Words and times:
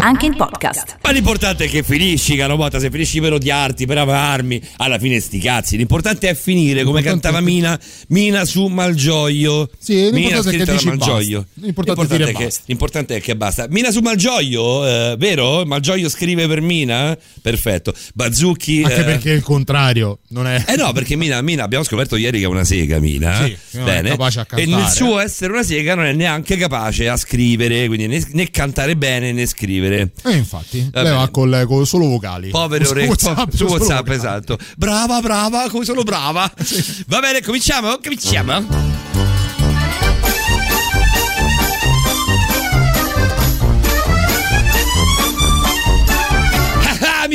Anche 0.00 0.26
in 0.26 0.36
podcast. 0.36 0.98
Ma 1.02 1.10
l'importante 1.10 1.64
è 1.64 1.68
che 1.68 1.82
finisci, 1.82 2.36
caro 2.36 2.56
Motta. 2.56 2.78
Se 2.78 2.88
finisci 2.88 3.20
per 3.20 3.32
odiarti, 3.32 3.84
per 3.84 3.98
amarmi, 3.98 4.60
alla 4.76 4.96
fine 4.98 5.18
sti 5.18 5.38
cazzi. 5.40 5.76
L'importante 5.76 6.28
è 6.28 6.34
finire, 6.34 6.84
come 6.84 7.02
cantava 7.02 7.40
Mina, 7.40 7.78
Mina 8.08 8.44
su 8.44 8.66
Malgioglio. 8.66 9.68
Sì, 9.76 10.10
l'importante 10.10 10.50
Mina 10.50 10.62
è 10.62 10.66
che 10.66 10.72
dici 10.72 10.86
Malgioglio. 10.86 11.38
basta. 11.38 11.66
L'importante 11.66 12.16
è 12.16 12.18
è 12.18 12.32
che, 12.32 12.44
basta. 12.44 12.62
l'importante 12.66 13.16
è 13.16 13.20
che 13.20 13.36
basta. 13.36 13.66
Mina 13.68 13.90
su 13.90 14.00
Malgioglio, 14.00 14.86
eh, 14.86 15.16
vero? 15.18 15.64
Malgioglio 15.66 16.08
scrive 16.08 16.46
per 16.46 16.60
Mina? 16.60 17.18
Perfetto. 17.42 17.92
Bazzucchi. 18.14 18.82
Anche 18.84 19.00
eh, 19.00 19.04
perché 19.04 19.30
il 19.32 19.42
contrario 19.42 20.20
non 20.28 20.46
è. 20.46 20.64
Eh 20.68 20.76
no, 20.76 20.92
perché 20.92 21.16
Mina, 21.16 21.42
Mina 21.42 21.64
abbiamo 21.64 21.82
scoperto 21.82 22.14
ieri 22.14 22.38
che 22.38 22.44
è 22.44 22.48
una 22.48 22.64
sega, 22.64 23.00
Mina. 23.00 23.44
Sì, 23.44 23.56
è 23.78 23.82
Bene. 23.82 24.10
capace 24.10 24.40
a 24.40 24.46
e 24.54 24.64
nel 24.66 24.86
suo 24.86 25.18
essere 25.18 25.52
una 25.52 25.64
sega 25.64 25.96
non 25.96 26.04
è 26.04 26.12
neanche 26.12 26.56
capace 26.56 27.08
a 27.08 27.16
scrivere, 27.16 27.86
quindi 27.88 28.06
né, 28.06 28.24
né 28.30 28.48
cantare 28.50 28.96
bene 28.96 29.32
né 29.32 29.44
scrivere. 29.46 29.87
Eh, 29.96 30.32
infatti, 30.36 30.88
Va 30.92 31.02
lei 31.02 31.12
va 31.14 31.28
col, 31.28 31.64
con 31.66 31.86
solo 31.86 32.06
vocali. 32.06 32.50
Povere 32.50 32.84
Su 32.84 32.90
orecchie 32.92 33.08
WhatsApp, 33.08 33.54
su 33.54 33.64
WhatsApp, 33.64 34.08
esatto. 34.08 34.58
Brava, 34.76 35.20
brava, 35.20 35.68
come 35.70 35.84
sono 35.84 36.02
brava. 36.02 36.50
Va 37.06 37.20
bene, 37.20 37.42
cominciamo? 37.42 37.98
Cominciamo. 38.02 39.07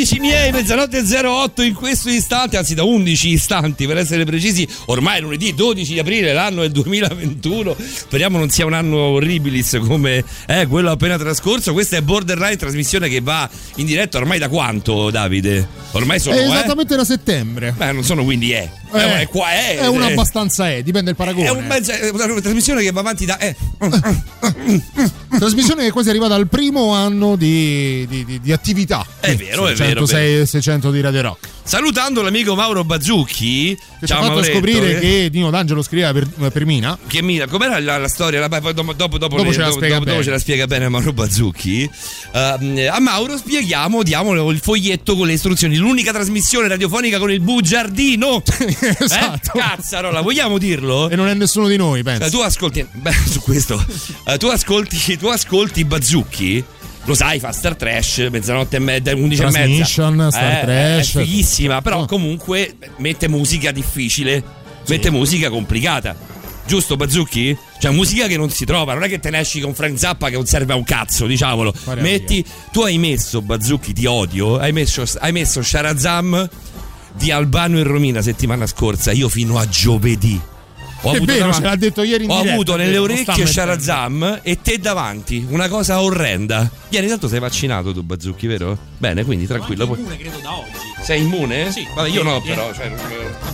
Amici 0.03 0.19
miei, 0.19 0.51
mezzanotte 0.51 1.01
08 1.01 1.61
in 1.61 1.73
questo 1.73 2.09
istante, 2.09 2.57
anzi 2.57 2.73
da 2.75 2.83
11 2.83 3.29
istanti 3.29 3.87
per 3.87 3.95
essere 3.95 4.25
precisi, 4.25 4.67
ormai 4.87 5.19
è 5.19 5.21
lunedì 5.21 5.53
12 5.53 5.93
di 5.93 5.99
aprile, 5.99 6.33
l'anno 6.33 6.61
è 6.61 6.65
il 6.65 6.73
2021, 6.73 7.73
speriamo 7.79 8.37
non 8.37 8.49
sia 8.49 8.65
un 8.65 8.73
anno 8.73 8.97
orribilis 8.97 9.79
come 9.81 10.21
eh, 10.45 10.67
quello 10.67 10.91
appena 10.91 11.17
trascorso, 11.17 11.71
questa 11.71 11.95
è 11.95 12.01
Borderline, 12.01 12.57
trasmissione 12.57 13.07
che 13.07 13.21
va 13.21 13.49
in 13.75 13.85
diretta 13.85 14.17
ormai 14.17 14.39
da 14.39 14.49
quanto 14.49 15.09
Davide? 15.09 15.83
Ormai 15.91 16.19
sono... 16.19 16.35
È 16.35 16.39
eh? 16.39 16.47
esattamente 16.47 16.95
da 16.95 17.05
settembre. 17.05 17.71
Beh, 17.71 17.91
non 17.91 18.03
sono 18.03 18.23
quindi 18.23 18.51
è. 18.51 18.69
Eh, 18.93 18.99
Eh, 18.99 19.19
è 19.21 19.27
qua 19.27 19.51
è. 19.51 19.77
È 19.77 19.87
una 19.87 20.09
eh. 20.09 20.11
abbastanza 20.11 20.69
è, 20.69 20.81
dipende 20.81 21.13
dal 21.13 21.15
paragone. 21.15 21.47
È 21.47 21.51
un 21.51 21.65
mezzo- 21.65 21.91
è 21.91 22.09
una 22.09 22.41
trasmissione 22.41 22.81
che 22.81 22.91
va 22.91 22.99
avanti 22.99 23.25
da. 23.25 23.37
Eh. 23.37 23.55
Trasmissione 25.37 25.83
che 25.83 25.91
quasi 25.91 26.07
è 26.07 26.11
arrivata 26.11 26.35
al 26.35 26.47
primo 26.47 26.93
anno 26.93 27.35
di, 27.35 28.05
di- 28.07 28.25
di- 28.25 28.39
di 28.39 28.51
attività. 28.51 29.05
È 29.19 29.35
vero, 29.35 29.67
è 29.67 29.73
vero, 29.75 29.92
106 29.93 30.39
e 30.41 30.45
600 30.45 30.91
di 30.91 31.01
Radio 31.01 31.21
Rock. 31.21 31.47
Salutando 31.63 32.21
l'amico 32.21 32.55
Mauro 32.55 32.83
Bazzucchi. 32.83 33.77
Che 33.99 34.05
ci 34.07 34.11
ha 34.11 34.17
fatto 34.17 34.27
Mauretto, 34.33 34.53
scoprire 34.53 34.97
eh, 34.97 34.99
che 34.99 35.29
Dino 35.29 35.49
D'Angelo 35.49 35.81
scriveva 35.81 36.11
per, 36.11 36.27
per 36.51 36.65
Mina. 36.65 36.97
Che 37.07 37.21
Mina, 37.21 37.47
com'era 37.47 37.79
la, 37.79 37.97
la 37.97 38.07
storia? 38.09 38.39
La- 38.41 38.47
dopo, 38.47 38.71
dopo, 38.73 38.93
dopo, 38.93 39.17
Dopo 39.17 39.43
le- 39.43 39.51
ce 39.53 39.59
la 39.59 39.65
dopo- 39.67 39.77
spiega 39.77 39.93
dopo- 39.95 40.05
dopo 40.05 40.11
bene. 40.17 40.23
ce 40.23 40.29
la 40.31 40.39
spiega 40.39 40.67
bene 40.67 40.89
Mauro 40.89 41.13
Bazzucchi. 41.13 41.89
Ehm, 42.33 42.87
a 42.91 42.99
Mauro 42.99 43.37
spieghiamo, 43.37 44.03
diamo 44.03 44.49
il 44.49 44.59
foglietto 44.59 45.15
con 45.15 45.27
le 45.27 45.33
istruzioni. 45.33 45.77
L'unica 45.77 46.11
trasmissione 46.11 46.67
radiofonica 46.67 47.17
con 47.19 47.31
il 47.31 47.39
bugiardino. 47.39 48.41
esatto. 48.99 49.57
Eh? 49.57 49.59
Cazzarola, 49.59 50.21
vogliamo 50.21 50.57
dirlo? 50.57 51.09
E 51.09 51.15
non 51.15 51.27
è 51.27 51.33
nessuno 51.33 51.67
di 51.67 51.77
noi, 51.77 51.99
Eh, 51.99 52.03
penso. 52.03 52.29
tu 52.29 52.39
ascolti, 52.39 52.85
beh, 52.91 53.13
su 53.29 53.39
questo, 53.41 53.83
eh, 54.25 54.37
tu 54.37 54.47
ascolti, 54.47 55.17
tu 55.17 55.27
ascolti 55.27 55.85
Bazzucchi. 55.85 56.63
Lo 57.05 57.15
sai, 57.15 57.39
fa 57.39 57.51
Star 57.51 57.75
Trash, 57.75 58.27
mezzanotte 58.31 58.77
e 58.77 58.79
mezza, 58.79 59.11
11 59.13 59.41
e 59.41 59.45
mezza. 59.45 59.57
Transmission, 59.59 60.27
Star 60.31 60.53
Eh, 60.53 60.61
Trash. 60.61 61.15
È 61.15 61.19
fighissima, 61.23 61.81
però 61.81 62.01
Oh. 62.01 62.05
comunque 62.05 62.77
mette 62.97 63.27
musica 63.27 63.71
difficile, 63.71 64.41
mette 64.87 65.09
musica 65.09 65.49
complicata. 65.49 66.15
Giusto, 66.65 66.95
Bazzucchi? 66.95 67.57
Cioè, 67.77 67.91
musica 67.91 68.25
che 68.27 68.37
non 68.37 68.49
si 68.49 68.63
trova, 68.63 68.93
non 68.93 69.03
è 69.03 69.09
che 69.09 69.19
te 69.19 69.29
ne 69.29 69.39
esci 69.39 69.59
con 69.59 69.73
Frank 69.73 69.99
Zappa 69.99 70.29
che 70.29 70.35
non 70.35 70.45
serve 70.45 70.71
a 70.71 70.77
un 70.77 70.85
cazzo, 70.85 71.25
diciamolo. 71.25 71.73
Pare 71.83 71.99
Metti, 72.01 72.43
tu 72.71 72.81
hai 72.83 72.97
messo 72.97 73.41
Bazzucchi, 73.41 73.91
ti 73.91 74.05
odio, 74.05 74.57
hai 74.57 74.71
messo, 74.71 75.03
hai 75.19 75.33
messo 75.33 75.61
Sharazam 75.61 76.47
di 77.15 77.31
Albano 77.31 77.79
e 77.79 77.83
Romina 77.83 78.21
settimana 78.21 78.65
scorsa, 78.65 79.11
io 79.11 79.27
fino 79.27 79.59
a 79.59 79.67
giovedì. 79.67 80.39
Ho 81.05 81.11
È 81.11 81.15
avuto 81.17 81.25
vero, 81.33 81.39
davanti- 81.45 81.61
ce 81.61 81.67
l'ha 81.69 81.75
detto 81.75 82.03
ieri 82.03 82.23
in 82.23 82.29
Ho 82.29 82.35
diretta, 82.37 82.53
avuto 82.53 82.73
è 82.75 82.77
nelle 82.77 82.97
orecchie. 82.97 83.45
Sharazam 83.45 84.39
e 84.41 84.61
te 84.61 84.79
davanti, 84.79 85.45
una 85.49 85.67
cosa 85.67 86.01
orrenda. 86.01 86.69
Vieni, 86.89 87.07
tanto 87.07 87.27
sei 87.27 87.39
vaccinato 87.39 87.91
tu, 87.93 88.03
Bazzucchi, 88.03 88.47
vero? 88.47 88.77
Bene, 88.97 89.25
quindi 89.25 89.45
tranquillo. 89.45 89.85
puoi- 89.85 89.99
Immune, 89.99 90.17
credo 90.17 90.39
da 90.41 90.57
oggi. 90.57 90.69
Sei 91.03 91.21
immune? 91.21 91.71
Sì. 91.71 91.85
Vabbè, 91.93 92.07
io 92.09 92.23
no, 92.23 92.41
però. 92.41 92.73
Cioè, 92.73 92.89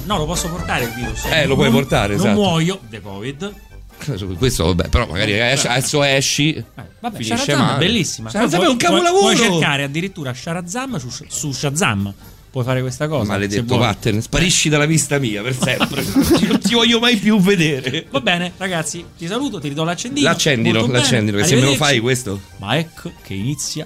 No, 0.05 0.17
lo 0.17 0.25
posso 0.25 0.47
portare 0.49 0.83
il 0.85 0.91
virus. 0.91 1.25
Eh, 1.25 1.45
lo 1.47 1.55
puoi 1.55 1.69
Non- 1.71 1.79
portare, 1.79 2.15
Non 2.15 2.25
esatto. 2.27 2.39
muoio 2.41 2.79
di 2.87 3.01
Covid. 3.01 3.53
non- 4.05 4.35
questo, 4.37 4.65
vabbè, 4.65 4.87
però 4.89 5.07
magari 5.07 5.33
esci- 5.37 5.67
adesso 5.67 6.03
esci. 6.03 6.53
Eh, 6.53 6.63
vabbè, 6.99 7.17
male. 7.55 7.75
è 7.75 7.77
bellissima. 7.79 8.29
Poi 8.29 8.41
è 8.41 8.43
un 8.45 8.49
puoi- 8.49 8.77
capolavoro. 8.77 9.21
Puoi 9.21 9.35
cercare 9.35 9.83
addirittura 9.83 10.33
Shazam 10.35 10.97
su, 10.97 11.09
su 11.27 11.51
Shazam. 11.51 12.13
Puoi 12.51 12.63
fare 12.63 12.81
questa 12.81 13.07
cosa. 13.07 13.31
Maledetto 13.31 13.77
vattene, 13.77 14.21
sparisci 14.21 14.69
dalla 14.69 14.87
vista 14.87 15.19
mia 15.19 15.43
per 15.43 15.55
sempre. 15.55 16.03
non 16.47 16.59
ti 16.59 16.73
voglio 16.73 16.99
mai 16.99 17.17
più 17.17 17.39
vedere. 17.39 18.07
Va 18.09 18.21
bene, 18.21 18.53
ragazzi, 18.57 19.05
ti 19.17 19.27
saluto, 19.27 19.59
ti 19.59 19.67
ridò 19.67 19.83
l'accendino. 19.83 20.27
L'accendilo, 20.27 20.87
l'accendilo, 20.87 21.37
che 21.37 21.43
se 21.43 21.55
me 21.55 21.61
lo 21.61 21.75
fai 21.75 21.99
questo. 21.99 22.39
Ma 22.57 22.77
ecco 22.77 23.11
che 23.21 23.35
inizia. 23.35 23.85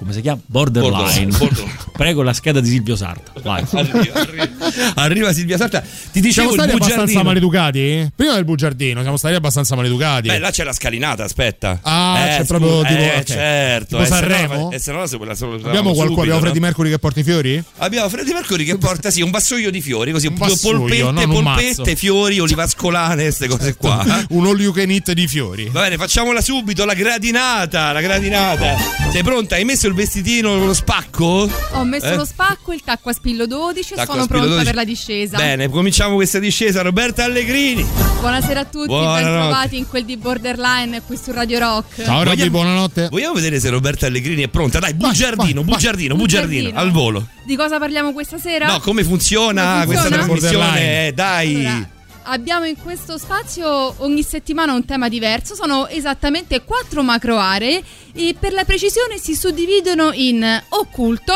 Come 0.00 0.14
si 0.14 0.22
chiama? 0.22 0.40
Borderline. 0.46 0.94
Borderline, 0.96 1.36
borderline. 1.36 1.78
Prego 1.92 2.22
la 2.22 2.32
scheda 2.32 2.60
di 2.60 2.70
Silvio 2.70 2.96
Sarto. 2.96 3.32
Vai. 3.42 3.62
Arriva, 3.70 4.12
arriva- 4.14 4.48
arriva 4.94 5.32
Silvia 5.34 5.58
Sarta. 5.58 5.80
Ti 5.80 5.86
Siamo 6.10 6.26
dicevo 6.26 6.48
il 6.48 6.54
stati 6.54 6.70
abbastanza 6.70 7.00
bugiardino. 7.02 7.22
maleducati? 7.22 8.10
Prima 8.16 8.32
del 8.34 8.44
bugiardino, 8.46 9.02
siamo 9.02 9.18
stati 9.18 9.34
abbastanza 9.34 9.76
maleducati. 9.76 10.28
Beh, 10.28 10.38
là 10.38 10.50
c'è 10.50 10.64
la 10.64 10.72
scalinata, 10.72 11.24
aspetta. 11.24 11.80
Ah, 11.82 12.14
c'è 12.24 12.36
scusa, 12.38 12.44
proprio 12.58 12.82
tipo- 12.82 13.00
Eh, 13.02 13.16
ok. 13.18 13.24
certo. 13.24 13.84
Tipo 13.84 13.98
eh, 13.98 14.08
no- 14.08 14.14
Sanremo? 14.14 14.70
eh, 14.72 14.78
se 14.78 14.92
no, 14.92 15.06
se 15.06 15.16
quella 15.18 15.34
solo- 15.34 15.56
abbiamo 15.56 15.74
subito, 15.90 15.94
qualcuno, 15.96 16.20
abbiamo 16.22 16.38
no? 16.38 16.44
Freddie 16.44 16.60
Mercury 16.62 16.90
che 16.90 16.98
porta 16.98 17.20
i 17.20 17.22
fiori? 17.22 17.62
Abbiamo 17.76 18.08
Freddy 18.08 18.32
Mercury 18.32 18.64
che 18.64 18.78
porta 18.78 19.10
sì 19.10 19.20
un 19.20 19.30
vassoio 19.30 19.70
di 19.70 19.82
fiori, 19.82 20.12
così 20.12 20.28
Un 20.28 20.34
due 20.36 20.48
vassoio, 20.48 20.78
polpette, 20.78 21.02
non 21.02 21.30
un 21.30 21.42
mazzo. 21.42 21.62
polpette, 21.66 21.96
fiori, 21.96 22.38
olivascolane, 22.40 23.22
queste 23.24 23.48
cose 23.48 23.76
qua. 23.76 24.02
Un 24.30 24.46
all 24.46 24.58
you 24.60 24.72
can 24.72 24.90
eat 24.90 25.12
di 25.12 25.26
fiori. 25.28 25.68
Va 25.70 25.82
bene, 25.82 25.96
facciamola 25.98 26.40
subito, 26.40 26.86
la 26.86 26.94
gradinata, 26.94 27.92
la 27.92 28.00
gradinata. 28.00 28.74
Sei 29.12 29.22
pronta? 29.22 29.56
Hai 29.56 29.64
messo 29.64 29.88
il 29.90 29.96
vestitino, 29.96 30.56
lo 30.64 30.74
spacco? 30.74 31.48
Ho 31.72 31.84
messo 31.84 32.06
Eh? 32.06 32.16
lo 32.16 32.24
spacco, 32.24 32.72
il 32.72 32.82
tacco 32.82 33.10
a 33.10 33.12
spillo 33.12 33.46
12 33.46 33.92
e 33.92 33.96
Tacco 33.96 34.12
sono 34.12 34.26
pronta 34.26 34.46
12. 34.46 34.64
per 34.64 34.74
la 34.74 34.84
discesa. 34.84 35.36
Bene, 35.36 35.68
cominciamo 35.68 36.14
questa 36.14 36.38
discesa. 36.38 36.82
Roberta 36.82 37.24
Allegrini. 37.24 37.86
Buonasera 38.20 38.60
a 38.60 38.64
tutti, 38.64 38.88
ben 38.88 39.22
trovati 39.24 39.76
in 39.78 39.88
quel 39.88 40.04
di 40.04 40.16
Borderline 40.16 41.02
qui 41.02 41.16
su 41.16 41.32
Radio 41.32 41.58
Rock. 41.58 42.02
Ciao 42.04 42.22
Robby, 42.22 42.28
Vogliamo- 42.36 42.50
buonanotte. 42.50 43.08
Vogliamo 43.10 43.34
vedere 43.34 43.60
se 43.60 43.68
Roberta 43.70 44.06
Allegrini 44.06 44.42
è 44.42 44.48
pronta? 44.48 44.78
Dai, 44.78 44.94
bugiardino, 44.94 45.62
vai, 45.62 45.74
bugiardino, 45.74 46.14
vai. 46.14 46.22
bugiardino, 46.22 46.68
Bugiardino. 46.70 46.78
al 46.78 46.90
volo. 46.90 47.26
Di 47.44 47.56
cosa 47.56 47.78
parliamo 47.78 48.12
questa 48.12 48.38
sera? 48.38 48.66
No, 48.66 48.80
come 48.80 49.02
funziona 49.04 49.72
Come 49.72 49.86
questa 49.86 50.02
funziona? 50.04 50.24
trasmissione? 50.24 50.64
Borderline. 50.66 51.06
Eh, 51.08 51.12
Dai. 51.12 51.56
Allora, 51.66 51.88
abbiamo 52.24 52.64
in 52.66 52.76
questo 52.76 53.18
spazio 53.18 53.94
ogni 53.98 54.22
settimana 54.22 54.72
un 54.72 54.84
tema 54.84 55.08
diverso, 55.08 55.54
sono 55.54 55.86
esattamente 55.88 56.62
quattro 56.62 57.02
macro 57.02 57.38
aree 57.38 57.82
e 58.12 58.34
per 58.38 58.52
la 58.52 58.64
precisione 58.64 59.18
si 59.18 59.34
suddividono 59.34 60.12
in 60.12 60.62
occulto, 60.70 61.34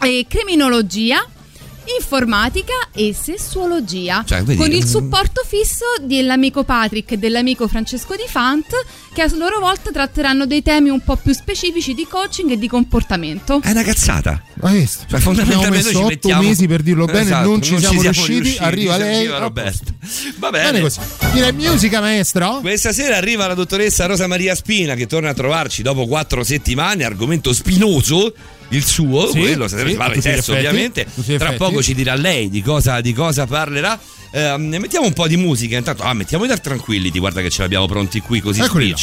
e 0.00 0.26
criminologia, 0.28 1.26
informatica 1.98 2.72
e 2.92 3.14
sessuologia 3.14 4.24
Cioè, 4.26 4.42
con 4.44 4.70
il 4.72 4.84
mm. 4.84 4.88
supporto 4.88 5.42
fisso 5.46 5.84
dell'amico 6.00 6.64
Patrick 6.64 7.12
e 7.12 7.18
dell'amico 7.18 7.68
Francesco 7.68 8.14
Di 8.14 8.24
Fant 8.26 8.66
che 9.12 9.22
a 9.22 9.30
loro 9.36 9.60
volta 9.60 9.90
tratteranno 9.92 10.44
dei 10.44 10.62
temi 10.62 10.88
un 10.88 11.00
po' 11.00 11.16
più 11.16 11.32
specifici 11.32 11.94
di 11.94 12.04
coaching 12.08 12.50
e 12.50 12.58
di 12.58 12.66
comportamento. 12.66 13.60
È 13.62 13.70
una 13.70 13.84
cazzata. 13.84 14.42
Hai 14.60 14.80
visto? 14.80 15.04
Cioè, 15.08 15.20
fondamentalmente 15.20 15.68
Abbiamo 15.68 15.76
messo 15.76 15.90
ci 15.90 15.96
otto 15.96 16.08
mettiamo... 16.08 16.42
mesi 16.42 16.66
per 16.66 16.82
dirlo 16.82 17.04
bene, 17.06 17.20
Esatto, 17.20 17.48
non 17.48 17.62
ci 17.62 17.78
siamo 17.78 18.02
riusciti, 18.02 18.56
arriva 18.58 18.96
lei, 18.96 19.18
Arriva 19.18 19.36
a 19.36 19.38
Roberta. 19.38 19.92
Va 20.38 20.50
Bene 20.50 20.70
bene. 20.72 20.80
così. 20.80 20.98
Direi 21.32 21.52
musica, 21.52 22.00
maestro? 22.00 22.58
Questa 22.60 22.92
sera 22.92 23.16
arriva 23.16 23.46
la 23.46 23.54
dottoressa 23.54 24.06
Rosa 24.06 24.26
Maria 24.26 24.54
Spina 24.54 24.94
che 24.94 25.06
torna 25.06 25.30
a 25.30 25.34
trovarci 25.34 25.82
dopo 25.82 26.06
quattro 26.06 26.42
settimane, 26.42 27.04
argomento 27.04 27.52
spinoso. 27.52 28.34
Il 28.74 28.84
suo, 28.84 29.30
Sì, 29.30 29.38
quello, 29.38 29.68
sì, 29.68 29.76
si 29.78 29.94
parla 29.94 30.14
di 30.14 30.20
sesso 30.20 30.52
effetti, 30.52 30.66
ovviamente. 30.66 31.06
Tra 31.38 31.52
poco 31.52 31.82
ci 31.82 31.94
dirà 31.94 32.14
lei 32.14 32.50
di 32.50 32.62
cosa, 32.62 33.00
di 33.00 33.12
cosa 33.12 33.46
parlerà. 33.46 33.98
Ehm, 34.32 34.76
mettiamo 34.80 35.06
un 35.06 35.12
po' 35.12 35.28
di 35.28 35.36
musica 35.36 35.76
intanto. 35.76 36.02
Ah, 36.02 36.12
mettiamo 36.12 36.44
i 36.44 36.48
Dark 36.48 36.60
Tranquillity, 36.60 37.18
guarda 37.18 37.40
che 37.40 37.50
ce 37.50 37.62
l'abbiamo 37.62 37.86
pronti 37.86 38.20
qui 38.20 38.40
così 38.40 38.60
Eccoli 38.60 38.90
là. 38.90 38.96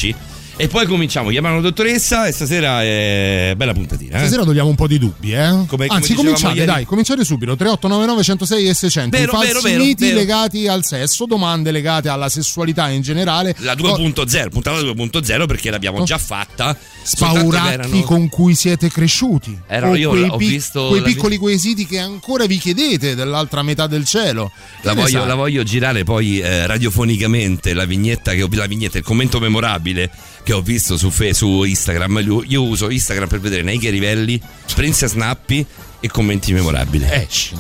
E 0.58 0.68
poi 0.68 0.86
cominciamo, 0.86 1.30
chiamano 1.30 1.56
la 1.56 1.62
dottoressa 1.62 2.28
e 2.28 2.32
stasera 2.32 2.84
è 2.84 3.54
bella 3.56 3.74
puntatina. 3.74 4.18
Eh? 4.18 4.20
Stasera 4.20 4.44
togliamo 4.44 4.70
un 4.70 4.76
po' 4.76 4.88
di 4.88 5.00
dubbi, 5.00 5.34
eh? 5.34 5.48
Come- 5.48 5.68
come 5.68 5.88
Anzi, 5.88 6.14
cominciate, 6.14 6.54
ieri. 6.56 6.66
dai, 6.66 6.86
cominciate 6.86 7.24
subito. 7.24 7.56
3899 7.56 8.24
106 8.24 8.68
e 8.68 8.74
600. 8.74 9.18
Vero, 9.18 9.40
vero, 9.40 9.62
vero, 9.62 9.84
miti 9.84 10.06
vero. 10.06 10.18
legati 10.18 10.68
al 10.68 10.86
sesso, 10.86 11.26
domande 11.26 11.72
legate 11.72 12.10
alla 12.10 12.30
sessualità 12.30 12.90
in 12.90 13.02
generale. 13.02 13.56
La 13.60 13.74
2.0, 13.74 14.50
puntata 14.50 14.80
2.0 14.80 15.46
perché 15.48 15.72
l'abbiamo 15.72 16.04
già 16.04 16.18
fatta. 16.18 16.78
Spauracchi 17.04 17.74
erano- 17.74 18.02
con 18.02 18.30
cui 18.30 18.54
siete 18.54 18.90
cresciuti. 18.90 19.58
O 19.68 19.96
io 19.96 20.10
quei, 20.10 20.28
ho 20.30 20.38
visto 20.38 20.88
quei 20.90 21.02
piccoli 21.02 21.38
quesiti 21.38 21.88
che 21.88 21.98
ancora 21.98 22.46
vi 22.46 22.58
chiedete 22.60 23.16
dell'altra 23.16 23.64
metà 23.64 23.88
del 23.88 24.06
cielo. 24.06 24.52
La 24.82 24.94
voglio, 24.94 25.26
la 25.26 25.36
voglio 25.36 25.64
girare 25.64 26.04
poi 26.04 26.40
eh, 26.40 26.68
radiofonicamente 26.68 27.74
la 27.74 27.86
vignetta 27.86 28.34
che 28.34 28.44
ho 28.44 28.50
la 28.52 28.68
vignetta, 28.68 28.98
il 28.98 29.04
commento 29.04 29.40
memorabile 29.40 30.12
che 30.44 30.54
ho 30.54 30.62
visto 30.62 30.98
su, 30.98 31.10
Fe- 31.10 31.34
su 31.34 31.64
Instagram. 31.64 32.22
Io, 32.26 32.44
io 32.46 32.64
uso 32.64 32.90
Instagram 32.90 33.28
per 33.28 33.40
vedere 33.40 33.62
Neike 33.62 33.90
Rivelli, 33.90 34.42
Princess 34.74 35.14
Nappi 35.14 35.66
e 36.00 36.08
commenti 36.10 36.54
memorabili. 36.54 37.06
Esci. 37.10 37.56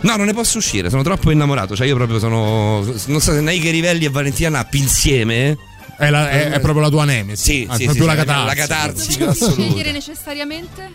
No, 0.00 0.16
non 0.16 0.26
ne 0.26 0.34
posso 0.34 0.58
uscire, 0.58 0.90
sono 0.90 1.02
troppo 1.02 1.30
innamorato. 1.30 1.74
Cioè, 1.74 1.86
io 1.86 1.96
proprio 1.96 2.18
sono. 2.18 2.82
Non 3.06 3.20
so 3.20 3.32
se 3.32 3.40
Neike 3.40 3.70
Rivelli 3.70 4.04
e 4.04 4.10
Valentina 4.10 4.48
Nappi 4.50 4.78
insieme. 4.78 5.56
È, 5.98 6.10
la- 6.10 6.28
è- 6.28 6.50
è 6.50 6.60
proprio 6.60 6.82
la 6.82 6.90
tua 6.90 7.04
nemesi. 7.04 7.42
Sì, 7.42 7.66
Ah, 7.68 7.76
sì, 7.76 7.84
è 7.84 7.90
sì, 7.90 7.96
proprio 7.96 8.10
sì, 8.20 8.26
la 8.26 8.44
la 8.44 8.54
catarsi. 8.54 8.56
catarsi 8.56 9.08
Dobbiamo 9.12 9.32
assoluta. 9.32 9.62
scegliere 9.62 9.92
necessariamente? 9.92 10.90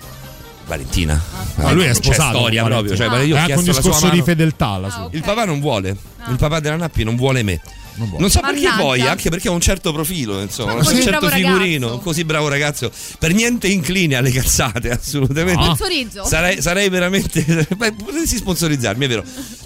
Valentina. 0.68 1.22
Ma 1.56 1.72
lui 1.72 1.84
è 1.84 1.88
Non 1.88 1.96
c'è 1.96 2.04
sposato. 2.04 2.38
storia 2.38 2.62
con 2.62 2.72
proprio. 2.72 2.96
Cioè, 2.96 3.08
ho 3.10 3.16
è 3.36 3.38
anche 3.40 3.54
un 3.54 3.64
discorso 3.64 4.10
di 4.10 4.22
fedeltà. 4.22 4.78
La 4.78 4.90
sua. 4.90 5.02
Ah, 5.02 5.06
ok. 5.06 5.14
Il 5.16 5.22
papà 5.24 5.46
non 5.46 5.60
vuole. 5.60 5.96
Ah. 6.20 6.30
Il 6.30 6.38
papà 6.38 6.60
della 6.60 6.76
Nappi 6.78 7.04
non 7.04 7.16
vuole 7.16 7.42
me. 7.44 7.60
Non 7.96 8.08
vuole. 8.08 8.22
Non 8.22 8.30
so 8.32 8.40
perché 8.40 8.62
Mannaggia. 8.62 8.82
poi, 8.82 9.02
anche 9.02 9.30
perché 9.30 9.48
ha 9.48 9.52
un 9.52 9.62
certo 9.62 9.92
profilo, 9.92 10.42
insomma, 10.42 10.76
Ma 10.76 10.80
un 10.90 11.02
certo 11.02 11.30
figurino, 11.30 11.58
ragazzo. 11.58 11.94
un 11.94 12.02
così 12.02 12.24
bravo 12.24 12.48
ragazzo, 12.48 12.92
per 13.20 13.34
niente 13.34 13.68
incline 13.68 14.16
alle 14.16 14.32
cazzate, 14.32 14.90
assolutamente. 14.92 15.60
No. 15.60 15.76
Sponsorizzo. 15.76 16.26
Sarei, 16.26 16.62
sarei 16.62 16.90
veramente. 16.90 17.44
Beh, 17.76 17.94
potresti 17.94 18.38
sponsorizzarmi, 18.38 19.06
è 19.06 19.08
vero. 19.08 19.24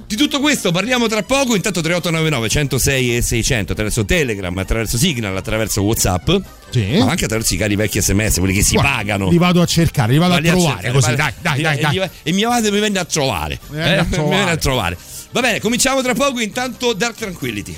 Di 0.07 0.15
tutto 0.15 0.39
questo 0.39 0.71
parliamo 0.71 1.07
tra 1.07 1.21
poco. 1.23 1.55
Intanto 1.55 1.81
3899 1.81 2.49
106 2.49 3.17
e 3.17 3.21
600 3.21 3.71
attraverso 3.71 4.05
Telegram, 4.05 4.55
attraverso 4.57 4.97
Signal, 4.97 5.35
attraverso 5.35 5.81
WhatsApp, 5.81 6.29
Sì. 6.69 6.97
ma 6.99 7.09
anche 7.11 7.25
attraverso 7.25 7.53
i 7.53 7.57
cari 7.57 7.75
vecchi 7.75 8.01
sms, 8.01 8.37
quelli 8.39 8.53
che 8.53 8.63
si 8.63 8.73
Guarda, 8.75 8.91
pagano. 8.97 9.29
Li 9.29 9.37
vado 9.37 9.61
a 9.61 9.65
cercare, 9.65 10.11
li 10.13 10.17
vado 10.19 10.33
Valli 10.33 10.47
a 10.49 10.51
trovare 10.51 10.73
cercare, 10.81 10.93
così. 10.93 11.15
valli- 11.15 11.33
Dai, 11.41 11.61
dai, 11.61 11.61
dai. 11.81 11.95
e, 11.95 11.99
dai. 11.99 12.09
e 12.23 12.31
mia 12.33 12.49
madre 12.49 12.71
mi 12.71 12.79
venne 12.79 12.99
a 12.99 13.05
trovare. 13.05 13.59
Mi 13.69 13.77
viene 13.77 13.97
a 13.97 14.01
Eh, 14.01 14.09
trovare. 14.09 14.29
Mi 14.29 14.35
viene 14.35 14.51
a 14.51 14.57
trovare. 14.57 14.97
Va 15.35 15.41
bene, 15.41 15.59
cominciamo 15.59 16.01
tra 16.01 16.13
poco. 16.13 16.39
Intanto 16.39 16.93
Dark 16.93 17.17
Tranquility. 17.17 17.75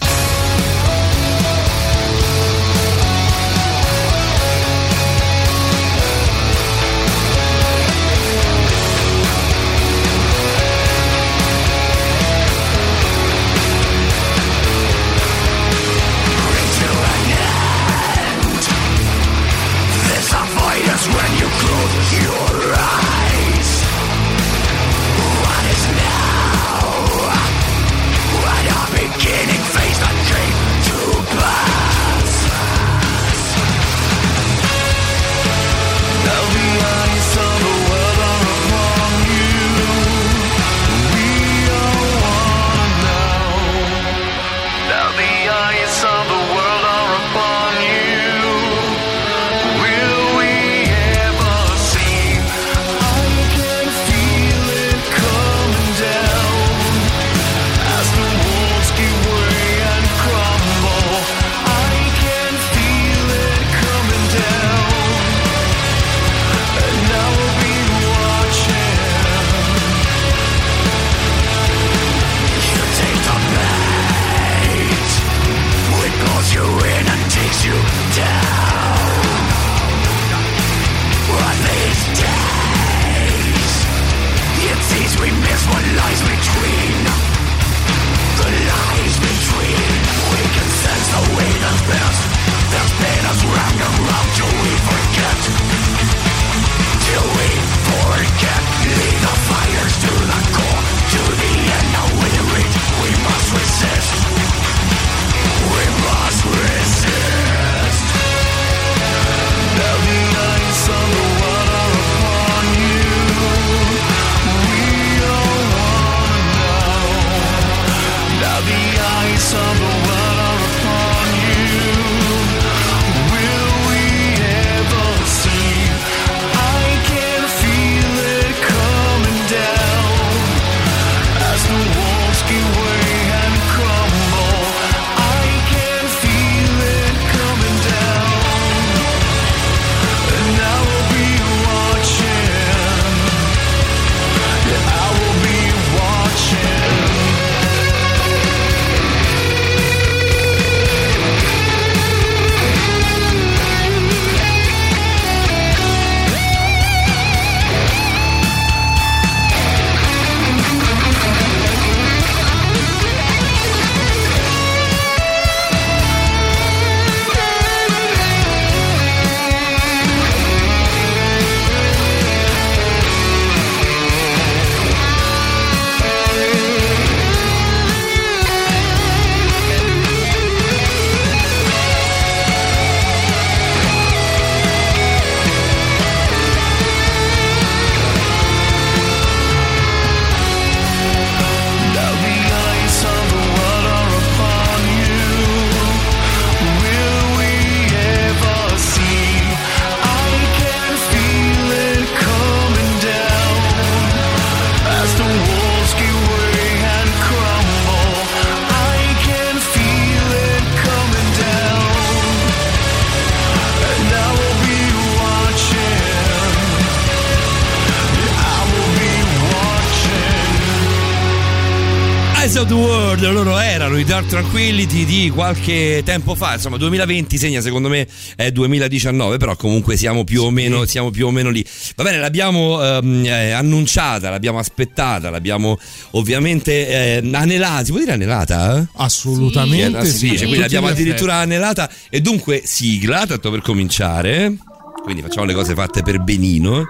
Tranquillity 224.37 225.03
di 225.03 225.31
qualche 225.33 226.03
tempo 226.05 226.35
fa, 226.35 226.53
insomma 226.53 226.77
2020 226.77 227.39
segna 227.39 227.59
secondo 227.59 227.89
me 227.89 228.07
è 228.35 228.51
2019, 228.51 229.37
però 229.37 229.55
comunque 229.55 229.97
siamo 229.97 230.23
più 230.23 230.43
o 230.43 230.51
meno, 230.51 230.85
siamo 230.85 231.09
più 231.09 231.25
o 231.25 231.31
meno 231.31 231.49
lì. 231.49 231.65
Va 231.95 232.03
bene, 232.03 232.19
l'abbiamo 232.19 232.79
ehm, 232.83 233.25
eh, 233.25 233.49
annunciata, 233.49 234.29
l'abbiamo 234.29 234.59
aspettata, 234.59 235.31
l'abbiamo 235.31 235.79
ovviamente 236.11 237.17
eh, 237.17 237.29
anelata, 237.33 237.83
si 237.85 237.89
può 237.89 237.99
dire 237.99 238.11
anelata? 238.11 238.77
eh? 238.77 238.85
Assolutamente 238.97 240.05
Sì, 240.05 240.17
sì. 240.17 240.27
sì, 240.29 240.37
quindi 240.43 240.59
l'abbiamo 240.59 240.85
addirittura 240.85 241.37
anelata 241.37 241.89
e 242.07 242.21
dunque 242.21 242.61
sigla, 242.63 243.25
tanto 243.25 243.49
per 243.49 243.61
cominciare. 243.61 244.55
Quindi 245.01 245.23
facciamo 245.23 245.47
le 245.47 245.53
cose 245.55 245.73
fatte 245.73 246.03
per 246.03 246.19
benino. 246.21 246.85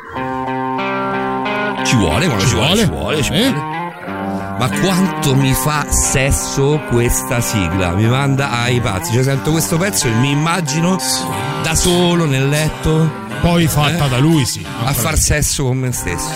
Ci 1.86 1.96
vuole, 1.96 2.25
quando 2.25 2.44
ci, 2.44 2.50
Ci 2.50 2.56
vuole, 2.56 2.77
ci 2.82 2.86
vuole, 2.86 2.86
vuole, 2.88 3.24
ci 3.24 3.32
eh? 3.32 3.51
vuole. 3.51 3.76
Ma 4.59 4.69
quanto 4.69 5.35
mi 5.35 5.53
fa 5.53 5.85
sesso 5.91 6.81
questa 6.89 7.41
sigla? 7.41 7.91
Mi 7.91 8.07
manda 8.07 8.49
ai 8.49 8.81
pazzi. 8.81 9.13
Cioè, 9.13 9.23
sento 9.23 9.51
questo 9.51 9.77
pezzo 9.77 10.07
e 10.07 10.11
mi 10.11 10.31
immagino 10.31 10.97
da 11.61 11.75
solo 11.75 12.25
nel 12.25 12.49
letto 12.49 13.25
Poi 13.41 13.67
fatta 13.67 14.05
Eh? 14.05 14.09
da 14.09 14.17
lui, 14.17 14.45
sì. 14.45 14.65
a 14.83 14.93
far 14.93 15.15
sesso 15.17 15.63
con 15.65 15.77
me 15.77 15.91
stesso. 15.91 16.31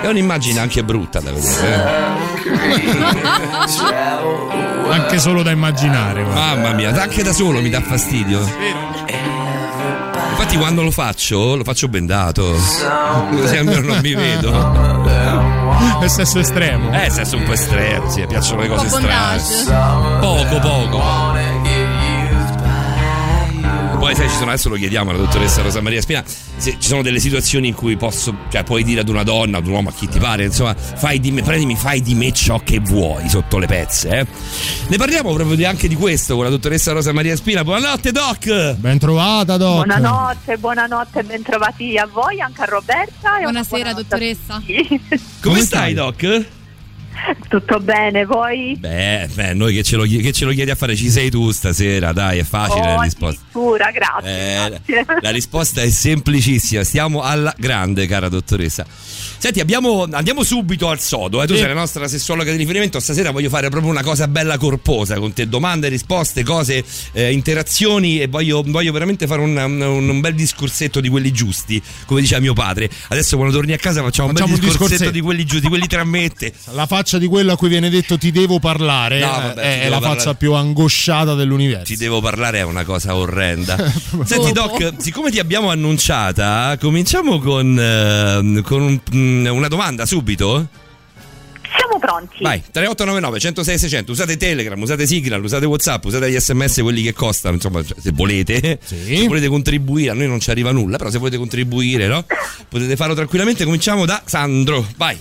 È 0.00 0.06
un'immagine 0.06 0.60
anche 0.60 0.84
brutta 0.84 1.18
da 1.20 1.32
vedere. 1.32 1.74
eh. 1.74 2.06
Anche 4.90 5.18
solo 5.18 5.42
da 5.42 5.50
immaginare. 5.50 6.22
guarda. 6.22 6.40
Mamma 6.54 6.72
mia, 6.72 6.90
anche 7.02 7.22
da 7.22 7.32
solo 7.32 7.60
mi 7.60 7.68
dà 7.68 7.80
fastidio. 7.82 8.40
Infatti 10.30 10.56
quando 10.56 10.82
lo 10.82 10.90
faccio, 10.90 11.56
lo 11.56 11.64
faccio 11.64 11.88
bendato. 11.88 12.54
Così 13.30 13.56
almeno 13.56 13.80
non 13.80 13.98
mi 14.00 14.14
vedo. 14.14 15.57
È 16.00 16.08
sesso 16.08 16.38
estremo. 16.38 16.92
Eh, 16.92 17.10
sesso 17.10 17.36
un 17.36 17.44
po' 17.44 17.52
estremo, 17.52 18.08
sì, 18.10 18.26
piacciono 18.26 18.62
le 18.62 18.68
cose 18.68 18.88
strane. 18.88 20.18
Poco, 20.20 20.58
poco. 20.58 21.37
Poi 24.08 24.16
sai, 24.16 24.28
ci 24.30 24.36
sono, 24.36 24.50
adesso 24.52 24.70
lo 24.70 24.76
chiediamo 24.76 25.10
alla 25.10 25.18
dottoressa 25.18 25.60
Rosa 25.60 25.82
Maria 25.82 26.00
Spina, 26.00 26.24
se 26.24 26.76
ci 26.78 26.88
sono 26.88 27.02
delle 27.02 27.20
situazioni 27.20 27.68
in 27.68 27.74
cui 27.74 27.98
posso, 27.98 28.34
cioè 28.48 28.64
puoi 28.64 28.82
dire 28.82 29.02
ad 29.02 29.08
una 29.10 29.22
donna, 29.22 29.58
ad 29.58 29.66
un 29.66 29.72
uomo, 29.74 29.90
a 29.90 29.92
chi 29.92 30.08
ti 30.08 30.18
pare, 30.18 30.44
insomma, 30.44 30.74
fai 30.74 31.20
di 31.20 31.30
me, 31.30 31.42
prendimi, 31.42 31.76
fai 31.76 32.00
di 32.00 32.14
me 32.14 32.32
ciò 32.32 32.58
che 32.64 32.78
vuoi 32.80 33.28
sotto 33.28 33.58
le 33.58 33.66
pezze, 33.66 34.08
eh. 34.20 34.26
Ne 34.88 34.96
parliamo 34.96 35.34
proprio 35.34 35.56
di- 35.56 35.66
anche 35.66 35.88
di 35.88 35.94
questo 35.94 36.36
con 36.36 36.44
la 36.44 36.48
dottoressa 36.48 36.92
Rosa 36.92 37.12
Maria 37.12 37.36
Spina. 37.36 37.62
Buonanotte, 37.64 38.10
Doc! 38.10 38.76
Ben 38.76 38.96
trovata, 38.98 39.58
Doc. 39.58 39.84
Buonanotte, 39.84 40.56
buonanotte, 40.56 41.22
bentrovati 41.24 41.98
a 41.98 42.08
voi, 42.10 42.40
anche 42.40 42.62
a 42.62 42.64
Roberta. 42.64 43.36
e 43.36 43.42
Buonasera, 43.42 43.92
buonanotte 43.92 44.02
dottoressa. 44.08 44.54
tutti. 44.64 45.00
Come, 45.42 45.60
stai, 45.60 45.92
Doc? 45.92 46.46
Tutto 47.48 47.80
bene, 47.80 48.24
voi? 48.24 48.76
Beh, 48.78 49.28
beh, 49.32 49.54
noi 49.54 49.74
che 49.74 49.82
ce, 49.82 49.96
lo, 49.96 50.04
che 50.04 50.32
ce 50.32 50.44
lo 50.44 50.52
chiedi 50.52 50.70
a 50.70 50.74
fare, 50.74 50.94
ci 50.96 51.10
sei 51.10 51.30
tu 51.30 51.50
stasera, 51.50 52.12
dai, 52.12 52.38
è 52.38 52.44
facile 52.44 52.80
oh, 52.92 52.96
la 52.96 53.02
risposta. 53.02 53.40
grazie. 53.92 54.30
Eh, 54.66 54.80
grazie. 54.84 55.06
la 55.20 55.30
risposta 55.30 55.82
è 55.82 55.90
semplicissima, 55.90 56.84
stiamo 56.84 57.22
alla 57.22 57.54
grande, 57.56 58.06
cara 58.06 58.28
dottoressa. 58.28 58.86
Senti, 59.38 59.60
abbiamo- 59.60 60.06
andiamo 60.10 60.42
subito 60.42 60.88
al 60.88 61.00
sodo. 61.00 61.42
eh. 61.42 61.46
Tu 61.46 61.52
Sì. 61.54 61.60
sei 61.60 61.68
la 61.68 61.74
nostra 61.74 62.08
sessuologa 62.08 62.50
di 62.50 62.56
riferimento. 62.56 62.98
Stasera 63.00 63.30
voglio 63.30 63.48
fare 63.48 63.68
proprio 63.68 63.90
una 63.90 64.02
cosa 64.02 64.26
bella 64.26 64.58
corposa 64.58 65.16
con 65.18 65.32
te: 65.32 65.48
domande, 65.48 65.88
risposte, 65.88 66.42
cose, 66.42 66.84
eh, 67.12 67.32
interazioni. 67.32 68.20
E 68.20 68.26
voglio, 68.26 68.62
voglio 68.66 68.90
veramente 68.92 69.26
fare 69.28 69.40
un, 69.40 69.56
un- 69.56 70.08
un 70.08 70.20
bel 70.20 70.34
discorsetto 70.34 71.00
di 71.00 71.08
quelli 71.08 71.30
giusti, 71.32 71.80
come 72.04 72.20
diceva 72.20 72.40
mio 72.40 72.52
padre. 72.52 72.90
Adesso, 73.08 73.36
quando 73.36 73.54
torni 73.54 73.72
a 73.72 73.76
casa, 73.76 74.02
facciamo, 74.02 74.28
Facciamo 74.30 74.48
un 74.48 74.54
un 74.54 74.58
bel 74.60 74.68
discorsetto 74.70 74.88
discorsetto. 75.04 75.10
di 75.12 75.20
quelli 75.20 75.44
giusti, 75.44 75.60
di 75.62 75.68
quelli 75.68 75.86
tra 75.86 76.02
me 76.04 76.24
e 76.24 76.30
te. 76.30 76.52
La 76.72 76.86
faccia 77.08 77.16
di 77.18 77.26
quello 77.26 77.52
a 77.52 77.56
cui 77.56 77.70
viene 77.70 77.88
detto 77.88 78.18
ti 78.18 78.30
devo 78.30 78.58
parlare 78.58 79.18
No, 79.20 79.26
eh, 79.26 79.40
vabbè, 79.40 79.54
ti 79.54 79.60
è 79.60 79.78
devo 79.78 79.88
la 79.88 79.90
parlare. 79.98 80.18
faccia 80.18 80.34
più 80.34 80.52
angosciata 80.52 81.34
dell'universo. 81.34 81.84
Ti 81.84 81.96
devo 81.96 82.20
parlare, 82.20 82.58
è 82.58 82.62
una 82.64 82.84
cosa 82.84 83.16
orrenda. 83.16 83.76
Senti, 84.24 84.52
Doc, 84.52 84.92
siccome 84.98 85.30
ti 85.30 85.38
abbiamo 85.38 85.70
annunciata, 85.70 86.76
cominciamo 86.78 87.38
con, 87.38 87.78
eh, 87.78 88.60
con 88.62 88.82
un- 88.82 89.00
mm, 89.14 89.46
una 89.46 89.68
domanda 89.68 90.04
subito. 90.04 90.66
Siamo 91.78 91.98
pronti. 91.98 92.42
Vai, 92.42 92.58
3899 92.60 93.38
106 93.40 93.78
600, 93.78 94.12
usate 94.12 94.36
Telegram, 94.36 94.80
usate 94.80 95.06
Signal, 95.06 95.42
usate 95.42 95.64
Whatsapp, 95.64 96.04
usate 96.04 96.30
gli 96.30 96.38
sms 96.38 96.78
quelli 96.82 97.02
che 97.02 97.12
costano, 97.14 97.54
insomma, 97.54 97.82
cioè, 97.84 97.96
se 98.00 98.10
volete, 98.12 98.78
Sì. 98.84 98.96
se 99.16 99.26
volete 99.28 99.48
contribuire, 99.48 100.10
a 100.10 100.14
noi 100.14 100.26
non 100.26 100.40
ci 100.40 100.50
arriva 100.50 100.72
nulla, 100.72 100.98
però 100.98 101.08
se 101.10 101.16
volete 101.18 101.38
contribuire, 101.38 102.06
no? 102.06 102.24
Potete 102.68 102.96
farlo 102.96 103.14
tranquillamente, 103.14 103.64
cominciamo 103.64 104.04
da 104.04 104.20
Sandro, 104.26 104.86
vai. 104.96 105.18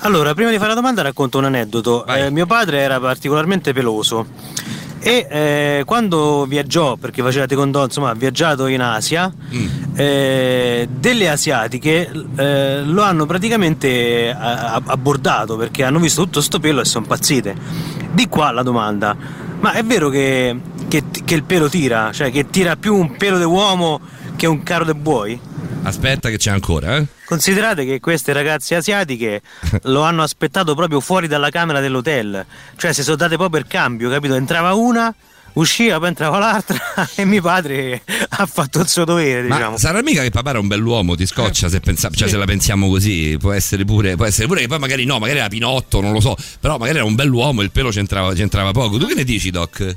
Allora, 0.00 0.32
prima 0.34 0.50
di 0.50 0.56
fare 0.56 0.68
la 0.68 0.74
domanda 0.74 1.02
racconto 1.02 1.38
un 1.38 1.44
aneddoto. 1.44 2.06
Eh, 2.06 2.30
mio 2.30 2.46
padre 2.46 2.78
era 2.78 3.00
particolarmente 3.00 3.72
peloso 3.72 4.26
e 5.00 5.26
eh, 5.30 5.82
quando 5.84 6.44
viaggiò, 6.46 6.96
perché 6.96 7.22
faceva 7.22 7.46
taekwondo, 7.46 7.84
insomma, 7.84 8.10
ha 8.10 8.14
viaggiato 8.14 8.66
in 8.66 8.80
Asia, 8.80 9.32
Mm. 9.52 9.66
eh, 9.96 10.88
delle 10.90 11.28
asiatiche 11.28 12.10
eh, 12.36 12.82
lo 12.84 13.02
hanno 13.02 13.26
praticamente 13.26 13.88
eh, 14.28 14.36
abbordato 14.38 15.56
perché 15.56 15.82
hanno 15.84 15.98
visto 15.98 16.22
tutto 16.24 16.40
sto 16.40 16.60
pelo 16.60 16.80
e 16.80 16.84
sono 16.84 17.04
impazzite. 17.04 17.54
Di 18.12 18.28
qua 18.28 18.50
la 18.52 18.62
domanda, 18.62 19.16
ma 19.60 19.72
è 19.72 19.82
vero 19.84 20.08
che, 20.10 20.56
che- 20.88 21.04
che 21.24 21.34
il 21.34 21.42
pelo 21.44 21.68
tira? 21.68 22.12
Cioè 22.12 22.30
che 22.30 22.48
tira 22.50 22.76
più 22.76 22.94
un 22.94 23.16
pelo 23.16 23.38
d'uomo 23.38 24.00
che 24.36 24.46
un 24.46 24.62
caro 24.62 24.84
de 24.84 24.94
buoi? 24.94 25.40
Aspetta 25.82 26.28
che 26.28 26.36
c'è 26.38 26.50
ancora, 26.50 26.96
eh? 26.96 27.06
Considerate 27.28 27.84
che 27.84 28.00
queste 28.00 28.32
ragazze 28.32 28.74
asiatiche 28.74 29.42
lo 29.84 30.00
hanno 30.00 30.22
aspettato 30.22 30.74
proprio 30.74 30.98
fuori 31.00 31.26
dalla 31.28 31.50
camera 31.50 31.78
dell'hotel, 31.78 32.46
cioè 32.76 32.94
si 32.94 33.02
sono 33.02 33.16
date 33.16 33.36
poi 33.36 33.50
per 33.50 33.66
cambio, 33.66 34.08
capito? 34.08 34.34
Entrava 34.34 34.72
una, 34.72 35.14
usciva, 35.52 35.98
poi 35.98 36.08
entrava 36.08 36.38
l'altra 36.38 36.78
e 37.16 37.26
mio 37.26 37.42
padre 37.42 38.00
ha 38.30 38.46
fatto 38.46 38.80
il 38.80 38.88
suo 38.88 39.04
dovere, 39.04 39.46
Ma 39.46 39.56
diciamo. 39.56 39.76
sarà 39.76 40.00
mica 40.02 40.22
che 40.22 40.30
papà 40.30 40.48
era 40.48 40.58
un 40.58 40.68
bell'uomo, 40.68 41.16
ti 41.16 41.26
scoccia 41.26 41.68
se, 41.68 41.80
pensa- 41.80 42.08
cioè, 42.08 42.28
se 42.28 42.38
la 42.38 42.46
pensiamo 42.46 42.88
così, 42.88 43.36
può 43.38 43.52
essere, 43.52 43.84
pure, 43.84 44.16
può 44.16 44.24
essere 44.24 44.46
pure 44.46 44.62
che 44.62 44.66
poi 44.66 44.78
magari 44.78 45.04
no, 45.04 45.18
magari 45.18 45.40
era 45.40 45.48
Pinotto, 45.48 46.00
non 46.00 46.12
lo 46.12 46.20
so, 46.20 46.34
però 46.60 46.78
magari 46.78 46.96
era 46.96 47.06
un 47.06 47.14
bell'uomo 47.14 47.60
e 47.60 47.64
il 47.64 47.72
pelo 47.72 47.90
c'entrava, 47.90 48.32
c'entrava 48.32 48.70
poco. 48.70 48.96
Tu 48.96 49.06
che 49.06 49.14
ne 49.14 49.24
dici, 49.24 49.50
Doc? 49.50 49.96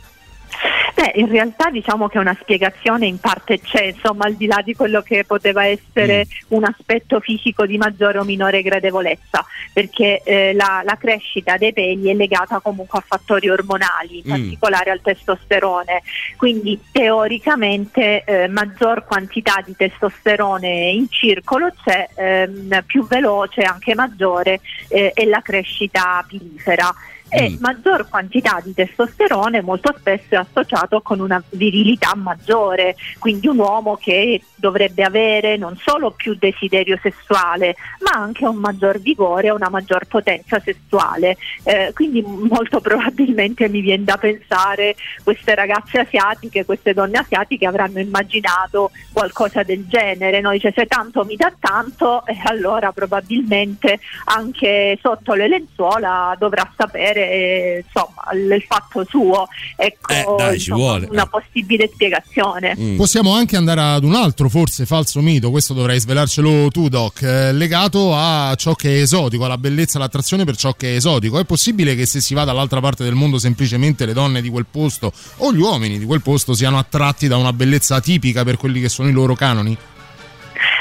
Beh, 1.01 1.13
in 1.15 1.29
realtà 1.29 1.71
diciamo 1.71 2.07
che 2.09 2.19
una 2.19 2.37
spiegazione 2.39 3.07
in 3.07 3.17
parte 3.17 3.59
c'è, 3.59 3.85
insomma, 3.85 4.25
al 4.25 4.35
di 4.35 4.45
là 4.45 4.61
di 4.63 4.75
quello 4.75 5.01
che 5.01 5.23
poteva 5.25 5.65
essere 5.65 6.27
un 6.49 6.63
aspetto 6.63 7.19
fisico 7.19 7.65
di 7.65 7.79
maggiore 7.79 8.19
o 8.19 8.23
minore 8.23 8.61
gradevolezza, 8.61 9.43
perché 9.73 10.21
eh, 10.23 10.53
la, 10.53 10.83
la 10.85 10.97
crescita 10.97 11.57
dei 11.57 11.73
peli 11.73 12.11
è 12.11 12.13
legata 12.13 12.59
comunque 12.59 12.99
a 12.99 13.03
fattori 13.03 13.49
ormonali, 13.49 14.19
in 14.19 14.23
Mm. 14.27 14.29
particolare 14.29 14.91
al 14.91 15.01
testosterone, 15.01 16.03
quindi 16.37 16.79
teoricamente 16.91 18.23
eh, 18.23 18.47
maggior 18.47 19.03
quantità 19.05 19.63
di 19.65 19.75
testosterone 19.75 20.91
in 20.91 21.09
circolo 21.09 21.73
c'è, 21.83 22.09
ehm, 22.15 22.83
più 22.85 23.07
veloce, 23.07 23.61
anche 23.63 23.95
maggiore, 23.95 24.61
eh, 24.87 25.11
è 25.15 25.25
la 25.25 25.41
crescita 25.41 26.23
pilifera 26.27 26.93
e 27.31 27.51
Mm. 27.51 27.55
maggior 27.59 28.09
quantità 28.09 28.59
di 28.61 28.73
testosterone 28.73 29.61
molto 29.61 29.95
spesso 29.97 30.35
è 30.35 30.35
associato 30.35 31.01
con 31.01 31.21
una 31.21 31.41
virilità 31.51 32.13
maggiore, 32.15 32.95
quindi 33.19 33.47
un 33.47 33.57
uomo 33.59 33.95
che 33.95 34.41
dovrebbe 34.55 35.03
avere 35.03 35.55
non 35.55 35.77
solo 35.77 36.11
più 36.11 36.35
desiderio 36.37 36.99
sessuale, 37.01 37.75
ma 37.99 38.19
anche 38.21 38.45
un 38.45 38.57
maggior 38.57 38.99
vigore, 38.99 39.49
una 39.49 39.69
maggior 39.69 40.05
potenza 40.05 40.59
sessuale. 40.59 41.37
Eh, 41.63 41.91
quindi 41.93 42.21
molto 42.21 42.79
probabilmente 42.81 43.69
mi 43.69 43.79
viene 43.79 44.03
da 44.03 44.17
pensare 44.17 44.95
queste 45.23 45.55
ragazze 45.55 45.99
asiatiche, 45.99 46.65
queste 46.65 46.93
donne 46.93 47.19
asiatiche 47.19 47.65
avranno 47.65 47.99
immaginato 47.99 48.91
qualcosa 49.13 49.63
del 49.63 49.87
genere, 49.87 50.41
no? 50.41 50.51
Dice 50.51 50.73
se 50.75 50.85
tanto 50.85 51.23
mi 51.23 51.35
dà 51.37 51.51
tanto, 51.57 52.25
eh, 52.25 52.37
allora 52.43 52.91
probabilmente 52.91 53.99
anche 54.25 54.99
sotto 55.01 55.33
le 55.33 55.47
lenzuola 55.47 56.35
dovrà 56.37 56.69
sapere 56.75 57.20
eh, 57.21 57.83
insomma 57.85 58.55
il, 58.55 58.63
fatto 58.67 59.05
suo. 59.07 59.47
Ecco 59.75 60.11
Eh, 60.11 60.25
dai, 60.37 60.55
insomma, 60.55 60.77
vuole. 60.77 61.07
una 61.09 61.25
possibile 61.25 61.89
spiegazione. 61.91 62.75
Mm. 62.77 62.97
Possiamo 62.97 63.33
anche 63.33 63.55
andare 63.55 63.81
ad 63.81 64.03
un 64.03 64.15
altro, 64.15 64.49
forse 64.49 64.85
falso 64.85 65.21
mito, 65.21 65.51
questo 65.51 65.73
dovrai 65.73 65.99
svelarcelo 65.99 66.69
tu, 66.69 66.89
Doc, 66.89 67.21
eh, 67.21 67.53
legato 67.53 68.13
a 68.15 68.53
ciò 68.55 68.73
che 68.73 68.97
è 68.97 69.01
esotico, 69.01 69.45
alla 69.45 69.57
bellezza, 69.57 69.97
all'attrazione 69.97 70.43
per 70.43 70.55
ciò 70.55 70.73
che 70.73 70.93
è 70.93 70.95
esotico. 70.95 71.39
È 71.39 71.45
possibile 71.45 71.95
che 71.95 72.05
se 72.05 72.21
si 72.21 72.33
va 72.33 72.43
dall'altra 72.43 72.79
parte 72.79 73.03
del 73.03 73.13
mondo 73.13 73.37
semplicemente 73.37 74.05
le 74.05 74.13
donne 74.13 74.41
di 74.41 74.49
quel 74.49 74.65
posto 74.69 75.11
o 75.37 75.53
gli 75.53 75.59
uomini 75.59 75.99
di 75.99 76.05
quel 76.05 76.21
posto 76.21 76.53
siano 76.53 76.77
attratti 76.77 77.27
da 77.27 77.37
una 77.37 77.53
bellezza 77.53 77.95
atipica 77.95 78.43
per 78.43 78.57
quelli 78.57 78.81
che 78.81 78.89
sono 78.89 79.09
i 79.09 79.11
loro 79.11 79.35
canoni? 79.35 79.77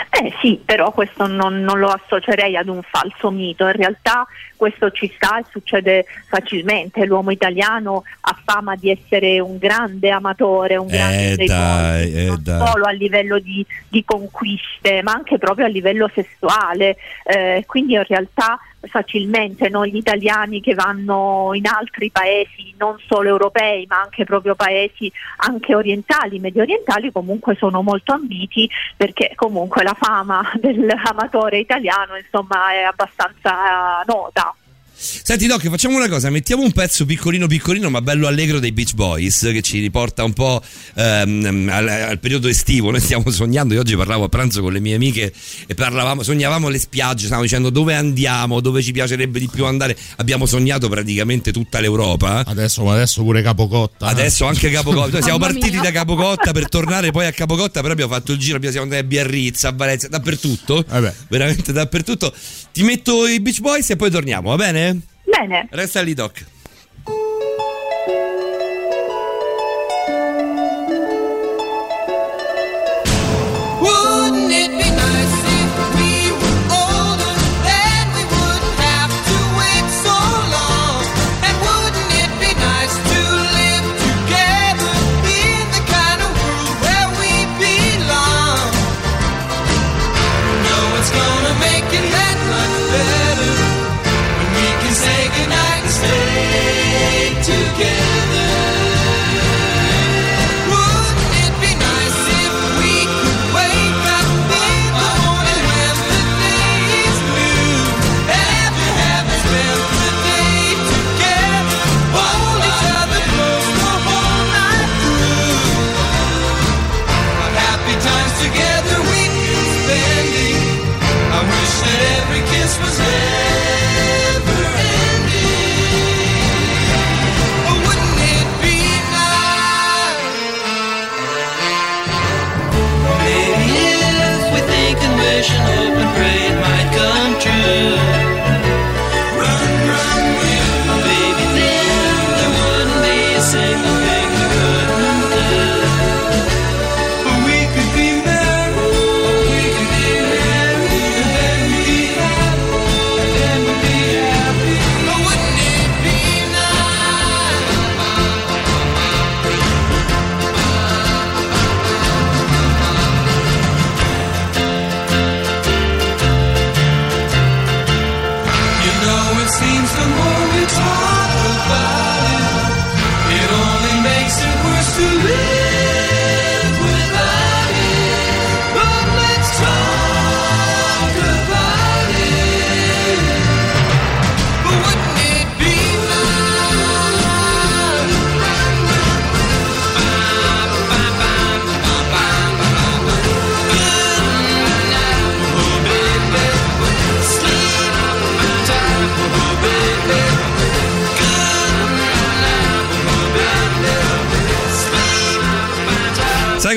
Eh 0.09 0.33
sì, 0.41 0.61
però 0.65 0.91
questo 0.93 1.27
non, 1.27 1.61
non 1.61 1.79
lo 1.79 1.89
associerei 1.89 2.57
ad 2.57 2.69
un 2.69 2.81
falso 2.83 3.31
mito, 3.31 3.65
in 3.67 3.73
realtà 3.73 4.27
questo 4.57 4.91
ci 4.91 5.11
sta 5.15 5.39
e 5.39 5.45
succede 5.51 6.05
facilmente, 6.29 7.05
l'uomo 7.07 7.31
italiano 7.31 8.03
ha 8.21 8.39
fama 8.45 8.77
di 8.77 8.91
essere 8.91 9.41
un 9.41 9.59
grande 9.59 10.11
amatore, 10.11 10.77
un 10.77 10.87
grande 10.87 11.33
Eh, 11.43 11.47
dai, 11.47 12.03
mondi, 12.05 12.19
eh, 12.19 12.27
non 12.27 12.43
dai. 12.43 12.67
solo 12.67 12.85
a 12.85 12.91
livello 12.91 13.39
di, 13.39 13.65
di 13.89 14.05
conquiste, 14.05 15.03
ma 15.03 15.13
anche 15.13 15.39
proprio 15.39 15.67
a 15.67 15.69
livello 15.69 16.11
sessuale, 16.15 16.97
Eh, 17.25 17.65
quindi 17.67 17.95
in 17.95 18.05
realtà 18.07 18.59
facilmente 18.89 19.69
noi 19.69 19.95
italiani 19.95 20.61
che 20.61 20.75
vanno 20.75 21.51
in 21.53 21.67
altri 21.67 22.11
paesi, 22.11 22.75
non 22.79 22.97
solo 23.07 23.29
europei, 23.29 23.85
ma 23.87 24.01
anche 24.01 24.25
proprio 24.25 24.55
paesi 24.55 25.11
anche 25.39 25.75
orientali, 25.75 26.39
medio 26.39 26.63
orientali, 26.63 27.13
comunque 27.13 27.57
sono 27.57 27.83
molto 27.83 28.13
ambiti 28.15 28.69
perché 28.97 29.33
comunque 29.35 29.83
la 29.83 29.90
fama 29.95 30.53
dell'amatore 30.61 31.59
italiano 31.59 32.17
insomma 32.17 32.73
è 32.73 32.83
abbastanza 32.83 34.03
nota. 34.07 34.55
Senti 35.03 35.47
Doc, 35.47 35.67
facciamo 35.71 35.97
una 35.97 36.09
cosa, 36.09 36.29
mettiamo 36.29 36.63
un 36.63 36.73
pezzo 36.73 37.07
piccolino 37.07 37.47
piccolino 37.47 37.89
ma 37.89 38.03
bello 38.03 38.27
allegro 38.27 38.59
dei 38.59 38.71
Beach 38.71 38.93
Boys 38.93 39.41
che 39.51 39.63
ci 39.63 39.81
riporta 39.81 40.25
un 40.25 40.35
po' 40.35 40.63
ehm, 40.95 41.71
al, 41.73 41.89
al 41.89 42.19
periodo 42.19 42.49
estivo, 42.49 42.91
noi 42.91 43.01
stiamo 43.01 43.31
sognando, 43.31 43.73
io 43.73 43.81
oggi 43.81 43.97
parlavo 43.97 44.25
a 44.25 44.29
pranzo 44.29 44.61
con 44.61 44.75
le 44.75 44.81
mie 44.81 44.97
amiche 44.97 45.33
e 45.67 45.75
parlavamo, 45.75 46.23
sognavamo 46.23 46.69
le 46.69 46.79
spiagge, 46.79 47.23
stavamo 47.25 47.43
dicendo 47.45 47.71
dove 47.71 47.95
andiamo, 47.95 48.61
dove 48.61 48.83
ci 48.83 48.93
piacerebbe 48.93 49.39
di 49.39 49.49
più 49.51 49.65
andare, 49.65 49.97
abbiamo 50.17 50.45
sognato 50.45 50.91
praticamente 50.91 51.51
tutta 51.51 51.81
l'Europa. 51.81 52.45
Adesso, 52.45 52.85
ma 52.85 52.93
adesso 52.93 53.23
pure 53.23 53.41
Capocotta. 53.41 54.09
eh. 54.09 54.11
Adesso 54.11 54.45
anche 54.45 54.71
Capocotta, 54.71 55.13
Noi 55.13 55.23
siamo 55.23 55.39
Mamma 55.39 55.53
partiti 55.53 55.73
mia. 55.79 55.83
da 55.83 55.93
Capocotta 55.93 56.53
per 56.53 56.69
tornare 56.69 57.11
poi 57.11 57.25
a 57.25 57.33
Capocotta, 57.33 57.81
però 57.81 57.93
abbiamo 57.95 58.13
fatto 58.13 58.33
il 58.33 58.39
giro, 58.39 58.57
abbiamo 58.57 58.75
siamo 58.75 58.91
andati 58.91 59.03
a 59.07 59.09
Biarritz, 59.09 59.65
a 59.65 59.73
Valencia, 59.73 60.09
dappertutto, 60.09 60.85
Vabbè. 60.87 61.15
veramente 61.29 61.73
dappertutto. 61.73 62.35
Ti 62.73 62.83
metto 62.83 63.27
i 63.27 63.41
Beach 63.41 63.61
Boys 63.61 63.89
e 63.91 63.97
poi 63.97 64.11
torniamo, 64.11 64.51
va 64.51 64.57
bene? 64.57 64.90
Bene, 65.31 65.69
Resta 65.71 66.01
lì 66.01 66.15
Doc. 66.15 66.45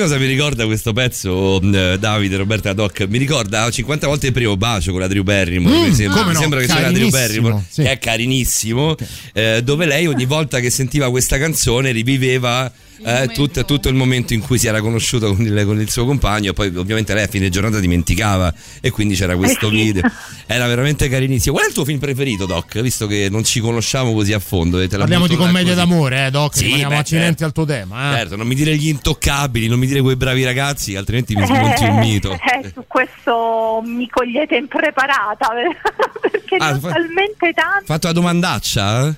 Cosa 0.04 0.18
mi 0.18 0.26
ricorda 0.26 0.66
questo 0.66 0.92
pezzo, 0.92 1.62
eh, 1.62 1.96
Davide, 1.98 2.36
Roberta 2.36 2.74
Doc? 2.74 3.06
Mi 3.08 3.16
ricorda 3.16 3.70
50 3.70 4.06
volte 4.06 4.26
il 4.26 4.32
primo 4.34 4.54
bacio 4.54 4.90
con 4.90 5.00
la 5.00 5.06
Drew 5.06 5.22
Barrymore. 5.22 5.74
Mm, 5.74 5.82
mi 5.82 5.94
sembra, 5.94 6.26
mi 6.26 6.34
no, 6.34 6.38
sembra 6.38 6.60
che 6.60 6.66
sia 6.66 6.80
la 6.80 6.90
Drew 6.90 7.08
Barrymore, 7.08 7.64
sì. 7.66 7.82
che 7.82 7.92
è 7.92 7.98
carinissimo, 7.98 8.96
eh, 9.32 9.62
dove 9.64 9.86
lei 9.86 10.06
ogni 10.06 10.26
volta 10.26 10.60
che 10.60 10.68
sentiva 10.68 11.08
questa 11.08 11.38
canzone 11.38 11.90
riviveva 11.90 12.70
eh, 13.02 13.28
tutto, 13.32 13.64
tutto 13.64 13.88
il 13.88 13.94
momento 13.94 14.34
in 14.34 14.40
cui 14.40 14.58
si 14.58 14.66
era 14.66 14.80
conosciuto 14.80 15.34
con 15.34 15.44
il, 15.44 15.64
con 15.64 15.80
il 15.80 15.90
suo 15.90 16.04
compagno. 16.04 16.52
Poi, 16.52 16.74
ovviamente, 16.76 17.14
lei 17.14 17.24
a 17.24 17.26
fine 17.26 17.48
giornata 17.48 17.80
dimenticava 17.80 18.52
e 18.80 18.90
quindi 18.90 19.14
c'era 19.14 19.36
questo 19.36 19.68
Eh 19.68 19.70
video. 19.70 20.02
Era 20.46 20.66
veramente 20.66 21.08
carinissimo. 21.08 21.54
Qual 21.54 21.64
è 21.64 21.68
il 21.68 21.74
tuo 21.74 21.84
film 21.86 21.98
preferito, 21.98 22.44
Doc? 22.44 22.78
Visto 22.80 23.06
che 23.06 23.28
non 23.30 23.44
ci 23.44 23.60
conosciamo 23.60 24.12
così 24.12 24.32
a 24.34 24.38
fondo. 24.38 24.78
e 24.78 24.88
te 24.88 24.98
Parliamo 24.98 25.26
di 25.26 25.36
commedia 25.36 25.74
così. 25.74 25.86
d'amore, 25.86 26.26
eh, 26.26 26.30
Doc. 26.30 26.54
Sì, 26.56 26.64
rimaniamo 26.64 26.90
beh, 26.94 26.98
accidenti 26.98 27.28
certo. 27.38 27.44
al 27.44 27.52
tuo 27.52 27.64
tema. 27.64 28.12
Eh. 28.12 28.16
Certo, 28.18 28.36
non 28.36 28.46
mi 28.46 28.54
dire 28.54 28.76
gli 28.76 28.88
intoccabili, 28.88 29.68
non 29.68 29.78
mi 29.78 29.86
dire 29.86 30.00
quei 30.02 30.16
bravi 30.16 30.44
ragazzi, 30.44 30.96
altrimenti 30.96 31.34
mi 31.34 31.46
smonti 31.46 31.84
un 31.84 31.98
mito. 31.98 32.32
Eh, 32.32 32.70
su 32.74 32.84
questo 32.86 33.80
mi 33.84 34.06
cogliete 34.08 34.56
impreparata 34.56 35.48
perché 36.30 36.56
Ah, 36.58 36.78
fa- 36.78 36.90
talmente 36.92 37.52
tanti. 37.54 37.84
Fatto 37.86 38.06
la 38.06 38.12
domandaccia? 38.12 39.14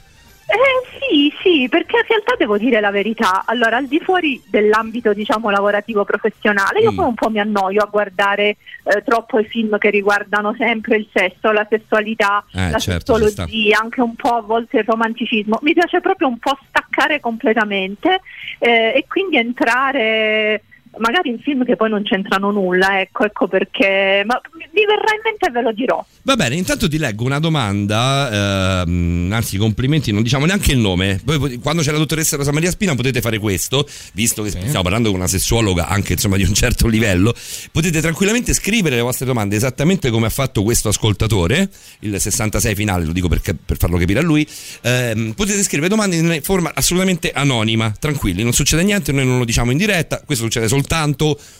Eh? 0.56 0.98
Sì, 1.08 1.32
sì, 1.42 1.68
perché 1.68 1.96
in 1.98 2.04
realtà 2.08 2.34
devo 2.36 2.58
dire 2.58 2.80
la 2.80 2.90
verità. 2.90 3.44
Allora, 3.46 3.76
al 3.76 3.86
di 3.86 4.00
fuori 4.00 4.42
dell'ambito, 4.48 5.12
diciamo, 5.12 5.50
lavorativo 5.50 6.04
professionale, 6.04 6.80
io 6.80 6.92
Mm. 6.92 6.96
poi 6.96 7.06
un 7.06 7.14
po' 7.14 7.30
mi 7.30 7.38
annoio 7.40 7.82
a 7.82 7.86
guardare 7.90 8.56
eh, 8.84 9.02
troppo 9.04 9.38
i 9.38 9.44
film 9.44 9.78
che 9.78 9.90
riguardano 9.90 10.54
sempre 10.56 10.96
il 10.96 11.08
sesso, 11.12 11.52
la 11.52 11.66
sessualità, 11.68 12.44
Eh, 12.54 12.70
la 12.70 12.78
certo, 12.78 13.16
sessologia, 13.16 13.78
anche 13.80 14.00
un 14.00 14.14
po' 14.16 14.34
a 14.36 14.40
volte 14.40 14.78
il 14.78 14.84
romanticismo. 14.84 15.58
Mi 15.62 15.72
piace 15.74 16.00
proprio 16.00 16.28
un 16.28 16.38
po' 16.38 16.58
staccare 16.68 17.20
completamente 17.20 18.20
eh, 18.58 18.92
e 18.96 19.04
quindi 19.08 19.36
entrare 19.36 20.62
magari 20.98 21.30
in 21.30 21.38
film 21.40 21.64
che 21.64 21.76
poi 21.76 21.90
non 21.90 22.02
c'entrano 22.02 22.50
nulla, 22.50 23.00
ecco, 23.00 23.24
ecco 23.24 23.48
perché 23.48 24.22
ma 24.24 24.40
mi 24.72 24.84
verrà 24.86 25.14
in 25.14 25.20
mente 25.24 25.46
e 25.46 25.50
ve 25.50 25.62
lo 25.62 25.72
dirò. 25.72 26.04
Va 26.22 26.36
bene, 26.36 26.56
intanto 26.56 26.88
ti 26.88 26.98
leggo 26.98 27.24
una 27.24 27.38
domanda, 27.38 28.82
ehm, 28.82 29.30
anzi 29.32 29.58
complimenti, 29.58 30.12
non 30.12 30.22
diciamo 30.22 30.46
neanche 30.46 30.72
il 30.72 30.78
nome. 30.78 31.20
Poi 31.24 31.38
pot- 31.38 31.58
quando 31.60 31.82
c'è 31.82 31.92
la 31.92 31.98
dottoressa 31.98 32.36
Rosa 32.36 32.52
Maria 32.52 32.70
Spina 32.70 32.94
potete 32.94 33.20
fare 33.20 33.38
questo, 33.38 33.86
visto 34.14 34.42
che 34.42 34.50
stiamo 34.50 34.82
parlando 34.82 35.10
con 35.10 35.18
una 35.18 35.28
sessuologa 35.28 35.88
anche 35.88 36.14
insomma 36.14 36.36
di 36.36 36.44
un 36.44 36.54
certo 36.54 36.88
livello, 36.88 37.34
potete 37.70 38.00
tranquillamente 38.00 38.54
scrivere 38.54 38.96
le 38.96 39.02
vostre 39.02 39.26
domande 39.26 39.56
esattamente 39.56 40.10
come 40.10 40.26
ha 40.26 40.30
fatto 40.30 40.62
questo 40.62 40.88
ascoltatore, 40.88 41.68
il 42.00 42.18
66 42.18 42.74
finale, 42.74 43.04
lo 43.04 43.12
dico 43.12 43.28
perché- 43.28 43.54
per 43.54 43.76
farlo 43.76 43.98
capire 43.98 44.20
a 44.20 44.22
lui. 44.22 44.46
Ehm, 44.82 45.32
potete 45.32 45.62
scrivere 45.62 45.88
domande 45.88 46.16
in 46.16 46.40
forma 46.42 46.72
assolutamente 46.74 47.30
anonima, 47.30 47.94
tranquilli, 47.98 48.42
non 48.42 48.52
succede 48.52 48.82
niente, 48.82 49.12
noi 49.12 49.26
non 49.26 49.38
lo 49.38 49.44
diciamo 49.44 49.70
in 49.70 49.78
diretta, 49.78 50.22
questo 50.24 50.44
succede 50.44 50.66
soltanto 50.68 50.85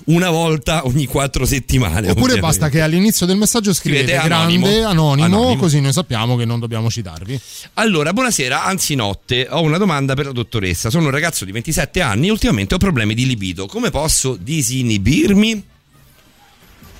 una 0.06 0.30
volta 0.30 0.86
ogni 0.86 1.06
quattro 1.06 1.44
settimane. 1.44 2.08
Oppure 2.10 2.32
ovviamente. 2.32 2.40
basta 2.40 2.68
che 2.68 2.80
all'inizio 2.80 3.26
del 3.26 3.36
messaggio 3.36 3.72
scrivete 3.74 4.04
Scrivete 4.06 4.28
grande, 4.28 4.54
anonimo. 4.56 4.88
anonimo, 4.88 5.24
Anonimo. 5.24 5.56
così 5.60 5.80
noi 5.80 5.92
sappiamo 5.92 6.36
che 6.36 6.44
non 6.44 6.58
dobbiamo 6.60 6.88
citarvi. 6.90 7.38
Allora, 7.74 8.12
buonasera, 8.12 8.64
anzi 8.64 8.94
notte, 8.94 9.46
ho 9.50 9.62
una 9.62 9.78
domanda 9.78 10.14
per 10.14 10.26
la 10.26 10.32
dottoressa. 10.32 10.90
Sono 10.90 11.04
un 11.06 11.10
ragazzo 11.10 11.44
di 11.44 11.52
27 11.52 12.00
anni 12.00 12.28
e 12.28 12.30
ultimamente 12.30 12.74
ho 12.74 12.78
problemi 12.78 13.14
di 13.14 13.26
libido. 13.26 13.66
Come 13.66 13.90
posso 13.90 14.36
disinibirmi? 14.40 15.64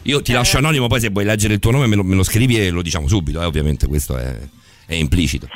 Io 0.03 0.23
ti 0.23 0.33
lascio 0.33 0.59
anonimo, 0.59 0.87
poi 0.87 1.01
se 1.01 1.09
vuoi 1.09 1.25
leggere 1.25 1.55
il 1.55 1.59
tuo 1.61 1.73
nome 1.73 1.87
me 1.89 1.97
lo, 1.97 2.05
me 2.05 2.15
lo 2.15 2.23
scrivi 2.23 2.59
e 2.59 2.71
lo 2.71 2.81
diciamo 2.81 3.09
subito, 3.09 3.41
eh, 3.43 3.45
ovviamente 3.45 3.89
questo 3.89 4.17
è, 4.17 4.39
è 4.87 4.95
implicito. 4.95 5.49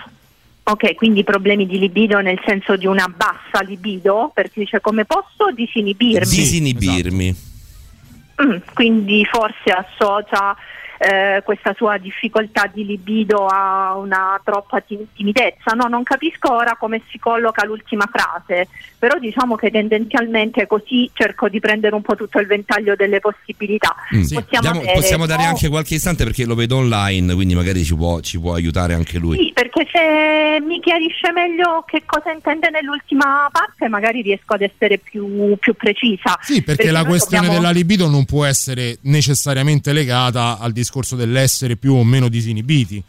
Ok, 0.71 0.95
quindi 0.95 1.25
problemi 1.25 1.67
di 1.67 1.81
libido 1.81 2.21
nel 2.21 2.41
senso 2.47 2.77
di 2.77 2.87
una 2.87 3.13
bassa 3.13 3.61
libido, 3.65 4.31
perché 4.33 4.61
dice 4.61 4.81
come 4.81 5.05
posso 5.05 5.51
disinibirmi? 5.53 6.21
Disinibirmi. 6.21 7.37
Mm, 8.41 8.57
quindi 8.73 9.25
forse 9.25 9.71
associa 9.71 10.57
eh, 11.03 11.41
questa 11.47 11.73
sua 11.75 11.97
difficoltà 11.97 12.71
di 12.71 12.85
libido 12.85 13.47
a 13.47 13.97
una 13.97 14.39
troppa 14.45 14.81
ti- 14.81 14.99
timidezza. 15.15 15.73
No, 15.73 15.87
non 15.89 16.03
capisco 16.03 16.53
ora 16.53 16.77
come 16.79 17.01
si 17.11 17.19
colloca 17.19 17.65
l'ultima 17.65 18.07
frase, 18.13 18.69
però 18.99 19.19
diciamo 19.19 19.55
che 19.57 19.71
tendenzialmente 19.71 20.67
così 20.67 21.11
cerco 21.15 21.49
di 21.49 21.59
prendere 21.59 21.95
un 21.95 22.03
po' 22.03 22.17
tutto 22.17 22.39
il 22.39 22.47
ventaglio 22.47 22.95
delle 22.97 23.19
possibilità. 23.19 23.95
Mm. 24.15 24.21
Possiamo, 24.21 24.45
Diamo- 24.61 24.79
avere- 24.81 24.93
possiamo 24.93 25.25
dare 25.25 25.45
anche 25.45 25.71
qualche 25.71 25.95
istante 25.95 26.23
perché 26.25 26.45
lo 26.45 26.55
vedo 26.55 26.77
online, 26.77 27.33
quindi 27.33 27.55
magari 27.55 27.83
ci 27.83 27.97
può, 27.97 28.21
ci 28.21 28.39
può 28.39 28.53
aiutare 28.53 28.93
anche 28.93 29.17
lui. 29.19 29.39
Sì, 29.39 29.53
perché 29.55 29.87
se 29.91 30.61
mi 30.63 30.81
chiarisce 30.81 31.33
meglio 31.33 31.83
che 31.87 32.03
cosa 32.05 32.31
intende 32.31 32.69
nell'ultima 32.69 33.49
parte, 33.51 33.89
magari 33.89 34.21
riesco 34.21 34.53
ad 34.53 34.61
essere 34.61 34.99
più, 34.99 35.57
più 35.59 35.73
precisa. 35.73 36.39
Sì, 36.43 36.63
perché, 36.63 36.91
la 36.91 37.01
noi 37.01 37.09
questione 37.09 37.47
dobbiamo- 37.47 37.67
della 37.67 37.73
libido 37.79 38.07
non 38.07 38.27
può 38.27 38.45
essere 38.45 38.99
necessariamente 39.05 39.95
legata 39.95 40.59
al 40.61 40.73
discorso 40.73 40.89
dell'essere 41.17 41.77
più 41.77 41.95
o 41.95 42.05
meno 42.05 42.29
disinibiti. 42.29 43.03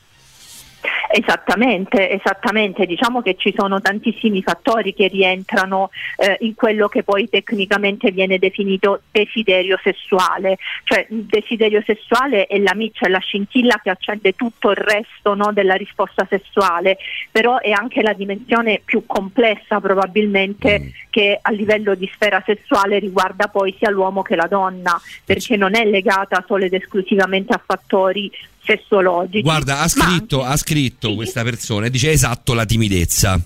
Esattamente, 1.13 2.09
esattamente. 2.09 2.85
Diciamo 2.85 3.21
che 3.21 3.35
ci 3.37 3.53
sono 3.55 3.81
tantissimi 3.81 4.41
fattori 4.41 4.93
che 4.93 5.07
rientrano 5.07 5.89
eh, 6.17 6.37
in 6.41 6.55
quello 6.55 6.87
che 6.87 7.03
poi 7.03 7.27
tecnicamente 7.27 8.11
viene 8.11 8.39
definito 8.39 9.01
desiderio 9.11 9.77
sessuale. 9.83 10.57
Cioè 10.83 11.05
il 11.09 11.25
desiderio 11.25 11.81
sessuale 11.85 12.47
è 12.47 12.57
la 12.59 12.73
miccia, 12.75 13.07
è 13.07 13.09
la 13.09 13.19
scintilla 13.19 13.79
che 13.83 13.89
accende 13.89 14.33
tutto 14.33 14.69
il 14.71 14.77
resto 14.77 15.33
no, 15.33 15.51
della 15.51 15.75
risposta 15.75 16.25
sessuale, 16.29 16.97
però 17.29 17.59
è 17.59 17.71
anche 17.71 18.01
la 18.01 18.13
dimensione 18.13 18.81
più 18.83 19.05
complessa 19.05 19.81
probabilmente 19.81 20.91
che 21.09 21.37
a 21.41 21.51
livello 21.51 21.93
di 21.93 22.09
sfera 22.13 22.41
sessuale 22.45 22.99
riguarda 22.99 23.47
poi 23.47 23.75
sia 23.77 23.89
l'uomo 23.89 24.21
che 24.21 24.35
la 24.35 24.47
donna, 24.47 24.99
perché 25.25 25.57
non 25.57 25.75
è 25.75 25.83
legata 25.83 26.43
solo 26.47 26.63
ed 26.63 26.73
esclusivamente 26.73 27.53
a 27.53 27.61
fattori 27.63 28.31
sessologici. 28.65 29.41
Guarda, 29.41 29.79
ha 29.79 29.87
scritto, 29.87 30.41
anche- 30.41 30.53
ha 30.53 30.57
scritto 30.57 31.15
questa 31.15 31.43
persona 31.43 31.85
e 31.85 31.89
dice 31.89 32.11
esatto 32.11 32.53
la 32.53 32.65
timidezza. 32.65 33.39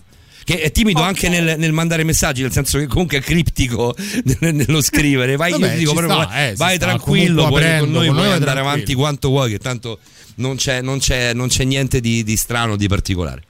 Che 0.44 0.62
è 0.62 0.72
timido 0.72 1.00
Ok. 1.00 1.06
anche 1.08 1.28
nel, 1.28 1.58
nel 1.58 1.72
mandare 1.72 2.04
messaggi, 2.04 2.44
nel 2.44 2.52
senso 2.52 2.78
che 2.78 2.86
comunque 2.86 3.18
è 3.18 3.22
criptico 3.22 3.96
nel- 4.40 4.54
nello 4.54 4.80
scrivere. 4.82 5.36
Vai, 5.38 5.52
Vabbè, 5.52 5.76
dico 5.78 5.94
proprio, 5.94 6.22
sta, 6.22 6.28
vai, 6.28 6.50
eh, 6.52 6.56
vai 6.56 6.76
sta 6.76 6.86
tranquillo, 6.86 7.48
puoi, 7.48 7.80
con 7.80 7.90
noi 7.92 8.08
con 8.08 8.16
puoi 8.18 8.32
andare 8.32 8.60
avanti 8.60 8.94
quanto 8.94 9.30
vuoi, 9.30 9.50
che 9.50 9.58
tanto 9.58 9.98
non 10.36 10.56
c'è, 10.56 10.82
non 10.82 11.00
c'è- 11.00 11.34
non 11.34 11.48
c'è 11.48 11.64
niente 11.64 12.00
di, 12.00 12.24
di 12.24 12.38
strano, 12.38 12.76
di 12.76 12.88
particolare. 12.88 13.42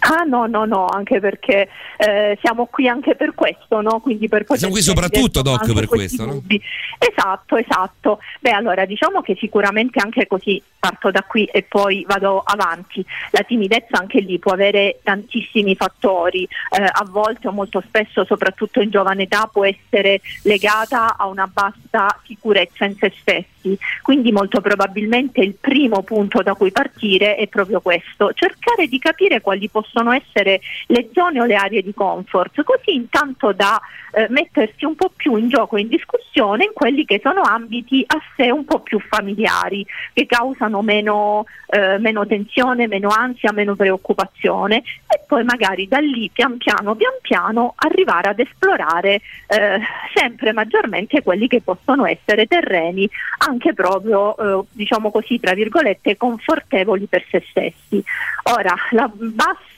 Ah 0.00 0.22
no, 0.22 0.46
no, 0.46 0.64
no, 0.64 0.86
anche 0.86 1.18
perché 1.18 1.68
eh, 1.96 2.38
siamo 2.40 2.66
qui 2.66 2.88
anche 2.88 3.16
per 3.16 3.34
questo, 3.34 3.80
no? 3.80 4.00
Quindi 4.00 4.28
per 4.28 4.44
Siamo 4.50 4.72
qui 4.72 4.82
soprattutto, 4.82 5.42
Doc, 5.42 5.72
per 5.72 5.86
questo, 5.86 6.24
no? 6.24 6.32
dubbi. 6.34 6.60
Esatto, 6.98 7.56
esatto. 7.56 8.20
Beh, 8.40 8.50
allora 8.50 8.84
diciamo 8.84 9.20
che 9.22 9.36
sicuramente 9.38 10.00
anche 10.00 10.26
così 10.26 10.62
parto 10.78 11.10
da 11.10 11.24
qui 11.26 11.44
e 11.46 11.62
poi 11.62 12.04
vado 12.06 12.40
avanti. 12.44 13.04
La 13.30 13.42
timidezza 13.42 13.98
anche 13.98 14.20
lì 14.20 14.38
può 14.38 14.52
avere 14.52 15.00
tantissimi 15.02 15.74
fattori, 15.74 16.44
eh, 16.44 16.82
a 16.84 17.04
volte 17.08 17.48
o 17.48 17.52
molto 17.52 17.82
spesso, 17.84 18.24
soprattutto 18.24 18.80
in 18.80 18.90
giovane 18.90 19.24
età, 19.24 19.48
può 19.52 19.64
essere 19.64 20.20
legata 20.44 21.16
a 21.16 21.26
una 21.26 21.48
bassa 21.52 22.06
sicurezza 22.24 22.84
in 22.84 22.94
se 22.96 23.12
stessi. 23.18 23.76
Quindi 24.02 24.30
molto 24.30 24.60
probabilmente 24.60 25.40
il 25.40 25.54
primo 25.54 26.02
punto 26.02 26.42
da 26.42 26.54
cui 26.54 26.70
partire 26.70 27.34
è 27.34 27.48
proprio 27.48 27.80
questo, 27.80 28.32
cercare 28.32 28.86
di 28.86 28.98
capire 29.00 29.40
quali 29.40 29.68
possono 29.68 29.86
essere 30.12 30.60
le 30.86 31.08
zone 31.12 31.40
o 31.40 31.44
le 31.44 31.54
aree 31.54 31.82
di 31.82 31.94
comfort, 31.94 32.62
così 32.62 32.94
intanto 32.94 33.52
da 33.52 33.80
eh, 34.12 34.26
mettersi 34.30 34.84
un 34.84 34.94
po' 34.94 35.12
più 35.14 35.36
in 35.36 35.48
gioco 35.48 35.76
e 35.76 35.82
in 35.82 35.88
discussione 35.88 36.64
in 36.64 36.70
quelli 36.72 37.04
che 37.04 37.20
sono 37.22 37.42
ambiti 37.42 38.04
a 38.06 38.20
sé 38.36 38.50
un 38.50 38.64
po' 38.64 38.80
più 38.80 38.98
familiari, 39.00 39.86
che 40.12 40.26
causano 40.26 40.82
meno, 40.82 41.44
eh, 41.68 41.98
meno 41.98 42.26
tensione, 42.26 42.86
meno 42.86 43.08
ansia, 43.08 43.52
meno 43.52 43.74
preoccupazione 43.74 44.78
e 44.78 45.20
poi 45.26 45.44
magari 45.44 45.86
da 45.88 45.98
lì 45.98 46.30
pian 46.32 46.56
piano, 46.56 46.94
pian 46.94 47.18
piano 47.20 47.74
arrivare 47.76 48.30
ad 48.30 48.38
esplorare 48.38 49.20
eh, 49.46 49.80
sempre 50.14 50.52
maggiormente 50.52 51.22
quelli 51.22 51.46
che 51.48 51.60
possono 51.60 52.06
essere 52.06 52.46
terreni 52.46 53.08
anche 53.38 53.72
proprio, 53.74 54.36
eh, 54.36 54.64
diciamo 54.72 55.10
così, 55.10 55.38
tra 55.38 55.54
virgolette, 55.54 56.16
confortevoli 56.16 57.06
per 57.06 57.24
se 57.30 57.44
stessi. 57.48 58.02
Ora, 58.44 58.74
la 58.90 59.10
bassa 59.12 59.77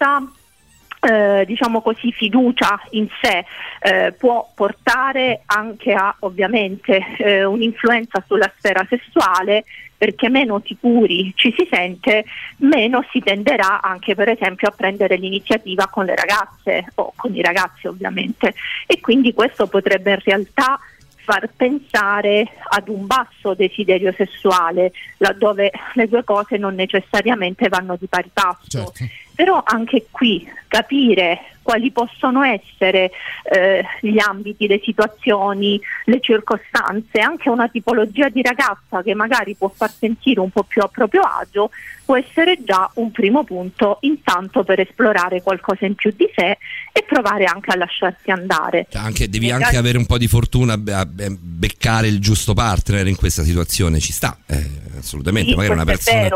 eh, 1.00 1.44
diciamo 1.46 1.80
così, 1.80 2.12
fiducia 2.12 2.78
in 2.90 3.08
sé 3.22 3.44
eh, 3.80 4.12
può 4.12 4.50
portare 4.54 5.42
anche 5.46 5.92
a 5.94 6.14
ovviamente 6.20 7.00
eh, 7.18 7.44
un'influenza 7.44 8.22
sulla 8.26 8.52
sfera 8.58 8.86
sessuale 8.88 9.64
perché 9.96 10.28
meno 10.28 10.62
sicuri 10.64 11.32
ci 11.36 11.54
si 11.56 11.66
sente, 11.70 12.24
meno 12.58 13.04
si 13.10 13.20
tenderà 13.20 13.80
anche 13.82 14.14
per 14.14 14.28
esempio 14.28 14.68
a 14.68 14.72
prendere 14.72 15.16
l'iniziativa 15.16 15.88
con 15.88 16.04
le 16.04 16.14
ragazze 16.14 16.86
o 16.96 17.12
con 17.16 17.34
i 17.34 17.42
ragazzi 17.42 17.86
ovviamente 17.86 18.54
e 18.86 19.00
quindi 19.00 19.32
questo 19.34 19.66
potrebbe 19.66 20.12
in 20.12 20.20
realtà 20.22 20.78
far 21.22 21.50
pensare 21.54 22.48
ad 22.70 22.88
un 22.88 23.06
basso 23.06 23.54
desiderio 23.54 24.12
sessuale 24.12 24.92
laddove 25.18 25.70
le 25.94 26.08
due 26.08 26.24
cose 26.24 26.56
non 26.56 26.74
necessariamente 26.74 27.68
vanno 27.68 27.96
di 27.96 28.06
pari 28.06 28.30
passo 28.32 28.68
Certo. 28.68 29.04
Però 29.40 29.62
anche 29.64 30.08
qui 30.10 30.46
capire 30.68 31.38
quali 31.62 31.90
possono 31.92 32.42
essere 32.42 33.10
eh, 33.44 33.82
gli 34.02 34.18
ambiti, 34.18 34.66
le 34.66 34.82
situazioni, 34.84 35.80
le 36.04 36.20
circostanze, 36.20 37.20
anche 37.20 37.48
una 37.48 37.68
tipologia 37.68 38.28
di 38.28 38.42
ragazza 38.42 39.02
che 39.02 39.14
magari 39.14 39.54
può 39.54 39.72
far 39.74 39.90
sentire 39.90 40.40
un 40.40 40.50
po' 40.50 40.64
più 40.64 40.82
a 40.82 40.88
proprio 40.88 41.22
agio, 41.22 41.70
può 42.04 42.16
essere 42.16 42.58
già 42.62 42.90
un 42.94 43.10
primo 43.12 43.44
punto 43.44 43.96
intanto 44.00 44.62
per 44.62 44.80
esplorare 44.80 45.40
qualcosa 45.42 45.86
in 45.86 45.94
più 45.94 46.12
di 46.14 46.28
sé 46.34 46.58
e 46.92 47.04
provare 47.06 47.44
anche 47.44 47.70
a 47.70 47.76
lasciarsi 47.76 48.30
andare. 48.30 48.86
Cioè, 48.90 49.00
anche- 49.00 49.28
devi 49.30 49.46
Magari- 49.46 49.64
anche 49.64 49.76
avere 49.78 49.96
un 49.96 50.06
po' 50.06 50.18
di 50.18 50.26
fortuna 50.26 50.74
a 50.74 51.06
beccare 51.06 52.08
il 52.08 52.20
giusto 52.20 52.52
partner 52.52 53.06
in 53.06 53.16
questa 53.16 53.42
situazione, 53.42 54.00
ci 54.00 54.12
sta, 54.12 54.36
eh, 54.46 54.66
assolutamente. 54.98 55.50
Sì, 55.50 55.56
Magari 55.56 55.74
una 55.74 55.84
persona, 55.84 56.28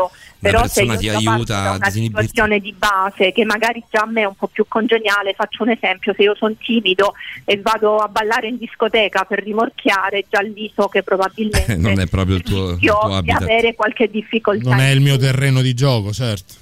però 0.49 0.67
se 0.67 0.85
persona 0.85 0.93
io 0.93 0.99
ti 0.99 1.27
aiuta 1.27 1.71
una 1.71 1.89
situazione 1.89 2.59
di 2.59 2.73
base 2.77 3.31
che 3.31 3.45
magari 3.45 3.83
già 3.89 4.01
a 4.01 4.05
me 4.05 4.21
è 4.21 4.25
un 4.25 4.35
po' 4.35 4.47
più 4.47 4.65
congeniale, 4.67 5.33
faccio 5.33 5.63
un 5.63 5.69
esempio, 5.69 6.13
se 6.15 6.23
io 6.23 6.35
sono 6.35 6.53
timido 6.57 7.13
e 7.43 7.59
vado 7.61 7.97
a 7.97 8.07
ballare 8.07 8.47
in 8.47 8.57
discoteca 8.57 9.23
per 9.23 9.43
rimorchiare, 9.43 10.25
già 10.29 10.41
lì 10.41 10.71
so 10.75 10.87
che 10.87 11.03
probabilmente 11.03 11.75
Non 11.85 11.99
è 11.99 12.07
proprio 12.07 12.35
il 12.35 12.43
tuo- 12.43 12.71
il 12.71 12.79
tuo 12.79 13.21
di 13.21 13.31
avere 13.31 13.75
qualche 13.75 14.09
difficoltà. 14.09 14.69
Non 14.69 14.79
è 14.79 14.89
il 14.89 15.01
mio 15.01 15.17
terreno 15.17 15.61
di 15.61 15.73
gioco, 15.73 16.11
certo. 16.11 16.55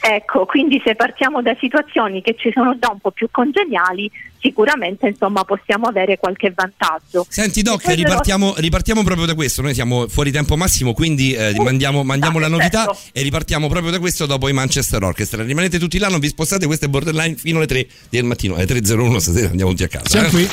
Ecco, 0.00 0.46
quindi 0.46 0.80
se 0.84 0.94
partiamo 0.94 1.42
da 1.42 1.56
situazioni 1.58 2.22
che 2.22 2.36
ci 2.38 2.50
sono 2.54 2.78
già 2.78 2.90
un 2.90 3.00
po' 3.00 3.10
più 3.10 3.28
congeniali, 3.30 4.10
sicuramente 4.40 5.08
insomma 5.08 5.44
possiamo 5.44 5.86
avere 5.86 6.18
qualche 6.18 6.52
vantaggio. 6.54 7.26
Senti 7.28 7.62
Doc, 7.62 7.84
ripartiamo, 7.86 8.54
ripartiamo 8.56 9.02
proprio 9.02 9.26
da 9.26 9.34
questo, 9.34 9.60
noi 9.60 9.74
siamo 9.74 10.06
fuori 10.08 10.30
tempo 10.30 10.56
massimo, 10.56 10.92
quindi 10.92 11.34
eh, 11.34 11.56
Uh, 11.58 11.62
mandiamo, 11.62 12.04
mandiamo 12.04 12.38
la 12.38 12.46
novità 12.46 12.84
perfetto. 12.84 13.18
e 13.18 13.22
ripartiamo 13.22 13.68
proprio 13.68 13.90
da 13.90 13.98
questo 13.98 14.26
dopo 14.26 14.48
i 14.48 14.52
Manchester 14.52 15.02
Orchestra. 15.02 15.42
Rimanete 15.42 15.78
tutti 15.78 15.98
là, 15.98 16.08
non 16.08 16.20
vi 16.20 16.28
spostate, 16.28 16.66
questo 16.66 16.84
è 16.84 16.88
Borderline 16.88 17.34
fino 17.34 17.56
alle 17.56 17.66
3 17.66 17.86
del 18.10 18.24
mattino, 18.24 18.54
alle 18.54 18.66
3.01 18.66 19.16
stasera 19.16 19.48
andiamo 19.48 19.70
tutti 19.70 19.82
a 19.84 19.88
casa. 19.88 20.08
Siamo 20.08 20.26
eh. 20.26 20.30
qui. 20.30 20.48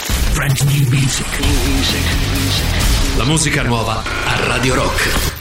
Music. 0.90 1.26
La 3.18 3.26
musica 3.26 3.62
nuova 3.64 4.02
a 4.02 4.46
Radio 4.48 4.76
Rock. 4.76 5.35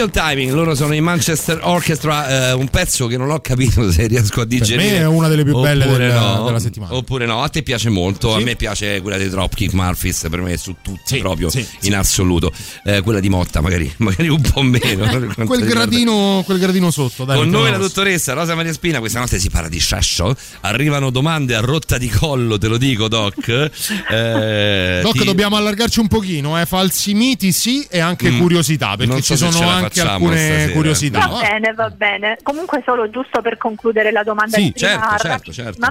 Kill 0.00 0.10
Timing, 0.10 0.52
loro 0.52 0.74
sono 0.74 0.94
i 0.94 1.00
Manchester 1.02 1.60
Orchestra, 1.62 2.48
eh, 2.48 2.52
un 2.52 2.68
pezzo 2.68 3.06
che 3.06 3.18
non 3.18 3.28
ho 3.30 3.38
capito 3.40 3.90
se 3.92 4.06
riesco 4.06 4.40
a 4.40 4.44
digerire. 4.46 4.92
me 4.92 4.96
è 5.00 5.06
una 5.06 5.28
delle 5.28 5.44
più 5.44 5.60
belle 5.60 5.86
del- 5.86 6.12
no. 6.14 6.44
della 6.46 6.58
settimana. 6.58 6.94
Oppure 6.94 7.26
no, 7.26 7.42
a 7.42 7.48
te 7.50 7.62
piace 7.62 7.90
molto, 7.90 8.32
Sì. 8.34 8.40
a 8.40 8.44
me 8.44 8.56
piace 8.56 9.02
quella 9.02 9.18
dei 9.18 9.28
Dropkick 9.28 9.74
Murphys, 9.74 10.26
per 10.30 10.40
me 10.40 10.56
su 10.56 10.76
tutti 10.80 11.00
Sì, 11.16 11.18
proprio 11.18 11.50
sì, 11.50 11.66
in 11.82 11.96
assoluto. 11.96 12.50
Eh, 12.84 13.02
quella 13.02 13.20
di 13.20 13.28
Motta 13.28 13.60
magari, 13.60 13.92
magari 13.98 14.28
un 14.28 14.40
po' 14.40 14.62
meno. 14.62 15.04
per 15.06 15.20
quanto 15.34 15.44
Quel 15.44 15.64
gradino, 15.66 16.42
quel 16.46 16.58
gradino 16.58 16.90
sotto, 16.90 17.26
dai. 17.26 17.36
con 17.36 17.50
noi 17.50 17.70
la 17.70 17.76
dottoressa 17.76 18.32
Rosa 18.32 18.54
Maria 18.54 18.72
Spina, 18.72 19.00
questa 19.00 19.18
notte 19.20 19.38
si 19.38 19.50
parla 19.50 19.68
di 19.68 19.78
Shasho. 19.80 20.34
Arrivano 20.62 21.10
domande 21.10 21.54
a 21.54 21.60
rotta 21.60 21.98
di 21.98 22.08
collo, 22.08 22.56
te 22.56 22.68
lo 22.68 22.78
dico, 22.78 23.06
Doc. 23.06 23.70
Eh, 24.10 25.00
Doc, 25.02 25.12
ti- 25.18 25.24
dobbiamo 25.24 25.56
allargarci 25.56 26.00
un 26.00 26.08
pochino, 26.08 26.58
eh. 26.58 26.64
falsi 26.64 27.12
miti 27.12 27.52
sì 27.52 27.86
e 27.90 27.98
anche 27.98 28.30
Mm. 28.30 28.38
curiosità, 28.38 28.96
perché 28.96 29.20
so 29.20 29.34
ci 29.34 29.36
sono 29.36 29.58
la 29.66 29.89
anche 29.90 30.00
facciamo 30.00 30.26
alcune 30.26 30.36
stasera. 30.38 30.72
curiosità. 30.72 31.26
Va 31.26 31.40
bene, 31.40 31.72
va 31.72 31.90
bene. 31.90 32.38
Comunque 32.42 32.82
solo 32.84 33.10
giusto 33.10 33.40
per 33.40 33.56
concludere 33.56 34.10
la 34.12 34.22
domanda 34.22 34.56
Sì, 34.56 34.64
di 34.64 34.72
prima 34.72 35.16
certo, 35.18 35.52
certo, 35.52 35.88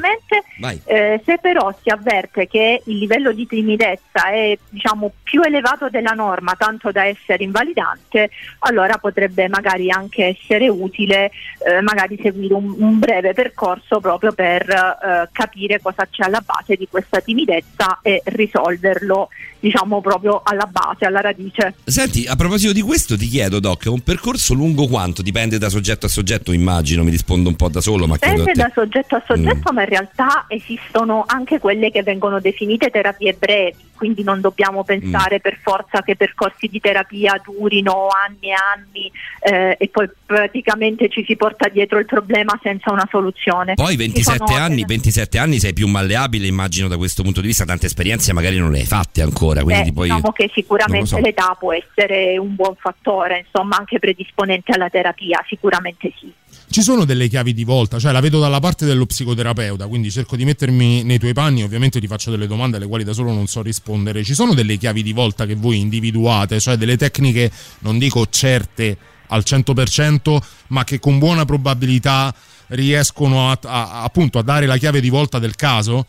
Vai. 0.59 0.79
eh, 0.85 1.21
se 1.25 1.37
però 1.39 1.73
si 1.81 1.89
avverte 1.89 2.47
che 2.47 2.81
il 2.85 2.97
livello 2.97 3.31
di 3.31 3.45
timidezza 3.45 4.29
è 4.31 4.57
diciamo 4.69 5.11
più 5.23 5.41
elevato 5.41 5.89
della 5.89 6.11
norma, 6.11 6.55
tanto 6.57 6.91
da 6.91 7.05
essere 7.05 7.43
invalidante, 7.43 8.29
allora 8.59 8.97
potrebbe 8.97 9.47
magari 9.47 9.91
anche 9.91 10.37
essere 10.39 10.69
utile 10.69 11.31
eh, 11.65 11.81
magari 11.81 12.19
seguire 12.21 12.53
un, 12.53 12.75
un 12.77 12.99
breve 12.99 13.33
percorso 13.33 13.99
proprio 13.99 14.31
per 14.31 14.69
eh, 14.69 15.29
capire 15.31 15.79
cosa 15.81 16.07
c'è 16.09 16.23
alla 16.23 16.43
base 16.45 16.75
di 16.75 16.87
questa 16.89 17.19
timidezza 17.19 17.99
e 18.01 18.21
risolverlo 18.25 19.29
diciamo 19.59 19.99
proprio 20.01 20.41
alla 20.43 20.65
base, 20.65 21.05
alla 21.05 21.21
radice. 21.21 21.75
Senti, 21.83 22.25
a 22.25 22.35
proposito 22.35 22.71
di 22.71 22.81
questo 22.81 23.17
ti 23.17 23.27
chiedo, 23.27 23.59
Doc, 23.59 23.87
un 23.91 24.01
percorso 24.01 24.53
lungo 24.53 24.87
quanto? 24.87 25.21
Dipende 25.21 25.57
da 25.57 25.69
soggetto 25.69 26.05
a 26.05 26.09
soggetto, 26.09 26.51
immagino, 26.51 27.03
mi 27.03 27.11
rispondo 27.11 27.49
un 27.49 27.55
po' 27.55 27.69
da 27.69 27.81
solo, 27.81 28.07
ma 28.07 28.15
Dipende 28.15 28.53
da 28.53 28.71
soggetto 28.73 29.15
a 29.15 29.23
soggetto, 29.25 29.71
ma 29.73 29.81
in 29.83 29.89
realtà 29.89 30.45
esistono 30.47 31.23
anche 31.27 31.59
quelle 31.59 31.91
che 31.91 32.03
vengono 32.03 32.39
definite 32.39 32.89
terapie 32.89 33.33
brevi, 33.33 33.75
quindi 33.95 34.23
non 34.23 34.39
dobbiamo 34.41 34.83
pensare 34.83 35.35
Mm. 35.37 35.41
per 35.41 35.57
forza 35.61 36.01
che 36.01 36.15
percorsi 36.15 36.67
di 36.67 36.79
terapia 36.79 37.39
durino 37.43 38.07
anni 38.07 38.49
e 38.49 38.53
anni 38.53 39.11
eh, 39.41 39.75
e 39.79 39.87
poi 39.89 40.09
praticamente 40.25 41.09
ci 41.09 41.23
si 41.25 41.35
porta 41.35 41.67
dietro 41.69 41.99
il 41.99 42.05
problema 42.05 42.57
senza 42.63 42.91
una 42.91 43.07
soluzione. 43.09 43.73
Poi 43.73 43.91
Ci 43.91 43.97
27 43.97 44.37
sono 44.45 44.59
anni, 44.59 44.75
delle- 44.75 44.85
27 44.87 45.37
anni 45.37 45.59
sei 45.59 45.73
più 45.73 45.87
malleabile, 45.87 46.47
immagino 46.47 46.87
da 46.87 46.97
questo 46.97 47.23
punto 47.23 47.41
di 47.41 47.47
vista, 47.47 47.65
tante 47.65 47.85
esperienze 47.87 48.33
magari 48.33 48.57
non 48.57 48.71
le 48.71 48.79
hai 48.79 48.85
fatte 48.85 49.21
ancora, 49.21 49.63
quindi 49.63 49.89
Eh, 49.89 49.93
poi 49.93 50.09
diciamo 50.09 50.31
che 50.31 50.49
sicuramente 50.53 51.07
so. 51.07 51.19
l'età 51.19 51.55
può 51.59 51.73
essere 51.73 52.37
un 52.37 52.55
buon 52.55 52.75
fattore, 52.77 53.45
insomma 53.45 53.78
anche 53.79 53.99
predisponente 53.99 54.71
alla 54.71 54.89
terapia, 54.89 55.43
sicuramente 55.47 56.13
sì. 56.19 56.31
Ci 56.69 56.81
sono 56.81 57.05
delle 57.05 57.27
chiavi 57.27 57.53
di 57.53 57.63
volta, 57.63 57.97
cioè 57.97 58.11
la 58.11 58.19
vedo 58.19 58.39
dalla 58.39 58.59
parte 58.59 58.85
dello 58.85 59.05
psicoterapeuta, 59.05 59.87
quindi 59.87 60.11
cerco 60.11 60.35
di 60.35 60.45
mettermi 60.45 61.03
nei 61.03 61.17
tuoi 61.17 61.33
panni, 61.33 61.63
ovviamente 61.63 61.99
ti 61.99 62.07
faccio 62.07 62.29
delle 62.29 62.45
domande 62.45 62.77
alle 62.77 62.85
quali 62.85 63.03
da 63.03 63.13
solo 63.13 63.31
non 63.31 63.47
so 63.47 63.61
rispondere. 63.61 64.23
Ci 64.23 64.35
sono 64.35 64.53
delle 64.53 64.77
chiavi 64.77 65.01
di 65.01 65.13
volta 65.13 65.45
che 65.45 65.55
voi 65.55 65.79
individuate, 65.79 66.59
cioè 66.59 66.75
delle 66.75 66.97
tecniche, 66.97 67.51
non 67.79 67.97
dico 67.97 68.27
certe 68.29 68.97
al 69.27 69.43
100%, 69.45 70.37
ma 70.67 70.83
che 70.83 70.99
con 70.99 71.17
buona 71.17 71.45
probabilità 71.45 72.33
riescono 72.67 73.49
a, 73.49 73.57
a- 73.63 74.03
appunto 74.03 74.37
a 74.37 74.43
dare 74.43 74.65
la 74.67 74.77
chiave 74.77 75.01
di 75.01 75.09
volta 75.09 75.39
del 75.39 75.55
caso? 75.55 76.05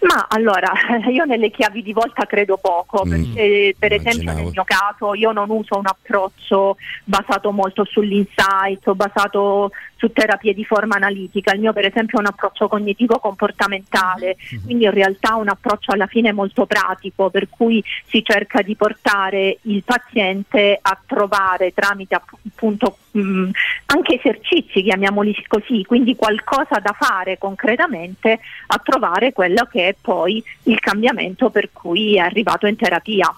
Ma 0.00 0.26
allora, 0.28 0.72
io 1.10 1.24
nelle 1.24 1.50
chiavi 1.50 1.82
di 1.82 1.92
volta 1.92 2.26
credo 2.26 2.56
poco, 2.56 3.04
Mm, 3.06 3.10
perché 3.10 3.74
per 3.78 3.92
esempio 3.92 4.32
nel 4.32 4.50
mio 4.50 4.64
caso 4.64 5.14
io 5.14 5.32
non 5.32 5.50
uso 5.50 5.76
un 5.78 5.86
approccio 5.86 6.76
basato 7.04 7.50
molto 7.52 7.84
sull'insight 7.84 8.86
o 8.86 8.94
basato 8.94 9.70
su 9.96 10.12
terapie 10.12 10.54
di 10.54 10.64
forma 10.64 10.96
analitica, 10.96 11.52
il 11.52 11.60
mio 11.60 11.72
per 11.72 11.86
esempio 11.86 12.18
è 12.18 12.20
un 12.20 12.26
approccio 12.26 12.68
cognitivo 12.68 13.18
comportamentale, 13.18 14.36
Mm-hmm. 14.36 14.64
quindi 14.64 14.84
in 14.84 14.90
realtà 14.90 15.36
un 15.36 15.48
approccio 15.48 15.92
alla 15.92 16.06
fine 16.06 16.32
molto 16.32 16.66
pratico, 16.66 17.30
per 17.30 17.48
cui 17.48 17.82
si 18.06 18.22
cerca 18.22 18.62
di 18.62 18.76
portare 18.76 19.58
il 19.62 19.82
paziente 19.82 20.78
a 20.80 20.98
trovare 21.06 21.72
tramite 21.72 22.14
appunto 22.14 22.98
mh, 23.12 23.50
anche 23.86 24.14
esercizi, 24.18 24.82
chiamiamoli 24.82 25.34
così, 25.46 25.84
quindi 25.84 26.16
qualcosa 26.16 26.78
da 26.80 26.94
fare 26.98 27.38
concretamente 27.38 28.38
a 28.66 28.80
trovare 28.82 29.32
quello 29.32 29.66
che 29.70 29.88
è 29.88 29.96
poi 30.00 30.42
il 30.64 30.78
cambiamento 30.80 31.50
per 31.50 31.70
cui 31.72 32.16
è 32.16 32.20
arrivato 32.20 32.66
in 32.66 32.76
terapia. 32.76 33.34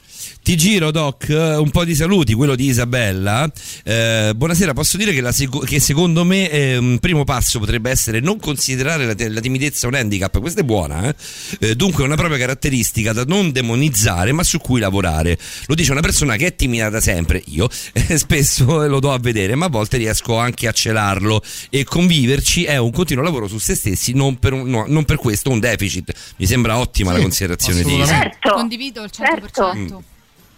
Ti 0.48 0.56
giro, 0.56 0.90
Doc, 0.90 1.28
eh, 1.28 1.56
un 1.56 1.68
po' 1.68 1.84
di 1.84 1.94
saluti, 1.94 2.32
quello 2.32 2.54
di 2.54 2.64
Isabella. 2.68 3.46
Eh, 3.84 4.32
buonasera, 4.34 4.72
posso 4.72 4.96
dire 4.96 5.12
che, 5.12 5.20
la 5.20 5.30
seco- 5.30 5.58
che 5.58 5.78
secondo 5.78 6.24
me 6.24 6.48
eh, 6.50 6.78
un 6.78 6.98
primo 7.00 7.24
passo 7.24 7.58
potrebbe 7.58 7.90
essere 7.90 8.20
non 8.20 8.38
considerare 8.40 9.04
la, 9.04 9.14
te- 9.14 9.28
la 9.28 9.40
timidezza 9.40 9.88
un 9.88 9.94
handicap, 9.94 10.40
questa 10.40 10.62
è 10.62 10.64
buona, 10.64 11.06
eh? 11.06 11.14
Eh, 11.60 11.74
dunque 11.74 12.02
è 12.02 12.06
una 12.06 12.16
propria 12.16 12.38
caratteristica 12.38 13.12
da 13.12 13.24
non 13.24 13.52
demonizzare 13.52 14.32
ma 14.32 14.42
su 14.42 14.56
cui 14.56 14.80
lavorare. 14.80 15.36
Lo 15.66 15.74
dice 15.74 15.92
una 15.92 16.00
persona 16.00 16.36
che 16.36 16.46
è 16.46 16.54
timida 16.56 16.88
da 16.88 17.02
sempre, 17.02 17.42
io 17.48 17.68
eh, 17.92 18.16
spesso 18.16 18.86
lo 18.86 19.00
do 19.00 19.12
a 19.12 19.18
vedere, 19.18 19.54
ma 19.54 19.66
a 19.66 19.68
volte 19.68 19.98
riesco 19.98 20.38
anche 20.38 20.66
a 20.66 20.72
celarlo 20.72 21.42
e 21.68 21.84
conviverci 21.84 22.64
è 22.64 22.78
un 22.78 22.90
continuo 22.90 23.22
lavoro 23.22 23.48
su 23.48 23.58
se 23.58 23.74
stessi, 23.74 24.14
non 24.14 24.38
per, 24.38 24.54
un- 24.54 24.66
no, 24.66 24.86
non 24.88 25.04
per 25.04 25.16
questo 25.18 25.50
un 25.50 25.58
deficit. 25.60 26.10
Mi 26.36 26.46
sembra 26.46 26.78
ottima 26.78 27.10
la 27.10 27.16
Sì, 27.18 27.22
considerazione 27.24 27.82
di 27.82 27.88
Isa. 27.92 27.96
assolutamente. 27.96 28.38
Certo, 28.40 28.54
Condivido 28.56 29.02
il 29.04 29.10
100%. 29.14 29.52
certo. 29.52 30.02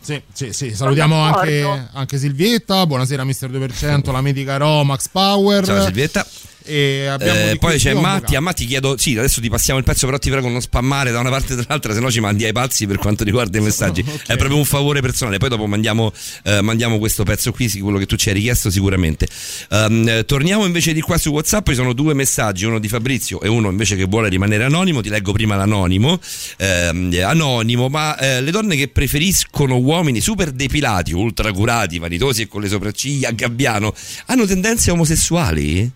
Sì, 0.00 0.22
sì, 0.32 0.52
sì. 0.52 0.74
Salutiamo 0.74 1.20
anche, 1.20 1.88
anche 1.92 2.18
Silvietta, 2.18 2.86
buonasera 2.86 3.22
Mister 3.24 3.50
2%, 3.50 4.10
la 4.10 4.20
medica 4.20 4.56
Ro, 4.56 4.82
Max 4.82 5.08
Power. 5.08 5.64
Ciao 5.64 5.84
Silvietta. 5.84 6.26
E 6.64 7.16
Eh, 7.20 7.56
poi 7.58 7.78
c'è 7.78 7.94
Matti, 7.94 8.36
a 8.36 8.40
Matti 8.40 8.66
chiedo, 8.66 8.96
sì, 8.96 9.16
adesso 9.16 9.40
ti 9.40 9.48
passiamo 9.48 9.78
il 9.78 9.84
pezzo, 9.84 10.06
però 10.06 10.18
ti 10.18 10.30
prego 10.30 10.48
non 10.48 10.60
spammare 10.60 11.10
da 11.10 11.18
una 11.20 11.30
parte 11.30 11.54
e 11.54 11.56
dall'altra, 11.56 11.92
se 11.94 12.00
no 12.00 12.10
ci 12.10 12.20
mandi 12.20 12.44
ai 12.44 12.52
pazzi 12.52 12.86
per 12.86 12.98
quanto 12.98 13.24
riguarda 13.24 13.58
i 13.58 13.60
messaggi. 13.60 14.04
Ok. 14.10 14.26
È 14.26 14.36
proprio 14.36 14.56
un 14.58 14.64
favore 14.64 15.00
personale. 15.00 15.38
Poi 15.38 15.48
dopo 15.48 15.66
mandiamo, 15.66 16.12
eh, 16.44 16.60
mandiamo 16.60 16.98
questo 16.98 17.22
pezzo 17.24 17.52
qui, 17.52 17.68
quello 17.80 17.98
che 17.98 18.06
tu 18.06 18.16
ci 18.16 18.28
hai 18.28 18.34
richiesto 18.34 18.70
sicuramente. 18.70 19.28
Eh, 19.70 20.24
torniamo 20.26 20.66
invece 20.66 20.92
di 20.92 21.00
qua 21.00 21.16
su 21.16 21.30
WhatsApp, 21.30 21.68
ci 21.68 21.74
sono 21.74 21.92
due 21.92 22.12
messaggi, 22.14 22.64
uno 22.64 22.78
di 22.78 22.88
Fabrizio 22.88 23.40
e 23.40 23.48
uno 23.48 23.70
invece 23.70 23.96
che 23.96 24.04
vuole 24.04 24.28
rimanere 24.28 24.64
anonimo. 24.64 25.00
Ti 25.00 25.08
leggo 25.08 25.32
prima 25.32 25.56
l'anonimo. 25.56 26.18
Eh, 26.56 27.20
anonimo, 27.22 27.88
ma 27.88 28.16
eh, 28.18 28.40
le 28.40 28.50
donne 28.50 28.76
che 28.76 28.88
preferiscono 28.88 29.76
uomini 29.78 30.20
super 30.20 30.50
depilati, 30.50 31.12
ultra 31.12 31.52
curati, 31.52 31.98
vanitosi 31.98 32.42
e 32.42 32.48
con 32.48 32.60
le 32.60 32.68
sopracciglia 32.68 33.28
a 33.28 33.32
gabbiano, 33.32 33.94
hanno 34.26 34.44
tendenze 34.46 34.90
omosessuali? 34.90 35.90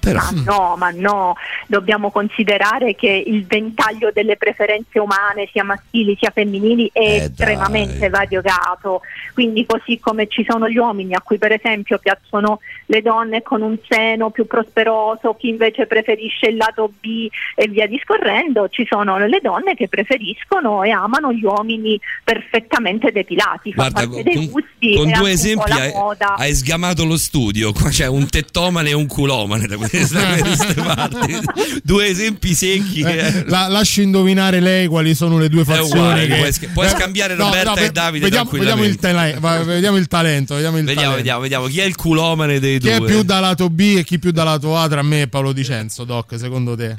Però. 0.00 0.20
Ma 0.20 0.42
no, 0.44 0.76
ma 0.76 0.90
no, 0.90 1.34
dobbiamo 1.66 2.10
considerare 2.10 2.94
che 2.94 3.22
il 3.26 3.46
ventaglio 3.46 4.10
delle 4.12 4.36
preferenze 4.36 4.98
umane, 4.98 5.48
sia 5.52 5.64
maschili 5.64 6.16
sia 6.18 6.30
femminili, 6.30 6.90
è 6.92 6.98
Eh, 7.00 7.16
estremamente 7.24 7.98
dai. 7.98 8.10
variegato. 8.10 9.02
Quindi, 9.34 9.66
così 9.66 9.98
come 9.98 10.26
ci 10.28 10.44
sono 10.48 10.68
gli 10.68 10.76
uomini 10.76 11.14
a 11.14 11.20
cui, 11.20 11.38
per 11.38 11.52
esempio, 11.52 11.98
piacciono 11.98 12.60
le 12.86 13.02
donne 13.02 13.42
con 13.42 13.62
un 13.62 13.76
seno 13.88 14.30
più 14.30 14.46
prosperoso, 14.46 15.34
chi 15.34 15.48
invece 15.48 15.86
preferisce 15.86 16.46
il 16.48 16.56
lato 16.56 16.90
B 17.00 17.28
e 17.54 17.68
via 17.68 17.86
discorrendo, 17.86 18.68
ci 18.68 18.86
sono 18.88 19.18
le 19.18 19.40
donne 19.42 19.74
che 19.74 19.88
preferiscono 19.88 20.82
e 20.82 20.90
amano 20.90 21.32
gli 21.32 21.44
uomini 21.44 22.00
perfettamente 22.24 23.12
depilati. 23.12 23.72
Guarda, 23.72 24.06
con, 24.06 24.22
dei 24.22 24.48
gusti 24.48 24.94
con 24.94 25.08
e 25.08 25.12
due 25.12 25.30
esempi 25.30 25.70
hai, 25.70 25.92
hai 26.36 26.54
sgamato 26.54 27.04
lo 27.04 27.16
studio. 27.16 27.72
C'è 27.72 28.06
un 28.06 28.28
tettomane 28.28 28.90
e 28.90 28.94
un 28.94 29.06
culomane 29.06 29.66
da 29.66 29.76
da 30.12 30.36
queste 30.42 30.74
parti. 30.74 31.38
Due 31.82 32.06
esempi 32.06 32.54
secchi. 32.54 33.00
Eh, 33.00 33.04
che- 33.04 33.44
la- 33.46 33.68
lasci 33.68 34.02
indovinare 34.02 34.60
lei 34.60 34.86
quali 34.86 35.14
sono 35.14 35.38
le 35.38 35.48
due 35.48 35.64
fazioni. 35.64 36.26
che- 36.26 36.36
puoi 36.36 36.52
sc- 36.52 36.72
puoi 36.72 36.88
scambiare 36.88 37.34
Roberta 37.34 37.72
e 37.74 37.80
ve- 37.80 37.90
Davide 37.92 38.24
Vediamo, 38.24 38.50
vediamo 38.50 38.84
il, 38.84 38.96
tele- 38.96 39.36
va- 39.38 39.62
vediamo 39.64 39.96
il 39.96 40.06
talento. 40.08 40.54
Vediamo, 40.54 40.76
il 40.78 40.84
Vediamo, 40.84 41.10
talento. 41.12 41.16
vediamo, 41.16 41.40
vediamo. 41.40 41.66
Chi 41.66 41.80
è 41.80 41.84
il 41.84 41.96
culomane 41.96 42.58
dei 42.60 42.78
Chi 42.78 42.88
due? 42.88 42.96
è 42.96 43.00
più 43.10 43.22
da 43.22 43.40
lato 43.40 43.68
B 43.70 43.94
e 43.98 44.04
chi 44.04 44.18
più 44.18 44.30
da 44.30 44.44
lato 44.44 44.76
A 44.76 44.88
tra 44.88 45.02
me 45.02 45.22
e 45.22 45.28
Paolo 45.28 45.52
Dicenzo, 45.52 46.04
Doc, 46.04 46.38
secondo 46.38 46.76
te? 46.76 46.96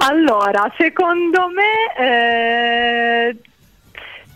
Allora, 0.00 0.72
secondo 0.78 1.48
me 1.54 2.04
eh, 2.06 3.36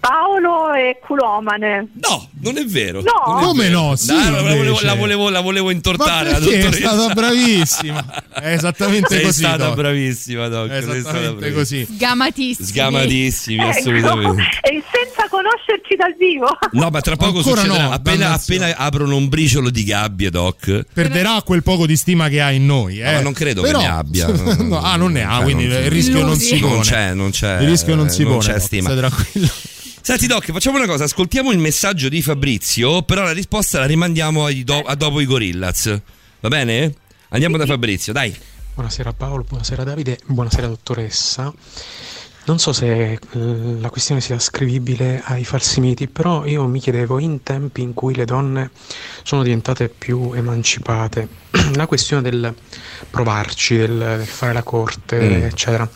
Paolo 0.02 0.72
è 0.72 0.98
culomane. 1.00 1.86
No, 2.02 2.28
non 2.40 2.58
è 2.58 2.64
vero. 2.64 3.02
No. 3.02 3.12
non 3.34 3.38
è 3.42 3.46
Come 3.46 3.62
vero. 3.68 3.80
no? 3.80 3.94
Sì, 3.96 4.06
Dai, 4.08 4.32
la, 4.32 4.40
volevo, 4.42 4.80
la, 4.82 4.94
volevo, 4.94 5.28
la 5.30 5.40
volevo 5.40 5.66
Ma 5.66 5.72
intortare. 5.72 6.30
la 6.32 6.38
perché 6.40 6.66
è 6.68 6.72
stata 6.72 7.14
bravissima? 7.14 8.04
È 8.42 8.52
esattamente 8.52 9.14
Sei 9.14 9.22
così. 9.22 9.38
stata 9.38 9.66
Doc. 9.66 9.74
bravissima, 9.76 10.48
Doc. 10.48 10.66
È 10.68 10.70
sei 10.72 10.82
stata 10.82 10.96
esattamente 10.98 11.36
bravissima. 11.50 11.58
così. 11.84 11.86
Sgamatissimi. 11.94 12.66
Sgamatissimi, 12.68 13.58
Ecco, 13.60 13.68
assolutamente. 13.78 14.42
e 14.62 14.82
senza 14.90 15.28
conoscerci 15.30 15.94
dal 15.96 16.14
vivo. 16.18 16.48
No, 16.72 16.88
ma 16.90 17.00
tra 17.00 17.14
poco 17.14 17.36
Ancora 17.38 17.60
succederà. 17.60 17.84
no, 17.84 17.92
appena, 17.92 18.32
appena 18.32 18.76
aprono 18.76 19.14
un 19.16 19.28
briciolo 19.28 19.70
di 19.70 19.84
gabbie, 19.84 20.30
Doc. 20.30 20.84
Perderà 20.92 21.40
quel 21.44 21.62
poco 21.62 21.86
di 21.86 21.94
stima 21.96 22.28
che 22.28 22.40
ha 22.40 22.50
in 22.50 22.66
noi. 22.66 22.98
Eh. 22.98 23.04
No, 23.04 23.12
ma 23.12 23.20
non 23.20 23.32
credo 23.34 23.62
Però- 23.62 23.78
che 23.78 23.84
ne 23.86 23.90
abbia. 23.92 24.26
No, 24.72 24.80
ah, 24.82 24.96
non 24.96 25.12
ne 25.12 25.22
ha, 25.22 25.34
Cioè, 25.36 25.42
quindi 25.44 25.66
non- 25.68 25.82
il 25.82 25.90
rischio 25.90 26.24
non 26.24 26.36
si 26.38 26.58
pone. 26.58 26.72
Non 26.72 26.82
c'è, 26.82 27.14
non 27.14 27.30
c'è. 27.30 27.60
Il 27.60 27.68
rischio 27.68 27.94
non 27.94 28.08
si 28.08 28.22
non 28.24 28.32
pone. 28.32 28.44
c'è 28.44 28.52
Doc, 28.54 28.60
stima. 28.62 28.88
stai 28.90 28.96
tranquillo. 28.98 29.48
Senti 30.04 30.26
Doc, 30.26 30.50
facciamo 30.50 30.78
una 30.78 30.86
cosa, 30.86 31.04
ascoltiamo 31.04 31.52
il 31.52 31.58
messaggio 31.58 32.08
di 32.08 32.22
Fabrizio, 32.22 33.02
però 33.02 33.22
la 33.22 33.32
risposta 33.32 33.78
la 33.78 33.86
rimandiamo 33.86 34.50
do- 34.64 34.82
a 34.82 34.94
dopo 34.96 35.20
i 35.20 35.26
Gorillaz. 35.26 36.00
Va 36.40 36.48
bene? 36.48 36.92
Andiamo 37.28 37.56
da 37.56 37.66
Fabrizio, 37.66 38.12
dai. 38.12 38.36
Buonasera 38.74 39.12
Paolo, 39.12 39.44
buonasera 39.48 39.84
Davide, 39.84 40.18
buonasera 40.26 40.66
dottoressa. 40.66 41.52
Non 42.44 42.58
so 42.58 42.72
se 42.72 43.12
eh, 43.12 43.18
la 43.30 43.90
questione 43.90 44.20
sia 44.20 44.34
ascrivibile 44.34 45.22
ai 45.24 45.44
falsi 45.44 45.78
miti, 45.78 46.08
però 46.08 46.44
io 46.46 46.66
mi 46.66 46.80
chiedevo 46.80 47.20
in 47.20 47.44
tempi 47.44 47.82
in 47.82 47.94
cui 47.94 48.16
le 48.16 48.24
donne 48.24 48.70
sono 49.22 49.44
diventate 49.44 49.88
più 49.88 50.32
emancipate, 50.32 51.28
la 51.76 51.86
questione 51.86 52.22
del 52.22 52.52
provarci, 53.08 53.76
del, 53.76 53.96
del 53.98 54.26
fare 54.26 54.52
la 54.52 54.64
corte, 54.64 55.20
Mm. 55.20 55.42
eccetera, 55.44 55.88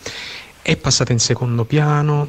è 0.63 0.77
passata 0.77 1.11
in 1.13 1.19
secondo 1.19 1.65
piano. 1.65 2.29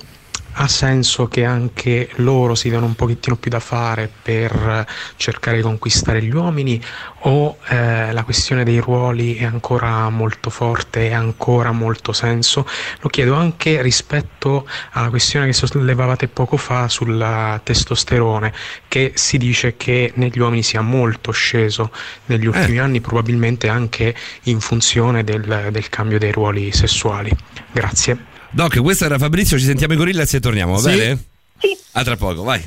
Ha 0.60 0.68
senso 0.68 1.28
che 1.28 1.46
anche 1.46 2.10
loro 2.16 2.56
si 2.56 2.70
diano 2.70 2.88
un 2.88 2.96
pochettino 2.96 3.36
più 3.36 3.52
da 3.52 3.60
fare 3.60 4.10
per 4.22 4.88
cercare 5.16 5.58
di 5.58 5.64
conquistare 5.64 6.24
gli 6.24 6.34
uomini 6.34 6.84
o 7.22 7.58
eh, 7.68 8.12
la 8.12 8.24
questione 8.24 8.64
dei 8.64 8.80
ruoli 8.80 9.36
è 9.36 9.44
ancora 9.44 10.10
molto 10.10 10.50
forte 10.50 11.10
e 11.10 11.14
ha 11.14 11.20
ancora 11.20 11.72
molto 11.72 12.12
senso? 12.12 12.66
Lo 13.02 13.10
chiedo 13.10 13.36
anche 13.36 13.84
rispetto 13.84 14.68
alla 14.94 15.10
questione 15.10 15.46
che 15.46 15.54
sollevavate 15.54 16.28
poco 16.28 16.58
fa 16.58 16.88
sul 16.88 17.62
testosterone, 17.64 18.52
che 18.88 19.12
si 19.14 19.38
dice 19.38 19.78
che 19.78 20.12
negli 20.16 20.40
uomini 20.40 20.64
sia 20.64 20.82
molto 20.82 21.32
sceso 21.32 21.92
negli 22.26 22.48
ultimi 22.48 22.80
anni, 22.80 23.00
probabilmente 23.00 23.68
anche 23.68 24.16
in 24.44 24.60
funzione 24.60 25.24
del, 25.24 25.68
del 25.70 25.90
cambio 25.90 26.18
dei 26.18 26.32
ruoli 26.32 26.72
sessuali. 26.72 27.32
Grazie. 27.72 28.37
Doc, 28.52 28.80
questo 28.82 29.06
era 29.06 29.18
Fabrizio, 29.18 29.58
ci 29.60 29.66
sentiamo 29.66 29.94
i 29.94 29.98
Gorillaz 29.98 30.34
e 30.34 30.40
torniamo, 30.40 30.74
va 30.80 30.90
Sì. 30.92 30.98
bene? 30.98 31.24
Sì. 31.60 31.78
A 31.94 32.04
tra 32.04 32.16
poco, 32.16 32.44
vai. 32.44 32.64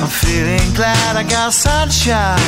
I'm 0.00 0.08
feeling 0.08 0.74
glad 0.74 1.16
I 1.16 1.22
got 1.22 1.52
sunshine 1.52 2.38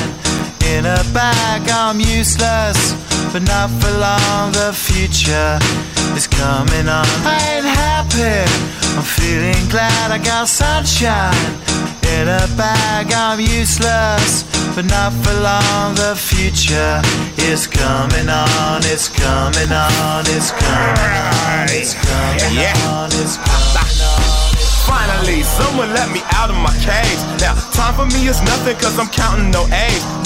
in 0.75 0.85
a 0.87 1.03
bag. 1.13 1.69
I'm 1.71 2.01
useless, 2.01 2.95
but 3.37 3.45
not 3.45 3.69
for 3.69 3.93
long. 4.01 4.51
The 4.53 4.73
future 4.73 5.61
is 6.17 6.27
coming 6.27 6.89
on. 6.89 7.05
I 7.21 7.37
ain't 7.53 7.69
happy. 7.69 8.41
I'm 8.97 9.05
feeling 9.05 9.61
glad 9.69 10.11
I 10.11 10.17
got 10.17 10.49
sunshine 10.49 11.37
in 12.17 12.29
a 12.33 12.49
bag. 12.57 13.13
I'm 13.13 13.39
useless, 13.39 14.49
but 14.75 14.87
not 14.89 15.13
for 15.21 15.37
long. 15.45 15.93
The 16.01 16.17
future 16.17 16.97
is 17.37 17.67
coming 17.67 18.33
on. 18.33 18.81
It's 18.89 19.13
coming 19.13 19.69
on. 19.69 20.25
It's 20.33 20.51
coming 20.57 21.13
on. 21.29 21.69
It's 21.69 21.93
coming 21.93 22.57
on. 22.89 23.13
It's 23.21 23.37
coming 23.37 24.01
on. 24.01 24.57
Finally, 24.89 25.43
someone 25.43 25.93
let 25.93 26.09
me 26.09 26.23
out 26.33 26.49
of 26.49 26.57
my 26.57 26.73
cage. 26.81 27.21
Now, 27.45 27.53
time 27.77 27.93
for 28.01 28.07
me 28.17 28.29
is 28.29 28.41
nothing 28.41 28.77
cause 28.77 28.99
I'm 28.99 29.09
counting 29.13 29.51
no 29.51 29.69
A's. 29.69 30.26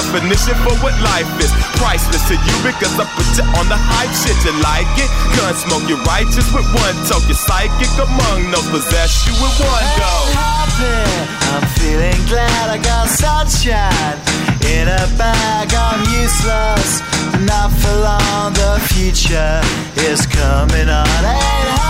definition 0.00 0.56
for 0.64 0.72
what 0.80 0.96
life 1.04 1.28
is. 1.40 1.52
Priceless 1.76 2.24
to 2.28 2.34
you 2.34 2.56
because 2.64 2.96
I 2.96 3.04
put 3.12 3.28
you 3.36 3.44
on 3.60 3.68
the 3.68 3.76
hype 3.76 4.12
shit. 4.16 4.36
You 4.44 4.56
like 4.64 4.88
it? 4.96 5.10
Gun 5.36 5.52
smoke, 5.52 5.84
you're 5.88 6.00
righteous 6.08 6.48
with 6.56 6.64
one 6.72 6.96
toke. 7.04 7.24
You're 7.28 7.36
psychic 7.36 7.92
among 8.00 8.48
no 8.48 8.60
possess 8.72 9.28
you 9.28 9.36
with 9.36 9.56
one 9.60 9.86
go. 10.00 10.12
happy. 10.32 11.04
I'm 11.52 11.66
feeling 11.76 12.20
glad 12.32 12.72
I 12.72 12.78
got 12.80 13.08
sunshine 13.12 14.16
in 14.64 14.88
a 14.88 15.04
bag. 15.20 15.68
I'm 15.76 16.00
useless, 16.08 17.04
not 17.44 17.68
for 17.68 17.94
long. 18.00 18.56
The 18.56 18.80
future 18.88 19.60
is 20.00 20.24
coming 20.26 20.88
on. 20.88 21.20
Ain't 21.24 21.89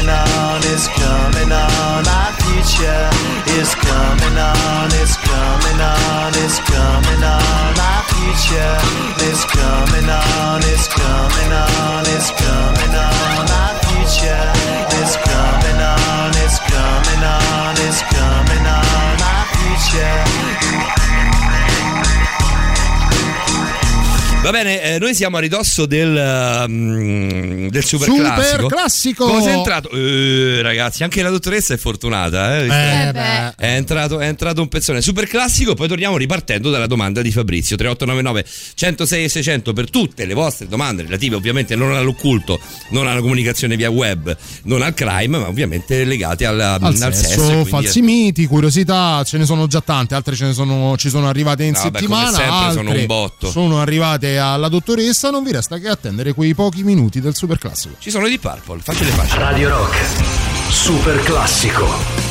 It's 0.00 0.86
coming 0.86 1.50
on. 1.50 2.04
My 2.04 2.30
future 2.38 3.10
is 3.58 3.74
coming 3.74 4.38
on. 4.38 4.88
It's 4.94 5.16
coming 5.16 5.80
on. 5.80 6.32
It's 6.38 6.60
coming 6.60 7.24
on. 7.24 7.74
My 7.74 7.98
future 8.14 8.78
is 9.26 9.44
coming 9.44 10.08
on. 10.08 10.62
It's 10.70 10.86
coming 10.86 11.52
on. 11.52 12.04
It's 12.14 12.30
coming 12.30 12.94
on. 12.94 13.42
My 13.50 13.74
future 13.90 14.46
is 15.02 15.16
coming 15.16 15.80
on. 15.82 16.30
It's 16.46 16.58
coming 16.60 17.24
on. 17.26 17.74
It's 17.82 18.02
coming 18.06 18.66
on. 18.66 19.18
My 19.18 19.46
future. 19.50 20.27
Va 24.48 24.54
bene, 24.56 24.80
eh, 24.94 24.98
noi 24.98 25.14
siamo 25.14 25.36
a 25.36 25.40
ridosso 25.40 25.84
del, 25.84 26.64
mm, 26.66 27.66
del 27.68 27.84
super, 27.84 28.08
Super 28.08 28.22
classico. 28.32 28.66
classico. 28.66 29.26
Cosa 29.26 29.50
è 29.50 29.52
entrato? 29.52 29.90
Eh, 29.90 30.62
ragazzi, 30.62 31.02
anche 31.02 31.20
la 31.20 31.28
dottoressa 31.28 31.74
è 31.74 31.76
fortunata. 31.76 32.56
Eh, 32.56 32.62
Eh, 32.62 33.12
beh. 33.12 33.54
È, 33.56 33.74
entrato, 33.74 34.18
è 34.20 34.26
entrato 34.26 34.62
un 34.62 34.68
pezzone 34.68 35.02
super 35.02 35.26
classico. 35.28 35.74
Poi 35.74 35.86
torniamo 35.86 36.16
ripartendo 36.16 36.70
dalla 36.70 36.86
domanda 36.86 37.20
di 37.20 37.30
Fabrizio 37.30 37.76
3899 37.76 38.46
106 38.74 39.24
e 39.24 39.28
600 39.28 39.72
per 39.74 39.90
tutte 39.90 40.24
le 40.24 40.32
vostre 40.32 40.66
domande 40.66 41.02
relative, 41.02 41.36
ovviamente 41.36 41.76
non 41.76 41.94
all'occulto, 41.94 42.58
non 42.88 43.06
alla 43.06 43.20
comunicazione 43.20 43.76
via 43.76 43.90
web, 43.90 44.34
non 44.62 44.80
al 44.80 44.94
crime, 44.94 45.36
ma 45.40 45.46
ovviamente 45.48 46.04
legate 46.04 46.46
alla- 46.46 46.78
Al 46.80 46.96
al, 46.98 47.14
sesso, 47.14 47.44
sesso. 47.46 47.64
falsi 47.66 48.00
miti, 48.00 48.46
curiosità, 48.46 49.22
ce 49.24 49.36
ne 49.36 49.44
sono 49.44 49.66
già 49.66 49.82
tante, 49.82 50.14
altre 50.14 50.34
ce 50.36 50.46
ne 50.46 50.52
sono, 50.54 50.96
ci 50.96 51.10
sono 51.10 51.28
arrivate 51.28 51.64
in 51.64 51.72
No, 51.74 51.90
beh, 51.90 51.98
settimana, 51.98 52.30
come 52.30 52.36
sempre 52.42 52.70
sono 52.72 52.88
altre 52.88 53.00
un 53.00 53.06
botto. 53.06 53.50
sono 53.50 53.80
arrivate 53.82 54.36
alla 54.38 54.68
dottoressa, 54.68 55.30
non 55.30 55.42
vi 55.42 55.52
resta 55.52 55.78
che 55.78 55.88
attendere 55.88 56.32
quei 56.32 56.54
pochi 56.54 56.82
minuti 56.82 57.20
del 57.20 57.34
super 57.34 57.58
classico. 57.58 57.96
Ci 57.98 58.10
sono 58.10 58.28
di 58.28 58.38
Purple, 58.38 58.80
facile 58.80 59.10
facile. 59.10 59.40
Radio 59.40 59.68
Rock, 59.68 59.96
super 60.70 61.20
classico. 61.22 62.27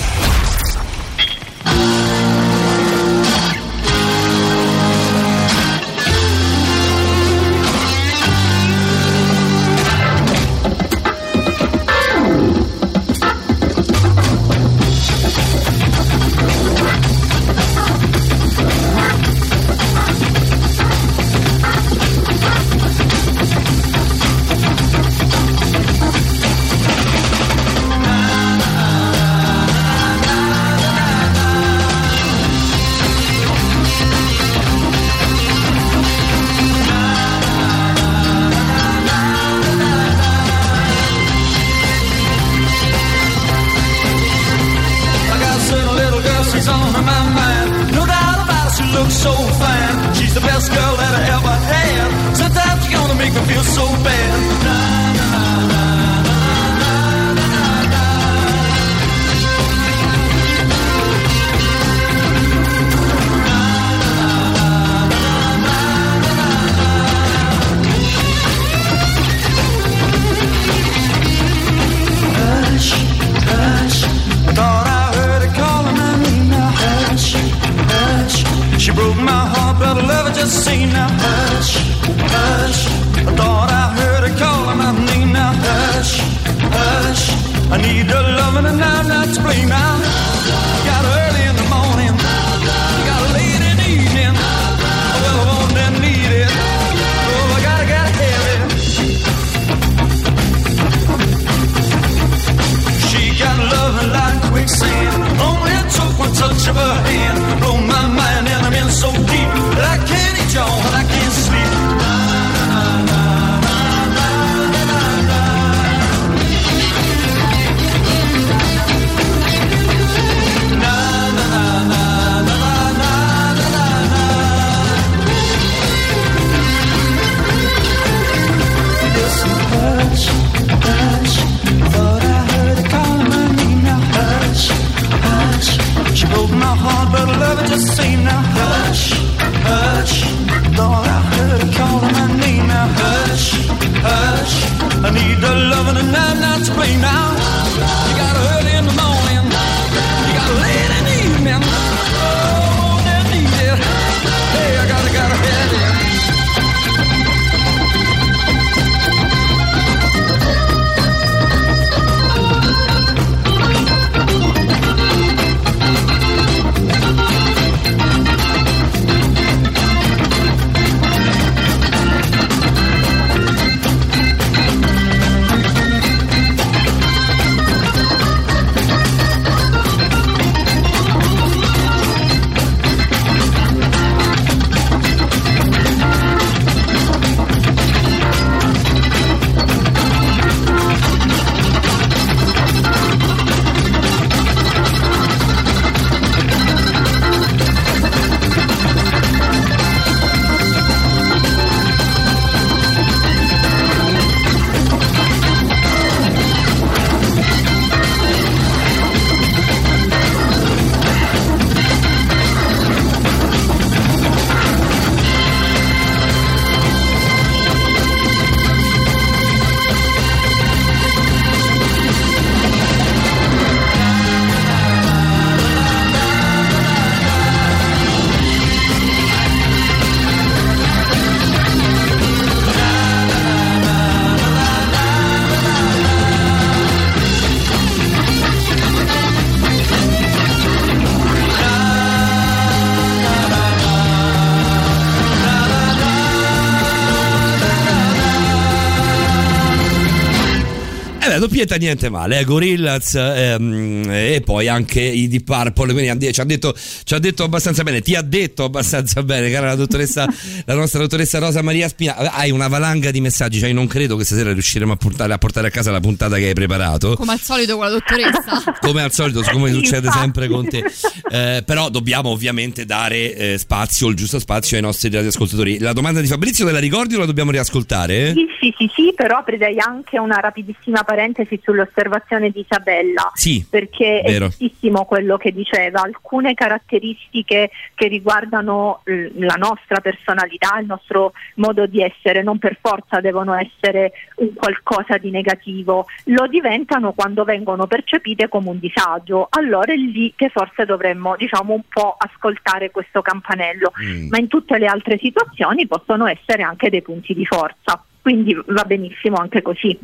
Doppietta 251.57 251.77
niente 251.77 252.09
male, 252.09 252.39
eh, 252.39 252.43
Gorillaz 252.43 253.15
ehm, 253.15 254.07
e 254.09 254.41
poi 254.45 254.67
anche 254.67 255.01
i 255.01 255.27
Deep 255.27 255.43
Purple, 255.43 255.93
quindi 255.93 256.31
ci 256.31 256.39
ha, 256.39 256.43
detto, 256.43 256.75
ci 257.03 257.13
ha 257.15 257.19
detto 257.19 257.43
abbastanza 257.43 257.81
bene, 257.81 258.01
ti 258.01 258.13
ha 258.13 258.21
detto 258.21 258.63
abbastanza 258.63 259.23
bene, 259.23 259.49
cara 259.49 259.67
la 259.67 259.75
dottoressa, 259.75 260.27
la 260.65 260.75
nostra 260.75 260.99
dottoressa 260.99 261.39
Rosa 261.39 261.63
Maria 261.63 261.87
Spina, 261.87 262.15
hai 262.15 262.51
una 262.51 262.67
valanga 262.67 263.09
di 263.09 263.21
messaggi, 263.21 263.59
cioè 263.59 263.71
non 263.73 263.87
credo 263.87 264.15
che 264.17 264.23
stasera 264.23 264.53
riusciremo 264.53 264.93
a 264.93 264.95
portare 264.97 265.33
a, 265.33 265.37
portare 265.39 265.67
a 265.67 265.71
casa 265.71 265.89
la 265.89 265.99
puntata 265.99 266.37
che 266.37 266.47
hai 266.47 266.53
preparato. 266.53 267.15
Come 267.15 267.31
al 267.31 267.41
solito 267.41 267.75
con 267.75 267.85
la 267.85 267.91
dottoressa. 267.91 268.77
come 268.79 269.01
al 269.01 269.11
solito, 269.11 269.41
come 269.51 269.71
succede 269.71 270.11
sempre 270.11 270.47
con 270.47 270.67
te. 270.69 270.83
Eh, 271.31 271.63
però 271.65 271.89
dobbiamo 271.89 272.29
ovviamente 272.29 272.85
dare 272.85 273.35
eh, 273.35 273.57
spazio, 273.57 274.09
il 274.09 274.15
giusto 274.15 274.37
spazio 274.37 274.77
ai 274.77 274.83
nostri 274.83 275.09
radioascoltatori. 275.09 275.79
La 275.79 275.93
domanda 275.93 276.21
di 276.21 276.27
Fabrizio 276.27 276.65
te 276.65 276.71
la 276.71 276.79
ricordi 276.79 277.15
o 277.15 277.19
la 277.19 277.25
dobbiamo 277.25 277.49
riascoltare? 277.49 278.33
Sì, 278.33 278.45
sì, 278.59 278.73
sì, 278.77 278.89
sì, 278.93 279.13
però 279.15 279.37
aprirei 279.37 279.79
anche 279.79 280.19
una 280.19 280.39
rapidissima 280.39 281.03
parentesi 281.03 281.59
sull'osservazione 281.63 282.49
di 282.49 282.65
Isabella. 282.67 283.31
Sì, 283.33 283.65
perché 283.69 284.21
è 284.21 284.31
vero. 284.31 284.47
giustissimo 284.47 285.05
quello 285.05 285.37
che 285.37 285.51
diceva, 285.51 286.01
alcune 286.01 286.53
caratteristiche 286.53 287.69
che 287.95 288.07
riguardano 288.07 289.01
eh, 289.05 289.31
la 289.35 289.55
nostra 289.55 289.99
personalità, 289.99 290.77
il 290.79 290.87
nostro 290.87 291.33
modo 291.55 291.85
di 291.85 292.01
essere, 292.01 292.43
non 292.43 292.57
per 292.57 292.77
forza 292.81 293.19
devono 293.19 293.53
essere 293.53 294.11
un 294.37 294.53
qualcosa 294.53 295.17
di 295.17 295.29
negativo, 295.29 296.05
lo 296.25 296.47
diventano 296.47 297.13
quando 297.13 297.43
vengono 297.43 297.87
percepite 297.87 298.47
come 298.49 298.69
un 298.69 298.79
disagio, 298.79 299.47
allora 299.49 299.93
è 299.93 299.95
lì 299.95 300.33
che 300.35 300.49
forse 300.49 300.85
dovremmo 300.85 301.35
diciamo 301.35 301.73
un 301.73 301.83
po' 301.87 302.15
ascoltare 302.17 302.91
questo 302.91 303.21
campanello, 303.21 303.91
Mm. 304.03 304.27
ma 304.29 304.37
in 304.37 304.47
tutte 304.47 304.77
le 304.77 304.85
altre 304.85 305.17
situazioni 305.17 305.87
possono 305.87 306.27
essere 306.27 306.63
anche 306.63 306.89
dei 306.89 307.01
punti 307.01 307.33
di 307.33 307.45
forza, 307.45 308.03
quindi 308.27 308.53
va 308.65 308.83
benissimo 308.83 309.37
anche 309.37 309.61
così. 309.61 309.97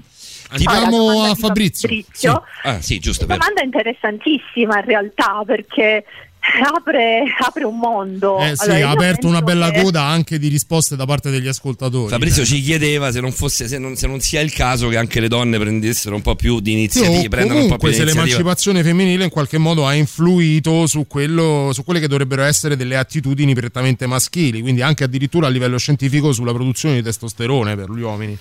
Andiamo 0.51 1.23
a 1.23 1.35
Fabrizio. 1.35 1.89
Fabrizio. 1.89 2.43
Ah, 2.61 2.79
sì, 2.79 2.97
giusto. 2.99 3.25
vero. 3.25 3.37
Domanda 3.37 3.61
interessantissima 3.61 4.79
in 4.79 4.85
realtà 4.85 5.43
perché 5.45 6.05
apre, 6.75 7.23
apre 7.39 7.63
un 7.63 7.77
mondo. 7.77 8.39
Eh 8.39 8.55
sì, 8.55 8.69
Allora, 8.69 8.87
ha 8.89 8.91
aperto 8.91 9.27
una 9.27 9.41
bella 9.41 9.71
che- 9.71 9.81
coda 9.81 10.03
anche 10.03 10.37
di 10.37 10.47
risposte 10.49 10.95
da 10.95 11.05
parte 11.05 11.29
degli 11.29 11.47
ascoltatori. 11.47 12.09
Fabrizio 12.09 12.45
ci 12.45 12.61
chiedeva 12.61 13.11
se 13.11 13.21
non, 13.21 13.31
fosse, 13.31 13.67
se, 13.67 13.77
non, 13.77 13.95
se 13.95 14.07
non 14.07 14.19
sia 14.19 14.41
il 14.41 14.51
caso 14.51 14.89
che 14.89 14.97
anche 14.97 15.19
le 15.19 15.27
donne 15.27 15.57
prendessero 15.57 16.15
un 16.15 16.21
po' 16.21 16.35
più 16.35 16.59
di 16.59 16.71
Sì, 16.71 16.77
iniziative, 16.77 17.37
più 17.37 17.47
comunque 17.47 17.93
se 17.93 18.03
l'emancipazione 18.03 18.83
femminile 18.83 19.23
in 19.23 19.29
qualche 19.29 19.57
modo 19.57 19.85
ha 19.85 19.93
influito 19.93 20.85
su, 20.87 21.07
quello, 21.07 21.71
su 21.73 21.83
quelle 21.83 21.99
che 21.99 22.07
dovrebbero 22.07 22.43
essere 22.43 22.75
delle 22.75 22.97
attitudini 22.97 23.53
prettamente 23.53 24.05
maschili, 24.05 24.61
quindi 24.61 24.81
anche 24.81 25.03
addirittura 25.03 25.47
a 25.47 25.49
livello 25.49 25.77
scientifico 25.77 26.31
sulla 26.33 26.53
produzione 26.53 26.95
di 26.95 27.03
testosterone 27.03 27.75
per 27.75 27.89
gli 27.89 28.01
uomini. 28.01 28.37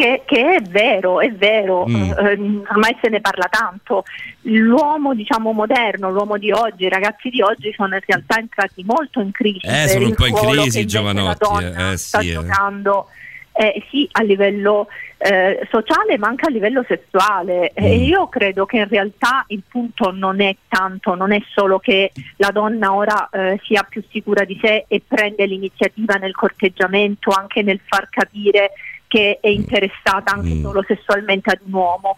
Che, 0.00 0.22
che 0.24 0.54
è 0.54 0.60
vero, 0.62 1.20
è 1.20 1.30
vero, 1.30 1.86
Mm. 1.86 2.10
ehm, 2.12 2.62
ormai 2.70 2.96
se 3.02 3.10
ne 3.10 3.20
parla 3.20 3.48
tanto. 3.50 4.04
L'uomo 4.42 5.12
diciamo 5.14 5.52
moderno, 5.52 6.10
l'uomo 6.10 6.38
di 6.38 6.50
oggi, 6.50 6.84
i 6.84 6.88
ragazzi 6.88 7.28
di 7.28 7.42
oggi 7.42 7.70
sono 7.76 7.94
in 7.94 8.00
realtà 8.06 8.38
entrati 8.38 8.82
molto 8.82 9.20
in 9.20 9.30
crisi. 9.30 9.66
Eh, 9.66 9.88
sono 9.88 10.06
un 10.06 10.14
po' 10.14 10.24
in 10.26 10.34
crisi 10.34 10.80
i 10.80 10.86
giovanotti, 10.86 11.64
eh, 11.64 11.92
eh, 11.92 11.96
sta 11.98 12.20
sì, 12.20 12.30
eh. 12.30 12.32
giocando 12.32 13.08
eh, 13.52 13.82
sì 13.90 14.08
a 14.12 14.22
livello 14.22 14.86
eh, 15.18 15.68
sociale 15.70 16.16
ma 16.16 16.28
anche 16.28 16.46
a 16.46 16.50
livello 16.50 16.82
sessuale 16.88 17.72
e 17.74 17.98
Mm. 17.98 18.02
io 18.04 18.28
credo 18.28 18.64
che 18.64 18.78
in 18.78 18.88
realtà 18.88 19.44
il 19.48 19.62
punto 19.68 20.12
non 20.12 20.40
è 20.40 20.56
tanto, 20.66 21.14
non 21.14 21.30
è 21.32 21.42
solo 21.52 21.78
che 21.78 22.10
la 22.36 22.50
donna 22.52 22.94
ora 22.94 23.28
eh, 23.30 23.60
sia 23.64 23.82
più 23.86 24.02
sicura 24.10 24.44
di 24.44 24.58
sé 24.62 24.86
e 24.88 25.02
prende 25.06 25.44
l'iniziativa 25.44 26.14
nel 26.14 26.34
corteggiamento, 26.34 27.32
anche 27.32 27.60
nel 27.62 27.80
far 27.84 28.08
capire 28.08 28.70
che 29.10 29.38
è 29.42 29.48
interessata 29.48 30.34
anche 30.36 30.54
Mm. 30.54 30.62
solo 30.62 30.84
sessualmente 30.86 31.50
ad 31.50 31.58
un 31.64 31.72
uomo. 31.72 32.14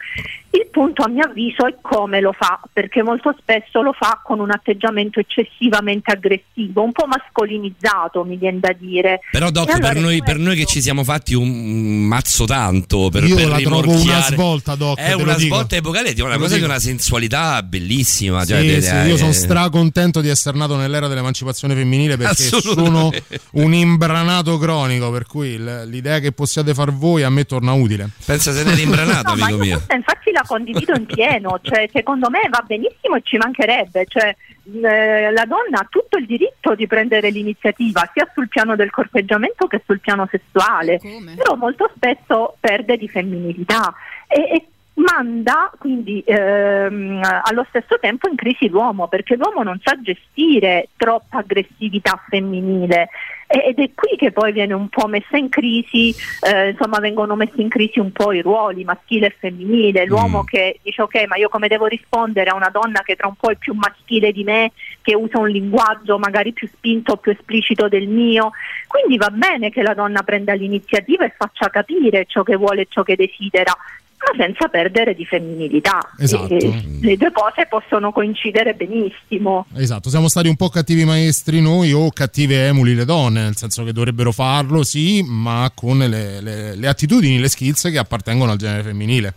Il 0.51 0.67
punto 0.71 1.03
a 1.03 1.09
mio 1.09 1.25
avviso 1.25 1.67
è 1.67 1.75
come 1.81 2.21
lo 2.21 2.33
fa, 2.33 2.61
perché 2.71 3.03
molto 3.03 3.35
spesso 3.41 3.81
lo 3.81 3.95
fa 3.95 4.21
con 4.23 4.41
un 4.41 4.51
atteggiamento 4.51 5.19
eccessivamente 5.19 6.13
aggressivo, 6.13 6.83
un 6.83 6.93
po' 6.93 7.07
mascolinizzato 7.07 8.25
mi 8.25 8.37
viene 8.37 8.59
da 8.61 8.75
dire. 8.79 9.21
Però 9.31 9.51
Doc, 9.51 9.71
allora 9.71 9.93
per, 9.95 10.03
noi, 10.03 10.23
per 10.23 10.37
noi 10.37 10.55
che 10.57 10.67
ci 10.67 10.83
siamo 10.83 11.03
fatti 11.05 11.33
un 11.35 12.03
mazzo 12.05 12.45
tanto 12.45 13.09
per, 13.11 13.25
Io 13.25 13.37
per 13.37 13.49
la 13.49 13.59
trovo 13.61 13.91
una 13.91 14.21
svolta, 14.21 14.75
Doc, 14.75 14.99
È 14.99 15.09
te 15.09 15.15
una 15.15 15.35
dico. 15.35 15.55
svolta 15.55 15.77
epocale, 15.77 16.13
di 16.13 16.21
una 16.21 16.35
Te 16.35 16.39
cosa 16.41 16.57
di 16.57 16.63
una 16.63 16.79
sensualità 16.79 17.63
bellissima. 17.63 18.45
cioè, 18.45 18.61
Sì, 18.61 18.67
de- 18.67 18.83
sì, 18.83 18.95
eh, 18.95 19.07
io 19.09 19.17
sono 19.17 19.33
stracontento 19.33 20.21
di 20.21 20.29
essere 20.29 20.59
nato 20.59 20.77
nell'era 20.77 21.09
dell'emancipazione 21.09 21.75
femminile 21.75 22.19
perché 22.19 22.35
sono 22.43 23.11
un 23.53 23.73
imbranato 23.73 24.59
cronico, 24.59 25.11
per 25.11 25.25
cui 25.27 25.57
l'idea 25.87 26.19
che 26.19 26.33
possiate 26.33 26.75
far 26.83 26.93
voi 26.93 27.23
a 27.23 27.31
me 27.31 27.45
torna 27.45 27.73
utile. 27.73 28.09
Pensa 28.25 28.53
se 28.53 28.65
ne 28.65 28.73
eri 28.73 28.83
imbranato, 28.89 29.35
No, 29.35 29.45
amico 29.45 29.49
io 29.51 29.59
mio. 29.59 29.77
questa 29.77 29.95
infatti 29.95 30.33
la 30.33 30.43
condivido 30.47 30.95
in 30.97 31.07
pieno, 31.07 31.59
cioè, 31.63 31.89
secondo 31.93 32.29
me 32.29 32.41
va 32.51 32.63
benissimo 32.67 33.17
e 33.17 33.21
ci 33.23 33.37
mancherebbe, 33.37 34.05
cioè, 34.09 34.35
eh, 34.65 35.31
la 35.31 35.45
donna 35.45 35.81
ha 35.81 35.87
tutto 35.89 36.19
il 36.19 36.27
diritto 36.27 36.75
di 36.75 36.87
prendere 36.87 37.31
l'iniziativa 37.31 38.09
sia 38.13 38.29
sul 38.35 38.49
piano 38.49 38.77
del 38.77 38.91
corteggiamento 38.91 39.67
che 39.67 39.83
sul 39.87 40.01
piano 40.01 40.29
sessuale, 40.31 41.01
però 41.37 41.57
molto 41.57 41.91
spesso 41.95 42.57
perde 42.59 42.97
di 42.97 43.09
femminilità 43.09 43.95
e, 44.27 44.41
e 44.55 44.67
manda 44.95 45.73
quindi 45.79 46.23
ehm, 46.27 47.21
allo 47.43 47.65
stesso 47.69 47.99
tempo 47.99 48.29
in 48.29 48.37
crisi 48.37 48.69
l'uomo 48.69 49.09
perché 49.09 49.37
l'uomo 49.37 49.63
non 49.63 49.81
sa 49.83 49.99
gestire 50.01 50.89
troppa 50.97 51.39
aggressività 51.39 52.21
femminile. 52.29 53.09
Ed 53.47 53.79
è 53.79 53.91
qui 53.95 54.17
che 54.17 54.33
poi 54.33 54.51
viene 54.51 54.73
un 54.73 54.89
po' 54.89 55.07
messa 55.09 55.37
in 55.37 55.51
crisi, 55.51 56.15
eh, 56.41 56.71
insomma 56.71 57.01
vengono 57.01 57.37
messi 57.37 57.61
in 57.61 57.69
crisi 57.69 57.99
un 57.99 58.11
po' 58.11 58.33
i 58.33 58.41
ruoli 58.41 58.83
maschile 58.83 59.27
e 59.27 59.37
femminile, 59.39 60.07
l'uomo 60.07 60.41
Mm. 60.43 60.47
che 60.47 60.81
dice 60.83 61.03
ok 61.03 61.27
ma 61.27 61.37
io 61.37 61.51
come 61.51 61.69
devo 61.69 61.85
rispondere 61.85 62.49
a 62.49 62.55
una 62.55 62.71
donna 62.71 63.03
che 63.03 63.15
tra 63.15 63.27
un 63.27 63.35
po' 63.35 63.51
è 63.51 63.57
più 63.57 63.75
maschile 63.75 64.33
di 64.33 64.43
me, 64.43 64.73
che 65.03 65.15
usa 65.15 65.39
un 65.39 65.51
linguaggio 65.51 66.19
magari 66.19 66.53
più 66.55 66.67
spinto, 66.67 67.17
più 67.17 67.33
esplicito 67.33 67.89
del 67.89 68.09
mio, 68.09 68.53
quindi 68.87 69.19
va 69.19 69.29
bene 69.29 69.69
che 69.69 69.83
la 69.83 69.93
donna 69.93 70.23
prenda 70.23 70.55
l'iniziativa 70.55 71.27
e 71.27 71.35
faccia 71.37 71.69
capire 71.69 72.25
ciò 72.25 72.43
che 72.43 72.57
vuole 72.57 72.83
e 72.83 72.87
ciò 72.89 73.03
che 73.03 73.17
desidera, 73.17 73.77
ma 74.25 74.45
senza 74.45 74.69
perdere 74.69 75.15
di 75.15 75.25
femminilità. 75.25 75.99
Esatto. 76.19 76.55
E 76.55 76.99
le 77.01 77.17
due 77.17 77.33
cose 77.33 77.67
possono 77.69 78.13
coincidere 78.13 78.75
benissimo. 78.75 79.67
Esatto, 79.75 80.09
siamo 80.11 80.29
stati 80.29 80.49
un 80.49 80.57
po' 80.57 80.69
cattivi 80.69 81.05
maestri 81.05 81.61
noi 81.61 81.93
o 81.93 82.11
cattive 82.11 82.67
emuli 82.69 82.95
le 82.95 83.05
donne, 83.05 83.43
nel 83.43 83.57
senso 83.57 83.85
che 83.85 83.93
dovrebbero 83.93 84.33
farlo, 84.33 84.83
sì, 84.85 85.23
ma 85.27 85.71
con 85.75 85.99
le, 85.99 86.41
le- 86.41 86.75
le 86.77 86.89
attitudini, 86.89 87.39
le 87.41 87.49
skills 87.49 87.83
che 87.91 87.99
appartengono 87.99 88.53
al 88.53 88.59
genere 88.59 88.83
femminile. 88.85 89.35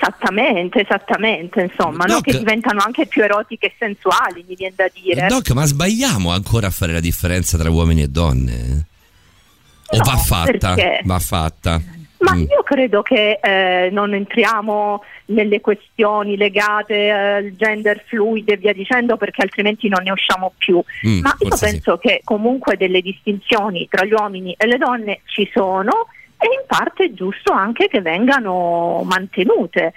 Esattamente, 0.00 0.82
esattamente, 0.82 1.62
insomma, 1.62 2.04
no? 2.04 2.14
Doc- 2.14 2.24
che 2.30 2.38
diventano 2.38 2.80
anche 2.84 3.06
più 3.06 3.22
erotiche 3.22 3.66
e 3.66 3.74
sensuali, 3.78 4.44
mi 4.46 4.54
viene 4.54 4.74
da 4.76 4.88
dire. 4.92 5.26
Doc, 5.28 5.50
ma 5.52 5.64
sbagliamo 5.64 6.30
ancora 6.30 6.66
a 6.66 6.70
fare 6.70 6.92
la 6.92 7.00
differenza 7.00 7.56
tra 7.58 7.70
uomini 7.70 8.02
e 8.02 8.08
donne? 8.08 8.84
O 9.90 9.96
No, 9.96 10.02
va 10.04 10.16
fatta? 10.18 10.74
perché? 10.74 11.00
Va 11.04 11.18
fatta. 11.18 11.80
Ma 12.20 12.34
Mm. 12.34 12.40
io 12.50 12.62
credo 12.64 13.02
che 13.02 13.38
eh, 13.40 13.90
non 13.92 14.12
entriamo 14.12 15.04
nelle 15.26 15.60
questioni 15.60 16.36
legate 16.36 17.10
al 17.10 17.54
gender 17.56 18.02
fluid 18.06 18.48
e 18.50 18.56
via 18.56 18.72
dicendo 18.72 19.16
perché 19.16 19.42
altrimenti 19.42 19.88
non 19.88 20.02
ne 20.02 20.10
usciamo 20.10 20.52
più. 20.58 20.82
Mm, 21.06 21.20
Ma 21.20 21.34
io 21.38 21.48
forse 21.48 21.66
sì. 21.66 21.72
penso 21.72 21.98
che 21.98 22.20
comunque 22.24 22.76
delle 22.76 23.00
distinzioni 23.00 23.86
tra 23.88 24.04
gli 24.04 24.12
uomini 24.12 24.52
e 24.58 24.66
le 24.66 24.78
donne 24.78 25.20
ci 25.26 25.48
sono 25.52 26.08
e 26.40 26.46
in 26.46 26.64
parte 26.66 27.04
è 27.04 27.12
giusto 27.12 27.52
anche 27.52 27.88
che 27.88 28.00
vengano 28.00 29.02
mantenute, 29.04 29.92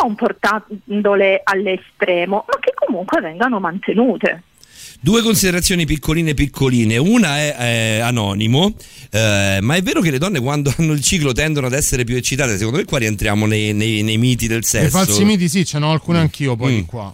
non 0.00 0.14
portandole 0.16 1.40
all'estremo, 1.44 2.44
ma 2.48 2.58
che 2.60 2.72
comunque 2.74 3.20
vengano 3.20 3.60
mantenute. 3.60 4.42
Due 5.04 5.20
considerazioni 5.20 5.84
piccoline 5.84 6.32
piccoline. 6.32 6.96
Una 6.96 7.36
è 7.36 7.56
eh, 7.58 7.98
anonimo, 8.00 8.72
eh, 9.10 9.58
ma 9.60 9.74
è 9.74 9.82
vero 9.82 10.00
che 10.00 10.10
le 10.10 10.16
donne 10.16 10.40
quando 10.40 10.72
hanno 10.78 10.92
il 10.94 11.02
ciclo 11.02 11.32
tendono 11.32 11.66
ad 11.66 11.74
essere 11.74 12.04
più 12.04 12.16
eccitate. 12.16 12.56
Secondo 12.56 12.78
me 12.78 12.84
qua 12.86 12.96
rientriamo 13.00 13.44
nei, 13.44 13.74
nei- 13.74 14.00
nei 14.02 14.16
miti 14.16 14.46
del 14.46 14.60
I 14.60 14.62
sesso. 14.62 14.96
falsi 14.96 15.22
miti 15.26 15.46
sì, 15.50 15.66
ce 15.66 15.78
n'ho 15.78 15.90
alcune 15.92 16.20
anch'io 16.20 16.56
poi 16.56 16.72
Mm. 16.72 16.76
di 16.76 16.84
qua. 16.86 17.12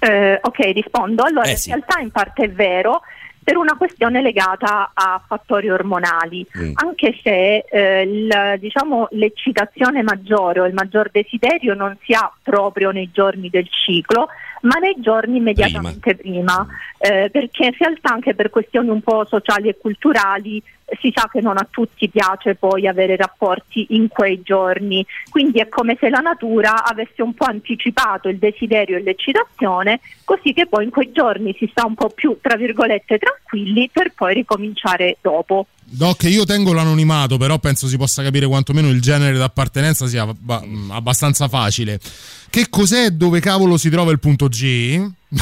Eh, 0.00 0.38
ok, 0.42 0.58
rispondo. 0.74 1.22
Allora, 1.22 1.46
Eh, 1.46 1.52
in 1.52 1.56
sì. 1.56 1.68
realtà 1.70 1.98
in 2.00 2.10
parte 2.10 2.44
è 2.44 2.50
vero 2.50 3.00
per 3.42 3.56
una 3.56 3.74
questione 3.78 4.20
legata 4.20 4.90
a 4.92 5.18
fattori 5.26 5.70
ormonali, 5.70 6.46
Mm. 6.58 6.72
anche 6.74 7.18
se 7.22 7.64
eh, 7.70 8.02
il- 8.02 8.58
diciamo, 8.60 9.08
l'eccitazione 9.12 10.02
maggiore 10.02 10.60
o 10.60 10.66
il 10.66 10.74
maggior 10.74 11.08
desiderio 11.10 11.72
non 11.72 11.96
si 12.04 12.12
ha 12.12 12.30
proprio 12.42 12.90
nei 12.90 13.08
giorni 13.10 13.48
del 13.48 13.66
ciclo, 13.70 14.28
ma 14.62 14.76
nei 14.78 14.96
giorni 14.98 15.38
immediatamente 15.38 16.14
prima, 16.14 16.66
eh, 16.98 17.30
perché 17.30 17.66
in 17.66 17.74
realtà 17.78 18.12
anche 18.12 18.34
per 18.34 18.50
questioni 18.50 18.88
un 18.88 19.00
po' 19.00 19.24
sociali 19.24 19.68
e 19.68 19.78
culturali 19.78 20.62
eh, 20.84 20.98
si 21.00 21.12
sa 21.14 21.28
che 21.30 21.40
non 21.40 21.56
a 21.56 21.66
tutti 21.68 22.08
piace 22.08 22.54
poi 22.54 22.86
avere 22.86 23.16
rapporti 23.16 23.86
in 23.90 24.08
quei 24.08 24.42
giorni, 24.42 25.04
quindi 25.30 25.58
è 25.58 25.68
come 25.68 25.96
se 25.98 26.10
la 26.10 26.20
natura 26.20 26.84
avesse 26.84 27.22
un 27.22 27.34
po' 27.34 27.46
anticipato 27.46 28.28
il 28.28 28.38
desiderio 28.38 28.96
e 28.96 29.02
l'eccitazione, 29.02 30.00
così 30.24 30.52
che 30.52 30.66
poi 30.66 30.84
in 30.84 30.90
quei 30.90 31.12
giorni 31.12 31.54
si 31.58 31.68
sta 31.70 31.84
un 31.84 31.94
po' 31.94 32.10
più, 32.10 32.38
tra 32.40 32.56
virgolette, 32.56 33.18
tranquilli 33.18 33.90
per 33.92 34.12
poi 34.14 34.34
ricominciare 34.34 35.16
dopo. 35.20 35.66
Doc, 35.84 36.22
io 36.24 36.44
tengo 36.44 36.72
l'anonimato, 36.72 37.36
però 37.36 37.58
penso 37.58 37.86
si 37.86 37.96
possa 37.96 38.22
capire 38.22 38.46
quantomeno 38.46 38.88
il 38.88 39.00
genere 39.00 39.36
d'appartenenza 39.36 40.06
sia 40.06 40.24
mh, 40.24 40.90
abbastanza 40.90 41.48
facile. 41.48 42.00
Che 42.48 42.68
cos'è 42.70 43.10
dove 43.10 43.40
cavolo 43.40 43.76
si 43.76 43.90
trova 43.90 44.10
il 44.10 44.18
punto 44.18 44.48
G? 44.48 45.10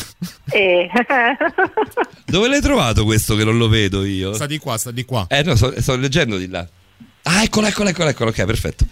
E... 0.53 0.91
Dove 2.27 2.49
l'hai 2.49 2.61
trovato 2.61 3.05
questo 3.05 3.37
che 3.37 3.45
non 3.45 3.57
lo 3.57 3.69
vedo 3.69 4.05
io? 4.05 4.33
Sta 4.35 4.47
di 4.47 4.59
qua, 4.59 4.77
sta 4.77 4.91
di 4.91 5.05
qua. 5.05 5.27
Eh 5.29 5.43
no, 5.43 5.55
sto, 5.55 5.73
sto 5.81 5.97
leggendo 5.97 6.37
di 6.37 6.49
là. 6.49 6.67
Ah, 7.23 7.43
eccolo, 7.43 7.67
eccolo, 7.69 7.89
eccolo, 7.89 8.09
eccolo. 8.09 8.31
Ok, 8.31 8.45
perfetto. 8.45 8.85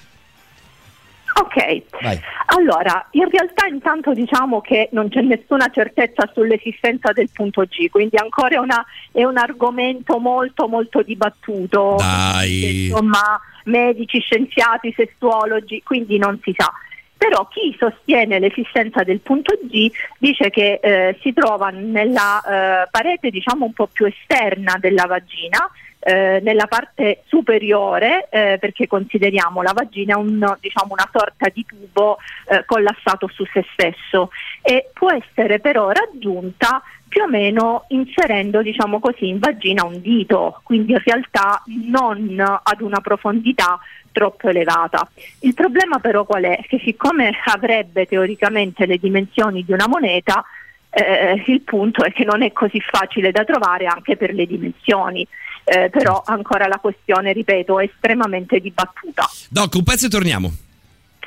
ok, 1.34 1.82
Vai. 2.00 2.18
allora 2.46 3.06
in 3.12 3.28
realtà 3.30 3.66
intanto 3.66 4.12
diciamo 4.12 4.60
che 4.60 4.88
non 4.92 5.08
c'è 5.08 5.20
nessuna 5.20 5.68
certezza 5.72 6.30
sull'esistenza 6.32 7.12
del 7.12 7.28
punto 7.32 7.62
G, 7.64 7.88
quindi 7.88 8.16
ancora 8.16 8.56
è, 8.56 8.58
una- 8.58 8.84
è 9.12 9.24
un 9.24 9.36
argomento 9.36 10.18
molto 10.18 10.68
molto 10.68 11.02
dibattuto. 11.02 11.96
Dai. 11.98 12.86
Insomma, 12.88 13.40
medici, 13.64 14.20
scienziati, 14.20 14.92
sessuologi, 14.96 15.82
quindi 15.82 16.18
non 16.18 16.38
si 16.42 16.54
sa. 16.56 16.72
Però 17.16 17.48
chi 17.48 17.76
sostiene 17.76 18.38
l'esistenza 18.38 19.02
del 19.02 19.18
punto 19.18 19.58
G 19.64 19.90
dice 20.18 20.50
che 20.50 20.78
eh, 20.80 21.18
si 21.20 21.32
trova 21.32 21.68
nella 21.70 22.40
eh, 22.84 22.88
parete 22.90 23.30
diciamo 23.30 23.64
un 23.64 23.72
po' 23.72 23.88
più 23.92 24.06
esterna 24.06 24.76
della 24.78 25.04
vagina, 25.06 25.68
eh, 26.08 26.40
nella 26.42 26.66
parte 26.66 27.24
superiore, 27.26 28.28
eh, 28.30 28.56
perché 28.58 28.86
consideriamo 28.86 29.60
la 29.60 29.72
vagina 29.74 30.16
un, 30.16 30.56
diciamo, 30.58 30.94
una 30.94 31.08
sorta 31.12 31.50
di 31.52 31.66
tubo 31.66 32.16
eh, 32.48 32.64
collassato 32.64 33.28
su 33.28 33.44
se 33.52 33.66
stesso 33.72 34.30
e 34.62 34.88
può 34.94 35.12
essere 35.12 35.60
però 35.60 35.90
raggiunta 35.90 36.82
più 37.06 37.22
o 37.22 37.28
meno 37.28 37.84
inserendo 37.88 38.62
diciamo 38.62 39.00
così 39.00 39.28
in 39.28 39.38
vagina 39.38 39.84
un 39.84 40.00
dito, 40.00 40.60
quindi 40.62 40.92
in 40.92 41.02
realtà 41.04 41.62
non 41.86 42.38
ad 42.38 42.80
una 42.80 43.00
profondità 43.00 43.78
troppo 44.10 44.48
elevata. 44.48 45.10
Il 45.40 45.52
problema 45.52 45.98
però 45.98 46.24
qual 46.24 46.44
è? 46.44 46.64
Che 46.66 46.80
siccome 46.82 47.32
avrebbe 47.44 48.06
teoricamente 48.06 48.86
le 48.86 48.96
dimensioni 48.96 49.62
di 49.62 49.72
una 49.72 49.86
moneta, 49.86 50.42
eh, 50.90 51.42
il 51.46 51.60
punto 51.60 52.02
è 52.02 52.12
che 52.12 52.24
non 52.24 52.42
è 52.42 52.52
così 52.52 52.80
facile 52.80 53.30
da 53.30 53.44
trovare 53.44 53.84
anche 53.84 54.16
per 54.16 54.32
le 54.32 54.46
dimensioni. 54.46 55.26
Eh, 55.70 55.90
però 55.90 56.22
ancora 56.24 56.66
la 56.66 56.78
questione, 56.78 57.34
ripeto, 57.34 57.78
è 57.78 57.84
estremamente 57.84 58.58
dibattuta. 58.58 59.28
Doc, 59.50 59.74
un 59.74 59.82
pezzo 59.82 60.06
e 60.06 60.08
torniamo. 60.08 60.50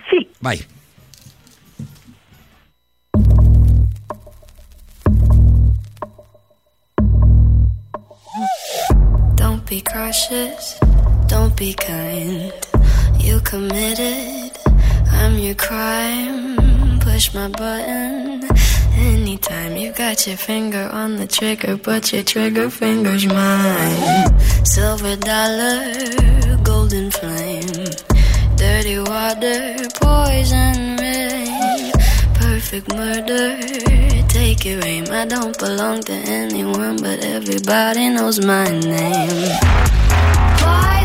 Sì. 0.10 0.28
Vai. 0.39 0.66
Don't 9.36 9.64
be 9.70 9.82
cautious, 9.84 10.80
don't 11.28 11.54
be 11.56 11.76
kind. 11.76 12.52
You 13.20 13.39
committed, 13.44 14.58
I'm 15.12 15.38
your 15.38 15.56
crime. 15.56 16.91
Push 17.12 17.34
my 17.34 17.49
button 17.49 18.41
anytime. 18.95 19.76
You 19.76 19.91
got 19.91 20.26
your 20.26 20.38
finger 20.38 20.89
on 20.93 21.18
the 21.18 21.28
trigger, 21.28 21.76
but 21.76 22.14
your 22.14 22.24
trigger 22.24 22.70
finger's 22.70 23.26
mine. 23.26 24.39
Silver 24.64 25.18
dollar, 25.18 26.57
golden 26.64 27.12
flame. 27.12 27.91
Dirty 28.55 28.99
water, 28.99 29.76
poison 29.99 30.95
rain. 30.95 31.91
Perfect 32.34 32.88
murder, 32.95 33.59
take 34.30 34.64
your 34.64 34.82
aim. 34.86 35.05
I 35.12 35.26
don't 35.26 35.57
belong 35.59 35.99
to 36.03 36.14
anyone, 36.14 36.95
but 36.95 37.20
everybody 37.26 38.07
knows 38.07 38.39
my 38.39 38.70
name. 38.70 39.49
By 40.64 41.01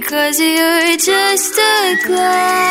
because 0.00 0.40
you're 0.40 0.96
just 0.96 1.56
a 1.56 1.96
glove. 2.04 2.63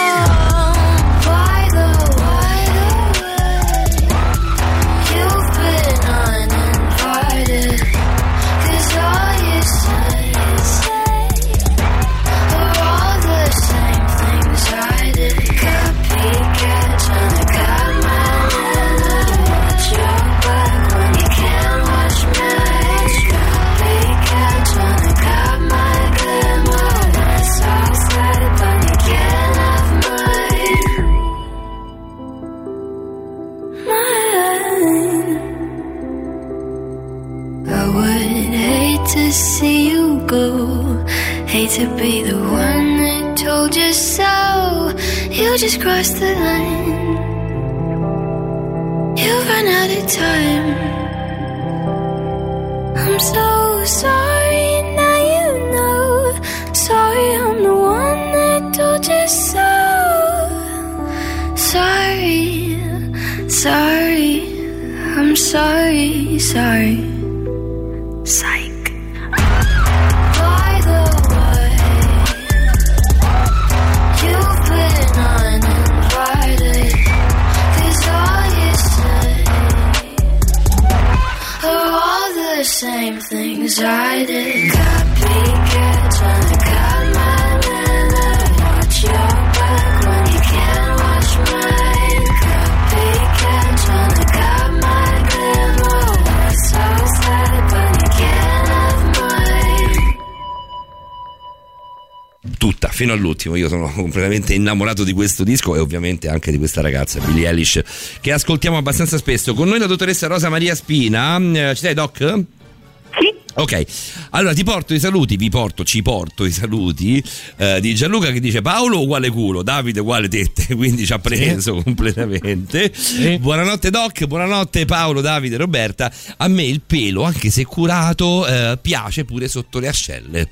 Fino 103.04 103.14
all'ultimo. 103.14 103.56
Io 103.56 103.68
sono 103.68 103.92
completamente 103.94 104.54
innamorato 104.54 105.04
di 105.04 105.14
questo 105.14 105.44
disco 105.44 105.76
e 105.76 105.80
ovviamente 105.80 106.30
anche 106.30 106.52
di 106.52 106.58
questa 106.58 106.82
ragazza, 106.82 107.20
Billie 107.20 107.48
Eilish, 107.48 107.82
che 108.22 108.32
ascoltiamo 108.32 108.78
abbastanza 108.78 109.18
spesso. 109.18 109.54
Con 109.54 109.68
noi 109.68 109.80
la 109.80 109.86
dottoressa 109.86 110.28
Rosa 110.28 110.50
Maria 110.50 110.74
Spina. 110.74 111.38
Eh, 111.38 111.76
Ci 111.76 111.82
sei, 111.82 111.94
Doc? 111.94 112.18
Sì. 112.18 113.42
Ok, 113.56 113.86
allora 114.32 114.56
ti 114.56 114.64
porto 114.64 114.96
i 114.96 115.00
saluti, 115.00 115.36
vi 115.36 115.50
porto, 115.50 115.84
ci 115.84 116.02
porto 116.02 116.44
i 116.44 116.52
saluti 116.52 117.24
eh, 117.58 117.80
di 117.80 117.94
Gianluca 117.94 118.32
che 118.32 118.40
dice 118.40 118.64
Paolo 118.64 119.00
uguale 119.00 119.30
culo, 119.30 119.62
Davide 119.62 120.00
uguale 120.00 120.28
tette, 120.28 120.74
quindi 120.74 121.06
ci 121.06 121.14
ha 121.14 121.20
preso 121.20 121.76
completamente. 121.84 122.92
Buonanotte 123.40 123.92
Doc, 123.92 124.26
buonanotte 124.26 124.86
Paolo, 124.86 125.22
Davide, 125.22 125.58
Roberta. 125.58 126.12
A 126.38 126.48
me 126.48 126.64
il 126.64 126.82
pelo, 126.82 127.22
anche 127.22 127.52
se 127.52 127.64
curato, 127.64 128.48
eh, 128.48 128.80
piace 128.82 129.24
pure 129.24 129.48
sotto 129.48 129.78
le 129.78 129.88
ascelle. 129.88 130.50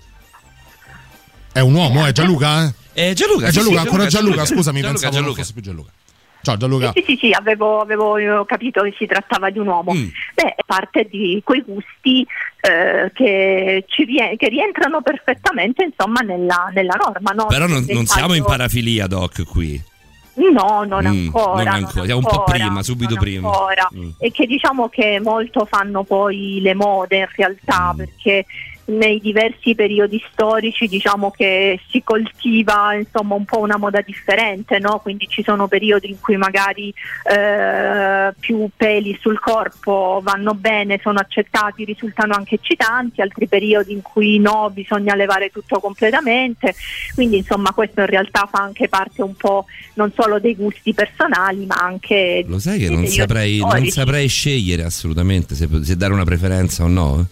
È 1.53 1.59
un 1.59 1.73
uomo, 1.73 2.05
è 2.05 2.11
Gianluca? 2.11 2.65
Eh? 2.93 3.09
Eh, 3.09 3.13
Gianluca, 3.13 3.47
È 3.47 3.51
sì, 3.51 3.55
Gianluca, 3.59 3.81
sì, 3.81 3.85
ancora 3.87 4.05
Gianluca, 4.07 4.09
Gianluca, 4.09 4.45
scusami, 4.45 4.79
Gianluca, 4.81 4.99
pensavo 5.01 5.11
non 5.13 5.21
Gianluca. 5.23 5.41
fosse 5.41 5.53
più 5.53 5.61
Gianluca. 5.61 5.91
Ciao 6.43 6.57
Gianluca. 6.57 6.91
Sì, 6.95 7.03
sì, 7.05 7.17
sì, 7.21 7.31
avevo, 7.31 7.81
avevo 7.81 8.45
capito 8.45 8.81
che 8.81 8.93
si 8.97 9.05
trattava 9.05 9.49
di 9.51 9.59
un 9.59 9.67
uomo. 9.67 9.93
Mm. 9.93 10.07
Beh, 10.33 10.55
è 10.55 10.63
parte 10.65 11.07
di 11.09 11.39
quei 11.43 11.61
gusti 11.61 12.25
eh, 12.61 13.11
che, 13.13 13.85
ci 13.87 14.05
rie- 14.05 14.35
che 14.37 14.47
rientrano 14.49 15.01
perfettamente 15.01 15.83
insomma 15.83 16.21
nella, 16.21 16.71
nella 16.73 16.95
norma. 16.95 17.31
No? 17.31 17.45
Però 17.45 17.67
non, 17.67 17.85
non 17.89 18.05
siamo 18.07 18.33
in 18.33 18.43
parafilia, 18.43 19.05
Doc, 19.07 19.43
qui. 19.43 19.81
No, 20.33 20.83
non 20.87 21.03
Mm, 21.05 21.25
ancora. 21.27 21.63
non 21.63 21.67
ancora, 21.67 22.05
siamo 22.05 22.21
un 22.21 22.25
po' 22.27 22.43
prima, 22.45 22.81
subito 22.81 23.13
non 23.15 23.19
prima. 23.23 23.47
ancora. 23.49 23.87
Mm. 23.95 24.09
E 24.17 24.31
che 24.31 24.47
diciamo 24.47 24.87
che 24.89 25.19
molto 25.21 25.65
fanno 25.65 26.03
poi 26.03 26.59
le 26.61 26.73
mode 26.73 27.17
in 27.17 27.21
Mm. 27.29 27.33
realtà, 27.35 27.93
perché 27.95 28.45
nei 28.91 29.19
diversi 29.19 29.75
periodi 29.75 30.21
storici 30.31 30.87
diciamo 30.87 31.31
che 31.31 31.79
si 31.89 32.03
coltiva 32.03 32.93
insomma 32.93 33.35
un 33.35 33.45
po' 33.45 33.59
una 33.59 33.77
moda 33.77 34.01
differente, 34.01 34.79
no? 34.79 34.99
quindi 34.99 35.27
ci 35.27 35.43
sono 35.43 35.67
periodi 35.67 36.09
in 36.09 36.19
cui 36.19 36.37
magari 36.37 36.93
eh, 37.31 38.33
più 38.39 38.69
peli 38.75 39.17
sul 39.19 39.39
corpo 39.39 40.19
vanno 40.23 40.53
bene, 40.53 40.99
sono 41.01 41.19
accettati, 41.19 41.85
risultano 41.85 42.33
anche 42.33 42.55
eccitanti, 42.55 43.21
altri 43.21 43.47
periodi 43.47 43.93
in 43.93 44.01
cui 44.01 44.39
no, 44.39 44.69
bisogna 44.71 45.15
levare 45.15 45.49
tutto 45.49 45.79
completamente, 45.79 46.75
quindi 47.15 47.37
insomma 47.37 47.71
questo 47.71 48.01
in 48.01 48.07
realtà 48.07 48.47
fa 48.51 48.61
anche 48.61 48.89
parte 48.89 49.21
un 49.21 49.35
po' 49.35 49.65
non 49.95 50.11
solo 50.15 50.39
dei 50.39 50.55
gusti 50.55 50.93
personali 50.93 51.65
ma 51.65 51.75
anche 51.75 52.43
Lo 52.47 52.59
sai 52.59 52.79
che 52.79 52.89
non 52.89 53.05
saprei, 53.07 53.59
non 53.59 53.85
saprei 53.87 54.27
scegliere 54.27 54.83
assolutamente 54.83 55.55
se, 55.55 55.67
se 55.83 55.95
dare 55.95 56.13
una 56.13 56.25
preferenza 56.25 56.83
o 56.83 56.87
no. 56.87 57.27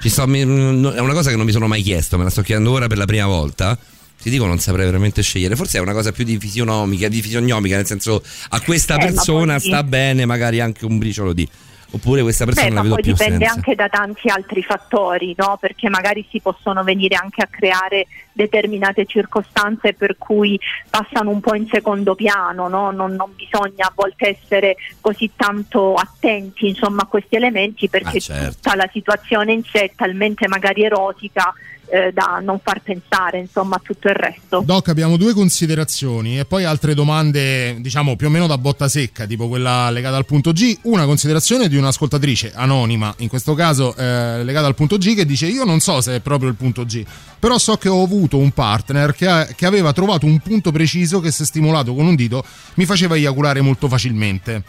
Ci 0.00 0.08
sto- 0.08 0.26
mi- 0.26 0.40
è 0.40 0.44
una 0.44 1.12
cosa 1.12 1.30
che 1.30 1.36
non 1.36 1.44
mi 1.46 1.52
sono 1.52 1.66
mai 1.66 1.82
chiesto, 1.82 2.16
me 2.16 2.24
la 2.24 2.30
sto 2.30 2.42
chiedendo 2.42 2.70
ora 2.70 2.86
per 2.86 2.96
la 2.98 3.04
prima 3.04 3.26
volta. 3.26 3.78
Ti 4.22 4.28
dico, 4.28 4.44
non 4.46 4.58
saprei 4.58 4.84
veramente 4.84 5.22
scegliere. 5.22 5.56
Forse 5.56 5.78
è 5.78 5.80
una 5.80 5.92
cosa 5.92 6.12
più 6.12 6.24
di 6.24 6.38
fisionomica, 6.38 7.08
di 7.08 7.22
fisionomica, 7.22 7.76
nel 7.76 7.86
senso 7.86 8.22
a 8.50 8.60
questa 8.60 8.96
Eh, 8.96 8.98
persona 8.98 9.58
sta 9.58 9.82
bene, 9.82 10.26
magari 10.26 10.60
anche 10.60 10.84
un 10.84 10.98
briciolo 10.98 11.32
di. 11.32 11.48
Oppure 11.92 12.22
questa 12.22 12.44
persona 12.44 12.68
Beh, 12.68 12.74
la 12.74 12.76
ma 12.76 12.82
vedo 12.82 12.94
poi 12.94 13.02
più 13.02 13.12
dipende 13.12 13.38
senza. 13.44 13.54
anche 13.54 13.74
da 13.74 13.88
tanti 13.88 14.28
altri 14.28 14.62
fattori, 14.62 15.34
no? 15.36 15.56
perché 15.60 15.88
magari 15.88 16.24
si 16.30 16.40
possono 16.40 16.84
venire 16.84 17.16
anche 17.16 17.42
a 17.42 17.48
creare 17.50 18.06
determinate 18.32 19.06
circostanze 19.06 19.92
per 19.94 20.16
cui 20.16 20.58
passano 20.88 21.30
un 21.30 21.40
po' 21.40 21.54
in 21.54 21.66
secondo 21.68 22.14
piano, 22.14 22.68
no? 22.68 22.90
non, 22.92 23.14
non 23.14 23.32
bisogna 23.34 23.86
a 23.86 23.92
volte 23.94 24.38
essere 24.40 24.76
così 25.00 25.32
tanto 25.34 25.94
attenti 25.94 26.68
insomma, 26.68 27.02
a 27.02 27.06
questi 27.06 27.34
elementi 27.36 27.88
perché 27.88 28.18
Ah, 28.18 28.20
certo. 28.20 28.52
tutta 28.54 28.76
la 28.76 28.88
situazione 28.92 29.52
in 29.52 29.64
sé 29.64 29.80
è 29.86 29.92
talmente 29.96 30.46
magari 30.46 30.84
erotica 30.84 31.52
eh, 31.90 32.12
da 32.12 32.40
non 32.42 32.60
far 32.62 32.80
pensare 32.82 33.38
insomma, 33.38 33.76
a 33.76 33.80
tutto 33.82 34.08
il 34.08 34.14
resto. 34.14 34.62
Doc, 34.64 34.88
abbiamo 34.88 35.16
due 35.16 35.34
considerazioni 35.34 36.38
e 36.38 36.44
poi 36.44 36.64
altre 36.64 36.94
domande, 36.94 37.80
diciamo 37.80 38.16
più 38.16 38.28
o 38.28 38.30
meno 38.30 38.46
da 38.46 38.58
botta 38.58 38.88
secca, 38.88 39.26
tipo 39.26 39.48
quella 39.48 39.90
legata 39.90 40.16
al 40.16 40.24
punto 40.24 40.52
G. 40.52 40.78
Una 40.82 41.04
considerazione 41.04 41.68
di 41.68 41.76
un'ascoltatrice 41.76 42.52
anonima, 42.54 43.12
in 43.18 43.28
questo 43.28 43.54
caso 43.54 43.94
eh, 43.96 44.42
legata 44.44 44.66
al 44.66 44.74
punto 44.74 44.96
G, 44.96 45.14
che 45.14 45.26
dice: 45.26 45.46
Io 45.46 45.64
non 45.64 45.80
so 45.80 46.00
se 46.00 46.16
è 46.16 46.20
proprio 46.20 46.48
il 46.48 46.54
punto 46.54 46.84
G, 46.84 47.04
però 47.38 47.58
so 47.58 47.76
che 47.76 47.88
ho 47.88 48.02
avuto 48.02 48.38
un 48.38 48.52
partner 48.52 49.12
che, 49.12 49.26
ha- 49.26 49.44
che 49.46 49.66
aveva 49.66 49.92
trovato 49.92 50.26
un 50.26 50.38
punto 50.38 50.70
preciso 50.72 51.20
che, 51.20 51.30
se 51.30 51.44
stimolato 51.44 51.94
con 51.94 52.06
un 52.06 52.14
dito, 52.14 52.44
mi 52.74 52.84
faceva 52.86 53.16
eiaculare 53.16 53.60
molto 53.60 53.88
facilmente. 53.88 54.62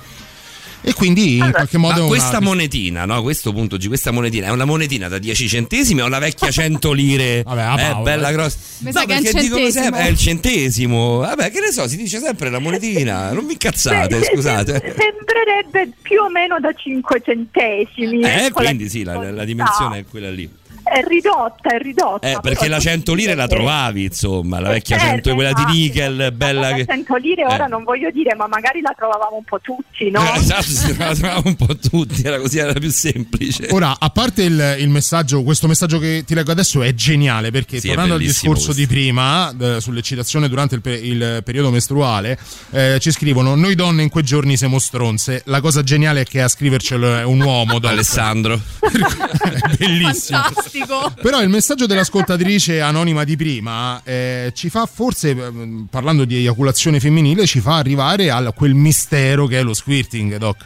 E 0.81 0.93
quindi 0.93 1.37
in 1.37 1.51
qualche 1.51 1.77
modo. 1.77 1.93
Ma 1.93 1.99
una- 1.99 2.07
questa 2.07 2.41
monetina, 2.41 3.05
no? 3.05 3.21
Questo 3.21 3.53
punto 3.53 3.77
G, 3.77 3.87
questa 3.87 4.11
monetina 4.11 4.47
è 4.47 4.49
una 4.49 4.65
monetina 4.65 5.07
da 5.07 5.19
10 5.19 5.47
centesimi 5.47 6.01
o 6.01 6.05
una 6.05 6.19
vecchia 6.19 6.49
100 6.49 6.91
lire? 6.91 7.43
Vabbè, 7.43 7.61
ah, 7.61 7.81
eh, 7.81 7.95
bella 8.01 8.29
eh. 8.29 8.33
grossa. 8.33 8.57
Mi 8.79 8.91
che 8.91 9.05
perché 9.05 9.33
dicono 9.39 9.69
sempre 9.69 10.01
è 10.01 10.07
il 10.07 10.17
centesimo. 10.17 11.17
Vabbè, 11.17 11.51
che 11.51 11.59
ne 11.59 11.71
so, 11.71 11.87
si 11.87 11.97
dice 11.97 12.19
sempre 12.19 12.49
la 12.49 12.59
monetina. 12.59 13.31
Non 13.31 13.45
vi 13.45 13.53
incazzate, 13.53 14.19
Beh, 14.19 14.25
scusate. 14.25 14.95
Sembrerebbe 14.97 15.93
più 16.01 16.21
o 16.21 16.29
meno 16.29 16.59
da 16.59 16.73
5 16.73 17.21
centesimi. 17.23 18.21
Eh, 18.21 18.45
ecco 18.45 18.63
quindi 18.63 18.89
sì, 18.89 19.03
la, 19.03 19.31
la 19.31 19.45
dimensione 19.45 19.99
è 19.99 20.05
quella 20.09 20.31
lì. 20.31 20.49
È 20.83 21.01
ridotta, 21.07 21.69
è 21.75 21.77
ridotta. 21.79 22.27
Eh, 22.27 22.37
perché 22.41 22.67
la 22.67 22.79
100 22.79 23.13
lire 23.13 23.35
la 23.35 23.47
trovavi, 23.47 24.05
insomma, 24.05 24.59
la 24.59 24.69
vecchia 24.69 24.97
Certo, 24.97 25.29
100, 25.29 25.33
quella 25.35 25.53
di 25.53 25.61
esatto. 25.61 25.73
nickel, 25.73 26.31
bella 26.33 26.69
La 26.69 26.75
che... 26.75 26.85
100 26.85 27.15
lire 27.15 27.45
ora 27.45 27.65
Eh. 27.65 27.69
non 27.69 27.83
voglio 27.83 28.09
dire, 28.11 28.35
ma 28.35 28.47
magari 28.47 28.81
la 28.81 28.93
trovavamo 28.95 29.35
un 29.37 29.43
po' 29.43 29.59
tutti, 29.61 30.09
no? 30.09 30.21
Eh, 30.33 30.37
esatto, 30.39 30.63
si 30.63 30.95
trovavamo 30.95 31.41
un 31.45 31.55
po' 31.55 31.75
tutti, 31.77 32.21
era 32.23 32.39
così, 32.39 32.57
era 32.57 32.73
più 32.73 32.89
semplice. 32.91 33.67
Ora, 33.71 33.95
a 33.99 34.09
parte 34.09 34.43
il, 34.43 34.75
il 34.79 34.89
messaggio, 34.89 35.43
questo 35.43 35.67
messaggio 35.67 35.99
che 35.99 36.23
ti 36.25 36.33
leggo 36.33 36.51
adesso 36.51 36.81
è 36.81 36.93
geniale 36.93 37.51
perché 37.51 37.79
Sì, 37.79 37.87
tornando 37.87 38.15
al 38.15 38.19
discorso 38.19 38.65
questo. 38.65 38.73
di 38.81 38.87
prima, 38.87 39.55
eh, 39.57 39.79
sull'eccitazione 39.79 40.49
durante 40.49 40.75
il, 40.75 40.81
pe- 40.81 40.91
il 40.97 41.41
periodo 41.43 41.69
mestruale, 41.71 42.37
eh, 42.71 42.97
ci 42.99 43.11
scrivono: 43.11 43.55
Noi 43.55 43.75
donne 43.75 44.03
in 44.03 44.09
quei 44.09 44.23
giorni 44.23 44.57
siamo 44.57 44.79
stronze. 44.79 45.41
La 45.45 45.61
cosa 45.61 45.83
geniale 45.83 46.21
è 46.21 46.25
che 46.25 46.41
a 46.41 46.47
scrivercelo 46.47 47.15
è 47.17 47.23
un 47.23 47.39
uomo. 47.41 47.79
Alessandro. 47.81 48.59
È 48.81 49.75
bellissimo. 49.77 50.39
Fantastico. 50.39 50.70
Però 51.21 51.41
il 51.41 51.49
messaggio 51.49 51.85
dell'ascoltatrice 51.85 52.81
anonima 52.81 53.23
di 53.23 53.35
prima 53.35 54.01
eh, 54.03 54.51
ci 54.55 54.69
fa 54.69 54.85
forse, 54.85 55.29
ehm, 55.29 55.87
parlando 55.89 56.25
di 56.25 56.35
eiaculazione 56.35 56.99
femminile, 56.99 57.45
ci 57.45 57.59
fa 57.59 57.77
arrivare 57.77 58.29
a 58.29 58.51
quel 58.51 58.73
mistero 58.73 59.47
che 59.47 59.59
è 59.59 59.63
lo 59.63 59.73
squirting, 59.73 60.37
Doc. 60.37 60.65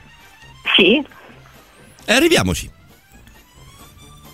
Sì. 0.76 1.04
E 2.06 2.14
arriviamoci. 2.14 2.72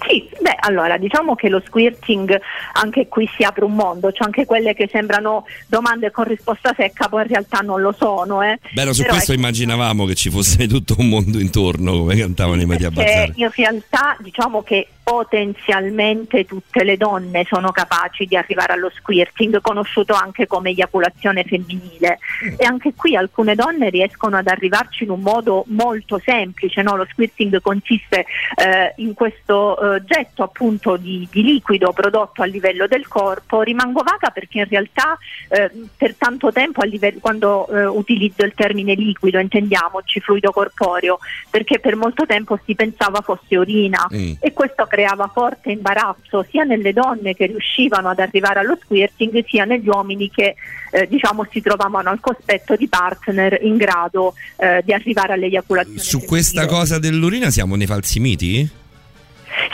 Sì, 0.07 0.27
beh, 0.39 0.57
allora 0.61 0.97
diciamo 0.97 1.35
che 1.35 1.47
lo 1.47 1.61
squirting 1.65 2.39
anche 2.73 3.07
qui 3.07 3.29
si 3.35 3.43
apre 3.43 3.63
un 3.65 3.75
mondo, 3.75 4.11
c'è 4.11 4.23
anche 4.23 4.45
quelle 4.45 4.73
che 4.73 4.89
sembrano 4.91 5.45
domande 5.67 6.09
con 6.09 6.23
risposta 6.23 6.73
secca, 6.75 7.07
poi 7.07 7.21
in 7.21 7.27
realtà 7.27 7.59
non 7.59 7.81
lo 7.81 7.93
sono. 7.97 8.41
Eh. 8.41 8.59
Beh, 8.73 8.85
no, 8.85 8.93
su 8.93 9.01
Però 9.01 9.13
questo 9.13 9.31
è 9.31 9.35
immaginavamo 9.35 10.05
che 10.05 10.15
ci 10.15 10.29
fosse 10.29 10.67
tutto 10.67 10.95
un 10.97 11.07
mondo 11.07 11.39
intorno, 11.39 11.99
come 11.99 12.15
cantavano 12.15 12.61
i 12.61 12.65
che 12.65 12.89
Bazzara. 12.89 13.31
in 13.35 13.51
realtà 13.53 14.17
diciamo 14.19 14.63
che 14.63 14.87
potenzialmente 15.11 16.45
tutte 16.45 16.85
le 16.85 16.95
donne 16.95 17.43
sono 17.45 17.71
capaci 17.71 18.25
di 18.25 18.37
arrivare 18.37 18.71
allo 18.71 18.89
squirting, 18.95 19.59
conosciuto 19.59 20.13
anche 20.13 20.47
come 20.47 20.69
eiaculazione 20.69 21.43
femminile. 21.43 22.19
E 22.57 22.63
anche 22.63 22.93
qui 22.95 23.17
alcune 23.17 23.55
donne 23.55 23.89
riescono 23.89 24.37
ad 24.37 24.47
arrivarci 24.47 25.03
in 25.03 25.09
un 25.09 25.19
modo 25.19 25.65
molto 25.67 26.17
semplice. 26.23 26.81
no? 26.81 26.95
Lo 26.95 27.05
squirting 27.11 27.59
consiste 27.59 28.25
eh, 28.55 28.93
in 28.97 29.13
questo 29.13 29.95
eh, 29.95 30.03
getto 30.05 30.43
appunto 30.43 30.95
di, 30.95 31.27
di 31.29 31.43
liquido 31.43 31.91
prodotto 31.91 32.41
a 32.41 32.45
livello 32.45 32.87
del 32.87 33.09
corpo. 33.09 33.63
Rimango 33.63 34.03
vaga 34.03 34.29
perché 34.29 34.59
in 34.59 34.67
realtà 34.69 35.17
eh, 35.49 35.69
per 35.97 36.15
tanto 36.15 36.53
tempo 36.53 36.79
a 36.81 36.85
livello- 36.85 37.19
quando 37.19 37.67
eh, 37.67 37.85
utilizzo 37.85 38.45
il 38.45 38.53
termine 38.55 38.93
liquido 38.93 39.39
intendiamoci 39.39 40.21
fluido 40.21 40.51
corporeo 40.51 41.19
perché 41.49 41.79
per 41.79 41.97
molto 41.97 42.25
tempo 42.25 42.57
si 42.63 42.75
pensava 42.75 43.19
fosse 43.19 43.57
urina 43.57 44.07
Mm. 44.11 44.33
e 44.39 44.53
questo 44.53 44.83
creava 45.01 45.27
forte 45.33 45.71
imbarazzo 45.71 46.45
sia 46.49 46.63
nelle 46.63 46.93
donne 46.93 47.33
che 47.33 47.47
riuscivano 47.47 48.09
ad 48.09 48.19
arrivare 48.19 48.59
allo 48.59 48.77
squirting 48.79 49.43
sia 49.47 49.65
negli 49.65 49.87
uomini 49.87 50.29
che 50.29 50.53
eh, 50.91 51.07
diciamo 51.07 51.47
si 51.49 51.59
trovavano 51.61 52.09
al 52.09 52.19
cospetto 52.19 52.75
di 52.75 52.87
partner 52.87 53.57
in 53.63 53.77
grado 53.77 54.35
eh, 54.57 54.81
di 54.85 54.93
arrivare 54.93 55.33
all'eiaculazione 55.33 55.97
Su 55.99 56.23
questa 56.23 56.61
femminile. 56.61 56.79
cosa 56.79 56.99
dell'urina 56.99 57.49
siamo 57.49 57.75
nei 57.75 57.87
falsi 57.87 58.19
miti? 58.19 58.69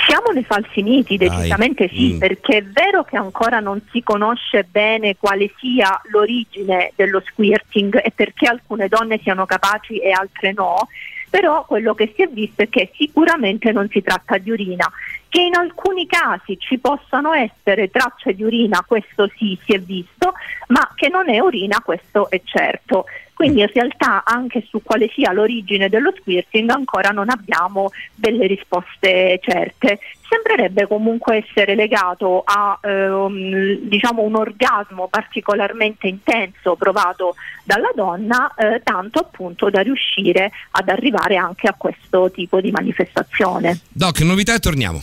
Siamo 0.08 0.32
nei 0.34 0.44
falsi 0.44 0.82
miti, 0.82 1.18
Dai. 1.18 1.28
decisamente 1.30 1.90
sì, 1.90 2.14
Mm. 2.14 2.18
perché 2.20 2.58
è 2.58 2.64
vero 2.64 3.04
che 3.04 3.18
ancora 3.18 3.60
non 3.60 3.82
si 3.92 4.02
conosce 4.02 4.64
bene 4.64 5.18
quale 5.20 5.52
sia 5.60 6.02
l'origine 6.12 6.94
dello 6.96 7.22
squirting 7.26 8.00
e 8.04 8.12
perché 8.16 8.48
alcune 8.48 8.88
donne 8.88 9.20
siano 9.22 9.46
capaci 9.46 9.98
e 9.98 10.12
altre 10.12 10.54
no, 10.54 10.88
però 11.30 11.66
quello 11.66 11.94
che 11.94 12.14
si 12.16 12.24
è 12.24 12.28
visto 12.28 12.62
è 12.62 12.70
che 12.70 12.92
sicuramente 12.96 13.72
non 13.72 13.88
si 13.90 14.02
tratta 14.02 14.38
di 14.38 14.52
urina, 14.52 14.90
che 15.30 15.42
in 15.42 15.56
alcuni 15.56 16.06
casi 16.08 16.58
ci 16.58 16.78
possano 16.80 17.34
essere 17.34 17.90
tracce 17.90 18.34
di 18.34 18.44
urina, 18.44 18.84
questo 18.86 19.30
sì 19.38 19.58
si 19.64 19.74
è 19.74 19.80
visto, 19.80 20.34
ma 20.68 20.90
che 20.96 21.10
non 21.10 21.30
è 21.30 21.40
urina, 21.40 21.82
questo 21.84 22.30
è 22.30 22.42
certo. 22.44 23.06
Quindi 23.38 23.60
in 23.60 23.70
realtà 23.72 24.24
anche 24.26 24.66
su 24.68 24.82
quale 24.82 25.12
sia 25.14 25.32
l'origine 25.32 25.90
dello 25.90 26.12
squirting 26.18 26.72
ancora 26.72 27.10
non 27.10 27.30
abbiamo 27.30 27.92
delle 28.16 28.48
risposte 28.48 29.40
certe. 29.44 30.00
Sembrerebbe 30.28 30.88
comunque 30.88 31.46
essere 31.46 31.76
legato 31.76 32.42
a 32.44 32.80
ehm, 32.82 33.76
diciamo 33.82 34.24
un 34.24 34.38
orgasmo 34.38 35.08
particolarmente 35.08 36.08
intenso 36.08 36.76
provato 36.76 37.36
dalla 37.64 37.92
donna, 37.94 38.52
eh, 38.56 38.82
tanto 38.84 39.20
appunto 39.20 39.70
da 39.70 39.82
riuscire 39.82 40.50
ad 40.72 40.90
arrivare 40.90 41.36
anche 41.36 41.68
a 41.68 41.76
questo 41.78 42.32
tipo 42.32 42.60
di 42.60 42.72
manifestazione. 42.72 43.82
Doc, 43.90 44.20
novità 44.22 44.56
e 44.56 44.60
torniamo. 44.60 45.00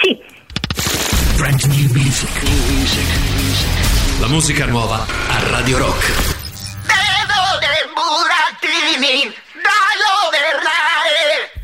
Sì. 0.00 0.16
Brand 1.36 1.62
new 1.64 1.90
music. 1.90 2.30
La 4.20 4.28
musica 4.28 4.64
nuova 4.64 5.04
a 5.28 5.50
Radio 5.50 5.78
Rock. 5.78 6.37
Martini 8.60 9.32
da 9.62 9.70
governare. 10.02 11.56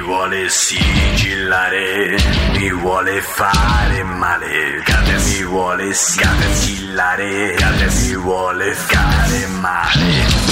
vuole 0.00 0.48
sigillare, 0.48 2.16
mi 2.52 2.70
vuole 2.72 3.20
fare 3.20 4.02
male, 4.02 4.82
mi 5.24 5.42
vuole 5.44 5.92
sigillare, 5.94 7.56
mi 7.56 8.14
vuole 8.16 8.74
fare 8.74 9.46
male. 9.46 10.49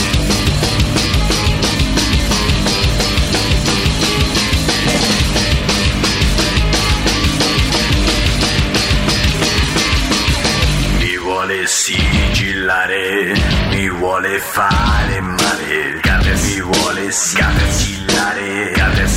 Vuole 11.48 11.66
sigillare, 11.66 13.32
mi 13.70 13.88
vuole 13.88 14.38
fare 14.38 15.20
male, 15.20 15.98
cade 16.02 16.34
mi 16.42 16.60
vuole 16.60 17.10
sigillare, 17.10 18.72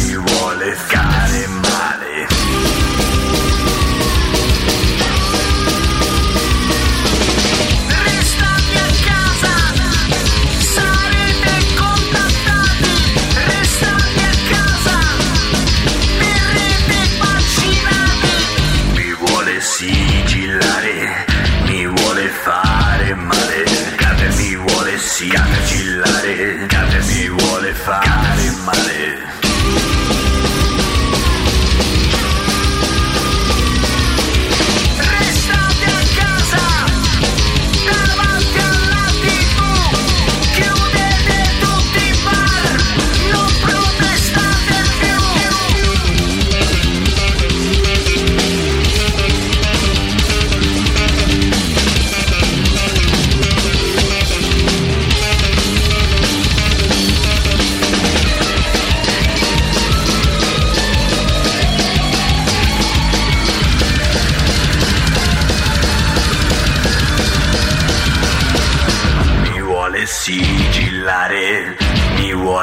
mi 0.06 0.16
vuole 0.16 0.31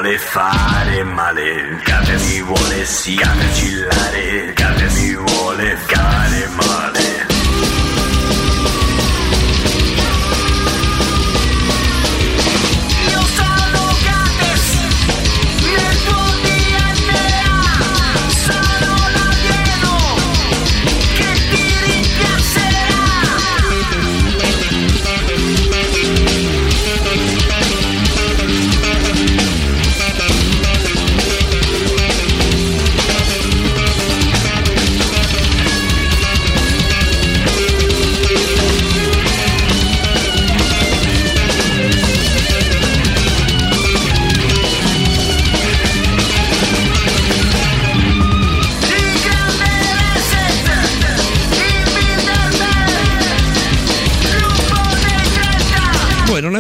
vuole 0.09 0.19
fare 0.19 1.05
male, 1.05 1.81
cade 1.83 2.17
mi 2.17 2.41
vuole 2.41 2.85
sigillare, 2.87 4.53
cade 4.55 4.89
mi 4.95 5.15
vuole 5.15 5.77
fare 5.77 6.38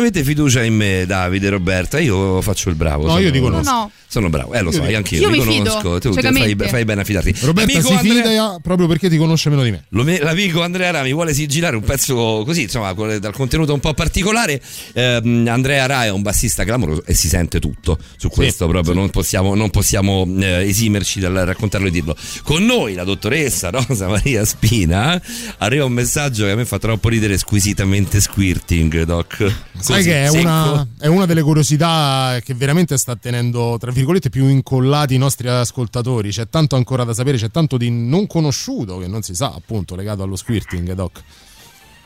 avete 0.08 0.24
fiducia 0.24 0.62
in 0.62 0.74
me, 0.74 1.04
Davide, 1.06 1.50
Roberta? 1.50 1.98
Io 2.00 2.40
faccio 2.40 2.68
il 2.70 2.74
bravo. 2.74 3.06
No, 3.06 3.18
io 3.18 3.30
ti 3.30 3.40
conosco. 3.40 3.70
No. 3.70 3.90
Sono 4.10 4.30
bravo, 4.30 4.54
eh 4.54 4.62
lo 4.62 4.70
sai, 4.70 4.94
anch'io 4.94 5.20
Io 5.20 5.28
mi 5.30 5.38
mi 5.38 5.44
conosco. 5.58 5.98
fido, 5.98 5.98
Tu 5.98 6.12
fai, 6.14 6.56
fai 6.68 6.84
bene 6.86 7.02
a 7.02 7.04
fidarti. 7.04 7.34
Roberta 7.42 7.70
L'amico 7.72 7.88
si 7.88 7.94
Andrea- 7.94 8.22
fida 8.30 8.58
proprio 8.62 8.86
perché 8.86 9.10
ti 9.10 9.18
conosce 9.18 9.50
meno 9.50 9.62
di 9.62 9.70
me. 9.70 9.84
Lo 9.90 10.02
L'amico 10.02 10.62
Andrea 10.62 10.90
Ra 10.90 11.02
mi 11.02 11.12
vuole 11.12 11.34
sigillare 11.34 11.76
un 11.76 11.82
pezzo 11.82 12.42
così, 12.46 12.62
insomma, 12.62 12.92
dal 12.94 13.32
contenuto 13.34 13.74
un 13.74 13.80
po' 13.80 13.92
particolare. 13.92 14.62
Ehm, 14.94 15.46
Andrea 15.48 15.84
Ra 15.86 16.04
è 16.06 16.10
un 16.10 16.22
bassista 16.22 16.64
clamoroso 16.64 17.04
e 17.04 17.12
si 17.12 17.28
sente 17.28 17.60
tutto 17.60 17.98
su 18.16 18.30
questo 18.30 18.66
proprio, 18.66 18.94
non 18.94 19.10
possiamo, 19.10 19.54
non 19.54 19.68
possiamo, 19.70 20.26
eh, 20.40 20.66
esimerci 20.66 21.20
dal 21.20 21.34
raccontarlo 21.34 21.88
e 21.88 21.90
dirlo. 21.90 22.16
Con 22.44 22.64
noi 22.64 22.94
la 22.94 23.04
dottoressa 23.04 23.68
Rosa 23.70 24.08
Maria 24.08 24.44
Spina 24.46 25.20
arriva 25.58 25.84
un 25.84 25.92
messaggio 25.92 26.44
che 26.44 26.52
a 26.52 26.56
me 26.56 26.64
fa 26.64 26.78
troppo 26.78 27.10
ridere, 27.10 27.36
squisitamente 27.36 28.20
squirting, 28.20 29.02
doc. 29.02 29.36
Sai 29.78 29.96
Così, 29.96 30.08
che 30.08 30.24
è 30.24 30.28
una, 30.30 30.86
è 30.98 31.06
una 31.06 31.26
delle 31.26 31.42
curiosità 31.42 32.40
che 32.42 32.54
veramente 32.54 32.96
sta 32.96 33.14
tenendo, 33.16 33.76
tra 33.78 33.92
virgolette, 33.98 34.30
più 34.30 34.46
incollati 34.46 35.14
i 35.14 35.18
nostri 35.18 35.48
ascoltatori. 35.48 36.30
C'è 36.30 36.48
tanto 36.48 36.76
ancora 36.76 37.04
da 37.04 37.12
sapere, 37.12 37.36
c'è 37.36 37.50
tanto 37.50 37.76
di 37.76 37.90
non 37.90 38.26
conosciuto 38.26 38.98
che 38.98 39.08
non 39.08 39.22
si 39.22 39.34
sa, 39.34 39.52
appunto, 39.54 39.96
legato 39.96 40.22
allo 40.22 40.36
squirting, 40.36 40.92
Doc. 40.92 41.22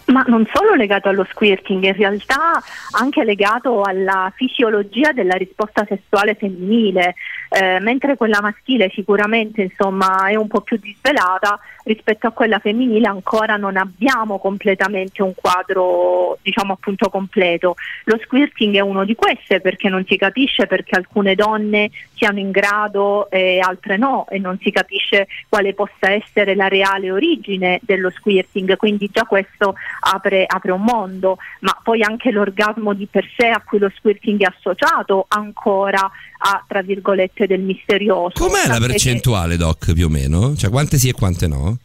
Ma 0.07 0.25
non 0.27 0.47
solo 0.53 0.75
legato 0.75 1.09
allo 1.09 1.25
squirting, 1.31 1.85
in 1.85 1.93
realtà 1.93 2.61
anche 2.93 3.23
legato 3.25 3.83
alla 3.83 4.33
fisiologia 4.35 5.13
della 5.13 5.35
risposta 5.35 5.87
sessuale 5.87 6.35
femminile, 6.35 7.15
eh, 7.51 7.79
mentre 7.81 8.17
quella 8.17 8.41
maschile 8.41 8.91
sicuramente 8.93 9.63
insomma, 9.63 10.27
è 10.29 10.35
un 10.35 10.49
po' 10.49 10.63
più 10.63 10.77
disvelata 10.79 11.61
rispetto 11.85 12.27
a 12.27 12.31
quella 12.31 12.59
femminile 12.59 13.09
ancora 13.09 13.57
non 13.57 13.77
abbiamo 13.77 14.39
completamente 14.39 15.23
un 15.23 15.33
quadro 15.35 16.39
diciamo 16.43 16.73
appunto 16.75 17.09
completo. 17.09 17.75
Lo 18.05 18.19
squirting 18.23 18.75
è 18.77 18.81
uno 18.81 19.05
di 19.05 19.15
queste 19.15 19.61
perché 19.61 19.89
non 19.89 20.05
si 20.07 20.17
capisce 20.17 20.67
perché 20.67 20.97
alcune 20.97 21.35
donne 21.35 21.91
siano 22.15 22.39
in 22.39 22.51
grado 22.51 23.29
e 23.31 23.59
altre 23.59 23.97
no 23.97 24.27
e 24.29 24.39
non 24.39 24.59
si 24.63 24.71
capisce 24.71 25.27
quale 25.49 25.75
possa 25.75 26.11
essere 26.13 26.55
la 26.55 26.69
reale 26.69 27.11
origine 27.11 27.81
dello 27.83 28.11
squirting, 28.11 28.77
quindi 28.77 29.09
già 29.13 29.25
questo 29.25 29.75
apre, 30.01 30.45
apre 30.47 30.71
un 30.73 30.83
mondo, 30.83 31.39
ma 31.61 31.77
poi 31.83 32.03
anche 32.03 32.31
l'orgasmo 32.31 32.93
di 32.95 33.07
per 33.11 33.29
sé 33.37 33.49
a 33.49 33.61
cui 33.65 33.79
lo 33.79 33.91
squirting 33.97 34.41
è 34.41 34.53
associato 34.57 35.27
ancora 35.29 36.11
a 36.45 36.65
tra 36.67 36.83
virgolette 36.83 37.47
del 37.47 37.61
misterioso. 37.61 38.33
Com'è 38.39 38.63
la 38.67 38.73
Tant'è 38.73 38.81
che- 38.81 38.87
percentuale, 38.89 39.57
Doc, 39.57 39.93
più 39.93 40.07
o 40.07 40.09
meno? 40.09 40.55
Cioè, 40.57 40.71
quante 40.71 40.99
sì 40.99 41.09
e 41.09 41.13
quante 41.13 41.47
no? 41.47 41.77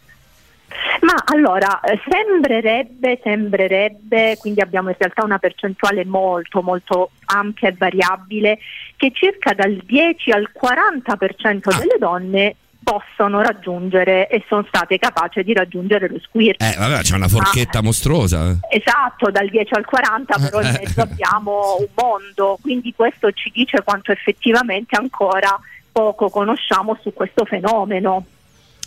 Ma 1.02 1.14
allora, 1.26 1.80
eh, 1.82 2.00
sembrerebbe, 2.10 3.20
sembrerebbe, 3.24 4.38
quindi 4.40 4.62
abbiamo 4.62 4.90
in 4.90 4.96
realtà 4.98 5.24
una 5.24 5.38
percentuale 5.38 6.06
molto 6.06 6.62
molto 6.62 7.12
ampia 7.26 7.70
e 7.70 7.76
variabile, 7.78 8.58
che 8.96 9.12
circa 9.14 9.54
dal 9.54 9.76
10 9.86 10.32
al 10.32 10.50
40% 10.52 11.70
Ah. 11.70 11.78
delle 11.78 11.98
donne 12.00 12.56
possono 12.84 13.42
raggiungere 13.42 14.30
e 14.30 14.46
sono 14.48 14.64
state 14.66 14.98
capaci 14.98 15.44
di 15.44 15.54
raggiungere 15.54 16.08
lo 16.08 16.20
squirt. 16.22 16.62
Eh, 16.62 16.76
vabbè, 16.78 17.02
c'è 17.02 17.16
una 17.16 17.28
forchetta 17.28 17.82
mostruosa. 17.82 18.58
Esatto, 18.70 19.30
dal 19.30 19.50
10 19.50 19.74
al 19.74 19.84
40 19.86 20.38
però 20.40 20.62
in 20.62 20.68
Eh. 20.68 20.80
mezzo 20.84 21.02
abbiamo 21.02 21.76
un 21.80 21.88
mondo, 21.94 22.58
quindi 22.62 22.94
questo 22.96 23.30
ci 23.32 23.52
dice 23.54 23.84
quanto 23.84 24.14
effettivamente 24.14 24.96
ancora 24.96 25.60
poco 25.92 26.30
conosciamo 26.30 26.98
su 27.02 27.12
questo 27.14 27.44
fenomeno. 27.44 28.24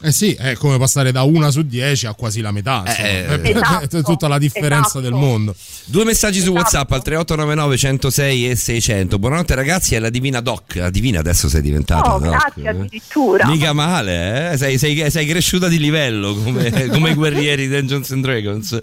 Eh 0.02 0.12
sì, 0.12 0.32
è 0.32 0.54
come 0.54 0.78
passare 0.78 1.12
da 1.12 1.22
una 1.24 1.50
su 1.50 1.62
10 1.62 2.06
a 2.06 2.14
quasi 2.14 2.40
la 2.40 2.52
metà. 2.52 2.84
Eh, 2.96 3.24
È- 3.40 3.40
Esatto, 3.50 3.98
è 3.98 4.02
tutta 4.02 4.28
la 4.28 4.38
differenza 4.38 4.98
esatto. 4.98 5.00
del 5.00 5.12
mondo. 5.12 5.54
Due 5.84 6.04
messaggi 6.04 6.40
su 6.40 6.50
WhatsApp 6.52 6.90
al 6.92 7.02
3899 7.02 7.76
106 7.76 8.50
e 8.50 8.56
600. 8.56 9.18
Buonanotte 9.18 9.54
ragazzi, 9.54 9.94
è 9.94 9.98
la 9.98 10.08
Divina 10.08 10.40
Doc. 10.40 10.76
La 10.76 10.88
Divina 10.90 11.18
adesso 11.20 11.48
sei 11.48 11.60
diventata 11.60 12.14
Oh, 12.14 12.18
Doc. 12.18 12.30
grazie 12.30 12.62
eh. 12.62 12.68
addirittura. 12.68 13.46
Mica 13.46 13.72
male, 13.72 14.52
eh? 14.52 14.56
sei, 14.56 14.78
sei- 14.78 15.10
sei 15.10 15.26
cresciuta 15.26 15.68
di 15.68 15.78
livello 15.78 16.34
come, 16.34 16.70
come 16.88 17.10
i 17.10 17.14
guerrieri 17.14 17.68
di 17.68 17.74
Dungeons 17.74 18.10
and 18.12 18.22
Dragons. 18.22 18.78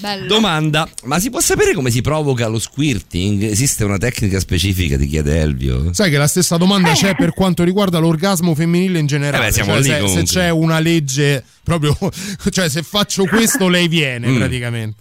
Bello. 0.00 0.26
Domanda: 0.26 0.88
ma 1.04 1.18
si 1.18 1.28
può 1.30 1.40
sapere 1.40 1.74
come 1.74 1.90
si 1.90 2.00
provoca 2.00 2.46
lo 2.46 2.58
squirting? 2.58 3.42
Esiste 3.42 3.84
una 3.84 3.98
tecnica 3.98 4.38
specifica? 4.40 4.96
Ti 4.96 5.06
chiede 5.06 5.38
Elvio. 5.40 5.92
Sai 5.92 6.10
che 6.10 6.16
la 6.16 6.26
stessa 6.28 6.56
domanda 6.56 6.92
c'è 6.92 7.14
per 7.14 7.34
quanto 7.34 7.62
riguarda 7.64 7.98
l'orgasmo 7.98 8.54
femminile 8.54 8.98
in 8.98 9.06
generale. 9.06 9.44
Eh 9.44 9.48
beh, 9.48 9.52
siamo 9.52 9.82
Cioè, 9.82 10.00
lì 10.00 10.08
se, 10.08 10.14
se 10.18 10.22
c'è 10.22 10.50
una 10.62 10.78
legge 10.78 11.44
proprio, 11.62 11.96
cioè 12.50 12.68
se 12.68 12.82
faccio 12.82 13.24
questo 13.26 13.68
lei 13.68 13.88
viene 13.88 14.28
Mm. 14.28 14.36
praticamente. 14.38 15.00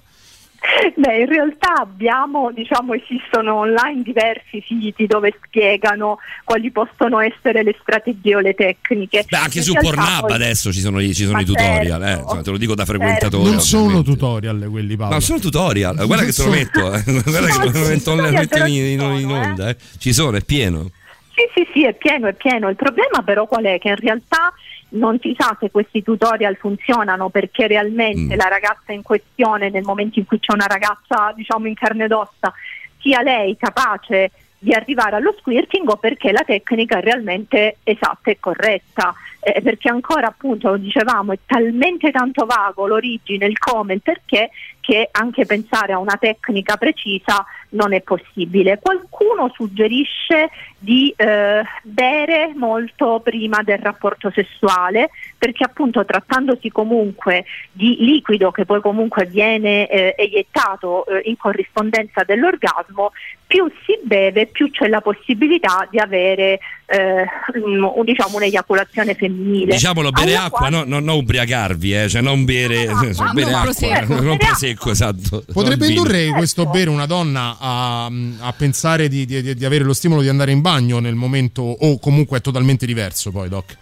Beh, 0.96 1.22
in 1.22 1.26
realtà 1.26 1.74
abbiamo, 1.80 2.52
diciamo, 2.52 2.94
esistono 2.94 3.56
online 3.56 4.04
diversi 4.04 4.64
siti 4.68 5.08
dove 5.08 5.34
spiegano 5.44 6.20
quali 6.44 6.70
possono 6.72 7.20
essere 7.20 7.64
le 7.64 7.76
strategie 7.82 8.36
o 8.36 8.40
le 8.40 8.54
tecniche. 8.54 9.26
Beh, 9.28 9.38
anche 9.38 9.58
In 9.60 9.64
su 9.64 9.74
Pornhub 9.74 10.20
poi- 10.22 10.32
adesso 10.34 10.72
ci 10.72 10.80
sono, 10.80 11.00
i- 11.00 11.16
ci 11.16 11.24
sono 11.24 11.34
Ma 11.38 11.42
i 11.42 11.46
tutorial, 11.46 12.02
eh. 12.04 12.06
certo. 12.06 12.22
Insomma, 12.22 12.42
te 12.44 12.52
lo 12.52 12.58
dico 12.58 12.76
da 12.76 12.86
frequentatore. 12.86 13.50
Non 13.50 13.60
sono 13.62 14.04
tutorial 14.04 14.68
quelli 14.70 14.96
Paolo. 14.96 15.14
No, 15.16 15.20
sono 15.20 15.40
tutorial. 15.40 15.96
Guarda 15.96 16.16
Non 16.16 16.26
che 16.26 16.32
te 16.34 16.44
lo 16.44 16.50
metto, 16.52 16.94
eh. 16.94 17.04
guarda 17.24 17.48
che 17.48 17.58
No, 17.58 17.64
lo 17.64 17.88
metto, 17.88 17.98
tutorial 17.98 18.32
lo 18.32 18.38
metto 18.38 18.48
però 18.50 18.66
in, 18.68 18.74
in- 18.86 19.02
in 19.02 19.30
eh. 19.30 19.34
onda. 19.34 19.70
eh. 19.70 19.78
Ci 19.98 20.14
sono, 20.14 20.38
è 20.38 20.44
pieno. 20.44 20.92
Sì, 21.34 21.42
sì, 21.56 21.68
sì, 21.74 21.86
è 21.86 21.94
pieno, 21.96 22.28
è 22.28 22.34
pieno. 22.34 22.70
Il 22.70 22.76
problema 22.76 23.24
però 23.26 23.48
qual 23.48 23.64
è? 23.64 23.80
Che 23.80 23.88
in 23.88 23.96
realtà 23.96 24.54
non 24.92 25.20
si 25.20 25.36
sa 25.38 25.56
se 25.60 25.72
questi 25.72 26.04
tutorial 26.04 26.56
funzionano 26.58 27.30
perché 27.30 27.68
realmente 27.68 28.36
Mm. 28.36 28.38
la 28.38 28.48
ragazza 28.48 28.92
in 28.92 29.04
questione, 29.04 29.70
nel 29.70 29.84
momento 29.84 30.20
in 30.20 30.26
cui 30.26 30.40
c'è 30.40 30.54
una 30.54 30.66
ragazza, 30.68 31.32
diciamo, 31.36 31.68
in 31.68 31.76
carne 31.76 32.06
ed 32.06 32.12
ossa, 32.12 32.54
sia 33.00 33.22
lei 33.22 33.56
capace 33.58 34.32
di 34.58 34.74
arrivare 34.74 35.16
allo 35.16 35.34
squirting 35.40 35.90
o 35.90 35.98
perché 35.98 36.32
la 36.32 36.44
tecnica 36.46 36.98
è 37.00 37.02
realmente 37.02 37.78
esatta 37.84 38.30
e 38.30 38.38
corretta. 38.40 39.14
Eh, 39.44 39.60
perché 39.62 39.90
ancora 39.90 40.28
appunto 40.28 40.70
lo 40.70 40.78
dicevamo 40.78 41.32
è 41.32 41.40
talmente 41.48 42.12
tanto 42.12 42.46
vago 42.46 42.86
l'origine, 42.86 43.48
il 43.48 43.58
come, 43.58 43.96
il 43.96 44.02
perché 44.04 44.52
che 44.82 45.08
anche 45.12 45.46
pensare 45.46 45.94
a 45.94 46.00
una 46.00 46.18
tecnica 46.20 46.76
precisa 46.76 47.46
non 47.70 47.94
è 47.94 48.02
possibile. 48.02 48.80
Qualcuno 48.82 49.50
suggerisce 49.54 50.50
di 50.78 51.14
eh, 51.16 51.62
bere 51.84 52.52
molto 52.56 53.22
prima 53.24 53.62
del 53.62 53.78
rapporto 53.78 54.32
sessuale 54.32 55.12
perché 55.38 55.64
appunto 55.64 56.04
trattandosi 56.04 56.70
comunque 56.70 57.46
di 57.72 57.98
liquido 58.00 58.52
che 58.52 58.66
poi 58.66 58.82
comunque 58.82 59.26
viene 59.26 59.88
eh, 59.88 60.16
eiettato 60.18 61.06
eh, 61.06 61.22
in 61.26 61.38
corrispondenza 61.38 62.24
dell'orgasmo, 62.24 63.12
più 63.46 63.72
si 63.86 64.00
beve 64.04 64.48
più 64.48 64.70
c'è 64.72 64.88
la 64.88 65.02
possibilità 65.02 65.88
di 65.90 66.00
avere 66.00 66.60
eh, 66.92 67.26
un- 67.60 67.92
diciamo 68.04 68.36
un'eiaculazione 68.38 69.16
femminile. 69.16 69.74
Diciamolo, 69.74 70.12
bere 70.12 70.36
Alla 70.36 70.46
acqua, 70.46 70.70
no, 70.70 70.84
no, 70.86 71.00
non 71.00 71.16
ubriacarvi, 71.18 72.04
eh, 72.04 72.10
cioè 72.10 72.22
non 72.22 72.44
bere, 72.46 72.86
cioè, 73.14 73.26
no, 73.26 73.32
bere 73.34 73.52
non 73.52 73.60
acqua, 73.60 73.74
prosecco. 73.74 74.14
non 74.14 74.24
Bere 74.24 74.38
prosecco, 74.38 74.92
esatto. 74.92 75.44
Potrebbe 75.52 75.88
indurre 75.88 76.30
questo 76.30 76.66
bere 76.66 76.90
una 76.90 77.06
donna 77.06 77.56
a, 77.60 78.06
a 78.06 78.54
pensare 78.58 79.08
di, 79.08 79.26
di- 79.26 79.56
di 79.56 79.66
avere 79.66 79.84
lo 79.84 79.94
stimolo 79.94 80.22
di 80.22 80.30
andare 80.30 80.52
in 80.52 80.62
bagno 80.62 81.00
nel 81.00 81.16
momento 81.16 81.62
o 81.62 81.98
comunque 82.00 82.40
è 82.40 82.42
totalmente 82.42 82.86
diverso 82.86 83.32
poi, 83.32 83.50
Doc? 83.50 83.78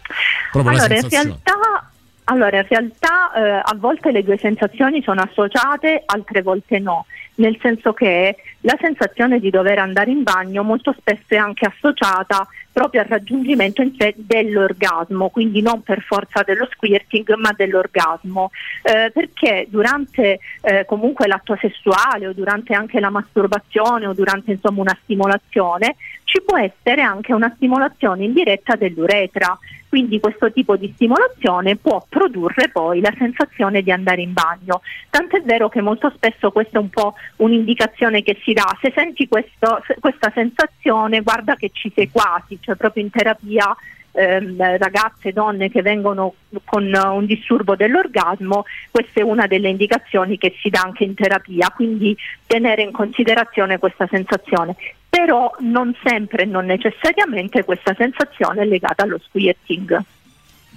Proprio 0.51 0.73
allora, 0.75 0.87
la 0.87 0.95
in 0.99 1.09
realtà, 1.09 1.91
allora, 2.25 2.57
in 2.57 2.65
realtà 2.67 3.31
eh, 3.35 3.61
a 3.63 3.75
volte 3.77 4.11
le 4.11 4.23
due 4.23 4.37
sensazioni 4.37 5.01
sono 5.01 5.21
associate, 5.21 6.03
altre 6.05 6.41
volte 6.41 6.79
no, 6.79 7.05
nel 7.35 7.57
senso 7.61 7.93
che 7.93 8.35
la 8.61 8.77
sensazione 8.79 9.39
di 9.39 9.49
dover 9.49 9.79
andare 9.79 10.11
in 10.11 10.23
bagno 10.23 10.63
molto 10.63 10.93
spesso 10.97 11.27
è 11.27 11.37
anche 11.37 11.65
associata 11.65 12.47
proprio 12.71 13.01
al 13.01 13.07
raggiungimento 13.07 13.81
in 13.81 13.93
sé 13.97 14.13
dell'orgasmo, 14.15 15.29
quindi 15.29 15.61
non 15.61 15.81
per 15.81 16.01
forza 16.01 16.43
dello 16.43 16.67
squirting 16.71 17.33
ma 17.35 17.53
dell'orgasmo, 17.55 18.51
Eh, 18.81 19.11
perché 19.13 19.67
durante 19.69 20.39
eh, 20.61 20.85
comunque 20.85 21.27
l'atto 21.27 21.57
sessuale 21.59 22.27
o 22.27 22.33
durante 22.33 22.73
anche 22.73 22.99
la 22.99 23.09
masturbazione 23.09 24.07
o 24.07 24.13
durante 24.13 24.51
insomma 24.51 24.81
una 24.81 24.97
stimolazione 25.03 25.95
ci 26.29 26.41
può 26.45 26.59
essere 26.59 27.01
anche 27.01 27.33
una 27.33 27.51
stimolazione 27.55 28.25
indiretta 28.25 28.75
dell'uretra. 28.75 29.57
Quindi 29.89 30.19
questo 30.19 30.51
tipo 30.51 30.75
di 30.75 30.91
stimolazione 30.93 31.75
può 31.75 32.05
produrre 32.07 32.69
poi 32.69 33.01
la 33.01 33.11
sensazione 33.17 33.81
di 33.81 33.91
andare 33.91 34.21
in 34.21 34.33
bagno. 34.33 34.81
Tant'è 35.09 35.41
vero 35.41 35.69
che 35.69 35.81
molto 35.81 36.11
spesso 36.15 36.51
questa 36.51 36.77
è 36.77 36.81
un 36.81 36.89
po' 36.89 37.15
un'indicazione 37.37 38.21
che 38.21 38.37
si 38.43 38.53
dà. 38.53 38.77
Se 38.79 38.91
senti 38.93 39.27
questo- 39.27 39.81
questa 39.99 40.31
sensazione, 40.35 41.21
guarda 41.21 41.55
che 41.55 41.71
ci 41.73 41.91
sei 41.95 42.11
quasi, 42.11 42.59
cioè 42.61 42.75
proprio 42.75 43.03
in 43.03 43.09
terapia 43.09 43.75
ehm, 44.11 44.77
ragazze, 44.77 45.31
donne 45.31 45.69
che 45.69 45.83
vengono 45.83 46.33
con 46.65 46.91
un 46.91 47.25
disturbo 47.25 47.75
dell'orgasmo, 47.75 48.65
questa 48.89 49.19
è 49.19 49.23
una 49.23 49.45
delle 49.45 49.69
indicazioni 49.69 50.37
che 50.37 50.55
si 50.61 50.69
dà 50.69 50.81
anche 50.83 51.03
in 51.03 51.13
terapia, 51.13 51.71
quindi 51.73 52.17
tenere 52.45 52.81
in 52.81 52.91
considerazione 52.91 53.77
questa 53.77 54.07
sensazione. 54.09 54.75
Però 55.09 55.53
non 55.59 55.95
sempre 56.03 56.43
e 56.43 56.45
non 56.45 56.65
necessariamente 56.65 57.63
questa 57.63 57.95
sensazione 57.97 58.61
è 58.61 58.65
legata 58.65 59.03
allo 59.03 59.19
squirting. 59.27 60.03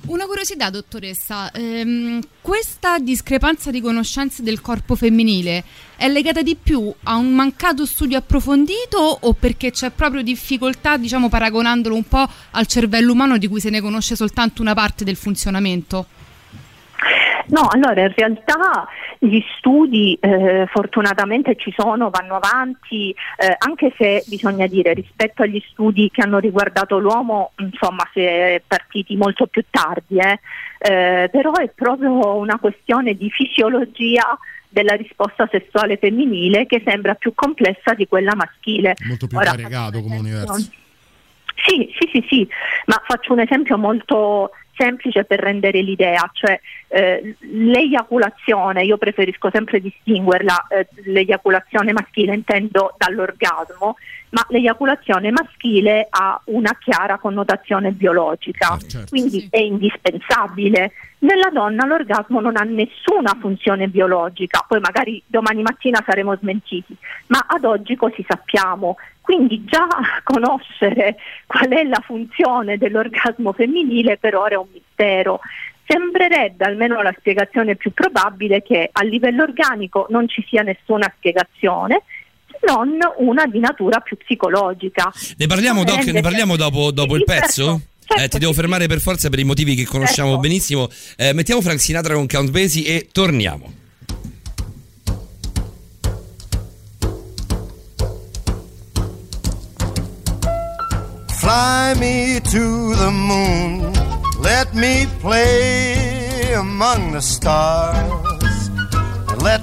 Una 0.04 0.26
curiosità, 0.26 0.68
dottoressa, 0.68 1.52
ehm, 1.52 2.20
questa 2.40 2.98
discrepanza 2.98 3.70
di 3.70 3.80
conoscenze 3.80 4.42
del 4.42 4.60
corpo 4.60 4.96
femminile 4.96 5.62
è 5.96 6.08
legata 6.08 6.42
di 6.42 6.56
più 6.60 6.92
a 7.04 7.14
un 7.14 7.32
mancato 7.32 7.86
studio 7.86 8.18
approfondito 8.18 8.98
o 8.98 9.32
perché 9.34 9.70
c'è 9.70 9.90
proprio 9.90 10.22
difficoltà, 10.22 10.96
diciamo, 10.96 11.28
paragonandolo 11.28 11.94
un 11.94 12.02
po' 12.02 12.28
al 12.50 12.66
cervello 12.66 13.12
umano 13.12 13.38
di 13.38 13.46
cui 13.46 13.60
se 13.60 13.70
ne 13.70 13.80
conosce 13.80 14.16
soltanto 14.16 14.60
una 14.60 14.74
parte 14.74 15.04
del 15.04 15.14
funzionamento? 15.14 16.06
No, 17.46 17.66
allora 17.70 18.00
in 18.02 18.12
realtà 18.14 18.86
gli 19.18 19.40
studi 19.56 20.16
eh, 20.20 20.66
fortunatamente 20.70 21.56
ci 21.56 21.72
sono, 21.76 22.10
vanno 22.10 22.36
avanti, 22.36 23.10
eh, 23.10 23.54
anche 23.58 23.92
se 23.96 24.24
bisogna 24.26 24.66
dire 24.66 24.92
rispetto 24.92 25.42
agli 25.42 25.62
studi 25.70 26.10
che 26.10 26.22
hanno 26.22 26.38
riguardato 26.38 26.98
l'uomo, 26.98 27.52
insomma, 27.58 28.08
si 28.12 28.20
è 28.20 28.62
partiti 28.66 29.16
molto 29.16 29.46
più 29.46 29.64
tardi, 29.70 30.18
eh. 30.18 30.40
Eh, 30.78 31.28
però 31.30 31.52
è 31.52 31.68
proprio 31.68 32.36
una 32.36 32.58
questione 32.58 33.14
di 33.14 33.30
fisiologia 33.30 34.36
della 34.68 34.94
risposta 34.94 35.48
sessuale 35.50 35.96
femminile 35.96 36.66
che 36.66 36.82
sembra 36.84 37.14
più 37.14 37.32
complessa 37.34 37.94
di 37.94 38.08
quella 38.08 38.34
maschile. 38.34 38.94
Molto 39.06 39.26
più 39.26 39.36
Ora, 39.36 39.50
variegato 39.50 40.00
come 40.00 40.16
universo. 40.16 40.54
sì, 41.66 41.92
sì, 41.98 42.08
sì, 42.10 42.24
sì, 42.28 42.48
ma 42.86 43.00
faccio 43.06 43.32
un 43.32 43.40
esempio 43.40 43.76
molto 43.78 44.50
semplice 44.74 45.24
per 45.24 45.40
rendere 45.40 45.80
l'idea, 45.80 46.28
cioè 46.32 46.58
eh, 46.88 47.34
l'eiaculazione, 47.40 48.84
io 48.84 48.98
preferisco 48.98 49.50
sempre 49.52 49.80
distinguerla, 49.80 50.66
eh, 50.68 50.88
l'eiaculazione 51.04 51.92
maschile 51.92 52.34
intendo 52.34 52.94
dall'orgasmo, 52.96 53.96
ma 54.32 54.44
l'eiaculazione 54.48 55.30
maschile 55.30 56.06
ha 56.08 56.40
una 56.46 56.76
chiara 56.78 57.18
connotazione 57.18 57.92
biologica, 57.92 58.78
quindi 59.08 59.46
è 59.50 59.58
indispensabile. 59.58 60.92
Nella 61.18 61.50
donna 61.52 61.84
l'orgasmo 61.84 62.40
non 62.40 62.56
ha 62.56 62.62
nessuna 62.62 63.36
funzione 63.38 63.88
biologica, 63.88 64.64
poi 64.66 64.80
magari 64.80 65.22
domani 65.26 65.62
mattina 65.62 66.02
saremo 66.04 66.34
smentiti, 66.36 66.96
ma 67.26 67.44
ad 67.46 67.64
oggi 67.64 67.94
così 67.94 68.24
sappiamo. 68.26 68.96
Quindi 69.20 69.64
già 69.64 69.86
conoscere 70.24 71.16
qual 71.46 71.68
è 71.68 71.84
la 71.84 72.02
funzione 72.02 72.78
dell'orgasmo 72.78 73.52
femminile 73.52 74.16
per 74.16 74.34
ora 74.34 74.54
è 74.54 74.58
un 74.58 74.68
mistero. 74.72 75.40
Sembrerebbe, 75.84 76.64
almeno 76.64 77.02
la 77.02 77.14
spiegazione 77.18 77.76
più 77.76 77.92
probabile, 77.92 78.62
che 78.62 78.88
a 78.90 79.02
livello 79.02 79.42
organico 79.42 80.06
non 80.08 80.26
ci 80.26 80.42
sia 80.48 80.62
nessuna 80.62 81.12
spiegazione, 81.16 82.02
non 82.66 82.90
una 83.18 83.46
di 83.46 83.58
natura 83.58 84.00
più 84.00 84.16
psicologica. 84.16 85.12
Ne 85.36 85.46
parliamo, 85.46 85.84
Doc, 85.84 86.04
ne 86.06 86.20
parliamo 86.20 86.56
dopo, 86.56 86.90
dopo 86.90 87.16
il 87.16 87.24
certo. 87.26 87.46
pezzo? 87.46 87.80
Eh, 88.18 88.28
ti 88.28 88.38
devo 88.38 88.52
fermare 88.52 88.86
per 88.88 89.00
forza 89.00 89.30
per 89.30 89.38
i 89.38 89.44
motivi 89.44 89.74
che 89.74 89.86
conosciamo 89.86 90.30
Certo. 90.32 90.42
benissimo. 90.42 90.88
Eh, 91.16 91.32
mettiamo 91.32 91.60
Frank 91.62 91.80
Sinatra 91.80 92.14
con 92.14 92.26
Count 92.26 92.50
Basie 92.50 92.84
e 92.86 93.08
torniamo. 93.10 93.80
Fly 101.40 101.94
me 101.98 102.40
to 102.52 102.94
the 102.94 103.10
moon. 103.10 103.92
Let 104.40 104.74
me 104.74 105.06
play 105.20 106.52
among 106.54 107.12
the 107.12 107.20
stars. 107.20 108.70
Let 109.42 109.62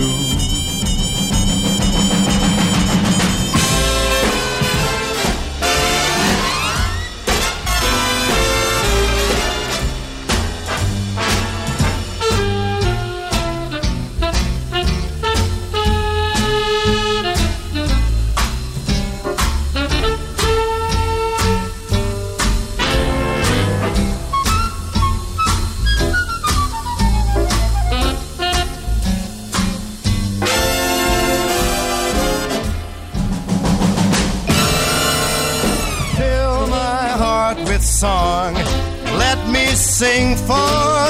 sing 40.01 40.35
for 40.35 41.00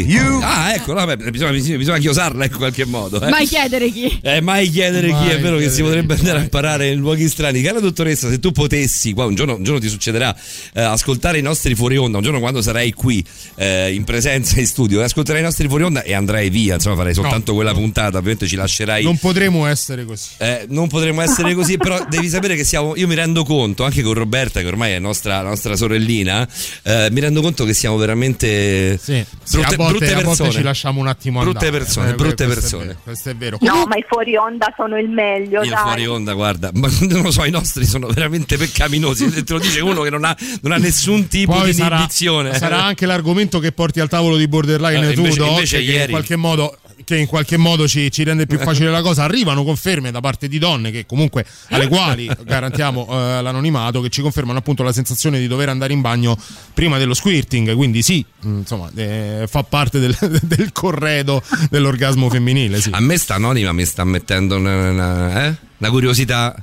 Eh, 0.00 0.20
no, 0.20 0.38
chi? 0.38 0.44
Ah, 0.44 0.74
ecco, 0.74 0.92
no, 0.92 1.04
vabbè, 1.04 1.30
bisogna, 1.30 1.52
bisogna 1.52 1.98
chiosarla 1.98 2.44
ecco, 2.44 2.54
in 2.54 2.58
qualche 2.58 2.84
modo. 2.84 3.20
Eh. 3.20 3.28
Mai 3.28 3.46
chiedere 3.46 3.90
chi. 3.90 4.18
Eh, 4.22 4.40
mai 4.40 4.68
chiedere 4.70 5.08
Mai 5.08 5.22
chi 5.22 5.34
è 5.34 5.40
vero 5.40 5.56
che 5.56 5.70
si 5.70 5.82
potrebbe 5.82 6.14
andare 6.14 6.38
a 6.38 6.42
imparare 6.42 6.90
in 6.90 6.98
luoghi 6.98 7.28
strani. 7.28 7.62
Cara 7.62 7.80
dottoressa, 7.80 8.28
se 8.28 8.38
tu 8.38 8.52
potessi, 8.52 9.12
qua 9.12 9.26
un 9.26 9.34
giorno, 9.34 9.56
un 9.56 9.62
giorno 9.62 9.80
ti 9.80 9.88
succederà, 9.88 10.34
eh, 10.74 10.82
ascoltare 10.82 11.38
i 11.38 11.42
nostri 11.42 11.74
fuori 11.74 11.96
onda, 11.96 12.18
un 12.18 12.22
giorno 12.22 12.40
quando 12.40 12.62
sarai 12.62 12.92
qui 12.92 13.24
eh, 13.56 13.92
in 13.92 14.04
presenza 14.04 14.60
in 14.60 14.66
studio, 14.66 15.02
ascolterai 15.02 15.40
i 15.40 15.44
nostri 15.44 15.68
fuori 15.68 15.84
onda 15.84 16.02
e 16.02 16.14
andrai 16.14 16.50
via, 16.50 16.74
insomma 16.74 16.96
farai 16.96 17.14
soltanto 17.14 17.54
quella 17.54 17.72
puntata, 17.72 18.18
ovviamente 18.18 18.46
ci 18.46 18.56
lascerai. 18.56 19.04
Non 19.04 19.18
potremo 19.18 19.66
essere 19.66 20.04
così. 20.04 20.28
Eh, 20.38 20.66
non 20.68 20.88
potremmo 20.88 21.20
essere 21.20 21.54
così, 21.54 21.76
però 21.76 22.04
devi 22.08 22.28
sapere 22.28 22.56
che 22.56 22.64
siamo. 22.64 22.96
Io 22.96 23.06
mi 23.06 23.14
rendo 23.14 23.44
conto, 23.44 23.84
anche 23.84 24.02
con 24.02 24.14
Roberta, 24.14 24.60
che 24.60 24.66
ormai 24.66 24.92
è 24.92 24.98
nostra, 24.98 25.42
nostra 25.42 25.76
sorellina, 25.76 26.46
eh, 26.82 27.08
mi 27.10 27.20
rendo 27.20 27.40
conto 27.40 27.64
che 27.64 27.74
siamo 27.74 27.96
veramente 27.96 28.98
Sì, 29.02 29.24
brutte, 29.50 29.74
a 29.74 29.76
volte, 29.92 29.98
brutte 29.98 30.12
a 30.12 30.14
volte 30.24 30.28
persone. 30.42 30.50
ci 30.52 30.62
lasciamo 30.62 31.00
un 31.00 31.06
attimo 31.08 31.40
Brutte 31.40 31.64
andare. 31.66 31.82
persone, 31.84 32.10
Eh, 32.10 32.14
brutte 32.14 32.44
questo 32.44 32.44
è 32.44 32.60
persone. 32.60 32.84
vero, 32.86 32.98
Questo 33.04 33.28
è 33.30 33.36
vero. 33.36 33.58
No, 33.60 33.86
ma 33.86 33.96
i 33.96 34.04
fuori 34.08 34.36
onda 34.36 34.72
sono 34.76 34.98
il 34.98 35.08
meglio, 35.08 35.60
dai. 35.60 35.76
fuori 35.76 36.06
onda, 36.06 36.32
guarda, 36.32 36.70
ma 36.74 36.88
non 37.08 37.22
lo 37.22 37.30
so, 37.30 37.44
i 37.44 37.50
nostri 37.50 37.84
sono 37.84 38.06
veramente 38.08 38.56
peccaminosi. 38.56 39.44
Te 39.44 39.52
lo 39.52 39.58
dice 39.58 39.80
uno 39.80 40.02
che 40.02 40.10
non 40.10 40.24
ha, 40.24 40.36
non 40.62 40.72
ha 40.72 40.76
nessun 40.76 41.28
tipo 41.28 41.52
Poi 41.52 41.66
di 41.66 41.72
sarà, 41.74 41.96
inibizione. 41.96 42.54
sarà 42.54 42.82
anche 42.84 43.06
l'argomento 43.06 43.58
che 43.58 43.72
porti 43.72 44.00
al 44.00 44.08
tavolo 44.08 44.36
di 44.36 44.48
borderline 44.48 45.08
Eh, 45.10 45.12
tu, 45.14 45.20
invece- 45.20 45.38
Doc, 45.38 45.48
invece 45.50 45.76
che 45.78 45.82
ieri- 45.84 46.02
in 46.04 46.10
qualche 46.10 46.36
modo 46.36 46.78
che 47.04 47.16
in 47.18 47.26
qualche 47.26 47.58
modo 47.58 47.86
ci, 47.86 48.10
ci 48.10 48.22
rende 48.22 48.46
più 48.46 48.58
facile 48.58 48.88
la 48.90 49.02
cosa. 49.02 49.24
Arrivano 49.24 49.62
conferme 49.64 50.10
da 50.10 50.20
parte 50.20 50.48
di 50.48 50.58
donne 50.58 50.90
che 50.90 51.04
comunque 51.04 51.44
alle 51.70 51.86
quali 51.88 52.30
garantiamo 52.44 53.06
eh, 53.10 53.42
l'anonimato, 53.42 54.00
che 54.00 54.08
ci 54.08 54.22
confermano 54.22 54.60
appunto 54.60 54.82
la 54.82 54.92
sensazione 54.92 55.38
di 55.38 55.46
dover 55.46 55.68
andare 55.68 55.92
in 55.92 56.00
bagno 56.00 56.38
prima 56.72 56.96
dello 56.96 57.12
squirting. 57.12 57.74
Quindi 57.74 58.00
sì, 58.00 58.24
mh, 58.40 58.48
insomma, 58.58 58.88
eh, 58.94 59.44
fa 59.48 59.63
parte 59.64 59.98
del, 59.98 60.16
del 60.42 60.72
corredo 60.72 61.42
dell'orgasmo 61.70 62.28
femminile. 62.30 62.80
Sì. 62.80 62.90
A 62.92 63.00
me 63.00 63.16
sta 63.16 63.34
anonima 63.34 63.72
mi 63.72 63.84
sta 63.84 64.04
mettendo 64.04 64.56
una, 64.56 64.90
una- 64.90 65.46
eh? 65.46 65.56
una 65.78 65.90
curiosità. 65.90 66.54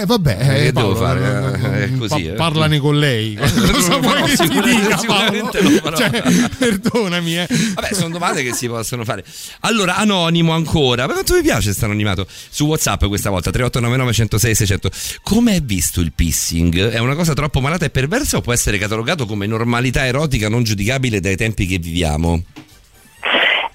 Eh, 0.00 0.06
vabbè, 0.06 0.36
Eh, 0.40 0.46
che 0.46 0.66
eh, 0.66 0.72
Paolo, 0.72 0.92
devo 0.94 1.04
fare? 1.04 1.60
eh, 1.62 1.82
Eh, 1.84 1.96
così, 1.98 2.22
pa- 2.24 2.30
eh. 2.30 2.34
parlane 2.34 2.78
con 2.78 2.98
lei. 2.98 3.34
Cosa 3.36 3.96
vuoi 3.98 4.22
che 4.22 4.36
ti 4.36 4.36
sicuramente- 4.36 4.80
dica, 4.82 4.96
sicuramente 4.98 5.58
farò. 5.80 5.96
Cioè, 5.96 6.22
perdonami, 6.58 7.38
eh. 7.38 7.46
Vabbè, 7.74 7.94
sono 7.94 8.08
domande 8.10 8.42
che 8.42 8.52
si 8.54 8.66
possono 8.68 9.04
fare. 9.04 9.24
Allora, 9.60 9.96
anonimo 9.96 10.52
ancora. 10.52 11.06
Ma 11.06 11.12
quanto 11.12 11.34
mi 11.34 11.42
piace 11.42 11.72
sta 11.72 11.84
anonimato? 11.84 12.26
Su 12.50 12.66
WhatsApp 12.66 13.04
questa 13.06 13.30
volta 13.30 13.50
3899 13.50 14.12
106 14.12 14.54
600. 14.54 14.90
Come 15.22 15.56
è 15.56 15.60
visto 15.60 16.00
il 16.00 16.12
pissing? 16.12 16.88
È 16.88 16.98
una 16.98 17.14
cosa 17.14 17.32
troppo 17.34 17.60
malata 17.60 17.84
e 17.84 17.90
perversa 17.90 18.36
o 18.36 18.40
può 18.40 18.52
essere 18.52 18.78
catalogato 18.78 19.26
come 19.26 19.46
normalità 19.46 20.04
erotica 20.06 20.48
non 20.48 20.62
giudicabile 20.64 21.20
dai 21.20 21.36
tempi 21.36 21.66
che 21.66 21.78
viviamo? 21.78 22.42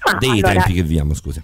Ah, 0.02 0.16
Dei 0.18 0.30
allora, 0.30 0.52
tempi 0.52 0.72
che 0.74 0.82
viviamo, 0.82 1.14
scusa. 1.14 1.42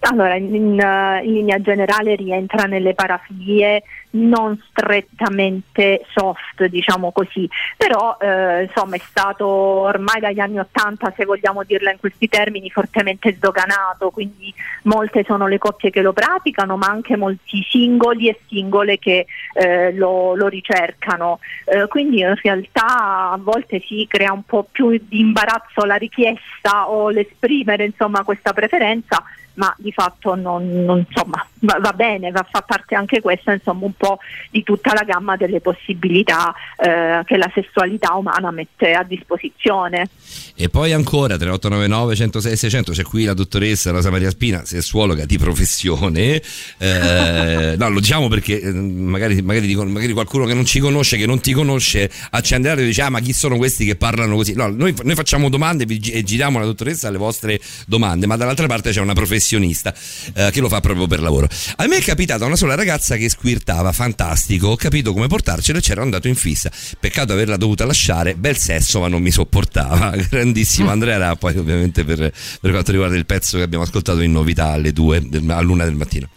Allora, 0.00 0.36
in, 0.36 0.78
eh, 0.78 1.22
in 1.24 1.32
linea 1.32 1.60
generale 1.60 2.14
rientra 2.14 2.64
nelle 2.64 2.94
parafilie 2.94 3.82
non 4.10 4.58
strettamente 4.70 6.02
soft, 6.14 6.64
diciamo 6.66 7.10
così, 7.10 7.48
però 7.76 8.16
eh, 8.20 8.62
insomma 8.62 8.96
è 8.96 9.00
stato 9.00 9.46
ormai 9.46 10.20
dagli 10.20 10.38
anni 10.38 10.60
Ottanta, 10.60 11.12
se 11.16 11.24
vogliamo 11.24 11.64
dirla 11.64 11.90
in 11.90 11.98
questi 11.98 12.28
termini, 12.28 12.70
fortemente 12.70 13.34
sdoganato, 13.34 14.10
quindi 14.10 14.54
molte 14.84 15.24
sono 15.24 15.46
le 15.46 15.58
coppie 15.58 15.90
che 15.90 16.00
lo 16.00 16.12
praticano, 16.12 16.76
ma 16.76 16.86
anche 16.86 17.16
molti 17.16 17.66
singoli 17.68 18.28
e 18.28 18.40
singole 18.46 18.98
che 18.98 19.26
eh, 19.54 19.92
lo, 19.92 20.34
lo 20.36 20.46
ricercano. 20.46 21.40
Eh, 21.64 21.88
quindi 21.88 22.20
in 22.20 22.34
realtà 22.40 23.30
a 23.32 23.38
volte 23.40 23.80
si 23.80 24.06
crea 24.08 24.32
un 24.32 24.44
po' 24.44 24.66
più 24.70 24.90
di 24.90 25.18
imbarazzo 25.20 25.84
la 25.84 25.96
richiesta 25.96 26.88
o 26.88 27.10
l'esprimere 27.10 27.84
insomma 27.84 28.22
questa 28.22 28.52
preferenza 28.52 29.22
ma 29.58 29.74
di 29.76 29.92
fatto 29.92 30.34
non, 30.34 30.84
non- 30.84 31.04
insomma, 31.06 31.44
va, 31.60 31.78
va 31.80 31.92
bene, 31.92 32.30
va, 32.30 32.46
fa 32.48 32.62
parte 32.62 32.94
anche 32.94 33.20
questa 33.20 33.52
insomma, 33.52 33.84
un 33.84 33.92
po' 33.92 34.18
di 34.50 34.62
tutta 34.62 34.92
la 34.94 35.02
gamma 35.02 35.36
delle 35.36 35.60
possibilità 35.60 36.54
eh, 36.76 37.22
che 37.24 37.36
la 37.36 37.50
sessualità 37.52 38.14
umana 38.14 38.50
mette 38.50 38.92
a 38.92 39.02
disposizione. 39.02 40.08
E 40.54 40.68
poi 40.68 40.92
ancora 40.92 41.36
3899 41.36 42.14
106 42.16 42.56
600 42.56 42.92
c'è 42.92 43.02
qui 43.02 43.24
la 43.24 43.34
dottoressa 43.34 43.90
Rosa 43.90 44.10
Maria 44.10 44.30
Spina, 44.30 44.64
sessuologa 44.64 45.24
di 45.24 45.38
professione. 45.38 46.40
Eh, 46.78 47.74
no, 47.76 47.88
lo 47.88 48.00
diciamo 48.00 48.28
perché 48.28 48.60
eh, 48.60 48.72
magari, 48.72 49.42
magari, 49.42 49.74
magari 49.74 50.12
qualcuno 50.12 50.46
che 50.46 50.54
non 50.54 50.64
ci 50.64 50.78
conosce, 50.78 51.16
che 51.16 51.26
non 51.26 51.40
ti 51.40 51.52
conosce, 51.52 52.10
accende 52.30 52.68
la 52.68 52.74
radio 52.74 52.86
e 52.86 52.88
dice: 52.88 53.02
Ah, 53.02 53.10
ma 53.10 53.20
chi 53.20 53.32
sono 53.32 53.56
questi 53.56 53.84
che 53.84 53.96
parlano 53.96 54.36
così? 54.36 54.54
No, 54.54 54.68
noi, 54.68 54.94
noi 55.02 55.14
facciamo 55.14 55.48
domande 55.48 55.84
e 55.88 56.22
giriamo 56.22 56.58
la 56.58 56.64
dottoressa 56.64 57.08
alle 57.08 57.18
vostre 57.18 57.60
domande, 57.86 58.26
ma 58.26 58.36
dall'altra 58.36 58.66
parte 58.66 58.90
c'è 58.90 59.00
una 59.00 59.14
professionista 59.48 59.94
eh, 60.34 60.50
che 60.50 60.60
lo 60.60 60.68
fa 60.68 60.80
proprio 60.80 61.06
per 61.06 61.20
lavoro. 61.20 61.48
A 61.76 61.86
me 61.86 61.96
è 61.96 62.02
capitata 62.02 62.44
una 62.44 62.56
sola 62.56 62.74
ragazza 62.74 63.16
che 63.16 63.28
squirtava, 63.30 63.92
fantastico, 63.92 64.68
ho 64.68 64.76
capito 64.76 65.12
come 65.14 65.26
portarcelo 65.26 65.78
e 65.78 65.80
c'era 65.80 66.02
andato 66.02 66.28
in 66.28 66.34
fissa. 66.34 66.70
Peccato 67.00 67.32
averla 67.32 67.56
dovuta 67.56 67.86
lasciare, 67.86 68.34
bel 68.34 68.58
sesso, 68.58 69.00
ma 69.00 69.08
non 69.08 69.22
mi 69.22 69.30
sopportava. 69.30 70.14
Grandissimo 70.28 70.90
Andrea 70.90 71.14
era 71.14 71.36
poi 71.36 71.56
ovviamente 71.56 72.04
per, 72.04 72.18
per 72.60 72.70
quanto 72.70 72.90
riguarda 72.90 73.16
il 73.16 73.26
pezzo 73.26 73.56
che 73.56 73.62
abbiamo 73.62 73.84
ascoltato 73.84 74.20
in 74.20 74.32
novità 74.32 74.72
alle 74.72 74.92
due, 74.92 75.26
del- 75.26 75.48
all'una 75.50 75.84
del 75.84 75.94
mattino. 75.94 76.28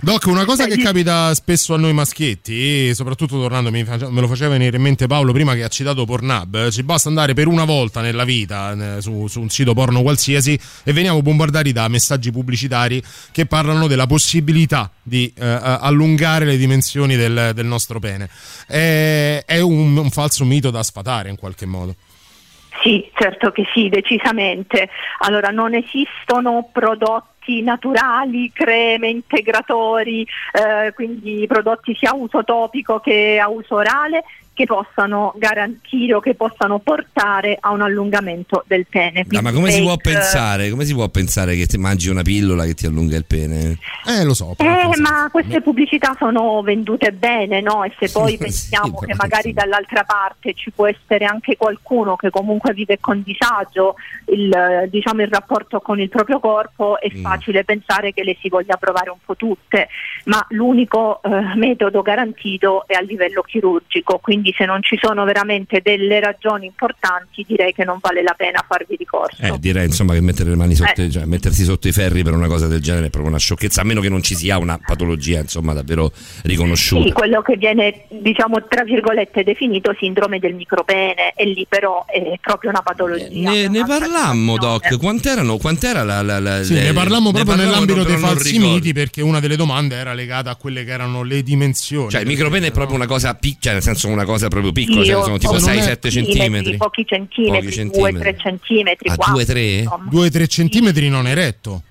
Doc, 0.00 0.26
una 0.26 0.44
cosa 0.44 0.64
Eh, 0.64 0.68
che 0.68 0.76
di- 0.76 0.82
capita 0.82 1.34
spesso 1.34 1.74
a 1.74 1.76
noi 1.76 1.92
maschietti, 1.92 2.94
soprattutto 2.94 3.36
tornando, 3.40 3.70
me 3.72 3.84
lo 4.20 4.28
faceva 4.28 4.50
venire 4.50 4.76
in 4.76 4.82
mente 4.82 5.08
Paolo 5.08 5.32
prima 5.32 5.54
che 5.54 5.64
ha 5.64 5.68
citato 5.68 6.04
Pornhub, 6.04 6.54
eh, 6.54 6.70
ci 6.70 6.84
basta 6.84 7.08
andare 7.08 7.34
per 7.34 7.48
una 7.48 7.64
volta 7.64 8.00
nella 8.00 8.22
vita 8.22 8.96
eh, 8.98 9.02
su, 9.02 9.26
su 9.26 9.40
un 9.40 9.48
sito 9.48 9.74
porno 9.74 10.02
qualsiasi 10.02 10.56
e 10.84 10.92
veniamo 10.92 11.20
bombardati 11.20 11.72
da 11.72 11.88
messaggi 11.88 12.30
pubblicitari 12.30 13.02
che 13.32 13.46
parlano 13.46 13.88
della 13.88 14.06
possibilità 14.06 14.88
di 15.02 15.32
eh, 15.36 15.44
a- 15.44 15.78
allungare 15.80 16.44
le 16.44 16.56
dimensioni 16.56 17.16
del, 17.16 17.50
del 17.52 17.66
nostro 17.66 17.98
pene. 17.98 18.30
È, 18.68 19.42
è 19.44 19.58
un, 19.58 19.96
un 19.96 20.10
falso 20.10 20.44
mito 20.44 20.70
da 20.70 20.84
sfatare 20.84 21.28
in 21.28 21.36
qualche 21.36 21.66
modo. 21.66 21.96
Sì, 22.84 23.10
certo 23.18 23.50
che 23.50 23.64
sì, 23.74 23.88
decisamente. 23.88 24.88
Allora, 25.22 25.48
non 25.48 25.74
esistono 25.74 26.70
prodotti 26.72 27.37
naturali, 27.62 28.50
creme, 28.52 29.08
integratori, 29.08 30.26
eh, 30.52 30.92
quindi 30.92 31.44
prodotti 31.46 31.94
sia 31.94 32.10
a 32.10 32.14
uso 32.14 32.44
topico 32.44 33.00
che 33.00 33.38
a 33.40 33.48
uso 33.48 33.76
orale 33.76 34.24
che 34.58 34.66
possano 34.66 35.32
garantire 35.36 36.14
o 36.14 36.20
che 36.20 36.34
possano 36.34 36.80
portare 36.80 37.56
a 37.60 37.70
un 37.70 37.80
allungamento 37.80 38.64
del 38.66 38.86
pene. 38.88 39.24
No, 39.28 39.40
ma 39.40 39.52
come 39.52 39.70
si 39.70 39.86
pensare? 40.02 40.68
Come 40.70 40.84
si 40.84 40.94
può 40.94 41.08
pensare 41.08 41.54
che 41.54 41.66
ti 41.66 41.78
mangi 41.78 42.08
una 42.08 42.22
pillola 42.22 42.64
che 42.64 42.74
ti 42.74 42.86
allunga 42.86 43.16
il 43.16 43.24
pene? 43.24 43.78
Eh, 44.04 44.24
lo 44.24 44.34
so. 44.34 44.56
Eh, 44.58 45.00
ma 45.00 45.28
queste 45.30 45.60
pubblicità 45.60 46.16
sono 46.18 46.60
vendute 46.62 47.12
bene, 47.12 47.60
no? 47.60 47.84
E 47.84 47.92
se 48.00 48.10
poi 48.10 48.36
pensiamo 48.38 48.98
che 48.98 49.14
magari 49.14 49.52
dall'altra 49.52 50.02
parte 50.02 50.54
ci 50.54 50.72
può 50.72 50.88
essere 50.88 51.24
anche 51.24 51.56
qualcuno 51.56 52.16
che 52.16 52.30
comunque 52.30 52.72
vive 52.72 52.98
con 52.98 53.22
disagio 53.22 53.94
il, 54.26 54.88
diciamo, 54.90 55.22
il 55.22 55.28
rapporto 55.28 55.78
con 55.78 56.00
il 56.00 56.08
proprio 56.08 56.40
corpo, 56.40 56.98
è 56.98 57.08
Mm. 57.14 57.22
facile 57.22 57.64
pensare 57.64 58.12
che 58.12 58.24
le 58.24 58.36
si 58.40 58.48
voglia 58.48 58.76
provare 58.76 59.10
un 59.10 59.18
po' 59.24 59.36
tutte, 59.36 59.88
ma 60.24 60.44
l'unico 60.50 61.20
eh, 61.22 61.54
metodo 61.54 62.02
garantito 62.02 62.86
è 62.86 62.94
a 62.94 63.00
livello 63.00 63.42
chirurgico, 63.42 64.18
quindi 64.18 64.47
se 64.56 64.64
non 64.64 64.82
ci 64.82 64.98
sono 65.00 65.24
veramente 65.24 65.80
delle 65.82 66.20
ragioni 66.20 66.66
importanti 66.66 67.44
direi 67.46 67.72
che 67.72 67.84
non 67.84 67.98
vale 68.00 68.22
la 68.22 68.34
pena 68.36 68.64
farvi 68.66 68.96
ricorso. 68.96 69.40
Eh, 69.42 69.58
direi 69.58 69.86
insomma 69.86 70.14
che 70.14 70.20
mettere 70.20 70.50
le 70.50 70.56
mani 70.56 70.74
sotto, 70.74 71.02
Eh. 71.02 71.10
cioè 71.10 71.24
mettersi 71.24 71.64
sotto 71.64 71.88
i 71.88 71.92
ferri 71.92 72.22
per 72.22 72.34
una 72.34 72.46
cosa 72.46 72.66
del 72.66 72.80
genere 72.80 73.06
è 73.06 73.10
proprio 73.10 73.30
una 73.30 73.38
sciocchezza, 73.38 73.80
a 73.80 73.84
meno 73.84 74.00
che 74.00 74.08
non 74.08 74.22
ci 74.22 74.34
sia 74.34 74.58
una 74.58 74.78
patologia, 74.84 75.40
insomma, 75.40 75.72
davvero 75.72 76.12
riconosciuta. 76.42 77.04
Sì, 77.04 77.12
quello 77.12 77.42
che 77.42 77.56
viene, 77.56 78.04
diciamo, 78.08 78.66
tra 78.68 78.84
virgolette 78.84 79.42
definito 79.44 79.94
sindrome 79.98 80.38
del 80.38 80.54
micropene, 80.54 81.32
e 81.34 81.44
lì 81.46 81.66
però 81.68 82.04
è 82.06 82.38
proprio 82.40 82.70
una 82.70 82.82
patologia. 82.82 83.50
Ne, 83.50 83.68
ne 83.68 83.84
parlammo, 83.86 84.56
Doc. 84.56 84.96
Quant'erano? 84.98 85.56
Quant'era 85.56 86.02
la. 86.02 86.22
la, 86.22 86.38
la 86.38 86.62
Sì, 86.62 86.74
le- 86.74 86.84
ne 86.84 86.92
parlammo 86.92 87.30
proprio 87.32 87.54
parlammo, 87.56 87.70
nell'ambito 87.84 88.04
dei 88.04 88.16
falsi 88.18 88.58
miti 88.58 88.92
perché 88.92 89.22
una 89.22 89.40
delle 89.40 89.56
domande 89.56 89.96
era 89.96 90.12
legata 90.12 90.50
a 90.50 90.56
quelle 90.56 90.84
che 90.84 90.90
erano 90.92 91.22
le 91.22 91.42
dimensioni. 91.42 92.10
Cioè, 92.10 92.20
il 92.20 92.26
micropene 92.26 92.68
è 92.68 92.70
proprio 92.70 92.96
una 92.96 93.06
cosa 93.06 93.34
piccola, 93.34 93.56
cioè, 93.60 93.72
nel 93.72 93.82
senso 93.82 94.08
una 94.08 94.24
cosa 94.24 94.37
proprio 94.46 94.70
piccola, 94.70 95.04
cioè, 95.04 95.22
sono 95.24 95.38
tipo 95.38 95.54
o 95.54 95.56
6-7 95.58 96.10
centimetri. 96.10 96.76
Pochi 96.76 97.04
centimetri, 97.04 97.66
Pochi 97.66 97.66
2-3 97.66 97.72
centimetri. 97.72 98.36
centimetri. 98.38 99.08
Ah, 99.10 99.16
quattro, 99.16 99.36
2-3? 99.42 99.78
insomma. 99.80 100.08
2-3 100.12 100.46
centimetri 100.46 101.08
non 101.08 101.26
eretto. 101.26 101.82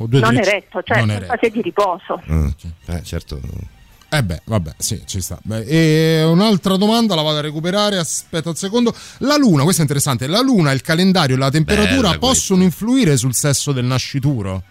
O 0.00 0.06
due, 0.06 0.20
Non 0.20 0.36
eretto, 0.36 0.82
cioè 0.84 0.98
non 0.98 1.08
in 1.08 1.14
eretto. 1.16 1.34
fase 1.34 1.50
di 1.50 1.62
riposo. 1.62 2.22
Ah, 2.28 2.54
eh, 2.96 3.02
certo. 3.02 3.40
Eh 4.10 4.22
beh, 4.22 4.40
vabbè, 4.44 4.74
sì, 4.78 5.02
ci 5.06 5.20
sta. 5.20 5.38
Beh, 5.42 5.64
e 5.64 6.22
un'altra 6.24 6.76
domanda 6.76 7.14
la 7.14 7.22
vado 7.22 7.38
a 7.38 7.40
recuperare, 7.40 7.98
aspetta 7.98 8.48
un 8.48 8.54
secondo. 8.54 8.94
La 9.18 9.36
luna, 9.36 9.62
questa 9.64 9.80
è 9.80 9.84
interessante, 9.84 10.26
la 10.26 10.40
luna, 10.40 10.70
il 10.72 10.80
calendario 10.82 11.34
e 11.34 11.38
la 11.38 11.50
temperatura 11.50 12.08
Bella 12.08 12.18
possono 12.18 12.62
influire 12.62 13.16
sul 13.16 13.34
sesso 13.34 13.72
del 13.72 13.84
nascituro? 13.84 14.62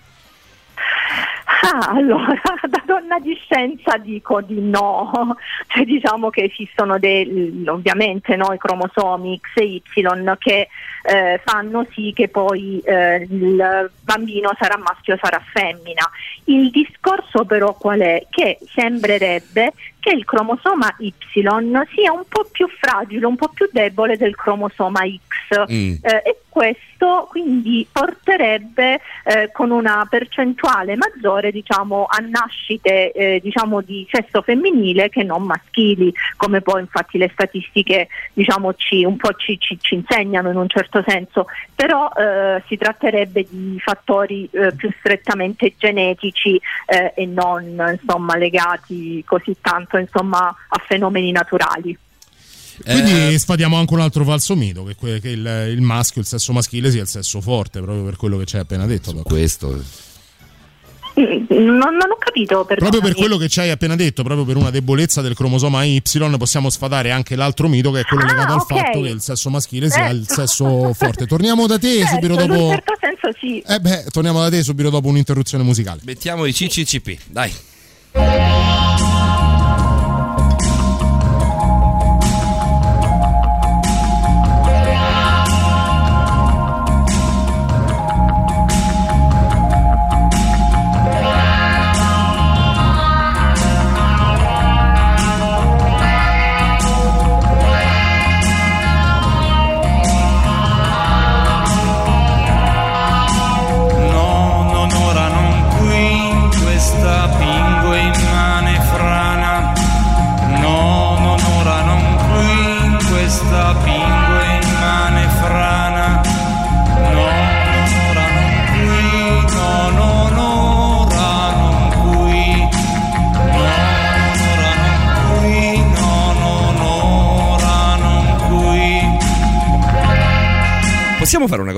Ah, 1.61 1.89
allora, 1.91 2.33
da 2.67 2.81
donna 2.85 3.19
di 3.19 3.33
scienza 3.35 3.97
dico 3.97 4.41
di 4.41 4.59
no, 4.61 5.35
cioè 5.67 5.83
diciamo 5.85 6.29
che 6.29 6.43
esistono 6.43 6.99
dei, 6.99 7.63
ovviamente 7.67 8.35
no, 8.35 8.53
i 8.53 8.57
cromosomi 8.57 9.39
X 9.39 9.59
e 9.61 9.63
Y 9.63 9.83
che 10.37 10.67
eh, 11.03 11.41
fanno 11.43 11.85
sì 11.91 12.11
che 12.13 12.27
poi 12.27 12.79
eh, 12.83 13.25
il 13.29 13.91
bambino 14.01 14.51
sarà 14.59 14.77
maschio 14.77 15.15
o 15.15 15.19
sarà 15.21 15.41
femmina. 15.53 16.09
Il 16.45 16.69
discorso 16.69 17.45
però 17.45 17.73
qual 17.73 17.99
è? 17.99 18.25
Che 18.29 18.59
sembrerebbe 18.73 19.73
che 19.99 20.13
il 20.13 20.25
cromosoma 20.25 20.93
Y 20.99 21.13
sia 21.31 22.11
un 22.11 22.23
po' 22.27 22.47
più 22.51 22.67
fragile, 22.67 23.25
un 23.25 23.35
po' 23.35 23.49
più 23.49 23.69
debole 23.71 24.17
del 24.17 24.35
cromosoma 24.35 25.01
X 25.01 25.37
Mm. 25.55 25.95
eh, 26.01 26.21
e 26.25 26.37
questo 26.57 27.27
quindi 27.29 27.85
porterebbe 27.91 28.99
eh, 29.25 29.51
con 29.53 29.69
una 29.69 30.07
percentuale 30.09 30.95
maggiore 30.95 31.51
diciamo, 31.51 32.07
a 32.09 32.17
nascite 32.17 33.11
eh, 33.11 33.39
diciamo, 33.43 33.81
di 33.81 34.07
sesso 34.09 34.41
femminile 34.41 35.09
che 35.09 35.21
non 35.21 35.43
maschili, 35.43 36.11
come 36.35 36.61
poi 36.61 36.81
infatti 36.81 37.19
le 37.19 37.29
statistiche 37.31 38.07
diciamo, 38.33 38.73
ci, 38.73 39.05
un 39.05 39.17
po' 39.17 39.33
ci, 39.33 39.59
ci- 39.59 39.77
ci 39.79 39.93
insegnano 39.93 40.49
in 40.49 40.57
un 40.57 40.67
certo 40.67 41.03
senso, 41.05 41.45
però 41.75 42.09
eh, 42.17 42.63
si 42.65 42.75
tratterebbe 42.75 43.45
di 43.47 43.79
fattori 43.79 44.49
eh, 44.51 44.73
più 44.73 44.91
strettamente 44.97 45.75
genetici 45.77 46.59
eh, 46.87 47.13
e 47.15 47.25
non 47.27 47.65
insomma, 48.01 48.35
legati 48.35 49.23
così 49.27 49.55
tanto 49.61 49.97
insomma, 49.97 50.47
a 50.47 50.81
fenomeni 50.87 51.31
naturali. 51.31 51.95
Quindi 52.83 53.33
Eh. 53.33 53.37
sfatiamo 53.39 53.75
anche 53.77 53.93
un 53.93 53.99
altro 54.01 54.23
falso 54.23 54.55
mito, 54.55 54.83
che, 54.83 54.95
que- 54.95 55.19
che 55.19 55.29
il, 55.29 55.67
il 55.71 55.81
maschio, 55.81 56.21
il 56.21 56.27
sesso 56.27 56.53
maschile 56.53 56.91
sia 56.91 57.01
il 57.01 57.07
sesso 57.07 57.41
forte, 57.41 57.81
proprio 57.81 58.03
per 58.03 58.15
quello 58.17 58.37
che 58.37 58.45
ci 58.45 58.55
hai 58.55 58.61
appena 58.61 58.85
detto. 58.85 59.11
Doc. 59.11 59.23
Questo. 59.27 59.83
Mm, 61.19 61.45
Non, 61.49 61.95
non 61.95 62.11
ho 62.11 62.17
capito 62.19 62.63
Proprio 62.63 63.01
per 63.01 63.15
quello 63.15 63.37
che 63.37 63.49
ci 63.49 63.59
hai 63.59 63.71
appena 63.71 63.95
detto, 63.95 64.21
proprio 64.21 64.45
per 64.45 64.55
una 64.55 64.69
debolezza 64.69 65.21
del 65.21 65.33
cromosoma 65.33 65.83
Y, 65.83 65.99
possiamo 66.37 66.69
sfatare 66.69 67.09
anche 67.09 67.35
l'altro 67.35 67.67
mito 67.67 67.89
che 67.91 68.01
è 68.01 68.03
quello 68.03 68.23
Ah, 68.23 68.27
legato 68.27 68.53
al 68.53 68.59
ok. 68.59 68.67
fatto 68.67 69.01
che 69.01 69.09
il 69.09 69.19
sesso 69.21 69.49
maschile 69.49 69.89
sia 69.89 70.09
il 70.09 70.27
Certo. 70.27 70.41
sesso 70.45 70.93
forte. 70.93 71.25
Torniamo 71.25 71.65
da 71.65 71.79
te 71.79 72.01
Certo, 72.01 72.13
subito 72.13 72.33
in 72.33 72.39
un 72.51 72.55
dopo. 72.57 72.69
certo 72.69 72.93
senso 72.99 73.37
sì. 73.39 73.59
Eh 73.65 73.79
beh, 73.79 74.05
torniamo 74.11 74.39
da 74.41 74.49
te 74.51 74.61
subito 74.61 74.91
dopo 74.91 75.07
un'interruzione 75.07 75.63
musicale. 75.63 76.01
Mettiamo 76.03 76.45
i 76.45 76.53
CCCP, 76.53 77.17
dai. 77.31 77.51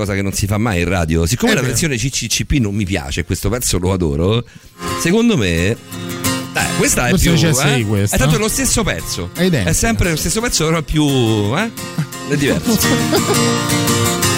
Cosa 0.00 0.14
che 0.14 0.22
non 0.22 0.32
si 0.32 0.46
fa 0.46 0.58
mai 0.58 0.80
in 0.80 0.88
radio? 0.88 1.26
Siccome 1.26 1.52
È 1.52 1.54
la 1.54 1.60
vero. 1.60 1.72
versione 1.72 1.96
CCCP 1.96 2.52
non 2.52 2.74
mi 2.74 2.84
piace, 2.84 3.24
questo 3.24 3.48
pezzo 3.48 3.78
lo 3.78 3.92
adoro, 3.92 4.44
secondo 5.00 5.36
me. 5.36 5.76
Dai, 6.52 6.66
questa 6.78 7.08
è 7.08 7.16
più. 7.16 7.32
Eh? 7.32 7.84
questa. 7.84 8.16
È 8.16 8.18
tanto 8.18 8.38
lo 8.38 8.48
stesso 8.48 8.82
pezzo. 8.82 9.30
È. 9.34 9.48
È 9.48 9.72
sempre 9.72 10.10
lo 10.10 10.16
stesso 10.16 10.40
pezzo, 10.40 10.64
però 10.66 10.82
più. 10.82 11.04
Eh? 11.04 11.70
È 12.28 12.36
diverso. 12.36 14.28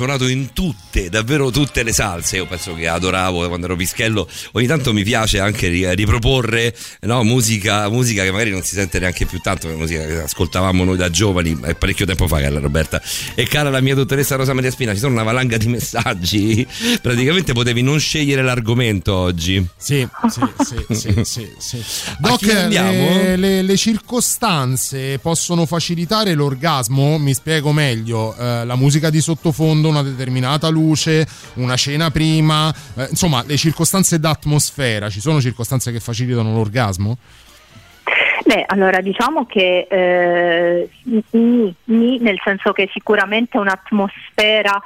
suonato 0.00 0.26
in 0.28 0.54
tutte, 0.54 1.10
davvero 1.10 1.50
tutte 1.50 1.82
le 1.82 1.92
salse. 1.92 2.36
Io 2.36 2.46
penso 2.46 2.74
che 2.74 2.88
adoravo 2.88 3.46
quando 3.48 3.66
ero 3.66 3.76
pischello. 3.76 4.26
Ogni 4.52 4.66
tanto 4.66 4.94
mi 4.94 5.02
piace 5.04 5.40
anche 5.40 5.68
ri- 5.68 5.94
riproporre 5.94 6.74
no, 7.00 7.22
musica, 7.22 7.86
musica 7.90 8.22
che 8.22 8.30
magari 8.30 8.50
non 8.50 8.62
si 8.62 8.74
sente 8.74 8.98
neanche 8.98 9.26
più 9.26 9.40
tanto, 9.40 9.68
musica 9.68 10.06
che 10.06 10.22
ascoltavamo 10.22 10.84
noi 10.84 10.96
da 10.96 11.10
giovani, 11.10 11.58
è 11.62 11.74
parecchio 11.74 12.06
tempo 12.06 12.26
fa, 12.26 12.40
cara 12.40 12.58
Roberta. 12.58 13.02
E 13.34 13.44
cara 13.44 13.68
la 13.68 13.82
mia 13.82 13.94
dottoressa 13.94 14.36
Rosa 14.36 14.54
Maria 14.54 14.70
Spina, 14.70 14.94
ci 14.94 15.00
sono 15.00 15.12
una 15.12 15.22
valanga 15.22 15.58
di 15.58 15.66
messaggi. 15.66 16.66
Praticamente 17.02 17.52
potevi 17.52 17.82
non 17.82 17.98
scegliere 17.98 18.42
l'argomento 18.42 19.14
oggi. 19.14 19.64
Sì, 19.76 20.06
sì, 20.28 20.40
sì, 20.58 20.94
sì, 20.94 21.24
sì, 21.24 21.52
sì. 21.58 21.84
Doc, 22.18 22.42
le, 22.42 23.36
le- 23.36 23.62
le 23.62 23.76
circostanze 23.76 25.18
possono 25.18 25.66
facilitare 25.66 26.34
l'orgasmo? 26.34 27.18
Mi 27.18 27.34
spiego 27.34 27.72
meglio. 27.72 28.34
Eh, 28.36 28.64
la 28.64 28.76
musica 28.76 29.10
di 29.10 29.20
sottofondo, 29.20 29.88
una 29.88 30.02
determinata 30.02 30.68
luce, 30.68 31.26
una 31.54 31.76
cena 31.76 32.10
prima, 32.10 32.72
eh, 32.96 33.08
insomma, 33.10 33.42
le 33.46 33.56
circostanze 33.56 34.18
d'atmosfera. 34.18 35.10
Ci 35.10 35.20
sono 35.20 35.40
circostanze 35.40 35.92
che 35.92 36.00
facilitano 36.00 36.54
l'orgasmo? 36.54 37.18
Beh, 38.44 38.64
allora 38.66 39.00
diciamo 39.00 39.46
che 39.46 39.86
eh, 39.88 40.88
nel 41.30 42.40
senso 42.42 42.72
che 42.72 42.88
sicuramente 42.92 43.58
un'atmosfera 43.58 44.82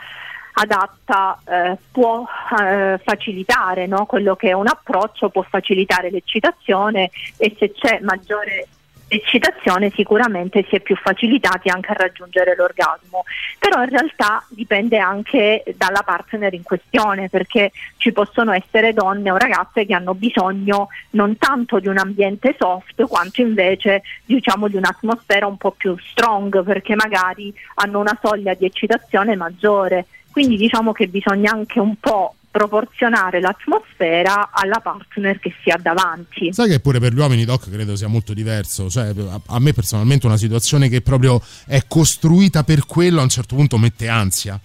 adatta 0.55 1.39
eh, 1.45 1.77
può 1.91 2.25
eh, 2.59 2.99
facilitare 3.03 3.87
no? 3.87 4.07
quello 4.07 4.37
che 4.37 4.51
è 4.51 4.53
un 4.53 4.69
approccio, 4.69 5.31
può 5.31 5.43
facilitare 5.43 6.11
l'eccitazione 6.11 7.11
e 7.37 7.55
se 7.59 7.73
c'è 7.73 8.01
maggiore 8.03 8.69
eccitazione 9.09 9.91
sicuramente 9.95 10.65
si 10.69 10.77
è 10.77 10.81
più 10.81 10.97
facilitati 10.97 11.69
anche 11.69 11.93
a 11.93 11.95
raggiungere 11.95 12.55
l'orgasmo, 12.57 13.25
però 13.59 13.83
in 13.83 13.91
realtà 13.91 14.45
dipende 14.49 14.99
anche 14.99 15.63
dalla 15.77 16.03
partner 16.05 16.55
in 16.55 16.63
questione 16.63 17.29
perché 17.29 17.71
ci 17.97 18.13
possono 18.13 18.53
essere 18.53 18.93
donne 18.93 19.31
o 19.31 19.37
ragazze 19.37 19.87
che 19.87 19.95
hanno 19.95 20.15
bisogno 20.15 20.89
non 21.11 21.37
tanto 21.39 21.79
di 21.79 21.89
un 21.89 21.99
ambiente 21.99 22.55
soft 22.59 23.03
quanto 23.05 23.41
invece 23.41 24.03
diciamo 24.25 24.69
di 24.69 24.77
un'atmosfera 24.77 25.47
un 25.47 25.57
po' 25.57 25.73
più 25.73 25.97
strong 25.99 26.63
perché 26.65 26.95
magari 26.95 27.55
hanno 27.75 28.01
una 28.01 28.19
soglia 28.21 28.55
di 28.55 28.65
eccitazione 28.65 29.37
maggiore, 29.37 30.07
quindi 30.35 30.57
diciamo 30.57 30.91
che 30.91 31.07
bisogna 31.07 31.53
anche 31.53 31.79
un 31.79 31.95
po' 32.01 32.35
proporzionare 32.51 33.39
l'atmosfera 33.39 34.51
alla 34.53 34.81
partner 34.81 35.39
che 35.39 35.55
si 35.63 35.71
ha 35.71 35.79
davanti. 35.81 36.53
Sai 36.53 36.69
che 36.69 36.81
pure 36.81 36.99
per 36.99 37.13
gli 37.13 37.19
uomini, 37.19 37.45
Doc, 37.45 37.71
credo 37.71 37.95
sia 37.95 38.09
molto 38.09 38.35
diverso. 38.35 38.91
Cioè, 38.91 39.15
a, 39.47 39.61
me 39.61 39.73
personalmente 39.73 40.27
una 40.27 40.37
situazione 40.37 40.89
che 40.89 41.03
proprio 41.03 41.41
è 41.67 41.85
costruita 41.87 42.65
per 42.65 42.85
quello 42.85 43.21
a 43.21 43.23
un 43.23 43.29
certo 43.29 43.55
punto 43.55 43.79
mette 43.79 44.09
ansia. 44.09 44.59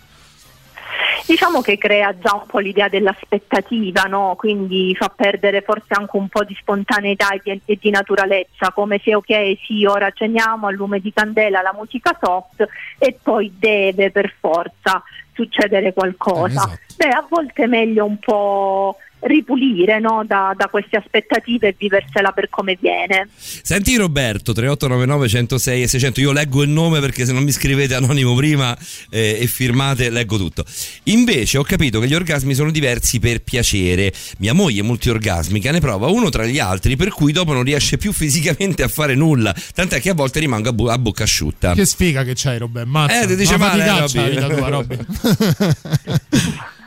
Diciamo 1.29 1.61
che 1.61 1.77
crea 1.77 2.17
già 2.17 2.33
un 2.33 2.47
po' 2.47 2.57
l'idea 2.57 2.89
dell'aspettativa, 2.89 4.01
no? 4.05 4.33
quindi 4.35 4.95
fa 4.95 5.13
perdere 5.15 5.61
forse 5.61 5.93
anche 5.93 6.17
un 6.17 6.27
po' 6.27 6.43
di 6.43 6.57
spontaneità 6.59 7.29
e 7.29 7.41
di, 7.43 7.61
e 7.65 7.77
di 7.79 7.91
naturalezza, 7.91 8.71
come 8.73 8.99
se 9.03 9.13
ok 9.13 9.59
sì 9.63 9.85
ora 9.85 10.09
ceniamo 10.09 10.65
al 10.65 10.73
lume 10.73 10.99
di 10.99 11.13
candela 11.13 11.61
la 11.61 11.75
musica 11.77 12.17
soft 12.19 12.67
e 12.97 13.15
poi 13.21 13.53
deve 13.59 14.09
per 14.09 14.33
forza 14.39 15.03
succedere 15.35 15.93
qualcosa. 15.93 16.67
Beh, 16.97 17.09
a 17.09 17.23
volte 17.29 17.65
è 17.65 17.67
meglio 17.67 18.05
un 18.05 18.17
po' 18.17 18.97
ripulire 19.21 19.99
no? 19.99 20.23
da, 20.25 20.53
da 20.55 20.67
queste 20.67 20.97
aspettative 20.97 21.69
e 21.69 21.75
viversela 21.77 22.31
per 22.31 22.49
come 22.49 22.77
viene. 22.79 23.27
Senti 23.35 23.95
Roberto 23.95 24.53
3899 24.53 25.27
106 25.27 25.81
e 25.83 25.87
600 25.87 26.19
io 26.21 26.31
leggo 26.31 26.63
il 26.63 26.69
nome 26.69 26.99
perché 26.99 27.25
se 27.25 27.33
non 27.33 27.43
mi 27.43 27.51
scrivete 27.51 27.95
anonimo 27.95 28.35
prima 28.35 28.77
eh, 29.09 29.37
e 29.39 29.47
firmate 29.47 30.09
leggo 30.09 30.37
tutto 30.37 30.65
invece 31.03 31.57
ho 31.57 31.63
capito 31.63 31.99
che 31.99 32.07
gli 32.07 32.13
orgasmi 32.13 32.53
sono 32.53 32.71
diversi 32.71 33.19
per 33.19 33.41
piacere 33.41 34.13
mia 34.37 34.53
moglie 34.53 34.81
è 34.81 34.83
multiorgasmica 34.83 35.71
ne 35.71 35.79
prova 35.79 36.07
uno 36.07 36.29
tra 36.29 36.45
gli 36.45 36.59
altri 36.59 36.95
per 36.95 37.09
cui 37.09 37.31
dopo 37.31 37.53
non 37.53 37.63
riesce 37.63 37.97
più 37.97 38.11
fisicamente 38.13 38.83
a 38.83 38.87
fare 38.87 39.15
nulla 39.15 39.53
tant'è 39.73 39.99
che 39.99 40.09
a 40.09 40.13
volte 40.13 40.39
rimango 40.39 40.69
a, 40.69 40.73
bu- 40.73 40.87
a 40.87 40.97
bocca 40.97 41.23
asciutta 41.23 41.73
Che 41.73 41.85
sfiga 41.85 42.23
che 42.23 42.33
c'hai. 42.35 42.57
Mazza. 42.85 43.21
Eh, 43.21 43.27
ti 43.27 43.35
dice 43.35 43.55
Una 43.55 43.67
male, 43.67 43.83
eh, 43.85 44.39
la 44.39 44.67
Robby. 44.69 44.97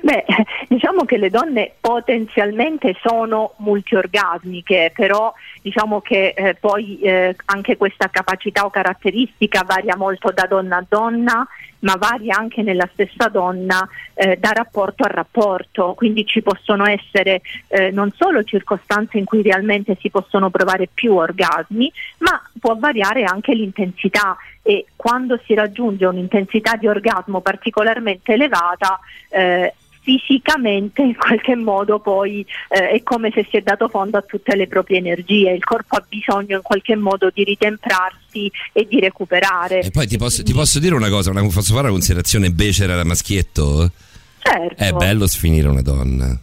Beh, 0.00 0.24
diciamo 0.68 1.04
che 1.04 1.16
le 1.16 1.30
donne 1.30 1.72
potenzialmente 1.80 2.96
sono 3.02 3.54
multiorgasmiche, 3.58 4.92
però 4.94 5.32
diciamo 5.62 6.00
che 6.00 6.34
eh, 6.36 6.54
poi 6.54 6.98
eh, 7.00 7.36
anche 7.46 7.76
questa 7.76 8.08
capacità 8.08 8.64
o 8.64 8.70
caratteristica 8.70 9.62
varia 9.64 9.96
molto 9.96 10.30
da 10.32 10.46
donna 10.46 10.76
a 10.78 10.84
donna, 10.88 11.46
ma 11.84 11.96
varia 11.96 12.36
anche 12.36 12.62
nella 12.62 12.88
stessa 12.92 13.28
donna 13.28 13.86
eh, 14.14 14.36
da 14.36 14.50
rapporto 14.52 15.04
a 15.04 15.08
rapporto, 15.08 15.94
quindi 15.94 16.26
ci 16.26 16.42
possono 16.42 16.84
essere 16.86 17.40
eh, 17.68 17.90
non 17.90 18.12
solo 18.16 18.42
circostanze 18.42 19.18
in 19.18 19.24
cui 19.24 19.42
realmente 19.42 19.96
si 20.00 20.10
possono 20.10 20.50
provare 20.50 20.88
più 20.92 21.14
orgasmi, 21.14 21.92
ma 22.18 22.42
può 22.58 22.76
variare 22.76 23.24
anche 23.24 23.54
l'intensità. 23.54 24.36
E 24.66 24.86
quando 24.96 25.38
si 25.44 25.52
raggiunge 25.52 26.06
un'intensità 26.06 26.76
di 26.76 26.86
orgasmo 26.86 27.42
particolarmente 27.42 28.32
elevata 28.32 28.98
eh, 29.28 29.74
fisicamente 30.04 31.02
in 31.02 31.16
qualche 31.16 31.56
modo 31.56 31.98
poi 31.98 32.46
eh, 32.68 32.90
è 32.90 33.02
come 33.02 33.32
se 33.34 33.46
si 33.50 33.56
è 33.56 33.62
dato 33.62 33.88
fondo 33.88 34.18
a 34.18 34.22
tutte 34.22 34.54
le 34.54 34.68
proprie 34.68 34.98
energie, 34.98 35.50
il 35.50 35.64
corpo 35.64 35.96
ha 35.96 36.04
bisogno 36.06 36.56
in 36.56 36.62
qualche 36.62 36.94
modo 36.94 37.30
di 37.32 37.42
ritemprarsi 37.42 38.52
e 38.72 38.86
di 38.86 39.00
recuperare. 39.00 39.80
E 39.80 39.90
poi 39.90 40.06
ti 40.06 40.18
posso, 40.18 40.42
ti 40.42 40.52
posso 40.52 40.78
dire 40.78 40.94
una 40.94 41.08
cosa, 41.08 41.30
una- 41.30 41.42
posso 41.42 41.72
fare 41.72 41.86
una 41.86 41.92
considerazione 41.92 42.50
becera 42.50 42.94
da 42.94 43.04
maschietto? 43.04 43.90
Certo. 44.38 44.82
È 44.82 44.92
bello 44.92 45.26
sfinire 45.26 45.68
una 45.68 45.82
donna. 45.82 46.38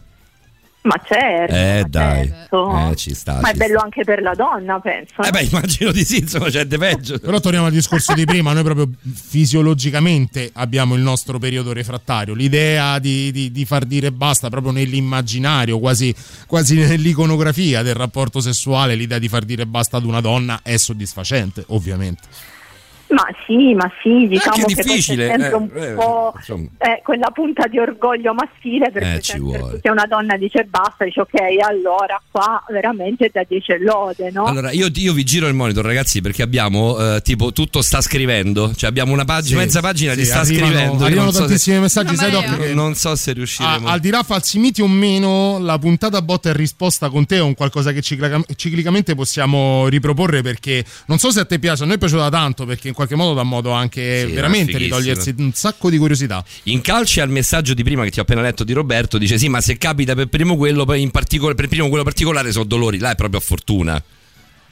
Ma 0.82 1.00
certo. 1.04 1.54
Eh 1.54 1.84
dai, 1.88 2.26
certo. 2.26 2.90
eh, 2.90 2.96
ci 2.96 3.14
sta. 3.14 3.38
Ma 3.40 3.50
è 3.50 3.52
ci 3.52 3.58
bello 3.58 3.78
anche 3.78 4.02
per 4.02 4.20
la 4.20 4.34
donna, 4.34 4.80
penso. 4.80 5.22
Eh 5.22 5.30
beh, 5.30 5.42
immagino 5.42 5.92
di 5.92 6.04
sì, 6.04 6.18
insomma, 6.18 6.48
c'è 6.48 6.64
di 6.64 6.76
peggio. 6.76 7.20
Però 7.20 7.38
torniamo 7.38 7.66
al 7.66 7.72
discorso 7.72 8.14
di 8.14 8.24
prima, 8.24 8.52
noi 8.52 8.64
proprio 8.64 8.90
fisiologicamente 9.14 10.50
abbiamo 10.54 10.94
il 10.94 11.02
nostro 11.02 11.38
periodo 11.38 11.72
refrattario, 11.72 12.34
l'idea 12.34 12.98
di, 12.98 13.30
di- 13.30 13.52
di 13.52 13.64
far 13.64 13.84
dire 13.84 14.10
basta 14.10 14.48
proprio 14.48 14.72
nell'immaginario, 14.72 15.78
quasi, 15.78 16.12
quasi 16.46 16.74
nell'iconografia 16.74 17.82
del 17.82 17.94
rapporto 17.94 18.40
sessuale, 18.40 18.96
l'idea 18.96 19.18
di 19.18 19.28
far 19.28 19.44
dire 19.44 19.66
basta 19.66 19.98
ad 19.98 20.04
una 20.04 20.20
donna 20.20 20.60
è 20.64 20.76
soddisfacente, 20.76 21.64
ovviamente. 21.68 22.22
Ma 23.12 23.26
sì, 23.46 23.74
ma 23.74 23.90
sì, 24.02 24.26
diciamo 24.26 24.64
che 24.64 24.72
è 24.80 25.00
sempre 25.00 25.34
eh, 25.48 25.52
un 25.54 25.70
eh, 25.74 25.92
po' 25.92 26.32
eh, 26.78 27.00
quella 27.04 27.30
punta 27.30 27.66
di 27.66 27.78
orgoglio 27.78 28.32
maschile 28.32 28.90
perché 28.90 29.14
Eh, 29.16 29.20
ci 29.20 29.32
sempre 29.32 29.58
vuole. 29.58 29.80
se 29.82 29.88
una 29.90 30.06
donna 30.06 30.36
dice 30.38 30.64
basta, 30.64 31.04
dice 31.04 31.20
ok, 31.20 31.34
allora 31.68 32.20
qua 32.30 32.64
veramente 32.70 33.28
da 33.30 33.44
10 33.46 33.78
lode, 33.80 34.30
no? 34.32 34.44
Allora, 34.44 34.70
io, 34.70 34.88
io 34.94 35.12
vi 35.12 35.24
giro 35.24 35.46
il 35.46 35.52
monitor, 35.54 35.84
ragazzi, 35.84 36.22
perché 36.22 36.42
abbiamo 36.42 36.98
eh, 37.16 37.20
tipo 37.22 37.52
tutto 37.52 37.82
sta 37.82 38.00
scrivendo. 38.00 38.74
Cioè, 38.74 38.88
abbiamo 38.88 39.12
una 39.12 39.26
pagina, 39.26 39.58
Sì, 39.58 39.64
mezza 39.66 39.80
pagina 39.80 40.12
sì, 40.12 40.18
di 40.20 40.24
sta 40.24 40.40
arrivano- 40.40 40.66
scrivendo. 40.70 41.04
Arrivano 41.04 41.24
non 41.24 41.32
so 41.32 41.38
se- 41.40 41.46
tantissimi 41.48 41.78
messaggi, 41.80 42.16
sai, 42.16 42.30
Doc, 42.30 42.56
che- 42.60 42.72
Non 42.74 42.94
so 42.94 43.14
se 43.14 43.32
riusciremo. 43.34 43.88
Ah, 43.88 43.92
al 43.92 44.00
di 44.00 44.08
là 44.08 44.22
falsi 44.22 44.58
miti 44.58 44.80
o 44.80 44.88
meno, 44.88 45.58
la 45.58 45.78
puntata 45.78 46.22
botta 46.22 46.48
e 46.48 46.54
risposta 46.54 47.10
con 47.10 47.26
te 47.26 47.36
è 47.36 47.40
un 47.42 47.54
qualcosa 47.54 47.92
che 47.92 48.00
ciclica- 48.00 48.40
ciclicamente 48.56 49.14
possiamo 49.14 49.86
riproporre 49.88 50.40
perché 50.40 50.82
non 51.06 51.18
so 51.18 51.30
se 51.30 51.40
a 51.40 51.44
te 51.44 51.58
piace, 51.58 51.82
a 51.82 51.86
noi 51.86 51.96
è 51.96 51.98
piaciuta 51.98 52.30
tanto 52.30 52.64
perché 52.64 52.88
in 52.88 52.94
qualche 53.06 53.16
modo 53.16 53.34
dà 53.34 53.42
modo 53.42 53.70
anche 53.70 54.26
Sì, 54.26 54.32
veramente 54.32 54.76
di 54.78 54.88
togliersi 54.88 55.34
un 55.38 55.52
sacco 55.52 55.90
di 55.90 55.98
curiosità. 55.98 56.44
In 56.64 56.80
calci 56.80 57.20
al 57.20 57.28
messaggio 57.28 57.74
di 57.74 57.82
prima 57.82 58.04
che 58.04 58.10
ti 58.10 58.18
ho 58.18 58.22
appena 58.22 58.40
letto 58.40 58.64
di 58.64 58.72
Roberto 58.72 59.18
dice 59.18 59.38
sì 59.38 59.48
ma 59.48 59.60
se 59.60 59.76
capita 59.78 60.14
per 60.14 60.26
primo 60.26 60.56
quello 60.56 60.84
poi 60.84 61.00
in 61.02 61.10
particolare 61.10 61.54
per 61.54 61.68
primo 61.68 61.88
quello 61.88 62.04
particolare 62.04 62.52
sono 62.52 62.64
dolori 62.64 62.98
là 62.98 63.10
è 63.10 63.14
proprio 63.14 63.38
a 63.38 63.42
fortuna 63.42 64.02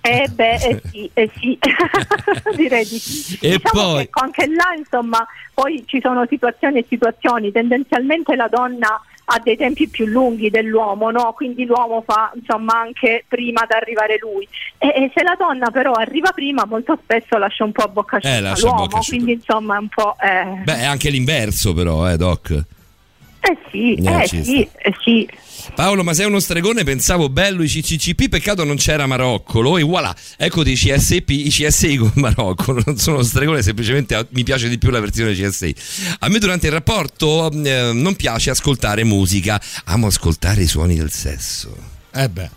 Eh 0.02 0.28
beh, 0.32 0.54
eh 0.54 0.82
sì, 0.90 1.10
eh 1.12 1.30
sì. 1.38 1.58
direi 2.56 2.86
di 2.86 2.98
sì. 2.98 3.36
E 3.40 3.56
diciamo 3.56 3.92
poi- 3.92 4.04
che 4.04 4.10
anche 4.12 4.46
là, 4.46 4.74
insomma, 4.76 5.26
poi 5.52 5.84
ci 5.86 6.00
sono 6.00 6.24
situazioni 6.28 6.78
e 6.78 6.86
situazioni, 6.88 7.52
tendenzialmente 7.52 8.34
la 8.34 8.48
donna 8.48 8.98
ha 9.32 9.40
dei 9.42 9.56
tempi 9.56 9.88
più 9.88 10.06
lunghi 10.06 10.50
dell'uomo, 10.50 11.10
no? 11.10 11.32
quindi 11.34 11.64
l'uomo 11.64 12.02
fa 12.04 12.32
insomma 12.34 12.80
anche 12.80 13.24
prima 13.28 13.62
ad 13.62 13.70
arrivare 13.70 14.18
lui. 14.20 14.46
E, 14.78 14.88
e 14.88 15.12
se 15.14 15.22
la 15.22 15.36
donna 15.38 15.70
però 15.70 15.92
arriva 15.92 16.32
prima, 16.32 16.64
molto 16.66 16.98
spesso 17.02 17.38
lascia 17.38 17.64
un 17.64 17.72
po' 17.72 17.82
a 17.82 17.88
bocca 17.88 18.16
asciutta 18.16 18.52
Eh, 18.52 18.60
l'uomo, 18.60 18.86
bocca 18.86 19.00
quindi 19.06 19.32
insomma 19.32 19.76
è 19.76 19.78
un 19.78 19.88
po'... 19.88 20.16
Eh, 20.20 20.62
beh 20.64 20.78
è 20.78 20.84
anche 20.84 21.10
l'inverso 21.10 21.72
però 21.74 22.10
eh 22.10 22.16
Doc 22.16 22.64
eh 23.40 23.56
sì, 23.70 23.94
Eh, 23.94 24.22
eh 24.22 24.26
sì, 24.26 24.68
eh 24.76 24.94
sì. 25.00 25.28
Paolo 25.74 26.02
ma 26.02 26.12
sei 26.12 26.26
uno 26.26 26.40
stregone 26.40 26.84
pensavo 26.84 27.28
bello 27.28 27.62
i 27.62 27.66
CCCP 27.66 28.28
peccato 28.28 28.64
non 28.64 28.76
c'era 28.76 29.06
Maroccolo 29.06 29.78
e 29.78 29.82
voilà. 29.82 30.14
Eccoti 30.36 30.72
i 30.72 30.74
CSP 30.74 31.30
i 31.30 31.48
CSI 31.48 31.96
con 31.96 32.12
Marocco 32.16 32.72
non 32.84 32.96
sono 32.96 33.22
stregone 33.22 33.62
semplicemente 33.62 34.14
ah, 34.14 34.26
mi 34.30 34.42
piace 34.42 34.68
di 34.68 34.78
più 34.78 34.90
la 34.90 35.00
versione 35.00 35.32
CSI 35.32 35.74
a 36.20 36.28
me 36.28 36.38
durante 36.38 36.66
il 36.66 36.72
rapporto 36.72 37.50
eh, 37.50 37.90
non 37.92 38.14
piace 38.16 38.50
ascoltare 38.50 39.04
musica 39.04 39.60
amo 39.84 40.06
ascoltare 40.06 40.62
i 40.62 40.66
suoni 40.66 40.96
del 40.96 41.10
sesso. 41.10 41.74
Eh 42.12 42.28
beh. 42.28 42.50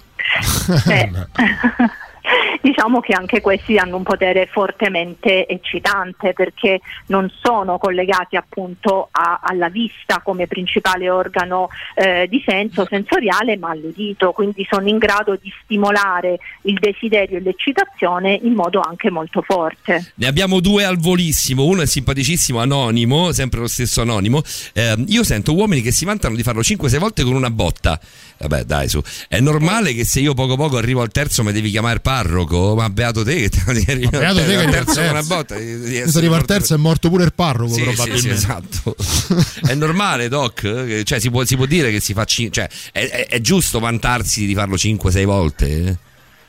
Eh, 0.87 1.09
diciamo 2.83 2.99
che 2.99 3.13
anche 3.13 3.39
questi 3.39 3.77
hanno 3.77 3.95
un 3.95 4.03
potere 4.03 4.47
fortemente 4.51 5.47
eccitante 5.47 6.33
perché 6.33 6.81
non 7.07 7.31
sono 7.41 7.77
collegati 7.77 8.35
appunto 8.35 9.07
a- 9.09 9.39
alla 9.41 9.69
vista 9.69 10.19
come 10.21 10.47
principale 10.47 11.09
organo 11.09 11.69
eh, 11.95 12.27
di 12.29 12.43
senso 12.45 12.85
sensoriale 12.89 13.57
ma 13.57 13.69
all'udito, 13.69 14.31
quindi 14.31 14.67
sono 14.69 14.89
in 14.89 14.97
grado 14.97 15.37
di 15.41 15.51
stimolare 15.63 16.39
il 16.63 16.77
desiderio 16.77 17.37
e 17.37 17.41
l'eccitazione 17.41 18.37
in 18.41 18.53
modo 18.53 18.81
anche 18.81 19.09
molto 19.09 19.41
forte. 19.41 20.11
Ne 20.15 20.27
abbiamo 20.27 20.59
due 20.59 20.83
al 20.83 20.97
volissimo, 20.97 21.63
uno 21.65 21.83
è 21.83 21.85
simpaticissimo, 21.85 22.59
anonimo, 22.59 23.31
sempre 23.31 23.61
lo 23.61 23.67
stesso 23.67 24.01
anonimo. 24.01 24.41
Eh, 24.73 25.03
io 25.07 25.23
sento 25.23 25.53
uomini 25.53 25.81
che 25.81 25.91
si 25.91 26.03
vantano 26.03 26.35
di 26.35 26.43
farlo 26.43 26.61
5-6 26.61 26.97
volte 26.97 27.23
con 27.23 27.35
una 27.35 27.49
botta. 27.49 27.97
Vabbè, 28.39 28.63
dai, 28.65 28.89
su. 28.89 29.01
È 29.29 29.39
normale 29.39 29.93
che 29.93 30.03
se 30.03 30.19
io 30.19 30.33
poco 30.33 30.57
poco 30.57 30.77
arrivo 30.77 31.01
al 31.01 31.11
terzo 31.11 31.43
mi 31.43 31.53
devi 31.53 31.69
chiamare 31.69 32.01
parroco? 32.01 32.72
Ma 32.75 32.89
beato 32.89 33.23
te 33.23 33.35
che 33.35 33.49
ti 33.49 33.61
beato 33.65 34.39
te 34.43 34.57
che 34.57 34.69
terzo 34.69 34.93
con 35.01 35.09
una 35.09 35.23
botta. 35.23 35.55
Se 35.57 36.11
arriva 36.17 36.35
al 36.35 36.45
terzo 36.45 36.73
è 36.73 36.77
morto 36.77 37.09
pure 37.09 37.23
il 37.25 37.33
parroco 37.33 37.73
Sì, 37.73 37.81
sì, 37.81 37.89
sì, 37.89 37.93
probabilmente. 37.93 38.31
esatto. 38.33 38.95
è 39.67 39.73
normale, 39.75 40.27
Doc? 40.29 41.01
Cioè, 41.03 41.19
si 41.19 41.29
può, 41.29 41.43
si 41.45 41.55
può 41.55 41.65
dire 41.65 41.91
che 41.91 41.99
si 41.99 42.13
fa. 42.13 42.25
cioè, 42.25 42.49
è, 42.51 42.69
è- 42.91 43.27
è 43.27 43.41
giusto 43.41 43.79
vantarsi 43.79 44.45
di 44.45 44.53
farlo 44.53 44.75
5-6 44.75 45.23
volte? 45.25 45.97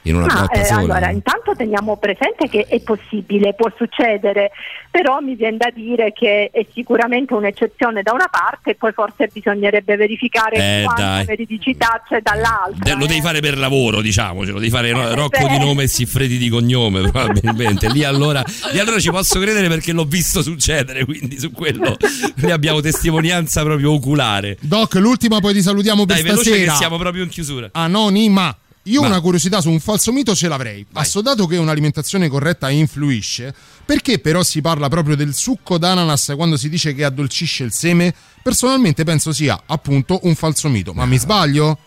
Eh? 0.04 0.10
In 0.10 0.16
una 0.16 0.26
botta 0.26 0.60
eh, 0.60 0.64
sola? 0.64 0.80
allora, 0.80 1.10
intanto 1.10 1.52
teniamo 1.56 1.96
presente 1.96 2.48
che 2.48 2.66
è 2.68 2.80
possibile, 2.80 3.54
può 3.54 3.70
succedere, 3.76 4.50
però 4.90 5.20
mi 5.20 5.34
viene 5.34 5.56
da 5.56 5.70
dire 5.74 6.12
che 6.12 6.50
è 6.52 6.66
sicuramente 6.72 7.34
un'eccezione 7.34 8.02
da 8.02 8.12
una 8.12 8.28
parte 8.30 8.70
e 8.70 8.74
poi 8.74 8.92
forse 8.92 9.30
bisognerebbe 9.32 9.96
verificare 9.96 10.56
Eh, 10.56 10.82
quanta 10.84 11.02
dai. 11.02 11.24
veridicità 11.24 12.02
c'è 12.06 12.20
dall'altra. 12.20 12.84
De- 12.84 12.94
lo 12.94 13.06
devi 13.06 13.20
fare 13.20 13.40
per 13.40 13.56
lavoro, 13.58 14.00
diciamocelo, 14.00 14.52
lo 14.54 14.58
devi 14.60 14.70
fare 14.70 14.92
no, 14.92 15.14
Rocco 15.14 15.46
beh. 15.46 15.48
di 15.48 15.58
nome 15.58 15.82
e 15.84 15.88
Siffredi 15.88 16.36
di 16.38 16.48
cognome, 16.48 17.00
probabilmente. 17.08 17.90
Lì 17.90 18.04
allora, 18.04 18.42
lì 18.72 18.78
allora 18.78 18.98
ci 19.00 19.10
posso 19.10 19.38
credere 19.40 19.68
perché 19.68 19.92
l'ho 19.92 20.04
visto 20.04 20.42
succedere, 20.42 21.04
quindi 21.04 21.38
su 21.38 21.50
quello 21.50 21.96
lì 22.36 22.50
abbiamo 22.50 22.80
testimonianza 22.80 23.62
proprio 23.62 23.92
oculare. 23.92 24.58
Doc, 24.60 24.94
l'ultima 24.94 25.40
poi 25.40 25.54
ti 25.54 25.62
salutiamo 25.62 26.04
per 26.04 26.16
Dai, 26.16 26.24
veloce 26.24 26.50
stasera. 26.50 26.70
che 26.72 26.76
siamo 26.76 26.98
proprio 26.98 27.22
in 27.22 27.28
chiusura. 27.30 27.68
Anonima. 27.72 28.56
Io 28.84 29.00
Ma- 29.00 29.06
una 29.08 29.20
curiosità 29.20 29.60
su 29.62 29.70
un 29.70 29.80
falso 29.80 30.12
mito 30.12 30.34
ce 30.34 30.46
l'avrei. 30.48 30.84
Assodato 30.92 31.46
che 31.46 31.56
un'alimentazione 31.56 32.28
corretta 32.28 32.68
influisce, 32.68 33.54
perché 33.84 34.18
però 34.18 34.42
si 34.42 34.60
parla 34.60 34.88
proprio 34.88 35.16
del 35.16 35.34
succo 35.34 35.78
d'ananas 35.78 36.32
quando 36.36 36.56
si 36.58 36.68
dice 36.68 36.94
che 36.94 37.04
addolcisce 37.04 37.64
il 37.64 37.72
seme? 37.72 38.14
Personalmente 38.42 39.04
penso 39.04 39.32
sia 39.32 39.62
appunto 39.66 40.20
un 40.24 40.34
falso 40.34 40.68
mito, 40.68 40.92
ma 40.92 41.06
mi 41.06 41.16
sbaglio? 41.18 41.78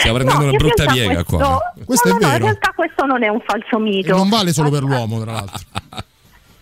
Stiamo 0.00 0.18
No, 0.18 0.24
in 0.24 0.38
realtà 0.40 0.84
questo, 1.24 1.84
Questo 1.86 2.08
no, 2.10 2.16
è 2.16 2.20
no, 2.20 2.26
no, 2.26 2.26
in 2.26 2.32
vero. 2.32 2.44
realtà 2.44 2.72
questo 2.76 3.06
non 3.06 3.22
è 3.22 3.28
un 3.28 3.40
falso 3.46 3.76
E 3.76 3.80
mito. 3.80 4.14
non 4.16 4.28
vale 4.28 4.52
solo 4.52 4.68
per 4.70 4.82
l'uomo, 4.82 5.20
tra 5.20 5.32
l'altro. 5.32 5.58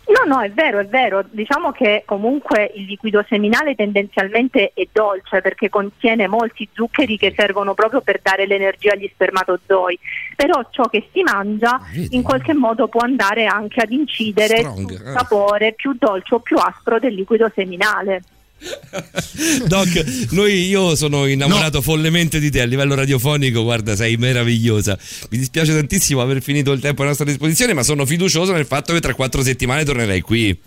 No, 0.07 0.35
no, 0.35 0.41
è 0.41 0.51
vero, 0.51 0.78
è 0.78 0.87
vero. 0.87 1.24
Diciamo 1.28 1.73
che 1.73 2.05
comunque 2.07 2.70
il 2.74 2.85
liquido 2.85 3.24
seminale 3.28 3.74
tendenzialmente 3.74 4.70
è 4.73 4.87
dolce 4.93 5.41
perché 5.41 5.69
contiene 5.69 6.28
molti 6.28 6.69
zuccheri 6.73 7.16
che 7.19 7.33
servono 7.37 7.74
proprio 7.74 8.01
per 8.03 8.20
dare 8.23 8.47
l'energia 8.47 8.93
agli 8.93 9.11
spermatozoi. 9.12 9.99
Però 10.37 10.61
ciò 10.70 10.85
che 10.85 11.09
si 11.12 11.23
mangia 11.23 11.81
in 12.11 12.23
qualche 12.23 12.55
modo 12.55 12.87
può 12.87 13.01
andare 13.01 13.47
anche 13.47 13.81
ad 13.81 13.91
incidere 13.91 14.59
Strong, 14.59 14.93
sul 14.93 15.07
eh. 15.07 15.12
sapore 15.12 15.73
più 15.73 15.95
dolce 15.99 16.35
o 16.37 16.39
più 16.39 16.57
aspro 16.57 17.01
del 17.01 17.15
liquido 17.15 17.51
seminale. 17.53 18.23
Doc, 19.66 20.28
noi, 20.31 20.66
io 20.66 20.95
sono 20.95 21.27
innamorato 21.27 21.83
follemente 21.83 22.41
di 22.41 22.51
te 22.51 22.61
a 22.61 22.65
livello 22.65 22.95
radiofonico, 22.95 23.62
guarda, 23.62 23.95
sei 23.95 24.16
meravigliosa. 24.16 24.99
Mi 25.31 25.39
dispiace 25.39 25.74
tantissimo 25.74 26.20
aver 26.20 26.43
finito 26.43 26.73
il 26.73 26.81
tempo 26.81 27.03
a 27.03 27.07
nostra 27.07 27.24
disposizione, 27.24 27.74
ma 27.74 27.83
sono 27.83 28.07
fiducioso 28.07 28.53
nel 28.53 28.66
fatto 28.66 28.93
che 28.93 29.01
tra 29.01 29.15
quattro 29.15 29.43
settimane 29.43 29.85
tornerai 29.85 30.20
qui. 30.20 30.59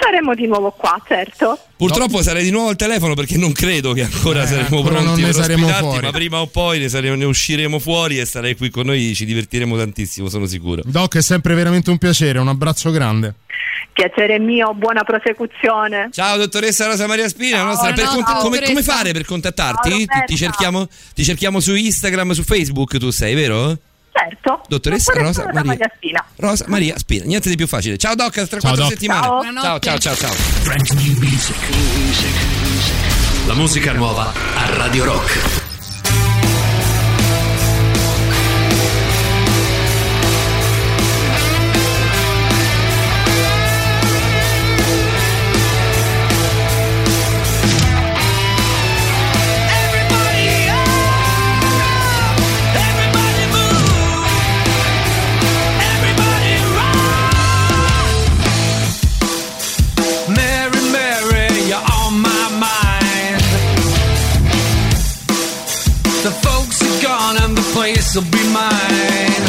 Saremo 0.00 0.34
di 0.34 0.46
nuovo 0.46 0.70
qua, 0.72 1.00
certo. 1.06 1.58
Purtroppo 1.76 2.20
sarei 2.20 2.42
di 2.44 2.50
nuovo 2.50 2.68
al 2.70 2.76
telefono 2.76 3.14
perché 3.14 3.36
non 3.36 3.52
credo 3.52 3.92
che 3.92 4.02
ancora 4.02 4.42
Eh, 4.42 4.46
saremo 4.46 4.76
ancora 4.78 4.96
pronti 5.00 5.04
non 5.06 5.14
ne 5.20 5.24
per 5.26 5.34
saremo 5.34 5.66
ospitarti, 5.66 5.88
fuori. 5.88 6.06
ma 6.06 6.10
prima 6.12 6.40
o 6.40 6.46
poi 6.48 6.78
ne, 6.80 6.88
saremo- 6.88 7.14
ne 7.14 7.24
usciremo 7.24 7.78
fuori 7.78 8.18
e 8.18 8.24
sarai 8.26 8.56
qui 8.56 8.70
con 8.70 8.86
noi, 8.86 9.14
ci 9.14 9.24
divertiremo 9.24 9.76
tantissimo, 9.76 10.28
sono 10.28 10.46
sicuro. 10.46 10.82
Doc, 10.84 11.16
è 11.16 11.22
sempre 11.22 11.54
veramente 11.54 11.90
un 11.90 11.98
piacere, 11.98 12.38
un 12.40 12.48
abbraccio 12.48 12.90
grande. 12.90 13.34
Piacere 13.92 14.40
mio, 14.40 14.74
buona 14.74 15.04
prosecuzione. 15.04 16.08
Ciao 16.10 16.36
dottoressa 16.36 16.86
Rosa 16.86 17.06
Maria 17.06 17.28
Spina, 17.28 17.58
la 17.58 17.62
nostra- 17.64 17.92
per 17.92 18.02
Buonanotte, 18.04 18.24
cont- 18.24 18.42
come, 18.42 18.58
dottoressa. 18.58 18.72
come 18.72 18.82
fare 18.98 19.12
per 19.12 19.24
contattarti? 19.24 19.88
Ciao, 19.90 19.98
Ti, 19.98 20.06
ti 20.26 20.36
cerchiamo, 20.36 20.88
ti 21.14 21.24
cerchiamo 21.24 21.60
su 21.60 21.72
Instagram, 21.74 22.32
su 22.32 22.42
Facebook, 22.42 22.98
tu 22.98 23.10
sei, 23.10 23.34
vero? 23.36 23.78
Certo. 24.16 24.62
Dottoressa 24.68 25.12
Rosa 25.12 25.42
Rosa 25.42 25.64
Maria. 25.64 25.90
Rosa 26.36 26.64
Maria 26.68 26.96
Spina, 26.96 27.24
niente 27.24 27.48
di 27.48 27.56
più 27.56 27.66
facile. 27.66 27.96
Ciao 27.96 28.14
Doc, 28.14 28.46
tra 28.46 28.60
quattro 28.60 28.82
Doc. 28.82 28.90
settimane. 28.90 29.26
Ciao. 29.26 29.42
ciao, 29.60 29.78
ciao, 29.80 29.98
ciao. 29.98 30.14
ciao. 30.14 30.34
Brand 30.62 30.88
new 30.90 31.18
music. 31.18 31.56
La 33.48 33.54
musica 33.54 33.92
nuova 33.92 34.32
a 34.54 34.76
Radio 34.76 35.04
Rock. 35.04 35.63
Will 68.14 68.22
be 68.30 68.38
mine. 68.52 69.43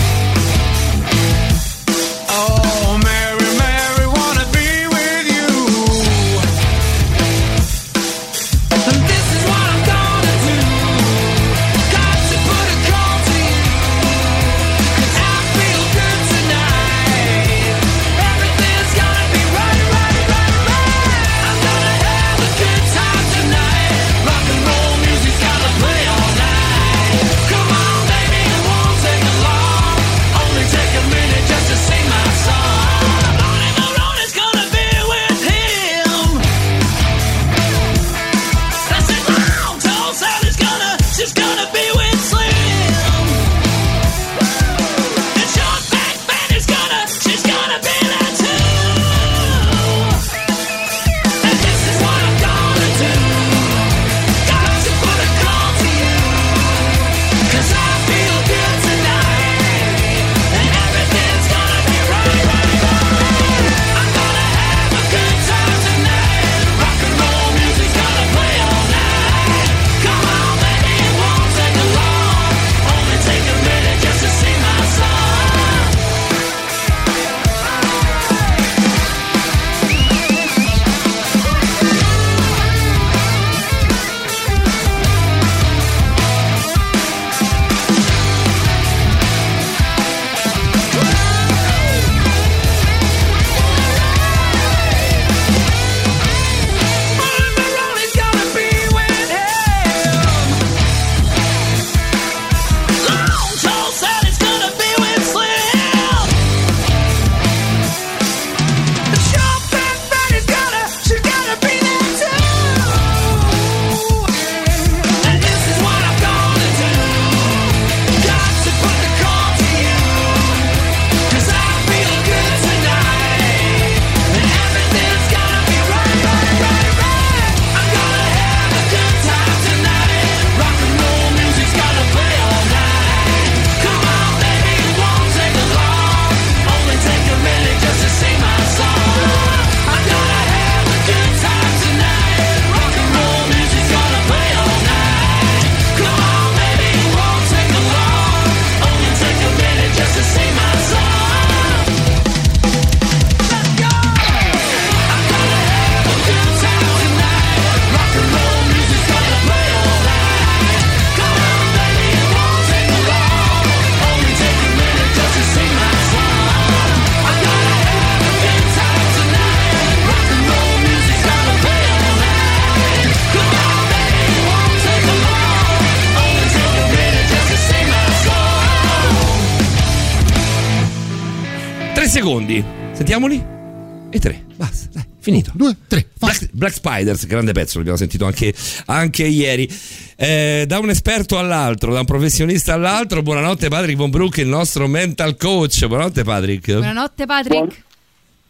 Spiders, 186.86 187.26
grande 187.26 187.52
pezzo, 187.52 187.78
l'abbiamo 187.78 187.98
sentito 187.98 188.26
anche, 188.26 188.53
anche 188.86 189.24
ieri. 189.24 189.68
Eh, 190.16 190.66
da 190.68 190.78
un 190.78 190.90
esperto 190.91 191.40
all'altro, 191.40 191.91
da 191.91 191.99
un 191.99 192.06
professionista 192.06 192.74
all'altro. 192.74 193.24
Buonanotte, 193.24 193.70
Patrick 193.70 193.98
Von 193.98 194.12
Brook, 194.12 194.38
il 194.38 194.48
nostro 194.48 194.88
mental 194.88 195.36
coach. 195.36 195.88
Buonanotte, 195.88 196.24
Patrick. 196.24 196.72
Buonanotte 196.72 197.26
Patrick. 197.26 197.84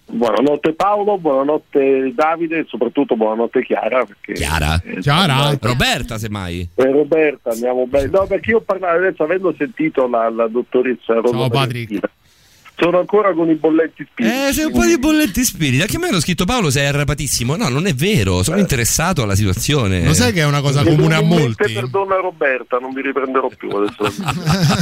Buonanotte 0.08 0.74
Paolo, 0.74 1.18
buonanotte 1.18 2.12
Davide 2.14 2.60
e 2.60 2.66
soprattutto 2.68 3.16
buonanotte 3.16 3.64
Chiara. 3.64 4.06
Perché, 4.06 4.34
Chiara? 4.34 4.80
eh, 4.84 5.00
Chiara? 5.00 5.58
Roberta, 5.60 6.18
semmai. 6.18 6.70
E 6.76 6.92
Roberta, 6.92 7.52
andiamo 7.52 7.88
bene. 7.88 8.10
No, 8.10 8.28
perché 8.28 8.52
io 8.52 8.62
parlavo 8.62 8.98
adesso, 8.98 9.24
avendo 9.24 9.56
sentito 9.58 10.08
la, 10.08 10.30
la 10.30 10.48
dottoressa 10.48 11.14
Rosa 11.22 11.38
Ciao, 11.38 11.50
Patrick. 11.50 12.10
Sono 12.78 13.00
ancora 13.00 13.34
con 13.34 13.50
i 13.50 13.56
bolletti 13.56 14.06
spiriti. 14.12 14.36
Eh, 14.36 14.54
sei 14.54 14.66
un 14.66 14.72
po' 14.74 14.86
di 14.86 14.98
bolletti 15.00 15.44
spiriti. 15.46 15.82
Anche 15.82 15.96
a 15.96 16.00
me 16.00 16.08
hanno 16.10 16.20
scritto 16.20 16.44
Paolo 16.46 16.70
sei 16.70 16.86
arrapatissimo. 16.88 17.56
No, 17.56 17.70
non 17.70 17.86
è 17.88 17.94
vero. 17.94 18.44
Sono 18.44 18.60
interessato 18.60 19.24
alla 19.24 19.36
situazione. 19.36 20.04
Lo 20.06 20.14
sai 20.14 20.34
che 20.34 20.42
è 20.42 20.46
una 20.46 20.60
cosa 20.62 20.82
Mi 20.84 20.90
comune 20.96 21.16
a 21.16 21.22
molti? 21.22 21.72
Perdona 21.72 22.16
Roberta, 22.18 22.78
non 22.78 22.92
mi 22.94 23.02
riprenderò 23.02 23.50
più 23.58 23.70
adesso. 23.70 24.14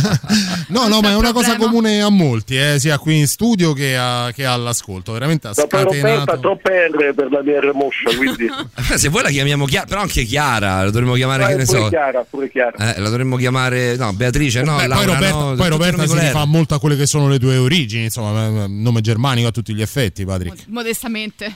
No, 0.70 0.88
no, 0.88 1.02
ma 1.02 1.11
è 1.11 1.15
una 1.15 1.32
cosa 1.34 1.56
comune 1.56 2.02
a 2.02 2.10
molti, 2.10 2.57
eh, 2.57 2.80
sia 2.80 2.98
qui 2.98 3.20
in 3.20 3.28
studio 3.28 3.74
che, 3.74 3.95
a- 3.95 4.32
che 4.34 4.45
all'ascolto. 4.45 5.11
Veramente 5.11 5.48
ha 5.48 5.53
No, 5.56 5.68
poi 5.68 5.84
Roberta 5.84 6.07
scatenato. 6.07 6.40
troppe 6.40 6.88
R 6.88 7.14
per 7.14 7.32
la 7.32 7.41
mia 7.44 7.60
R 7.60 7.72
moscia, 7.74 8.15
quindi... 8.15 8.49
Eh, 8.94 8.98
Se 8.98 9.10
vuoi 9.10 9.24
la 9.24 9.30
chiamiamo 9.30 9.65
Chiara, 9.65 9.86
però 9.86 10.02
anche 10.02 10.24
Chiara, 10.24 10.84
la 10.84 10.90
dovremmo 10.90 11.14
chiamare, 11.14 11.44
Ah, 11.44 11.48
che 11.48 11.56
ne 11.56 11.65
so. 11.65 11.88
Chiara, 11.90 12.26
pure 12.28 12.49
Chiara. 12.49 12.95
Eh, 12.95 12.99
la 12.99 13.10
dovremmo 13.10 13.36
chiamare, 13.38 13.95
no, 13.98 14.11
Beatrice, 14.14 14.64
no, 14.64 14.74
Beh, 14.76 14.80
poi 14.80 14.88
Laura, 14.88 15.14
Roberta, 15.14 15.38
no, 15.38 15.53
poi 15.56 15.70
Roberta 15.70 16.07
si 16.07 16.20
rifà 16.20 16.45
molto 16.45 16.74
a 16.74 16.80
quelle 16.80 16.95
che 16.98 17.06
sono 17.06 17.28
le 17.28 17.40
tue 17.40 17.57
origini. 17.57 17.82
Origini, 17.84 18.03
insomma, 18.05 18.65
nome 18.68 19.01
germanico 19.01 19.47
a 19.49 19.51
tutti 19.51 19.73
gli 19.73 19.81
effetti, 19.81 20.26
Patrick. 20.26 20.65
Modestamente. 20.68 21.55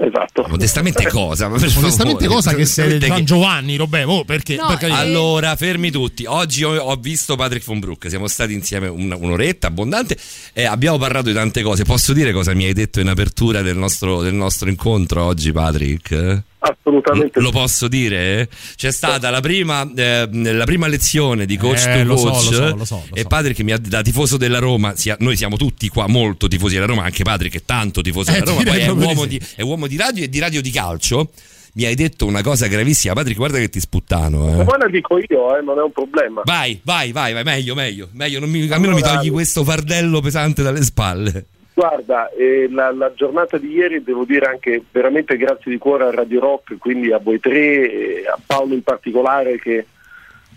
Esatto. 0.00 0.46
Modestamente 0.48 1.08
cosa? 1.08 1.48
Per 1.48 1.58
Modestamente 1.74 2.26
cosa 2.28 2.54
che 2.54 2.66
sei 2.66 3.00
San 3.00 3.16
che- 3.16 3.24
Giovanni, 3.24 3.74
Robè, 3.74 4.06
oh, 4.06 4.22
perché, 4.22 4.54
No, 4.54 4.68
perché 4.68 4.86
eh, 4.86 4.92
Allora, 4.92 5.56
fermi 5.56 5.90
tutti. 5.90 6.24
Oggi 6.24 6.62
ho, 6.62 6.76
ho 6.76 6.94
visto 6.94 7.34
Patrick 7.34 7.64
von 7.64 7.80
Broek. 7.80 8.08
Siamo 8.08 8.28
stati 8.28 8.52
insieme 8.52 8.86
un- 8.86 9.12
un'oretta 9.18 9.66
abbondante 9.66 10.16
e 10.52 10.66
abbiamo 10.66 10.98
parlato 10.98 11.26
di 11.26 11.34
tante 11.34 11.62
cose. 11.62 11.82
Posso 11.82 12.12
dire 12.12 12.30
cosa 12.32 12.54
mi 12.54 12.64
hai 12.66 12.74
detto 12.74 13.00
in 13.00 13.08
apertura 13.08 13.60
del 13.60 13.76
nostro, 13.76 14.22
del 14.22 14.34
nostro 14.34 14.68
incontro 14.68 15.24
oggi, 15.24 15.50
Patrick? 15.50 16.42
Assolutamente. 16.60 17.40
Lo 17.40 17.50
posso 17.50 17.86
dire? 17.88 18.48
C'è 18.76 18.90
stata 18.90 19.30
la 19.30 19.40
prima, 19.40 19.88
eh, 19.94 20.28
la 20.32 20.64
prima 20.64 20.88
lezione 20.88 21.46
di 21.46 21.56
coach 21.56 21.86
Eh, 21.86 21.98
to 21.98 22.04
lo 22.04 22.16
so, 22.16 22.30
coach 22.30 22.44
lo 22.44 22.50
so, 22.52 22.74
lo 22.76 22.84
so, 22.84 23.04
lo 23.10 23.16
e. 23.16 23.24
Patrick 23.24 23.60
mi 23.60 23.72
ha 23.72 23.78
da 23.78 24.02
tifoso 24.02 24.36
della 24.36 24.58
Roma, 24.58 24.96
sia- 24.96 25.16
noi 25.20 25.36
siamo 25.36 25.56
tutti 25.56 25.88
qua 25.88 26.08
molto 26.08 26.48
tifosi 26.48 26.74
della 26.74 26.86
Roma, 26.86 27.04
anche 27.04 27.22
Patrick 27.22 27.56
è 27.56 27.62
tanto 27.64 28.00
tifoso 28.00 28.30
Eh, 28.30 28.40
della 28.40 28.44
Roma, 28.50 28.62
direi 28.64 28.86
poi 28.86 28.86
è 28.86 29.06
uomo, 29.06 29.24
di 29.24 29.38
di, 29.38 29.46
è 29.56 29.62
uomo 29.62 29.86
di 29.86 29.96
radio 29.96 30.24
e 30.24 30.28
di 30.28 30.38
radio 30.38 30.60
di 30.60 30.70
calcio. 30.70 31.30
Mi 31.74 31.84
hai 31.84 31.94
detto 31.94 32.26
una 32.26 32.42
cosa 32.42 32.66
gravissima, 32.66 33.14
Patrick, 33.14 33.36
guarda 33.38 33.58
che 33.58 33.68
ti 33.68 33.78
sputtano. 33.78 34.60
Eh. 34.60 34.64
Poi 34.64 34.78
la 34.80 34.88
dico 34.88 35.16
io, 35.18 35.56
eh, 35.56 35.62
non 35.62 35.78
è 35.78 35.82
un 35.82 35.92
problema. 35.92 36.40
Vai, 36.44 36.80
vai, 36.82 37.12
vai, 37.12 37.32
vai, 37.34 37.44
meglio, 37.44 37.74
meglio, 37.76 38.08
meglio. 38.12 38.40
Non 38.40 38.50
mi, 38.50 38.68
almeno 38.68 38.94
mi 38.94 39.02
togli 39.02 39.30
questo 39.30 39.62
fardello 39.62 40.20
pesante 40.20 40.62
dalle 40.64 40.82
spalle. 40.82 41.44
Guarda, 41.78 42.28
eh, 42.30 42.66
la, 42.68 42.90
la 42.90 43.14
giornata 43.14 43.56
di 43.56 43.70
ieri 43.70 44.02
devo 44.02 44.24
dire 44.24 44.46
anche 44.46 44.82
veramente 44.90 45.36
grazie 45.36 45.70
di 45.70 45.78
cuore 45.78 46.06
a 46.06 46.10
Radio 46.10 46.40
Rock, 46.40 46.76
quindi 46.76 47.12
a 47.12 47.18
voi 47.18 47.38
tre, 47.38 47.92
e 47.92 48.24
a 48.26 48.36
Paolo 48.44 48.74
in 48.74 48.82
particolare 48.82 49.60
che 49.60 49.86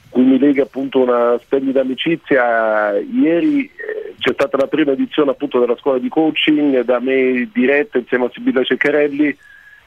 cui 0.10 0.24
mi 0.24 0.40
lega 0.40 0.64
appunto 0.64 1.00
una 1.00 1.38
splendida 1.38 1.82
amicizia. 1.82 2.98
Ieri 2.98 3.66
eh, 3.66 4.16
c'è 4.18 4.34
stata 4.34 4.58
la 4.58 4.66
prima 4.66 4.94
edizione 4.94 5.30
appunto 5.30 5.60
della 5.60 5.78
scuola 5.78 6.00
di 6.00 6.10
coaching 6.10 6.80
da 6.80 7.00
me 7.00 7.48
diretta 7.54 8.00
insieme 8.00 8.26
a 8.26 8.32
Sibilla 8.34 8.64
Ceccarelli 8.64 9.38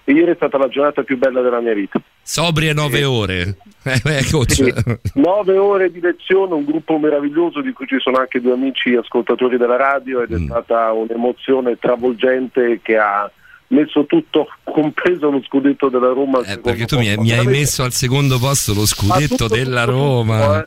e 0.05 0.12
ieri 0.12 0.32
è 0.32 0.35
stata 0.36 0.59
la 0.59 0.68
giornata 0.68 1.02
più 1.02 1.16
bella 1.18 1.40
della 1.40 1.60
mia 1.60 1.74
vita. 1.74 2.01
Sobrie 2.22 2.72
nove 2.72 3.05
ore. 3.05 3.56
Eh, 3.86 4.01
eh, 4.02 4.24
coach. 4.31 4.52
Sì. 4.55 4.72
Nove 5.20 5.59
ore 5.59 5.93
di 5.93 6.01
lezione, 6.01 6.55
un 6.55 6.64
gruppo 6.64 6.97
meraviglioso 6.97 7.60
di 7.60 7.70
cui 7.74 7.86
ci 7.86 7.98
sono 8.01 8.16
anche 8.16 8.40
due 8.40 8.52
amici 8.55 8.94
ascoltatori 8.94 9.59
della 9.59 9.76
radio 9.76 10.22
ed 10.22 10.32
è 10.32 10.39
Mm. 10.39 10.47
stata 10.47 10.90
un'emozione 10.93 11.76
travolgente 11.78 12.81
che 12.82 12.97
ha 12.97 13.31
messo 13.68 14.06
tutto, 14.06 14.48
compreso 14.62 15.28
lo 15.31 15.43
scudetto 15.47 15.90
della 15.90 16.12
Roma. 16.14 16.40
Eh, 16.47 16.60
Perché 16.60 16.86
tu 16.86 16.97
mi, 16.98 17.14
mi 17.18 17.32
hai 17.32 17.44
messo 17.44 17.82
al 17.82 17.93
secondo 17.93 18.39
posto 18.39 18.72
lo 18.72 18.86
scudetto 18.86 19.36
tutto, 19.48 19.55
della 19.55 19.85
tutto, 19.85 19.93
Roma. 19.97 20.66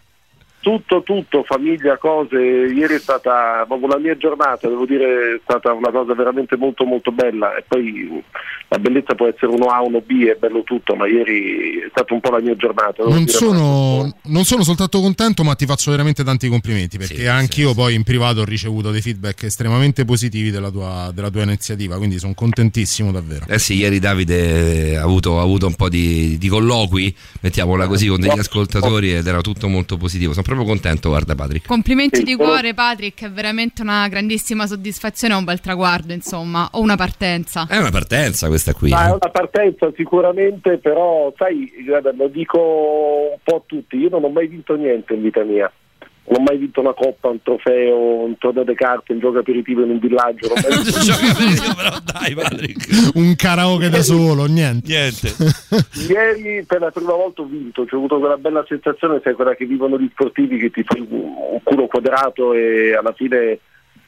Tutto. 0.59 1.03
Tutto, 1.03 1.43
famiglia, 1.43 1.97
cose. 1.97 2.37
Ieri 2.37 2.95
è 2.95 2.99
stata 2.99 3.63
proprio 3.67 3.87
la 3.87 3.97
mia 3.97 4.17
giornata, 4.17 4.67
devo 4.67 4.85
dire, 4.85 5.35
è 5.35 5.39
stata 5.43 5.71
una 5.71 5.91
cosa 5.91 6.13
veramente 6.13 6.57
molto 6.57 6.85
molto 6.85 7.11
bella. 7.11 7.55
E 7.55 7.63
poi 7.67 8.21
la 8.69 8.77
bellezza 8.79 9.15
può 9.15 9.27
essere 9.27 9.47
uno 9.47 9.67
A, 9.67 9.81
uno 9.81 10.01
B, 10.01 10.25
è 10.25 10.35
bello 10.35 10.63
tutto, 10.63 10.95
ma 10.95 11.07
ieri 11.07 11.79
è 11.79 11.87
stata 11.89 12.13
un 12.13 12.19
po' 12.19 12.31
la 12.31 12.41
mia 12.41 12.55
giornata. 12.55 13.03
Non 13.03 13.23
dire. 13.23 13.31
sono, 13.31 14.13
non 14.23 14.43
sono 14.43 14.63
soltanto 14.63 14.99
contento, 14.99 15.43
ma 15.43 15.55
ti 15.55 15.65
faccio 15.65 15.91
veramente 15.91 16.23
tanti 16.23 16.49
complimenti 16.49 16.97
perché 16.97 17.27
anch'io 17.29 17.73
poi 17.73 17.93
in 17.93 18.03
privato 18.03 18.41
ho 18.41 18.45
ricevuto 18.45 18.91
dei 18.91 19.01
feedback 19.01 19.43
estremamente 19.43 20.03
positivi 20.03 20.51
della 20.51 20.69
tua, 20.69 21.11
della 21.13 21.29
tua 21.29 21.43
iniziativa, 21.43 21.97
quindi 21.97 22.19
sono 22.19 22.33
contentissimo 22.33 23.11
davvero. 23.11 23.45
Eh 23.47 23.59
sì, 23.59 23.75
ieri 23.75 23.99
Davide 23.99 24.97
ha 24.97 25.03
avuto, 25.03 25.39
ha 25.39 25.43
avuto 25.43 25.67
un 25.67 25.75
po' 25.75 25.87
di, 25.87 26.37
di 26.37 26.47
colloqui, 26.49 27.15
mettiamola 27.39 27.87
così, 27.87 28.07
con 28.07 28.19
degli 28.19 28.37
ascoltatori 28.37 29.15
ed 29.15 29.25
era 29.25 29.39
tutto 29.39 29.67
molto 29.69 29.95
positivo. 29.95 30.33
Sono 30.33 30.45
proprio 30.47 30.65
contento, 30.67 31.09
guarda 31.09 31.35
Patrick. 31.35 31.67
Complimenti 31.67 32.17
Sì, 32.17 32.23
di 32.23 32.35
però- 32.35 32.49
cuore, 32.49 32.73
Patrick. 32.73 33.23
È 33.23 33.29
veramente 33.29 33.81
una 33.81 34.07
grandissima 34.07 34.65
soddisfazione 34.65 35.33
un 35.33 35.43
bel 35.43 35.59
traguardo, 35.59 36.13
insomma. 36.13 36.69
O 36.73 36.81
una 36.81 36.95
partenza. 36.95 37.67
È 37.69 37.77
una 37.77 37.91
partenza 37.91 38.47
questa 38.47 38.73
qui. 38.73 38.89
Ma 38.89 39.05
è 39.05 39.09
eh. 39.09 39.11
una 39.11 39.29
partenza 39.31 39.91
sicuramente, 39.95 40.77
però 40.77 41.31
sai, 41.37 41.71
guarda, 41.85 42.11
lo 42.13 42.27
dico 42.27 42.59
un 43.31 43.37
po' 43.43 43.55
a 43.57 43.61
tutti, 43.65 43.97
io 43.97 44.09
non 44.09 44.23
ho 44.23 44.29
mai 44.29 44.47
vinto 44.47 44.75
niente 44.75 45.13
in 45.13 45.21
vita 45.21 45.43
mia. 45.43 45.71
Non 46.29 46.41
ho 46.41 46.43
mai 46.43 46.57
vinto 46.57 46.81
una 46.81 46.93
coppa, 46.93 47.29
un 47.29 47.41
trofeo, 47.41 48.25
un 48.25 48.37
torneo 48.37 48.63
di 48.63 48.75
carte, 48.75 49.13
un 49.13 49.19
gioco 49.19 49.39
aperitivo 49.39 49.83
in 49.83 49.91
un 49.91 49.99
villaggio. 49.99 50.47
Non 50.47 50.57
ho 50.57 50.67
mai 50.67 50.83
vinto 51.47 51.73
però 51.75 51.97
dai 52.03 52.33
Patrick. 52.33 53.15
Un 53.15 53.35
karaoke 53.35 53.89
da 53.89 54.01
solo, 54.01 54.45
niente. 54.45 54.87
Niente. 54.87 55.33
Ieri 56.09 56.65
per 56.65 56.81
la 56.81 56.91
prima 56.91 57.13
volta 57.13 57.41
ho 57.41 57.45
vinto, 57.45 57.85
cioè, 57.85 57.93
ho 57.93 57.97
avuto 57.97 58.19
quella 58.19 58.37
bella 58.37 58.65
sensazione, 58.67 59.21
sai 59.23 59.35
quella 59.35 59.55
che 59.55 59.65
vivono 59.65 59.97
gli 59.97 60.09
sportivi 60.11 60.57
che 60.57 60.69
ti 60.69 60.83
fai 60.83 61.05
un 61.09 61.37
un 61.57 61.63
culo 61.63 61.87
quadrato 61.87 62.53
e 62.53 62.93
alla 62.93 63.13
fine 63.13 63.59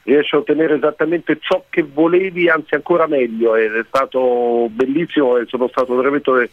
riesci 0.02 0.34
a 0.34 0.38
ottenere 0.38 0.76
esattamente 0.76 1.38
ciò 1.40 1.64
che 1.68 1.82
volevi, 1.82 2.48
anzi 2.48 2.74
ancora 2.74 3.06
meglio 3.06 3.54
ed 3.54 3.74
è 3.74 3.84
stato 3.86 4.68
bellissimo 4.70 5.36
e 5.36 5.44
sono 5.46 5.68
stato 5.68 5.94
veramente 5.94 6.50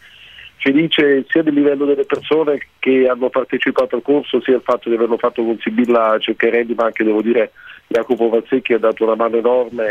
felice 0.57 1.25
sia 1.29 1.43
del 1.43 1.53
livello 1.53 1.85
delle 1.85 2.05
persone 2.05 2.67
che 2.79 3.07
hanno 3.07 3.29
partecipato 3.29 3.95
al 3.95 4.01
corso, 4.01 4.41
sia 4.41 4.55
il 4.55 4.61
fatto 4.61 4.89
di 4.89 4.95
averlo 4.95 5.17
fatto 5.17 5.43
con 5.43 5.57
Sibilla 5.59 6.17
Ceccarelli, 6.19 6.73
ma 6.73 6.85
anche 6.85 7.03
devo 7.03 7.21
dire 7.21 7.51
Jacopo 7.87 8.29
Valsecchi 8.29 8.73
ha 8.73 8.79
dato 8.79 9.03
una 9.03 9.15
mano 9.15 9.37
enorme. 9.37 9.85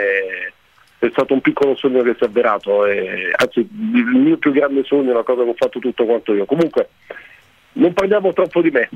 È 0.99 1.09
stato 1.11 1.35
un 1.35 1.41
piccolo 1.41 1.77
sogno 1.77 2.03
che 2.03 2.15
si 2.17 2.25
è 2.25 2.27
avverato, 2.27 2.87
e, 2.87 3.31
anzi 3.37 3.61
il 3.61 4.05
mio 4.15 4.39
più 4.39 4.51
grande 4.51 4.83
sogno 4.85 5.11
è 5.11 5.15
una 5.15 5.23
cosa 5.23 5.43
che 5.43 5.51
ho 5.51 5.55
fatto 5.55 5.79
tutto 5.79 6.05
quanto 6.05 6.33
io. 6.35 6.47
Comunque 6.47 6.89
non 7.77 7.93
parliamo 7.93 8.33
troppo 8.33 8.61
di 8.63 8.71
me. 8.71 8.89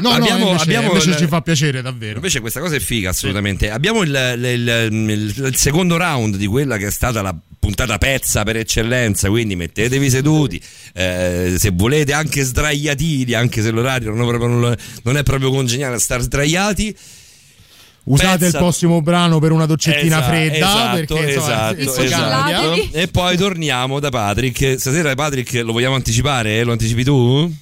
No, 0.00 0.10
Abbiamo- 0.10 0.38
no, 0.44 0.46
invece, 0.50 0.62
abbiamo 0.64 0.88
invece 0.88 1.10
il- 1.10 1.16
ci 1.16 1.26
fa 1.26 1.40
piacere 1.40 1.82
davvero. 1.82 2.16
Invece 2.16 2.40
questa 2.40 2.60
cosa 2.60 2.76
è 2.76 2.80
figa, 2.80 3.10
assolutamente. 3.10 3.70
Abbiamo 3.70 4.02
il, 4.02 4.10
il- 4.36 4.44
il- 4.44 5.10
il- 5.10 5.44
il 5.46 5.56
secondo 5.56 5.96
round 5.96 6.36
di 6.36 6.46
quella 6.46 6.76
che 6.76 6.86
è 6.86 6.90
stata 6.90 7.22
la 7.22 7.34
puntata 7.58 7.98
pezza 7.98 8.42
per 8.44 8.56
eccellenza, 8.56 9.28
quindi 9.28 9.56
mettetevi 9.56 10.08
seduti, 10.10 10.60
eh, 10.94 11.54
se 11.58 11.70
volete 11.74 12.12
anche 12.12 12.42
sdraiatini, 12.42 13.32
anche 13.32 13.60
se 13.62 13.70
l'orario 13.70 14.10
non 14.14 14.22
è 14.22 14.28
proprio, 14.28 14.48
non 14.48 14.76
non 15.02 15.16
è 15.16 15.22
proprio 15.22 15.50
congeniale 15.50 15.96
a 15.96 15.98
star 15.98 16.20
sdraiati. 16.20 16.96
Usate 18.04 18.38
Pezza- 18.38 18.58
il 18.58 18.62
prossimo 18.62 19.02
brano 19.02 19.40
per 19.40 19.50
una 19.50 19.66
doccettina 19.66 20.18
Esatto, 20.18 20.26
fredda 20.32 20.56
esatto, 20.56 21.14
perché 21.14 21.32
insomma, 21.34 21.76
esatto, 21.76 22.02
esatto. 22.02 22.88
E 22.92 23.08
poi 23.08 23.36
torniamo 23.36 23.98
da 23.98 24.10
Patrick. 24.10 24.78
Stasera 24.78 25.12
Patrick 25.16 25.54
lo 25.64 25.72
vogliamo 25.72 25.96
anticipare? 25.96 26.62
Lo 26.62 26.70
anticipi 26.70 27.02
tu? 27.02 27.52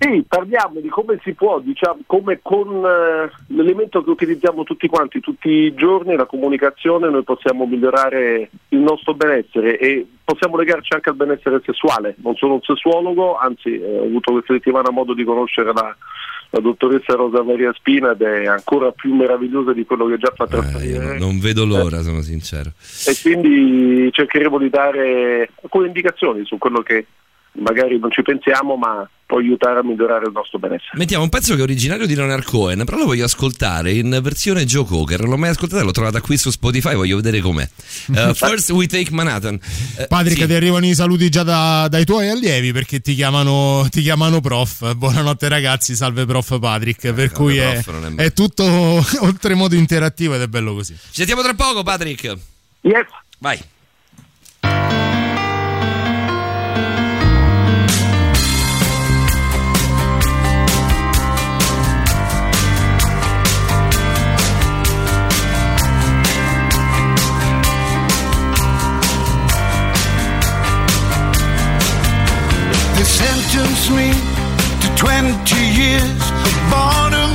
Sì, 0.00 0.24
parliamo 0.28 0.78
di 0.78 0.88
come 0.88 1.18
si 1.24 1.32
può, 1.32 1.58
diciamo, 1.58 1.98
come 2.06 2.38
con 2.40 2.84
eh, 2.84 3.30
l'elemento 3.48 4.04
che 4.04 4.10
utilizziamo 4.10 4.62
tutti 4.62 4.86
quanti, 4.86 5.18
tutti 5.18 5.48
i 5.48 5.74
giorni, 5.74 6.14
la 6.14 6.24
comunicazione, 6.26 7.10
noi 7.10 7.24
possiamo 7.24 7.66
migliorare 7.66 8.48
il 8.68 8.78
nostro 8.78 9.14
benessere 9.14 9.76
e 9.76 10.06
possiamo 10.22 10.56
legarci 10.56 10.92
anche 10.94 11.08
al 11.10 11.16
benessere 11.16 11.60
sessuale. 11.64 12.14
Non 12.22 12.36
sono 12.36 12.54
un 12.54 12.60
sessuologo, 12.62 13.36
anzi 13.38 13.74
eh, 13.76 13.98
ho 13.98 14.04
avuto 14.04 14.30
questa 14.32 14.52
settimana 14.54 14.90
modo 14.90 15.14
di 15.14 15.24
conoscere 15.24 15.72
la, 15.72 15.96
la 16.50 16.60
dottoressa 16.60 17.14
Rosa 17.14 17.42
Maria 17.42 17.72
Spina 17.74 18.12
ed 18.12 18.22
è 18.22 18.46
ancora 18.46 18.92
più 18.92 19.12
meravigliosa 19.12 19.72
di 19.72 19.84
quello 19.84 20.06
che 20.06 20.18
già 20.18 20.32
fa 20.32 20.44
Eh, 20.44 20.46
io 20.46 20.60
trasferire. 20.60 21.04
non, 21.06 21.16
non 21.16 21.38
vedo 21.40 21.64
l'ora, 21.64 22.02
sono 22.02 22.20
sincero. 22.22 22.70
e 23.04 23.16
quindi 23.20 24.12
cercheremo 24.12 24.58
di 24.58 24.70
dare 24.70 25.50
alcune 25.60 25.88
indicazioni 25.88 26.44
su 26.44 26.56
quello 26.56 26.82
che 26.82 27.04
magari 27.60 27.98
non 27.98 28.10
ci 28.10 28.22
pensiamo 28.22 28.76
ma 28.76 29.08
può 29.28 29.38
aiutare 29.38 29.80
a 29.80 29.84
migliorare 29.84 30.24
il 30.24 30.32
nostro 30.32 30.58
benessere. 30.58 30.92
Mettiamo 30.94 31.22
un 31.22 31.28
pezzo 31.28 31.52
che 31.54 31.60
è 31.60 31.62
originario 31.62 32.06
di 32.06 32.14
Leonard 32.14 32.44
Cohen, 32.44 32.82
però 32.86 32.96
lo 32.96 33.04
voglio 33.04 33.26
ascoltare 33.26 33.92
in 33.92 34.18
versione 34.22 34.64
Joe 34.64 34.86
Cocker. 34.86 35.20
Non 35.20 35.28
l'ho 35.30 35.36
mai 35.36 35.50
ascoltato, 35.50 35.84
l'ho 35.84 35.90
trovata 35.90 36.22
qui 36.22 36.38
su 36.38 36.48
Spotify, 36.50 36.94
voglio 36.94 37.16
vedere 37.16 37.40
com'è. 37.40 37.68
Uh, 38.08 38.32
first 38.32 38.70
we 38.70 38.86
take 38.86 39.12
Manhattan. 39.12 39.60
Eh, 39.98 40.06
Patrick, 40.06 40.40
sì. 40.40 40.46
ti 40.46 40.54
arrivano 40.54 40.86
i 40.86 40.94
saluti 40.94 41.28
già 41.28 41.42
da- 41.42 41.88
dai 41.90 42.06
tuoi 42.06 42.30
allievi 42.30 42.72
perché 42.72 43.00
ti 43.00 43.14
chiamano, 43.14 43.86
ti 43.90 44.00
chiamano 44.00 44.40
prof. 44.40 44.94
Buonanotte 44.94 45.46
ragazzi, 45.48 45.94
salve 45.94 46.24
prof 46.24 46.58
Patrick. 46.58 47.12
Per 47.12 47.30
cui 47.32 47.58
è, 47.58 47.76
è- 47.76 48.14
è 48.14 48.32
tutto 48.32 48.64
oltremodo 49.20 49.74
interattivo 49.74 50.34
ed 50.36 50.40
è 50.40 50.46
bello 50.46 50.72
così. 50.72 50.94
Ci 50.94 51.00
sentiamo 51.10 51.42
tra 51.42 51.52
poco, 51.52 51.82
Patrick. 51.82 52.34
Yes. 52.80 53.06
Vai. 53.40 53.58
Sentenced 73.58 73.90
me 73.90 74.12
to 74.82 74.88
20 74.96 75.56
years 75.80 76.22
of 76.46 76.54
boredom 76.70 77.30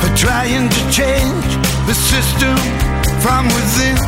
for 0.00 0.10
trying 0.16 0.68
to 0.68 0.80
change 0.90 1.50
the 1.86 1.94
system 1.94 2.56
from 3.22 3.44
within. 3.56 3.98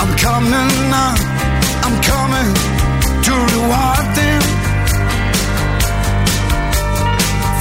I'm 0.00 0.12
coming 0.16 0.70
now, 0.96 1.14
I'm 1.84 1.96
coming 2.12 2.50
to 3.26 3.32
reward 3.52 4.06
them. 4.20 4.42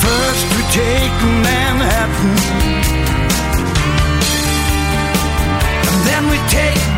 First 0.04 0.46
we 0.56 0.62
take 0.82 1.16
Manhattan. 1.44 2.36
Then 6.06 6.30
we 6.30 6.38
take 6.50 6.95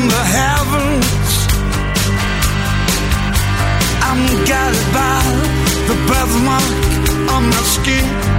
in 0.00 0.08
the 0.08 0.24
heavens. 0.38 1.30
I'm 4.08 4.22
guided 4.48 4.86
by 4.96 5.22
the 5.88 5.96
birthmark 6.08 6.68
on 7.34 7.42
my 7.54 7.62
skin. 7.74 8.29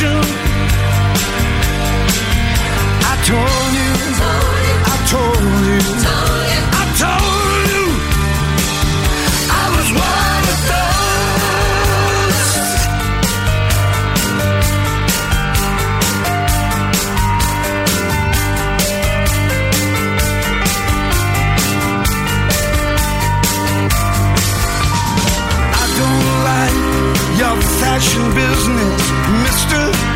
The. 0.00 0.12
I 3.06 3.14
told 3.30 3.72
you, 3.78 3.92
I 4.84 4.96
told 5.12 5.42
you, 5.68 5.80
I 6.80 6.84
told 7.02 7.64
you, 7.72 7.84
I 9.50 9.64
was 9.74 9.88
one 10.10 10.44
of 10.52 10.58
those. 10.70 10.94
I 25.80 25.84
don't 25.98 26.28
like 26.50 26.78
your 27.40 27.56
fashion 27.80 28.24
business, 28.34 28.73
mister. 29.74 30.13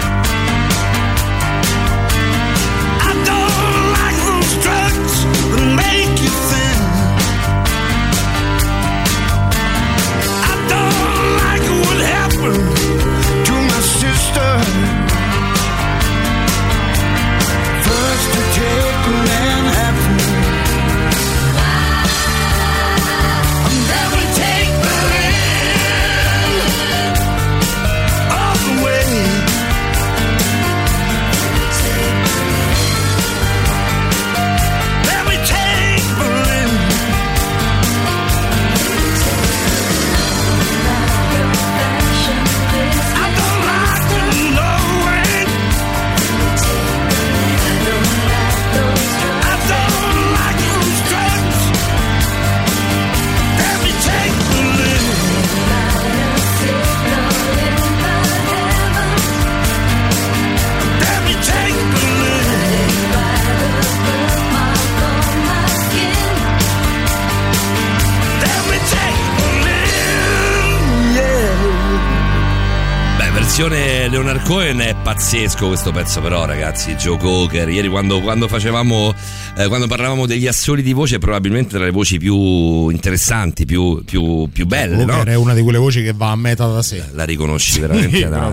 Cohen 74.48 74.78
è 74.78 74.94
pazzesco 74.94 75.66
questo 75.66 75.92
pezzo 75.92 76.22
però 76.22 76.46
ragazzi, 76.46 76.94
Joe 76.94 77.18
Cocker, 77.18 77.68
ieri 77.68 77.86
quando, 77.86 78.22
quando 78.22 78.48
facevamo, 78.48 79.14
eh, 79.58 79.68
quando 79.68 79.86
parlavamo 79.86 80.24
degli 80.24 80.46
assoli 80.46 80.82
di 80.82 80.94
voce 80.94 81.18
probabilmente 81.18 81.76
tra 81.76 81.84
le 81.84 81.90
voci 81.90 82.16
più 82.16 82.88
interessanti, 82.88 83.66
più, 83.66 84.02
più, 84.06 84.48
più 84.50 84.64
belle, 84.64 85.04
no? 85.04 85.12
Walker 85.12 85.34
è 85.34 85.34
una 85.34 85.52
di 85.52 85.60
quelle 85.60 85.76
voci 85.76 86.02
che 86.02 86.14
va 86.14 86.30
a 86.30 86.36
meta 86.36 86.66
da 86.66 86.80
sé. 86.80 87.04
La 87.12 87.24
riconosci 87.24 87.78
veramente 87.78 88.16
Sì, 88.16 88.22
da, 88.26 88.48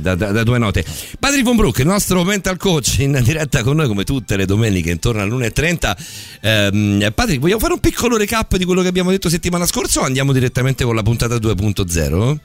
da, 0.00 0.14
da- 0.16 0.32
da 0.32 0.42
due 0.42 0.58
note. 0.58 0.84
Patrick 1.20 1.44
Von 1.44 1.54
Brook, 1.54 1.78
il 1.78 1.86
nostro 1.86 2.24
mental 2.24 2.56
coach 2.56 2.96
in 2.98 3.20
diretta 3.22 3.62
con 3.62 3.76
noi 3.76 3.86
come 3.86 4.02
tutte 4.02 4.36
le 4.36 4.44
domeniche 4.44 4.90
intorno 4.90 5.22
all'1.30. 5.22 5.96
Ehm, 6.40 7.12
Patrick, 7.14 7.38
vogliamo 7.38 7.60
fare 7.60 7.74
un 7.74 7.80
piccolo 7.80 8.16
recap 8.16 8.56
di 8.56 8.64
quello 8.64 8.82
che 8.82 8.88
abbiamo 8.88 9.12
detto 9.12 9.28
settimana 9.28 9.66
scorsa 9.66 10.00
o 10.00 10.02
andiamo 10.02 10.32
direttamente 10.32 10.82
con 10.82 10.96
la 10.96 11.02
puntata 11.02 11.36
2.0? 11.36 12.38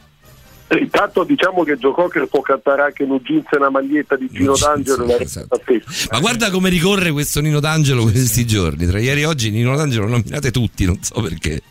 Intanto 0.70 1.24
diciamo 1.24 1.64
che 1.64 1.78
Joe 1.78 1.94
Cocker 1.94 2.28
può 2.28 2.42
cantare 2.42 2.82
anche 2.82 3.04
in 3.04 3.12
un 3.12 3.20
jeans 3.24 3.46
e 3.52 3.56
una 3.58 3.70
maglietta 3.70 4.18
di 4.18 4.28
Gino 4.30 4.54
D'Angelo 4.58 5.06
e 5.06 5.08
la 5.08 5.20
esatto. 5.20 5.62
Ma 6.12 6.20
guarda 6.20 6.50
come 6.52 6.70
ricorre 6.70 7.12
questo 7.12 7.40
Nino 7.40 7.62
D'Angelo 7.62 8.04
questi 8.04 8.46
giorni. 8.46 8.86
Tra 8.86 9.00
ieri 9.00 9.22
e 9.22 9.26
oggi 9.26 9.50
Nino 9.50 9.76
D'Angelo 9.78 10.06
lo 10.06 10.12
nominate 10.12 10.52
tutti, 10.52 10.86
non 10.86 11.02
so 11.02 11.22
perché. 11.22 11.62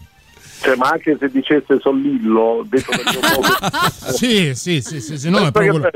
Cioè, 0.63 0.77
ma 0.77 0.89
anche 0.89 1.17
se 1.21 1.29
dicesse 1.31 1.79
Sollillo, 1.79 2.65
detto 2.67 2.91
dal 2.91 3.15
mio 3.15 3.21
Cocker. 3.29 3.93
sì, 4.15 4.55
sì, 4.55 4.81
sì, 4.81 5.01
sì, 5.01 5.19
sì, 5.19 5.29
no, 5.29 5.47
è 5.47 5.53
proprio 5.53 5.79
bello. 5.79 5.91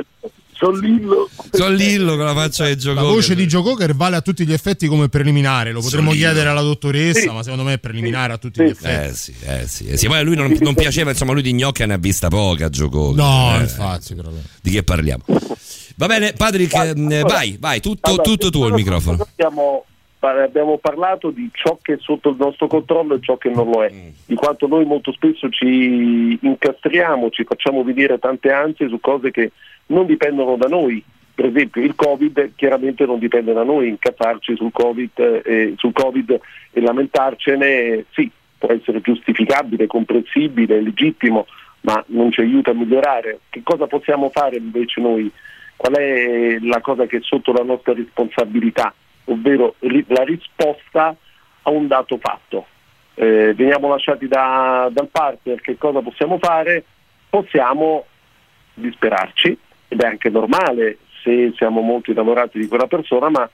Sollillo. 0.60 1.28
Sollillo 1.50 2.16
con 2.16 2.26
la 2.26 2.34
faccia 2.34 2.66
di 2.66 2.74
Joe 2.76 2.94
La 2.94 3.02
voce 3.02 3.34
di 3.34 3.46
Joe 3.46 3.62
Cocker 3.62 3.94
vale 3.94 4.16
a 4.16 4.20
tutti 4.20 4.44
gli 4.46 4.52
effetti 4.52 4.86
come 4.88 5.08
preliminare, 5.08 5.72
lo 5.72 5.80
potremmo 5.80 6.10
Solino. 6.10 6.26
chiedere 6.26 6.50
alla 6.50 6.60
dottoressa, 6.60 7.20
Sì. 7.20 7.26
ma 7.28 7.42
secondo 7.42 7.64
me 7.64 7.72
è 7.74 7.78
preliminare 7.78 8.34
a 8.34 8.38
tutti 8.38 8.62
gli 8.62 8.68
effetti. 8.68 9.10
Eh 9.10 9.14
sì, 9.14 9.34
eh 9.42 9.66
sì, 9.66 9.86
eh 9.86 9.96
sì. 9.96 10.06
Poi 10.06 10.18
a 10.18 10.22
lui 10.22 10.36
non, 10.36 10.54
non 10.60 10.74
piaceva, 10.74 11.10
insomma, 11.10 11.32
lui 11.32 11.42
di 11.42 11.54
gnocca 11.54 11.86
ne 11.86 11.94
ha 11.94 11.98
vista 11.98 12.28
poca, 12.28 12.68
Joe 12.68 12.90
Cocker. 12.90 13.16
No, 13.16 13.56
Eh, 13.56 13.60
infatti, 13.62 14.14
proprio. 14.14 14.42
Di 14.60 14.70
che 14.70 14.82
parliamo? 14.82 15.24
Va 15.96 16.06
bene, 16.06 16.32
Patrick, 16.34 16.74
eh, 16.74 17.20
vai, 17.22 17.56
vai, 17.58 17.80
tutto, 17.80 18.08
Allora, 18.08 18.22
tutto 18.22 18.50
tuo 18.50 18.66
il 18.66 18.72
microfono. 18.74 19.26
Abbiamo, 19.32 19.84
abbiamo 20.20 20.78
parlato 20.78 21.30
di 21.30 21.48
ciò 21.52 21.78
che 21.80 21.94
è 21.94 21.98
sotto 21.98 22.30
il 22.30 22.36
nostro 22.38 22.66
controllo 22.66 23.14
e 23.14 23.20
ciò 23.20 23.36
che 23.36 23.48
non 23.48 23.70
lo 23.70 23.82
è, 23.82 23.90
Mm. 23.90 24.08
di 24.26 24.34
quanto 24.34 24.66
noi 24.66 24.84
molto 24.84 25.12
spesso 25.12 25.48
ci 25.48 26.38
incastriamo, 26.40 27.30
ci 27.30 27.44
facciamo 27.44 27.82
venire 27.82 28.18
tante 28.18 28.50
ansie 28.52 28.88
su 28.88 29.00
cose 29.00 29.30
che 29.30 29.52
non 29.86 30.06
dipendono 30.06 30.56
da 30.56 30.68
noi. 30.68 31.02
Per 31.34 31.46
esempio 31.46 31.82
il 31.82 31.94
Covid 31.94 32.52
chiaramente 32.54 33.06
non 33.06 33.18
dipende 33.18 33.54
da 33.54 33.62
noi, 33.64 33.88
incazzarci 33.88 34.56
sul 34.56 34.72
Covid, 34.72 35.42
eh, 35.44 35.74
sul 35.78 35.92
COVID 35.92 36.38
e 36.72 36.80
lamentarcene, 36.80 38.04
sì, 38.12 38.30
può 38.58 38.70
essere 38.72 39.00
giustificabile, 39.00 39.86
comprensibile, 39.86 40.82
legittimo, 40.82 41.46
ma 41.82 42.04
non 42.08 42.30
ci 42.30 42.40
aiuta 42.42 42.72
a 42.72 42.74
migliorare. 42.74 43.40
Che 43.48 43.62
cosa 43.64 43.86
possiamo 43.86 44.28
fare 44.28 44.56
invece 44.56 45.00
noi? 45.00 45.30
Qual 45.76 45.94
è 45.94 46.58
la 46.60 46.82
cosa 46.82 47.06
che 47.06 47.16
è 47.16 47.20
sotto 47.22 47.52
la 47.52 47.62
nostra 47.62 47.94
responsabilità, 47.94 48.92
ovvero 49.32 49.74
la 49.78 50.22
risposta 50.24 51.14
a 51.62 51.70
un 51.70 51.86
dato 51.86 52.18
fatto? 52.18 52.66
Eh, 53.14 53.54
veniamo 53.54 53.88
lasciati 53.88 54.28
da- 54.28 54.88
dal 54.92 55.08
partner, 55.08 55.60
che 55.60 55.76
cosa 55.76 56.00
possiamo 56.00 56.38
fare? 56.38 56.84
Possiamo 57.28 58.06
disperarci 58.74 59.58
ed 59.88 60.00
è 60.00 60.06
anche 60.06 60.30
normale 60.30 60.98
se 61.22 61.52
siamo 61.56 61.80
molto 61.80 62.10
innamorati 62.10 62.58
di 62.58 62.66
quella 62.66 62.86
persona, 62.86 63.28
ma 63.28 63.48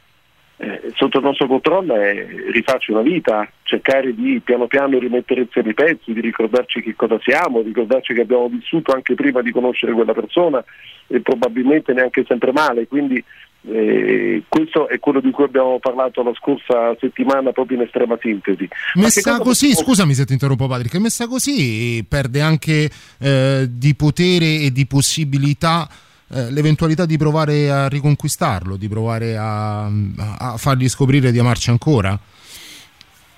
eh, 0.58 0.92
sotto 0.94 1.18
il 1.18 1.24
nostro 1.24 1.46
controllo 1.46 1.94
è 1.96 2.26
rifarci 2.50 2.90
una 2.90 3.02
vita, 3.02 3.46
cercare 3.62 4.14
di 4.14 4.40
piano 4.42 4.66
piano 4.66 4.98
rimettere 4.98 5.42
insieme 5.42 5.70
i 5.70 5.74
pezzi, 5.74 6.12
di 6.12 6.20
ricordarci 6.20 6.80
che 6.80 6.94
cosa 6.94 7.18
siamo, 7.22 7.60
ricordarci 7.60 8.14
che 8.14 8.22
abbiamo 8.22 8.48
vissuto 8.48 8.92
anche 8.92 9.14
prima 9.14 9.42
di 9.42 9.50
conoscere 9.50 9.92
quella 9.92 10.14
persona 10.14 10.64
e 11.08 11.20
probabilmente 11.20 11.92
neanche 11.92 12.24
sempre 12.26 12.52
male, 12.52 12.86
quindi 12.86 13.22
Eh, 13.68 14.44
questo 14.48 14.88
è 14.88 15.00
quello 15.00 15.20
di 15.20 15.32
cui 15.32 15.44
abbiamo 15.44 15.78
parlato 15.80 16.22
la 16.22 16.32
scorsa 16.34 16.96
settimana 17.00 17.50
proprio 17.50 17.78
in 17.78 17.84
estrema 17.84 18.16
sintesi. 18.20 18.68
Messa 18.94 19.38
così, 19.38 19.68
possiamo- 19.70 19.88
scusami 19.88 20.14
se 20.14 20.24
ti 20.24 20.32
interrompo 20.32 20.68
Patrick, 20.68 20.96
messa 20.96 21.26
così 21.26 22.04
perde 22.08 22.40
anche 22.40 22.88
eh, 23.18 23.66
di 23.68 23.94
potere 23.94 24.60
e 24.60 24.70
di 24.70 24.86
possibilità 24.86 25.88
eh, 26.28 26.50
l'eventualità 26.50 27.06
di 27.06 27.16
provare 27.16 27.70
a 27.70 27.88
riconquistarlo, 27.88 28.76
di 28.76 28.88
provare 28.88 29.36
a, 29.36 29.86
a 29.86 30.56
fargli 30.56 30.88
scoprire 30.88 31.30
di 31.30 31.38
amarci 31.38 31.70
ancora? 31.70 32.18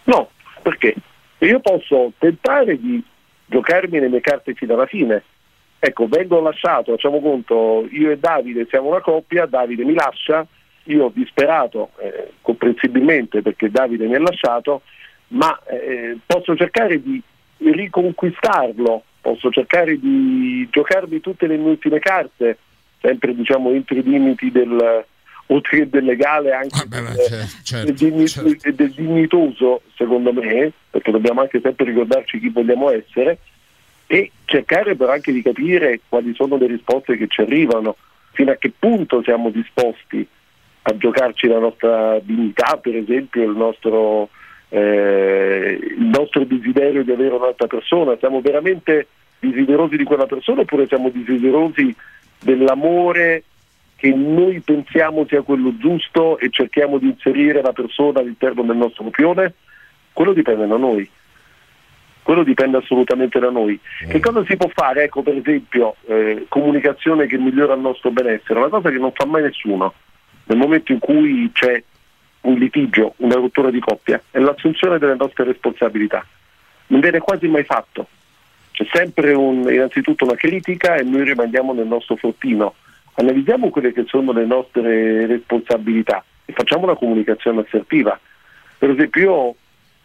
No, 0.05 0.31
perché 0.63 0.95
io 1.39 1.61
posso 1.61 2.13
tentare 2.19 2.79
di 2.79 3.03
giocarmi 3.47 3.99
le 3.99 4.09
mie 4.09 4.21
carte 4.21 4.55
fino 4.55 4.75
alla 4.75 4.87
fine. 4.87 5.23
Ecco, 5.81 6.09
vengo 6.09 6.41
lasciato, 6.41 6.93
facciamo 6.93 7.21
conto, 7.21 7.87
io 7.91 8.11
e 8.11 8.19
Davide 8.19 8.67
siamo 8.69 8.89
una 8.89 9.01
coppia, 9.01 9.47
Davide 9.47 9.85
mi 9.85 9.95
lascia, 9.95 10.45
io 10.85 11.13
disperato, 11.15 11.91
eh, 11.99 12.33
comprensibilmente 12.43 13.43
perché 13.43 13.71
Davide 13.71 14.07
mi 14.07 14.17
ha 14.17 14.21
lasciato, 14.21 14.83
ma 15.29 15.57
eh, 15.67 16.19
posso 16.27 16.57
cercare 16.57 17.01
di 17.01 17.23
riconquistarlo, 17.59 19.05
posso 19.21 19.51
cercare 19.51 19.99
di 20.01 20.67
giocarmi 20.69 21.21
tutte 21.21 21.47
le 21.47 21.57
mie 21.57 21.71
ultime 21.71 22.01
carte, 22.01 22.59
sempre 23.01 23.33
diciamo 23.35 23.71
entro 23.71 23.97
i 23.97 24.03
limiti 24.03 24.51
del, 24.51 25.05
oltre 25.47 25.79
che 25.79 25.89
del 25.89 26.05
legale 26.05 26.55
anche 26.55 26.89
del, 26.89 27.85
del 27.85 27.95
digni- 27.95 28.73
del 28.75 28.93
dignitoso 28.93 29.83
secondo 29.95 30.33
me, 30.33 30.73
perché 30.91 31.13
dobbiamo 31.13 31.43
anche 31.43 31.61
sempre 31.61 31.85
ricordarci 31.85 32.41
chi 32.41 32.49
vogliamo 32.49 32.91
essere 32.91 33.39
e 34.11 34.33
cercare 34.47 34.97
però 34.97 35.13
anche 35.13 35.33
di 35.33 35.43
capire 35.43 36.01
quali 36.09 36.35
sono 36.35 36.57
le 36.57 36.67
risposte 36.67 37.19
che 37.19 37.27
ci 37.29 37.43
arrivano, 37.43 37.97
fino 38.33 38.51
a 38.51 38.57
che 38.57 38.73
punto 38.77 39.23
siamo 39.23 39.51
disposti 39.51 40.27
a 40.83 40.97
giocarci 40.97 41.47
la 41.47 41.59
nostra 41.59 42.19
dignità, 42.21 42.79
per 42.81 42.97
esempio 42.97 43.43
il 43.43 43.55
nostro, 43.55 44.31
eh, 44.71 45.79
il 45.79 46.07
nostro 46.07 46.45
desiderio 46.45 47.05
di 47.05 47.13
avere 47.13 47.35
un'altra 47.35 47.67
persona, 47.67 48.17
siamo 48.19 48.41
veramente 48.41 49.09
desiderosi 49.39 49.99
di 49.99 50.05
quella 50.05 50.27
persona 50.27 50.63
oppure 50.63 50.87
siamo 50.87 51.11
desiderosi 51.11 51.95
dell'amore 52.41 53.45
che 53.97 54.15
noi 54.15 54.61
pensiamo 54.61 55.27
sia 55.27 55.43
quello 55.43 55.77
giusto 55.77 56.39
e 56.39 56.49
cerchiamo 56.51 56.97
di 56.97 57.09
inserire 57.09 57.61
la 57.61 57.73
persona 57.73 58.21
all'interno 58.21 58.63
del 58.63 58.77
nostro 58.77 59.05
copione? 59.05 59.55
Quello 60.15 60.33
dipende 60.33 60.67
da 60.67 60.77
noi. 60.77 61.09
Quello 62.29 62.43
dipende 62.43 62.77
assolutamente 62.77 63.39
da 63.39 63.49
noi. 63.49 63.81
Che 64.07 64.21
cosa 64.21 64.45
si 64.45 64.55
può 64.55 64.69
fare? 64.69 65.05
Ecco, 65.05 65.23
per 65.23 65.35
esempio, 65.35 65.97
eh, 66.05 66.45
comunicazione 66.51 67.27
che 67.27 67.39
migliora 67.39 67.73
il 67.73 67.81
nostro 67.81 68.11
benessere, 68.11 68.59
una 68.59 68.69
cosa 68.69 68.91
che 68.91 68.99
non 68.99 69.13
fa 69.15 69.25
mai 69.25 69.41
nessuno. 69.41 69.95
Nel 70.45 70.59
momento 70.59 70.93
in 70.93 70.99
cui 70.99 71.51
c'è 71.55 71.83
un 72.43 72.59
litigio, 72.59 73.15
una 73.17 73.37
rottura 73.37 73.71
di 73.71 73.81
coppia, 73.81 74.21
è 74.31 74.41
l'assunzione 74.41 74.99
delle 74.99 75.15
nostre 75.15 75.45
responsabilità. 75.45 76.23
Non 76.89 77.01
viene 77.01 77.19
quasi 77.19 77.49
mai 77.49 77.65
fatto. 77.65 78.09
C'è 78.73 78.87
sempre 78.93 79.33
un- 79.33 79.67
innanzitutto 79.73 80.25
una 80.27 80.37
critica 80.37 80.97
e 80.97 81.05
noi 81.05 81.25
rimaniamo 81.25 81.73
nel 81.73 81.87
nostro 81.87 82.17
fortino. 82.17 82.75
Analizziamo 83.15 83.71
quelle 83.71 83.95
che 83.95 84.05
sono 84.07 84.33
le 84.33 84.45
nostre 84.45 85.25
responsabilità 85.25 86.23
e 86.45 86.53
facciamo 86.53 86.85
una 86.85 86.95
comunicazione 86.95 87.63
assertiva. 87.63 88.21
Per 88.77 88.91
esempio 88.91 89.23
io 89.23 89.55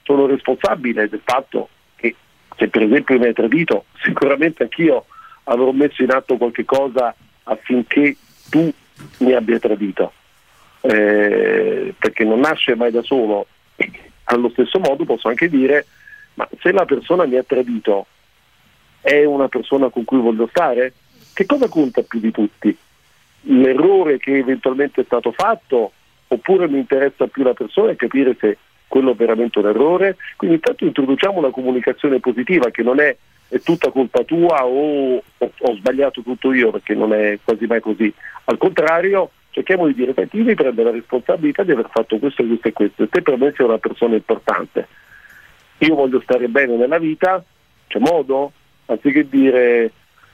sono 0.04 0.26
responsabile 0.26 1.10
del 1.10 1.22
fatto 1.22 1.68
se 2.58 2.68
per 2.68 2.84
esempio 2.84 3.18
mi 3.18 3.26
hai 3.26 3.34
tradito, 3.34 3.86
sicuramente 4.02 4.64
anch'io 4.64 5.06
avrò 5.44 5.72
messo 5.72 6.04
in 6.04 6.12
atto 6.12 6.38
qualche 6.38 6.66
cosa 6.66 7.14
affinché 7.44 8.16
tu 8.50 8.72
mi 9.20 9.34
abbia 9.34 9.60
tradito. 9.60 10.12
Eh, 10.82 11.94
perché 11.98 12.24
non 12.24 12.40
nasce 12.40 12.76
mai 12.76 12.92
da 12.92 13.02
solo. 13.02 13.48
Allo 14.26 14.50
stesso 14.50 14.80
modo 14.80 15.06
posso 15.06 15.28
anche 15.28 15.50
dire, 15.50 15.86
ma 16.36 16.48
se 16.62 16.72
la 16.72 16.86
persona 16.86 17.26
mi 17.26 17.38
ha 17.38 17.44
tradito 17.44 18.08
è 19.02 19.26
una 19.26 19.50
persona 19.50 19.90
con 19.90 20.06
cui 20.06 20.20
voglio 20.20 20.48
stare? 20.48 20.94
Che 21.34 21.46
cosa 21.46 21.68
conta 21.68 22.02
più 22.04 22.20
di 22.20 22.32
tutti? 22.32 22.76
L'errore 23.48 24.18
che 24.18 24.38
eventualmente 24.38 25.02
è 25.02 25.04
stato 25.06 25.32
fatto 25.34 25.92
oppure 26.28 26.68
mi 26.68 26.80
interessa 26.80 27.28
più 27.28 27.44
la 27.44 27.54
persona 27.54 27.92
e 27.92 27.96
capire 27.96 28.36
se 28.40 28.58
quello 28.94 29.15
veramente 29.15 29.57
un 29.57 29.65
errore? 29.65 30.18
Quindi 30.36 30.57
intanto 30.57 30.86
introduciamo 30.86 31.40
una 31.40 31.49
comunicazione 31.49 32.20
positiva 32.20 32.70
che 32.70 32.84
non 32.84 32.99
è, 32.99 33.18
è 33.48 33.60
tutta 33.61 33.90
colpa 33.90 34.24
tua 34.24 34.64
o 34.68 35.15
ho, 35.15 35.52
ho 35.57 35.76
sbagliato 35.78 36.22
tutto 36.22 36.53
io 36.53 36.70
perché 36.70 36.94
non 36.94 37.11
è 37.11 37.40
quasi 37.44 37.65
mai 37.65 37.82
così. 37.82 38.14
Al 38.44 38.60
contrario 38.60 39.32
cerchiamo 39.49 39.88
di 39.88 39.95
dire, 39.95 40.14
senti, 40.14 40.38
io 40.38 40.44
mi 40.44 40.53
prendo 40.53 40.84
la 40.84 40.91
responsabilità 40.91 41.64
di 41.64 41.72
aver 41.72 41.90
fatto 41.91 42.20
questo, 42.20 42.44
questo 42.45 42.68
e 42.68 42.74
questo 42.74 43.02
e 43.02 43.10
te 43.10 43.24
per 43.24 43.36
me 43.36 43.52
sei 43.57 43.65
una 43.65 43.80
persona 43.80 44.14
importante. 44.14 44.88
Io 45.80 45.95
voglio 45.95 46.22
stare 46.22 46.48
bene 46.48 46.76
nella 46.76 46.99
vita, 46.99 47.44
c'è 47.88 47.98
modo? 47.98 48.52
Anziché 48.86 49.28
dire 49.28 49.91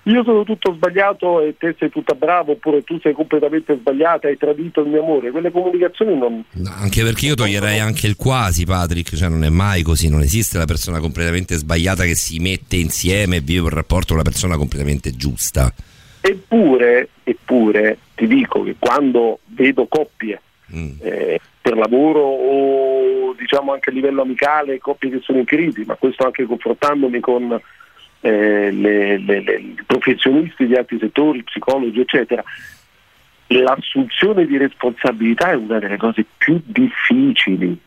io 0.09 0.23
sono 0.23 0.43
tutto 0.43 0.73
sbagliato 0.73 1.41
e 1.41 1.55
te 1.57 1.75
sei 1.77 1.89
tutta 1.89 2.13
brava 2.15 2.51
oppure 2.51 2.83
tu 2.83 2.99
sei 2.99 3.13
completamente 3.13 3.75
sbagliata, 3.75 4.27
hai 4.27 4.37
tradito 4.37 4.81
il 4.81 4.89
mio 4.89 5.01
amore, 5.01 5.31
quelle 5.31 5.51
comunicazioni 5.51 6.17
non, 6.17 6.43
Anche 6.79 7.03
perché 7.03 7.27
io 7.27 7.35
toglierei 7.35 7.79
anche 7.79 8.07
il 8.07 8.15
quasi, 8.15 8.65
Patrick, 8.65 9.15
cioè 9.15 9.29
non 9.29 9.43
è 9.43 9.49
mai 9.49 9.83
così, 9.83 10.09
non 10.09 10.21
esiste 10.21 10.57
la 10.57 10.65
persona 10.65 10.99
completamente 10.99 11.55
sbagliata 11.55 12.03
che 12.03 12.15
si 12.15 12.39
mette 12.39 12.77
insieme 12.77 13.37
e 13.37 13.41
vive 13.41 13.61
un 13.61 13.69
rapporto 13.69 14.09
con 14.09 14.17
la 14.17 14.23
persona 14.23 14.57
completamente 14.57 15.11
giusta. 15.11 15.71
Eppure, 16.21 17.09
eppure 17.23 17.97
ti 18.15 18.27
dico 18.27 18.63
che 18.63 18.75
quando 18.77 19.39
vedo 19.45 19.87
coppie 19.87 20.41
eh, 20.99 21.39
per 21.61 21.77
lavoro 21.77 22.19
o 22.19 23.33
diciamo 23.37 23.73
anche 23.73 23.89
a 23.89 23.93
livello 23.93 24.21
amicale, 24.23 24.79
coppie 24.79 25.09
che 25.09 25.19
sono 25.21 25.39
in 25.39 25.45
crisi, 25.45 25.83
ma 25.85 25.95
questo 25.95 26.25
anche 26.25 26.45
confrontandomi 26.45 27.19
con 27.19 27.61
eh, 28.21 28.71
le, 28.71 29.17
le- 29.17 29.41
le- 29.41 29.73
professionisti 29.85 30.67
di 30.67 30.75
altri 30.75 30.97
settori, 30.99 31.43
psicologi, 31.43 31.99
eccetera, 31.99 32.43
l'assunzione 33.47 34.45
di 34.45 34.57
responsabilità 34.57 35.51
è 35.51 35.55
una 35.55 35.79
delle 35.79 35.97
cose 35.97 36.25
più 36.37 36.61
difficili. 36.65 37.79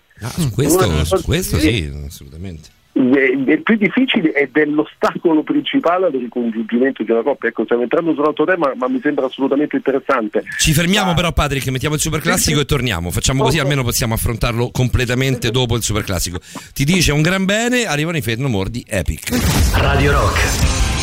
Questo, 0.53 0.89
Una- 0.89 1.05
su 1.05 1.23
questo 1.23 1.59
sì, 1.59 1.91
assolutamente. 2.07 2.69
È, 2.93 3.53
è 3.53 3.59
più 3.59 3.77
difficile 3.77 4.35
ed 4.35 4.57
è 4.57 4.65
l'ostacolo 4.67 5.43
principale 5.43 6.07
al 6.07 6.13
ricongiungimento 6.13 7.03
di 7.03 7.11
una 7.11 7.23
coppia. 7.23 7.49
Ecco, 7.49 7.65
stiamo 7.65 7.83
entrando 7.83 8.13
su 8.13 8.21
un 8.21 8.27
altro 8.27 8.45
tema, 8.45 8.73
ma 8.77 8.89
mi 8.89 9.01
sembra 9.01 9.27
assolutamente 9.27 9.77
interessante. 9.77 10.45
Ci 10.59 10.73
fermiamo 10.73 11.15
però 11.15 11.33
Patrick, 11.33 11.69
mettiamo 11.69 11.95
il 11.95 12.01
super 12.01 12.21
classico 12.21 12.61
e 12.61 12.65
torniamo. 12.65 13.11
Facciamo 13.11 13.43
così 13.43 13.59
almeno 13.59 13.83
possiamo 13.83 14.15
affrontarlo 14.15 14.71
completamente 14.71 15.51
dopo 15.51 15.77
il 15.77 15.83
super 15.83 16.05
classico. 16.05 16.39
Ti 16.73 16.85
dice 16.85 17.13
un 17.13 17.23
gran 17.23 17.45
bene, 17.45 17.85
arrivano 17.85 18.17
i 18.17 18.23
Fate 18.23 18.41
No 18.41 18.49
More 18.49 18.71
di 18.71 18.85
Epic. 18.87 19.77
Radio 19.77 20.13
Rock, 20.13 20.41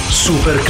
super 0.10 0.61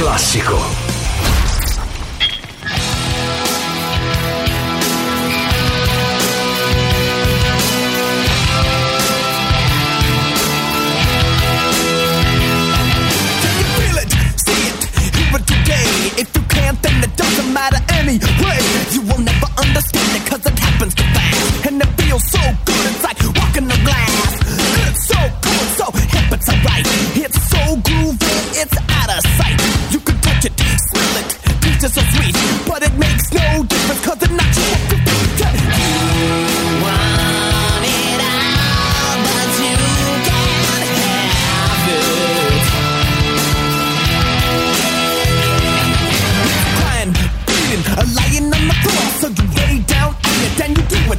spinning 19.90 20.24
cause 20.30 20.44
it 20.46 20.58
happens 20.58 20.94
too 20.94 21.08
fast. 21.16 21.66
And 21.66 21.82
it 21.82 21.90
feels 21.98 22.24
so 22.30 22.42
good, 22.64 22.84
it's 22.90 23.02
like 23.02 23.20
walking 23.38 23.66
on 23.74 23.80
glass. 23.84 24.32
It's 24.86 25.02
so 25.10 25.20
cool, 25.44 25.66
so 25.78 25.86
hip, 26.14 26.28
it's 26.36 26.48
alright. 26.48 26.86
It's 27.24 27.40
so 27.52 27.62
groovy, 27.86 28.36
it's 28.62 28.76
out 28.98 29.10
of 29.16 29.22
sight. 29.38 29.58
You 29.92 30.00
can 30.00 30.16
touch 30.26 30.44
it, 30.48 30.54
smell 30.88 31.14
it, 31.20 31.28
taste 31.62 31.84
it 31.84 31.92
so 31.96 32.02
sweet. 32.14 32.39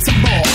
some 0.03 0.21
more. 0.21 0.50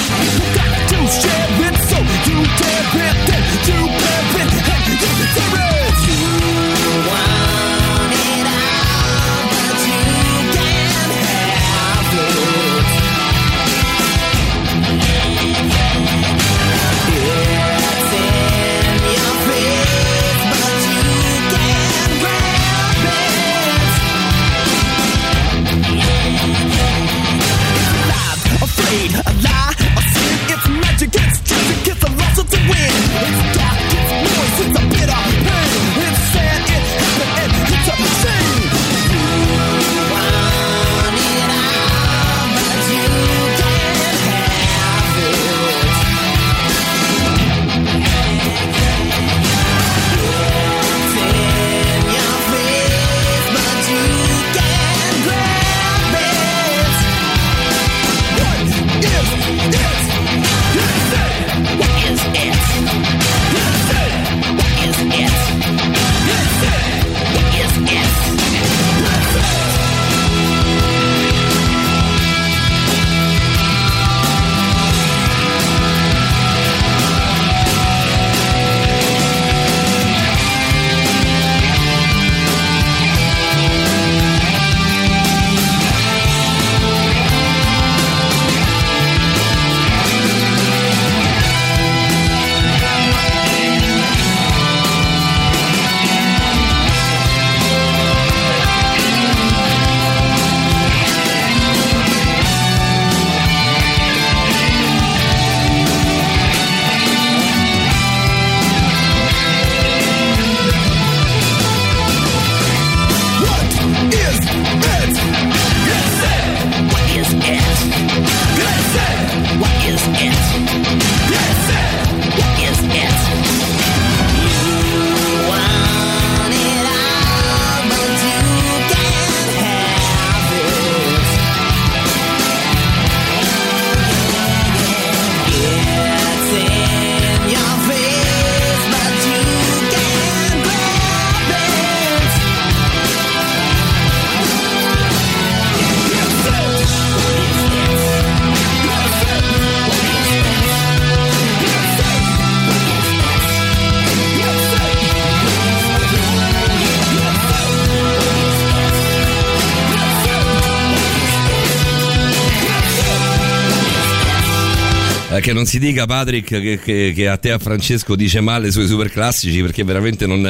Non 165.57 165.65
si 165.65 165.78
dica 165.78 166.05
Patrick 166.05 166.49
che, 166.61 166.78
che- 166.78 167.12
che 167.15 167.28
a 167.28 167.39
te 167.39 167.51
a 167.51 167.59
Francesco 167.59 168.15
dice 168.15 168.41
male 168.43 168.70
sui 168.70 168.87
super 168.87 169.11
classici 169.11 169.62
perché 169.62 169.85
veramente 169.85 170.27
non, 170.27 170.41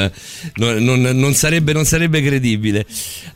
non- 0.57 0.83
non- 0.83 1.01
non 1.01 1.33
sarebbe, 1.35 1.73
non 1.73 1.85
sarebbe 1.85 2.21
credibile. 2.21 2.85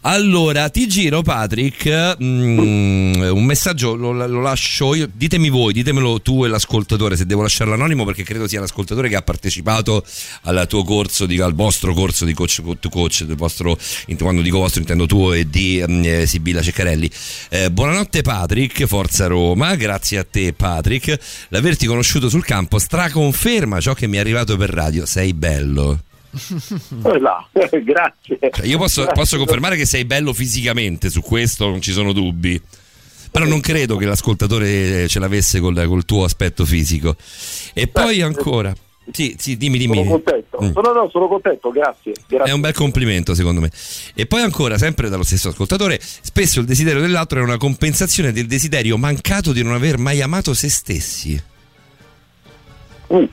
Allora, 0.02 0.70
ti 0.70 0.88
giro 0.88 1.20
Patrick 1.20 2.16
mm, 2.22 3.20
un 3.20 3.44
messaggio, 3.44 3.94
lo, 3.94 4.12
lo 4.12 4.40
lascio 4.40 4.94
io, 4.94 5.06
ditemi 5.12 5.50
voi, 5.50 5.74
ditemelo 5.74 6.22
tu 6.22 6.46
e 6.46 6.48
l'ascoltatore 6.48 7.16
se 7.16 7.26
devo 7.26 7.42
lasciarlo 7.42 7.74
anonimo 7.74 8.06
perché 8.06 8.22
credo 8.22 8.48
sia 8.48 8.60
l'ascoltatore 8.60 9.10
che 9.10 9.16
ha 9.16 9.22
partecipato 9.22 10.02
al 10.42 10.64
tuo 10.68 10.84
corso, 10.84 11.26
di, 11.26 11.38
al 11.38 11.54
vostro 11.54 11.92
corso 11.92 12.24
di 12.24 12.32
coach 12.32 12.62
to 12.80 12.88
coach, 12.88 13.26
vostro, 13.34 13.78
quando 14.18 14.40
dico 14.40 14.58
vostro 14.58 14.80
intendo 14.80 15.04
tuo 15.04 15.34
e 15.34 15.50
di 15.50 15.84
mm, 15.86 16.02
eh, 16.04 16.26
Sibilla 16.26 16.62
Ceccarelli. 16.62 17.10
Eh, 17.50 17.70
buonanotte 17.70 18.22
Patrick, 18.22 18.86
Forza 18.86 19.26
Roma, 19.26 19.74
grazie 19.74 20.16
a 20.16 20.24
te 20.24 20.54
Patrick. 20.54 21.18
L'averti 21.48 21.84
conosciuto 21.84 22.30
sul 22.30 22.44
campo 22.44 22.78
straconferma 22.78 23.80
ciò 23.80 23.92
che 23.92 24.06
mi 24.06 24.16
è 24.16 24.20
arrivato 24.20 24.56
per 24.56 24.70
radio. 24.70 25.04
Sei 25.04 25.34
bello. 25.34 26.00
Eh, 26.32 27.18
là, 27.18 27.46
grazie. 27.52 28.38
Cioè, 28.38 28.66
io 28.66 28.78
posso, 28.78 29.02
Grazie. 29.02 29.20
posso 29.20 29.36
confermare 29.36 29.76
che 29.76 29.84
sei 29.84 30.04
bello 30.04 30.32
fisicamente, 30.32 31.10
su 31.10 31.20
questo 31.22 31.68
non 31.68 31.80
ci 31.80 31.92
sono 31.92 32.12
dubbi. 32.12 32.60
Però 33.30 33.44
non 33.44 33.60
credo 33.60 33.96
che 33.96 34.06
l'ascoltatore 34.06 35.06
ce 35.06 35.18
l'avesse 35.20 35.60
col, 35.60 35.84
col 35.86 36.04
tuo 36.04 36.24
aspetto 36.24 36.64
fisico. 36.64 37.14
E 37.74 37.86
poi 37.86 38.22
ancora. 38.22 38.74
Sì, 39.12 39.36
sì, 39.38 39.56
dimmi, 39.56 39.78
dimmi. 39.78 39.96
Sono 39.96 40.10
contento. 40.10 40.58
Mm. 40.62 40.72
Sono, 40.72 40.92
no, 40.92 41.08
sono 41.10 41.28
contento, 41.28 41.70
grazie. 41.70 42.12
grazie. 42.26 42.50
È 42.50 42.54
un 42.54 42.60
bel 42.60 42.74
complimento 42.74 43.34
secondo 43.34 43.60
me. 43.60 43.70
E 44.14 44.26
poi 44.26 44.42
ancora, 44.42 44.78
sempre 44.78 45.08
dallo 45.08 45.22
stesso 45.22 45.48
ascoltatore, 45.48 45.98
spesso 46.00 46.60
il 46.60 46.66
desiderio 46.66 47.00
dell'altro 47.00 47.40
è 47.40 47.42
una 47.42 47.56
compensazione 47.56 48.32
del 48.32 48.46
desiderio 48.46 48.96
mancato 48.98 49.52
di 49.52 49.62
non 49.62 49.74
aver 49.74 49.98
mai 49.98 50.20
amato 50.20 50.54
se 50.54 50.68
stessi. 50.68 51.42
Mm. 53.12 53.24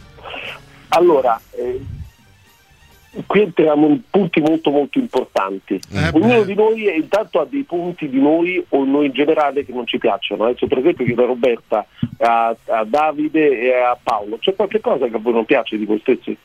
Allora, 0.89 1.39
eh, 1.51 1.79
qui 3.25 3.41
entriamo 3.41 3.87
in 3.87 4.01
punti 4.09 4.39
molto 4.41 4.69
molto 4.69 4.99
importanti. 4.99 5.79
Eh, 5.91 6.09
Ognuno 6.13 6.43
di 6.43 6.53
noi 6.53 6.85
eh, 6.87 6.95
intanto 6.97 7.39
ha 7.39 7.47
dei 7.49 7.63
punti 7.63 8.07
di 8.09 8.19
noi 8.19 8.63
o 8.69 8.83
noi 8.85 9.07
in 9.07 9.11
generale 9.13 9.65
che 9.65 9.71
non 9.73 9.87
ci 9.87 9.97
piacciono. 9.97 10.45
Adesso 10.45 10.67
per 10.67 10.77
esempio 10.79 11.05
chiedo 11.05 11.23
a 11.23 11.27
Roberta, 11.27 11.85
a, 12.19 12.55
a 12.65 12.83
Davide 12.85 13.61
e 13.61 13.73
a 13.73 13.97
Paolo, 14.01 14.37
c'è 14.39 14.55
qualche 14.55 14.79
cosa 14.81 15.07
che 15.07 15.15
a 15.15 15.19
voi 15.19 15.33
non 15.33 15.45
piace 15.45 15.77
di 15.77 15.85
voi 15.85 15.99
stessi? 16.01 16.37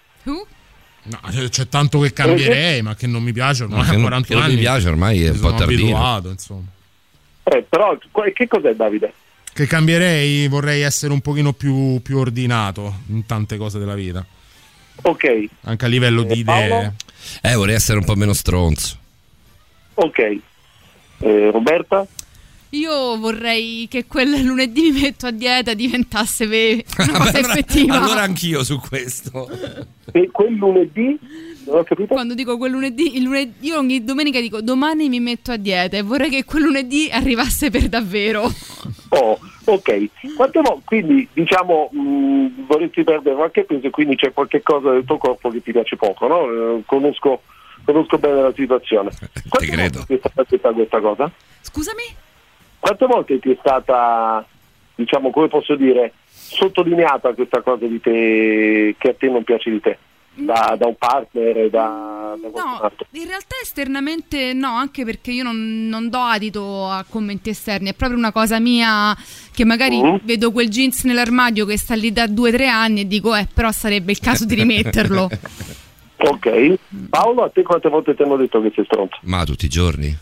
No, 1.05 1.19
c'è- 1.31 1.49
c'è 1.49 1.69
tanto 1.69 1.99
che 2.01 2.13
cambierei, 2.13 2.81
ma 2.83 2.95
che 2.95 3.07
non 3.09 3.23
mi 3.23 3.33
piace 3.33 3.65
ormai 3.65 3.89
a 3.89 3.93
non- 3.93 4.03
40 4.03 4.29
che 4.29 4.35
non 4.35 4.43
anni. 4.45 4.55
mi 4.55 4.61
piace 4.61 4.89
ormai 4.89 5.23
è 5.25 5.31
un 5.31 5.41
po' 5.41 5.53
tardino. 5.55 5.83
abituato, 5.83 6.29
insomma. 6.29 6.63
Eh, 7.45 7.67
però 7.69 7.99
che 8.33 8.47
cos'è 8.47 8.75
Davide? 8.75 9.13
Che 9.53 9.67
cambierei, 9.67 10.47
vorrei 10.49 10.83
essere 10.83 11.13
un 11.13 11.21
pochino 11.21 11.53
più, 11.53 12.01
più 12.03 12.19
ordinato 12.19 13.01
in 13.09 13.27
tante 13.27 13.57
cose 13.57 13.79
della 13.81 13.95
vita. 13.97 14.25
Ok, 15.03 15.45
Anche 15.63 15.85
a 15.85 15.89
livello 15.89 16.23
di 16.23 16.45
Paolo? 16.45 16.65
idee. 16.65 16.93
Eh, 17.43 17.55
vorrei 17.55 17.75
essere 17.75 17.99
un 17.99 18.05
po' 18.05 18.15
meno 18.15 18.33
stronzo. 18.33 18.97
ok. 19.95 20.19
Eh, 21.19 21.51
Roberta? 21.51 22.07
Io 22.71 23.19
vorrei 23.19 23.87
che 23.89 24.07
quel 24.07 24.43
lunedì 24.43 24.91
mi 24.91 25.03
metto 25.03 25.27
a 25.27 25.31
dieta 25.31 25.75
diventasse 25.75 26.47
ve- 26.47 26.85
una 26.99 27.19
cosa 27.19 27.39
effettiva. 27.41 28.01
Allora 28.01 28.23
anch'io 28.23 28.65
su 28.65 28.79
questo. 28.81 29.49
E 30.13 30.29
quel 30.33 30.55
lunedì? 30.55 31.19
Non 31.73 31.81
ho 31.81 31.85
capito? 31.85 32.13
Quando 32.13 32.35
dico 32.35 32.59
quel 32.59 32.71
lunedì, 32.71 33.17
il 33.17 33.23
lunedì, 33.23 33.67
io 33.67 33.79
ogni 33.79 34.05
domenica 34.05 34.39
dico 34.41 34.61
domani 34.61 35.09
mi 35.09 35.21
metto 35.21 35.53
a 35.53 35.57
dieta 35.57 35.97
e 35.97 36.03
vorrei 36.03 36.29
che 36.29 36.45
quel 36.45 36.65
lunedì 36.65 37.09
arrivasse 37.11 37.71
per 37.71 37.89
davvero. 37.89 38.45
Oh, 39.15 39.39
ok. 39.67 40.09
Quante 40.35 40.63
volte, 40.63 40.83
quindi 40.87 41.29
diciamo, 41.35 41.91
mh, 41.93 42.65
vorresti 42.67 43.05
perdere 43.05 43.37
qualche 43.37 43.65
peso 43.65 43.89
e 43.89 43.91
quindi 43.91 44.17
c'è 44.17 44.33
qualche 44.33 44.63
cosa 44.63 44.91
del 44.91 45.05
tuo 45.05 45.19
corpo 45.19 45.51
che 45.51 45.63
ti 45.63 45.71
piace 45.71 45.97
poco, 45.97 46.27
no? 46.27 46.79
Eh, 46.79 46.83
conosco, 46.87 47.43
conosco 47.85 48.17
bene 48.17 48.41
la 48.41 48.53
situazione. 48.55 49.11
Quante 49.51 49.77
volte 49.77 50.05
ti 50.07 50.15
è 50.15 50.19
stata 50.19 50.47
detta 50.49 50.73
questa 50.73 51.01
cosa? 51.01 51.31
Scusami? 51.61 52.03
Quante 52.79 53.05
volte 53.05 53.39
ti 53.39 53.51
è 53.51 53.57
stata, 53.61 54.47
diciamo, 54.95 55.31
come 55.31 55.49
posso 55.49 55.75
dire, 55.75 56.15
sottolineata 56.25 57.35
questa 57.35 57.61
cosa 57.61 57.85
di 57.85 58.01
te 58.01 58.95
che 58.97 59.09
a 59.11 59.15
te 59.15 59.29
non 59.29 59.45
piace 59.45 59.71
di 59.71 59.81
te? 59.81 59.99
Da, 60.45 60.77
da 60.79 60.87
un 60.87 60.97
partner, 60.99 61.71
da, 61.71 62.35
da 62.53 62.79
altro? 62.83 63.07
In 63.13 63.27
realtà 63.27 63.55
esternamente 63.63 64.53
no, 64.53 64.69
anche 64.75 65.05
perché 65.05 65.31
io 65.31 65.43
non, 65.45 65.87
non 65.89 66.09
do 66.09 66.19
adito 66.19 66.89
a 66.89 67.05
commenti 67.09 67.51
esterni, 67.51 67.91
è 67.91 67.95
proprio 67.95 68.19
una 68.19 68.33
cosa 68.33 68.59
mia 68.59 69.17
che 69.53 69.65
magari 69.65 70.01
Mm. 70.03 70.17
vedo 70.23 70.51
quel 70.53 70.69
jeans 70.69 71.05
nell'armadio 71.05 71.65
che 71.67 71.77
sta 71.79 71.95
lì 71.95 72.13
da 72.13 72.27
due 72.27 72.49
o 72.49 72.53
tre 72.53 72.67
anni 72.69 73.03
e 73.03 73.07
dico 73.07 73.35
eh 73.35 73.47
però 73.53 73.71
sarebbe 73.71 74.13
il 74.13 74.19
caso 74.19 74.45
di 74.45 74.55
rimetterlo. 74.55 75.29
Ok. 76.25 76.79
Paolo, 77.11 77.43
a 77.43 77.51
te 77.51 77.63
quante 77.65 77.89
volte 77.89 78.15
ti 78.15 78.23
hanno 78.23 78.37
detto 78.37 78.63
che 78.63 78.71
sei 78.73 78.85
stronzo? 78.85 79.19
Ma 79.23 79.43
tutti 79.45 79.65
i 79.65 79.69
giorni. 79.69 80.17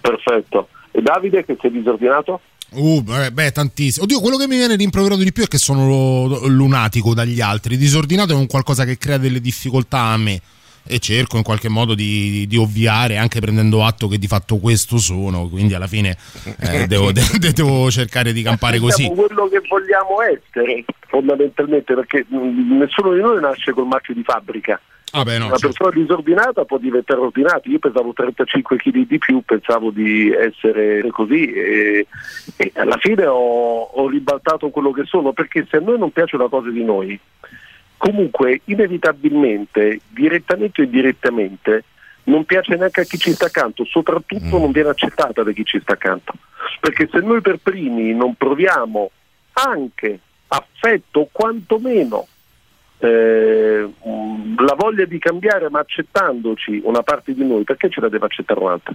Perfetto. 0.00 0.68
E 0.92 1.02
Davide 1.02 1.44
che 1.44 1.56
sei 1.60 1.72
disordinato? 1.72 2.40
Uh, 2.76 3.02
beh, 3.02 3.32
beh, 3.32 3.52
tantissimo. 3.52 4.04
Oddio, 4.04 4.20
quello 4.20 4.36
che 4.36 4.46
mi 4.46 4.56
viene 4.56 4.76
rimproverato 4.76 5.22
di 5.22 5.32
più 5.32 5.44
è 5.44 5.48
che 5.48 5.58
sono 5.58 6.46
lunatico 6.46 7.14
dagli 7.14 7.40
altri. 7.40 7.76
Disordinato 7.76 8.32
è 8.32 8.36
un 8.36 8.46
qualcosa 8.46 8.84
che 8.84 8.98
crea 8.98 9.16
delle 9.16 9.40
difficoltà 9.40 9.98
a 10.00 10.16
me. 10.16 10.40
E 10.88 11.00
cerco 11.00 11.36
in 11.36 11.42
qualche 11.42 11.68
modo 11.68 11.94
di, 11.94 12.46
di 12.46 12.56
ovviare, 12.56 13.16
anche 13.16 13.40
prendendo 13.40 13.84
atto 13.84 14.06
che 14.06 14.18
di 14.18 14.28
fatto 14.28 14.58
questo 14.58 14.98
sono. 14.98 15.48
Quindi 15.48 15.74
alla 15.74 15.88
fine 15.88 16.16
eh, 16.60 16.86
devo, 16.88 17.10
de- 17.10 17.26
de- 17.38 17.52
devo 17.52 17.90
cercare 17.90 18.32
di 18.32 18.42
campare 18.42 18.78
così. 18.78 19.02
Siamo 19.02 19.24
quello 19.26 19.48
che 19.48 19.62
vogliamo 19.68 20.20
essere, 20.22 20.84
fondamentalmente, 21.08 21.94
perché 21.94 22.26
mh, 22.28 22.76
nessuno 22.78 23.14
di 23.14 23.20
noi 23.20 23.40
nasce 23.40 23.72
col 23.72 23.86
marchio 23.86 24.14
di 24.14 24.22
fabbrica. 24.22 24.80
Ah, 25.12 25.22
beh, 25.22 25.38
no, 25.38 25.46
Una 25.46 25.56
certo. 25.56 25.84
persona 25.84 26.02
disordinata 26.02 26.64
può 26.64 26.78
diventare 26.78 27.20
ordinata. 27.20 27.68
Io 27.68 27.78
pesavo 27.78 28.12
35 28.12 28.76
kg 28.76 29.06
di 29.06 29.18
più, 29.18 29.40
pensavo 29.42 29.90
di 29.90 30.30
essere 30.32 31.08
così 31.10 31.52
e, 31.52 32.06
e 32.56 32.72
alla 32.74 32.98
fine 32.98 33.24
ho, 33.24 33.82
ho 33.82 34.08
ribaltato 34.08 34.68
quello 34.70 34.90
che 34.90 35.04
sono, 35.04 35.32
perché 35.32 35.66
se 35.70 35.76
a 35.76 35.80
noi 35.80 35.98
non 35.98 36.10
piace 36.10 36.36
una 36.36 36.48
cosa 36.48 36.70
di 36.70 36.82
noi, 36.82 37.18
comunque 37.96 38.60
inevitabilmente, 38.64 40.00
direttamente 40.08 40.82
o 40.82 40.84
indirettamente, 40.84 41.84
non 42.24 42.44
piace 42.44 42.74
neanche 42.74 43.02
a 43.02 43.04
chi 43.04 43.18
ci 43.18 43.32
sta 43.32 43.46
accanto, 43.46 43.84
soprattutto 43.84 44.58
non 44.58 44.72
viene 44.72 44.88
accettata 44.88 45.42
da 45.44 45.52
chi 45.52 45.64
ci 45.64 45.80
sta 45.80 45.92
accanto. 45.92 46.32
Perché 46.80 47.08
se 47.10 47.20
noi 47.20 47.40
per 47.40 47.58
primi 47.62 48.12
non 48.12 48.34
proviamo 48.34 49.10
anche 49.52 50.18
affetto, 50.48 51.28
quantomeno 51.30 52.26
eh, 52.98 53.88
la 54.58 54.74
voglia 54.76 55.04
di 55.04 55.18
cambiare, 55.18 55.68
ma 55.70 55.80
accettandoci 55.80 56.80
una 56.84 57.02
parte 57.02 57.34
di 57.34 57.44
noi, 57.44 57.64
perché 57.64 57.90
ce 57.90 58.00
la 58.00 58.08
deve 58.08 58.26
accettare 58.26 58.60
un'altra? 58.60 58.94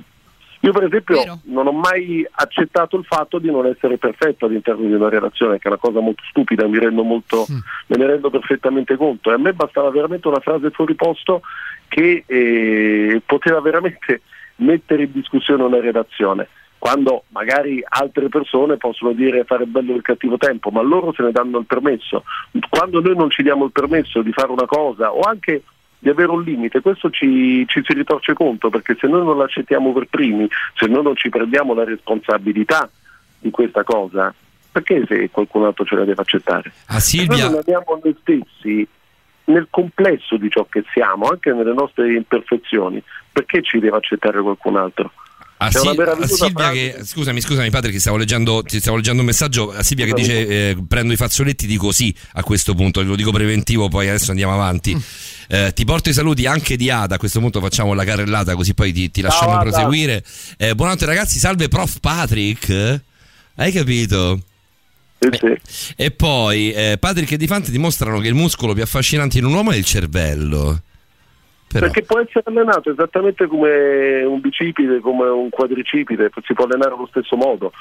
Io 0.63 0.73
per 0.73 0.83
esempio 0.83 1.39
non 1.45 1.65
ho 1.65 1.71
mai 1.71 2.25
accettato 2.29 2.95
il 2.95 3.03
fatto 3.05 3.39
di 3.39 3.49
non 3.49 3.65
essere 3.65 3.97
perfetto 3.97 4.45
all'interno 4.45 4.85
di 4.85 4.93
una 4.93 5.09
relazione, 5.09 5.57
che 5.57 5.63
è 5.63 5.67
una 5.71 5.79
cosa 5.79 6.01
molto 6.01 6.21
stupida, 6.29 6.67
mi 6.67 6.77
rendo 6.77 7.01
molto, 7.01 7.45
me 7.49 7.97
ne 7.97 8.05
rendo 8.05 8.29
perfettamente 8.29 8.95
conto. 8.95 9.31
E 9.31 9.33
a 9.33 9.37
me 9.37 9.53
bastava 9.53 9.89
veramente 9.89 10.27
una 10.27 10.39
frase 10.39 10.69
fuori 10.69 10.93
posto 10.93 11.41
che 11.87 12.23
eh, 12.27 13.21
poteva 13.25 13.59
veramente 13.59 14.21
mettere 14.57 15.03
in 15.03 15.11
discussione 15.11 15.63
una 15.63 15.79
relazione. 15.79 16.47
Quando 16.81 17.25
magari 17.27 17.79
altre 17.87 18.27
persone 18.27 18.75
possono 18.77 19.11
dire 19.11 19.43
fare 19.43 19.67
bello 19.67 19.93
il 19.93 20.01
cattivo 20.01 20.37
tempo, 20.37 20.71
ma 20.71 20.81
loro 20.81 21.13
se 21.13 21.21
ne 21.21 21.31
danno 21.31 21.59
il 21.59 21.67
permesso. 21.67 22.23
Quando 22.71 23.01
noi 23.01 23.15
non 23.15 23.29
ci 23.29 23.43
diamo 23.43 23.65
il 23.65 23.71
permesso 23.71 24.23
di 24.23 24.31
fare 24.31 24.51
una 24.51 24.65
cosa 24.65 25.13
o 25.13 25.19
anche 25.19 25.61
di 25.99 26.09
avere 26.09 26.31
un 26.31 26.41
limite, 26.41 26.81
questo 26.81 27.11
ci, 27.11 27.63
ci 27.67 27.83
si 27.85 27.93
ritorce 27.93 28.33
conto 28.33 28.71
perché 28.71 28.97
se 28.99 29.05
noi 29.05 29.23
non 29.23 29.37
l'accettiamo 29.37 29.93
per 29.93 30.07
primi, 30.09 30.49
se 30.73 30.87
noi 30.87 31.03
non 31.03 31.15
ci 31.15 31.29
prendiamo 31.29 31.75
la 31.75 31.83
responsabilità 31.83 32.89
di 33.37 33.51
questa 33.51 33.83
cosa, 33.83 34.33
perché 34.71 35.05
se 35.07 35.29
qualcun 35.29 35.65
altro 35.65 35.85
ce 35.85 35.95
la 35.95 36.03
deve 36.03 36.23
accettare? 36.23 36.71
A 36.87 36.99
Se 36.99 37.17
noi 37.17 37.37
Silvia, 37.37 37.49
non 37.51 37.61
amiamo 37.63 37.99
noi 38.03 38.17
stessi 38.21 38.87
nel 39.43 39.67
complesso 39.69 40.35
di 40.35 40.49
ciò 40.49 40.65
che 40.67 40.83
siamo, 40.91 41.27
anche 41.27 41.53
nelle 41.53 41.73
nostre 41.73 42.11
imperfezioni, 42.11 43.03
perché 43.31 43.61
ci 43.61 43.77
deve 43.77 43.97
accettare 43.97 44.41
qualcun 44.41 44.77
altro? 44.77 45.11
A, 45.63 45.69
Sil- 45.69 45.99
a 45.99 46.27
Silvia 46.27 46.71
che 46.71 46.99
scusami, 47.03 47.39
scusami 47.39 47.69
Patrick, 47.69 47.99
stavo 47.99 48.17
leggendo, 48.17 48.63
ti 48.63 48.79
stavo 48.79 48.95
leggendo 48.97 49.21
un 49.21 49.27
messaggio 49.27 49.71
a 49.71 49.83
Silvia 49.83 50.05
che 50.05 50.13
dice 50.13 50.47
eh, 50.47 50.77
prendo 50.87 51.13
i 51.13 51.15
fazzoletti, 51.15 51.67
dico 51.67 51.91
sì 51.91 52.13
a 52.33 52.43
questo 52.43 52.73
punto, 52.73 53.03
lo 53.03 53.15
dico 53.15 53.31
preventivo, 53.31 53.87
poi 53.87 54.09
adesso 54.09 54.31
andiamo 54.31 54.53
avanti. 54.53 54.95
Mm. 54.95 54.99
Eh, 55.47 55.71
ti 55.73 55.85
porto 55.85 56.09
i 56.09 56.13
saluti 56.13 56.45
anche 56.47 56.77
di 56.77 56.89
Ada, 56.89 57.15
a 57.15 57.17
questo 57.19 57.39
punto 57.39 57.59
facciamo 57.59 57.93
la 57.93 58.03
carrellata 58.03 58.55
così 58.55 58.73
poi 58.73 58.91
ti, 58.91 59.11
ti 59.11 59.21
lasciamo 59.21 59.51
Ada. 59.53 59.69
proseguire. 59.69 60.23
Eh, 60.57 60.73
buonanotte 60.73 61.05
ragazzi, 61.05 61.37
salve 61.37 61.67
prof 61.67 61.99
Patrick. 61.99 63.01
Hai 63.55 63.71
capito? 63.71 64.39
Eh, 65.19 65.59
E 65.95 66.09
poi 66.09 66.71
eh, 66.71 66.97
Patrick 66.99 67.31
e 67.33 67.37
Di 67.37 67.45
Fante 67.45 67.69
dimostrano 67.69 68.19
che 68.19 68.27
il 68.27 68.33
muscolo 68.33 68.73
più 68.73 68.81
affascinante 68.81 69.37
in 69.37 69.45
un 69.45 69.53
uomo 69.53 69.71
è 69.71 69.75
il 69.75 69.85
cervello. 69.85 70.81
Però- 71.71 71.85
Perché 71.85 72.01
può 72.03 72.19
essere 72.19 72.43
allenato 72.45 72.91
esattamente 72.91 73.47
come 73.47 74.23
un 74.23 74.39
bicipite, 74.41 74.99
come 74.99 75.27
un 75.27 75.49
quadricipite, 75.49 76.29
si 76.43 76.53
può 76.53 76.65
allenare 76.65 76.93
allo 76.93 77.07
stesso 77.07 77.35
modo. 77.35 77.71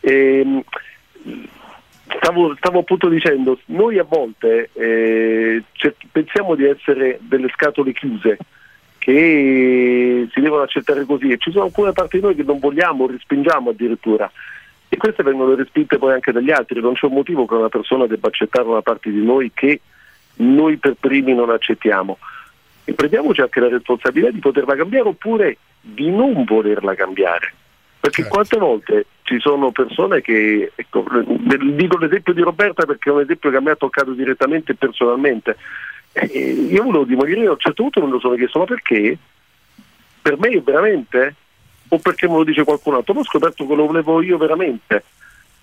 Ehm, 0.00 0.62
Stavo, 2.16 2.54
stavo 2.56 2.78
appunto 2.80 3.08
dicendo, 3.08 3.58
noi 3.66 3.98
a 3.98 4.04
volte 4.08 4.70
eh, 4.72 5.62
pensiamo 6.10 6.54
di 6.54 6.64
essere 6.64 7.18
delle 7.20 7.48
scatole 7.50 7.92
chiuse 7.92 8.38
che 8.96 10.26
si 10.32 10.40
devono 10.40 10.62
accettare 10.62 11.04
così 11.04 11.28
e 11.28 11.36
ci 11.36 11.50
sono 11.50 11.64
alcune 11.64 11.92
parti 11.92 12.16
di 12.16 12.22
noi 12.22 12.34
che 12.34 12.42
non 12.44 12.58
vogliamo, 12.58 13.06
respingiamo 13.06 13.70
addirittura. 13.70 14.30
E 14.88 14.96
queste 14.96 15.22
vengono 15.22 15.54
respinte 15.54 15.98
poi 15.98 16.14
anche 16.14 16.32
dagli 16.32 16.50
altri, 16.50 16.80
non 16.80 16.94
c'è 16.94 17.06
un 17.06 17.12
motivo 17.12 17.44
che 17.44 17.54
una 17.54 17.68
persona 17.68 18.06
debba 18.06 18.28
accettare 18.28 18.66
una 18.66 18.82
parte 18.82 19.10
di 19.10 19.22
noi 19.22 19.50
che 19.52 19.80
noi 20.36 20.78
per 20.78 20.94
primi 20.98 21.34
non 21.34 21.50
accettiamo 21.50 22.16
e 22.88 22.94
prendiamoci 22.94 23.42
anche 23.42 23.60
la 23.60 23.68
responsabilità 23.68 24.30
di 24.30 24.38
poterla 24.38 24.74
cambiare 24.74 25.10
oppure 25.10 25.58
di 25.78 26.10
non 26.10 26.44
volerla 26.44 26.94
cambiare. 26.94 27.52
Perché 28.00 28.24
quante 28.24 28.56
volte 28.56 29.04
ci 29.24 29.38
sono 29.40 29.72
persone 29.72 30.22
che, 30.22 30.72
ecco, 30.74 31.04
dico 31.74 31.98
l'esempio 31.98 32.32
di 32.32 32.40
Roberta 32.40 32.86
perché 32.86 33.10
è 33.10 33.12
un 33.12 33.20
esempio 33.20 33.50
che 33.50 33.56
a 33.56 33.60
me 33.60 33.72
ha 33.72 33.76
toccato 33.76 34.12
direttamente 34.12 34.72
e 34.72 34.76
personalmente. 34.76 35.58
Eh, 36.12 36.24
io 36.24 36.82
volevo 36.82 37.04
dimoririre, 37.04 37.48
a 37.48 37.50
un 37.50 37.58
certo 37.58 37.82
punto 37.82 38.02
me 38.02 38.10
lo 38.10 38.20
sono 38.20 38.36
chiesto, 38.36 38.60
ma 38.60 38.64
perché? 38.64 39.18
Per 40.22 40.38
me 40.38 40.58
veramente? 40.62 41.34
O 41.88 41.98
perché 41.98 42.26
me 42.26 42.36
lo 42.36 42.44
dice 42.44 42.64
qualcun 42.64 42.94
altro? 42.94 43.12
Poi 43.12 43.22
ho 43.22 43.26
scoperto 43.26 43.66
che 43.66 43.74
lo 43.74 43.84
volevo 43.84 44.22
io 44.22 44.38
veramente. 44.38 45.04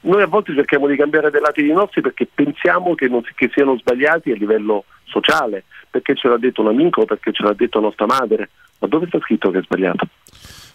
Noi 0.06 0.22
a 0.22 0.28
volte 0.28 0.54
cerchiamo 0.54 0.88
di 0.88 0.96
cambiare 0.96 1.32
dei 1.32 1.42
lati 1.42 1.64
di 1.64 1.72
nostri 1.72 2.02
perché 2.02 2.28
pensiamo 2.32 2.94
che, 2.94 3.08
non, 3.08 3.22
che 3.36 3.50
siano 3.54 3.78
sbagliati 3.78 4.32
a 4.32 4.36
livello 4.36 4.86
sociale, 5.06 5.66
perché 5.90 6.16
ce 6.16 6.28
l'ha 6.28 6.38
detto 6.38 6.62
un 6.62 6.68
amico, 6.68 7.06
perché 7.06 7.32
ce 7.32 7.44
l'ha 7.44 7.54
detto 7.54 7.80
nostra 7.80 8.06
madre. 8.06 8.50
Ma 8.80 8.88
dove 8.88 9.08
sta 9.08 9.20
scritto 9.20 9.50
che 9.50 9.60
è 9.60 9.64
sbagliato? 9.64 10.08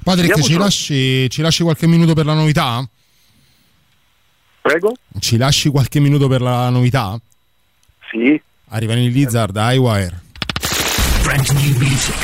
Patrick, 0.02 0.40
ci 0.40 0.56
lasci, 0.56 1.30
ci 1.30 1.42
lasci 1.42 1.62
qualche 1.62 1.86
minuto 1.86 2.12
per 2.12 2.24
la 2.24 2.34
novità? 2.34 2.84
Prego? 4.62 4.94
Ci 5.18 5.36
lasci 5.36 5.68
qualche 5.68 6.00
minuto 6.00 6.26
per 6.26 6.40
la 6.40 6.68
novità? 6.68 7.16
Sì. 8.10 8.40
Arrivano 8.70 9.00
i 9.00 9.10
Lizard, 9.10 9.54
Highwire. 9.56 10.22
Music. 11.78 12.16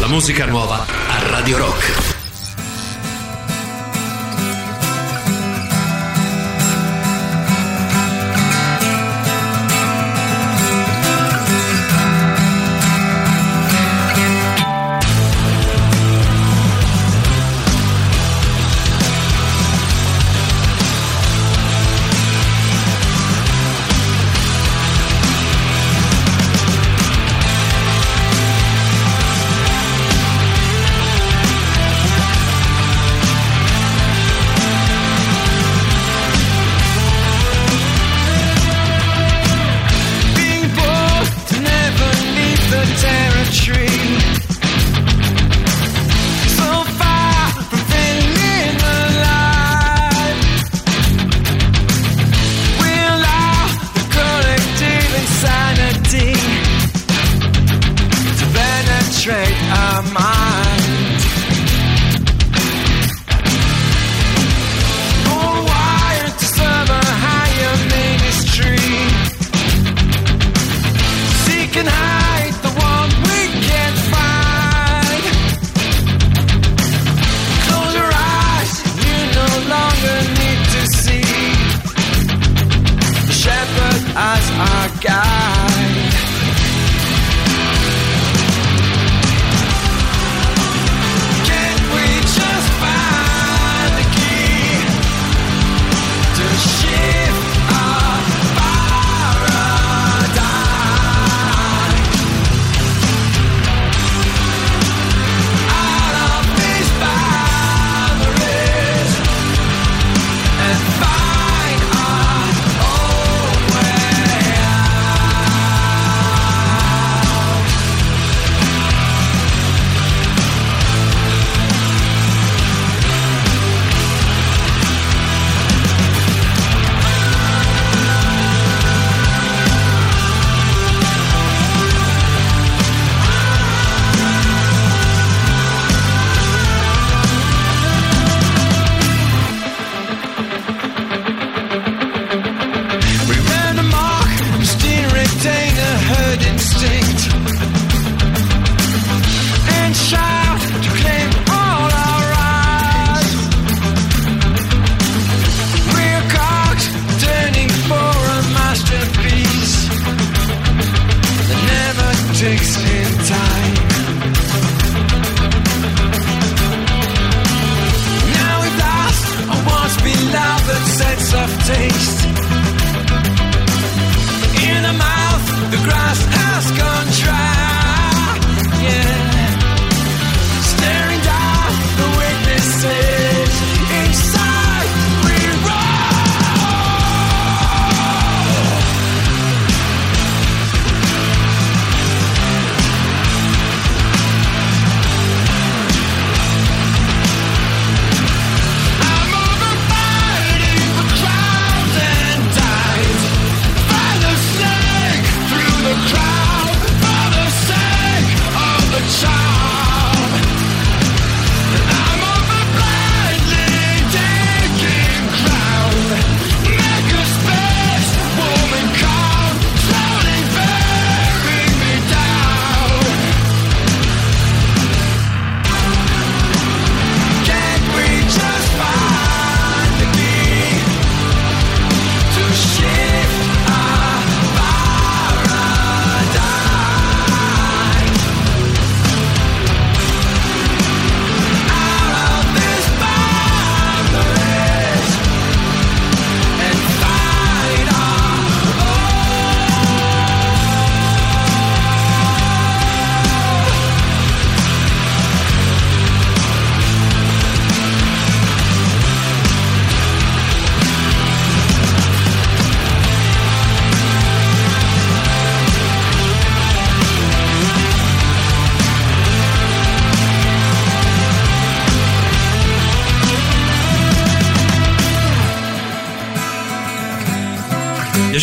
La 0.00 0.08
musica 0.08 0.44
nuova 0.46 0.84
a 0.84 1.30
Radio 1.30 1.56
Rock. 1.56 2.13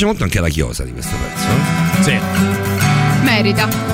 Piace 0.01 0.05
molto 0.05 0.23
anche 0.23 0.39
la 0.39 0.49
chiosa 0.49 0.83
di 0.83 0.91
questo 0.91 1.15
pezzo. 1.15 2.03
Sì. 2.03 2.19
Merita. 3.23 3.90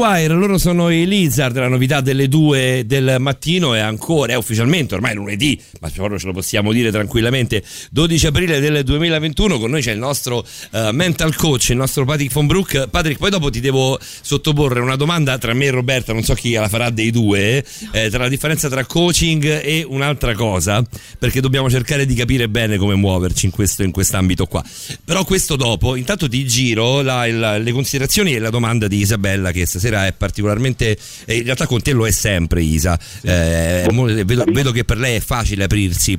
Wire, 0.00 0.32
loro 0.32 0.56
sono 0.56 0.88
i 0.88 1.06
Lizard, 1.06 1.54
la 1.58 1.68
novità 1.68 2.00
delle 2.00 2.26
due 2.26 2.84
del 2.86 3.16
mattino 3.18 3.74
è 3.74 3.80
ancora, 3.80 4.32
è 4.32 4.36
ufficialmente 4.36 4.94
ormai 4.94 5.14
lunedì, 5.14 5.60
ma 5.80 5.90
proprio 5.90 6.18
ce 6.18 6.24
lo 6.26 6.32
possiamo 6.32 6.72
dire 6.72 6.90
tranquillamente, 6.90 7.62
12 7.90 8.26
aprile 8.28 8.60
del 8.60 8.82
2021, 8.82 9.58
con 9.58 9.68
noi 9.70 9.82
c'è 9.82 9.92
il 9.92 9.98
nostro 9.98 10.42
eh, 10.72 10.88
mental 10.92 11.36
coach, 11.36 11.68
il 11.68 11.76
nostro 11.76 12.06
Patrick 12.06 12.32
von 12.32 12.46
Broek. 12.46 12.88
Patrick, 12.88 13.18
poi 13.18 13.28
dopo 13.28 13.50
ti 13.50 13.60
devo 13.60 13.98
sottoporre 14.00 14.80
una 14.80 14.96
domanda 14.96 15.36
tra 15.36 15.52
me 15.52 15.66
e 15.66 15.70
Roberta, 15.70 16.14
non 16.14 16.22
so 16.22 16.32
chi 16.32 16.52
la 16.52 16.68
farà 16.68 16.88
dei 16.88 17.10
due, 17.10 17.62
eh, 17.92 18.08
tra 18.08 18.20
la 18.20 18.28
differenza 18.28 18.70
tra 18.70 18.86
coaching 18.86 19.44
e 19.62 19.84
un'altra 19.86 20.32
cosa, 20.34 20.82
perché 21.18 21.42
dobbiamo 21.42 21.68
cercare 21.68 22.06
di 22.06 22.14
capire 22.14 22.48
bene 22.48 22.78
come 22.78 22.94
muoverci 22.94 23.44
in 23.44 23.52
questo 23.52 23.82
in 23.82 23.90
quest'ambito 23.90 24.46
qua. 24.46 24.64
Però 25.04 25.24
questo 25.24 25.56
dopo, 25.56 25.94
intanto 25.94 26.26
ti 26.26 26.46
giro 26.46 27.02
la- 27.02 27.26
il- 27.26 27.60
le 27.62 27.72
considerazioni 27.72 28.34
e 28.34 28.38
la 28.38 28.48
domanda 28.50 28.88
di 28.88 28.96
Isabella 28.98 29.50
che 29.52 29.66
stasera 29.66 29.88
è 29.94 30.12
particolarmente 30.12 30.96
e 31.24 31.36
in 31.36 31.44
realtà 31.44 31.66
con 31.66 31.82
te 31.82 31.92
lo 31.92 32.06
è 32.06 32.10
sempre 32.10 32.62
Isa 32.62 32.98
Eh, 33.22 33.86
mo- 33.90 34.04
vedo, 34.04 34.44
vedo 34.46 34.72
che 34.72 34.84
per 34.84 34.98
lei 34.98 35.16
è 35.16 35.20
facile 35.20 35.64
aprirsi 35.64 36.18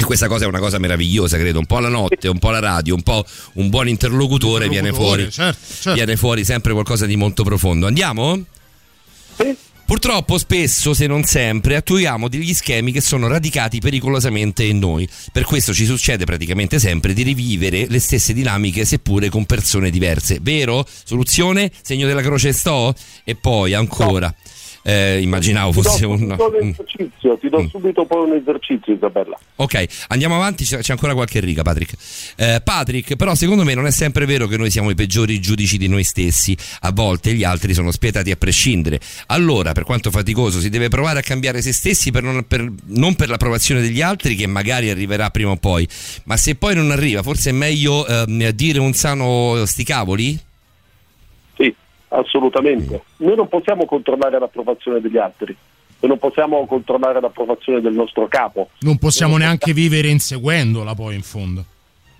e 0.00 0.04
questa 0.04 0.28
cosa 0.28 0.44
è 0.44 0.46
una 0.46 0.60
cosa 0.60 0.78
meravigliosa, 0.78 1.36
credo. 1.38 1.58
Un 1.58 1.66
po' 1.66 1.80
la 1.80 1.88
notte, 1.88 2.28
un 2.28 2.38
po' 2.38 2.50
la 2.50 2.60
radio, 2.60 2.94
un 2.94 3.02
po' 3.02 3.24
un 3.54 3.68
buon 3.68 3.88
interlocutore, 3.88 4.68
viene 4.68 4.92
fuori. 4.92 5.22
Interlocutore, 5.24 5.56
certo, 5.56 5.74
certo. 5.74 5.94
Viene 5.94 6.16
fuori 6.16 6.44
sempre 6.44 6.72
qualcosa 6.72 7.04
di 7.04 7.16
molto 7.16 7.42
profondo. 7.42 7.88
Andiamo? 7.88 8.44
Purtroppo 9.88 10.36
spesso, 10.36 10.92
se 10.92 11.06
non 11.06 11.24
sempre, 11.24 11.74
attuiamo 11.74 12.28
degli 12.28 12.52
schemi 12.52 12.92
che 12.92 13.00
sono 13.00 13.26
radicati 13.26 13.80
pericolosamente 13.80 14.62
in 14.64 14.78
noi. 14.78 15.08
Per 15.32 15.44
questo 15.44 15.72
ci 15.72 15.86
succede 15.86 16.26
praticamente 16.26 16.78
sempre 16.78 17.14
di 17.14 17.22
rivivere 17.22 17.86
le 17.88 17.98
stesse 17.98 18.34
dinamiche 18.34 18.84
seppure 18.84 19.30
con 19.30 19.46
persone 19.46 19.88
diverse. 19.88 20.40
Vero? 20.42 20.86
Soluzione? 21.04 21.72
Segno 21.80 22.06
della 22.06 22.20
croce 22.20 22.52
sto? 22.52 22.94
E 23.24 23.34
poi 23.34 23.72
ancora. 23.72 24.30
Eh, 24.88 25.20
immaginavo 25.20 25.72
fosse 25.72 26.06
un... 26.06 26.22
un 26.22 26.36
Mm. 26.64 26.70
esercizio, 26.70 27.36
ti 27.36 27.48
do 27.50 27.68
subito 27.68 28.04
poi 28.06 28.30
un 28.30 28.36
esercizio 28.36 28.94
Isabella. 28.94 29.38
Ok, 29.56 29.86
andiamo 30.08 30.34
avanti, 30.36 30.64
c'è 30.64 30.78
c'è 30.78 30.92
ancora 30.92 31.12
qualche 31.12 31.40
riga 31.40 31.62
Patrick. 31.62 31.94
Eh, 32.36 32.60
Patrick, 32.64 33.16
però 33.16 33.34
secondo 33.34 33.64
me 33.64 33.74
non 33.74 33.86
è 33.86 33.90
sempre 33.90 34.24
vero 34.24 34.46
che 34.46 34.56
noi 34.56 34.70
siamo 34.70 34.88
i 34.88 34.94
peggiori 34.94 35.40
giudici 35.40 35.76
di 35.76 35.88
noi 35.88 36.04
stessi, 36.04 36.56
a 36.80 36.92
volte 36.92 37.34
gli 37.34 37.44
altri 37.44 37.74
sono 37.74 37.90
spietati 37.90 38.30
a 38.30 38.36
prescindere. 38.36 38.98
Allora, 39.26 39.72
per 39.72 39.84
quanto 39.84 40.10
faticoso, 40.10 40.58
si 40.58 40.70
deve 40.70 40.88
provare 40.88 41.18
a 41.18 41.22
cambiare 41.22 41.60
se 41.60 41.72
stessi 41.72 42.10
per 42.10 42.22
non, 42.22 42.46
per, 42.46 42.66
non 42.86 43.14
per 43.14 43.28
l'approvazione 43.28 43.82
degli 43.82 44.00
altri, 44.00 44.36
che 44.36 44.46
magari 44.46 44.88
arriverà 44.88 45.28
prima 45.30 45.50
o 45.50 45.56
poi, 45.56 45.86
ma 46.24 46.36
se 46.38 46.54
poi 46.54 46.74
non 46.74 46.90
arriva, 46.90 47.22
forse 47.22 47.50
è 47.50 47.52
meglio 47.52 48.06
ehm, 48.06 48.50
dire 48.50 48.78
un 48.78 48.94
sano 48.94 49.64
sti 49.66 49.84
cavoli? 49.84 50.38
Sì, 51.56 51.74
assolutamente. 52.08 53.02
Noi 53.18 53.36
non 53.36 53.48
possiamo 53.48 53.84
controllare 53.86 54.38
l'approvazione 54.38 55.00
degli 55.00 55.16
altri 55.16 55.56
e 56.00 56.06
non 56.06 56.18
possiamo 56.18 56.64
controllare 56.66 57.20
l'approvazione 57.20 57.80
del 57.80 57.92
nostro 57.92 58.28
capo. 58.28 58.70
Non 58.80 58.98
possiamo 58.98 59.36
neanche 59.36 59.72
vivere 59.72 60.08
inseguendola 60.08 60.94
poi 60.94 61.14
in 61.16 61.22
fondo. 61.22 61.64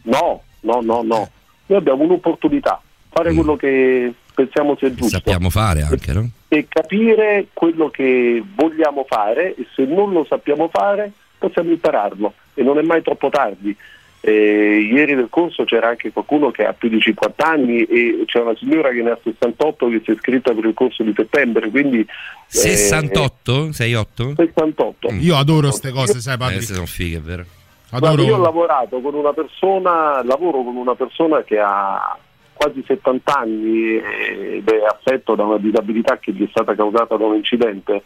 No, 0.03 0.43
no, 0.61 0.81
no, 0.81 1.03
no. 1.03 1.31
Noi 1.67 1.79
abbiamo 1.79 2.03
un'opportunità, 2.05 2.81
fare 3.11 3.33
quello 3.35 3.57
che 3.57 4.13
pensiamo 4.35 4.77
sia 4.79 4.89
giusto 4.95 5.17
Sappiamo 5.17 5.51
fare 5.51 5.83
anche, 5.83 6.13
no? 6.13 6.31
e 6.49 6.67
capire 6.69 7.49
quello 7.53 7.91
che 7.91 8.43
vogliamo 8.55 9.05
fare 9.07 9.55
e 9.55 9.67
se 9.75 9.85
non 9.85 10.13
lo 10.13 10.25
sappiamo 10.25 10.69
fare 10.69 11.13
possiamo 11.37 11.71
impararlo 11.71 12.33
e 12.55 12.63
non 12.63 12.79
è 12.79 12.83
mai 12.83 13.03
troppo 13.03 13.29
tardi. 13.29 13.77
Eh, 14.21 14.89
ieri 14.93 15.15
nel 15.15 15.29
corso 15.31 15.65
c'era 15.65 15.89
anche 15.91 16.11
qualcuno 16.13 16.51
che 16.51 16.65
ha 16.67 16.73
più 16.73 16.89
di 16.89 17.01
50 17.01 17.45
anni 17.47 17.85
e 17.85 18.25
c'è 18.27 18.41
una 18.41 18.57
signora 18.57 18.91
che 18.91 19.03
ne 19.03 19.11
ha 19.11 19.19
68 19.23 19.89
che 19.89 20.01
si 20.05 20.11
è 20.11 20.15
iscritta 20.15 20.53
per 20.53 20.65
il 20.65 20.75
corso 20.75 21.03
di 21.05 21.13
settembre, 21.17 21.71
quindi... 21.71 22.01
eh, 22.01 22.07
68? 22.49 23.73
68? 23.73 24.35
68. 24.37 25.09
Io 25.21 25.37
adoro 25.37 25.69
queste 25.69 25.91
cose, 25.93 26.21
sai, 26.21 26.35
Eh, 26.35 26.39
Patrick. 26.39 26.57
queste 26.57 26.75
sono 26.75 26.87
fighe, 26.87 27.17
è 27.19 27.21
vero? 27.21 27.45
Guarda, 27.91 28.09
io 28.09 28.21
ho 28.21 28.25
Adoro. 28.35 28.43
lavorato 28.43 29.01
con 29.01 29.15
una 29.15 29.33
persona, 29.33 30.23
lavoro 30.25 30.63
con 30.63 30.77
una 30.77 30.95
persona 30.95 31.43
che 31.43 31.59
ha 31.59 32.19
quasi 32.53 32.83
70 32.87 33.39
anni 33.39 33.97
ed 33.97 34.69
è 34.69 34.83
affetto 34.85 35.37
da 35.37 35.45
una 35.45 35.59
disabilità 35.59 36.19
che 36.19 36.33
gli 36.33 36.45
è 36.45 36.49
stata 36.51 36.75
causata 36.75 37.17
da 37.17 37.25
un 37.25 37.37
incidente. 37.37 38.03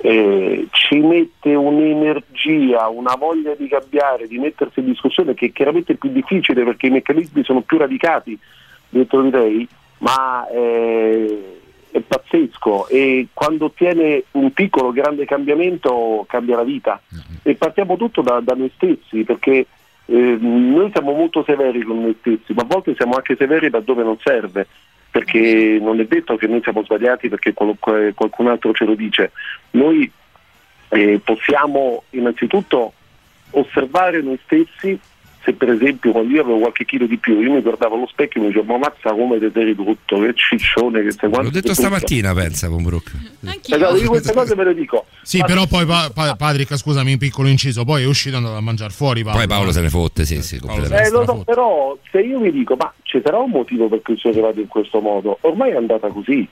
Eh, 0.00 0.68
ci 0.70 0.98
mette 1.00 1.54
un'energia, 1.54 2.88
una 2.88 3.16
voglia 3.16 3.54
di 3.56 3.66
cambiare, 3.66 4.28
di 4.28 4.38
mettersi 4.38 4.78
in 4.78 4.86
discussione 4.86 5.34
che 5.34 5.46
è 5.46 5.52
chiaramente 5.52 5.96
più 5.96 6.10
difficile 6.10 6.62
perché 6.62 6.86
i 6.86 6.90
meccanismi 6.90 7.42
sono 7.42 7.62
più 7.62 7.78
radicati 7.78 8.38
dentro 8.88 9.22
di 9.22 9.30
lei, 9.30 9.68
ma 9.98 10.46
eh, 10.48 11.60
è 11.90 12.00
pazzesco. 12.00 12.86
E 12.88 13.28
quando 13.32 13.66
ottiene 13.66 14.22
un 14.32 14.52
piccolo 14.52 14.92
grande 14.92 15.24
cambiamento 15.24 16.24
cambia 16.28 16.56
la 16.56 16.64
vita. 16.64 17.00
E 17.42 17.54
partiamo 17.56 17.96
tutto 17.96 18.22
da, 18.22 18.40
da 18.40 18.54
noi 18.54 18.70
stessi 18.76 19.24
perché 19.24 19.66
eh, 20.04 20.38
noi 20.40 20.90
siamo 20.92 21.12
molto 21.12 21.42
severi 21.44 21.82
con 21.82 22.00
noi 22.00 22.16
stessi 22.20 22.54
ma 22.54 22.62
a 22.62 22.66
volte 22.66 22.94
siamo 22.94 23.14
anche 23.14 23.36
severi 23.36 23.68
da 23.68 23.80
dove 23.80 24.02
non 24.02 24.16
serve 24.22 24.66
perché 25.18 25.78
non 25.80 25.98
è 25.98 26.04
detto 26.04 26.36
che 26.36 26.46
noi 26.46 26.60
siamo 26.62 26.84
sbagliati 26.84 27.28
perché 27.28 27.52
qual- 27.52 27.76
qualcun 27.78 28.46
altro 28.46 28.72
ce 28.72 28.84
lo 28.84 28.94
dice. 28.94 29.32
Noi 29.70 30.08
eh, 30.90 31.20
possiamo 31.24 32.04
innanzitutto 32.10 32.92
osservare 33.50 34.22
noi 34.22 34.38
stessi 34.44 34.96
se 35.48 35.54
per 35.54 35.70
esempio 35.70 36.12
quando 36.12 36.34
io 36.34 36.42
avevo 36.42 36.58
qualche 36.58 36.84
chilo 36.84 37.06
di 37.06 37.16
più 37.16 37.40
io 37.40 37.52
mi 37.54 37.62
guardavo 37.62 37.94
allo 37.94 38.06
specchio 38.06 38.40
e 38.40 38.44
mi 38.44 38.50
dicevo 38.52 38.72
ma 38.72 38.78
mazza 38.78 39.14
come 39.14 39.38
te 39.38 39.50
sei 39.52 39.64
ridotto 39.64 40.18
che 40.20 40.34
ciccione 40.34 41.02
che 41.02 41.12
sei 41.12 41.30
L'ho 41.30 41.42
detto 41.44 41.52
sei 41.52 41.60
tutto." 41.62 41.74
stamattina, 41.74 42.34
pensa, 42.34 42.68
con 42.68 42.82
Brooke. 42.82 43.10
Esatto, 43.40 43.96
io 43.96 44.08
queste 44.10 44.34
cose 44.34 44.54
ve 44.54 44.64
le 44.64 44.74
dico 44.74 45.06
Sì, 45.22 45.42
però 45.46 45.66
poi 45.66 45.86
Pa- 45.86 46.10
Pa- 46.12 46.34
Patrick, 46.36 46.76
scusami, 46.76 47.12
un 47.12 47.18
piccolo 47.18 47.48
inciso, 47.48 47.84
poi 47.84 48.02
è 48.02 48.06
uscito 48.06 48.34
e 48.36 48.38
è 48.38 48.42
andato 48.42 48.58
a 48.58 48.60
mangiare 48.60 48.90
fuori. 48.92 49.22
Paolo. 49.22 49.38
Poi 49.38 49.46
Paolo 49.46 49.72
se 49.72 49.80
ne 49.80 49.88
fotte, 49.88 50.24
sì, 50.26 50.42
sì, 50.42 50.58
completamente. 50.58 51.08
Eh, 51.08 51.10
lo 51.10 51.24
so, 51.24 51.42
però 51.44 51.96
se 52.10 52.20
io 52.20 52.38
mi 52.40 52.50
dico, 52.50 52.76
ma 52.76 52.92
ci 53.02 53.20
sarà 53.24 53.38
un 53.38 53.50
motivo 53.50 53.88
per 53.88 54.02
cui 54.02 54.18
sono 54.18 54.34
arrivato 54.34 54.60
in 54.60 54.66
questo 54.68 55.00
modo, 55.00 55.38
ormai 55.42 55.70
è 55.70 55.76
andata 55.76 56.08
così. 56.08 56.46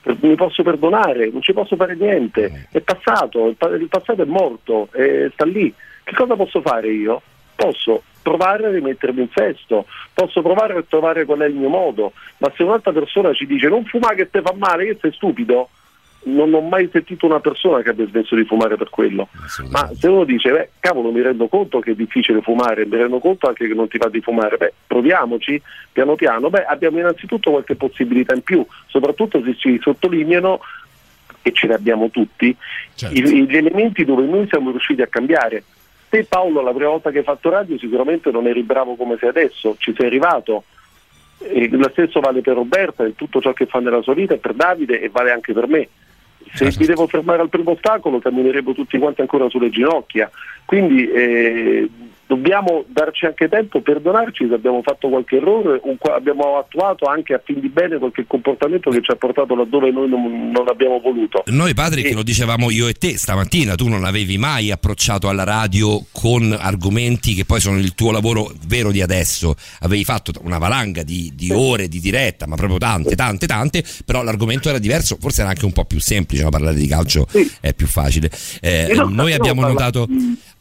Per- 0.00 0.16
Mi 0.20 0.34
posso 0.36 0.62
perdonare, 0.62 1.28
non 1.32 1.42
ci 1.42 1.52
posso 1.52 1.74
fare 1.74 1.96
niente, 1.96 2.68
è 2.70 2.80
passato, 2.80 3.48
il, 3.48 3.56
pa- 3.56 3.74
il 3.74 3.88
passato 3.88 4.22
è 4.22 4.26
morto, 4.26 4.88
eh, 4.92 5.30
sta 5.32 5.44
lì. 5.44 5.72
Che 6.04 6.14
cosa 6.14 6.36
posso 6.36 6.60
fare 6.60 6.88
io? 6.92 7.20
Posso 7.58 8.04
provare 8.22 8.66
a 8.66 8.70
rimettermi 8.70 9.22
in 9.22 9.28
sesto, 9.34 9.86
posso 10.14 10.42
provare 10.42 10.74
a 10.76 10.84
trovare 10.88 11.24
qual 11.24 11.40
è 11.40 11.46
il 11.46 11.54
mio 11.54 11.68
modo, 11.68 12.12
ma 12.36 12.52
se 12.56 12.62
un'altra 12.62 12.92
persona 12.92 13.32
ci 13.32 13.46
dice 13.46 13.66
non 13.68 13.84
fumare 13.84 14.14
che 14.14 14.30
te 14.30 14.42
fa 14.42 14.54
male, 14.56 14.84
che 14.84 14.98
sei 15.00 15.12
stupido, 15.12 15.68
non 16.24 16.54
ho 16.54 16.60
mai 16.60 16.88
sentito 16.92 17.26
una 17.26 17.40
persona 17.40 17.82
che 17.82 17.88
abbia 17.88 18.06
smesso 18.06 18.36
di 18.36 18.44
fumare 18.44 18.76
per 18.76 18.90
quello. 18.90 19.28
Ma 19.70 19.90
se 19.98 20.06
uno 20.06 20.22
dice, 20.22 20.52
beh, 20.52 20.70
cavolo, 20.78 21.10
mi 21.10 21.20
rendo 21.20 21.48
conto 21.48 21.80
che 21.80 21.92
è 21.92 21.94
difficile 21.94 22.40
fumare, 22.42 22.86
mi 22.86 22.96
rendo 22.96 23.18
conto 23.18 23.48
anche 23.48 23.66
che 23.66 23.74
non 23.74 23.88
ti 23.88 23.98
va 23.98 24.08
di 24.08 24.20
fumare, 24.20 24.56
beh, 24.56 24.72
proviamoci 24.86 25.60
piano 25.90 26.14
piano, 26.14 26.48
beh, 26.50 26.64
abbiamo 26.64 26.98
innanzitutto 27.00 27.50
qualche 27.50 27.74
possibilità 27.74 28.34
in 28.34 28.42
più, 28.42 28.64
soprattutto 28.86 29.42
se 29.42 29.56
ci 29.56 29.80
sottolineano, 29.82 30.60
e 31.42 31.52
ce 31.52 31.66
ne 31.66 31.74
abbiamo 31.74 32.10
tutti, 32.10 32.54
i- 33.14 33.22
gli 33.46 33.56
elementi 33.56 34.04
dove 34.04 34.24
noi 34.26 34.46
siamo 34.48 34.70
riusciti 34.70 35.02
a 35.02 35.06
cambiare. 35.06 35.64
Te 36.08 36.24
Paolo, 36.24 36.62
la 36.62 36.72
prima 36.72 36.90
volta 36.90 37.10
che 37.10 37.18
hai 37.18 37.24
fatto 37.24 37.50
radio 37.50 37.78
sicuramente 37.78 38.30
non 38.30 38.46
eri 38.46 38.62
bravo 38.62 38.96
come 38.96 39.16
sei 39.18 39.28
adesso, 39.28 39.76
ci 39.78 39.94
sei 39.96 40.06
arrivato. 40.06 40.64
E 41.38 41.68
lo 41.70 41.88
stesso 41.90 42.20
vale 42.20 42.40
per 42.40 42.54
Roberta 42.54 43.04
e 43.04 43.14
tutto 43.14 43.40
ciò 43.40 43.52
che 43.52 43.66
fa 43.66 43.78
nella 43.78 44.02
sua 44.02 44.14
vita 44.14 44.36
per 44.36 44.54
Davide 44.54 45.00
e 45.00 45.08
vale 45.08 45.30
anche 45.30 45.52
per 45.52 45.68
me. 45.68 45.88
Se 46.52 46.72
mi 46.78 46.86
devo 46.86 47.06
fermare 47.06 47.42
al 47.42 47.50
primo 47.50 47.72
ostacolo 47.72 48.18
cammineremo 48.18 48.72
tutti 48.72 48.98
quanti 48.98 49.20
ancora 49.20 49.48
sulle 49.48 49.70
ginocchia. 49.70 50.30
Quindi 50.64 51.08
eh, 51.10 51.88
dobbiamo 52.28 52.84
darci 52.88 53.24
anche 53.24 53.48
tempo, 53.48 53.80
perdonarci 53.80 54.46
se 54.48 54.54
abbiamo 54.54 54.82
fatto 54.82 55.08
qualche 55.08 55.36
errore, 55.36 55.80
o 55.82 55.96
abbiamo 56.12 56.58
attuato 56.58 57.06
anche 57.06 57.32
a 57.32 57.40
fin 57.42 57.58
di 57.58 57.70
bene 57.70 57.96
qualche 57.96 58.26
comportamento 58.26 58.90
che 58.90 59.00
ci 59.02 59.10
ha 59.10 59.16
portato 59.16 59.56
laddove 59.56 59.90
noi 59.90 60.10
non, 60.10 60.50
non 60.50 60.68
abbiamo 60.68 61.00
voluto. 61.00 61.42
Noi 61.46 61.72
Patrick 61.72 62.12
lo 62.12 62.22
dicevamo 62.22 62.70
io 62.70 62.86
e 62.86 62.92
te 62.92 63.16
stamattina, 63.16 63.74
tu 63.76 63.88
non 63.88 64.04
avevi 64.04 64.36
mai 64.36 64.70
approcciato 64.70 65.30
alla 65.30 65.44
radio 65.44 66.04
con 66.12 66.54
argomenti 66.56 67.32
che 67.32 67.46
poi 67.46 67.60
sono 67.60 67.78
il 67.78 67.94
tuo 67.94 68.12
lavoro 68.12 68.52
vero 68.66 68.92
di 68.92 69.00
adesso, 69.00 69.54
avevi 69.80 70.04
fatto 70.04 70.32
una 70.42 70.58
valanga 70.58 71.02
di, 71.02 71.32
di 71.34 71.50
ore 71.50 71.88
di 71.88 71.98
diretta, 71.98 72.46
ma 72.46 72.56
proprio 72.56 72.76
tante, 72.76 73.16
tante, 73.16 73.46
tante, 73.46 73.82
però 74.04 74.22
l'argomento 74.22 74.68
era 74.68 74.78
diverso, 74.78 75.16
forse 75.18 75.40
era 75.40 75.50
anche 75.50 75.64
un 75.64 75.72
po' 75.72 75.86
più 75.86 75.98
semplice, 75.98 76.42
no? 76.42 76.50
parlare 76.50 76.76
di 76.76 76.86
calcio 76.86 77.26
è 77.60 77.72
più 77.72 77.86
facile. 77.86 78.30
Eh, 78.60 78.92
non 78.94 79.14
noi 79.14 79.32
abbiamo 79.32 79.62
parlare- 79.62 79.92
notato... 79.92 80.08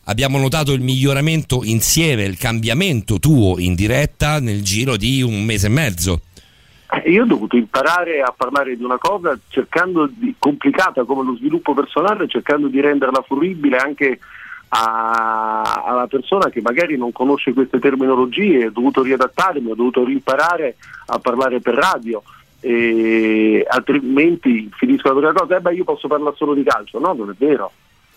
Abbiamo 0.10 0.38
notato 0.38 0.72
il 0.72 0.80
miglioramento 0.80 1.64
insieme, 1.64 2.24
il 2.24 2.38
cambiamento 2.38 3.20
tuo 3.20 3.60
in 3.60 3.76
diretta 3.76 4.40
nel 4.40 4.64
giro 4.64 4.96
di 4.96 5.22
un 5.22 5.44
mese 5.44 5.68
e 5.68 5.70
mezzo. 5.70 6.22
Eh, 7.04 7.10
Io 7.12 7.24
ho 7.24 7.26
dovuto 7.26 7.58
imparare 7.58 8.22
a 8.22 8.34
parlare 8.36 8.78
di 8.78 8.84
una 8.86 8.98
cosa 8.98 9.38
cercando 9.50 10.10
di, 10.10 10.34
complicata 10.40 11.04
come 11.04 11.26
lo 11.26 11.36
sviluppo 11.36 11.74
personale, 11.74 12.30
cercando 12.30 12.68
di 12.68 12.80
renderla 12.80 13.22
fruibile 13.28 13.76
anche 13.76 14.20
a- 14.70 15.84
alla 15.86 16.08
persona 16.08 16.50
che 16.50 16.62
magari 16.62 16.96
non 16.96 17.12
conosce 17.12 17.52
queste 17.52 17.80
terminologie, 17.80 18.68
ho 18.68 18.72
dovuto 18.72 19.04
riadattarmi, 19.04 19.72
ho 19.72 19.76
dovuto 19.76 20.06
rimparare 20.06 20.78
a 21.08 21.20
parlare 21.20 21.60
per 21.60 21.74
radio. 21.74 22.24
Altrimenti 23.68 24.70
finisco 24.74 25.10
la 25.10 25.16
prima 25.16 25.34
cosa, 25.34 25.58
eh 25.58 25.60
beh 25.60 25.74
io 25.74 25.84
posso 25.84 26.08
parlare 26.08 26.36
solo 26.38 26.54
di 26.54 26.64
calcio, 26.64 26.98
no, 26.98 27.14
non 27.14 27.30
è 27.30 27.34
vero, 27.38 27.72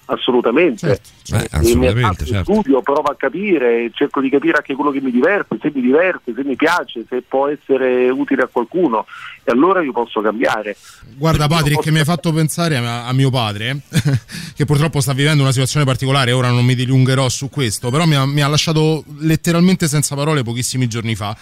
assolutamente. 0.06 0.90
Eh, 0.90 1.00
E 1.36 1.46
assolutamente, 1.50 1.94
mi 1.94 2.00
faccio 2.02 2.24
certo. 2.24 2.52
studio, 2.52 2.82
provo 2.82 3.08
a 3.10 3.16
capire, 3.16 3.90
cerco 3.94 4.20
di 4.20 4.28
capire 4.28 4.56
anche 4.56 4.74
quello 4.74 4.90
che 4.90 5.00
mi 5.00 5.10
diverte, 5.10 5.58
se 5.60 5.70
mi 5.72 5.80
diverte, 5.80 6.32
se 6.34 6.42
mi 6.44 6.56
piace, 6.56 7.04
se 7.08 7.22
può 7.22 7.48
essere 7.48 8.10
utile 8.10 8.42
a 8.42 8.48
qualcuno 8.50 9.06
e 9.44 9.52
allora 9.52 9.82
io 9.82 9.92
posso 9.92 10.20
cambiare. 10.20 10.76
Guarda 11.16 11.46
Patrick, 11.46 11.86
mi 11.88 12.00
hai 12.00 12.04
fatto 12.04 12.32
pensare 12.32 12.76
a, 12.76 13.06
a 13.06 13.12
mio 13.12 13.30
padre, 13.30 13.80
che 14.56 14.64
purtroppo 14.64 15.00
sta 15.00 15.12
vivendo 15.12 15.42
una 15.42 15.52
situazione 15.52 15.86
particolare, 15.86 16.32
ora 16.32 16.50
non 16.50 16.64
mi 16.64 16.74
dilungherò 16.74 17.28
su 17.28 17.48
questo, 17.48 17.90
però 17.90 18.04
mi 18.06 18.16
ha, 18.16 18.26
mi 18.26 18.42
ha 18.42 18.48
lasciato 18.48 19.04
letteralmente 19.18 19.88
senza 19.88 20.14
parole 20.14 20.42
pochissimi 20.42 20.86
giorni 20.88 21.14
fa. 21.14 21.36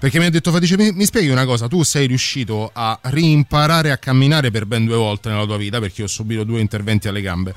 Perché 0.00 0.18
mi 0.18 0.24
ha 0.24 0.30
detto, 0.30 0.50
Fatice, 0.50 0.78
mi, 0.78 0.92
mi 0.92 1.04
spieghi 1.04 1.28
una 1.28 1.44
cosa, 1.44 1.68
tu 1.68 1.82
sei 1.82 2.06
riuscito 2.06 2.70
a 2.72 2.98
rimparare 3.02 3.90
a 3.90 3.98
camminare 3.98 4.50
per 4.50 4.64
ben 4.64 4.86
due 4.86 4.96
volte 4.96 5.28
nella 5.28 5.44
tua 5.44 5.58
vita, 5.58 5.78
perché 5.78 6.02
ho 6.02 6.06
subito 6.06 6.42
due 6.42 6.60
interventi 6.60 7.06
alle 7.06 7.20
gambe. 7.20 7.54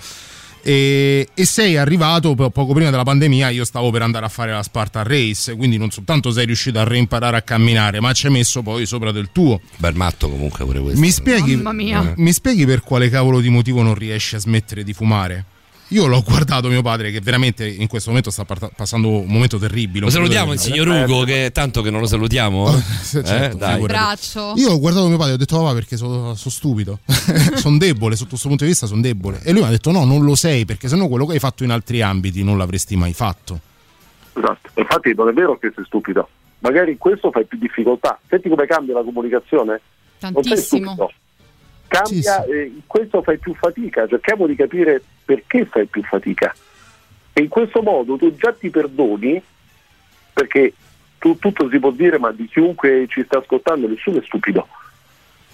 E, 0.66 1.28
e 1.34 1.46
sei 1.46 1.76
arrivato 1.76 2.36
po- 2.36 2.50
poco 2.50 2.74
prima 2.74 2.90
della 2.90 3.04
pandemia. 3.04 3.50
Io 3.50 3.66
stavo 3.66 3.92
per 3.92 4.02
andare 4.02 4.26
a 4.26 4.30
fare 4.30 4.52
la 4.52 4.64
Spartan 4.64 5.04
Race, 5.04 5.54
quindi 5.56 5.78
non 5.78 5.92
soltanto 5.92 6.32
sei 6.32 6.46
riuscito 6.46 6.80
a 6.80 6.86
reimparare 6.86 7.36
a 7.38 7.42
camminare, 7.42 8.00
ma 8.00 8.14
ci 8.14 8.28
hai 8.28 8.32
messo 8.32 8.62
poi 8.62 8.86
sopra 8.86 9.12
del 9.12 9.30
tuo. 9.32 9.60
Bel 9.78 9.96
matto 9.96 10.30
comunque 10.30 10.64
pure 10.64 10.80
questo. 10.80 11.00
Mi 11.02 11.12
spieghi, 11.12 11.56
Mamma 11.58 11.74
mia. 11.74 12.14
mi 12.16 12.32
spieghi 12.32 12.66
per 12.66 12.82
quale 12.82 13.10
cavolo 13.10 13.42
di 13.42 13.50
motivo 13.50 13.82
non 13.82 13.94
riesci 13.94 14.36
a 14.36 14.40
smettere 14.40 14.84
di 14.84 14.94
fumare? 14.94 15.46
Io 15.94 16.08
l'ho 16.08 16.24
guardato 16.24 16.70
mio 16.70 16.82
padre 16.82 17.12
che 17.12 17.22
veramente 17.22 17.68
in 17.68 17.88
questo 17.88 18.10
momento 18.10 18.32
sta 18.32 18.46
passando 18.76 19.10
un 19.10 19.28
momento 19.28 19.60
terribile. 19.60 20.06
Lo 20.06 20.10
salutiamo 20.10 20.52
il 20.52 20.58
signor 20.58 20.88
Ugo, 20.88 21.24
che 21.24 21.52
tanto 21.54 21.84
che 21.84 21.92
non 21.92 22.00
lo 22.00 22.08
salutiamo. 22.08 22.72
Eh, 23.14 23.24
certo, 23.24 23.58
dai. 23.58 23.74
figurati. 23.74 23.94
Braccio. 23.94 24.54
Io 24.56 24.72
ho 24.72 24.80
guardato 24.80 25.08
mio 25.08 25.18
padre 25.18 25.34
e 25.34 25.36
ho 25.36 25.38
detto 25.38 25.56
papà 25.60 25.74
perché 25.74 25.98
sono 25.98 26.34
stupido, 26.34 26.98
sono 27.56 27.78
debole, 27.78 28.16
sotto 28.16 28.30
questo 28.30 28.48
punto 28.48 28.64
di 28.64 28.72
vista 28.72 28.88
sono 28.88 29.02
debole. 29.02 29.40
E 29.44 29.52
lui 29.52 29.62
mi 29.62 29.68
ha 29.68 29.70
detto 29.70 29.92
no, 29.92 30.04
non 30.04 30.24
lo 30.24 30.34
sei 30.34 30.66
perché 30.66 30.88
sennò 30.88 31.08
quello 31.08 31.28
che 31.28 31.34
hai 31.34 31.40
fatto 31.40 31.64
in 31.64 31.70
altri 31.70 32.02
ambiti 32.02 32.44
non 32.44 32.58
l'avresti 32.58 32.96
mai 32.96 33.14
fatto. 33.14 33.60
Esatto. 34.34 34.70
Infatti 34.74 35.14
non 35.14 35.30
è 35.30 35.34
vero 35.34 35.60
che 35.60 35.72
sei 35.76 35.86
stupido, 35.86 36.28
magari 36.60 36.92
in 36.94 36.98
questo 36.98 37.30
fai 37.30 37.46
più 37.46 37.60
difficoltà. 37.60 38.20
Senti 38.28 38.50
come 38.50 38.66
cambia 38.66 38.96
la 38.96 39.04
comunicazione? 39.04 39.82
Non 40.20 40.32
sei 40.42 40.44
Tantissimo. 40.44 40.92
stupido. 40.94 41.12
Cambia, 41.88 42.46
eh, 42.46 42.64
in 42.64 42.82
questo 42.88 43.22
fai 43.22 43.38
più 43.38 43.54
fatica, 43.54 44.08
cerchiamo 44.08 44.48
di 44.48 44.56
capire 44.56 45.04
perché 45.24 45.66
fai 45.66 45.86
più 45.86 46.04
fatica. 46.04 46.54
E 47.34 47.42
in 47.42 47.48
questo 47.50 47.82
modo 47.82 48.16
tu 48.18 48.36
già 48.36 48.54
ti 48.54 48.70
perdoni, 48.70 49.42
perché 50.34 50.74
tu- 51.18 51.38
tutto 51.40 51.70
si 51.70 51.80
può 51.80 51.92
dire, 51.92 52.20
ma 52.20 52.32
di 52.32 52.48
chiunque 52.48 53.06
ci 53.10 53.24
sta 53.26 53.40
ascoltando, 53.40 53.88
nessuno 53.88 54.20
è 54.20 54.24
stupido. 54.26 54.68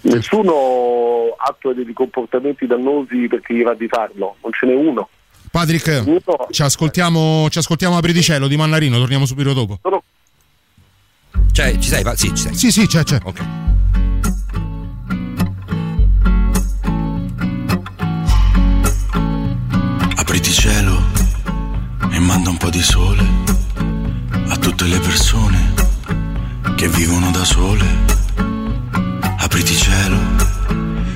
Nessuno 0.02 1.34
attua 1.36 1.74
dei 1.74 1.92
comportamenti 1.92 2.66
dannosi 2.66 3.28
perché 3.28 3.54
gli 3.54 3.62
va 3.62 3.74
di 3.74 3.86
farlo, 3.86 4.36
non 4.42 4.52
ce 4.52 4.66
n'è 4.66 4.74
uno. 4.74 5.08
Patrick, 5.50 6.02
Uno- 6.06 6.46
ci 6.50 6.62
ascoltiamo, 6.62 7.48
ci 7.50 7.58
ascoltiamo 7.58 7.96
a 7.96 8.00
Predicello 8.00 8.46
di 8.46 8.56
Mannarino, 8.56 8.98
torniamo 8.98 9.26
subito 9.26 9.52
dopo. 9.52 9.78
Cioè, 11.52 11.76
ci 11.78 11.88
sei? 11.88 12.02
Sì, 12.14 12.28
ci 12.28 12.36
sei. 12.36 12.54
Sì, 12.54 12.70
sì, 12.70 12.86
c'è, 12.86 13.02
c'è. 13.02 13.18
Ok. 13.24 13.79
Apriti 20.30 20.52
cielo 20.52 21.02
e 22.08 22.20
manda 22.20 22.50
un 22.50 22.56
po' 22.56 22.70
di 22.70 22.80
sole 22.80 23.26
a 24.46 24.56
tutte 24.58 24.84
le 24.84 25.00
persone 25.00 25.74
che 26.76 26.86
vivono 26.86 27.32
da 27.32 27.44
sole. 27.44 27.84
Apriti 29.38 29.74
cielo 29.74 30.20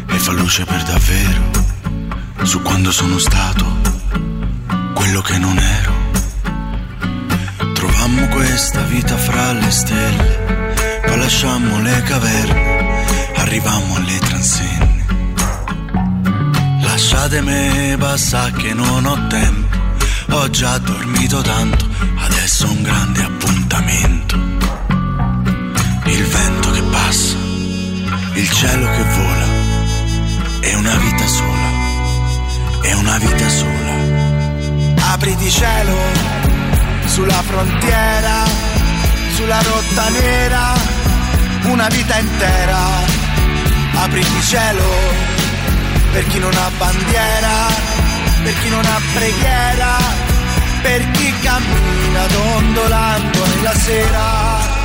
e 0.08 0.18
fa 0.18 0.32
luce 0.32 0.64
per 0.64 0.82
davvero 0.82 1.42
su 2.42 2.60
quando 2.62 2.90
sono 2.90 3.18
stato 3.18 3.64
quello 4.94 5.20
che 5.20 5.38
non 5.38 5.58
ero. 5.58 5.94
Trovammo 7.72 8.26
questa 8.30 8.82
vita 8.82 9.16
fra 9.16 9.52
le 9.52 9.70
stelle, 9.70 11.02
poi 11.06 11.18
lasciammo 11.18 11.80
le 11.80 12.02
caverne, 12.02 13.32
arrivammo 13.36 13.94
alle 13.94 14.18
transenne. 14.18 14.93
Lasciatemi 16.94 17.96
passare 17.98 18.52
che 18.52 18.72
non 18.72 19.04
ho 19.04 19.26
tempo, 19.26 19.76
ho 20.30 20.48
già 20.50 20.78
dormito 20.78 21.40
tanto, 21.40 21.88
adesso 22.18 22.70
un 22.70 22.82
grande 22.82 23.20
appuntamento. 23.20 24.36
Il 26.04 26.24
vento 26.24 26.70
che 26.70 26.82
passa, 26.82 27.34
il 28.34 28.48
cielo 28.48 28.88
che 28.92 29.02
vola, 29.02 29.46
è 30.60 30.74
una 30.74 30.96
vita 30.98 31.26
sola, 31.26 31.68
è 32.82 32.92
una 32.92 33.18
vita 33.18 33.48
sola. 33.48 35.12
Apriti 35.14 35.50
cielo 35.50 35.96
sulla 37.06 37.42
frontiera, 37.42 38.44
sulla 39.34 39.60
rotta 39.62 40.08
nera, 40.10 40.74
una 41.62 41.88
vita 41.88 42.18
intera. 42.18 42.78
Apriti 43.96 44.42
cielo 44.42 45.33
per 46.14 46.26
chi 46.28 46.38
non 46.38 46.54
ha 46.54 46.70
bandiera, 46.78 47.54
per 48.44 48.54
chi 48.60 48.68
non 48.68 48.84
ha 48.84 49.00
preghiera, 49.14 49.96
per 50.80 51.10
chi 51.10 51.34
cammina 51.40 52.26
dondolando 52.28 53.46
nella 53.46 53.74
sera. 53.74 54.83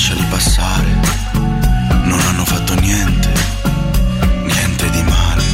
Lasciali 0.00 0.24
passare. 0.30 0.86
Non 2.04 2.18
hanno 2.26 2.44
fatto 2.46 2.74
niente, 2.80 3.30
niente 4.44 4.90
di 4.90 5.02
male. 5.02 5.44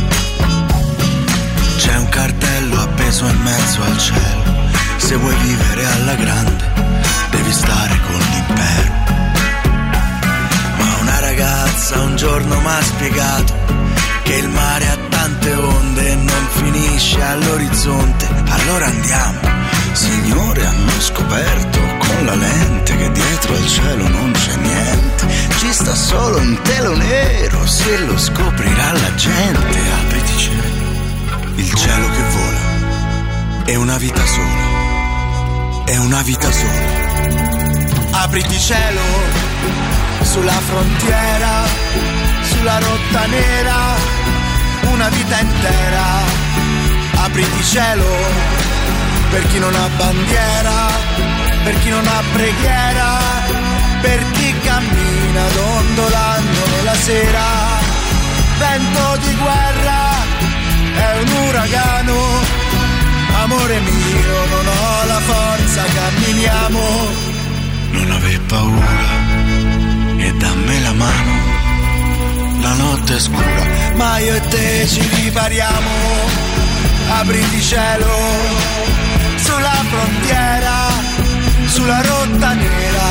C'è 1.78 1.96
un 1.96 2.08
cartello 2.08 2.80
appeso 2.80 3.26
in 3.26 3.40
mezzo 3.42 3.82
al 3.82 3.98
cielo. 3.98 4.44
Se 4.98 5.16
vuoi 5.16 5.34
vivere 5.42 5.84
alla 5.84 6.14
grande, 6.14 6.64
devi 7.30 7.52
stare 7.52 7.98
con 8.06 8.18
l'impero. 8.18 8.92
Ma 10.78 10.96
una 11.00 11.18
ragazza 11.18 12.00
un 12.02 12.14
giorno 12.14 12.60
mi 12.60 12.66
ha 12.68 12.82
spiegato 12.82 13.52
che 14.22 14.34
il 14.34 14.48
mare 14.48 14.88
ha 14.88 14.98
tante 15.08 15.54
onde 15.54 16.08
e 16.08 16.14
non 16.14 16.48
finisce 16.52 17.20
all'orizzonte. 17.20 18.28
Allora 18.48 18.86
andiamo. 18.86 19.65
Signore, 19.96 20.66
hanno 20.66 21.00
scoperto 21.00 21.80
con 21.96 22.26
la 22.26 22.34
lente 22.34 22.94
che 22.98 23.10
dietro 23.12 23.54
al 23.54 23.66
cielo 23.66 24.06
non 24.08 24.30
c'è 24.32 24.54
niente. 24.56 25.26
Ci 25.56 25.72
sta 25.72 25.94
solo 25.94 26.36
un 26.36 26.60
telo 26.62 26.94
nero, 26.94 27.66
se 27.66 27.98
lo 28.00 28.18
scoprirà 28.18 28.92
la 28.92 29.14
gente. 29.14 29.78
Apriti 30.02 30.36
cielo, 30.36 31.54
il 31.54 31.72
cielo 31.72 32.10
che 32.10 32.22
vola. 32.30 33.64
È 33.64 33.74
una 33.76 33.96
vita 33.96 34.26
sola, 34.26 35.84
è 35.86 35.96
una 35.96 36.20
vita 36.20 36.52
sola. 36.52 38.20
Apriti 38.22 38.58
cielo 38.58 39.00
sulla 40.20 40.60
frontiera, 40.60 41.64
sulla 42.42 42.78
rotta 42.80 43.26
nera, 43.28 43.78
una 44.92 45.08
vita 45.08 45.40
intera. 45.40 46.04
Apriti 47.14 47.64
cielo 47.64 48.65
per 49.30 49.46
chi 49.48 49.58
non 49.58 49.74
ha 49.74 49.88
bandiera, 49.96 50.88
per 51.64 51.78
chi 51.80 51.90
non 51.90 52.06
ha 52.06 52.22
preghiera, 52.32 53.18
per 54.00 54.30
chi 54.32 54.54
cammina 54.62 55.42
dondolando 55.54 56.66
nella 56.76 56.94
sera. 56.94 57.44
Vento 58.58 59.16
di 59.20 59.34
guerra 59.34 60.02
è 60.94 61.18
un 61.20 61.46
uragano, 61.48 62.18
amore 63.42 63.80
mio, 63.80 64.46
non 64.50 64.66
ho 64.66 65.06
la 65.06 65.20
forza, 65.20 65.82
camminiamo. 65.82 66.80
Non 67.90 68.10
aver 68.10 68.40
paura 68.42 68.94
e 70.18 70.32
dammi 70.32 70.82
la 70.82 70.92
mano. 70.92 71.54
La 72.60 72.72
notte 72.74 73.16
è 73.16 73.20
scura, 73.20 73.66
ma 73.94 74.18
io 74.18 74.34
e 74.34 74.40
te 74.48 74.86
ci 74.88 75.08
ripariamo. 75.22 76.55
Apriti 77.08 77.60
cielo 77.60 78.14
sulla 79.36 79.84
frontiera, 79.90 80.74
sulla 81.66 82.00
rotta 82.02 82.52
nera. 82.52 83.08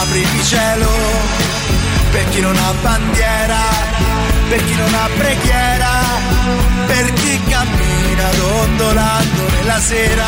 Apriti 0.00 0.42
cielo 0.44 0.90
per 2.10 2.28
chi 2.30 2.40
non 2.40 2.56
ha 2.56 2.72
bandiera, 2.80 3.58
per 4.48 4.64
chi 4.64 4.74
non 4.74 4.94
ha 4.94 5.08
preghiera, 5.16 5.90
per 6.86 7.12
chi 7.12 7.40
cammina 7.48 8.28
dondolando 8.36 9.48
nella 9.50 9.80
sera. 9.80 10.26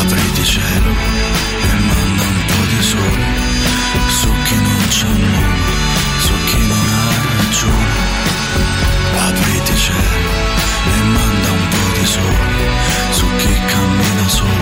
apriti 0.00 0.44
cielo 0.44 1.15
cammina 14.28 14.55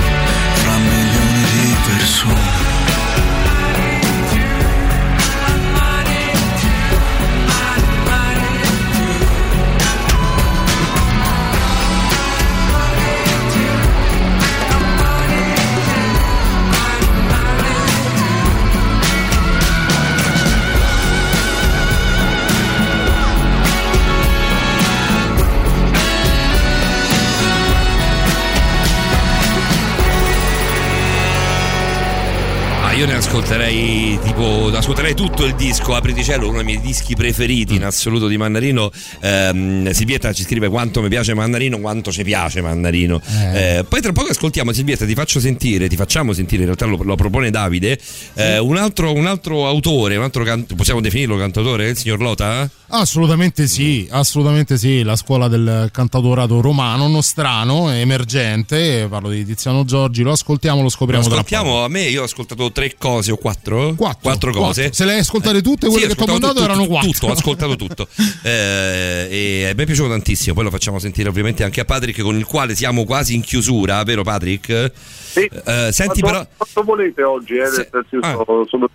io 32.96 33.06
ne 33.06 33.14
ascolterei 33.14 34.20
tipo 34.22 34.70
ascolterei 34.72 35.14
tutto 35.14 35.44
il 35.44 35.56
disco 35.56 35.96
Apriti 35.96 36.22
cielo, 36.22 36.46
uno 36.46 36.58
dei 36.58 36.64
miei 36.64 36.80
dischi 36.80 37.16
preferiti 37.16 37.74
in 37.74 37.84
assoluto 37.84 38.28
di 38.28 38.36
Mannarino. 38.36 38.90
Ehm, 39.20 39.90
Silvietta 39.90 40.32
ci 40.32 40.44
scrive 40.44 40.68
quanto 40.68 41.02
mi 41.02 41.08
piace 41.08 41.34
Mannarino, 41.34 41.80
quanto 41.80 42.12
ci 42.12 42.22
piace 42.22 42.60
Mannarino. 42.60 43.20
Eh, 43.52 43.84
poi 43.88 44.00
tra 44.00 44.12
poco 44.12 44.30
ascoltiamo 44.30 44.72
Silvietta, 44.72 45.06
ti 45.06 45.14
faccio 45.14 45.40
sentire, 45.40 45.88
ti 45.88 45.96
facciamo 45.96 46.32
sentire, 46.32 46.60
in 46.60 46.66
realtà 46.66 46.86
lo, 46.86 47.02
lo 47.02 47.16
propone 47.16 47.50
Davide, 47.50 47.98
eh, 48.34 48.58
un, 48.58 48.76
altro, 48.76 49.12
un 49.12 49.26
altro 49.26 49.66
autore, 49.66 50.16
un 50.16 50.22
altro 50.22 50.44
can- 50.44 50.64
possiamo 50.76 51.00
definirlo 51.00 51.36
cantautore, 51.36 51.88
il 51.88 51.96
signor 51.96 52.20
Lota? 52.20 52.70
Assolutamente 52.96 53.66
sì, 53.66 54.06
assolutamente 54.08 54.78
sì, 54.78 55.02
la 55.02 55.16
scuola 55.16 55.48
del 55.48 55.88
cantautorato 55.90 56.60
romano, 56.60 57.08
nostrano, 57.08 57.90
emergente, 57.90 59.08
parlo 59.10 59.30
di 59.30 59.44
Tiziano 59.44 59.84
Giorgi, 59.84 60.22
lo 60.22 60.30
ascoltiamo, 60.30 60.80
lo 60.80 60.88
scopriamo 60.88 61.24
poco. 61.24 61.34
Ascoltiamo 61.34 61.82
a 61.82 61.88
me, 61.88 62.02
io 62.02 62.20
ho 62.20 62.24
ascoltato 62.24 62.70
tre 62.70 62.94
cose 62.96 63.32
o 63.32 63.36
quattro? 63.36 63.94
Quattro, 63.96 64.52
cose. 64.52 64.82
Quattro. 64.82 64.92
Se 64.92 65.04
le 65.06 65.14
hai 65.14 65.18
ascoltate 65.18 65.60
tutte, 65.60 65.88
quelle 65.88 66.02
Sì, 66.02 66.08
che 66.10 66.14
ti 66.14 66.22
ho 66.22 66.26
mandato 66.26 66.52
tutto, 66.52 66.64
erano 66.64 66.86
quattro. 66.86 67.10
Tutto, 67.10 67.26
ho 67.26 67.32
ascoltato 67.32 67.76
tutto. 67.76 68.08
Eh, 68.44 69.28
e 69.30 69.72
mi 69.74 69.82
è 69.82 69.86
piaciuto 69.86 70.10
tantissimo. 70.10 70.54
Poi 70.54 70.64
lo 70.64 70.70
facciamo 70.70 70.98
sentire 70.98 71.28
ovviamente 71.28 71.64
anche 71.64 71.80
a 71.80 71.84
Patrick, 71.84 72.20
con 72.20 72.36
il 72.36 72.44
quale 72.44 72.74
siamo 72.74 73.04
quasi 73.04 73.34
in 73.34 73.40
chiusura, 73.40 74.02
vero 74.04 74.22
Patrick? 74.22 74.92
Sì. 75.34 75.50
Eh, 75.64 75.90
senti 75.92 76.20
quanto, 76.20 76.38
però. 76.38 76.46
quanto 76.56 76.82
volete 76.84 77.22
oggi, 77.22 77.54
eh, 77.54 77.88
io 78.10 78.18
Ah. 78.20 78.32
sono, 78.46 78.66
sono- 78.68 78.88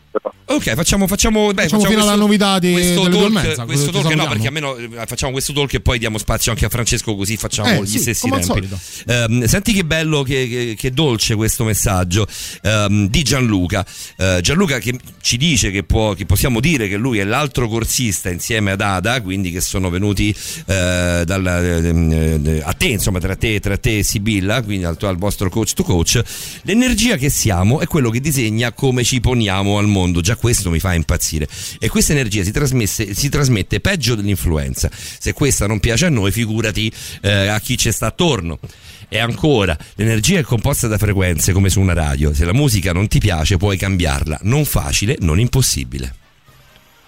Ok, 0.51 0.73
facciamo, 0.73 1.05
facciamo, 1.05 1.51
beh, 1.53 1.63
Facciamo 1.63 1.83
fino 1.83 2.01
alla 2.01 2.15
novità 2.15 2.57
di- 2.57 2.71
questo 2.71 3.07
talk, 3.07 3.29
mezza, 3.29 3.65
questo 3.65 3.91
talk 3.91 4.11
no, 4.15 4.27
perché 4.27 4.47
almeno 4.47 4.75
eh, 4.77 4.89
facciamo 5.05 5.31
questo 5.31 5.53
talk 5.53 5.73
e 5.75 5.79
poi 5.81 5.99
diamo 5.99 6.17
spazio 6.17 6.51
anche 6.51 6.65
a 6.65 6.69
Francesco, 6.69 7.15
così 7.15 7.37
facciamo 7.37 7.69
Eh, 7.69 7.81
gli 7.83 7.87
sì, 7.87 7.99
stessi 7.99 8.27
tempi. 8.29 8.67
Ehm, 9.07 9.43
senti 9.45 9.73
che 9.73 9.83
bello, 9.85 10.23
che, 10.23 10.47
che- 10.47 10.75
che 10.77 10.91
dolce 10.91 11.35
questo 11.35 11.63
messaggio 11.65 12.25
ehm, 12.63 13.07
di 13.09 13.21
Gianluca. 13.21 13.85
Eh, 14.17 14.39
Gianluca 14.41 14.79
che 14.79 14.97
ci 15.21 15.37
dice 15.37 15.69
che, 15.71 15.83
può, 15.83 16.13
che 16.13 16.25
possiamo 16.25 16.59
dire 16.59 16.87
che 16.87 16.95
lui 16.97 17.19
è 17.19 17.23
l'altro 17.25 17.67
corsista 17.67 18.29
insieme 18.29 18.71
ad 18.71 18.81
Ada, 18.81 19.21
quindi 19.21 19.51
che 19.51 19.61
sono 19.61 19.89
venuti 19.91 20.29
eh, 20.65 21.23
dal, 21.25 21.45
eh, 21.45 22.61
a 22.63 22.73
te, 22.73 22.87
insomma, 22.87 23.19
tra 23.19 23.35
te, 23.35 23.59
tra 23.59 23.77
te 23.77 23.99
e 23.99 24.03
Sibilla, 24.03 24.63
quindi 24.63 24.85
al, 24.85 24.97
tuo- 24.97 25.09
al 25.09 25.17
vostro 25.17 25.49
coach 25.49 25.73
to 25.73 25.83
coach. 25.83 26.21
L'energia 26.63 27.15
che 27.15 27.29
siamo 27.29 27.79
è 27.79 27.87
quello 27.87 28.09
che 28.09 28.19
disegna 28.19 28.71
come 28.71 29.03
ci 29.03 29.19
poniamo 29.19 29.77
al 29.77 29.87
mondo. 29.87 30.21
Già 30.21 30.35
questo 30.35 30.69
mi 30.69 30.79
fa 30.79 30.93
impazzire. 30.93 31.47
E 31.79 31.89
questa 31.89 32.13
energia 32.13 32.43
si, 32.43 33.13
si 33.13 33.29
trasmette 33.29 33.79
peggio 33.79 34.15
dell'influenza. 34.15 34.89
Se 34.91 35.33
questa 35.33 35.67
non 35.67 35.79
piace 35.79 36.05
a 36.05 36.09
noi, 36.09 36.31
figurati 36.31 36.91
eh, 37.21 37.47
a 37.47 37.59
chi 37.59 37.77
ci 37.77 37.91
sta 37.91 38.07
attorno. 38.07 38.59
E 39.07 39.17
ancora, 39.17 39.75
l'energia 39.95 40.39
è 40.39 40.43
composta 40.43 40.87
da 40.87 40.97
frequenze 40.97 41.51
come 41.51 41.69
su 41.69 41.79
una 41.79 41.93
radio. 41.93 42.33
Se 42.33 42.45
la 42.45 42.53
musica 42.53 42.93
non 42.93 43.07
ti 43.07 43.19
piace, 43.19 43.57
puoi 43.57 43.75
cambiarla. 43.75 44.39
Non 44.43 44.65
facile, 44.65 45.17
non 45.21 45.39
impossibile. 45.39 46.13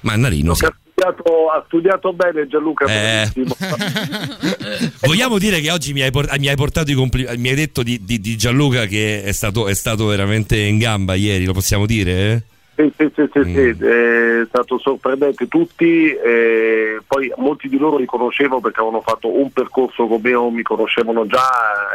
Mannarino, 0.02 0.56
sì. 0.56 0.66
ha, 0.66 0.76
studiato, 1.06 1.50
ha 1.50 1.64
studiato 1.66 2.14
bene 2.14 2.48
Gianluca. 2.48 2.86
Eh. 2.86 3.32
Vogliamo 5.02 5.38
dire 5.40 5.60
che 5.60 5.72
oggi 5.72 5.94
mi 5.94 6.02
hai, 6.02 6.12
por- 6.12 6.30
mi 6.38 6.48
hai 6.48 6.56
portato 6.56 6.92
i 6.92 6.94
complimenti. 6.94 7.40
Mi 7.42 7.50
hai 7.50 7.56
detto 7.56 7.84
di, 7.84 8.04
di- 8.04 8.20
di 8.20 8.38
Gianluca 8.38 8.86
che 8.86 9.24
è 9.24 9.32
stato, 9.32 9.68
è 9.68 9.74
stato 9.74 10.06
veramente 10.06 10.58
in 10.58 10.78
gamba 10.78 11.16
ieri, 11.16 11.46
lo 11.46 11.54
possiamo 11.54 11.86
dire? 11.86 12.12
eh? 12.32 12.44
Sì, 12.76 12.92
sì, 12.98 13.12
sì, 13.14 13.30
sì, 13.34 13.40
Mm. 13.40 13.54
sì, 13.54 13.86
è 13.86 14.46
stato 14.48 14.80
sorprendente 14.80 15.48
tutti, 15.48 16.08
eh, 16.14 17.00
poi 17.06 17.32
molti 17.38 17.68
di 17.68 17.78
loro 17.78 17.98
li 17.98 18.06
conoscevo 18.06 18.60
perché 18.60 18.80
avevano 18.80 19.02
fatto 19.02 19.28
un 19.40 19.52
percorso 19.52 20.08
con 20.08 20.20
me 20.24 20.34
o 20.34 20.50
mi 20.50 20.64
conoscevano 20.64 21.26
già, 21.28 21.48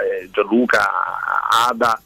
eh, 0.05 0.29
Gianluca, 0.31 0.87
Ada 1.69 2.01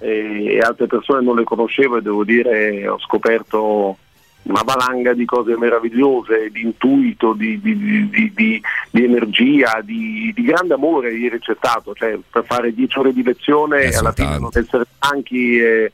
eh, 0.00 0.54
e 0.54 0.58
altre 0.58 0.86
persone 0.86 1.22
non 1.22 1.36
le 1.36 1.44
conoscevo 1.44 1.98
e 1.98 2.02
devo 2.02 2.24
dire 2.24 2.88
ho 2.88 2.98
scoperto 2.98 3.98
una 4.44 4.62
valanga 4.62 5.14
di 5.14 5.24
cose 5.24 5.56
meravigliose, 5.56 6.50
di 6.50 6.62
intuito, 6.62 7.32
di, 7.32 7.60
di- 7.60 8.08
di- 8.08 8.32
di- 8.34 9.04
energia, 9.04 9.80
di, 9.82 10.32
di 10.34 10.42
grande 10.42 10.74
amore 10.74 11.14
ieri 11.14 11.38
c'è 11.38 11.54
stato, 11.56 11.94
cioè 11.94 12.18
per 12.30 12.44
fare 12.44 12.74
dieci 12.74 12.98
ore 12.98 13.12
di 13.12 13.22
lezione 13.22 13.82
Eh, 13.82 13.92
e 13.92 13.96
alla 13.96 14.12
fine 14.12 14.38
non 14.38 14.50
essere 14.52 14.84
stanchi 14.96 15.58
è, 15.58 15.90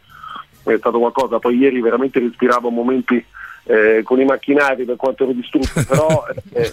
è 0.65 0.77
stato 0.77 0.99
qualcosa, 0.99 1.39
poi 1.39 1.57
ieri 1.59 1.81
veramente 1.81 2.19
respiravo 2.19 2.71
momenti 2.71 3.25
eh, 3.65 4.03
con 4.05 4.21
i 4.21 4.25
macchinari 4.25 4.85
per 4.85 4.97
quanto 4.97 5.25
ero 5.25 5.33
distrutto, 5.33 5.85
però 5.87 6.25
eh, 6.53 6.73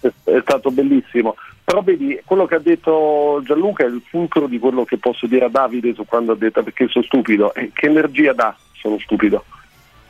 eh, 0.00 0.12
è 0.24 0.40
stato 0.42 0.70
bellissimo. 0.70 1.36
Però 1.64 1.82
vedi, 1.82 2.20
quello 2.24 2.46
che 2.46 2.56
ha 2.56 2.60
detto 2.60 3.40
Gianluca 3.44 3.84
è 3.84 3.86
il 3.86 4.02
fulcro 4.04 4.46
di 4.48 4.58
quello 4.58 4.84
che 4.84 4.98
posso 4.98 5.26
dire 5.26 5.44
a 5.44 5.48
Davide 5.48 5.94
su 5.94 6.04
quando 6.04 6.32
ha 6.32 6.36
detto 6.36 6.64
perché 6.64 6.88
sono 6.88 7.04
stupido. 7.04 7.54
E 7.54 7.70
che 7.72 7.86
energia 7.86 8.32
dà? 8.32 8.56
Sono 8.72 8.98
stupido. 8.98 9.44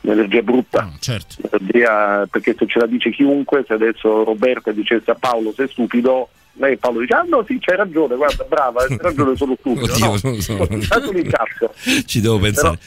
Un'energia 0.01 0.41
brutta. 0.41 0.91
certo. 0.99 1.35
Un'energia- 1.41 2.27
perché 2.29 2.55
se 2.57 2.65
ce 2.67 2.79
la 2.79 2.87
dice 2.87 3.11
chiunque, 3.11 3.63
se 3.67 3.73
adesso 3.73 4.23
Roberta 4.23 4.71
dicesse 4.71 5.11
a 5.11 5.15
Paolo 5.15 5.53
sei 5.55 5.67
stupido, 5.69 6.29
lei 6.53 6.77
Paolo 6.77 6.99
dice 7.01 7.13
ah 7.13 7.23
no 7.27 7.43
sì 7.47 7.57
c'hai 7.59 7.77
ragione, 7.77 8.15
guarda 8.15 8.43
brava, 8.43 8.83
hai 8.83 8.97
ragione 8.99 9.35
sono 9.35 9.55
stupido. 9.59 9.93
Oddio, 9.93 10.05
no, 10.05 10.17
sono- 10.17 10.39
sono-. 10.41 10.67
Ci 12.05 12.19
devo 12.21 12.39
pensare. 12.39 12.77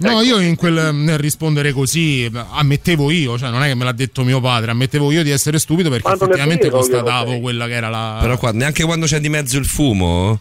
No, 0.00 0.20
io 0.20 0.38
in 0.38 0.54
quel 0.54 0.94
nel 0.94 1.18
rispondere 1.18 1.72
così 1.72 2.30
ammettevo 2.32 3.10
io, 3.10 3.36
cioè 3.36 3.50
non 3.50 3.64
è 3.64 3.66
che 3.66 3.74
me 3.74 3.82
l'ha 3.82 3.90
detto 3.92 4.22
mio 4.22 4.40
padre, 4.40 4.70
ammettevo 4.70 5.10
io 5.10 5.24
di 5.24 5.30
essere 5.30 5.58
stupido 5.58 5.90
perché 5.90 6.08
effettivamente 6.12 6.66
vero, 6.66 6.76
constatavo 6.76 7.40
quella 7.40 7.66
che 7.66 7.72
era 7.72 7.88
la 7.88 8.18
Però 8.20 8.38
qua, 8.38 8.52
neanche 8.52 8.84
quando 8.84 9.06
c'è 9.06 9.18
di 9.18 9.28
mezzo 9.28 9.58
il 9.58 9.64
fumo. 9.66 10.38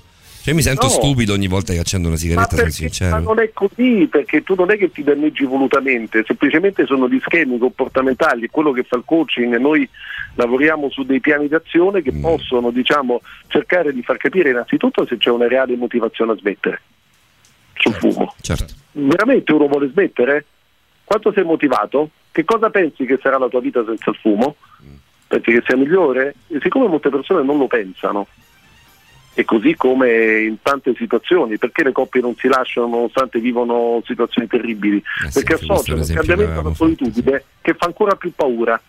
Cioè, 0.47 0.55
mi 0.55 0.61
sento 0.61 0.85
No. 0.85 0.89
stupido 0.93 1.33
ogni 1.33 1.47
volta 1.47 1.73
che 1.73 1.79
accendo 1.79 2.07
una 2.07 2.15
Ma 2.15 2.21
sigaretta, 2.21 2.55
sono 2.55 2.69
perché 2.69 3.09
ma 3.09 3.19
non 3.19 3.39
è 3.41 3.51
così, 3.51 4.07
perché 4.09 4.43
tu 4.43 4.55
non 4.55 4.71
è 4.71 4.77
che 4.77 4.89
ti 4.89 5.03
danneggi 5.03 5.43
volutamente, 5.43 6.23
semplicemente 6.25 6.85
sono 6.85 7.09
gli 7.09 7.19
schemi 7.19 7.57
comportamentali, 7.57 8.47
quello 8.49 8.71
che 8.71 8.83
fa 8.83 8.95
il 8.95 9.03
coaching, 9.05 9.57
noi 9.57 9.85
lavoriamo 10.35 10.89
su 10.89 11.03
dei 11.03 11.19
piani 11.19 11.49
d'azione 11.49 11.99
Mm. 11.99 12.01
che 12.01 12.13
possono 12.13 12.71
diciamo, 12.71 13.19
cercare 13.47 13.91
di 13.91 14.01
far 14.03 14.15
capire 14.15 14.51
innanzitutto 14.51 15.05
se 15.05 15.17
c'è 15.17 15.29
una 15.31 15.49
reale 15.49 15.75
motivazione 15.75 16.31
a 16.31 16.37
smettere 16.37 16.81
sul 17.73 17.93
fumo. 17.95 18.33
Certo. 18.39 18.73
Veramente 18.93 19.51
uno 19.51 19.67
vuole 19.67 19.89
smettere? 19.91 20.45
Quanto 21.03 21.33
sei 21.33 21.43
motivato? 21.43 22.11
Che 22.31 22.45
cosa 22.45 22.69
pensi 22.69 23.03
che 23.05 23.19
sarà 23.21 23.37
la 23.37 23.49
tua 23.49 23.59
vita 23.59 23.83
senza 23.85 24.11
il 24.11 24.15
fumo? 24.21 24.55
Pensi 25.27 25.51
che 25.51 25.61
sia 25.65 25.75
migliore? 25.75 26.35
E 26.47 26.59
siccome 26.61 26.87
molte 26.87 27.09
persone 27.09 27.43
non 27.43 27.57
lo 27.57 27.67
pensano, 27.67 28.27
e 29.39 29.45
così 29.45 29.75
come 29.75 30.41
in 30.45 30.57
tante 30.63 30.95
situazioni, 30.97 31.59
perché 31.59 31.83
le 31.83 31.91
coppie 31.91 32.21
non 32.21 32.33
si 32.35 32.47
lasciano 32.47 32.87
nonostante 32.87 33.39
vivono 33.39 34.01
situazioni 34.03 34.47
terribili? 34.47 34.99
perché 34.99 35.29
sì, 35.29 35.43
questo 35.43 35.73
associano 35.73 35.97
il 35.97 35.99
l'esempio 35.99 36.25
cambiamento 36.25 36.59
alla 36.59 36.73
solitudine 36.73 37.43
che 37.61 37.75
fa 37.75 37.85
ancora 37.85 38.15
più 38.15 38.31
paura. 38.35 38.81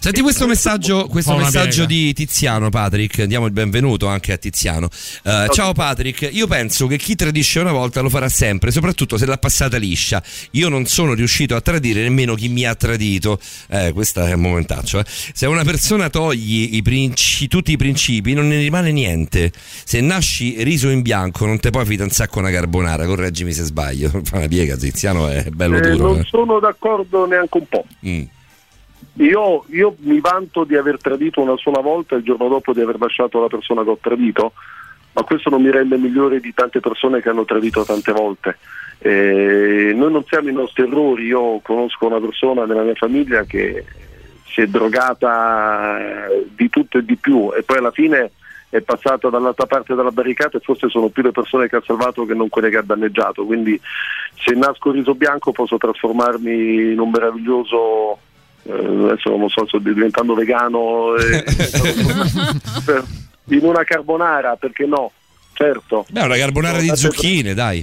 Senti 0.00 0.20
questo 0.20 0.46
messaggio, 0.46 1.06
questo 1.08 1.36
messaggio 1.36 1.84
di 1.84 2.12
Tiziano, 2.14 2.70
Patrick. 2.70 3.24
Diamo 3.24 3.46
il 3.46 3.52
benvenuto 3.52 4.06
anche 4.06 4.32
a 4.32 4.36
Tiziano. 4.36 4.88
Eh, 5.24 5.48
ciao 5.50 5.72
Patrick, 5.72 6.28
io 6.32 6.46
penso 6.46 6.86
che 6.86 6.96
chi 6.96 7.14
tradisce 7.16 7.58
una 7.60 7.72
volta 7.72 8.00
lo 8.00 8.08
farà 8.08 8.28
sempre, 8.28 8.70
soprattutto 8.70 9.18
se 9.18 9.26
l'ha 9.26 9.36
passata 9.38 9.76
liscia. 9.76 10.22
Io 10.52 10.68
non 10.68 10.86
sono 10.86 11.14
riuscito 11.14 11.56
a 11.56 11.60
tradire 11.60 12.02
nemmeno 12.02 12.34
chi 12.36 12.48
mi 12.48 12.64
ha 12.64 12.74
tradito. 12.76 13.40
Eh, 13.68 13.90
questo 13.92 14.24
è 14.24 14.32
un 14.34 14.40
momentaccio. 14.40 15.00
eh. 15.00 15.04
Se 15.06 15.46
a 15.46 15.48
una 15.48 15.64
persona 15.64 16.08
togli 16.10 16.76
i 16.76 16.82
princi- 16.82 17.48
tutti 17.48 17.72
i 17.72 17.76
principi, 17.76 18.34
non 18.34 18.46
ne 18.48 18.58
rimane 18.58 18.92
niente. 18.92 19.50
Se 19.84 20.00
nasci 20.00 20.62
riso 20.62 20.88
in 20.90 21.02
bianco, 21.02 21.44
non 21.44 21.58
te 21.58 21.70
puoi 21.70 21.84
fidanzare 21.84 22.30
con 22.30 22.42
una 22.44 22.52
carbonara. 22.52 23.04
Correggimi 23.04 23.52
se 23.52 23.64
sbaglio. 23.64 24.10
Fa 24.24 24.36
una 24.38 24.46
piega, 24.48 24.76
Tiziano 24.76 25.28
è 25.28 25.44
bello 25.50 25.76
Eh, 25.78 25.80
duro. 25.90 26.06
non 26.12 26.18
eh. 26.20 26.24
sono 26.24 26.60
d'accordo 26.60 27.26
neanche 27.26 27.58
un 27.58 27.66
po'. 27.68 27.84
Mm. 28.06 28.22
Io, 29.18 29.64
io 29.70 29.96
mi 30.00 30.20
vanto 30.20 30.64
di 30.64 30.76
aver 30.76 31.00
tradito 31.00 31.40
una 31.40 31.56
sola 31.56 31.80
volta 31.80 32.14
e 32.14 32.18
il 32.18 32.24
giorno 32.24 32.48
dopo 32.48 32.72
di 32.72 32.80
aver 32.80 33.00
lasciato 33.00 33.40
la 33.40 33.48
persona 33.48 33.82
che 33.82 33.90
ho 33.90 33.98
tradito, 34.00 34.52
ma 35.12 35.22
questo 35.22 35.50
non 35.50 35.60
mi 35.60 35.70
rende 35.70 35.96
migliore 35.96 36.38
di 36.38 36.54
tante 36.54 36.78
persone 36.78 37.20
che 37.20 37.28
hanno 37.28 37.44
tradito 37.44 37.84
tante 37.84 38.12
volte. 38.12 38.58
Eh, 39.00 39.92
noi 39.94 40.12
non 40.12 40.24
siamo 40.24 40.48
i 40.48 40.52
nostri 40.52 40.84
errori, 40.84 41.26
io 41.26 41.58
conosco 41.60 42.06
una 42.06 42.20
persona 42.20 42.64
nella 42.64 42.82
mia 42.82 42.94
famiglia 42.94 43.42
che 43.42 43.84
si 44.44 44.60
è 44.60 44.66
drogata 44.66 46.28
eh, 46.28 46.46
di 46.54 46.68
tutto 46.68 46.98
e 46.98 47.04
di 47.04 47.16
più 47.16 47.52
e 47.56 47.62
poi 47.62 47.78
alla 47.78 47.90
fine 47.90 48.32
è 48.70 48.80
passata 48.82 49.30
dall'altra 49.30 49.66
parte 49.66 49.94
della 49.94 50.10
barricata 50.10 50.58
e 50.58 50.60
forse 50.60 50.88
sono 50.88 51.08
più 51.08 51.22
le 51.22 51.32
persone 51.32 51.68
che 51.68 51.76
ha 51.76 51.82
salvato 51.84 52.24
che 52.24 52.34
non 52.34 52.48
quelle 52.48 52.70
che 52.70 52.76
ha 52.76 52.82
danneggiato. 52.82 53.44
Quindi 53.44 53.80
se 54.34 54.54
nasco 54.54 54.90
riso 54.90 55.14
bianco 55.14 55.52
posso 55.52 55.76
trasformarmi 55.76 56.92
in 56.92 57.00
un 57.00 57.10
meraviglioso 57.10 58.18
adesso 58.70 59.36
non 59.36 59.48
so, 59.48 59.66
sto 59.66 59.78
diventando 59.78 60.34
vegano 60.34 61.16
eh, 61.16 61.42
per- 62.84 63.04
in 63.50 63.60
una 63.64 63.82
carbonara, 63.84 64.56
perché 64.56 64.84
no? 64.86 65.10
Certo. 65.54 66.04
Beh, 66.10 66.22
una 66.22 66.36
carbonara 66.36 66.78
di 66.78 66.90
zucchine, 66.94 67.54
dai. 67.54 67.82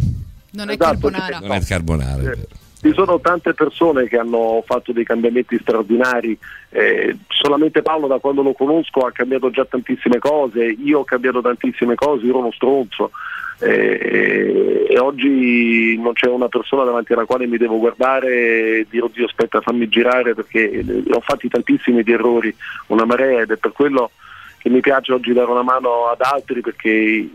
Non 0.52 0.70
è 0.70 0.74
Esatto, 0.74 0.92
carbonara. 1.10 1.40
Non 1.40 1.52
è 1.52 1.62
carbonara. 1.66 2.22
vero. 2.22 2.38
Ci 2.82 2.94
sono 2.94 3.20
tante 3.20 3.54
persone 3.56 4.08
che 4.08 4.18
hanno 4.18 4.64
fatto 4.66 4.92
dei 4.92 5.04
cambiamenti 5.04 5.58
straordinari, 5.60 6.38
eh, 6.70 7.18
solamente 7.30 7.82
Paolo 7.82 8.06
da 8.06 8.20
quando 8.20 8.44
lo 8.44 8.54
conosco 8.54 9.00
ha 9.00 9.12
cambiato 9.12 9.50
già 9.50 9.66
tantissime 9.66 10.20
cose, 10.20 10.64
io 10.66 11.00
ho 11.00 11.04
cambiato 11.04 11.42
tantissime 11.42 11.96
cose, 11.96 12.24
io 12.26 12.30
ero 12.30 12.40
uno 12.40 12.52
stronzo 12.52 13.10
eh, 13.60 14.86
e 14.90 15.00
oggi 15.00 15.98
non 15.98 16.14
c'è 16.14 16.28
una 16.28 16.48
persona 16.48 16.84
davanti 16.84 17.14
alla 17.14 17.26
quale 17.26 17.48
mi 17.48 17.58
devo 17.58 17.80
guardare 17.80 18.80
e 18.80 18.88
dire 18.90 19.06
oddio 19.06 19.26
aspetta 19.26 19.62
fammi 19.62 19.88
girare 19.88 20.34
perché 20.34 20.70
eh, 20.70 21.04
ho 21.12 21.22
fatti 21.22 21.48
tantissimi 21.48 22.04
di 22.04 22.12
errori, 22.12 22.56
una 22.88 23.06
marea 23.06 23.42
ed 23.42 23.52
è 23.52 23.58
per 23.58 23.72
quello 23.72 24.12
che 24.58 24.70
mi 24.70 24.80
piace 24.80 25.14
oggi 25.14 25.34
dare 25.34 25.52
una 25.52 25.62
mano 25.62 26.08
ad 26.08 26.22
altri 26.22 26.62
perché 26.62 27.30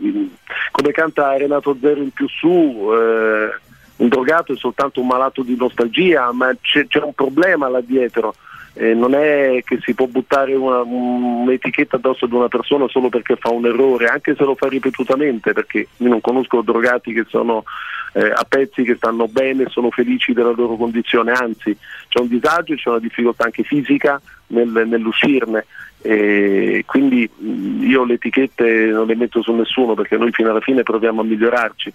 come 0.71 0.91
canta 0.91 1.37
Renato 1.37 1.77
Zero 1.79 2.01
in 2.01 2.11
più 2.11 2.27
su 2.27 2.89
eh, 2.91 3.69
un 4.01 4.07
drogato 4.07 4.53
è 4.53 4.57
soltanto 4.57 4.99
un 4.99 5.07
malato 5.07 5.43
di 5.43 5.55
nostalgia, 5.55 6.31
ma 6.31 6.51
c'è, 6.59 6.87
c'è 6.87 7.01
un 7.01 7.13
problema 7.13 7.69
là 7.69 7.81
dietro. 7.81 8.33
Eh, 8.73 8.93
non 8.93 9.13
è 9.13 9.61
che 9.65 9.79
si 9.81 9.93
può 9.93 10.05
buttare 10.05 10.55
una- 10.55 10.81
un'etichetta 10.81 11.97
addosso 11.97 12.23
ad 12.25 12.31
una 12.31 12.47
persona 12.47 12.87
solo 12.87 13.09
perché 13.09 13.35
fa 13.35 13.51
un 13.51 13.65
errore, 13.65 14.05
anche 14.07 14.33
se 14.33 14.43
lo 14.43 14.55
fa 14.55 14.67
ripetutamente, 14.69 15.51
perché 15.51 15.87
io 15.97 16.09
non 16.09 16.21
conosco 16.21 16.61
drogati 16.61 17.11
che 17.11 17.25
sono 17.27 17.63
eh, 18.13 18.29
a 18.29 18.45
pezzi, 18.47 18.83
che 18.83 18.95
stanno 18.95 19.27
bene, 19.27 19.67
sono 19.69 19.89
felici 19.89 20.33
della 20.33 20.51
loro 20.51 20.75
condizione, 20.75 21.31
anzi 21.31 21.77
c'è 22.09 22.19
un 22.19 22.27
disagio, 22.27 22.75
c'è 22.75 22.89
una 22.89 22.99
difficoltà 22.99 23.45
anche 23.45 23.63
fisica 23.63 24.21
nel- 24.47 24.83
nell'uscirne. 24.85 25.65
E 26.01 26.83
quindi 26.85 27.29
mh, 27.33 27.83
io 27.83 28.03
le 28.03 28.15
etichette 28.15 28.87
non 28.87 29.07
le 29.07 29.15
metto 29.15 29.41
su 29.41 29.53
nessuno 29.53 29.93
perché 29.93 30.17
noi 30.17 30.31
fino 30.31 30.49
alla 30.49 30.59
fine 30.59 30.83
proviamo 30.83 31.21
a 31.21 31.23
migliorarci. 31.23 31.93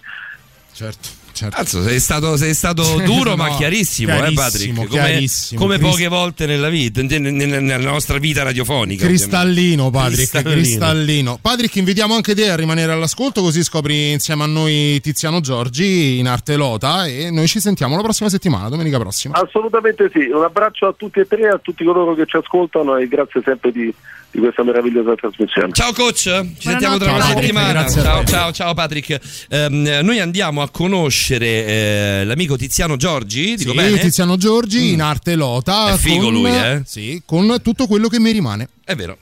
Certo, 0.73 1.09
certo. 1.37 1.57
Cazzo, 1.57 1.83
sei 1.83 2.01
stato, 2.01 2.37
sei 2.37 2.55
stato 2.55 2.83
duro 3.05 3.37
ma 3.37 3.49
No, 3.49 3.57
chiarissimo, 3.57 4.13
eh, 4.13 4.17
chiarissimo, 4.17 4.43
Patrick? 4.43 4.75
Come, 4.75 4.89
chiarissimo. 4.89 5.61
come 5.61 5.77
Crist- 5.77 5.91
poche 5.91 6.09
volte 6.09 6.47
nella 6.47 6.69
vita, 6.69 7.03
nella 7.03 7.91
nostra 7.91 8.19
vita 8.19 8.43
radiofonica. 8.43 9.07
Cristallino, 9.07 9.91
Patrick, 9.91 10.31
Cristallino. 10.31 10.55
cristallino. 10.55 11.39
Patrick, 11.41 11.77
invitiamo 11.77 12.15
anche 12.15 12.35
te 12.35 12.51
a 12.51 12.57
rimanere 12.57 12.93
all'ascolto, 12.93 13.43
così 13.43 13.63
scopri 13.63 14.13
insieme 14.13 14.45
a 14.45 14.47
noi 14.47 15.01
Tiziano 15.01 15.41
Giorgi 15.41 16.19
in 16.19 16.27
arte 16.27 16.57
Lota 16.57 17.07
e 17.07 17.31
noi 17.31 17.47
ci 17.47 17.61
sentiamo 17.61 17.95
la 17.97 18.03
prossima 18.03 18.29
settimana, 18.29 18.69
domenica 18.69 18.99
prossima. 18.99 19.35
Assolutamente 19.39 20.11
sì, 20.13 20.27
un 20.27 20.43
abbraccio 20.43 20.87
a 20.87 20.95
tutti 20.97 21.21
e 21.21 21.27
tre, 21.27 21.49
a 21.49 21.59
tutti 21.59 21.85
coloro 21.85 22.15
che 22.15 22.27
ci 22.27 22.37
ascoltano 22.37 22.97
e 22.97 23.07
grazie 23.09 23.43
sempre 23.45 23.71
di, 23.71 23.95
di 24.37 24.43
questa 24.43 24.63
meravigliosa 24.63 25.15
trasmissione. 25.15 25.73
Ciao 25.73 25.93
coach, 25.95 26.21
ci 26.59 26.69
sentiamo 26.69 26.99
tra 26.99 27.11
una 27.13 27.19
Patrick. 27.21 27.41
settimana. 27.41 27.89
Ciao, 27.89 28.25
ciao, 28.25 28.53
ciao 28.53 28.75
Patrick. 28.75 29.47
Ehm, 29.49 30.01
noi 30.03 30.21
andiamo 30.21 30.61
a 30.61 30.69
conoscere 30.69 31.47
eh, 31.67 32.25
l'amico 32.27 32.57
Tiziano 32.57 32.97
Giorgi, 32.97 33.57
dico 33.57 33.71
Sì, 33.71 33.77
bene? 33.77 33.99
Tiziano 33.99 34.37
Giorgi 34.37 34.93
in 34.93 35.01
arte 35.01 35.35
Lota. 35.37 35.95
È 35.95 35.97
figo 35.97 36.25
con- 36.25 36.33
lui, 36.35 36.51
eh? 36.51 36.83
Sì, 36.85 37.23
con 37.25 37.61
tutto 37.63 37.87
quello 37.87 38.09
che 38.09 38.21
mi 38.21 38.31
rimane. 38.31 38.69
È 38.85 38.95
vero. 38.95 39.17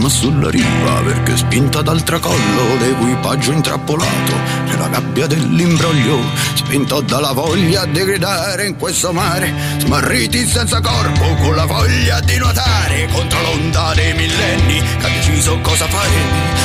Fantasma 0.00 0.08
sulla 0.08 0.50
riva 0.50 1.02
perché 1.04 1.36
spinta 1.36 1.82
dal 1.82 2.02
tracollo 2.02 2.76
l'equipaggio 2.78 3.52
intrappolato 3.52 4.32
nella 4.64 4.88
gabbia 4.88 5.26
dell'imbroglio 5.26 6.18
spinto 6.54 7.00
dalla 7.00 7.32
voglia 7.32 7.84
di 7.84 8.04
gridare 8.04 8.66
in 8.66 8.76
questo 8.76 9.12
mare 9.12 9.52
smarriti 9.78 10.46
senza 10.46 10.80
corpo 10.80 11.34
con 11.42 11.54
la 11.54 11.66
voglia 11.66 12.20
di 12.20 12.38
nuotare 12.38 13.08
contro 13.12 13.40
l'onda 13.42 13.92
dei 13.94 14.14
millenni 14.14 14.80
che 14.80 15.06
ha 15.06 15.08
deciso 15.08 15.58
cosa 15.60 15.86
fare 15.86 16.08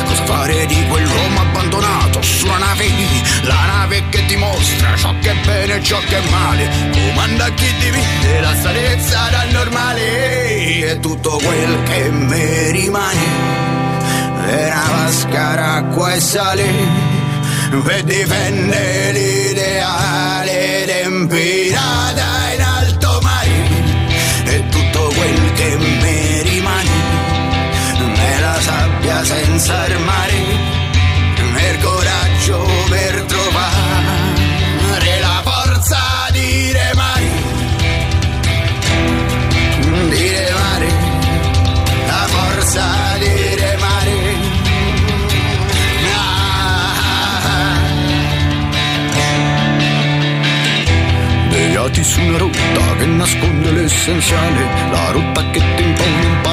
cosa 0.06 0.24
fare 0.26 0.66
di 0.66 0.86
quell'uomo 0.88 1.40
abbandonato 1.40 2.22
sulla 2.22 2.58
nave 2.58 2.86
la 3.44 3.66
nave 3.66 4.04
che 4.10 4.26
dimostra 4.26 4.96
ciò 4.96 5.14
che 5.20 5.32
è 5.32 5.36
bene 5.46 5.76
e 5.76 5.84
ciò 5.84 6.00
che 6.08 6.18
è 6.18 6.30
male 6.30 6.70
comanda 6.92 7.50
chi 7.50 7.68
divide 7.80 8.42
la 8.42 8.56
salezza 8.56 9.30
dal 9.30 9.50
normale 9.52 10.92
e 10.92 11.00
tutto 11.00 11.40
quel 11.42 11.84
che 11.84 12.10
mi 12.12 12.72
rimane 12.72 13.25
una 14.48 14.84
vasca 14.90 15.56
d'acqua 15.56 16.14
e 16.14 16.20
sale 16.20 16.68
per 17.84 18.04
difendere 18.04 19.12
l'ideale 19.12 20.86
tempirata 20.86 22.54
in 22.54 22.62
alto 22.62 23.20
mare. 23.22 23.84
E 24.46 24.70
tutto 24.70 25.12
quel 25.16 25.54
che 25.54 25.78
mi 25.78 26.42
rimane 26.44 26.90
è 28.14 28.40
la 28.40 28.60
sabbia 28.60 29.24
senza 29.24 29.78
armare 29.78 30.45
Deviati 52.06 52.12
su 52.12 52.22
una 52.22 52.38
rotta 52.38 52.96
che 52.98 53.06
nasconde 53.06 53.72
l'essenziale, 53.72 54.92
la 54.92 55.12
rotta 55.12 55.50
che 55.50 55.75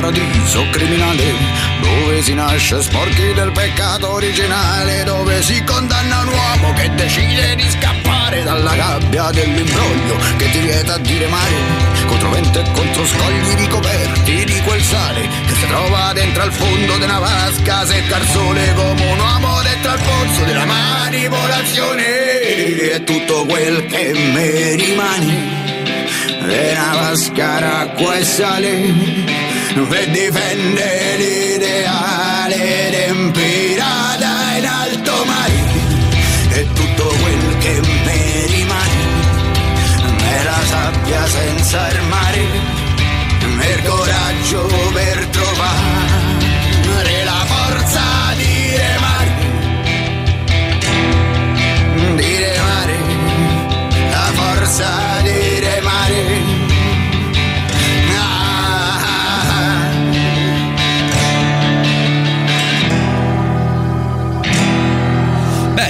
paradiso 0.03 0.67
criminale, 0.71 1.33
dove 1.81 2.23
si 2.23 2.35
nasce 2.35 2.83
sporchi 2.83 3.33
del 3.35 3.53
peccato 3.53 4.15
originale, 4.15 5.05
dove 5.05 5.41
si 5.43 5.63
condanna 5.63 6.23
un 6.23 6.29
uomo 6.29 6.73
che 6.73 6.93
decide 6.97 7.55
di 7.55 7.71
scappare 7.71 8.43
dalla 8.43 8.75
gabbia 8.75 9.31
dell'imbroglio 9.31 10.17
che 10.39 10.51
ti 10.51 10.59
vieta 10.59 10.99
di 10.99 11.19
remare 11.19 11.55
contro 12.07 12.31
vento 12.31 12.59
e 12.59 12.65
contro 12.73 13.07
scogli 13.07 13.55
ricoperti 13.55 14.45
di 14.45 14.61
quel 14.63 14.83
sale 14.83 15.21
che 15.47 15.55
si 15.55 15.67
trova 15.69 16.13
dentro 16.13 16.43
al 16.43 16.53
fondo 16.53 16.97
della 16.99 17.19
vasca 17.19 17.87
secca 17.87 18.17
al 18.17 18.27
sole 18.27 18.75
come 18.75 19.07
un 19.09 19.19
uomo 19.19 19.63
dentro 19.63 19.93
al 19.93 20.01
pozzo 20.01 20.45
della 20.45 20.65
manipolazione. 20.65 22.41
E 22.91 23.05
tutto 23.05 23.45
quel 23.47 23.87
che 23.87 24.13
mi 24.13 24.75
rimane 24.75 25.61
è 26.41 26.73
una 26.73 26.93
vasca 27.01 27.61
d'acqua 27.61 28.17
e 28.17 28.25
sale 28.25 29.52
per 29.75 30.11
difendere 30.11 31.17
l'ideale 31.17 32.91
tempirata 32.91 34.57
in 34.59 34.67
alto 34.67 35.25
mare 35.25 35.65
e 36.51 36.73
tutto 36.75 37.05
quel 37.05 37.57
che 37.59 37.81
mi 37.81 38.47
rimane 38.49 39.01
è 40.19 40.43
la 40.45 40.61
sabbia 40.67 41.27
senza 41.27 41.81
armare 41.81 42.41
il 42.41 43.83
coraggio 43.85 44.67
per 44.93 45.27
trovare 45.31 45.82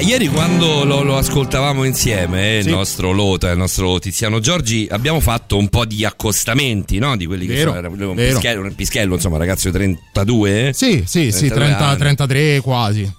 ieri 0.03 0.29
quando 0.29 0.85
lo, 0.85 1.03
lo 1.03 1.17
ascoltavamo 1.17 1.85
insieme, 1.85 2.55
eh, 2.55 2.59
il 2.59 2.65
Sì. 2.65 2.71
nostro 2.71 3.13
Lota 3.13 3.49
e 3.49 3.53
il 3.53 3.59
nostro 3.59 3.99
Tiziano 3.99 4.41
Giorgi, 4.41 4.87
abbiamo 4.91 5.21
fatto 5.21 5.57
un 5.57 5.69
po' 5.69 5.85
di 5.85 6.05
accostamenti, 6.05 6.99
no? 6.99 7.17
Di 7.17 7.27
quelli 7.27 7.47
che 7.47 7.55
Vero, 7.55 7.73
sono 7.73 7.79
era 7.79 7.89
un 8.09 8.15
pischello, 8.17 8.63
un 8.63 8.75
pischello, 8.75 9.15
insomma, 9.15 9.39
ragazzo 9.39 9.69
di 9.71 9.75
32. 9.75 10.69
eh? 10.69 10.73
Sì, 10.73 11.05
sì, 11.07 11.31
sì, 11.31 11.49
32 11.49 11.55
30, 11.57 11.87
anni. 11.87 11.99
33 11.99 12.61
quasi. 12.61 13.13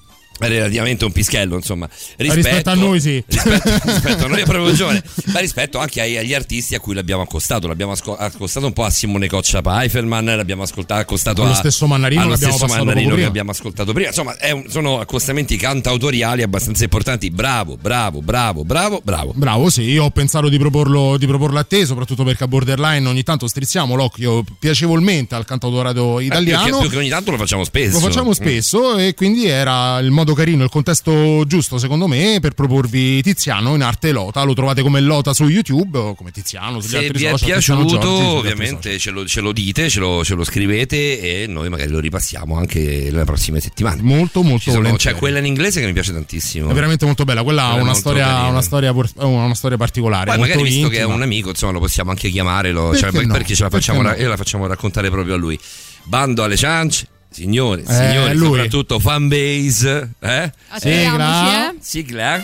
Relativamente 0.47 1.05
un 1.05 1.11
pischello, 1.11 1.55
insomma. 1.55 1.87
Rispetto, 2.17 2.69
a 2.69 2.73
noi 2.75 2.99
sì. 2.99 3.23
rispetto, 3.27 3.69
rispetto 3.85 4.25
a 4.25 4.27
noi 4.27 4.41
è 4.41 4.43
proprio 4.45 4.73
giovane, 4.73 5.03
ma 5.27 5.39
rispetto 5.39 5.79
anche 5.79 6.01
ai- 6.01 6.17
agli 6.17 6.33
artisti 6.33 6.75
a 6.75 6.79
cui 6.79 6.93
l'abbiamo 6.93 7.21
accostato. 7.21 7.67
L'abbiamo 7.67 7.91
asco- 7.93 8.15
accostato 8.15 8.65
un 8.65 8.73
po' 8.73 8.83
a 8.83 8.89
Simone 8.89 9.27
Coccia 9.27 9.61
Pfeifferman, 9.61 10.25
l'abbiamo 10.25 10.63
ascoltato, 10.63 11.01
accostato 11.01 11.41
Allo 11.43 11.51
a- 11.51 11.55
stesso 11.55 11.87
Mannarino 11.87 12.21
allo 12.21 12.35
stesso 12.35 12.65
Mannarino 12.65 13.15
che 13.15 13.25
abbiamo 13.25 13.51
ascoltato 13.51 13.93
prima. 13.93 14.09
Insomma, 14.09 14.35
un- 14.51 14.65
sono 14.69 14.99
accostamenti 14.99 15.55
cantautoriali 15.57 16.41
abbastanza 16.43 16.83
importanti. 16.83 17.29
Bravo, 17.29 17.77
bravo, 17.79 18.21
bravo, 18.21 18.63
bravo, 18.63 19.01
bravo. 19.03 19.31
Bravo, 19.35 19.69
sì, 19.69 19.81
io 19.83 20.05
ho 20.05 20.09
pensato 20.11 20.49
di 20.49 20.57
proporlo, 20.57 21.17
di 21.17 21.25
proporlo 21.27 21.59
a 21.59 21.63
te, 21.63 21.85
soprattutto 21.85 22.23
perché 22.23 22.43
a 22.43 22.47
Borderline 22.47 23.07
ogni 23.07 23.23
tanto 23.23 23.47
strizziamo 23.47 23.95
l'occhio 23.95 24.43
piacevolmente 24.59 25.35
al 25.35 25.45
cantautorato 25.45 26.19
Eh, 26.19 26.25
italiano. 26.25 26.63
più, 26.65 26.73
che, 26.75 26.81
più 26.81 26.89
che 26.89 26.97
ogni 26.97 27.09
tanto 27.09 27.31
lo 27.31 27.37
facciamo 27.37 27.63
spesso. 27.63 27.99
Lo 27.99 28.05
facciamo 28.05 28.33
spesso 28.33 28.97
e 28.97 29.13
quindi 29.13 29.45
era 29.47 29.97
il 29.99 30.11
modo 30.11 30.32
carino, 30.33 30.63
il 30.63 30.69
contesto 30.69 31.43
giusto 31.45 31.77
secondo 31.77 32.07
me 32.07 32.39
per 32.41 32.53
proporvi 32.53 33.21
Tiziano 33.21 33.75
in 33.75 33.81
arte 33.81 34.11
Lota. 34.11 34.43
Lo 34.43 34.53
trovate 34.53 34.81
come 34.81 34.99
Lota 35.01 35.33
su 35.33 35.47
YouTube 35.47 35.97
o 35.97 36.15
come 36.15 36.31
Tiziano 36.31 36.79
sugli 36.79 36.91
Se 36.91 36.97
altri 36.97 37.17
vi 37.17 37.25
è 37.25 37.29
social. 37.29 37.47
Piaciuto, 37.49 37.99
Giorgi 37.99 38.23
ovviamente 38.23 38.97
ce 38.97 39.11
lo, 39.11 39.25
ce 39.25 39.41
lo 39.41 39.51
dite, 39.51 39.89
ce 39.89 39.99
lo, 39.99 40.23
ce 40.23 40.35
lo 40.35 40.43
scrivete 40.43 41.41
e 41.43 41.47
noi 41.47 41.69
magari 41.69 41.89
lo 41.89 41.99
ripassiamo 41.99 42.57
anche 42.57 43.09
le 43.11 43.23
prossime 43.23 43.59
settimane. 43.59 44.01
Molto, 44.01 44.43
molto 44.43 44.71
sono-. 44.71 44.95
C'è 44.95 45.15
quella 45.15 45.39
in 45.39 45.45
inglese 45.45 45.79
che 45.79 45.85
mi 45.85 45.93
piace 45.93 46.13
tantissimo. 46.13 46.69
È 46.69 46.73
veramente 46.73 47.05
molto 47.05 47.23
bella, 47.23 47.43
quella 47.43 47.63
ha 47.63 47.73
una, 47.75 47.93
storia, 47.93 48.43
una, 48.47 48.61
storia, 48.61 48.89
eh, 48.89 49.23
una 49.23 49.55
storia 49.55 49.77
particolare. 49.77 50.25
Poi 50.31 50.39
magari 50.39 50.63
visto 50.63 50.87
che 50.89 50.97
è 50.97 50.99
intima. 50.99 51.15
un 51.15 51.21
amico, 51.21 51.49
insomma, 51.49 51.71
lo 51.73 51.79
possiamo 51.79 52.09
anche 52.11 52.29
chiamare, 52.29 52.71
lo- 52.71 52.89
Perché 52.89 53.11
cioè, 53.11 53.25
no? 53.25 53.33
perché 53.33 53.55
ce 53.55 53.63
la 53.63 53.69
facciamo, 53.69 54.01
Perché 54.01 54.19
no? 54.19 54.25
e 54.25 54.27
la 54.27 54.37
facciamo 54.37 54.67
raccontare 54.67 55.09
proprio 55.09 55.35
a 55.35 55.37
lui. 55.37 55.59
Bando 56.05 56.43
alle 56.43 56.57
ciance, 56.57 57.07
signori, 57.33 57.81
Eh, 57.81 57.93
signori, 57.93 58.33
lui. 58.35 58.47
soprattutto 58.47 58.99
fanbase, 58.99 60.11
eh? 60.19 60.51
Attiviamoci, 60.69 61.55
eh. 61.55 61.75
Sigla. 61.81 62.41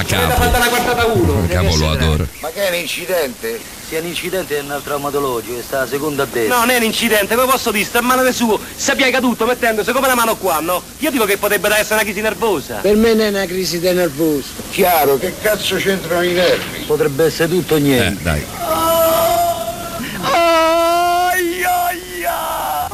Ah, 0.00 0.04
capo. 0.04 0.40
fatta 0.42 0.58
la 0.58 0.66
quartata 0.68 1.06
1. 1.06 1.46
Capo 1.48 1.76
lo 1.76 1.90
adoro. 1.90 2.26
Ma 2.40 2.48
che 2.48 2.66
è 2.66 2.70
un 2.70 2.76
incidente? 2.76 3.60
Sia 3.86 3.98
un 4.00 4.06
incidente 4.06 4.56
è 4.56 4.60
un 4.60 4.80
traumatologico, 4.82 5.58
è 5.58 5.62
sta 5.62 5.80
la 5.80 5.86
seconda 5.86 6.22
a 6.22 6.26
destra. 6.30 6.54
No, 6.54 6.60
non 6.60 6.70
è 6.70 6.76
un 6.76 6.84
incidente, 6.84 7.34
come 7.34 7.50
posso 7.50 7.70
dire? 7.70 7.84
Sta 7.84 7.98
a 7.98 8.02
mano 8.02 8.22
del 8.22 8.32
suo, 8.32 8.58
si 8.76 8.94
piega 8.94 9.20
tutto 9.20 9.44
mettendosi 9.44 9.90
come 9.92 10.06
la 10.06 10.14
mano 10.14 10.36
qua, 10.36 10.60
no? 10.60 10.80
Io 10.98 11.10
dico 11.10 11.24
che 11.24 11.36
potrebbe 11.36 11.68
essere 11.76 11.94
una 11.94 12.02
crisi 12.04 12.20
nervosa. 12.20 12.76
Per 12.76 12.94
me 12.96 13.14
non 13.14 13.26
è 13.26 13.28
una 13.28 13.46
crisi 13.46 13.78
di 13.80 13.90
nervoso. 13.90 14.46
Chiaro, 14.70 15.18
che 15.18 15.34
cazzo 15.42 15.76
c'entrano 15.76 16.22
i 16.22 16.32
nervi? 16.32 16.84
Potrebbe 16.86 17.24
essere 17.26 17.48
tutto 17.48 17.74
o 17.74 17.76
Eh, 17.76 17.80
niente. 17.80 18.22
dai. 18.22 18.44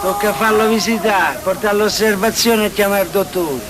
Tocca 0.01 0.33
farlo 0.35 0.69
visitare, 0.69 1.39
portarlo 1.43 1.83
all'osservazione 1.83 2.67
e 2.67 2.73
chiamare 2.73 3.03
il 3.05 3.09
dottore. 3.11 3.61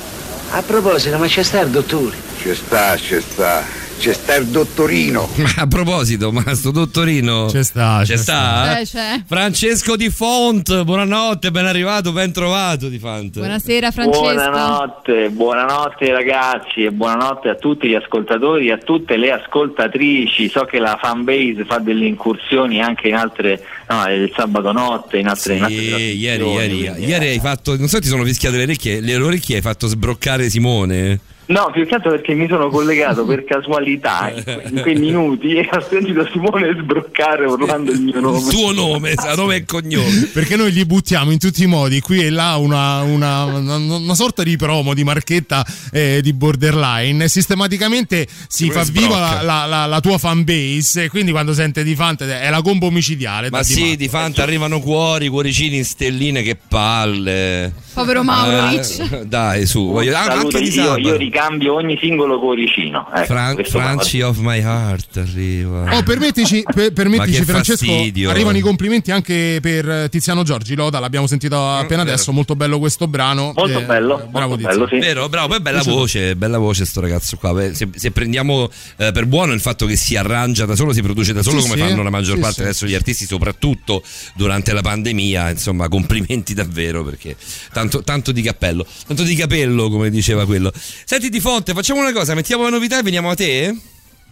A 0.51 0.63
proposito, 0.63 1.17
ma 1.19 1.27
c'è 1.27 1.43
sta 1.43 1.61
il 1.61 1.71
dottore? 1.71 2.15
Ci 2.47 2.55
sta, 2.55 2.97
ci 2.97 3.21
sta. 3.21 3.65
C'è 3.99 4.13
sta 4.13 4.37
il 4.37 4.47
dottorino. 4.47 5.29
Ma 5.35 5.51
a 5.63 5.67
proposito, 5.67 6.31
ma 6.31 6.55
sto 6.55 6.71
dottorino. 6.71 7.47
C'è 7.47 7.65
sta, 7.65 8.03
C'è 8.05 8.17
sta? 8.17 8.79
Eh, 8.79 8.85
c'è. 8.85 9.21
Francesco 9.27 9.97
Di 9.97 10.11
Font, 10.11 10.85
buonanotte, 10.85 11.51
ben 11.51 11.67
arrivato, 11.67 12.13
ben 12.13 12.31
trovato 12.31 12.89
Di 12.89 13.01
Font. 13.01 13.39
Buonasera 13.39 13.91
Francesco. 13.91 14.21
Buonanotte, 14.21 15.31
buonanotte 15.31 16.13
ragazzi 16.13 16.85
e 16.85 16.93
buonanotte 16.93 17.49
a 17.49 17.57
tutti 17.57 17.89
gli 17.89 17.97
ascoltatori 17.97 18.69
e 18.69 18.73
a 18.73 18.79
tutte 18.79 19.17
le 19.17 19.33
ascoltatrici. 19.33 20.49
So 20.49 20.67
che 20.67 20.79
la 20.79 20.97
fanbase 21.03 21.65
fa 21.67 21.79
delle 21.79 22.07
incursioni 22.07 22.81
anche 22.81 23.09
in 23.09 23.17
altre, 23.17 23.61
no, 23.89 24.09
il 24.09 24.31
sabato 24.37 24.71
notte, 24.71 25.19
in 25.19 25.27
altre, 25.27 25.57
in 25.57 25.65
altre 25.65 25.79
Sì, 25.79 26.17
ieri, 26.17 26.49
ieri, 26.49 26.79
ieri 26.99 27.27
hai 27.27 27.41
fatto, 27.41 27.77
non 27.77 27.89
so, 27.89 27.99
ti 27.99 28.07
sono 28.07 28.23
fischiate 28.23 28.57
le 28.57 28.63
orecchie, 28.63 29.01
le 29.01 29.17
orecchie 29.17 29.57
hai 29.57 29.63
fatto 29.63 29.89
sbroccare 29.89 30.49
Simone. 30.49 31.35
No, 31.49 31.71
più 31.73 31.87
che 31.87 31.95
altro 31.95 32.11
perché 32.11 32.35
mi 32.35 32.49
sono 32.49 32.69
collegato 32.71 33.25
per 33.25 33.45
casualità 33.45 34.33
in 34.35 34.43
que- 34.43 34.63
in 34.69 34.81
quei 34.83 34.97
minuti 34.97 35.55
e 35.55 35.69
ho 35.73 35.81
sentito 35.89 36.29
Simone 36.33 36.77
sbroccare 36.81 37.47
urlando 37.47 37.93
il 37.93 38.01
mio 38.01 38.19
nome. 38.21 38.39
Il 38.39 38.49
tuo 38.49 38.73
nome, 38.73 39.15
sa 39.17 39.35
nome 39.37 39.55
e 39.57 39.65
cognome. 39.65 40.29
Perché 40.33 40.57
noi 40.57 40.73
gli 40.73 40.85
buttiamo 40.85 41.31
in 41.31 41.39
tutti 41.39 41.63
i 41.63 41.67
modi 41.67 42.01
qui 42.01 42.21
e 42.25 42.31
là 42.31 42.57
una, 42.57 43.03
una- 43.03 43.45
una- 43.45 43.77
una 43.77 44.15
sorta 44.17 44.43
di 44.43 44.57
promo, 44.57 44.93
di 44.93 45.05
marchetta 45.05 45.65
eh, 45.93 46.19
di 46.21 46.33
borderline. 46.33 47.29
Sistematicamente 47.29 48.27
si 48.49 48.67
Come 48.69 48.83
fa 48.85 48.91
viva 48.91 49.07
sbrocca. 49.15 49.43
la, 49.43 49.43
la- 49.43 49.67
la- 49.67 49.87
la 49.87 50.01
tua 50.01 50.19
fanbase. 50.19 51.05
E 51.05 51.09
quindi 51.09 51.31
quando 51.31 51.55
sente 51.55 51.85
di 51.85 51.95
Fante 51.95 52.41
è 52.41 52.51
la 52.51 52.61
combo 52.61 52.87
omicidiale. 52.87 53.51
Ma 53.51 53.63
sì, 53.63 53.95
Di 53.97 54.09
Fanta 54.09 54.43
arrivano 54.43 54.81
cuori, 54.81 55.29
cuoricini 55.29 55.77
in 55.77 55.85
stelline, 55.85 56.43
che 56.43 56.57
palle. 56.57 57.73
Povero 57.97 58.23
Mauric. 58.23 59.11
Eh, 59.11 59.27
dai, 59.27 59.65
su, 59.65 59.87
voglio, 59.91 60.15
ah, 60.15 60.25
Saluto, 60.25 60.59
anche 60.59 60.69
di 60.69 60.75
io, 60.77 60.99
io 60.99 61.17
ricambio 61.17 61.75
ogni 61.77 61.97
singolo 61.99 62.39
cuoricino. 62.39 63.09
Ecco, 63.11 63.25
Fran- 63.25 63.65
Franci 63.65 64.21
of 64.21 64.37
my 64.39 64.59
heart 64.61 65.17
arriva. 65.17 65.97
Oh, 65.97 66.03
permettici, 66.03 66.63
per- 66.63 66.93
permettici 66.93 67.43
Francesco, 67.45 67.87
fastidio. 67.87 68.29
arrivano 68.29 68.59
i 68.59 68.61
complimenti 68.61 69.11
anche 69.13 69.61
per 69.63 69.89
eh, 69.89 70.09
Tiziano 70.11 70.43
Giorgi 70.43 70.75
Loda, 70.75 70.99
l'abbiamo 70.99 71.27
sentito 71.27 71.57
appena 71.57 72.03
vero. 72.03 72.15
adesso, 72.15 72.33
molto 72.33 72.55
bello 72.55 72.79
questo 72.79 73.09
brano. 73.09 73.53
Molto 73.57 73.79
Eh, 73.79 73.85
bello, 73.85 74.29
bravo 74.31 74.49
molto 74.49 74.57
Tiziano. 74.57 74.75
bello, 74.75 74.89
sì. 74.89 74.99
Vero, 74.99 75.29
bravo, 75.31 75.49
poi 75.49 75.61
bella 75.61 75.83
voce, 75.83 76.37
bella 76.37 76.59
voce 76.59 76.85
sto 76.85 77.01
ragazzo 77.01 77.37
qua. 77.39 77.55
Beh, 77.55 77.73
Se, 77.75 77.89
se 77.95 78.11
prendiamo 78.11 78.69
eh, 78.99 79.11
per 79.11 79.25
buono 79.25 79.55
il 79.55 79.61
fatto 79.61 79.87
che 79.87 79.97
si 79.97 80.17
arrangia 80.17 80.67
da 80.67 80.77
solo, 80.77 80.93
si 80.93 81.01
produce 81.01 81.33
da 81.33 81.43
solo 81.43 81.61
Sì, 81.63 81.69
come 81.71 81.81
sì. 81.81 81.89
fanno 81.89 82.03
la 82.03 82.11
maggior 82.11 82.35
Sì, 82.35 82.41
parte 82.43 82.57
sì. 82.57 82.63
adesso 82.63 82.85
gli 82.87 82.95
artisti, 82.95 83.25
soprattutto 83.25 84.03
durante 84.35 84.75
la 84.75 84.83
pandemia, 84.83 85.49
insomma, 85.51 85.89
complimenti 85.89 86.53
davvero 86.55 87.03
perché 87.03 87.37
tanto, 87.73 87.85
tanto 87.89 88.33
di 88.33 88.43
cappello, 88.43 88.87
tanto 89.07 89.23
di 89.23 89.35
capello 89.35 89.89
come 89.89 90.11
diceva 90.11 90.45
quello. 90.47 90.73
Senti 90.75 91.29
Di 91.29 91.41
Fonte, 91.41 91.73
facciamo 91.73 92.01
una 92.01 92.13
cosa, 92.13 92.35
mettiamo 92.35 92.63
la 92.65 92.71
novità 92.71 92.99
e 92.99 93.03
veniamo 93.03 93.31
a 93.31 93.35
te? 93.35 93.75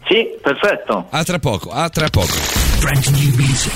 Sì, 0.07 0.29
perfetto. 0.43 1.07
A 1.11 1.25
tra 1.25 1.39
poco, 1.39 1.71
a 1.71 1.89
tra 1.89 2.09
poco. 2.09 2.35
Brand 2.81 3.07
new 3.07 3.35
music. 3.37 3.73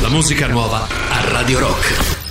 La 0.00 0.08
musica 0.08 0.48
nuova 0.48 0.88
a 0.88 1.28
Radio 1.28 1.60
Rock. 1.60 2.21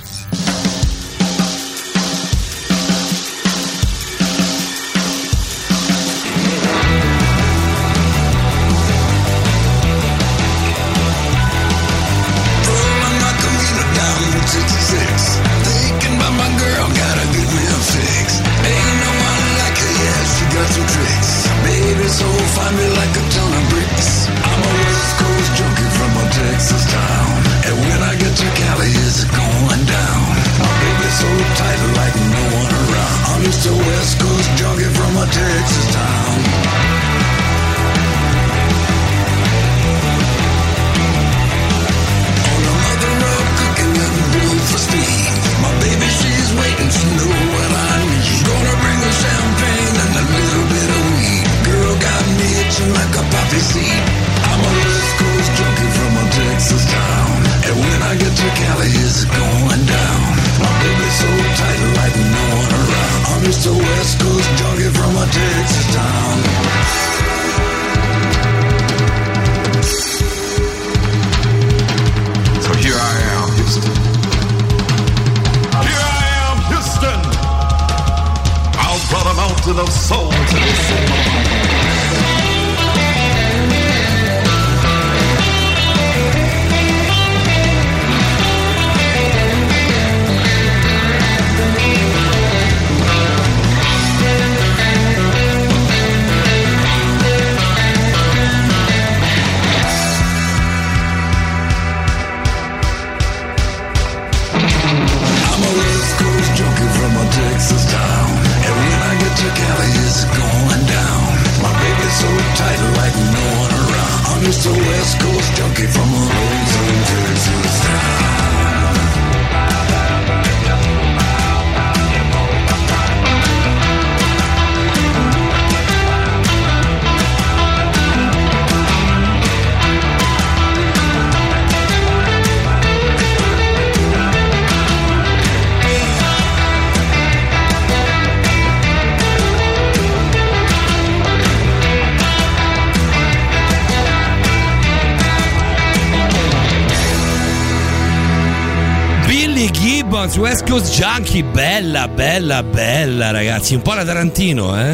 Coast 150.71 150.97
Junkie, 150.97 151.43
bella, 151.43 152.07
bella, 152.07 152.63
bella 152.63 153.31
ragazzi, 153.31 153.75
un 153.75 153.81
po' 153.81 153.93
la 153.93 154.05
Tarantino, 154.05 154.79
eh? 154.79 154.93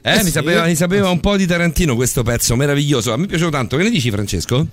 Eh, 0.00 0.12
Eh 0.14 0.16
mi, 0.16 0.24
sì. 0.24 0.30
sapeva, 0.30 0.64
mi 0.64 0.74
sapeva 0.74 1.10
un 1.10 1.20
po' 1.20 1.36
di 1.36 1.44
Tarantino 1.44 1.94
questo 1.96 2.22
pezzo, 2.22 2.56
meraviglioso. 2.56 3.12
A 3.12 3.18
me 3.18 3.26
piaceva 3.26 3.50
tanto. 3.50 3.76
Che 3.76 3.82
ne 3.82 3.90
dici, 3.90 4.10
Francesco? 4.10 4.66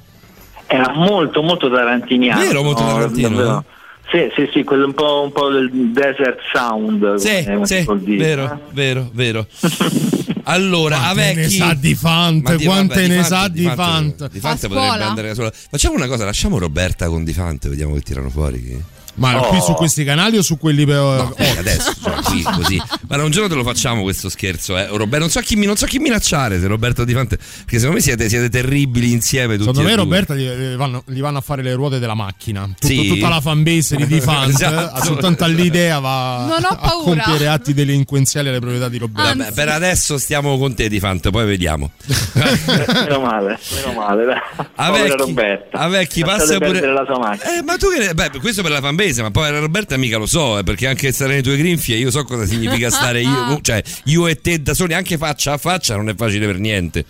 Era 0.65 0.93
molto 0.93 1.41
molto 1.41 1.69
tarantiniano. 1.69 2.39
Vero, 2.39 2.63
molto 2.63 2.83
no, 2.83 2.93
tarantino, 2.93 3.29
davvero. 3.31 3.65
Sì, 4.09 4.31
sì, 4.33 4.49
sì, 4.53 4.63
quello 4.63 4.85
un 4.85 4.93
po', 4.93 5.23
un 5.25 5.33
po' 5.33 5.49
del 5.49 5.69
desert 5.91 6.39
sound. 6.53 7.15
Sì, 7.15 7.45
sì, 7.63 7.85
dire. 8.05 8.23
vero, 8.23 8.59
vero, 8.71 9.09
vero. 9.11 9.47
Allora, 10.47 10.97
Quante 10.97 11.31
a 11.31 11.33
ne 11.33 11.49
sa 11.49 11.73
di 11.73 11.95
Fant, 11.95 12.47
Ma 12.47 12.55
di- 12.55 12.65
quante 12.65 12.93
vabbè, 13.01 13.07
ne 13.07 13.17
di 13.17 13.23
sa 13.23 13.35
Fant- 13.39 13.51
di 13.51 13.63
Fant. 13.65 14.29
Di 14.29 14.39
Fant 14.39 14.67
potrebbe 14.67 15.03
andare 15.03 15.27
da 15.29 15.33
sola. 15.33 15.51
Facciamo 15.51 15.95
una 15.95 16.07
cosa, 16.07 16.23
lasciamo 16.23 16.59
Roberta 16.59 17.07
con 17.07 17.25
Di 17.25 17.33
Fant, 17.33 17.67
vediamo 17.67 17.95
che 17.95 18.01
tirano 18.01 18.29
fuori. 18.29 18.93
Ma 19.15 19.39
Oh. 19.39 19.47
qui 19.47 19.61
su 19.61 19.73
questi 19.73 20.03
canali 20.03 20.37
o 20.37 20.41
su 20.41 20.57
quelli 20.57 20.85
per 20.85 20.95
No, 20.95 21.33
eh, 21.37 21.57
adesso, 21.57 21.93
cioè, 22.01 22.13
qui 22.23 22.41
così. 22.55 22.81
Ma 23.07 23.21
un 23.23 23.31
giorno 23.31 23.47
te 23.49 23.55
lo 23.55 23.63
facciamo 23.63 24.01
questo 24.03 24.29
scherzo, 24.29 24.77
eh. 24.77 24.87
Roberto, 24.87 25.19
non 25.19 25.29
so 25.29 25.39
chi, 25.39 25.55
non 25.65 25.75
so 25.77 25.85
chi 25.85 25.99
minacciare 25.99 26.59
se 26.59 26.67
Roberto 26.67 27.03
Di 27.05 27.13
Fante. 27.13 27.37
Perché 27.37 27.75
secondo 27.77 27.95
me 27.95 28.01
siete, 28.01 28.27
siete 28.29 28.49
terribili 28.49 29.11
insieme 29.11 29.57
tutti. 29.57 29.67
Secondo 29.69 29.81
me 29.87 29.95
due. 29.95 30.03
Roberta 30.03 30.35
gli, 30.35 30.47
gli 30.47 30.75
vanno, 30.75 31.03
gli 31.07 31.19
vanno 31.21 31.37
a 31.37 31.41
fare 31.41 31.61
le 31.63 31.73
ruote 31.73 31.99
della 31.99 32.13
macchina. 32.13 32.63
Tutto- 32.65 32.87
Sì. 32.87 33.07
Tutta 33.07 33.29
la 33.29 33.39
fanbase 33.41 33.95
di 33.95 34.05
Defant, 34.07 34.49
Esatto. 34.55 35.03
soltanto 35.03 35.43
all'idea 35.45 35.99
va 35.99 36.45
Non 36.47 36.63
ho 36.63 36.67
a 36.67 36.75
paura. 36.75 37.23
compiere 37.23 37.47
atti 37.47 37.73
delinquenziali 37.73 38.49
alle 38.49 38.59
proprietà 38.59 38.89
di 38.89 38.97
Roberta. 38.97 39.33
Vabbè, 39.35 39.51
per 39.53 39.69
adesso 39.69 40.17
stiamo 40.17 40.57
con 40.57 40.75
te 40.75 40.89
Di 40.89 40.99
Fante, 40.99 41.29
poi 41.29 41.45
vediamo. 41.45 41.91
meno 42.35 43.19
male, 43.21 43.59
meno 43.75 43.93
male. 43.99 44.25
dai. 44.25 44.39
A 44.75 44.87
Povera 44.87 45.03
vecchi- 45.03 45.17
Roberta. 45.17 45.77
a 45.77 45.87
vecchi 45.87 46.21
passa 46.23 46.57
pure- 46.57 46.81
la 46.81 47.03
sua 47.05 47.17
macchina. 47.19 47.57
Eh, 47.57 47.63
ma 47.63 47.77
tu 47.77 47.87
che 47.91 47.99
ne... 47.99 48.13
Beh, 48.13 48.31
questo 48.39 48.61
per 48.61 48.71
la 48.71 48.81
fanbase, 48.81 49.04
ma 49.21 49.31
poi 49.31 49.49
Roberta 49.59 49.97
mica 49.97 50.17
lo 50.17 50.25
so, 50.25 50.57
eh, 50.59 50.63
perché 50.63 50.87
anche 50.87 51.11
stare 51.11 51.31
nelle 51.31 51.43
tue 51.43 51.57
grinfie, 51.57 51.97
io 51.97 52.11
so 52.11 52.23
cosa 52.23 52.45
significa 52.45 52.89
stare 52.91 53.21
io, 53.21 53.59
cioè 53.61 53.81
io 54.05 54.27
e 54.27 54.39
te 54.41 54.61
da 54.61 54.73
soli, 54.73 54.93
anche 54.93 55.17
faccia 55.17 55.53
a 55.53 55.57
faccia, 55.57 55.95
non 55.95 56.09
è 56.09 56.15
facile 56.15 56.45
per 56.45 56.59
niente. 56.59 57.05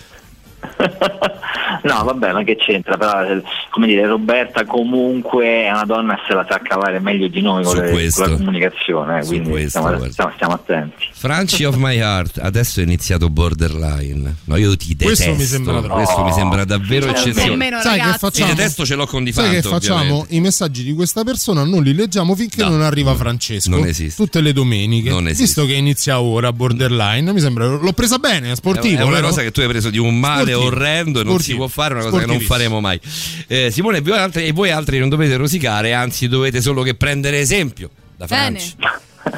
No, 1.84 2.04
vabbè, 2.04 2.32
ma 2.32 2.44
che 2.44 2.56
c'entra? 2.56 2.98
Però, 2.98 3.24
eh, 3.24 3.42
come 3.70 3.86
dire, 3.88 4.06
Roberta 4.08 4.66
comunque 4.66 5.46
è 5.66 5.70
una 5.72 5.84
donna 5.86 6.16
e 6.16 6.20
se 6.28 6.34
la 6.34 6.46
sa 6.50 6.60
cavare 6.60 7.00
meglio 7.00 7.28
di 7.28 7.42
noi 7.42 7.64
con, 7.64 7.76
le- 7.78 8.10
con 8.12 8.30
la 8.30 8.36
comunicazione, 8.36 9.20
eh, 9.20 9.24
Su 9.24 9.28
quindi 9.30 9.50
questo, 9.50 9.80
stiamo, 9.80 10.10
stiamo- 10.10 10.32
stiamo 10.36 10.54
attenti. 10.54 11.06
Franci 11.12 11.64
of 11.64 11.76
my 11.76 11.96
heart, 11.98 12.40
adesso 12.42 12.80
è 12.80 12.84
iniziato 12.84 13.30
borderline. 13.30 14.36
No, 14.46 14.56
io 14.56 14.76
ti 14.76 14.96
detesto. 14.96 15.06
Questo 15.06 15.36
mi 15.36 15.44
sembra 15.48 15.80
troppo. 15.80 15.94
Questo 15.96 16.24
mi 16.24 16.32
sembra 16.34 16.66
davvero 16.66 17.08
Finalmente. 17.08 17.40
eccezionale. 17.42 17.82
Sai 17.82 18.00
che 18.12 18.18
facciamo? 18.18 18.50
Il 18.50 18.56
detesto 18.56 18.86
ce 18.86 18.96
l'ho 18.96 19.06
con 19.06 19.24
Di 19.24 19.32
Sai 19.32 19.50
che 19.52 19.62
facciamo? 19.62 20.00
ovviamente. 20.02 20.36
I 20.36 20.40
messaggi 20.40 20.84
di 20.84 20.94
questa 20.94 21.24
persona 21.24 21.64
non 21.64 21.84
li 21.84 21.94
leggiamo 21.94 22.36
finché 22.36 22.64
non 22.64 22.82
arriva 22.82 23.14
Francesco. 23.16 23.70
Non 23.70 23.86
esiste. 23.86 24.24
Tutte 24.24 24.42
le 24.42 24.54
domeniche. 24.54 25.10
Non 25.10 25.26
esiste. 25.28 25.44
Visto 25.44 25.66
che 25.66 25.74
inizia 25.74 26.20
ora 26.20 26.52
Borderline, 26.52 27.32
mi 27.32 27.40
sembra. 27.40 27.66
L'ho 27.68 27.94
presa 27.94 28.18
bene, 28.18 28.52
è 28.52 28.56
sportivo. 28.56 29.02
È 29.02 29.04
una 29.04 29.16
vero? 29.16 29.28
cosa 29.28 29.42
che 29.42 29.52
tu 29.52 29.60
hai 29.62 29.68
preso 29.68 29.90
di 29.90 29.98
un 30.00 30.18
male 30.20 30.52
Sportivo. 30.52 30.75
Orrendo 30.76 31.22
e 31.22 31.24
non 31.24 31.40
si 31.40 31.56
può 31.56 31.68
fare, 31.68 31.94
una 31.94 32.04
cosa 32.04 32.20
che 32.20 32.26
non 32.26 32.40
faremo 32.40 32.80
mai. 32.80 33.00
Eh, 33.48 33.72
Simone, 33.72 34.02
voi 34.02 34.18
altri, 34.18 34.46
e 34.46 34.52
voi 34.52 34.72
altri 34.72 35.00
non 35.00 35.10
dovete 35.10 35.36
rosicare, 35.38 35.94
anzi 35.94 36.28
dovete 36.28 36.62
solo 36.62 36.84
che 36.84 36.96
prendere 36.96 37.40
esempio 37.40 37.90
da 38.16 38.26
Bene. 38.26 38.60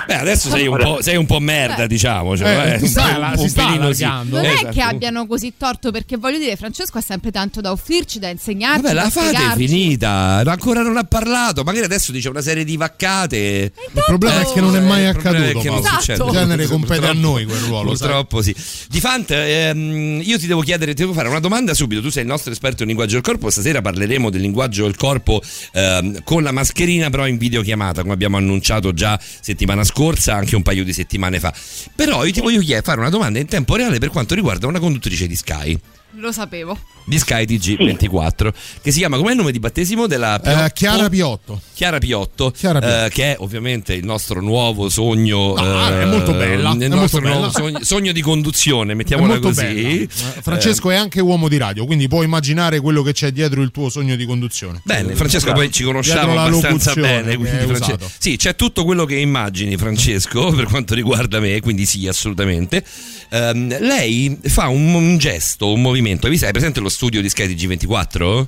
Beh, 0.06 0.16
adesso 0.16 0.50
sei 0.50 0.68
un 0.68 0.78
po', 0.78 1.00
sei 1.02 1.16
un 1.16 1.26
po' 1.26 1.40
merda, 1.40 1.88
diciamo. 1.88 2.36
Cioè, 2.38 2.48
Eh, 2.48 2.74
eh, 2.74 2.78
si 2.78 2.84
un 2.86 2.90
sta- 2.90 3.08
po'- 3.14 3.20
la- 3.20 3.30
un 3.30 3.38
si 3.38 3.48
sta 3.50 3.68
allargando. 3.68 4.36
Non 4.36 4.46
è 4.46 4.54
Esatto. 4.54 4.72
che 4.74 4.82
abbiano 4.82 5.26
così 5.28 5.54
torto, 5.58 5.92
perché 5.92 6.18
voglio 6.18 6.38
dire, 6.40 6.56
Francesco 6.56 6.98
ha 6.98 7.02
sempre 7.02 7.32
tanto 7.32 7.62
da 7.62 7.72
offrirci, 7.72 8.20
da 8.20 8.30
insegnarci. 8.30 8.82
Vabbè, 8.82 8.94
da 8.94 9.04
la 9.04 9.10
fate 9.10 9.38
è 9.38 9.56
finita, 9.56 10.44
ancora 10.46 10.82
non 10.82 10.98
ha 10.98 11.04
parlato. 11.04 11.64
Magari 11.64 11.86
adesso 11.86 12.12
dice 12.12 12.30
una 12.30 12.42
serie 12.42 12.64
di 12.66 12.76
vaccate. 12.78 13.38
Il 13.96 14.04
problema 14.06 14.42
è 14.42 14.52
che 14.52 14.60
non 14.62 14.76
è 14.76 14.80
mai 14.82 15.04
Il 15.06 15.12
problema 15.14 15.38
è 15.46 15.50
accaduto. 15.50 15.60
che 15.60 15.70
non 15.70 15.84
succede. 15.84 16.24
In 16.24 16.32
genere 16.32 16.66
compete 16.68 17.08
a 17.08 17.14
noi 17.14 17.46
quel 17.46 17.60
ruolo. 17.60 17.96
sai. 17.96 18.08
Purtroppo 18.08 18.42
sì. 18.42 18.56
Di 18.90 19.00
Fant, 19.00 19.32
ehm, 19.32 20.22
io 20.24 20.38
ti 20.38 20.48
devo 20.48 20.62
chiedere, 20.62 20.94
ti 20.94 21.02
devo 21.02 21.14
fare 21.14 21.30
una 21.30 21.40
domanda 21.40 21.74
subito. 21.74 22.02
Tu 22.02 22.10
sei 22.10 22.24
il 22.24 22.28
nostro 22.30 22.52
esperto 22.52 22.82
in 22.82 22.88
linguaggio 22.90 23.14
del 23.14 23.22
corpo. 23.24 23.50
Stasera 23.50 23.82
parleremo 23.82 24.30
del 24.30 24.42
linguaggio 24.42 24.84
del 24.84 24.96
corpo 24.96 25.42
ehm, 25.74 26.24
con 26.24 26.44
la 26.44 26.52
mascherina, 26.52 27.10
però 27.10 27.26
in 27.28 27.38
videochiamata, 27.38 28.02
come 28.02 28.14
abbiamo 28.14 28.38
annunciato 28.38 28.94
già 28.94 29.18
settimana 29.40 29.77
scorsa, 29.84 30.36
anche 30.36 30.56
un 30.56 30.64
paio 30.64 30.84
di 30.84 30.94
settimane 30.94 31.40
fa. 31.40 31.54
Però 31.96 32.26
io 32.26 32.32
ti 32.32 32.42
voglio 32.42 32.62
fare 32.82 33.00
una 33.00 33.10
domanda 33.10 33.40
in 33.40 33.48
tempo 33.48 33.76
reale 33.76 34.00
per 34.00 34.10
quanto 34.10 34.36
riguarda 34.36 34.68
una 34.68 34.80
conduttrice 34.80 35.28
di 35.28 35.36
Sky. 35.36 35.80
Lo 36.20 36.32
sapevo. 36.32 36.78
Di 37.06 37.20
Sky 37.20 37.46
TG24 37.46 38.52
che 38.82 38.92
si 38.92 38.98
chiama 39.00 39.16
come 39.18 39.32
il 39.32 39.38
nome 39.38 39.52
di 39.54 39.60
battesimo 39.60 40.08
della 40.08 40.42
Eh, 40.42 40.72
Chiara 40.74 41.08
Piotto. 41.10 41.62
Chiara 41.74 42.00
Piotto, 42.00 42.52
Chiara 42.52 42.80
Piotto. 42.80 43.06
eh, 43.06 43.10
che 43.10 43.24
è 43.34 43.36
ovviamente 43.40 43.94
il 43.94 44.04
nostro 44.04 44.42
nuovo 44.42 44.90
sogno. 44.90 45.54
No, 45.56 45.88
eh, 45.90 46.02
è 46.02 46.06
molto 46.06 46.34
bella, 46.34 46.72
Il 46.72 46.80
è 46.82 46.88
nostro 46.88 47.22
molto 47.22 47.30
nuovo 47.40 47.40
bella. 47.40 47.52
sogno, 47.52 47.84
sogno 47.84 48.12
di 48.12 48.22
conduzione, 48.22 48.94
mettiamola 48.96 49.40
così. 49.40 49.62
bella. 49.64 50.02
Eh, 50.04 50.10
Francesco 50.42 50.90
è 50.92 50.96
anche 50.96 51.22
uomo 51.22 51.48
di 51.48 51.58
radio, 51.58 51.86
quindi 51.86 52.08
puoi 52.10 52.26
immaginare 52.26 52.80
quello 52.82 53.04
che 53.04 53.14
c'è 53.14 53.32
dietro 53.32 53.62
il 53.62 53.72
tuo 53.72 53.90
sogno 53.90 54.16
di 54.16 54.26
conduzione. 54.26 54.82
Bene, 54.84 55.16
Francesco, 55.16 55.54
poi 55.54 55.72
ci 55.72 55.84
conosciamo 55.84 56.38
abbastanza 56.42 56.94
bene. 56.96 57.30
che 57.32 57.38
Quindi 57.38 57.58
hai 57.58 57.66
France- 57.68 57.84
usato. 57.94 58.12
Sì, 58.18 58.36
c'è 58.38 58.56
tutto 58.56 58.84
quello 58.84 59.06
che 59.06 59.16
immagini, 59.16 59.78
Francesco, 59.78 60.50
per 60.52 60.66
quanto 60.66 60.94
riguarda 60.96 61.40
me, 61.40 61.62
quindi 61.62 61.86
sì, 61.86 62.06
assolutamente. 62.08 62.84
Ehm, 63.30 63.78
lei 63.80 64.38
fa 64.44 64.68
un, 64.68 64.94
un 64.94 65.18
gesto, 65.20 65.72
un 65.72 65.82
movimento. 65.82 66.06
Vi 66.16 66.38
sai, 66.38 66.52
presente 66.52 66.80
lo 66.80 66.90
studio 66.90 67.22
di 67.22 67.30
Sky 67.30 67.48
TG24? 67.54 68.46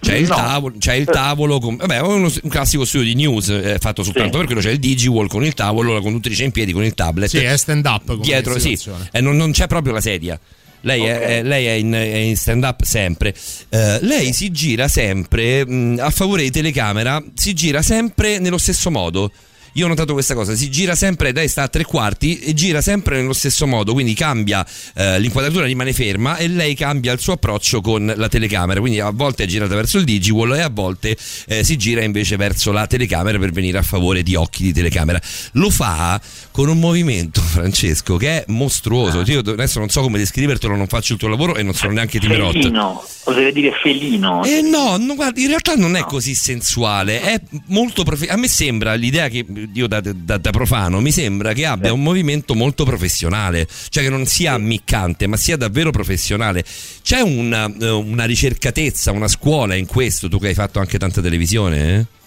C'è 0.00 0.14
il, 0.14 0.28
No. 0.28 0.34
tavolo, 0.36 0.74
c'è 0.78 0.94
il 0.94 1.06
tavolo 1.06 1.58
con, 1.58 1.74
vabbè, 1.76 2.00
uno- 2.00 2.30
un 2.42 2.48
classico 2.48 2.84
studio 2.84 3.06
di 3.06 3.14
news 3.16 3.48
eh, 3.48 3.78
fatto 3.80 4.04
soltanto 4.04 4.32
Sì. 4.32 4.36
per 4.38 4.46
quello. 4.46 4.60
C'è 4.60 4.70
il 4.70 4.78
DigiWall 4.78 5.26
con 5.26 5.44
il 5.44 5.54
tavolo, 5.54 5.92
la 5.94 6.00
conduttrice 6.00 6.44
in 6.44 6.52
piedi 6.52 6.72
con 6.72 6.84
il 6.84 6.94
tablet. 6.94 7.28
Sì, 7.28 7.38
è 7.38 7.56
stand 7.56 7.84
up. 7.84 8.14
dietro, 8.20 8.58
sì, 8.60 8.78
eh, 9.10 9.20
non, 9.20 9.36
non 9.36 9.50
c'è 9.50 9.66
proprio 9.66 9.92
la 9.92 10.00
sedia. 10.00 10.38
Lei, 10.82 11.02
è, 11.04 11.18
è- 11.18 11.42
lei 11.42 11.66
è 11.66 11.72
in, 11.72 11.92
è 11.92 11.98
in 12.16 12.36
stand 12.36 12.62
up 12.62 12.84
sempre. 12.84 13.34
Eh, 13.70 13.98
lei 14.02 14.32
si 14.32 14.52
gira 14.52 14.86
sempre 14.86 15.66
mh, 15.66 15.98
a 16.00 16.10
favore 16.10 16.42
di 16.44 16.50
telecamera, 16.52 17.20
si 17.34 17.52
gira 17.52 17.82
sempre 17.82 18.38
nello 18.38 18.58
stesso 18.58 18.92
modo. 18.92 19.32
Io 19.72 19.84
ho 19.84 19.88
notato 19.88 20.12
questa 20.12 20.34
cosa, 20.34 20.54
si 20.54 20.70
gira 20.70 20.94
sempre, 20.94 21.32
lei 21.32 21.48
sta 21.48 21.62
a 21.62 21.68
tre 21.68 21.84
quarti 21.84 22.38
e 22.38 22.54
gira 22.54 22.80
sempre 22.80 23.16
nello 23.16 23.32
stesso 23.32 23.66
modo, 23.66 23.92
quindi 23.92 24.14
cambia 24.14 24.66
eh, 24.94 25.18
l'inquadratura, 25.20 25.66
rimane 25.66 25.92
ferma 25.92 26.36
e 26.36 26.48
lei 26.48 26.74
cambia 26.74 27.12
il 27.12 27.20
suo 27.20 27.34
approccio 27.34 27.80
con 27.80 28.12
la 28.16 28.28
telecamera, 28.28 28.80
quindi 28.80 29.00
a 29.00 29.10
volte 29.10 29.44
è 29.44 29.46
girata 29.46 29.74
verso 29.74 29.98
il 29.98 30.04
digiwall 30.04 30.54
e 30.54 30.60
a 30.60 30.70
volte 30.70 31.16
eh, 31.46 31.64
si 31.64 31.76
gira 31.76 32.02
invece 32.02 32.36
verso 32.36 32.72
la 32.72 32.86
telecamera 32.86 33.38
per 33.38 33.50
venire 33.50 33.78
a 33.78 33.82
favore 33.82 34.22
di 34.22 34.34
occhi 34.34 34.62
di 34.62 34.72
telecamera. 34.72 35.20
Lo 35.52 35.70
fa 35.70 36.20
con 36.58 36.68
un 36.70 36.80
movimento, 36.80 37.38
Francesco, 37.54 38.16
che 38.16 38.38
è 38.40 38.44
mostruoso. 38.48 39.22
Io 39.26 39.38
adesso 39.38 39.78
non 39.78 39.90
so 39.90 40.00
come 40.00 40.18
descrivertelo, 40.18 40.74
non 40.74 40.88
faccio 40.88 41.12
il 41.12 41.18
tuo 41.20 41.28
lavoro 41.28 41.54
e 41.54 41.62
non 41.62 41.72
sono 41.72 41.92
neanche 41.92 42.18
Timerot. 42.18 42.50
Felino, 42.50 43.00
oserei 43.22 43.52
dire 43.52 43.70
felino. 43.80 44.42
Eh 44.42 44.60
no, 44.60 44.96
no, 44.96 45.14
guarda, 45.14 45.38
in 45.38 45.46
realtà 45.46 45.76
non 45.76 45.94
è 45.94 46.02
così 46.02 46.34
sensuale, 46.34 47.20
è 47.20 47.40
molto 47.66 48.02
profe- 48.02 48.26
a 48.26 48.36
me 48.36 48.48
sembra 48.48 48.94
l'idea 48.94 49.28
che 49.28 49.46
io 49.72 49.86
da, 49.86 50.00
da- 50.00 50.38
da 50.38 50.50
profano 50.50 51.00
mi 51.00 51.12
sembra 51.12 51.52
che 51.52 51.64
abbia 51.64 51.92
un 51.92 52.02
movimento 52.02 52.56
molto 52.56 52.84
professionale, 52.84 53.68
cioè 53.88 54.02
che 54.02 54.10
non 54.10 54.26
sia 54.26 54.54
ammiccante, 54.54 55.28
ma 55.28 55.36
sia 55.36 55.56
davvero 55.56 55.92
professionale. 55.92 56.64
C'è 57.04 57.20
una, 57.20 57.72
eh, 57.72 57.88
una 57.88 58.24
ricercatezza, 58.24 59.12
una 59.12 59.28
scuola 59.28 59.76
in 59.76 59.86
questo, 59.86 60.28
tu 60.28 60.40
che 60.40 60.48
hai 60.48 60.54
fatto 60.54 60.80
anche 60.80 60.98
tanta 60.98 61.20
televisione, 61.20 61.94
eh? 61.94 62.17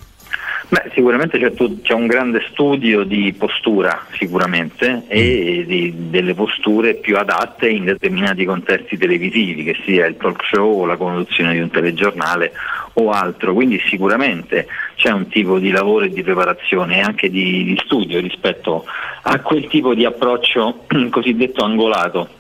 Beh, 0.72 0.90
sicuramente 0.93 1.38
c'è, 1.38 1.51
c'è 1.82 1.93
un 1.93 2.08
grande 2.08 2.45
studio 2.50 3.03
di 3.03 3.33
postura, 3.33 4.06
sicuramente, 4.14 5.03
e 5.08 5.66
di- 5.67 5.93
delle 6.09 6.33
posture 6.33 6.93
più 6.93 7.17
adatte 7.17 7.67
in 7.67 7.83
determinati 7.83 8.45
contesti 8.45 8.98
televisivi, 8.98 9.66
che 9.66 9.75
sia 9.83 10.06
il 10.06 10.16
talk 10.16 10.45
show 10.45 10.80
o 10.80 10.85
la 10.85 10.95
conduzione 10.95 11.51
di 11.51 11.59
un 11.59 11.69
telegiornale 11.69 12.53
o 12.93 13.09
altro. 13.09 13.53
Quindi 13.53 13.82
sicuramente 13.85 14.67
c'è 14.95 15.11
un 15.11 15.27
tipo 15.27 15.59
di 15.59 15.72
lavoro 15.72 16.06
e 16.06 16.09
di 16.09 16.24
preparazione 16.24 17.00
e 17.00 17.01
anche 17.01 17.30
di, 17.30 17.66
di 17.66 17.82
studio 17.83 18.22
rispetto 18.22 18.85
a 19.24 19.41
quel 19.41 19.67
tipo 19.67 19.93
di 19.93 20.06
approccio 20.06 20.85
cosiddetto 21.11 21.66
angolato. 21.66 22.40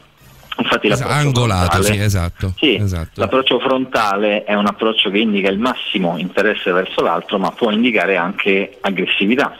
Infatti 0.57 0.87
Esatto, 0.87 1.11
angolato, 1.11 1.71
frontale- 1.71 1.93
sì, 1.93 2.03
esatto. 2.03 2.53
sì, 2.57 2.75
esatto. 2.75 3.21
l'approccio 3.21 3.59
frontale 3.59 4.43
è 4.43 4.53
un 4.53 4.67
approccio 4.67 5.09
che 5.09 5.17
indica 5.19 5.49
il 5.49 5.57
massimo 5.57 6.17
interesse 6.17 6.71
verso 6.71 7.01
l'altro, 7.01 7.39
ma 7.39 7.51
può 7.51 7.71
indicare 7.71 8.17
anche 8.17 8.77
aggressività. 8.81 9.55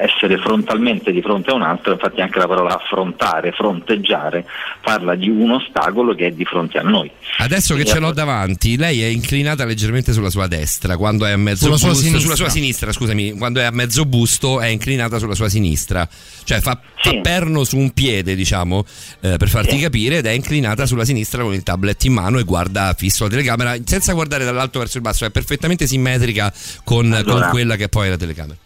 Essere 0.00 0.38
frontalmente 0.38 1.10
di 1.12 1.20
fronte 1.22 1.50
a 1.50 1.54
un 1.54 1.62
altro, 1.62 1.92
infatti 1.92 2.20
anche 2.20 2.38
la 2.38 2.46
parola 2.46 2.74
affrontare, 2.76 3.52
fronteggiare, 3.52 4.44
parla 4.80 5.14
di 5.14 5.28
un 5.28 5.50
ostacolo 5.52 6.14
che 6.14 6.26
è 6.28 6.30
di 6.30 6.44
fronte 6.44 6.78
a 6.78 6.82
noi. 6.82 7.10
Adesso 7.38 7.74
che 7.74 7.84
ce 7.84 7.98
l'ho 7.98 8.12
davanti, 8.12 8.76
lei 8.76 9.02
è 9.02 9.06
inclinata 9.06 9.64
leggermente 9.64 10.12
sulla 10.12 10.30
sua 10.30 10.46
destra, 10.46 10.96
quando 10.96 11.24
è 11.26 11.32
a 11.32 11.36
mezzo 11.36 11.64
Sulla 11.66 11.76
sua 11.76 11.88
busto, 11.88 12.02
sinistra. 12.04 12.20
sulla 12.22 12.36
sua 12.36 12.48
sinistra, 12.48 12.92
scusami, 12.92 13.32
quando 13.38 13.60
è 13.60 13.64
a 13.64 13.70
mezzo 13.70 14.04
busto 14.04 14.60
è 14.60 14.66
inclinata 14.66 15.18
sulla 15.18 15.34
sua 15.34 15.48
sinistra, 15.48 16.08
cioè 16.44 16.60
fa, 16.60 16.78
fa 16.96 17.14
perno 17.20 17.64
su 17.64 17.76
un 17.76 17.90
piede, 17.92 18.34
diciamo, 18.34 18.84
eh, 19.20 19.36
per 19.36 19.48
farti 19.48 19.76
Sì. 19.76 19.82
capire, 19.82 20.18
ed 20.18 20.26
è 20.26 20.30
inclinata 20.30 20.86
sulla 20.86 21.04
sinistra 21.04 21.42
con 21.42 21.54
il 21.54 21.62
tablet 21.62 22.02
in 22.04 22.12
mano 22.12 22.38
e 22.38 22.44
guarda 22.44 22.94
fisso 22.96 23.24
la 23.24 23.30
telecamera 23.30 23.74
senza 23.84 24.12
guardare 24.12 24.44
dall'alto 24.44 24.78
verso 24.78 24.96
il 24.96 25.02
basso, 25.02 25.24
è 25.24 25.30
perfettamente 25.30 25.86
simmetrica 25.86 26.52
con, 26.84 27.12
Allora. 27.12 27.40
con 27.40 27.50
quella 27.50 27.76
che 27.76 27.88
poi 27.88 28.06
è 28.06 28.10
la 28.10 28.16
telecamera. 28.16 28.56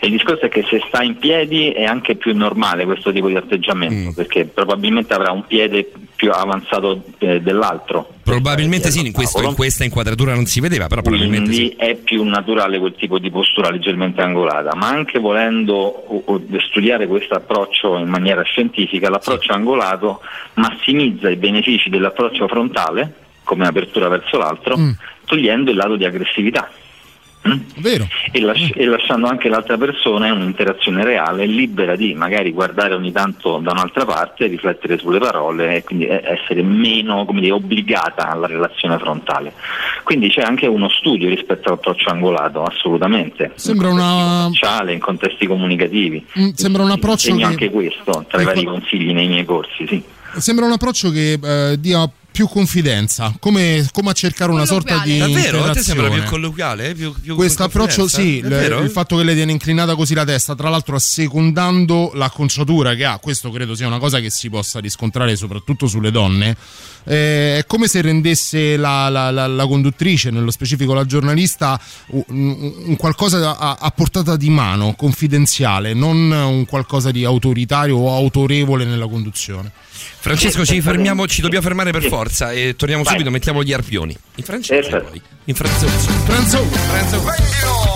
Il 0.00 0.10
discorso 0.10 0.44
è 0.44 0.48
che 0.48 0.64
se 0.68 0.80
sta 0.86 1.02
in 1.02 1.16
piedi 1.16 1.70
è 1.70 1.84
anche 1.84 2.14
più 2.16 2.34
normale 2.36 2.84
questo 2.84 3.10
tipo 3.12 3.26
di 3.28 3.34
Mm. 3.34 3.36
atteggiamento, 3.38 4.12
perché 4.14 4.44
probabilmente 4.44 5.14
avrà 5.14 5.32
un 5.32 5.44
piede 5.46 5.90
più 6.14 6.30
avanzato 6.30 7.04
eh, 7.18 7.40
dell'altro. 7.40 8.08
Probabilmente 8.22 8.90
sì, 8.90 9.06
in, 9.06 9.12
questo- 9.12 9.42
in 9.42 9.54
questa 9.54 9.84
inquadratura 9.84 10.34
non 10.34 10.46
si 10.46 10.60
vedeva, 10.60 10.86
però 10.86 11.00
probabilmente 11.02 11.50
Quindi 11.50 11.68
sì. 11.70 11.76
è 11.76 11.94
più 11.96 12.22
naturale 12.24 12.78
quel 12.78 12.94
tipo 12.96 13.18
di 13.18 13.30
postura 13.30 13.70
leggermente 13.70 14.20
angolata, 14.20 14.74
ma 14.74 14.88
anche 14.88 15.18
volendo 15.18 15.74
o- 15.74 16.22
o 16.26 16.40
studiare 16.68 17.06
questo 17.06 17.34
approccio 17.34 17.96
in 17.96 18.08
maniera 18.08 18.42
scientifica, 18.42 19.08
l'approccio 19.10 19.52
angolato 19.52 20.20
massimizza 20.54 21.30
i 21.30 21.36
benefici 21.36 21.88
dell'approccio 21.88 22.46
frontale, 22.48 23.12
come 23.44 23.66
apertura 23.66 24.08
verso 24.08 24.36
l'altro, 24.38 24.76
Mm. 24.76 24.90
togliendo 25.24 25.70
il 25.70 25.76
lato 25.76 25.96
di 25.96 26.04
aggressività. 26.04 26.68
Mm? 27.54 27.60
Vero. 27.78 28.06
E, 28.32 28.40
lasci- 28.40 28.72
e 28.72 28.84
lasciando 28.84 29.26
anche 29.26 29.48
l'altra 29.48 29.76
persona 29.78 30.26
in 30.26 30.32
un'interazione 30.34 31.04
reale, 31.04 31.46
libera 31.46 31.96
di 31.96 32.14
magari 32.14 32.52
guardare 32.52 32.94
ogni 32.94 33.12
tanto 33.12 33.58
da 33.58 33.72
un'altra 33.72 34.04
parte, 34.04 34.46
riflettere 34.46 34.98
sulle 34.98 35.18
parole 35.18 35.76
e 35.76 35.82
quindi 35.84 36.06
essere 36.06 36.62
meno 36.62 37.24
come 37.24 37.40
dire, 37.40 37.52
obbligata 37.52 38.28
alla 38.30 38.46
relazione 38.46 38.98
frontale. 38.98 39.52
Quindi 40.04 40.28
c'è 40.28 40.42
anche 40.42 40.66
uno 40.66 40.88
studio 40.88 41.28
rispetto 41.28 41.68
all'approccio 41.68 42.08
angolato, 42.10 42.62
assolutamente. 42.62 43.52
Sembra 43.54 43.88
una. 43.90 44.46
Sociale, 44.52 44.92
in 44.92 45.00
contesti 45.00 45.46
comunicativi. 45.46 46.24
mm, 46.38 46.48
Sembra 46.54 46.82
un 46.82 46.90
approccio 46.90 47.28
Insegno 47.28 47.46
che. 47.46 47.52
anche 47.52 47.70
questo 47.70 48.24
tra 48.28 48.40
i 48.40 48.44
vari 48.44 48.64
consigli 48.64 49.12
nei 49.12 49.28
miei 49.28 49.44
corsi, 49.44 49.86
sì. 49.86 50.02
Sembra 50.36 50.66
un 50.66 50.72
approccio 50.72 51.10
che 51.10 51.38
eh, 51.42 51.76
dia 51.80 52.08
più 52.38 52.46
confidenza, 52.46 53.34
come, 53.40 53.84
come 53.90 54.10
a 54.10 54.12
cercare 54.12 54.52
una 54.52 54.64
sorta 54.64 55.00
di 55.02 55.18
Davvero? 55.18 55.64
A 55.64 55.72
te 55.72 55.82
sembra 55.82 56.08
più 56.08 56.22
colloquiale? 56.22 56.94
Più, 56.94 57.12
più 57.20 57.34
Questo 57.34 57.64
approccio 57.64 58.06
sì, 58.06 58.38
Davvero? 58.40 58.78
il, 58.80 58.90
fatto 58.90 59.16
che 59.16 59.24
lei 59.24 59.34
tiene 59.34 59.50
inclinata 59.50 59.96
così 59.96 60.14
la 60.14 60.24
testa, 60.24 60.54
tra 60.54 60.68
l'altro 60.68 60.94
assecondando 60.94 62.12
l'acconciatura 62.14 62.94
che 62.94 63.04
ha, 63.06 63.18
questo 63.18 63.50
credo 63.50 63.74
sia 63.74 63.88
una 63.88 63.98
cosa 63.98 64.20
che 64.20 64.30
si 64.30 64.48
possa 64.50 64.78
riscontrare 64.78 65.34
soprattutto 65.34 65.88
sulle 65.88 66.12
donne, 66.12 66.56
eh, 67.02 67.58
è 67.58 67.64
come 67.66 67.88
se 67.88 68.02
rendesse 68.02 68.76
la, 68.76 69.08
la- 69.08 69.32
la- 69.32 69.48
la 69.48 69.66
conduttrice, 69.66 70.30
nello 70.30 70.52
specifico 70.52 70.94
la 70.94 71.04
giornalista, 71.06 71.80
un, 72.10 72.22
un- 72.28 72.72
un 72.84 72.96
qualcosa 72.96 73.58
a, 73.58 73.78
a 73.80 73.90
portata 73.90 74.36
di 74.36 74.48
mano, 74.48 74.94
confidenziale, 74.94 75.92
non 75.92 76.30
un 76.30 76.64
qualcosa 76.66 77.10
di 77.10 77.24
autoritario 77.24 77.96
o 77.96 78.14
autorevole 78.14 78.84
nella 78.84 79.08
conduzione. 79.08 79.72
Francesco, 80.28 80.66
ci 80.66 80.82
fermiamo, 80.82 81.26
ci 81.26 81.40
dobbiamo 81.40 81.64
fermare 81.64 81.90
per 81.90 82.02
forza 82.04 82.52
e 82.52 82.74
torniamo 82.76 83.02
Vai. 83.02 83.12
subito, 83.14 83.30
mettiamo 83.30 83.62
gli 83.62 83.72
arpioni. 83.72 84.14
In 84.34 84.44
francese 84.44 84.90
Certo. 84.90 85.08
poi. 85.08 85.22
In 85.44 85.54
francese. 85.54 86.10
Franzo. 86.26 86.62
Benvenuti 86.64 87.87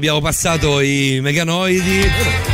abbiamo 0.00 0.22
passato 0.22 0.80
i 0.80 1.20
meganoidi. 1.20 2.49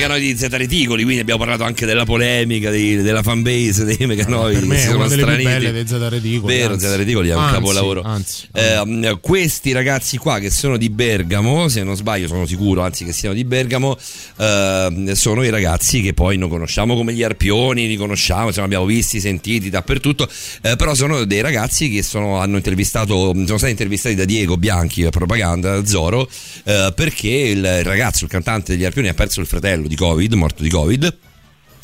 Meganoidi 0.00 0.34
Z 0.34 0.46
reticoli, 0.52 1.02
quindi 1.02 1.20
abbiamo 1.20 1.40
parlato 1.40 1.62
anche 1.64 1.84
della 1.84 2.06
polemica, 2.06 2.70
di- 2.70 2.96
della 3.02 3.22
fanbase 3.22 3.84
dei 3.84 4.06
meganoidi. 4.06 4.58
Per 4.60 4.66
me 4.66 4.82
è 4.82 4.88
una 4.94 5.06
delle 5.08 5.24
più 5.24 5.32
straniti. 5.34 5.42
belle 5.44 5.72
dei 5.72 5.86
Z 5.86 5.92
Reticoli. 6.08 6.56
Vero, 6.56 6.72
anzi. 6.72 6.86
Z 6.86 6.96
reticoli 6.96 7.28
è 7.28 7.34
un 7.34 7.42
Anzi, 7.42 7.54
capolavoro. 7.54 8.02
Anzi, 8.02 8.48
Eh, 8.54 9.18
questi 9.20 9.72
ragazzi 9.72 10.16
qua 10.16 10.38
che 10.38 10.48
sono 10.48 10.78
di 10.78 10.88
Bergamo, 10.88 11.68
se 11.68 11.82
non 11.82 11.96
sbaglio 11.96 12.28
sono 12.28 12.46
sicuro, 12.46 12.80
anzi 12.80 13.04
che 13.04 13.12
siano 13.12 13.34
di 13.34 13.44
Bergamo, 13.44 13.98
eh, 14.38 15.12
sono 15.12 15.42
i 15.42 15.50
ragazzi 15.50 16.00
che 16.00 16.14
poi 16.14 16.38
noi 16.38 16.48
conosciamo 16.48 16.96
come 16.96 17.12
gli 17.12 17.22
arpioni, 17.22 17.86
li 17.86 17.96
conosciamo, 17.96 18.46
insomma 18.46 18.64
abbiamo 18.64 18.86
visti, 18.86 19.20
sentiti 19.20 19.68
dappertutto, 19.68 20.26
eh, 20.62 20.76
però 20.76 20.94
sono 20.94 21.24
dei 21.24 21.42
ragazzi 21.42 21.90
che 21.90 22.02
sono, 22.02 22.38
hanno 22.38 22.56
intervistato, 22.56 23.34
sono 23.34 23.58
stati 23.58 23.72
intervistati 23.72 24.14
da 24.14 24.24
Diego 24.24 24.56
Bianchi, 24.56 25.04
a 25.04 25.10
propaganda, 25.10 25.78
da 25.78 25.86
Zoro, 25.86 26.26
eh, 26.64 26.90
perché 26.96 27.28
il 27.28 27.84
ragazzo, 27.84 28.24
il 28.24 28.30
cantante 28.30 28.72
degli 28.72 28.84
arpioni 28.86 29.08
ha 29.08 29.14
perso 29.14 29.40
il 29.42 29.46
fratello 29.46 29.88
di 29.90 29.96
Covid, 29.96 30.34
morto 30.34 30.62
di 30.62 30.70
Covid 30.70 31.29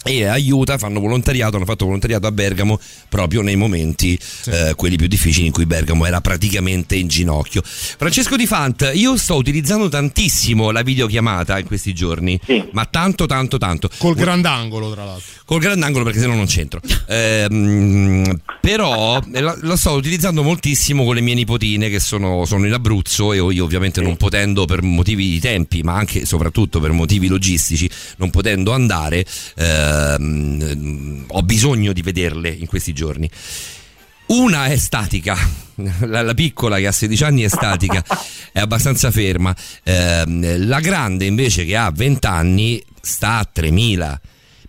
e 0.07 0.25
aiuta, 0.25 0.79
fanno 0.79 1.01
volontariato, 1.01 1.57
hanno 1.57 1.65
fatto 1.65 1.85
volontariato 1.85 2.27
a 2.27 2.33
Bergamo 2.33 2.79
proprio 3.09 3.43
nei 3.43 3.57
momenti 3.57 4.19
eh, 4.47 4.75
quelli 4.77 4.97
più 4.97 5.07
difficili 5.07 5.47
in 5.47 5.53
cui 5.53 5.67
Bergamo 5.67 6.07
era 6.07 6.21
praticamente 6.21 6.97
in 6.97 7.09
ginocchio. 7.09 7.63
Francesco 7.65 8.37
Di 8.37 8.47
Fant, 8.47 8.91
io 8.95 9.17
sto 9.17 9.37
utilizzando 9.37 9.89
tantissimo 9.89 10.71
la 10.71 10.83
videochiamata 10.83 11.59
in 11.59 11.67
questi 11.67 11.95
giorni, 11.95 12.39
ma 12.73 12.85
tanto 12.87 13.27
tanto 13.27 13.59
tanto. 13.59 13.89
Col 13.99 14.15
grandangolo, 14.15 14.93
tra 14.93 15.05
l'altro. 15.05 15.27
Col 15.45 15.61
grandangolo 15.61 16.05
perché 16.05 16.21
se 16.21 16.27
no 16.27 16.35
non 16.35 16.47
c'entro. 16.47 16.81
Ehm, 17.09 18.41
però 18.61 19.21
eh, 19.33 19.41
la, 19.41 19.57
la 19.61 19.77
sto 19.77 19.93
utilizzando 19.93 20.43
moltissimo 20.43 21.05
con 21.05 21.15
le 21.15 21.21
mie 21.21 21.35
nipotine 21.35 21.89
che 21.89 22.01
sono, 22.01 22.45
sono 22.45 22.67
in 22.67 22.73
Abruzzo 22.73 23.33
e 23.33 23.37
io 23.37 23.65
ovviamente 23.65 24.01
non 24.01 24.17
potendo 24.17 24.65
per 24.65 24.83
motivi 24.83 25.29
di 25.29 25.41
tempi, 25.41 25.83
ma 25.83 25.95
anche 25.95 26.17
e 26.17 26.27
soprattutto 26.27 26.81
per 26.81 26.93
motivi 26.93 27.29
logistici, 27.29 27.89
non 28.17 28.31
potendo 28.31 28.73
andare, 28.73 29.25
ehm, 29.97 31.25
ho 31.29 31.43
bisogno 31.43 31.93
di 31.93 32.03
vederle 32.03 32.49
in 32.49 32.67
questi 32.67 32.93
giorni. 32.93 33.29
Una 34.27 34.67
è 34.67 34.77
statica, 34.77 35.37
la, 36.07 36.23
la 36.23 36.35
piccola 36.35 36.79
che 36.79 36.87
ha 36.87 36.93
16 36.93 37.25
anni 37.25 37.43
è 37.43 37.49
statica, 37.49 38.05
è 38.53 38.61
abbastanza 38.61 39.11
ferma. 39.11 39.55
Ehm, 39.85 40.67
la 40.67 40.81
grande 40.81 41.27
invece 41.27 41.65
che 41.65 41.77
ha 41.77 41.91
20 41.91 42.27
anni 42.27 42.85
sta 43.01 43.39
a 43.39 43.49
3000. 43.51 44.21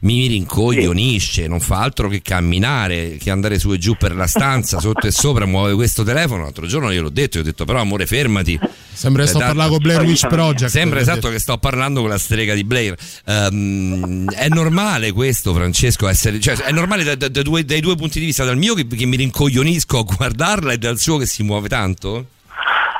Mi 0.01 0.27
rincoglionisce, 0.27 1.47
non 1.47 1.59
fa 1.59 1.79
altro 1.81 2.07
che 2.07 2.21
camminare, 2.21 3.17
che 3.19 3.31
andare 3.31 3.57
su 3.59 3.71
e 3.73 3.77
giù 3.77 3.95
per 3.97 4.15
la 4.15 4.27
stanza, 4.27 4.79
sotto 4.81 5.07
e 5.07 5.11
sopra, 5.11 5.45
muove 5.45 5.73
questo 5.73 6.03
telefono. 6.03 6.43
L'altro 6.43 6.67
giorno 6.67 6.91
gliel'ho 6.91 7.09
detto, 7.09 7.37
gli 7.37 7.41
ho 7.41 7.43
detto 7.43 7.65
però 7.65 7.79
amore 7.81 8.05
fermati. 8.05 8.59
Sembra 8.93 9.23
che 9.23 9.27
Eh, 9.27 9.31
sto 9.31 9.39
da- 9.39 9.45
parlando 9.47 9.73
con 9.73 9.81
Blair 9.83 10.01
Witch 10.01 10.27
Project. 10.27 10.71
Sembra 10.71 10.99
esatto 10.99 11.19
dire. 11.21 11.33
che 11.33 11.39
sto 11.39 11.57
parlando 11.57 12.01
con 12.01 12.09
la 12.09 12.17
strega 12.17 12.53
di 12.53 12.63
Blair. 12.63 12.95
Ehm, 13.25 14.29
è 14.31 14.47
normale 14.49 15.11
questo, 15.11 15.53
Francesco, 15.53 16.07
essere, 16.07 16.39
cioè, 16.39 16.55
è 16.55 16.71
normale 16.71 17.03
da- 17.03 17.15
da- 17.15 17.27
da 17.27 17.41
due- 17.41 17.65
dai 17.65 17.79
due 17.79 17.95
punti 17.95 18.19
di 18.19 18.25
vista, 18.25 18.43
dal 18.43 18.57
mio 18.57 18.73
che, 18.73 18.87
che 18.87 19.05
mi 19.05 19.15
rincoglionisco 19.17 19.99
a 19.99 20.03
guardarla 20.03 20.73
e 20.73 20.77
dal 20.77 20.99
suo 20.99 21.17
che 21.17 21.25
si 21.25 21.43
muove 21.43 21.67
tanto? 21.67 22.27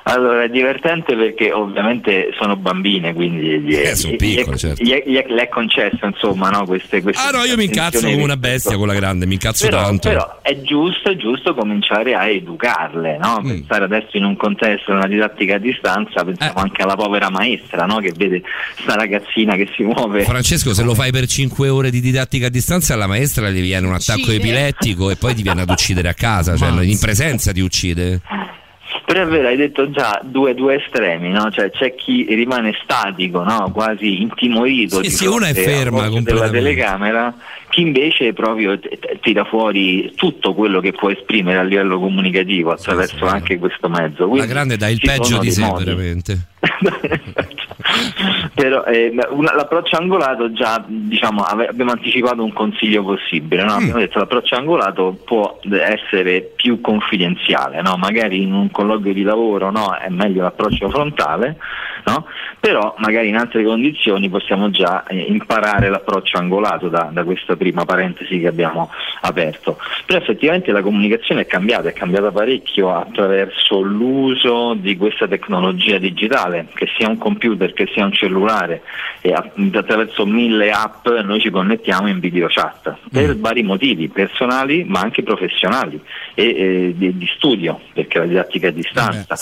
Allora, 0.09 0.43
è 0.43 0.49
divertente 0.49 1.15
perché 1.15 1.51
ovviamente 1.51 2.29
sono 2.39 2.55
bambine, 2.55 3.13
quindi 3.13 3.59
gli, 3.59 3.75
Eh, 3.75 3.95
sono 3.95 4.15
piccole, 4.15 4.55
gli- 4.55 4.59
certo. 4.59 4.83
gli 4.83 4.91
è, 4.91 5.03
gli 5.05 5.15
è- 5.15 5.25
le 5.27 5.41
è 5.43 5.49
concesso, 5.49 6.05
insomma, 6.05 6.49
no, 6.49 6.65
queste, 6.65 7.01
queste 7.01 7.21
Ah 7.21 7.31
no, 7.31 7.43
io 7.43 7.55
mi 7.57 7.65
incazzo 7.65 8.07
come 8.07 8.23
una 8.23 8.37
bestia 8.37 8.77
con 8.77 8.87
la 8.87 8.93
grande, 8.93 9.25
mi 9.25 9.33
incazzo 9.33 9.65
Però, 9.65 9.81
tanto. 9.83 10.07
però 10.09 10.39
è 10.41 10.61
giusto, 10.61 11.09
è 11.11 11.15
giusto 11.17 11.53
cominciare 11.53 12.13
a 12.15 12.27
educarle, 12.27 13.17
no? 13.17 13.41
Mm. 13.43 13.47
pensare 13.47 13.83
adesso 13.83 14.15
in 14.17 14.23
un 14.23 14.37
contesto, 14.37 14.91
in 14.91 14.97
una 14.97 15.07
didattica 15.07 15.55
a 15.55 15.59
distanza, 15.59 16.21
Eh. 16.21 16.25
pensiamo 16.25 16.59
anche 16.59 16.81
alla 16.81 16.95
povera 16.95 17.29
maestra 17.29 17.85
no? 17.85 17.97
che 17.97 18.13
vede 18.15 18.41
sta 18.81 18.95
ragazzina 18.95 19.55
che 19.55 19.67
si 19.75 19.83
muove. 19.83 20.23
Francesco, 20.23 20.73
se 20.73 20.83
lo 20.83 20.93
fai 20.95 21.11
per 21.11 21.27
5 21.27 21.67
ore 21.67 21.89
di 21.89 21.99
didattica 21.99 22.47
a 22.47 22.49
distanza, 22.49 22.93
alla 22.93 23.07
maestra 23.07 23.49
gli 23.49 23.61
viene 23.61 23.85
un 23.87 23.93
attacco 23.93 24.19
Uccide. 24.21 24.35
epilettico 24.37 25.09
e 25.09 25.15
poi 25.17 25.33
ti 25.35 25.41
viene 25.41 25.61
ad 25.63 25.69
uccidere 25.69 26.07
a 26.07 26.13
casa, 26.13 26.55
cioè 26.55 26.69
in 26.83 26.97
presenza 26.99 27.51
ti 27.51 27.59
uccide. 27.59 28.21
Però 29.07 29.21
è 29.21 29.25
vero, 29.25 29.47
hai 29.47 29.55
detto 29.55 29.89
già 29.89 30.19
due, 30.21 30.53
due 30.53 30.83
estremi, 30.83 31.29
no? 31.29 31.49
Cioè 31.49 31.71
c'è 31.71 31.95
chi 31.95 32.25
rimane 32.35 32.77
statico, 32.83 33.41
no? 33.41 33.71
quasi 33.73 34.21
intimorito 34.21 34.97
Sì, 34.97 35.01
di 35.03 35.09
sì, 35.09 35.25
una 35.27 35.47
è 35.47 35.53
ferma 35.53 36.09
della 36.19 36.49
telecamera, 36.49 37.33
chi 37.69 37.83
invece 37.83 38.33
proprio 38.33 38.77
tira 39.21 39.45
fuori 39.45 40.11
tutto 40.15 40.53
quello 40.53 40.81
che 40.81 40.91
può 40.91 41.09
esprimere 41.09 41.57
a 41.57 41.63
livello 41.63 41.99
comunicativo 42.01 42.71
attraverso 42.71 43.25
anche 43.25 43.57
questo 43.57 43.87
mezzo. 43.87 44.23
La 44.23 44.27
Quindi 44.29 44.47
grande 44.47 44.75
dà 44.75 44.89
il 44.89 44.99
peggio 44.99 45.37
di 45.37 45.51
sé, 45.51 45.61
modi. 45.61 45.83
veramente. 45.85 46.39
Però 48.55 48.83
eh, 48.85 49.13
una- 49.29 49.53
l'approccio 49.55 49.97
angolato 49.97 50.51
già 50.51 50.83
diciamo 50.85 51.43
ave- 51.43 51.67
abbiamo 51.67 51.91
anticipato 51.91 52.43
un 52.43 52.51
consiglio 52.51 53.03
possibile, 53.03 53.63
no? 53.63 53.73
abbiamo 53.73 53.99
detto 53.99 54.17
l'approccio 54.19 54.55
angolato 54.55 55.17
può 55.23 55.59
essere 55.69 56.41
più 56.55 56.81
confidenziale, 56.81 57.81
no? 57.81 57.95
magari 57.97 58.41
in 58.41 58.53
un 58.53 58.71
colloquio 58.71 58.96
di 58.99 59.23
lavoro 59.23 59.71
no? 59.71 59.95
è 59.95 60.09
meglio 60.09 60.41
l'approccio 60.41 60.89
frontale, 60.89 61.57
no? 62.05 62.25
però 62.59 62.95
magari 62.97 63.29
in 63.29 63.37
altre 63.37 63.63
condizioni 63.63 64.29
possiamo 64.29 64.69
già 64.69 65.05
eh, 65.05 65.17
imparare 65.17 65.89
l'approccio 65.89 66.37
angolato 66.37 66.89
da, 66.89 67.09
da 67.11 67.23
questa 67.23 67.55
prima 67.55 67.85
parentesi 67.85 68.39
che 68.39 68.47
abbiamo 68.47 68.89
aperto. 69.21 69.77
Però 70.05 70.19
effettivamente 70.19 70.71
la 70.71 70.81
comunicazione 70.81 71.41
è 71.41 71.45
cambiata, 71.45 71.89
è 71.89 71.93
cambiata 71.93 72.31
parecchio 72.31 72.93
attraverso 72.93 73.81
l'uso 73.81 74.73
di 74.73 74.97
questa 74.97 75.27
tecnologia 75.27 75.97
digitale, 75.97 76.67
che 76.73 76.87
sia 76.97 77.07
un 77.07 77.17
computer, 77.17 77.73
che 77.73 77.87
sia 77.93 78.05
un 78.05 78.13
cellulare, 78.13 78.81
e 79.21 79.33
attraverso 79.33 80.25
mille 80.25 80.71
app 80.71 81.07
noi 81.07 81.39
ci 81.39 81.49
connettiamo 81.49 82.07
in 82.07 82.19
video 82.19 82.47
chat 82.47 82.95
per 83.11 83.37
vari 83.37 83.63
motivi 83.63 84.07
personali 84.07 84.83
ma 84.83 84.99
anche 84.99 85.23
professionali 85.23 85.99
e 86.33 86.43
eh, 86.43 86.93
di, 86.95 87.17
di 87.17 87.27
studio, 87.35 87.79
perché 87.93 88.19
la 88.19 88.25
didattica 88.25 88.67
è 88.67 88.69
a 88.69 88.73
distanza. 88.91 89.35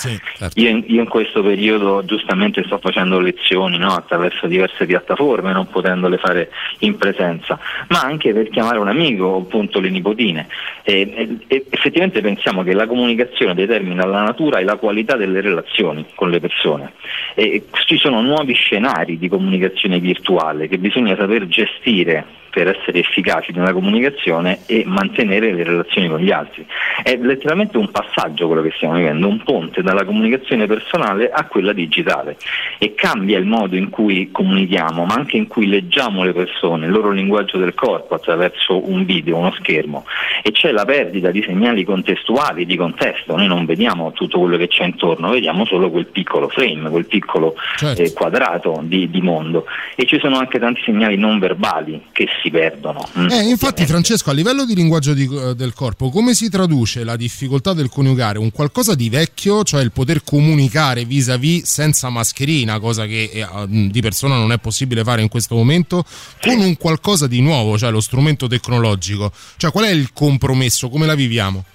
Io 0.56 0.70
in, 0.70 0.84
io 0.88 1.02
in 1.02 1.08
questo 1.08 1.42
periodo 1.42 2.04
giustamente 2.06 2.64
sto 2.66 2.78
facendo 2.78 3.20
lezioni 3.20 3.78
no, 3.78 3.94
attraverso 3.94 4.48
diverse 4.48 4.86
piattaforme, 4.86 5.54
non 5.54 5.68
potendole 5.68 6.18
fare 6.18 6.52
in 6.80 6.98
presenza, 6.98 7.60
ma 7.90 8.02
anche 8.02 8.34
per 8.34 8.50
chiamare 8.50 8.80
un 8.80 8.88
amico 8.88 9.38
appunto 9.38 9.80
le 9.80 9.90
nipotine. 9.90 10.48
E- 10.84 11.40
e 11.48 11.66
effettivamente 11.70 12.22
pensiamo 12.22 12.64
che 12.64 12.74
la 12.74 12.88
comunicazione 12.88 13.54
determina 13.54 14.06
la 14.06 14.24
natura 14.24 14.60
e 14.60 14.64
la 14.64 14.76
qualità 14.76 15.16
delle 15.16 15.42
relazioni 15.42 16.06
con 16.16 16.30
le 16.30 16.40
persone. 16.40 16.94
E 17.34 17.66
ci 17.86 17.98
sono 17.98 18.22
nuovi 18.22 18.54
scenari 18.54 19.18
di 19.18 19.30
comunicazione 19.30 20.00
virtuale 20.00 20.68
che 20.68 20.78
bisogna 20.78 21.16
saper 21.16 21.48
gestire 21.48 22.44
per 22.56 22.70
essere 22.70 23.00
efficaci 23.00 23.52
nella 23.52 23.74
comunicazione 23.74 24.60
e 24.66 24.84
mantenere 24.86 25.52
le 25.52 25.64
relazioni 25.66 26.08
con 26.08 26.20
gli 26.20 26.32
altri. 26.32 26.66
È 27.04 27.18
letteralmente 27.18 27.78
un 27.78 27.92
passaggio 27.92 28.48
quello 28.48 28.62
che 28.62 28.72
stiamo 28.78 28.96
vivendo, 28.96 29.28
un 29.28 29.44
ponte 29.44 29.82
dalla 29.82 30.06
comunicazione 30.06 30.66
personale 30.66 31.30
a 31.30 31.46
quella 31.48 31.74
digitale 31.74 32.38
e 32.78 32.96
cambia 32.96 33.38
il 33.38 33.46
modo 33.46 33.76
in 33.76 33.90
cui 33.90 34.32
comunichiamo, 34.32 35.04
ma 35.04 35.16
anche 35.16 35.36
in 35.36 35.48
cui 35.48 35.68
leggiamo 35.68 36.24
le 36.24 36.32
persone, 36.32 36.86
il 36.86 36.94
loro 36.94 37.12
linguaggio 37.12 37.58
del 37.58 37.74
corpo 37.74 38.16
attraverso 38.16 38.90
un 38.90 39.04
video, 39.04 39.36
uno 39.36 39.52
schermo 39.52 40.06
e 40.42 40.54
c'è 40.54 40.72
la 40.72 40.86
perdita 40.86 41.32
di 41.32 41.44
segnali 41.44 41.84
contestuali, 41.84 42.66
di 42.66 42.78
contesto, 42.78 43.36
noi 43.36 43.48
non 43.48 43.66
vediamo 43.66 44.14
tutto 44.14 44.40
quello 44.40 44.56
che 44.56 44.70
c'è 44.70 44.86
intorno, 44.86 45.32
vediamo 45.32 45.66
solo 45.66 45.90
quel 45.92 46.06
piccolo 46.06 46.48
frame, 46.48 46.90
quel 46.90 47.06
piccolo 47.06 47.56
Certo. 47.76 48.02
eh, 48.02 48.14
quadrato 48.14 48.80
di, 48.84 49.10
di 49.10 49.22
mondo 49.22 49.66
e 49.98 50.06
ci 50.06 50.20
sono 50.20 50.38
anche 50.38 50.58
tanti 50.58 50.82
segnali 50.86 51.18
non 51.18 51.38
verbali 51.38 52.02
che 52.14 52.30
si 52.46 52.52
perdono. 52.52 53.10
mm. 53.18 53.30
Eh, 53.30 53.50
infatti, 53.50 53.86
Francesco, 53.86 54.30
a 54.30 54.34
livello 54.34 54.66
di 54.66 54.76
linguaggio 54.76 55.14
di- 55.14 55.28
eh, 55.32 55.56
del 55.56 55.74
corpo, 55.74 56.10
come 56.12 56.36
si 56.36 56.50
traduce 56.50 57.04
la 57.04 57.16
difficoltà 57.16 57.74
del 57.74 57.90
coniugare 57.90 58.38
un 58.38 58.52
qualcosa 58.52 58.94
di 58.94 59.10
vecchio, 59.10 59.64
cioè 59.64 59.82
il 59.82 59.92
poter 59.92 60.24
comunicare 60.24 61.06
vis-à-vis 61.06 61.64
senza 61.64 62.10
mascherina, 62.10 62.80
cosa 62.80 63.06
che 63.06 63.32
eh, 63.34 63.48
di 63.68 64.02
persona 64.02 64.38
non 64.38 64.52
è 64.52 64.60
possibile 64.60 65.04
fare 65.04 65.24
in 65.24 65.28
questo 65.28 65.56
momento, 65.56 66.06
con 66.40 66.60
un 66.60 66.78
qualcosa 66.78 67.26
di 67.26 67.42
nuovo, 67.42 67.78
cioè 67.78 67.90
lo 67.90 68.02
strumento 68.02 68.48
tecnologico? 68.48 69.32
Cioè, 69.58 69.72
qual 69.72 69.86
è 69.86 69.92
il 69.92 70.12
compromesso? 70.14 70.90
Come 70.90 71.08
la 71.08 71.16
viviamo? 71.16 71.66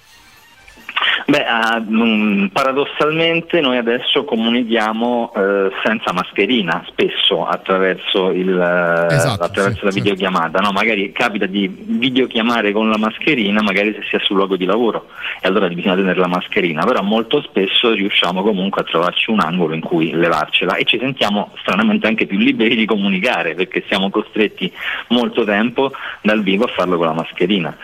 Beh, 1.31 1.45
mm, 1.79 2.47
paradossalmente 2.47 3.61
noi 3.61 3.77
adesso 3.77 4.25
comunichiamo 4.25 5.31
eh, 5.33 5.71
senza 5.81 6.11
mascherina, 6.11 6.83
spesso 6.87 7.45
attraverso, 7.45 8.31
il, 8.31 8.49
eh, 8.49 9.13
Esatto, 9.15 9.43
attraverso 9.43 9.79
sì, 9.79 9.85
la 9.85 9.91
videochiamata. 9.91 10.59
No, 10.59 10.71
magari 10.73 11.13
capita 11.13 11.45
di 11.45 11.69
videochiamare 11.69 12.73
con 12.73 12.89
la 12.89 12.97
mascherina, 12.97 13.61
magari 13.61 13.93
se 13.93 14.01
si 14.09 14.15
è 14.17 14.19
sul 14.19 14.35
luogo 14.35 14.57
di 14.57 14.65
lavoro 14.65 15.07
e 15.39 15.47
allora 15.47 15.69
bisogna 15.69 15.95
tenere 15.95 16.19
la 16.19 16.27
mascherina, 16.27 16.83
però 16.83 17.01
molto 17.01 17.41
spesso 17.43 17.93
riusciamo 17.93 18.41
comunque 18.41 18.81
a 18.81 18.83
trovarci 18.83 19.31
un 19.31 19.39
angolo 19.39 19.73
in 19.73 19.81
cui 19.81 20.11
levarcela 20.11 20.75
e 20.75 20.83
ci 20.83 20.99
sentiamo 20.99 21.53
stranamente 21.61 22.07
anche 22.07 22.25
più 22.25 22.39
liberi 22.39 22.75
di 22.75 22.85
comunicare 22.85 23.55
perché 23.55 23.85
siamo 23.87 24.09
costretti 24.09 24.69
molto 25.07 25.45
tempo 25.45 25.93
dal 26.21 26.43
vivo 26.43 26.65
a 26.65 26.67
farlo 26.75 26.97
con 26.97 27.05
la 27.05 27.13
mascherina. 27.13 27.77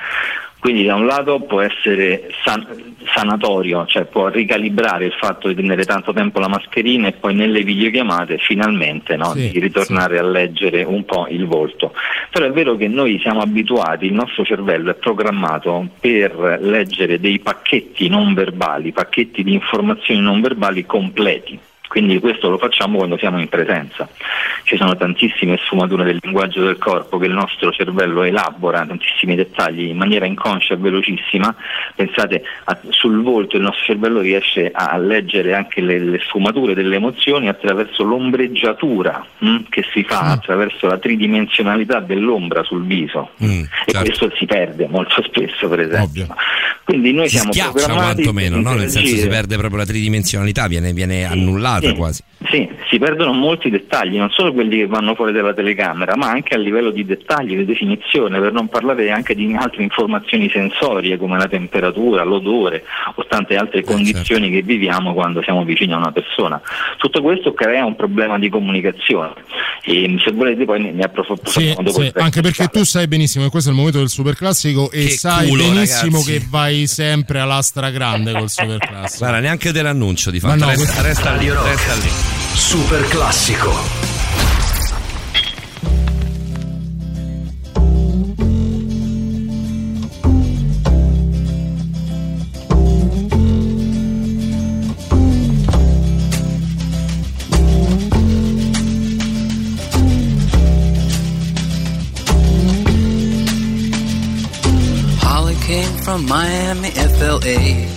Quindi 0.59 0.85
da 0.85 0.95
un 0.95 1.05
lato 1.05 1.39
può 1.41 1.61
essere 1.61 2.29
san- 2.43 2.95
sanatorio, 3.13 3.85
cioè 3.85 4.05
può 4.05 4.27
ricalibrare 4.27 5.05
il 5.05 5.13
fatto 5.13 5.47
di 5.47 5.55
tenere 5.55 5.85
tanto 5.85 6.13
tempo 6.13 6.39
la 6.39 6.47
mascherina 6.47 7.07
e 7.07 7.13
poi 7.13 7.35
nelle 7.35 7.63
videochiamate 7.63 8.37
finalmente 8.37 9.15
no, 9.15 9.33
Sì, 9.33 9.51
di 9.51 9.59
ritornare 9.59 10.17
a 10.19 10.23
leggere 10.23 10.83
un 10.83 11.05
po' 11.05 11.27
il 11.29 11.45
volto. 11.45 11.93
Però 12.31 12.45
è 12.45 12.51
vero 12.51 12.75
che 12.75 12.87
noi 12.87 13.19
siamo 13.19 13.41
abituati, 13.41 14.07
il 14.07 14.13
nostro 14.13 14.43
cervello 14.43 14.91
è 14.91 14.95
programmato 14.95 15.87
per 15.99 16.59
leggere 16.61 17.19
dei 17.19 17.39
pacchetti 17.39 18.09
non 18.09 18.33
verbali, 18.33 18.91
pacchetti 18.91 19.43
di 19.43 19.53
informazioni 19.53 20.21
non 20.21 20.41
verbali 20.41 20.85
completi. 20.85 21.59
Quindi 21.87 22.19
questo 22.19 22.49
lo 22.49 22.57
facciamo 22.57 22.97
quando 22.97 23.17
siamo 23.17 23.39
in 23.39 23.47
presenza. 23.47 24.07
Ci 24.63 24.75
sono 24.75 24.95
tantissime 24.97 25.57
sfumature 25.63 26.03
del 26.03 26.19
linguaggio 26.21 26.63
del 26.63 26.77
corpo 26.77 27.17
che 27.17 27.27
il 27.27 27.31
nostro 27.33 27.71
cervello 27.71 28.23
elabora, 28.23 28.85
tantissimi 28.85 29.35
dettagli 29.35 29.83
in 29.87 29.97
maniera 29.97 30.25
inconscia 30.25 30.73
e 30.73 30.77
velocissima. 30.77 31.55
Pensate, 31.95 32.43
a- 32.65 32.77
sul 32.89 33.21
volto 33.23 33.55
il 33.55 33.61
nostro 33.63 33.85
cervello 33.85 34.19
riesce 34.19 34.69
a 34.73 34.97
leggere 34.97 35.53
anche 35.55 35.81
le, 35.81 35.99
le 35.99 36.19
sfumature 36.27 36.73
delle 36.73 36.95
emozioni 36.97 37.47
attraverso 37.47 38.03
l'ombreggiatura 38.03 39.25
mm, 39.43 39.57
che 39.69 39.85
si 39.93 40.03
fa 40.03 40.31
attraverso 40.31 40.87
la 40.87 40.97
tridimensionalità 40.97 41.99
dell'ombra 41.99 42.63
sul 42.63 42.85
viso. 42.85 43.31
Mm, 43.43 43.63
E 43.85 43.93
questo 43.93 44.31
si 44.37 44.45
perde 44.45 44.87
molto 44.89 45.23
spesso, 45.23 45.67
per 45.69 45.79
esempio. 45.79 46.27
Quindi 46.83 47.11
noi 47.11 47.27
Si 47.27 47.35
siamo 47.37 47.51
schiaccia 47.51 47.91
quantomeno, 47.93 48.61
no? 48.61 48.73
nel 48.73 48.89
senso 48.89 49.15
si 49.15 49.27
perde 49.27 49.57
proprio 49.57 49.79
la 49.79 49.85
tridimensionalità, 49.85 50.67
viene, 50.67 50.93
viene 50.93 51.25
annullata 51.25 51.76
Sì. 51.85 51.93
quasi. 51.95 52.23
Sì, 52.49 52.69
si 52.89 52.99
perdono 52.99 53.33
molti 53.33 53.69
dettagli, 53.69 54.15
non 54.17 54.29
solo 54.29 54.53
quelli 54.53 54.77
che 54.77 54.87
vanno 54.87 55.15
fuori 55.15 55.31
dalla 55.33 55.53
telecamera, 55.53 56.15
ma 56.15 56.29
anche 56.29 56.53
a 56.53 56.57
livello 56.57 56.91
di 56.91 57.03
dettagli, 57.03 57.55
di 57.57 57.65
definizione, 57.65 58.39
per 58.39 58.51
non 58.53 58.67
parlare 58.69 59.09
anche 59.11 59.33
di 59.35 59.53
altre 59.57 59.81
informazioni 59.83 60.49
sensorie 60.49 61.17
come 61.17 61.37
la 61.37 61.47
temperatura, 61.47 62.23
l'odore 62.23 62.83
o 63.15 63.25
tante 63.27 63.53
Eh, 63.53 63.57
altre 63.57 63.83
condizioni 63.83 64.49
che 64.51 64.61
viviamo 64.61 65.13
quando 65.13 65.41
siamo 65.41 65.63
vicini 65.63 65.93
a 65.93 65.97
una 65.97 66.11
persona. 66.11 66.61
Tutto 66.97 67.21
questo 67.21 67.53
crea 67.53 67.85
un 67.85 67.95
problema 67.95 68.37
di 68.37 68.49
comunicazione 68.49 69.33
e 69.83 70.15
se 70.23 70.31
volete 70.31 70.63
poi 70.65 70.81
ne, 70.81 70.91
ne 70.91 71.03
approfondiamo 71.03 71.49
Sì, 71.49 71.73
dopo. 71.83 72.01
sì, 72.01 72.11
anche 72.15 72.41
perché 72.41 72.67
tu 72.67 72.83
sai 72.83 73.07
benissimo 73.07 73.45
che 73.45 73.49
questo 73.49 73.69
è 73.69 73.71
il 73.71 73.77
momento 73.77 73.99
del 73.99 74.09
super 74.09 74.35
classico 74.35 74.91
e 74.91 75.05
Che 75.05 75.09
sai 75.11 75.47
culo, 75.47 75.63
benissimo 75.63 76.17
ragazzi. 76.19 76.31
che 76.39 76.45
vai 76.49 76.85
sempre 76.87 77.39
alla 77.39 77.61
stragrande 77.61 78.31
col 78.33 78.49
super 78.49 78.77
classico. 78.77 79.17
Guarda, 79.25 79.39
neanche 79.39 79.71
dell'annuncio 79.71 80.29
di 80.29 80.39
fatto. 80.39 80.55
Ma 80.59 80.65
no, 80.65 80.69
resta, 80.71 80.83
questo- 81.01 81.01
resta 81.07 81.35
lì, 81.35 81.49
Rock. 81.49 81.66
Resta 81.67 81.95
lì. 81.95 82.11
Super 82.53 83.07
classico. 83.09 83.71
Holly 105.21 105.55
came 105.65 105.97
from 106.03 106.25
Miami, 106.27 106.91
FLA. 106.91 107.96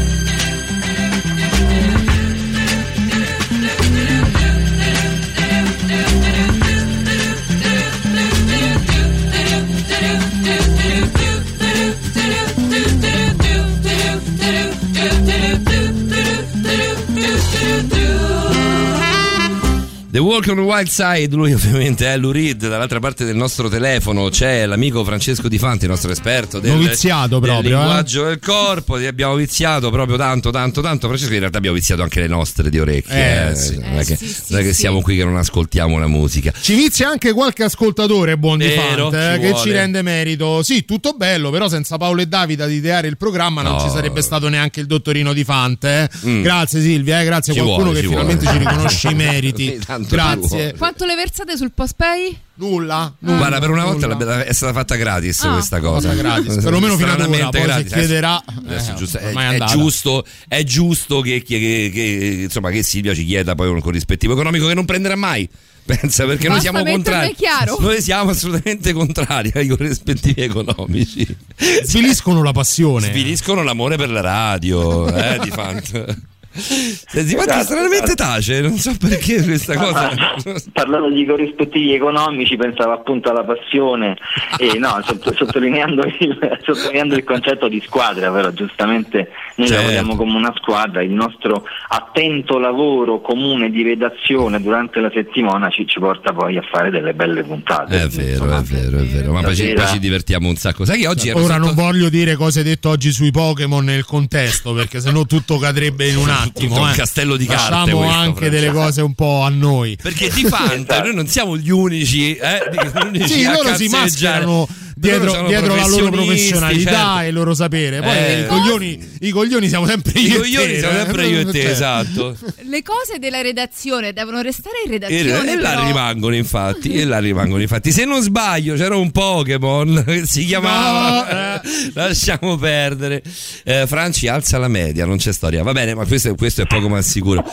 The 20.11 20.19
Walk 20.19 20.47
on 20.49 20.55
the 20.55 20.61
Wild 20.61 20.89
Side, 20.89 21.33
lui 21.33 21.53
ovviamente 21.53 22.05
è 22.05 22.17
Lou 22.17 22.31
Reed, 22.31 22.67
dall'altra 22.67 22.99
parte 22.99 23.23
del 23.23 23.37
nostro 23.37 23.69
telefono 23.69 24.27
c'è 24.27 24.65
l'amico 24.65 25.05
Francesco 25.05 25.47
Di 25.47 25.57
Fanti, 25.57 25.85
il 25.85 25.89
nostro 25.91 26.11
esperto 26.11 26.59
del, 26.59 26.73
Noviziato 26.73 27.39
del 27.39 27.49
proprio, 27.49 27.77
eh. 27.77 27.79
linguaggio 27.79 28.23
del 28.25 28.39
corpo, 28.39 28.97
li 28.97 29.07
abbiamo 29.07 29.35
viziato 29.35 29.89
proprio 29.89 30.17
tanto 30.17 30.49
tanto 30.49 30.81
tanto, 30.81 31.07
Francesco 31.07 31.31
in 31.31 31.39
realtà 31.39 31.59
abbiamo 31.59 31.77
viziato 31.77 32.01
anche 32.01 32.19
le 32.19 32.27
nostre 32.27 32.69
di 32.69 32.77
orecchie, 32.77 33.15
Eh, 33.15 33.51
eh, 33.51 33.55
sì. 33.55 33.75
non 33.79 33.93
è 33.93 33.99
Eh, 34.01 34.03
che, 34.05 34.15
sì, 34.17 34.27
sì, 34.27 34.41
non 34.49 34.59
è 34.59 34.63
che 34.63 34.73
sì. 34.73 34.79
siamo 34.81 35.01
qui 35.01 35.15
che 35.15 35.23
non 35.23 35.37
ascoltiamo 35.37 35.97
la 35.97 36.07
musica. 36.07 36.51
Ci 36.59 36.75
vizia 36.75 37.07
anche 37.07 37.31
qualche 37.31 37.63
ascoltatore 37.63 38.37
buon 38.37 38.57
di 38.57 38.65
Vero, 38.67 39.09
Fant, 39.11 39.13
eh, 39.13 39.33
ci 39.35 39.39
che 39.39 39.49
vuole. 39.51 39.63
ci 39.63 39.71
rende 39.71 40.01
merito. 40.01 40.61
Sì, 40.61 40.83
tutto 40.83 41.13
bello, 41.13 41.51
però 41.51 41.69
senza 41.69 41.95
Paolo 41.95 42.19
e 42.19 42.25
Davide 42.25 42.63
ad 42.63 42.71
ideare 42.73 43.07
il 43.07 43.15
programma 43.15 43.61
non 43.61 43.75
No. 43.75 43.79
ci 43.79 43.89
sarebbe 43.89 44.21
stato 44.21 44.49
neanche 44.49 44.81
il 44.81 44.87
dottorino 44.87 45.31
di 45.31 45.45
Fant. 45.45 45.81
eh. 45.85 46.09
Mm. 46.25 46.41
Grazie 46.41 46.81
Silvia, 46.81 47.21
eh, 47.21 47.23
grazie 47.23 47.53
a 47.53 47.55
qualcuno 47.63 47.91
vuole, 47.91 47.95
che 48.01 48.01
ci 48.01 48.09
finalmente 48.09 48.43
vuole. 48.43 48.59
ci 48.59 48.65
riconosce 48.67 49.07
i 49.07 49.13
meriti. 49.15 49.79
Tanto 50.07 50.15
Grazie. 50.47 50.57
vuole. 50.57 50.73
Quanto 50.77 51.05
le 51.05 51.15
versate 51.15 51.57
sul 51.57 51.71
post 51.71 51.93
pay? 51.95 52.37
Nulla. 52.55 53.13
Guarda, 53.19 53.59
per 53.59 53.69
una 53.69 53.85
volta 53.85 54.07
l'abbiamo- 54.07 54.43
è 54.43 54.53
stata 54.53 54.73
fatta 54.73 54.95
gratis 54.95 55.41
Ah. 55.43 55.53
questa 55.53 55.79
cosa. 55.79 56.13
Gratis, 56.13 56.55
perlomeno 56.61 56.95
fino 56.97 57.11
ad 57.11 57.19
ora, 57.21 57.49
poi 57.49 57.61
gratis. 57.61 57.91
chiederà, 57.91 58.43
Adesso 58.45 58.91
eh, 58.91 58.95
giusto- 58.95 59.17
è, 59.17 59.33
è 59.33 59.57
giusto, 59.65 60.25
è 60.47 60.63
giusto 60.63 61.21
che, 61.21 61.41
che- 61.41 61.59
che- 61.59 61.91
che, 61.93 62.37
insomma, 62.43 62.69
che 62.69 62.83
Silvia 62.83 63.13
ci 63.15 63.25
chieda 63.25 63.55
poi 63.55 63.67
un 63.69 63.81
corrispettivo 63.81 64.33
economico 64.33 64.67
che 64.67 64.73
non 64.75 64.85
prenderà 64.85 65.15
mai. 65.15 65.49
Pensa 65.83 66.25
perché 66.25 66.47
noi 66.47 66.57
Basta 66.59 66.69
siamo 66.71 66.77
metterlo 66.83 66.93
contrari. 67.19 67.33
chiaro. 67.35 67.77
Noi 67.79 68.01
siamo 68.01 68.29
assolutamente 68.29 68.93
contrari 68.93 69.51
ai 69.55 69.67
corrispettivi 69.67 70.41
economici. 70.41 71.35
Sviliscono 71.83 72.43
la 72.43 72.51
passione. 72.51 73.07
Sviliscono 73.07 73.63
l'amore 73.63 73.97
per 73.97 74.11
la 74.11 74.21
radio, 74.21 75.07
eh, 75.13 75.39
di 75.41 75.49
Fant. 75.49 76.17
Senti, 76.53 77.35
ma 77.35 77.41
Esatto, 77.43 77.63
stranamente 77.63 78.15
tace, 78.15 78.61
non 78.61 78.75
so 78.77 78.93
perché 78.99 79.41
questa 79.43 79.75
cosa. 79.75 80.11
Parlando 80.73 81.09
di 81.09 81.25
corrispettivi 81.25 81.93
economici, 81.93 82.57
pensavo 82.57 82.91
appunto 82.91 83.29
alla 83.29 83.43
passione 83.43 84.17
e 84.57 84.77
no, 84.77 84.99
sott- 85.03 85.33
sottolineando, 85.35 86.03
il, 86.05 86.59
sottolineando 86.63 87.15
il 87.15 87.23
concetto 87.23 87.67
di 87.69 87.81
squadra, 87.85 88.29
però 88.31 88.51
giustamente 88.51 89.29
noi 89.55 89.67
Certo. 89.67 89.81
lavoriamo 89.81 90.15
come 90.15 90.35
una 90.35 90.53
squadra, 90.57 91.01
il 91.01 91.11
nostro 91.11 91.63
attento 91.87 92.57
lavoro 92.59 93.21
comune 93.21 93.69
di 93.69 93.83
redazione 93.83 94.61
durante 94.61 94.99
la 94.99 95.09
settimana 95.13 95.69
ci, 95.69 95.87
ci 95.87 95.99
porta 95.99 96.33
poi 96.33 96.57
a 96.57 96.61
fare 96.69 96.89
delle 96.89 97.13
belle 97.13 97.43
puntate. 97.43 98.01
È 98.03 98.07
vero, 98.07 98.45
è 98.57 98.61
vero, 98.61 98.97
è 98.99 99.03
vero. 99.03 99.31
Ma 99.31 99.41
poi 99.41 99.55
ci, 99.55 99.63
Stasera- 99.63 99.83
poi 99.83 99.93
ci 99.93 99.99
divertiamo 99.99 100.49
un 100.49 100.55
sacco. 100.55 100.83
Sai 100.85 100.99
che 100.99 101.07
oggi 101.07 101.29
Ora 101.31 101.41
sotto- 101.55 101.57
non 101.59 101.73
voglio 101.75 102.09
dire 102.09 102.35
cose 102.35 102.61
dette 102.63 102.87
oggi 102.87 103.11
sui 103.11 103.31
Pokémon 103.31 103.83
nel 103.85 104.03
contesto, 104.05 104.73
perché 104.73 104.99
sennò 104.99 105.23
tutto 105.25 105.57
cadrebbe 105.57 106.07
in 106.09 106.17
un 106.17 106.29
attimo. 106.41 106.69
Tutto 106.69 106.81
un 106.81 106.89
eh. 106.89 106.95
castello 106.95 107.37
di 107.37 107.45
carte 107.45 107.69
Lasciamo 107.71 107.99
questo, 107.99 108.17
anche 108.17 108.39
Francesco. 108.39 108.49
delle 108.49 108.71
cose 108.71 109.01
un 109.01 109.13
po' 109.13 109.41
a 109.41 109.49
noi. 109.49 109.97
Perché 110.01 110.29
di 110.29 110.43
Fanta 110.43 111.01
noi 111.01 111.15
non 111.15 111.27
siamo 111.27 111.57
gli 111.57 111.69
unici, 111.69 112.35
eh, 112.35 112.69
gli 112.71 113.05
unici 113.05 113.27
Sì, 113.27 113.45
a 113.45 113.53
loro 113.53 113.75
si 113.75 113.87
mascherano 113.87 114.67
dietro, 115.01 115.47
dietro 115.47 115.75
la 115.75 115.87
loro 115.87 116.09
professionalità 116.11 116.91
certo. 116.91 117.19
e 117.19 117.27
il 117.27 117.33
loro 117.33 117.53
sapere. 117.53 117.99
Poi 118.01 118.15
Eh. 118.17 118.39
i, 118.41 118.45
coglioni, 118.45 119.09
i 119.21 119.29
coglioni 119.31 119.67
siamo 119.67 119.85
sempre 119.87 120.19
I 120.19 120.27
io 120.29 120.37
coglioni 120.39 120.65
e 120.65 120.73
te. 120.73 120.79
siamo 120.79 120.93
eh. 120.93 121.03
sempre 121.03 121.27
io 121.27 121.39
e 121.39 121.45
te, 121.45 121.61
Cioè, 121.61 121.71
esatto. 121.71 122.37
Le 122.63 122.81
cose 122.83 123.17
della 123.19 123.41
redazione 123.41 124.13
devono 124.13 124.41
restare 124.41 124.75
in 124.85 124.91
E, 124.93 124.97
redazione. 124.99 125.51
e 125.51 125.55
là 125.59 125.69
però. 125.71 125.85
rimangono 125.87 126.35
infatti, 126.35 126.93
e 126.93 127.05
là 127.05 127.19
rimangono 127.19 127.61
infatti. 127.61 127.91
Se 127.91 128.05
non 128.05 128.21
sbaglio 128.21 128.75
c'era 128.75 128.95
un 128.95 129.11
Pokémon 129.11 130.03
che 130.07 130.25
si 130.25 130.45
chiamava... 130.45 131.61
Lasciamo 131.93 132.57
perdere. 132.57 133.21
Eh, 133.63 133.85
Franci 133.87 134.27
alza 134.27 134.57
la 134.57 134.67
media, 134.67 135.05
non 135.05 135.17
c'è 135.17 135.33
storia. 135.33 135.63
Va 135.63 135.71
bene, 135.71 135.93
ma 135.95 136.05
questo, 136.05 136.33
questo 136.35 136.61
è 136.61 136.65
poco 136.67 136.87
ma 136.89 137.01
sicuro. 137.01 137.43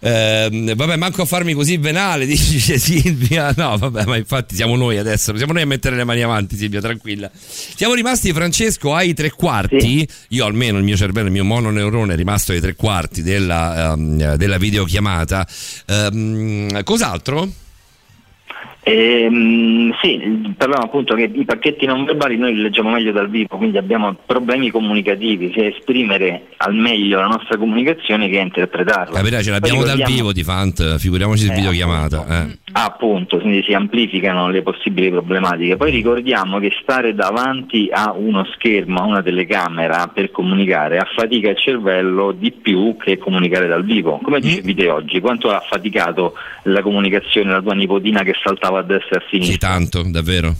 Ehm, 0.00 0.74
vabbè, 0.74 0.96
manco 0.96 1.22
a 1.22 1.24
farmi 1.24 1.54
così 1.54 1.76
venale, 1.78 2.26
dice 2.26 2.78
Silvia. 2.78 3.52
No, 3.56 3.76
vabbè, 3.78 4.04
ma 4.04 4.16
infatti 4.16 4.54
siamo 4.54 4.76
noi 4.76 4.98
adesso, 4.98 5.34
siamo 5.36 5.52
noi 5.52 5.62
a 5.62 5.66
mettere 5.66 5.96
le 5.96 6.04
mani 6.04 6.22
avanti, 6.22 6.56
Silvia, 6.56 6.73
tranquilla. 6.80 7.30
Siamo 7.34 7.94
rimasti, 7.94 8.32
Francesco, 8.32 8.94
ai 8.94 9.14
tre 9.14 9.30
quarti. 9.30 10.06
Io 10.28 10.44
almeno 10.44 10.78
il 10.78 10.84
mio 10.84 10.96
cervello, 10.96 11.26
il 11.26 11.32
mio 11.32 11.44
mononeurone 11.44 12.14
è 12.14 12.16
rimasto 12.16 12.52
ai 12.52 12.60
tre 12.60 12.74
quarti 12.74 13.22
della, 13.22 13.92
ehm, 13.92 14.34
della 14.36 14.58
videochiamata. 14.58 15.46
Ehm, 15.86 16.82
cos'altro? 16.82 17.62
Ehm, 18.86 19.94
sì, 20.02 20.52
parliamo 20.56 20.84
appunto 20.84 21.14
che 21.14 21.30
i 21.32 21.44
pacchetti 21.44 21.86
non 21.86 22.04
verbali 22.04 22.36
noi 22.36 22.54
li 22.54 22.60
leggiamo 22.60 22.90
meglio 22.90 23.12
dal 23.12 23.30
vivo, 23.30 23.56
quindi 23.56 23.78
abbiamo 23.78 24.14
problemi 24.26 24.70
comunicativi, 24.70 25.52
sia 25.54 25.66
esprimere 25.66 26.48
al 26.58 26.74
meglio 26.74 27.18
la 27.18 27.26
nostra 27.26 27.56
comunicazione 27.56 28.28
che 28.28 28.38
interpretarla. 28.38 29.16
Capirà, 29.16 29.40
ce 29.40 29.50
l'abbiamo 29.50 29.84
dal 29.84 30.02
vivo 30.04 30.32
di 30.32 30.42
Fant, 30.42 30.98
figuriamoci 30.98 31.46
in 31.46 31.52
Eh, 31.52 31.54
videochiamata. 31.54 32.26
Eh. 32.28 32.58
Ah, 32.72 32.86
appunto, 32.86 33.38
quindi 33.38 33.62
si 33.62 33.72
amplificano 33.72 34.50
le 34.50 34.62
possibili 34.62 35.08
problematiche. 35.08 35.76
Poi 35.76 35.90
ricordiamo 35.90 36.58
che 36.58 36.72
stare 36.82 37.14
davanti 37.14 37.88
a 37.90 38.12
uno 38.14 38.44
schermo, 38.54 38.98
a 38.98 39.04
una 39.04 39.22
telecamera 39.22 40.10
per 40.12 40.30
comunicare 40.30 40.98
affatica 40.98 41.50
il 41.50 41.56
cervello 41.56 42.32
di 42.32 42.50
più 42.52 42.96
che 42.98 43.16
comunicare 43.16 43.66
dal 43.66 43.84
vivo. 43.84 44.20
Come 44.22 44.40
dicevi 44.40 44.74
te 44.74 44.90
oggi, 44.90 45.20
quanto 45.20 45.50
ha 45.50 45.56
affaticato 45.56 46.34
la 46.64 46.82
comunicazione 46.82 47.52
la 47.52 47.62
tua 47.62 47.74
nipotina 47.74 48.22
che 48.22 48.34
saltava 48.42 48.73
a 48.76 48.82
destra 48.82 49.20
e 49.20 49.24
a 49.24 49.28
sinistra? 49.28 49.52
Sì, 49.52 49.58
tanto, 49.58 50.02
davvero. 50.10 50.54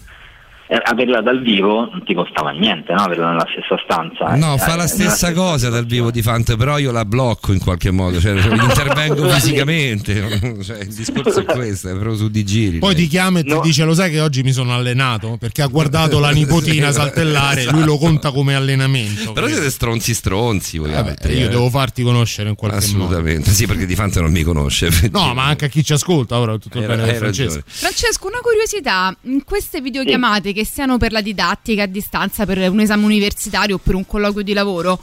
Eh, 0.67 0.81
averla 0.83 1.20
dal 1.20 1.43
vivo 1.43 1.89
non 1.91 2.02
ti 2.05 2.15
costava 2.15 2.51
niente, 2.51 2.93
no? 2.94 3.02
Averla 3.02 3.31
nella 3.31 3.47
stessa 3.52 3.78
stanza. 3.84 4.34
eh. 4.34 4.39
No, 4.39 4.55
Eh, 4.55 4.59
fa 4.59 4.76
la 4.76 4.86
stessa 4.86 5.33
cosa 5.33 5.68
dal 5.68 5.84
vivo 5.84 6.10
di 6.10 6.23
Fant, 6.23 6.57
però 6.57 6.78
io 6.78 6.91
la 6.91 7.05
blocco 7.05 7.52
in 7.52 7.59
qualche 7.59 7.91
modo, 7.91 8.18
cioè 8.20 8.33
intervengo 8.33 9.28
fisicamente. 9.31 10.23
Cioè, 10.65 10.78
il 10.78 10.94
discorso 10.94 11.41
è 11.41 11.44
questo, 11.44 11.89
è 11.89 11.93
proprio 11.93 12.17
su 12.17 12.28
di 12.31 12.44
giri. 12.44 12.78
Poi 12.78 12.94
ti 12.94 13.07
chiama 13.07 13.41
e 13.41 13.44
ti 13.44 13.59
dice: 13.62 13.84
Lo 13.84 13.93
sai 13.94 14.10
che 14.10 14.20
oggi 14.20 14.43
mi 14.43 14.52
sono 14.52 14.73
allenato? 14.75 15.36
Perché 15.39 15.60
ha 15.62 15.67
guardato 15.67 16.18
la 16.18 16.31
nipotina 16.31 16.91
saltellare, 16.93 17.65
lui 17.67 17.84
lo 17.84 17.99
conta 17.99 18.31
come 18.31 18.55
allenamento. 18.55 19.33
Però 19.33 19.47
siete 19.47 19.68
stronzi 19.70 20.15
stronzi 20.15 20.78
voi 20.78 20.93
Vabbè, 20.93 21.10
altri, 21.10 21.36
io 21.36 21.47
eh. 21.47 21.49
devo 21.51 21.68
farti 21.68 22.02
conoscere 22.02 22.49
in 22.49 22.55
qualche 22.55 22.86
modo. 22.86 23.05
Assolutamente, 23.05 23.51
sì, 23.51 23.67
perché 23.67 23.84
di 23.84 23.94
Fant 23.94 24.18
non 24.20 24.31
mi 24.31 24.43
conosce. 24.43 24.89
No, 25.10 25.34
ma 25.34 25.44
anche 25.44 25.67
a 25.67 25.68
chi 25.68 25.84
ci 25.84 25.93
ascolta 25.93 26.39
ora 26.39 26.57
tutto 26.57 26.78
il 26.78 26.89
Hai- 26.89 26.97
bene 26.97 27.18
ragione. 27.18 27.62
Francesco, 27.67 28.26
una 28.28 28.39
curiosità, 28.41 29.15
in 29.23 29.44
queste 29.44 29.81
videochiamate 29.83 30.52
che 30.55 30.65
siano 30.65 30.97
per 30.97 31.12
la 31.12 31.20
didattica 31.20 31.83
a 31.83 31.86
distanza, 31.86 32.47
per 32.47 32.70
un 32.70 32.81
esame 32.81 33.05
universitario 33.05 33.74
o 33.74 33.81
per 33.83 33.94
un 33.94 34.07
colloquio 34.07 34.42
di 34.42 34.55
lavoro, 34.55 34.99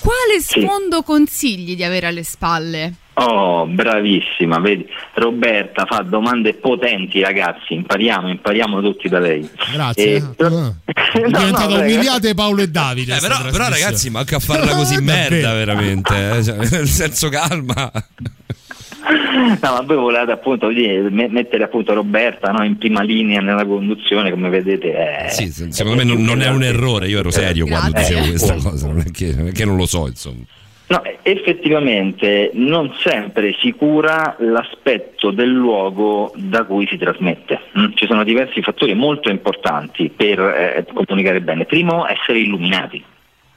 quale 0.00 0.40
sfondo 0.40 1.02
consigli 1.02 1.76
di 1.76 1.84
avere 1.84 2.08
alle 2.08 2.24
spalle? 2.24 2.94
Oh, 3.16 3.64
bravissima, 3.66 4.58
vedi? 4.58 4.84
Roberta 5.14 5.84
fa 5.86 5.98
domande 6.02 6.54
potenti, 6.54 7.20
ragazzi. 7.20 7.74
Impariamo, 7.74 8.28
impariamo 8.28 8.80
tutti 8.80 9.08
da 9.08 9.20
lei. 9.20 9.48
Grazie. 9.72 10.16
Eh, 10.16 10.22
però- 10.36 10.72
È 10.84 11.20
diventata 11.20 11.68
no, 11.68 11.74
prego. 11.76 11.82
umiliate 11.94 12.34
Paolo 12.34 12.62
e 12.62 12.68
Davide. 12.68 13.16
Eh, 13.16 13.20
però, 13.20 13.40
però, 13.52 13.68
ragazzi, 13.68 14.10
manca 14.10 14.36
a 14.36 14.40
farla 14.40 14.74
così 14.74 15.00
merda, 15.00 15.52
veramente. 15.52 16.38
eh, 16.38 16.42
cioè, 16.42 16.56
nel 16.70 16.88
senso, 16.88 17.28
calma. 17.28 17.92
No, 19.06 19.58
ma 19.60 19.80
voi 19.82 19.96
volete 19.96 20.32
appunto 20.32 20.68
mettere 20.68 21.64
appunto 21.64 21.92
Roberta 21.92 22.50
no, 22.52 22.64
in 22.64 22.78
prima 22.78 23.02
linea 23.02 23.40
nella 23.40 23.64
conduzione, 23.66 24.30
come 24.30 24.48
vedete. 24.48 24.92
È, 24.94 25.28
Sì, 25.28 25.48
se- 25.50 25.72
secondo 25.72 26.02
me 26.02 26.04
non, 26.04 26.22
non 26.22 26.40
è 26.40 26.48
un 26.48 26.62
errore. 26.62 27.08
Io 27.08 27.18
ero 27.18 27.30
serio 27.30 27.66
quando 27.66 27.90
Grazie. 27.90 28.14
dicevo 28.14 28.30
questa 28.30 28.54
Eh, 28.54 28.62
cosa. 28.70 28.86
Non 28.88 28.98
è 29.00 29.10
che, 29.10 29.34
non 29.36 29.46
è 29.48 29.52
che 29.52 29.64
non 29.64 29.76
lo 29.76 29.86
so, 29.86 30.06
insomma. 30.06 30.42
No, 30.86 31.02
effettivamente 31.22 32.50
non 32.54 32.92
sempre 33.02 33.54
si 33.58 33.72
cura 33.72 34.36
l'aspetto 34.38 35.30
del 35.30 35.48
luogo 35.50 36.30
da 36.36 36.64
cui 36.64 36.86
si 36.86 36.98
trasmette. 36.98 37.58
Mm, 37.78 37.92
Ci 37.94 38.06
sono 38.06 38.22
diversi 38.22 38.60
fattori 38.60 38.94
molto 38.94 39.30
importanti 39.30 40.10
per 40.14 40.38
eh, 40.40 40.84
comunicare 40.92 41.40
bene. 41.40 41.64
Primo, 41.64 42.06
essere 42.06 42.38
illuminati. 42.40 43.02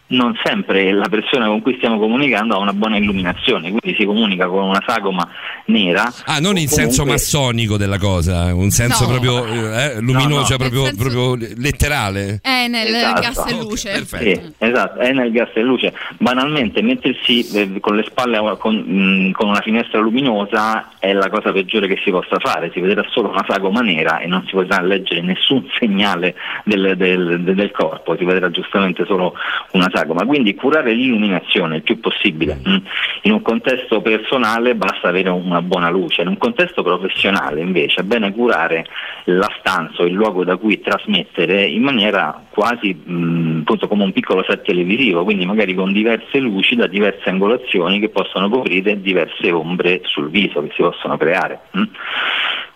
Non 0.09 0.39
sempre 0.41 0.93
la 0.93 1.09
persona 1.09 1.47
con 1.47 1.61
cui 1.61 1.75
stiamo 1.75 1.99
comunicando 1.99 2.55
ha 2.55 2.59
una 2.59 2.71
buona 2.71 2.95
illuminazione, 2.95 3.71
quindi 3.73 3.93
si 3.99 4.05
comunica 4.05 4.47
con 4.47 4.63
una 4.63 4.81
sagoma 4.87 5.27
nera. 5.65 6.09
Ah, 6.27 6.39
non 6.39 6.55
in 6.57 6.67
o 6.67 6.69
senso 6.69 7.01
comunque- 7.01 7.11
massonico 7.11 7.75
della 7.75 7.97
cosa, 7.97 8.53
un 8.55 8.69
senso 8.69 9.03
No. 9.03 9.09
proprio 9.09 9.45
eh, 9.45 9.99
luminoso, 9.99 10.27
No, 10.29 10.35
no. 10.37 10.43
cioè 10.45 10.57
proprio, 10.57 10.85
senso- 10.85 11.09
proprio 11.09 11.47
letterale. 11.57 12.39
È 12.41 12.67
nel 12.69 12.87
Esatto. 12.87 13.21
gas 13.21 13.45
e 13.47 13.51
luce. 13.57 14.05
Sì, 14.05 14.53
esatto, 14.59 14.99
è 14.99 15.11
nel 15.11 15.29
gas 15.31 15.49
e 15.55 15.61
luce. 15.61 15.93
Banalmente 16.19 16.81
mettersi 16.81 17.45
eh, 17.57 17.79
con 17.81 17.97
le 17.97 18.03
spalle 18.07 18.39
con, 18.59 18.75
mh, 18.75 19.31
con 19.31 19.49
una 19.49 19.59
finestra 19.61 19.99
luminosa 19.99 20.91
è 20.99 21.11
la 21.11 21.29
cosa 21.29 21.51
peggiore 21.51 21.87
che 21.89 21.99
si 22.01 22.11
possa 22.11 22.39
fare, 22.39 22.71
si 22.73 22.79
vedrà 22.79 23.03
solo 23.09 23.27
una 23.29 23.43
sagoma 23.45 23.81
nera 23.81 24.19
e 24.19 24.27
non 24.27 24.45
si 24.45 24.51
potrà 24.53 24.81
leggere 24.81 25.19
nessun 25.21 25.67
segnale 25.77 26.33
del, 26.63 26.95
del- 26.95 27.41
del- 27.43 27.55
del 27.55 27.71
corpo, 27.71 28.15
si 28.17 28.23
vedrà 28.23 28.49
giustamente 28.49 29.03
solo 29.05 29.33
una 29.71 29.83
sagoma. 29.83 29.95
Quindi 30.05 30.55
curare 30.55 30.93
l'illuminazione 30.93 31.77
il 31.77 31.81
più 31.83 31.99
possibile. 31.99 32.59
Mm. 32.67 32.77
In 33.23 33.31
un 33.31 33.41
contesto 33.41 34.01
personale 34.01 34.75
basta 34.75 35.09
avere 35.09 35.29
una 35.29 35.61
buona 35.61 35.89
luce, 35.89 36.21
in 36.21 36.27
un 36.27 36.37
contesto 36.37 36.83
professionale 36.83 37.61
invece 37.61 38.01
è 38.01 38.03
bene 38.03 38.31
curare 38.31 38.85
la 39.25 39.49
stanza 39.59 40.03
o 40.03 40.05
il 40.05 40.13
luogo 40.13 40.43
da 40.43 40.57
cui 40.57 40.79
trasmettere 40.79 41.65
in 41.65 41.81
maniera 41.81 42.41
quasi 42.49 42.93
mh, 42.93 43.59
appunto 43.61 43.87
come 43.87 44.03
un 44.03 44.11
piccolo 44.13 44.43
set 44.47 44.63
televisivo, 44.63 45.23
quindi 45.23 45.45
magari 45.45 45.73
con 45.73 45.91
diverse 45.91 46.39
luci 46.39 46.75
da 46.75 46.87
diverse 46.87 47.29
angolazioni 47.29 47.99
che 47.99 48.09
possono 48.09 48.49
coprire 48.49 49.01
diverse 49.01 49.51
ombre 49.51 50.01
sul 50.03 50.29
viso 50.29 50.61
che 50.61 50.71
si 50.75 50.81
possono 50.81 51.17
creare. 51.17 51.59
mm. 51.77 51.83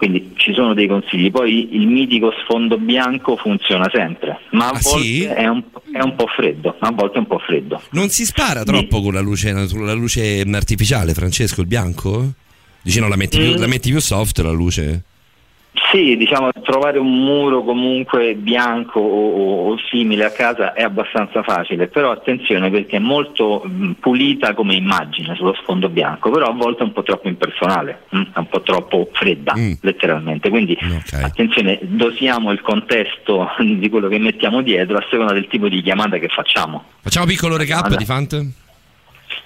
Quindi 0.01 0.31
ci 0.35 0.51
sono 0.55 0.73
dei 0.73 0.87
consigli. 0.87 1.29
Poi 1.29 1.75
il 1.75 1.85
mitico 1.85 2.31
sfondo 2.43 2.79
bianco 2.79 3.35
funziona 3.37 3.87
sempre, 3.93 4.39
ma 4.49 4.65
a 4.65 4.69
Ah, 4.69 4.79
volte 4.81 4.99
sì? 5.07 5.23
è, 5.25 5.45
un, 5.47 5.63
è 5.93 6.01
un 6.01 6.15
po' 6.15 6.25
freddo, 6.25 6.75
a 6.79 6.91
volte 6.91 7.17
è 7.17 7.19
un 7.19 7.27
po' 7.27 7.37
freddo. 7.37 7.79
Non 7.91 8.09
si 8.09 8.25
spara 8.25 8.63
troppo 8.63 8.99
con 9.03 9.13
la 9.13 9.19
luce, 9.19 9.67
sulla 9.67 9.93
luce 9.93 10.41
artificiale, 10.51 11.13
Francesco, 11.13 11.61
il 11.61 11.67
bianco? 11.67 12.31
Dici 12.81 12.99
no, 12.99 13.07
la 13.09 13.15
metti, 13.15 13.37
più, 13.37 13.51
Mm. 13.51 13.57
la 13.59 13.67
metti 13.67 13.91
più 13.91 13.99
soft 13.99 14.39
la 14.39 14.49
luce? 14.49 15.03
Sì, 15.91 16.15
diciamo 16.17 16.49
trovare 16.63 16.99
un 16.99 17.23
muro 17.23 17.63
comunque 17.63 18.35
bianco 18.35 18.99
o, 18.99 19.31
o- 19.31 19.71
o 19.71 19.77
simile 19.89 20.25
a 20.25 20.31
casa 20.31 20.73
è 20.73 20.83
abbastanza 20.83 21.43
facile, 21.43 21.87
però 21.87 22.11
attenzione 22.11 22.69
perché 22.69 22.97
è 22.97 22.99
molto 22.99 23.61
mh, 23.65 23.91
pulita 23.99 24.53
come 24.53 24.75
immagine 24.75 25.33
sullo 25.35 25.53
sfondo 25.61 25.87
bianco, 25.89 26.29
però 26.29 26.47
a 26.47 26.53
volte 26.53 26.83
è 26.83 26.85
un 26.85 26.91
po' 26.93 27.03
troppo 27.03 27.27
impersonale, 27.29 28.01
mh, 28.09 28.21
è 28.33 28.37
un 28.39 28.47
po' 28.47 28.61
troppo 28.61 29.09
fredda 29.13 29.53
letteralmente, 29.81 30.49
quindi 30.49 30.77
attenzione, 31.25 31.79
dosiamo 31.81 32.51
il 32.51 32.61
contesto 32.61 33.49
di 33.59 33.89
quello 33.89 34.07
che 34.09 34.17
mettiamo 34.19 34.61
dietro 34.61 34.97
a 34.97 35.05
seconda 35.09 35.33
del 35.33 35.47
tipo 35.47 35.67
di 35.69 35.81
chiamata 35.81 36.17
che 36.17 36.27
facciamo. 36.27 36.83
Facciamo 37.01 37.25
un 37.25 37.31
piccolo 37.31 37.55
recap 37.57 37.83
Allora. 37.85 37.95
di 37.95 38.05
Fant? 38.05 38.45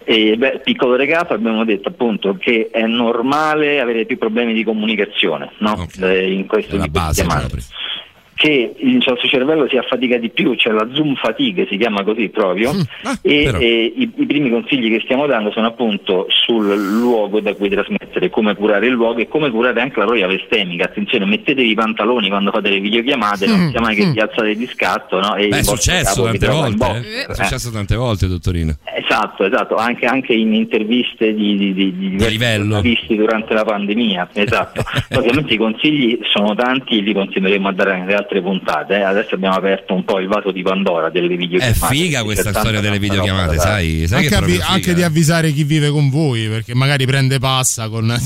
E, 0.05 0.37
beh, 0.37 0.61
piccolo 0.63 0.95
recap, 0.95 1.31
abbiamo 1.31 1.65
detto 1.65 1.89
appunto 1.89 2.37
che 2.39 2.69
è 2.71 2.85
normale 2.85 3.79
avere 3.79 4.05
più 4.05 4.17
problemi 4.19 4.53
di 4.53 4.63
comunicazione 4.63 5.51
no? 5.57 5.87
Eh, 5.99 6.31
in 6.31 6.45
questo 6.45 6.77
tipo 6.77 6.99
di 6.99 7.13
chiamate. 7.13 7.57
Che 8.35 8.75
il 8.77 8.95
nostro 9.05 9.27
cervello 9.27 9.67
si 9.69 9.77
affatica 9.77 10.17
di 10.17 10.29
più, 10.29 10.55
c'è 10.55 10.69
la 10.71 10.87
zoom 10.93 11.15
fatigue, 11.15 11.67
si 11.69 11.77
chiama 11.77 12.03
così 12.03 12.27
proprio, 12.29 12.71
e, 13.21 13.43
però. 13.45 13.59
e 13.59 13.93
i, 13.95 14.11
i 14.13 14.25
primi 14.25 14.49
consigli 14.49 14.89
che 14.89 15.01
stiamo 15.05 15.25
dando 15.25 15.51
sono 15.51 15.67
appunto 15.67 16.27
sul 16.29 16.75
luogo 16.75 17.39
da 17.39 17.53
cui 17.55 17.69
trasmettere, 17.69 18.29
come 18.29 18.53
curare 18.55 18.87
il 18.87 18.93
luogo 18.93 19.21
e 19.21 19.27
come 19.27 19.49
curare 19.49 19.79
anche 19.81 19.99
la 19.99 20.05
roia 20.05 20.27
vestemica. 20.27 20.85
Attenzione, 20.85 21.25
mettetevi 21.25 21.69
i 21.69 21.75
pantaloni 21.75 22.27
quando 22.27 22.51
fate 22.51 22.69
le 22.69 22.79
videochiamate, 22.79 23.47
non 23.47 23.69
sia 23.71 23.79
mai 23.79 23.95
che 23.95 24.11
vi 24.11 24.19
alzate 24.19 24.55
di 24.55 24.67
scatto 24.67 25.19
no? 25.19 25.35
e 25.35 25.47
Beh, 25.47 25.59
è 25.59 25.63
successo 25.63 26.23
tante 26.23 26.45
in 26.45 26.51
volte. 26.51 26.97
eh. 26.97 27.25
È 27.25 27.33
successo 27.33 27.71
tante 27.71 27.95
volte, 27.95 28.27
dottorino. 28.27 28.75
Esatto, 28.97 29.45
esatto, 29.45 29.75
anche, 29.75 30.05
anche 30.05 30.33
in 30.33 30.53
interviste 30.53 31.33
di, 31.33 31.55
di, 31.57 31.73
di, 31.73 31.97
di 31.97 32.09
diversi 32.09 32.37
giornalisti 32.37 33.15
durante 33.15 33.53
la 33.53 33.63
pandemia, 33.63 34.29
esatto. 34.33 34.81
Ovviamente 35.15 35.53
i 35.53 35.57
consigli 35.57 36.19
sono 36.33 36.53
tanti 36.55 36.97
e 36.97 37.01
li 37.01 37.13
continueremo 37.13 37.67
a 37.67 37.71
dare 37.71 37.97
nelle 37.99 38.15
altre 38.25 38.41
puntate. 38.41 38.95
eh. 38.95 39.01
Adesso 39.03 39.35
abbiamo 39.35 39.55
aperto 39.55 39.93
un 39.93 40.03
po' 40.03 40.19
il 40.19 40.27
vaso 40.27 40.51
di 40.51 40.61
Pandora 40.63 41.09
delle 41.09 41.33
È 41.33 41.37
videochiamate. 41.37 41.95
figa 41.95 42.19
C'è 42.19 42.23
questa 42.25 42.53
storia 42.53 42.79
delle 42.81 42.99
videochiamate, 42.99 43.57
sai? 43.59 44.07
sai 44.07 44.27
che 44.27 44.33
anche, 44.33 44.45
è 44.45 44.49
avvi- 44.55 44.61
anche 44.61 44.81
figa? 44.81 44.93
di 44.93 45.03
avvisare 45.03 45.51
chi 45.51 45.63
vive 45.63 45.89
con 45.89 46.09
voi, 46.09 46.47
perché 46.47 46.73
magari 46.73 47.05
prende 47.05 47.39
passa 47.39 47.87
con. 47.89 48.03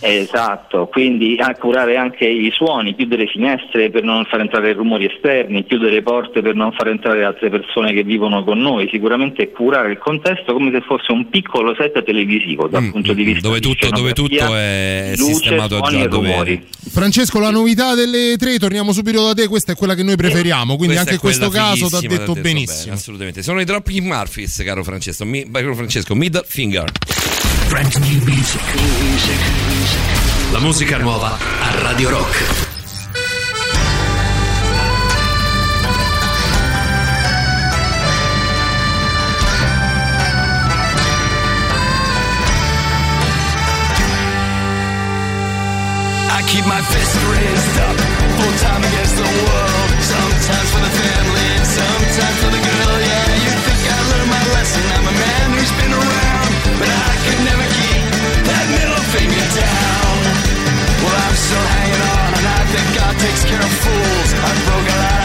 Esatto, 0.00 0.86
quindi 0.90 1.36
a 1.38 1.54
curare 1.58 1.96
anche 1.96 2.26
i 2.26 2.50
suoni, 2.54 2.94
chiudere 2.94 3.26
finestre 3.26 3.90
per 3.90 4.02
non 4.02 4.24
far 4.24 4.40
entrare 4.40 4.72
rumori 4.72 5.06
esterni, 5.06 5.64
chiudere 5.64 6.02
porte 6.02 6.42
per 6.42 6.54
non 6.54 6.72
far 6.72 6.88
entrare 6.88 7.24
altre 7.24 7.50
persone 7.50 7.92
che 7.92 8.02
vivono 8.02 8.44
con 8.44 8.58
noi, 8.58 8.88
sicuramente 8.90 9.50
curare 9.50 9.90
il 9.92 9.98
contesto 9.98 10.52
come 10.52 10.70
se 10.72 10.80
fosse 10.82 11.12
un 11.12 11.28
piccolo 11.28 11.74
set 11.76 12.02
televisivo 12.04 12.68
dal 12.68 12.90
punto 12.90 13.12
di 13.12 13.22
vista 13.24 13.34
Mm, 13.36 13.42
dove 13.42 13.60
di 13.60 13.68
tutto, 13.68 13.90
dove 13.90 14.12
tutto 14.12 14.54
è 14.56 15.12
luce, 15.16 15.34
sistemato 15.34 15.76
suoni 15.76 16.02
già 16.02 16.08
dove 16.08 16.30
rumori. 16.30 16.66
Francesco, 16.88 17.38
la 17.38 17.50
novità 17.50 17.94
delle 17.94 18.36
tre, 18.38 18.58
torniamo 18.58 18.92
subito 18.92 19.05
da 19.12 19.34
te, 19.34 19.48
questa 19.48 19.72
è 19.72 19.76
quella 19.76 19.94
che 19.94 20.02
noi 20.02 20.16
preferiamo, 20.16 20.76
quindi 20.76 20.94
Questa 20.94 21.00
anche 21.00 21.14
in 21.14 21.18
questo 21.20 21.48
caso 21.50 21.88
ti 21.88 22.06
ha 22.06 22.08
detto 22.08 22.34
benissimo. 22.34 22.82
bene, 22.84 22.96
assolutamente. 22.96 23.42
Sono 23.42 23.60
i 23.60 23.64
Dropkick 23.64 24.04
Murphys, 24.04 24.62
caro 24.64 24.82
Francesco. 24.84 25.24
Mi, 25.24 25.48
caro 25.50 25.74
Francesco, 25.74 26.14
middle 26.14 26.44
finger. 26.46 26.90
Brand 27.68 27.94
new 27.94 28.22
music. 28.24 28.60
La 30.52 30.60
musica 30.60 30.98
nuova 30.98 31.36
a 31.38 31.80
Radio 31.82 32.08
Rock. 32.10 32.64
Keep 46.46 46.64
my 46.64 46.80
fist 46.80 47.16
raised 47.26 47.76
up, 47.80 47.96
against 48.64 49.16
the 49.16 49.28
world. 49.44 49.88
Sometimes 50.00 50.68
for 50.72 50.80
the 50.80 50.94
family, 50.96 51.50
sometimes 51.64 52.36
for 52.40 52.50
the 52.56 52.62
girl. 52.62 52.96
Yeah, 53.04 53.44
you 53.44 53.52
think 53.66 53.80
I 53.84 53.98
learned 54.10 54.30
my 54.32 54.44
lesson? 54.56 54.84
I'm 54.96 55.06
a 55.06 55.16
man 55.16 55.46
who's 55.56 55.72
been 55.76 55.92
around, 55.92 56.50
but 56.80 56.88
I 56.88 57.16
never 57.44 57.66
keep 57.68 58.02
that 58.48 58.66
middle 58.72 59.02
finger 59.12 59.46
down. 59.60 60.16
Well, 61.04 61.16
I'm 61.16 61.36
still 61.36 61.66
hanging 61.76 62.04
on, 62.16 62.30
and 62.38 62.46
I 62.46 62.62
think 62.72 62.86
God 62.96 63.14
takes 63.20 63.42
care 63.44 63.60
of 63.60 63.72
fools. 63.84 64.30
I 64.32 64.50
broke 64.64 64.88
a 64.88 65.15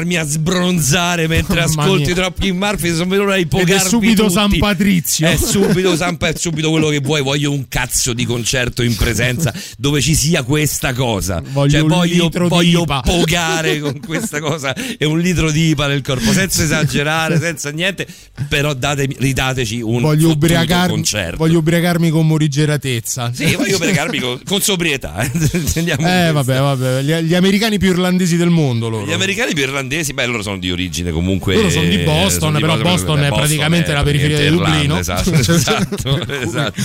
andarmi 0.00 0.16
a 0.16 0.24
sbronzare 0.24 1.26
mentre 1.26 1.60
Mamma 1.66 1.82
ascolti 1.82 2.14
troppi 2.14 2.52
Murphy. 2.52 2.90
L'ora 2.90 3.36
di 3.36 3.42
Ed 3.42 3.48
pogarvi 3.48 3.72
è 3.72 3.78
subito 3.78 4.22
tutti. 4.24 4.34
San 4.34 4.58
Patrizio. 4.58 5.28
È 5.28 5.36
subito, 5.36 5.96
San, 5.96 6.16
è 6.18 6.32
subito 6.36 6.70
quello 6.70 6.88
che 6.88 7.00
vuoi. 7.00 7.22
Voglio 7.22 7.52
un 7.52 7.68
cazzo 7.68 8.12
di 8.12 8.24
concerto 8.24 8.82
in 8.82 8.96
presenza 8.96 9.52
dove 9.76 10.00
ci 10.00 10.14
sia 10.14 10.42
questa 10.42 10.92
cosa. 10.92 11.42
Voglio 11.52 11.80
cioè, 11.80 11.88
voglio, 11.88 12.30
voglio 12.48 12.84
pogare 12.84 13.80
con 13.80 14.00
questa 14.00 14.40
cosa 14.40 14.74
e 14.74 15.04
un 15.04 15.18
litro 15.18 15.50
di 15.50 15.68
IPA 15.70 15.86
nel 15.88 16.02
corpo, 16.02 16.32
senza 16.32 16.62
esagerare, 16.62 17.38
senza 17.38 17.70
niente. 17.70 18.06
Però 18.48 18.74
datemi- 18.74 19.16
ridateci 19.18 19.80
un 19.80 20.00
Voglio, 20.00 20.30
ubriacarmi, 20.30 20.94
concerto. 20.94 21.36
voglio 21.36 21.58
ubriacarmi 21.58 22.10
con 22.10 22.26
morigeratezza. 22.26 23.30
Sì, 23.32 23.54
voglio 23.54 23.78
pregarmi 23.78 24.18
con, 24.18 24.40
con 24.44 24.60
sobrietà. 24.60 25.20
eh. 25.30 26.32
Vabbè, 26.32 26.58
vabbè. 26.58 27.02
Gli, 27.02 27.12
gli 27.26 27.34
americani 27.34 27.78
più 27.78 27.90
irlandesi 27.90 28.36
del 28.36 28.50
mondo 28.50 28.88
loro. 28.88 29.06
Gli 29.06 29.12
americani 29.12 29.52
più 29.52 29.62
irlandesi, 29.62 29.88
beh, 30.12 30.26
loro 30.26 30.42
sono 30.42 30.58
di 30.58 30.70
origine 30.70 31.10
comunque. 31.10 31.54
Loro 31.54 31.70
sono 31.70 31.88
di 31.88 32.00
eh, 32.00 32.04
Boston, 32.04 32.30
sono 32.30 32.56
di 32.56 32.60
però 32.62 32.78
Boston 32.78 33.24
è 33.24 33.28
praticamente 33.28 33.92
la 33.92 34.02
periferia 34.02 34.38
di 34.38 34.48
Dublino. 34.48 34.98
Esatto, 34.98 35.32
esatto, 35.34 36.26
esatto. 36.28 36.82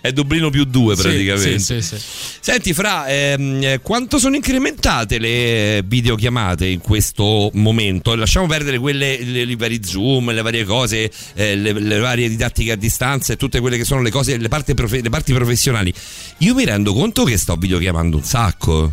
È 0.00 0.12
Dublino 0.12 0.50
più 0.50 0.64
due 0.64 0.94
praticamente. 0.96 1.58
sì, 1.58 1.82
sì, 1.82 1.96
sì. 1.96 2.04
Senti, 2.40 2.72
Fra, 2.72 3.06
ehm, 3.06 3.62
eh, 3.62 3.80
quanto 3.82 4.18
sono 4.18 4.36
incrementate 4.36 5.18
le 5.18 5.82
videochiamate 5.84 6.66
in 6.66 6.80
questo 6.80 7.50
momento? 7.54 8.14
Lasciamo 8.14 8.46
perdere 8.46 8.78
quelle, 8.78 9.22
le, 9.22 9.42
i 9.42 9.56
vari 9.56 9.80
Zoom, 9.84 10.32
le 10.32 10.42
varie 10.42 10.64
cose, 10.64 11.10
eh, 11.34 11.56
le, 11.56 11.72
le 11.72 11.98
varie 11.98 12.28
didattiche 12.28 12.72
a 12.72 12.76
distanza 12.76 13.32
e 13.32 13.36
tutte 13.36 13.60
quelle 13.60 13.76
che 13.76 13.84
sono 13.84 14.02
le 14.02 14.10
cose, 14.10 14.36
le 14.36 14.48
parti, 14.48 14.74
profe- 14.74 15.02
le 15.02 15.10
parti 15.10 15.32
professionali. 15.32 15.92
Io 16.38 16.54
mi 16.54 16.64
rendo 16.64 16.92
conto 16.94 17.24
che 17.24 17.36
sto 17.36 17.56
videochiamando 17.56 18.16
un 18.16 18.24
sacco. 18.24 18.92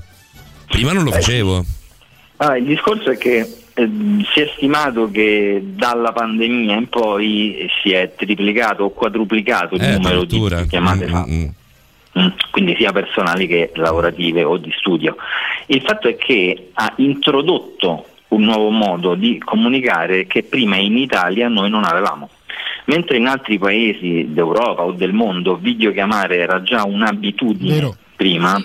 Prima 0.67 0.91
non 0.91 1.03
lo 1.03 1.11
facevo. 1.11 1.65
Ah, 2.45 2.57
il 2.57 2.65
discorso 2.65 3.09
è 3.11 3.17
che 3.17 3.37
eh, 3.75 3.89
si 4.33 4.39
è 4.41 4.51
stimato 4.55 5.09
che 5.09 5.61
dalla 5.63 6.11
pandemia 6.11 6.75
in 6.75 6.89
poi 6.89 7.69
si 7.81 7.91
è 7.91 8.13
triplicato 8.15 8.83
o 8.83 8.89
quadruplicato 8.91 9.75
il 9.75 9.81
Eh, 9.81 9.93
numero 9.93 10.23
di 10.25 10.39
chiamate 10.67 11.05
Mm, 11.05 11.09
fatte. 11.09 11.31
mm, 11.31 11.39
mm. 11.41 11.47
Mm, 12.19 12.27
quindi 12.51 12.75
sia 12.77 12.91
personali 12.91 13.47
che 13.47 13.71
lavorative 13.75 14.43
o 14.43 14.57
di 14.57 14.71
studio. 14.77 15.15
Il 15.67 15.81
fatto 15.81 16.07
è 16.07 16.15
che 16.15 16.69
ha 16.73 16.93
introdotto 16.97 18.05
un 18.29 18.43
nuovo 18.43 18.69
modo 18.69 19.15
di 19.15 19.39
comunicare 19.39 20.27
che 20.27 20.43
prima 20.43 20.75
in 20.75 20.97
Italia 20.97 21.47
noi 21.47 21.69
non 21.69 21.85
avevamo. 21.85 22.29
Mentre 22.85 23.17
in 23.17 23.27
altri 23.27 23.57
paesi 23.57 24.27
d'Europa 24.33 24.83
o 24.83 24.91
del 24.91 25.13
mondo 25.13 25.55
videochiamare 25.55 26.37
era 26.37 26.61
già 26.61 26.83
un'abitudine 26.83 27.73
Vero. 27.73 27.95
prima, 28.15 28.61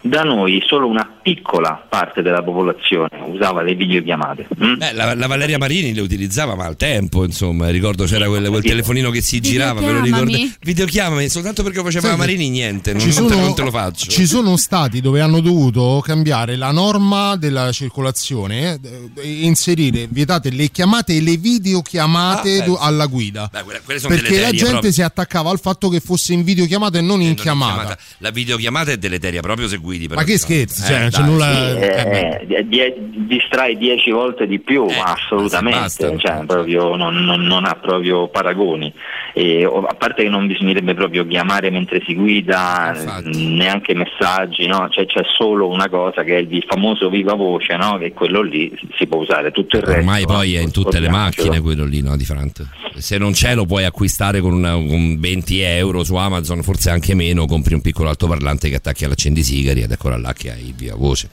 da 0.00 0.22
noi 0.22 0.62
solo 0.66 0.86
una 0.86 1.06
piccola 1.22 1.84
parte 1.88 2.22
della 2.22 2.42
popolazione 2.42 3.08
usava 3.26 3.62
le 3.62 3.74
videochiamate. 3.74 4.48
mm? 4.64 4.74
Beh, 4.76 4.92
la, 4.92 5.14
la 5.14 5.26
Valeria 5.26 5.58
Marini 5.58 5.92
le 5.92 6.00
utilizzava 6.00 6.54
ma 6.54 6.64
al 6.66 6.76
tempo, 6.76 7.24
insomma, 7.24 7.68
ricordo 7.68 8.04
c'era 8.04 8.26
quel, 8.28 8.48
quel 8.48 8.62
telefonino 8.62 9.10
che 9.10 9.20
si 9.20 9.40
girava, 9.40 9.80
ve 9.80 9.86
lo 9.92 10.00
Videochiamami. 10.00 10.32
ricordo. 10.36 10.54
Videochiamami, 10.62 11.28
soltanto 11.28 11.62
perché 11.62 11.82
faceva 11.82 12.10
che 12.10 12.16
Marini 12.16 12.48
niente, 12.48 12.92
non, 12.92 13.02
non 13.02 13.12
sono, 13.12 13.28
non 13.40 13.54
te 13.54 13.62
lo 13.62 13.70
faccio. 13.70 14.10
ci 14.10 14.26
sono 14.26 14.56
stati 14.56 15.00
dove 15.00 15.20
hanno 15.20 15.40
dovuto 15.40 16.00
cambiare 16.04 16.56
la 16.56 16.70
norma 16.70 17.36
della 17.36 17.70
circolazione 17.72 18.78
eh, 18.82 19.10
e 19.20 19.44
inserire 19.44 20.06
vietate 20.08 20.50
le 20.50 20.70
chiamate 20.70 21.16
e 21.16 21.20
le 21.20 21.36
videochiamate 21.36 22.62
Ah, 22.62 22.64
du- 22.64 22.76
alla 22.78 23.06
guida. 23.06 23.48
Beh, 23.52 23.62
quelle- 23.62 23.80
quelle 23.84 24.00
sono 24.00 24.14
Perché 24.14 24.40
la 24.40 24.50
gente 24.50 24.70
proprio. 24.70 24.92
si 24.92 25.02
attaccava 25.02 25.50
al 25.50 25.60
fatto 25.60 25.88
che 25.88 26.00
fosse 26.00 26.32
in 26.32 26.42
videochiamata 26.44 26.98
e 26.98 27.00
non 27.00 27.20
in 27.20 27.34
chiamata. 27.34 27.96
La 28.18 28.30
videochiamata 28.30 28.92
è 28.92 28.96
deleteria 28.98 29.40
proprio 29.40 29.68
se 29.68 29.76
guidi. 29.88 30.06
però, 30.08 30.20
Ma 30.20 30.26
che 30.26 30.38
scherzi, 30.38 30.82
cioè, 30.82 31.00
non 31.00 31.08
c'è 31.10 31.20
dai, 31.20 31.30
nulla- 31.30 31.52
sì. 31.52 31.78
Eh, 31.80 32.44
die- 32.46 32.68
die- 32.68 32.94
distrae 33.26 33.76
dieci 33.76 34.10
volte 34.10 34.46
di 34.46 34.58
più, 34.58 34.84
ma 34.84 35.12
assolutamente, 35.14 35.78
basta. 35.80 36.16
cioè, 36.18 36.44
proprio 36.46 36.96
non, 36.96 37.16
non- 37.24 37.42
non 37.42 37.64
ha 37.64 37.74
proprio 37.74 38.28
paragoni. 38.28 38.92
E, 39.34 39.64
a 39.64 39.94
parte 39.94 40.22
che 40.24 40.28
non 40.28 40.46
bisognerebbe 40.46 40.94
proprio 40.94 41.26
chiamare 41.26 41.70
mentre 41.70 42.02
si 42.06 42.14
guida, 42.14 42.92
Infatti. 42.94 43.46
neanche 43.54 43.94
messaggi, 43.94 44.66
no? 44.66 44.88
Cioè, 44.90 45.06
c'è 45.06 45.22
solo 45.36 45.68
una 45.68 45.88
cosa 45.88 46.22
che 46.24 46.36
è 46.38 46.40
il 46.48 46.64
famoso 46.66 47.08
viva 47.08 47.34
voce, 47.34 47.76
no? 47.76 47.98
che 47.98 48.12
quello 48.12 48.42
lì 48.42 48.72
si 48.96 49.06
può 49.06 49.20
usare, 49.20 49.50
tutto 49.50 49.76
il 49.76 49.82
resto. 49.82 49.98
Ormai 50.00 50.24
poi 50.24 50.54
è 50.54 50.60
in 50.60 50.70
tutte 50.72 50.98
le 51.00 51.08
macchine 51.08 51.60
quello 51.60 51.84
lì, 51.84 52.02
no, 52.02 52.16
di 52.16 52.24
Frant. 52.24 52.66
Se 52.96 53.16
non 53.18 53.32
c'è 53.32 53.54
lo 53.54 53.64
puoi 53.64 53.84
acquistare 53.84 54.40
con, 54.40 54.52
una- 54.52 54.72
con 54.72 55.16
20 55.20 55.60
euro 55.60 56.02
su 56.02 56.16
Amazon, 56.16 56.62
forse 56.62 56.90
anche 56.90 57.14
meno, 57.14 57.46
compri 57.46 57.74
un 57.74 57.80
piccolo 57.80 58.08
altoparlante 58.08 58.68
che 58.68 58.76
attacchi 58.76 59.04
all'accendisigari 59.04 59.77
ed 59.82 59.92
eccola 59.92 60.16
là 60.16 60.32
che 60.32 60.52
hai 60.52 60.66
il 60.66 60.74
via 60.74 60.94
voce. 60.94 61.28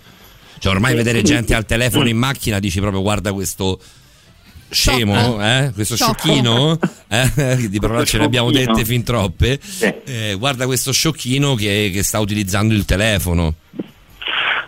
Cioè 0.57 0.73
ormai 0.73 0.91
Sì, 0.91 0.97
vedere 0.97 1.21
gente 1.21 1.53
al 1.53 1.65
telefono 1.65 2.07
in 2.07 2.17
macchina 2.17 2.59
dici 2.59 2.79
proprio 2.79 3.01
guarda 3.01 3.33
questo 3.33 3.79
scemo, 4.69 5.41
eh? 5.41 5.71
questo 5.73 5.95
sciocchino, 5.95 6.79
eh? 7.07 7.67
di 7.69 7.79
parole 7.79 8.05
ce 8.05 8.17
ne 8.17 8.25
abbiamo 8.25 8.51
dette 8.51 8.83
fin 8.85 9.03
troppe, 9.03 9.59
Eh, 10.05 10.35
guarda 10.37 10.65
questo 10.65 10.91
sciocchino 10.91 11.55
che, 11.55 11.91
che 11.93 12.03
sta 12.03 12.19
utilizzando 12.19 12.73
il 12.73 12.85
telefono. 12.85 13.55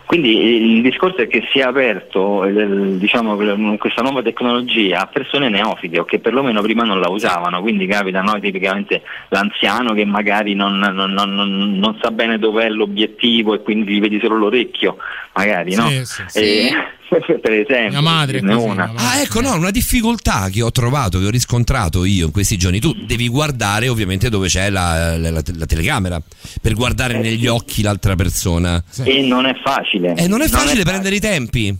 Quindi 0.08 0.72
il 0.76 0.80
discorso 0.80 1.18
è 1.20 1.28
che 1.28 1.46
si 1.52 1.58
è 1.58 1.64
aperto 1.64 2.42
eh, 2.46 2.96
diciamo, 2.96 3.36
questa 3.76 4.00
nuova 4.00 4.22
tecnologia 4.22 5.00
a 5.02 5.06
persone 5.06 5.50
neofite 5.50 5.98
o 6.00 6.06
che 6.06 6.18
perlomeno 6.18 6.62
prima 6.62 6.82
non 6.82 6.98
la 6.98 7.10
usavano, 7.10 7.60
quindi 7.60 7.86
capita 7.86 8.22
no, 8.22 8.40
tipicamente 8.40 9.02
l'anziano 9.28 9.92
che 9.92 10.06
magari 10.06 10.54
non, 10.54 10.78
non- 10.78 11.12
non- 11.12 11.34
non- 11.34 11.78
non 11.78 11.98
sa 12.00 12.10
bene 12.10 12.38
dov'è 12.38 12.70
l'obiettivo 12.70 13.52
e 13.52 13.60
quindi 13.60 13.92
gli 13.92 14.00
vedi 14.00 14.18
solo 14.18 14.36
l'orecchio, 14.38 14.96
magari 15.34 15.74
no? 15.74 15.86
Sì, 15.88 16.04
sì, 16.06 16.22
sì. 16.28 16.38
E- 16.38 16.70
per 17.08 17.52
esempio, 17.52 17.88
Mia 17.90 18.00
madre 18.00 18.38
è 18.38 18.40
così, 18.42 18.52
una. 18.52 18.84
mia 18.84 18.92
madre. 18.92 19.02
Ah, 19.06 19.20
ecco, 19.22 19.40
no, 19.40 19.54
una 19.54 19.70
difficoltà 19.70 20.48
che 20.50 20.62
ho 20.62 20.70
trovato, 20.70 21.18
che 21.18 21.26
ho 21.26 21.30
riscontrato 21.30 22.04
io 22.04 22.26
in 22.26 22.32
questi 22.32 22.56
giorni. 22.56 22.80
Tu 22.80 22.92
devi 23.06 23.28
guardare 23.28 23.88
ovviamente 23.88 24.28
dove 24.28 24.48
c'è 24.48 24.70
la, 24.70 25.16
la- 25.16 25.30
la- 25.30 25.42
la 25.56 25.66
telecamera 25.66 26.20
per 26.60 26.74
guardare 26.74 27.18
negli 27.18 27.46
occhi 27.46 27.82
l'altra 27.82 28.14
persona. 28.14 28.82
E 29.04 29.22
non 29.22 29.46
è 29.46 29.54
facile. 29.64 30.14
E 30.14 30.28
non 30.28 30.40
è 30.42 30.48
facile 30.48 30.68
facile. 30.68 30.82
prendere 30.84 31.14
i 31.16 31.20
tempi. 31.20 31.76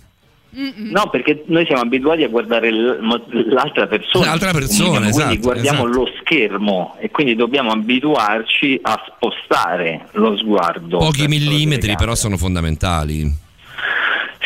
No, 0.50 1.08
perché 1.10 1.44
noi 1.48 1.66
siamo 1.66 1.82
abituati 1.82 2.24
a 2.24 2.28
guardare 2.28 2.70
l'altra 2.72 3.86
persona. 3.86 4.24
L'altra 4.26 4.50
persona, 4.50 4.88
Quindi 4.90 5.08
esatto, 5.10 5.36
guardiamo 5.40 5.82
esatto. 5.88 5.98
lo 6.04 6.08
schermo 6.20 6.96
e 6.98 7.10
quindi 7.10 7.36
dobbiamo 7.36 7.70
abituarci 7.70 8.78
a 8.82 8.98
spostare 9.14 10.06
lo 10.12 10.36
sguardo. 10.38 10.98
Pochi 10.98 11.28
millimetri, 11.28 11.94
però 11.96 12.14
sono 12.16 12.36
fondamentali. 12.36 13.46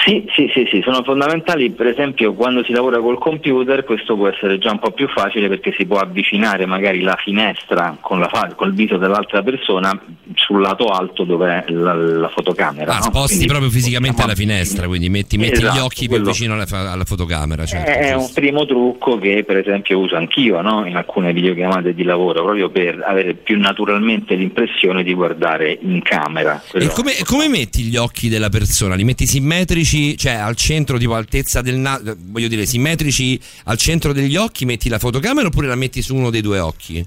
Sì, 0.05 0.27
sì, 0.35 0.51
sì, 0.53 0.67
sì, 0.69 0.81
sono 0.83 1.03
fondamentali. 1.05 1.71
Per 1.71 1.87
esempio, 1.87 2.33
quando 2.35 2.65
si 2.65 2.73
lavora 2.73 2.99
col 2.99 3.19
computer, 3.19 3.85
questo 3.85 4.17
può 4.17 4.29
essere 4.29 4.59
già 4.59 4.73
un 4.73 4.81
po' 4.81 4.91
più 4.91 5.07
facile 5.09 5.49
perché 5.49 5.73
si 5.77 5.87
può 5.87 5.99
avvicinare 5.99 6.67
magari 6.67 7.03
la 7.03 7.17
finestra 7.23 7.97
con 8.01 8.19
la 8.19 8.31
col 8.57 8.75
viso 8.75 8.97
dell'altra 8.97 9.43
persona 9.43 9.97
sul 10.35 10.61
lato 10.61 10.87
alto 10.87 11.25
dove 11.25 11.65
è 11.65 11.71
la, 11.71 11.95
la 11.95 12.29
fotocamera. 12.29 12.95
Ah, 12.95 12.97
no? 12.97 13.03
sposti 13.05 13.35
Quindi 13.35 13.47
proprio 13.47 13.71
fisicamente 13.71 14.23
alla 14.23 14.35
finestra, 14.35 14.87
quindi 14.87 15.09
metti, 15.09 15.37
metti 15.37 15.61
gli 15.61 15.65
Esatto, 15.67 15.85
occhi 15.85 16.09
più 16.09 16.21
vicino 16.21 16.55
alla, 16.55 16.67
alla 16.69 17.05
fotocamera. 17.05 17.65
Certo, 17.65 17.91
È 17.91 18.13
un 18.15 18.21
giusto. 18.23 18.41
primo 18.41 18.67
trucco 18.67 19.19
che 19.19 19.45
per 19.45 19.59
esempio 19.59 19.99
uso 19.99 20.17
anch'io 20.17 20.61
no? 20.63 20.87
in 20.87 20.97
alcune 20.97 21.33
videochiamate 21.33 21.95
di 21.95 22.03
lavoro, 22.03 22.43
proprio 22.43 22.71
per 22.71 23.03
avere 23.07 23.35
più 23.35 23.59
naturalmente 23.59 24.35
l'impressione 24.35 25.03
di 25.03 25.15
guardare 25.15 25.79
in 25.81 26.03
camera. 26.03 26.61
E 26.73 26.89
come, 26.89 27.13
come 27.25 27.49
metti 27.49 27.83
gli 27.83 27.97
occhi 27.97 28.29
della 28.29 28.49
persona? 28.49 28.95
Li 28.95 29.05
metti 29.05 29.27
simmetrici, 29.27 29.92
cioè 30.17 30.33
al 30.33 30.57
centro, 30.57 30.99
tipo 30.99 31.15
altezza 31.15 31.61
del 31.63 31.77
naso, 31.77 32.17
voglio 32.19 32.49
dire, 32.49 32.67
simmetrici 32.67 33.41
al 33.65 33.77
centro 33.77 34.13
degli 34.13 34.37
occhi, 34.37 34.65
metti 34.65 34.89
la 34.89 34.99
fotocamera 34.99 35.49
oppure 35.49 35.67
la 35.67 35.75
metti 35.77 36.03
su 36.03 36.15
uno 36.15 36.31
dei 36.31 36.41
due 36.41 36.59
occhi? 36.59 37.05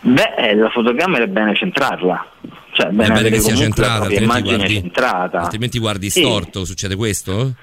Beh, 0.00 0.34
eh, 0.38 0.54
la 0.54 0.70
fotocamera 0.70 1.24
è 1.24 1.26
bene 1.28 1.54
centrarla. 1.54 2.30
Cioè, 2.72 2.86
è 2.86 2.90
È 2.90 2.92
bene, 2.92 3.08
bene 3.08 3.18
avere 3.20 3.36
che 3.36 3.40
sia 3.40 3.54
centrata, 3.56 4.04
altrimenti 4.04 4.42
guardi, 4.42 4.74
centrata. 4.74 5.40
altrimenti 5.40 5.78
guardi 5.78 6.10
Sì. 6.10 6.20
storto, 6.20 6.64
succede 6.64 6.94
questo? 6.94 7.54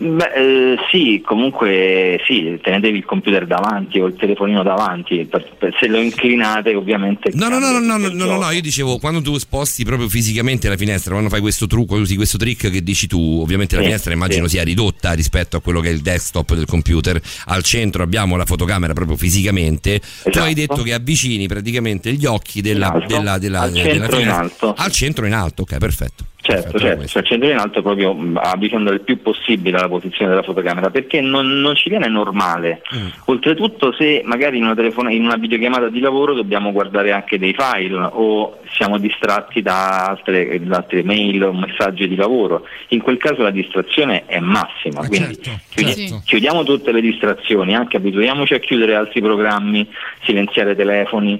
Beh, 0.00 0.32
eh, 0.34 0.76
sì, 0.92 1.20
comunque 1.24 2.20
sì, 2.26 2.58
tenetevi 2.62 2.98
il 2.98 3.04
computer 3.04 3.46
davanti 3.46 3.98
o 3.98 4.06
il 4.06 4.14
telefonino 4.16 4.62
davanti, 4.62 5.24
per- 5.24 5.54
per- 5.58 5.76
se 5.80 5.88
lo 5.88 5.98
inclinate 5.98 6.74
ovviamente... 6.74 7.30
No, 7.34 7.48
no, 7.48 7.58
no, 7.58 7.72
no, 7.72 7.80
no, 7.80 7.96
no, 7.98 8.08
no, 8.24 8.36
no, 8.38 8.50
io 8.50 8.60
dicevo 8.60 8.98
quando 8.98 9.20
tu 9.22 9.36
sposti 9.38 9.84
proprio 9.84 10.08
fisicamente 10.08 10.68
la 10.68 10.76
finestra, 10.76 11.12
quando 11.12 11.28
fai 11.30 11.40
questo 11.40 11.66
trucco, 11.66 11.96
usi 11.96 12.14
questo 12.14 12.38
trick 12.38 12.70
che 12.70 12.82
dici 12.82 13.08
tu, 13.08 13.40
ovviamente 13.42 13.74
la 13.74 13.80
Sì, 13.80 13.86
finestra 13.88 14.12
immagino 14.12 14.44
sì. 14.46 14.54
sia 14.54 14.62
ridotta 14.62 15.12
rispetto 15.14 15.56
a 15.56 15.60
quello 15.60 15.80
che 15.80 15.88
è 15.88 15.92
il 15.92 16.00
desktop 16.00 16.54
del 16.54 16.66
computer, 16.66 17.20
al 17.46 17.62
centro 17.64 18.02
abbiamo 18.04 18.36
la 18.36 18.44
fotocamera 18.46 18.92
proprio 18.92 19.16
fisicamente, 19.16 20.00
tu 20.30 20.38
hai 20.38 20.54
detto 20.54 20.82
che 20.82 20.92
avvicini 20.94 21.48
praticamente 21.48 22.12
gli 22.12 22.24
occhi 22.26 22.60
della, 22.60 23.02
della, 23.06 23.38
della, 23.38 23.62
Al 23.62 23.72
della 23.72 24.06
finestra- 24.06 24.36
alto. 24.38 24.74
al 24.76 24.92
centro 24.92 25.26
in 25.26 25.32
alto, 25.32 25.62
ok, 25.62 25.76
perfetto. 25.78 26.24
Certo, 26.48 26.78
certo, 26.78 27.06
cioè 27.06 27.22
centro 27.22 27.50
in 27.50 27.58
alto 27.58 27.82
proprio 27.82 28.14
mh, 28.14 28.40
avvicinando 28.42 28.90
il 28.90 29.02
più 29.02 29.20
possibile 29.20 29.78
la 29.78 29.88
posizione 29.88 30.30
della 30.30 30.42
fotocamera 30.42 30.88
perché 30.88 31.20
non, 31.20 31.46
non 31.60 31.76
ci 31.76 31.90
viene 31.90 32.08
normale. 32.08 32.80
Mm. 32.96 33.06
Oltretutto 33.26 33.92
se 33.92 34.22
magari 34.24 34.56
in 34.56 34.64
una, 34.64 34.74
telefona- 34.74 35.10
in 35.10 35.24
una 35.24 35.36
videochiamata 35.36 35.90
di 35.90 36.00
lavoro 36.00 36.32
dobbiamo 36.32 36.72
guardare 36.72 37.12
anche 37.12 37.38
dei 37.38 37.54
file 37.54 37.96
o 37.96 38.60
siamo 38.70 38.96
distratti 38.96 39.60
da 39.60 40.06
altre, 40.06 40.58
da 40.64 40.76
altre 40.76 41.02
mail 41.02 41.44
o 41.44 41.52
messaggi 41.52 42.08
di 42.08 42.16
lavoro, 42.16 42.66
in 42.88 43.02
quel 43.02 43.18
caso 43.18 43.42
la 43.42 43.50
distrazione 43.50 44.24
è 44.24 44.38
massima. 44.38 45.06
Quindi 45.06 45.38
chiudi- 45.68 46.08
certo. 46.08 46.22
chiudiamo 46.24 46.64
tutte 46.64 46.92
le 46.92 47.02
distrazioni, 47.02 47.74
anche 47.74 47.98
abituiamoci 47.98 48.54
a 48.54 48.58
chiudere 48.58 48.94
altri 48.94 49.20
programmi, 49.20 49.86
silenziare 50.22 50.74
telefoni, 50.74 51.38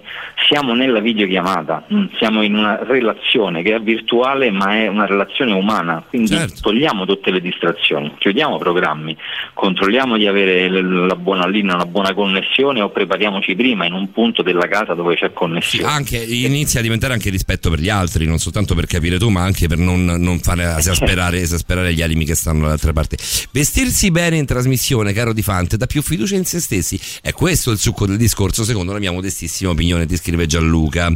siamo 0.49 0.75
nella 0.75 1.01
videochiamata, 1.01 1.85
mm, 1.93 2.05
siamo 2.19 2.43
in 2.43 2.55
una 2.55 2.81
relazione 2.83 3.63
che 3.63 3.75
è 3.75 3.81
virtuale 3.81 4.51
ma 4.51 4.75
è 4.75 4.87
una 4.99 5.07
relazione 5.07 5.53
umana, 5.53 6.05
quindi 6.07 6.37
togliamo 6.61 7.07
tutte 7.07 7.31
le 7.31 7.41
distrazioni, 7.41 8.13
chiudiamo 8.19 8.59
programmi, 8.59 9.17
controlliamo 9.55 10.17
di 10.17 10.27
avere 10.27 10.69
la 10.69 11.17
buona 11.17 11.47
linea, 11.47 11.75
una 11.75 11.87
buona 11.87 12.13
connessione 12.15 12.81
o 12.81 12.91
prepariamoci 12.91 13.55
prima 13.55 13.87
in 13.87 13.93
un 13.93 14.11
punto 14.13 14.43
della 14.43 14.67
casa 14.69 14.95
dove 14.95 15.15
c'è 15.15 15.33
connessione. 15.33 15.89
Anche 15.89 16.19
inizia 16.19 16.81
a 16.81 16.83
diventare 16.83 17.13
anche 17.13 17.31
rispetto 17.31 17.71
per 17.71 17.81
gli 17.81 17.89
altri, 17.89 18.27
non 18.27 18.39
soltanto 18.39 18.75
per 18.75 18.87
capire 18.87 19.19
tu, 19.19 19.29
ma 19.29 19.43
anche 19.43 19.69
per 19.69 19.79
non, 19.79 20.05
non 20.05 20.39
fare 20.41 20.77
esasperare, 20.77 21.41
esasperare 21.41 21.95
gli 21.95 22.03
animi 22.03 22.25
che 22.25 22.35
stanno 22.35 22.63
dall'altra 22.63 22.93
parte. 22.93 23.17
Vestirsi 23.51 24.11
bene 24.11 24.37
in 24.37 24.47
trasmissione, 24.47 25.13
caro 25.13 25.33
Di 25.33 25.43
Fante, 25.43 25.77
dà 25.77 25.87
più 25.87 26.03
fiducia 26.03 26.35
in 26.35 26.45
se 26.45 26.61
stessi. 26.61 27.01
È 27.23 27.33
questo 27.33 27.71
il 27.71 27.79
succo 27.79 28.07
del 28.07 28.17
discorso, 28.17 28.65
secondo 28.65 28.93
la 28.93 28.99
mia 28.99 29.13
modestissima 29.13 29.71
opinione, 29.71 30.07
ti 30.07 30.17
scrive 30.17 30.47
Gianluca. 30.47 31.13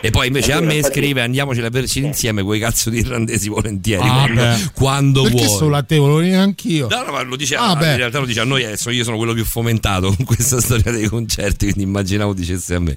E 0.00 0.10
poi 0.10 0.26
invece 0.26 0.52
a 0.52 0.60
me 0.60 0.82
scrive 0.82 1.20
andiamoci 1.22 1.60
a 1.60 1.70
berci 1.70 2.00
insieme 2.00 2.42
quei 2.42 2.60
cazzo 2.60 2.90
di 2.90 2.98
irlandesi 2.98 3.48
volentieri 3.48 4.02
Ah, 4.06 4.26
quando, 4.26 4.70
quando 4.74 5.22
Perché 5.22 5.44
vuoi. 5.46 5.56
sul 5.58 5.70
latte 5.70 5.96
volevo 5.96 6.20
dire 6.20 6.36
anch'io. 6.36 6.88
No, 6.88 7.02
no, 7.04 7.12
ma 7.12 7.22
lo 7.22 7.36
dice, 7.36 7.56
Ah, 7.56 7.72
in 7.72 7.96
realtà 7.96 8.18
lo 8.18 8.26
dice 8.26 8.40
a 8.40 8.44
noi, 8.44 8.64
adesso 8.64 8.90
io 8.90 9.04
sono 9.04 9.16
quello 9.16 9.32
più 9.34 9.44
fomentato 9.44 10.12
con 10.14 10.24
questa 10.24 10.60
storia 10.62 10.90
dei 10.92 11.06
concerti, 11.08 11.66
quindi 11.66 11.82
immaginavo 11.82 12.32
dicesse 12.34 12.74
a 12.74 12.80
me. 12.80 12.96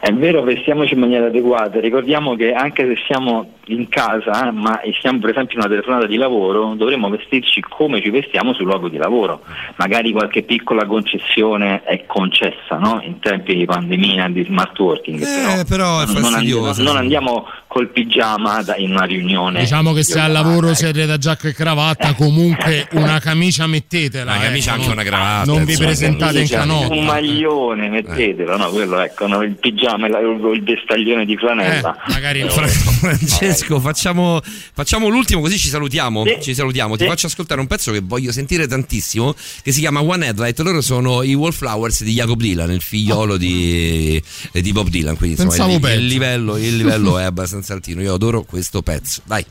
È 0.00 0.12
vero, 0.12 0.42
vestiamoci 0.42 0.94
in 0.94 1.00
maniera 1.00 1.26
adeguata. 1.26 1.78
Ricordiamo 1.78 2.34
che 2.34 2.52
anche 2.52 2.86
se 2.86 3.02
siamo 3.06 3.52
in 3.66 3.88
casa, 3.88 4.48
eh, 4.48 4.50
ma 4.50 4.80
siamo 5.00 5.20
per 5.20 5.30
esempio 5.30 5.54
in 5.54 5.60
una 5.60 5.68
telefonata 5.68 6.06
di 6.06 6.16
lavoro, 6.16 6.74
dovremmo 6.74 7.08
vestirci 7.08 7.60
come 7.60 8.00
ci 8.02 8.10
vestiamo 8.10 8.52
sul 8.52 8.64
luogo 8.64 8.88
di 8.88 8.96
lavoro. 8.96 9.42
Magari 9.76 10.10
qualche 10.10 10.42
piccola 10.42 10.86
concessione 10.86 11.82
è 11.84 12.04
concessa 12.06 12.78
no? 12.78 13.00
in 13.04 13.20
tempi 13.20 13.54
di 13.54 13.64
pandemia 13.64 14.28
di 14.28 14.44
smart 14.44 14.76
working. 14.78 15.20
Eh, 15.22 15.64
però 15.68 16.00
è 16.00 16.06
non, 16.06 16.16
andi- 16.16 16.30
fastidioso, 16.30 16.82
non 16.82 16.96
andiamo 16.96 17.46
col 17.72 17.88
pigiama 17.90 18.62
da- 18.62 18.76
in 18.76 18.90
una 18.90 19.04
riunione. 19.04 19.60
Diciamo 19.60 19.94
che 19.94 20.02
se 20.02 20.18
al 20.20 20.30
lavoro 20.30 20.74
siete 20.74 21.06
da 21.06 21.16
giacca 21.16 21.48
e 21.48 21.54
cravatta, 21.54 22.12
comunque 22.12 22.86
una 22.92 23.18
camicia 23.18 23.66
mettetela. 23.66 24.32
Una 24.34 24.42
camicia, 24.42 24.72
ecco, 24.72 24.74
anche 24.82 24.86
non- 24.88 24.96
una 24.98 25.04
cravatta, 25.06 25.50
Non 25.50 25.64
vi 25.64 25.76
presentate 25.78 26.40
in 26.40 26.48
canotta. 26.48 26.92
Un 26.92 27.04
maglione, 27.06 27.88
mettetelo, 27.88 28.58
no? 28.58 28.68
Quello 28.68 29.00
ecco, 29.00 29.26
no? 29.26 29.40
il 29.42 29.56
pigiama 29.58 30.06
e 30.06 30.10
la- 30.10 30.18
il 30.20 30.62
vestaglione 30.62 31.24
di 31.24 31.34
flanella. 31.38 31.96
magari 32.08 32.40
Eh, 32.40 32.50
Fra- 32.50 32.66
Francesco, 32.66 33.80
facciamo, 33.80 34.40
facciamo 34.74 35.08
l'ultimo 35.08 35.40
così 35.40 35.56
ci 35.56 35.68
salutiamo. 35.68 36.24
Ci 36.42 36.52
salutiamo. 36.54 36.96
Ti 36.96 37.06
faccio 37.06 37.26
ascoltare 37.26 37.58
un 37.60 37.66
pezzo 37.68 37.90
che 37.90 38.00
voglio 38.02 38.32
sentire 38.32 38.66
tantissimo, 38.66 39.34
che 39.62 39.72
si 39.72 39.80
chiama 39.80 40.02
One 40.02 40.26
Headlight. 40.26 40.58
Loro 40.60 40.82
sono 40.82 41.22
i 41.22 41.32
Wallflowers 41.32 42.02
di 42.02 42.12
Jacob 42.12 42.38
Dylan, 42.38 42.70
il 42.70 42.82
figliolo 42.82 43.38
di, 43.38 44.22
di 44.52 44.72
Bob 44.72 44.88
Dylan. 44.88 45.16
Quindi 45.16 45.40
insomma, 45.40 45.68
Pensavo 45.70 45.88
il, 45.94 46.00
il 46.00 46.06
livello, 46.06 46.56
il 46.58 46.76
livello 46.76 47.16
è 47.18 47.22
abbastanza 47.24 47.60
altino. 47.70 48.02
Io 48.02 48.14
adoro 48.14 48.42
questo 48.42 48.82
pezzo. 48.82 49.22
Dai. 49.24 49.46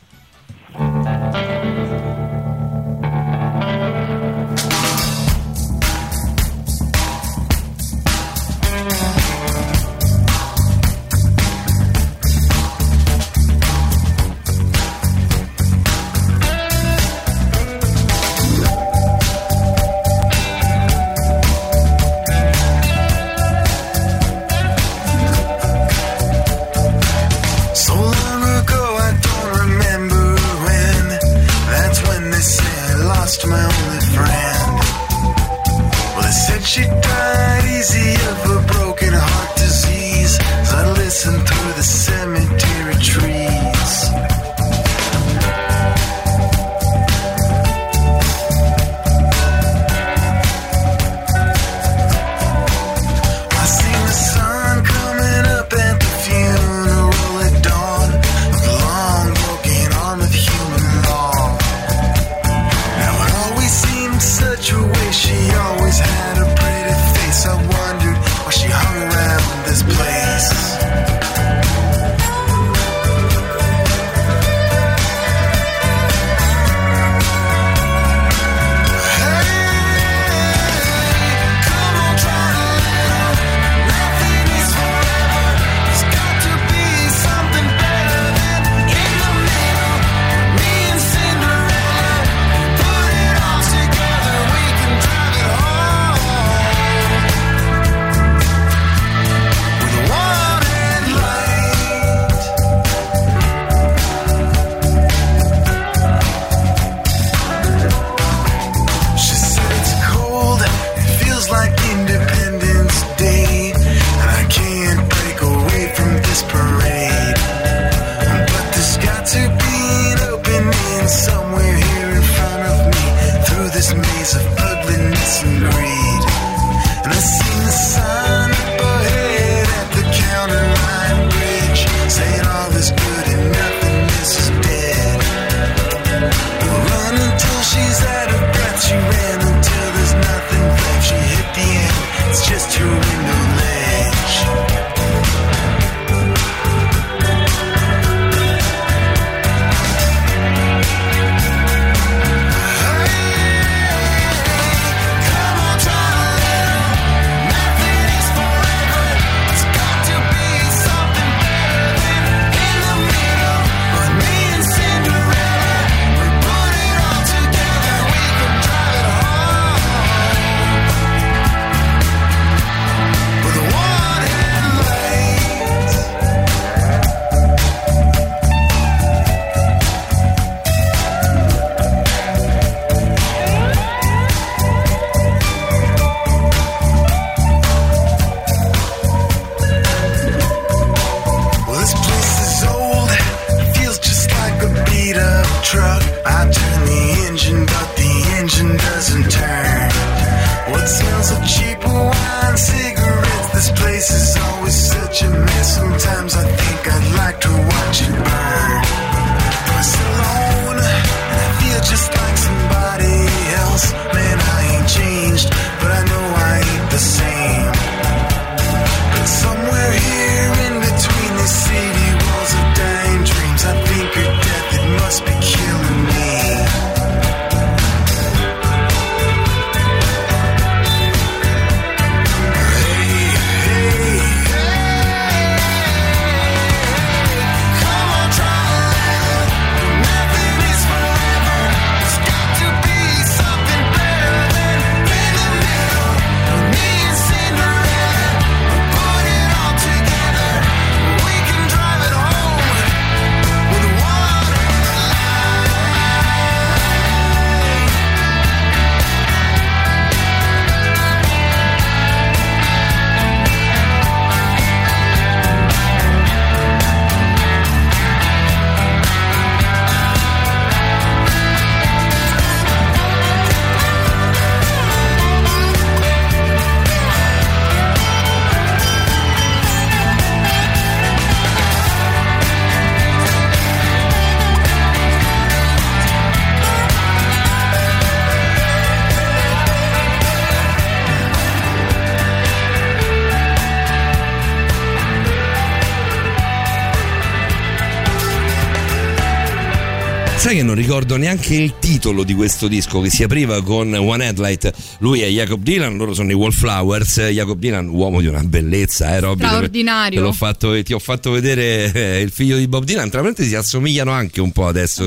Sai 300.52 300.60
che 300.60 300.66
non 300.66 300.76
ricordo 300.76 301.16
neanche 301.16 301.54
il 301.54 301.78
titolo 301.78 302.24
di 302.24 302.34
questo 302.34 302.68
disco 302.68 303.00
che 303.00 303.08
si 303.08 303.22
apriva 303.22 303.62
con 303.62 303.94
One 303.94 304.26
Headlight. 304.26 304.70
Lui 304.98 305.22
è 305.22 305.28
Jacob 305.28 305.62
Dylan, 305.62 305.96
loro 305.96 306.12
sono 306.12 306.30
i 306.30 306.34
Wallflowers. 306.34 307.20
Jacob 307.30 307.58
Dylan, 307.58 307.88
uomo 307.88 308.20
di 308.20 308.26
una 308.26 308.42
bellezza, 308.42 309.14
eh, 309.14 309.20
Robby? 309.20 309.46
Straordinario. 309.46 310.18
Te 310.18 310.22
l'ho 310.26 310.32
fatto, 310.34 310.82
ti 310.82 310.92
ho 310.92 310.98
fatto 310.98 311.30
vedere 311.30 311.90
eh, 311.90 312.20
il 312.20 312.30
figlio 312.30 312.58
di 312.58 312.68
Bob 312.68 312.84
Dylan. 312.84 313.08
Tra 313.08 313.22
l'altro 313.22 313.42
si 313.46 313.54
assomigliano 313.54 314.10
anche 314.10 314.42
un 314.42 314.52
po' 314.52 314.66
adesso. 314.66 315.06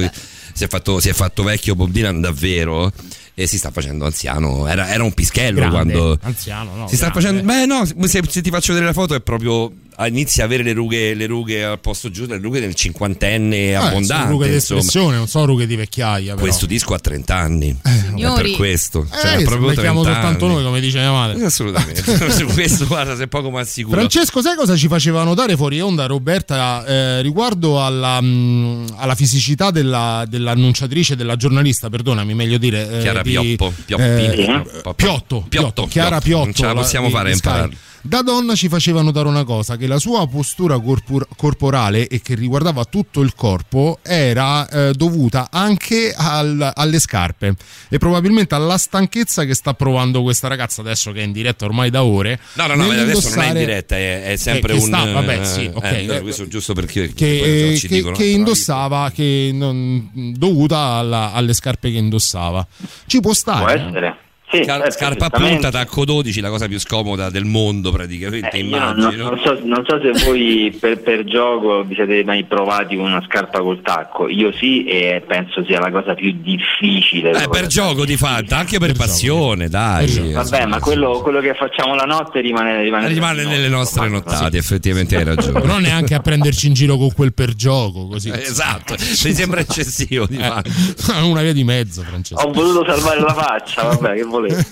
Si 0.51 0.64
è, 0.64 0.67
fatto, 0.67 0.99
si 0.99 1.09
è 1.09 1.14
fatto 1.14 1.43
vecchio 1.43 1.75
Bob 1.75 1.91
Dylan 1.91 2.22
davvero 2.22 2.91
e 3.35 3.45
si 3.45 3.59
sta 3.59 3.69
facendo 3.69 4.06
anziano. 4.06 4.65
Era, 4.65 4.90
era 4.90 5.03
un 5.03 5.14
pischello 5.14 5.59
Grande, 5.59 5.75
quando. 5.75 6.17
anziano, 6.24 6.75
no, 6.75 6.88
si 6.88 6.95
sta 6.95 7.09
grande. 7.09 7.22
facendo. 7.22 7.53
Beh, 7.53 7.65
no, 7.67 8.07
se, 8.07 8.24
se 8.27 8.41
ti 8.41 8.49
faccio 8.49 8.74
vedere 8.74 8.88
la 8.88 8.93
foto 8.93 9.14
è 9.14 9.22
proprio. 9.22 9.72
Inizia 10.07 10.43
a 10.43 10.45
avere 10.45 10.61
le 10.64 10.74
rughe, 10.74 11.14
le 11.14 11.25
rughe 11.25 11.64
al 11.64 11.80
posto 11.80 12.09
giusto, 12.11 12.33
le 12.33 12.40
rughe 12.41 12.59
del 12.59 12.75
cinquantenne 12.75 13.72
Eh, 13.72 13.75
sono 13.75 13.88
abbondante. 13.88 14.30
rughe 14.32 14.49
di 14.49 14.56
espressione, 14.56 15.15
non 15.15 15.27
sono 15.27 15.45
rughe 15.45 15.65
di 15.65 15.75
vecchiaia. 15.75 16.33
Però. 16.33 16.45
Questo 16.45 16.65
disco 16.65 16.93
ha 16.93 16.99
30 16.99 17.35
anni. 17.35 17.77
È 17.82 17.90
Signori. 18.09 18.49
per 18.49 18.57
questo. 18.57 19.03
Eh, 19.11 19.17
Cioè, 19.22 19.38
se 19.40 19.43
proprio 19.45 19.74
30 19.74 19.93
soltanto 20.03 20.48
noi, 20.48 20.64
come 20.64 20.80
dice 20.82 20.99
mia 20.99 21.11
madre. 21.11 21.43
Assolutamente. 21.45 22.03
Su 22.32 22.45
questo, 22.48 22.85
guarda, 22.88 23.15
sei 23.15 23.27
poco 23.27 23.49
ma 23.51 23.64
sicuro. 23.64 23.98
Francesco, 23.98 24.41
sai 24.41 24.56
cosa 24.56 24.75
ci 24.75 24.88
faceva 24.88 25.24
notare 25.24 25.56
fuori 25.56 25.80
onda 25.80 26.06
Roberta 26.07 26.85
eh, 26.85 27.22
riguardo 27.22 27.83
alla, 27.83 28.19
mh, 28.19 28.95
alla 28.98 29.15
fisicità 29.15 29.72
della- 29.72 30.25
dell'annunciatrice, 30.27 31.15
della 31.15 31.35
giornalista, 31.38 31.90
perdonami, 31.90 32.33
meglio 32.33 32.57
dire. 32.57 32.98
eh, 32.98 32.99
Chiara 32.99 33.22
di- 33.22 33.32
Pioppo, 33.32 33.74
Pioppi. 33.85 34.03
eh, 34.03 34.30
Pioppo. 34.35 34.93
Piotto, 34.93 35.45
Piotto, 35.48 35.88
Chiara 35.88 36.19
Piotto. 36.19 36.24
Piotto. 36.25 36.43
Non 36.43 36.53
ce 36.53 36.65
la 36.65 36.74
possiamo 36.74 37.07
di- 37.07 37.14
fare 37.14 37.32
impararlo. 37.32 37.75
Da 38.08 38.22
donna 38.22 38.53
ci 38.53 38.69
faceva 38.69 39.01
notare 39.01 39.27
una 39.27 39.43
cosa, 39.43 39.77
che 39.77 39.88
la 39.88 39.98
sua 39.98 40.27
postura 40.27 40.77
corpor- 40.80 41.27
corporale 41.35 42.08
e 42.08 42.22
che 42.22 42.35
riguardava 42.35 42.85
tutto 42.85 43.22
il 43.22 43.34
corpo 43.34 43.98
era 44.03 44.69
eh, 44.69 44.93
dovuta 44.93 45.48
anche 45.51 46.14
al- 46.16 46.72
alle 46.75 47.00
scarpe 47.00 47.56
e 47.90 47.98
probabilmente 47.98 48.53
alla 48.53 48.77
stanchezza 48.77 49.43
che 49.45 49.56
sta 49.56 49.74
provando 49.74 50.22
questa 50.22 50.48
ragazza 50.48 50.82
adesso 50.82 51.11
che 51.11 51.22
è 51.22 51.24
in 51.24 51.32
diretta 51.32 51.66
ormai 51.66 51.90
da 51.90 52.03
ore. 52.03 52.40
No, 52.53 52.67
no, 52.67 52.75
no, 52.75 52.84
adesso 52.92 53.30
non 53.30 53.40
è 53.43 53.48
in 53.48 53.53
diretta, 53.58 53.95
è, 53.95 54.24
è 54.34 54.35
sempre 54.35 54.74
che 54.74 54.80
un. 54.82 54.85
sta- 54.85 55.11
vabbè, 55.11 55.43
sì, 55.43 55.64
eh, 55.64 55.72
ok. 55.74 55.84
eh, 55.84 56.01
no, 56.06 56.22
questo 56.22 56.48
giusto 56.48 56.74
perché 56.74 57.11
che, 57.11 57.72
eh, 57.74 57.80
che- 57.80 57.88
dicono, 57.88 58.16
che 58.16 58.24
eh, 58.24 58.32
indossava 58.34 59.09
che 59.09 59.50
non- 59.51 60.11
dovuta 60.38 60.77
alla- 60.77 61.32
alle 61.34 61.53
scarpe 61.53 61.90
che 61.92 61.98
indossava 61.98 62.66
ci 63.08 63.19
può 63.19 63.34
stare 63.34 63.64
Può 63.64 63.69
eh? 63.74 63.88
essere. 63.88 64.17
Sì, 64.51 64.64
Scar- 64.64 64.82
certo, 64.83 64.91
scarpa 64.91 65.30
punta, 65.32 65.72
tacco 65.72 66.06
12, 66.06 66.40
la 66.40 66.49
cosa 66.49 66.67
più 66.67 66.80
scomoda 66.80 67.30
del 67.32 67.45
mondo 67.45 67.91
praticamente, 67.91 68.49
Eh, 68.51 68.59
io 68.59 68.77
non, 68.77 68.98
immagino. 68.98 69.30
non 69.32 69.40
so, 69.43 69.59
non 69.64 69.83
so 69.88 69.99
se 69.99 70.25
voi 70.25 70.75
per, 70.80 71.01
per 71.01 71.24
gioco 71.25 71.83
vi 71.83 71.95
siete 71.95 72.24
mai 72.24 72.43
provati 72.43 72.95
con 72.95 73.06
una 73.06 73.24
scarpa 73.27 73.59
col 73.59 73.82
tacco, 73.82 74.30
io 74.30 74.51
sì 74.53 74.85
e 74.85 75.24
penso 75.25 75.64
sia 75.65 75.80
la 75.80 75.90
cosa 75.91 76.14
più 76.14 76.32
difficile. 76.41 77.32
Eh, 77.32 77.49
per 77.49 77.65
gioco 77.67 78.06
di 78.06 78.17
fatto, 78.17 78.53
anche 78.56 78.77
per, 78.77 78.93
passione, 78.93 79.67
dai. 79.67 80.32
Vabbè, 80.33 80.65
ma 80.67 80.80
quello, 80.80 81.22
quello 81.22 81.40
che 81.40 81.53
facciamo 81.56 81.95
la 81.95 82.06
notte 82.06 82.40
rimane, 82.40 82.82
rimane, 82.83 83.07
Rimane 83.07 83.43
nelle 83.45 83.67
nostre 83.67 84.07
nottate, 84.09 84.57
effettivamente 84.57 85.15
hai 85.17 85.24
ragione. 85.24 85.59
però 85.59 85.80
neanche 85.80 86.14
a 86.14 86.19
prenderci 86.19 86.67
in 86.67 86.74
giro 86.74 86.98
con 86.98 87.11
quel 87.14 87.33
per 87.33 87.53
gioco 87.56 88.07
così 88.07 88.30
Eh, 88.30 88.41
Esatto, 88.41 88.93
mi 88.99 89.33
sembra 89.33 89.59
eccessivo 89.59 90.25
di 90.27 90.38
fatto. 90.38 90.69
Eh, 90.69 91.22
una 91.25 91.41
via 91.41 91.51
di 91.53 91.64
mezzo 91.64 92.03
Francesco 92.03 92.41
Ho 92.41 92.51
voluto 92.51 92.85
salvare 92.85 93.19
la 93.19 93.33
faccia, 93.33 93.83
vabbè, 93.83 94.14
che 94.15 94.24
volete. 94.39 94.65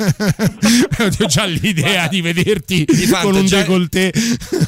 ho 1.24 1.26
già 1.28 1.46
l'idea 1.46 2.08
di 2.08 2.22
vederti 2.22 2.86
Fante, 2.86 3.26
con 3.28 3.36
un 3.36 3.46
già- 3.46 3.58
decolleté 3.62 4.12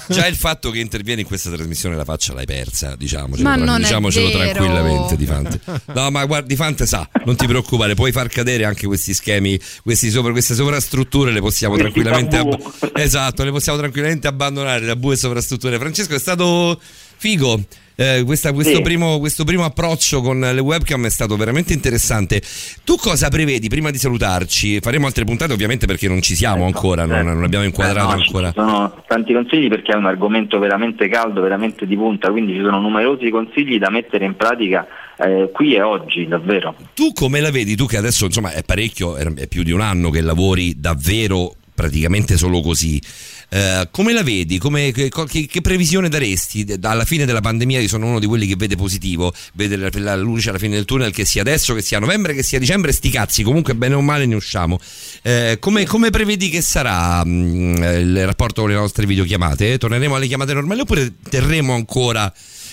Già 0.10 0.28
il 0.28 0.36
fatto 0.36 0.70
che 0.72 0.80
intervieni 0.80 1.22
in 1.22 1.28
questa 1.28 1.50
trasmissione 1.52 1.96
la 1.96 2.04
faccia 2.04 2.34
l'hai 2.34 2.46
persa, 2.46 2.96
diciamocelo, 2.96 3.48
Ma 3.48 3.56
tra- 3.56 3.66
non 3.66 3.76
è 3.76 3.84
diciamocelo 3.84 4.28
vero. 4.28 4.40
tranquillamente 4.52 5.16
di 5.16 5.26
Fante. 5.26 5.60
No, 5.94 6.12
ma 6.12 6.26
guarda, 6.26 6.48
di 6.48 6.56
Fante 6.56 6.86
sa, 6.86 7.08
non 7.26 7.36
ti 7.36 7.48
preoccupare, 7.48 7.94
puoi 7.96 8.12
far 8.12 8.28
cadere 8.30 8.66
anche 8.66 8.86
questi 8.88 9.14
schemi, 9.14 9.60
questi 9.84 10.10
sopra, 10.10 10.32
queste 10.32 10.54
sovrastrutture 10.56 11.32
le 11.32 11.40
possiamo 11.42 11.76
Questi 11.76 11.92
tranquillamente 12.02 12.38
ab- 12.38 12.94
Esatto, 12.98 13.44
le 13.44 13.52
possiamo 13.52 13.78
tranquillamente 13.78 14.28
abbandonare 14.28 14.86
tabù 14.86 15.12
e 15.12 15.16
sovrastrutture. 15.16 15.78
Francesco 15.78 16.16
è 16.16 16.20
stato 16.20 16.80
figo. 17.18 17.64
Eh, 17.98 18.24
questa- 18.26 18.52
questo, 18.52 18.76
Sì. 18.76 18.82
primo, 18.82 19.20
questo 19.20 19.46
primo 19.46 19.64
approccio 19.64 20.22
con 20.22 20.40
le 20.40 20.60
webcam 20.60 21.06
è 21.06 21.10
stato 21.10 21.38
veramente 21.38 21.72
interessante. 21.74 22.42
Tu 22.84 22.98
cosa 22.98 23.30
prevedi 23.30 23.70
prima 23.70 23.90
di 23.90 23.98
salutarci? 23.98 24.80
Faremo 24.82 25.06
altre 25.08 25.24
puntate 25.24 25.54
ovviamente 25.54 25.86
perché 25.86 26.08
non 26.10 26.22
ci 26.22 26.36
siamo 26.36 26.66
ancora, 26.66 27.06
non, 27.06 27.26
non 27.26 27.44
abbiamo 27.44 27.64
inquadrato 27.64 28.12
Eh, 28.12 28.16
no, 28.16 28.20
ci 28.20 28.26
ancora. 28.28 28.52
sono 28.54 29.04
tanti 29.08 29.32
consigli 29.34 29.70
perché 29.70 29.94
è 29.94 29.96
un 29.96 30.06
argomento 30.08 30.60
veramente 30.60 31.08
caldo, 31.08 31.40
veramente 31.42 31.86
di 31.88 31.96
punta, 31.96 32.32
quindi 32.32 32.54
ci 32.54 32.60
sono 32.62 32.80
numerosi 32.82 33.30
consigli 33.30 33.78
da 33.78 33.90
mettere 33.90 34.26
in 34.26 34.36
pratica 34.36 34.86
eh, 35.18 35.50
qui 35.54 35.76
e 35.76 35.82
oggi, 35.82 36.28
davvero. 36.28 36.76
Tu 36.94 37.14
come 37.14 37.40
la 37.40 37.50
vedi? 37.50 37.78
Tu 37.78 37.86
che 37.86 37.96
adesso 37.96 38.26
insomma 38.26 38.52
è 38.52 38.64
parecchio, 38.64 39.16
è 39.16 39.48
più 39.48 39.64
di 39.64 39.72
un 39.72 39.80
anno 39.80 40.10
che 40.10 40.20
lavori 40.20 40.78
davvero 40.78 41.56
praticamente 41.74 42.36
solo 42.36 42.60
così. 42.62 43.02
Eh, 43.50 43.88
come 43.92 44.14
la 44.14 44.24
vedi? 44.24 44.58
Come- 44.58 44.92
che, 44.92 45.10
che- 45.10 45.62
previsione 45.62 46.10
daresti? 46.10 46.66
Alla 46.82 47.06
fine 47.06 47.26
della 47.26 47.42
pandemia 47.42 47.80
io 47.80 47.88
sono 47.88 48.08
uno 48.08 48.20
di 48.20 48.26
quelli 48.26 48.48
che 48.48 48.56
vede 48.56 48.76
positivo, 48.76 49.34
vede 49.54 49.76
la, 49.76 49.90
la 49.94 50.16
luce 50.16 50.50
alla 50.50 50.58
fine 50.58 50.76
del 50.76 50.86
tunnel, 50.86 51.12
che 51.12 51.26
sia 51.26 51.42
adesso, 51.42 51.74
che 51.74 51.82
sia 51.82 52.00
novembre, 52.00 52.34
che 52.34 52.44
sia 52.44 52.60
dicembre, 52.60 52.92
sti 52.92 53.10
cazzi, 53.10 53.44
comunque 53.44 53.76
bene 53.76 53.96
o 53.96 54.02
male 54.02 54.26
ne 54.26 54.36
usciamo. 54.36 54.80
Eh, 55.22 55.58
come, 55.60 55.86
come 55.86 56.10
prevedi 56.10 56.50
che 56.50 56.62
sarà 56.62 57.24
mm, 57.26 57.76
il 57.84 58.26
rapporto 58.26 58.62
con 58.62 58.70
le 58.70 58.76
nostre 58.76 59.06
videochiamate? 59.06 59.78
Torneremo 59.78 60.16
alle 60.16 60.28
chiamate 60.28 60.54
normali 60.54 60.82
oppure 60.82 61.14
terremo 61.30 61.74
ancora 61.74 62.32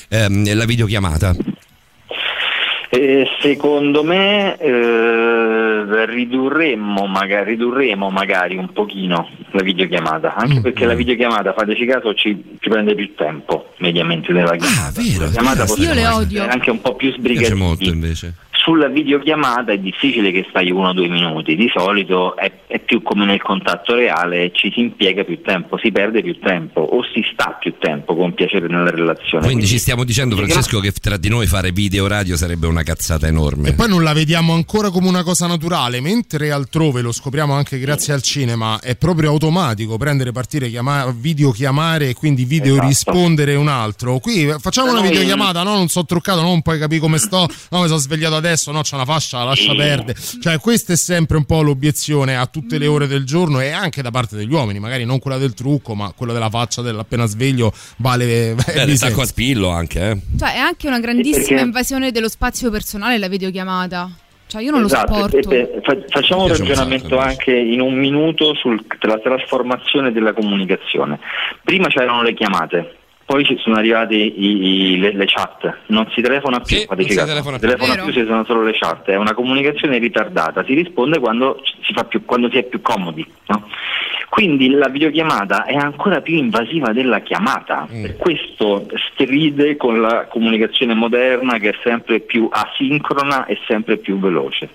ehm, 0.08 0.54
la 0.54 0.64
videochiamata? 0.64 1.34
Eh, 2.94 3.26
secondo 3.40 4.04
me 4.04 4.54
eh, 4.58 6.04
ridurremmo, 6.04 7.06
magari, 7.06 7.52
ridurremo 7.52 8.10
magari 8.10 8.58
un 8.58 8.70
pochino 8.70 9.30
la 9.52 9.62
videochiamata, 9.62 10.34
anche 10.34 10.58
Mm. 10.58 10.62
perché 10.62 10.84
la 10.84 10.92
videochiamata, 10.92 11.54
fateci 11.54 11.86
caso, 11.86 12.12
ci, 12.12 12.58
ci 12.60 12.68
prende 12.68 12.94
più 12.94 13.14
tempo 13.14 13.72
mediamente 13.78 14.30
nella 14.34 14.56
chiamata. 14.56 14.88
Ah, 14.88 15.02
vero? 15.02 15.24
La 15.24 15.30
chiamata 15.30 15.60
Io 15.60 15.66
possiamo 15.68 15.94
le 15.94 16.00
essere 16.02 16.14
odio. 16.14 16.46
Anche 16.46 16.70
un 16.70 16.80
po' 16.82 16.94
più 16.94 17.14
piace 17.18 17.54
molto 17.54 17.84
invece. 17.84 18.34
Sulla 18.62 18.88
videochiamata 18.88 19.72
è 19.72 19.78
difficile 19.78 20.30
che 20.30 20.46
stai 20.48 20.70
uno 20.70 20.90
o 20.90 20.92
due 20.92 21.08
minuti, 21.08 21.56
di 21.56 21.68
solito 21.74 22.36
è, 22.36 22.50
è 22.68 22.78
più 22.78 23.02
come 23.02 23.24
nel 23.24 23.42
contatto 23.42 23.94
reale, 23.94 24.52
ci 24.54 24.70
si 24.72 24.80
impiega 24.80 25.24
più 25.24 25.42
tempo, 25.42 25.78
si 25.78 25.90
perde 25.90 26.22
più 26.22 26.38
tempo 26.38 26.80
o 26.80 27.02
si 27.12 27.24
sta 27.32 27.56
più 27.60 27.74
tempo 27.78 28.14
con 28.14 28.34
piacere 28.34 28.68
nella 28.68 28.90
relazione. 28.90 29.44
Quindi 29.44 29.66
ci 29.66 29.78
stiamo 29.78 30.04
dicendo, 30.04 30.36
Francesco, 30.36 30.78
che 30.78 30.92
tra 30.92 31.16
di 31.16 31.28
noi 31.28 31.46
fare 31.46 31.72
video 31.72 32.06
radio 32.06 32.36
sarebbe 32.36 32.68
una 32.68 32.84
cazzata 32.84 33.26
enorme. 33.26 33.70
E 33.70 33.72
poi 33.72 33.88
non 33.88 34.04
la 34.04 34.12
vediamo 34.12 34.52
ancora 34.52 34.90
come 34.90 35.08
una 35.08 35.24
cosa 35.24 35.48
naturale, 35.48 36.00
mentre 36.00 36.52
altrove 36.52 37.00
lo 37.02 37.10
scopriamo 37.10 37.52
anche 37.52 37.80
grazie 37.80 38.12
al 38.12 38.22
cinema, 38.22 38.78
è 38.80 38.94
proprio 38.96 39.30
automatico 39.30 39.96
prendere, 39.96 40.30
partire, 40.30 40.68
chiama- 40.68 41.12
videochiamare 41.16 42.10
e 42.10 42.14
quindi 42.14 42.44
video 42.44 42.74
Esatto. 42.74 42.86
rispondere 42.86 43.54
un 43.56 43.66
altro. 43.68 44.18
Qui 44.18 44.54
facciamo 44.60 44.92
una 44.92 45.00
videochiamata, 45.00 45.64
no, 45.64 45.74
non 45.74 45.88
so 45.88 46.04
truccato, 46.04 46.42
non 46.42 46.62
puoi 46.62 46.78
capire 46.78 47.00
come 47.00 47.18
sto, 47.18 47.48
no, 47.70 47.80
mi 47.80 47.86
sono 47.86 47.98
svegliato 47.98 48.36
adesso, 48.36 48.50
no, 48.72 48.82
c'è 48.82 48.94
una 48.94 49.04
fascia, 49.04 49.38
la 49.38 49.44
lascia 49.44 49.70
Sì. 49.70 49.76
perdere. 49.76 50.18
Cioè, 50.40 50.58
questa 50.58 50.92
è 50.92 50.96
sempre 50.96 51.36
un 51.36 51.44
po' 51.44 51.62
l'obiezione 51.62 52.36
a 52.36 52.46
tutte 52.46 52.78
le 52.78 52.86
ore 52.86 53.06
del 53.06 53.24
giorno 53.24 53.60
e 53.60 53.70
anche 53.70 54.02
da 54.02 54.10
parte 54.10 54.36
degli 54.36 54.52
uomini, 54.52 54.78
magari 54.78 55.04
non 55.04 55.18
quella 55.18 55.38
del 55.38 55.54
trucco, 55.54 55.94
ma 55.94 56.12
quella 56.16 56.32
della 56.32 56.50
faccia 56.50 56.82
dell'appena 56.82 57.26
sveglio 57.26 57.72
vale... 57.96 58.54
Beh, 58.54 58.96
sacco 58.96 59.22
a 59.22 59.26
spillo 59.26 59.68
anche, 59.70 60.10
eh. 60.10 60.18
Cioè, 60.38 60.54
è 60.54 60.58
anche 60.58 60.86
una 60.86 61.00
grandissima 61.00 61.44
perché- 61.46 61.62
invasione 61.62 62.10
dello 62.12 62.28
spazio 62.28 62.70
personale 62.70 63.18
la 63.18 63.28
videochiamata. 63.28 64.10
Cioè, 64.46 64.62
io 64.62 64.70
non 64.70 64.84
Esatto, 64.84 65.12
lo 65.14 65.18
sopporto. 65.22 65.50
e- 65.50 65.56
e 65.60 65.80
fa- 65.82 65.96
facciamo 66.08 66.42
un 66.42 66.48
ragionamento 66.48 67.16
anche 67.18 67.54
in 67.56 67.80
un 67.80 67.94
minuto 67.94 68.54
sulla 68.54 69.18
trasformazione 69.18 70.12
della 70.12 70.34
comunicazione. 70.34 71.18
Prima 71.64 71.88
c'erano 71.88 72.22
le 72.22 72.34
chiamate, 72.34 72.96
poi 73.32 73.46
ci 73.46 73.56
sono 73.62 73.76
arrivate 73.76 74.14
i- 74.14 74.92
i- 74.92 74.98
le, 74.98 75.12
le 75.14 75.24
chat, 75.24 75.74
non 75.86 76.06
si 76.14 76.20
telefona 76.20 76.60
più, 76.60 76.76
Sì, 76.76 76.86
si 76.86 77.14
telefona 77.16 77.58
più. 77.58 77.66
telefona 77.66 78.02
più, 78.02 78.12
ci 78.12 78.24
sono 78.26 78.44
solo 78.44 78.62
le 78.62 78.72
chat, 78.78 79.08
è 79.08 79.16
una 79.16 79.32
comunicazione 79.32 79.96
ritardata, 79.96 80.62
si 80.66 80.74
risponde 80.74 81.18
quando 81.18 81.58
si, 81.80 81.94
fa 81.94 82.04
più, 82.04 82.26
quando 82.26 82.50
si 82.50 82.58
è 82.58 82.62
più 82.64 82.82
comodi. 82.82 83.26
no? 83.46 83.68
Quindi 84.28 84.68
la 84.70 84.88
videochiamata 84.88 85.64
è 85.64 85.74
ancora 85.76 86.20
più 86.20 86.36
invasiva 86.36 86.92
della 86.92 87.20
chiamata, 87.20 87.88
Mm. 87.90 88.02
per 88.02 88.16
questo 88.18 88.86
stride 89.12 89.76
con 89.78 89.98
la 90.02 90.26
comunicazione 90.28 90.92
moderna 90.92 91.58
che 91.58 91.70
è 91.70 91.74
sempre 91.82 92.20
più 92.20 92.48
asincrona 92.52 93.46
e 93.46 93.58
sempre 93.66 93.96
più 93.96 94.18
veloce. 94.18 94.68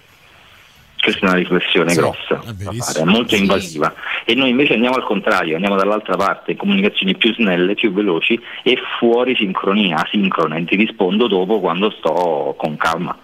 Questa 0.99 1.25
è 1.25 1.29
una 1.29 1.37
riflessione 1.37 1.91
Sì, 1.91 1.97
grossa, 1.97 2.41
è 2.41 2.45
da 2.45 2.53
verissimo. 2.57 2.83
fare, 2.83 2.99
è 2.99 3.03
molto 3.05 3.35
invasiva. 3.35 3.93
E 4.25 4.35
noi 4.35 4.49
invece 4.49 4.73
andiamo 4.73 4.95
al 4.95 5.03
contrario, 5.05 5.55
andiamo 5.55 5.75
dall'altra 5.77 6.15
parte, 6.17 6.55
comunicazioni 6.55 7.15
più 7.15 7.33
snelle, 7.33 7.75
più 7.75 7.93
veloci 7.93 8.39
e 8.63 8.77
fuori 8.99 9.35
sincronia, 9.35 10.03
asincrona, 10.03 10.57
e 10.57 10.65
ti 10.65 10.75
rispondo 10.75 11.27
dopo 11.27 11.59
quando 11.59 11.89
sto 11.91 12.55
con 12.57 12.75
calma. 12.77 13.15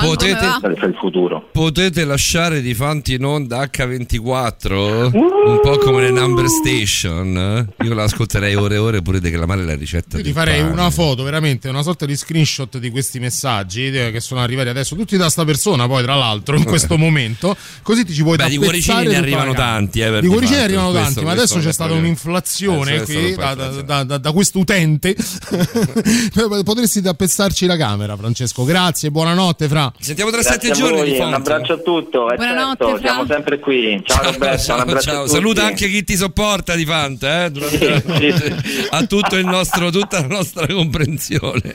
Potete- 0.00 0.34
come 0.34 0.46
va? 0.46 0.58
Per 0.60 0.88
il 0.88 0.96
futuro. 0.98 1.48
Potete 1.52 2.04
lasciare 2.04 2.60
di 2.60 2.74
Fanti 2.74 3.14
in 3.14 3.24
onda 3.24 3.62
H24? 3.70 5.12
Uh! 5.12 5.30
Un 5.44 5.60
po' 5.60 5.76
come 5.78 6.02
le 6.02 6.10
Number 6.10 6.46
Station. 6.46 7.68
Io 7.82 7.94
la 7.94 8.04
ascolterei 8.04 8.54
ore 8.54 8.76
e 8.76 8.78
ore 8.78 9.02
pure 9.02 9.20
declamare 9.20 9.64
la 9.64 9.74
ricetta. 9.74 10.16
Io 10.18 10.22
ti 10.22 10.32
farei 10.32 10.60
pane. 10.60 10.72
una 10.72 10.90
foto, 10.90 11.22
veramente, 11.24 11.68
una 11.68 11.82
sorta 11.82 12.06
di 12.06 12.16
screenshot 12.16 12.78
di 12.78 12.90
questi 12.90 13.18
messaggi 13.18 13.86
eh, 13.88 14.10
che 14.12 14.20
sono 14.20 14.40
arrivati 14.40 14.68
adesso, 14.68 14.94
tutti 14.94 15.16
da 15.16 15.28
sta 15.28 15.44
persona, 15.44 15.86
poi 15.86 16.02
tra 16.04 16.14
l'altro, 16.14 16.56
in 16.56 16.64
questo 16.64 16.96
momento. 16.98 17.56
Così 17.82 18.04
ti 18.04 18.12
ci 18.14 18.22
puoi 18.22 18.36
Beh, 18.36 18.48
di 18.48 18.56
cuoricini 18.56 19.06
ne 19.08 19.16
arrivano 19.16 19.52
tanti, 19.52 20.00
eh, 20.00 20.20
di 20.20 20.26
cuoricini 20.28 20.58
fatto. 20.58 20.64
arrivano 20.64 20.90
Questo- 20.90 21.04
tanti, 21.06 21.24
ma 21.24 21.34
questo 21.34 21.54
adesso 21.54 21.64
c'è 21.66 21.70
è 21.70 21.72
stata 21.74 21.92
un'inflazione 21.92 22.96
questo 23.02 23.18
qui 23.18 23.34
da, 23.34 23.54
da, 23.54 24.04
da, 24.04 24.18
da 24.18 24.32
questo 24.32 24.58
utente. 24.60 25.16
Potresti 26.64 27.02
tappezzarci 27.02 27.66
la 27.66 27.76
camera, 27.76 28.16
Francesco. 28.16 28.64
Grazie, 28.64 29.10
buonanotte, 29.10 29.68
Fra. 29.90 29.92
Sentiamo 30.00 30.30
tra 30.30 30.40
Grazie 30.40 30.60
sette 30.60 30.72
a 30.72 30.74
giorni 30.76 30.96
voi, 30.98 31.12
di 31.12 31.18
un 31.18 31.32
abbraccio 31.34 31.72
a 31.74 31.78
tutto, 31.78 32.24
Buonanotte, 32.34 32.84
certo, 32.84 33.00
siamo 33.00 33.26
sempre 33.26 33.58
qui. 33.58 34.02
Ciao, 34.04 34.22
Roberto, 34.22 34.46
un 34.54 34.58
Ciao, 34.58 34.76
abbraccio 34.78 35.10
a 35.10 35.12
ciao. 35.12 35.22
tutti. 35.24 35.34
Saluta 35.36 35.64
anche 35.64 35.88
chi 35.88 36.04
ti 36.04 36.16
sopporta 36.16 36.74
di 36.74 36.84
Fante, 36.84 37.26
eh? 37.44 37.52
Sì, 37.68 37.88
la 37.88 38.00
sì, 38.18 38.32
sì. 38.36 38.54
Ha 38.90 39.04
tutto 39.06 39.36
il 39.36 39.46
nostro, 39.46 39.90
tutta 39.90 40.20
la 40.20 40.26
nostra 40.26 40.66
comprensione. 40.66 41.72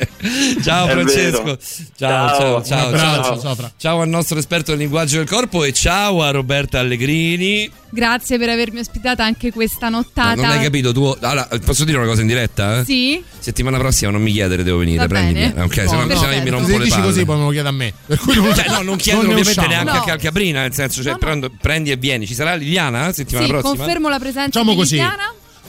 Ciao 0.63 0.87
È 0.87 0.91
Francesco. 0.91 1.43
vero. 1.43 1.57
Ciao, 1.97 2.27
ciao, 2.29 2.63
Ciao. 2.63 2.63
ciao, 2.63 2.87
Un 2.89 2.93
abbraccio, 2.95 3.23
ciao. 3.23 3.39
ciao, 3.41 3.55
Fra. 3.55 3.71
Ciao 3.77 4.01
al 4.01 4.09
nostro 4.09 4.37
esperto 4.39 4.71
del 4.71 4.79
linguaggio 4.79 5.17
del 5.17 5.27
corpo 5.27 5.63
e 5.63 5.73
ciao 5.73 6.23
a 6.23 6.31
Roberta 6.31 6.79
Allegrini. 6.79 7.69
Grazie 7.89 8.37
per 8.37 8.49
avermi 8.49 8.79
ospitata 8.79 9.23
anche 9.23 9.51
questa 9.51 9.87
nottata. 9.89 10.35
non 10.35 10.45
hai 10.51 10.61
capito 10.61 10.91
tu? 10.91 11.15
Allora, 11.21 11.47
posso 11.63 11.85
dire 11.85 11.97
una 11.97 12.05
cosa 12.07 12.19
in 12.21 12.27
diretta? 12.27 12.79
eh? 12.79 12.83
Sì? 12.83 13.23
Settimana 13.39 13.77
prossima 13.77 14.11
non 14.11 14.21
mi 14.21 14.31
chiedere 14.33 14.61
devo 14.63 14.79
venire, 14.79 14.97
Va 14.99 15.07
prendi 15.07 15.33
bene. 15.33 15.61
ok? 15.61 15.73
Se 15.73 15.83
no, 15.95 16.05
No, 16.05 16.15
se 16.17 16.35
no 16.35 16.41
mi 16.43 16.49
rompo 16.49 16.67
Se 16.67 16.71
le 16.73 16.83
dici 16.83 16.89
palle. 16.91 17.03
così, 17.05 17.25
poi 17.25 17.37
me 17.37 17.43
lo 17.45 17.49
chiede 17.51 17.67
a 17.67 17.71
me. 17.71 17.93
Per 18.05 18.17
cui 18.19 18.35
non, 18.35 18.53
Cioè, 18.55 18.69
no, 18.69 18.81
non 18.83 18.95
chiedo 18.97 19.17
ne 19.19 19.23
ovviamente 19.25 19.49
usciamo. 19.49 19.67
neanche 19.67 19.91
No. 19.91 19.99
a 19.99 20.03
Calcabrina, 20.05 20.61
nel 20.61 20.73
senso, 20.73 21.01
cioè, 21.01 21.11
No, 21.11 21.17
no. 21.19 21.25
prendo- 21.25 21.51
prendi 21.59 21.91
e 21.91 21.95
vieni. 21.97 22.25
Ci 22.25 22.33
sarà 22.35 22.55
Liliana 22.55 23.11
settimana 23.11 23.45
Sì, 23.45 23.51
prossima? 23.51 23.75
confermo 23.75 24.07
la 24.09 24.19
presenza 24.19 24.43
Facciamo 24.59 24.71
di 24.71 24.77
così. 24.77 24.97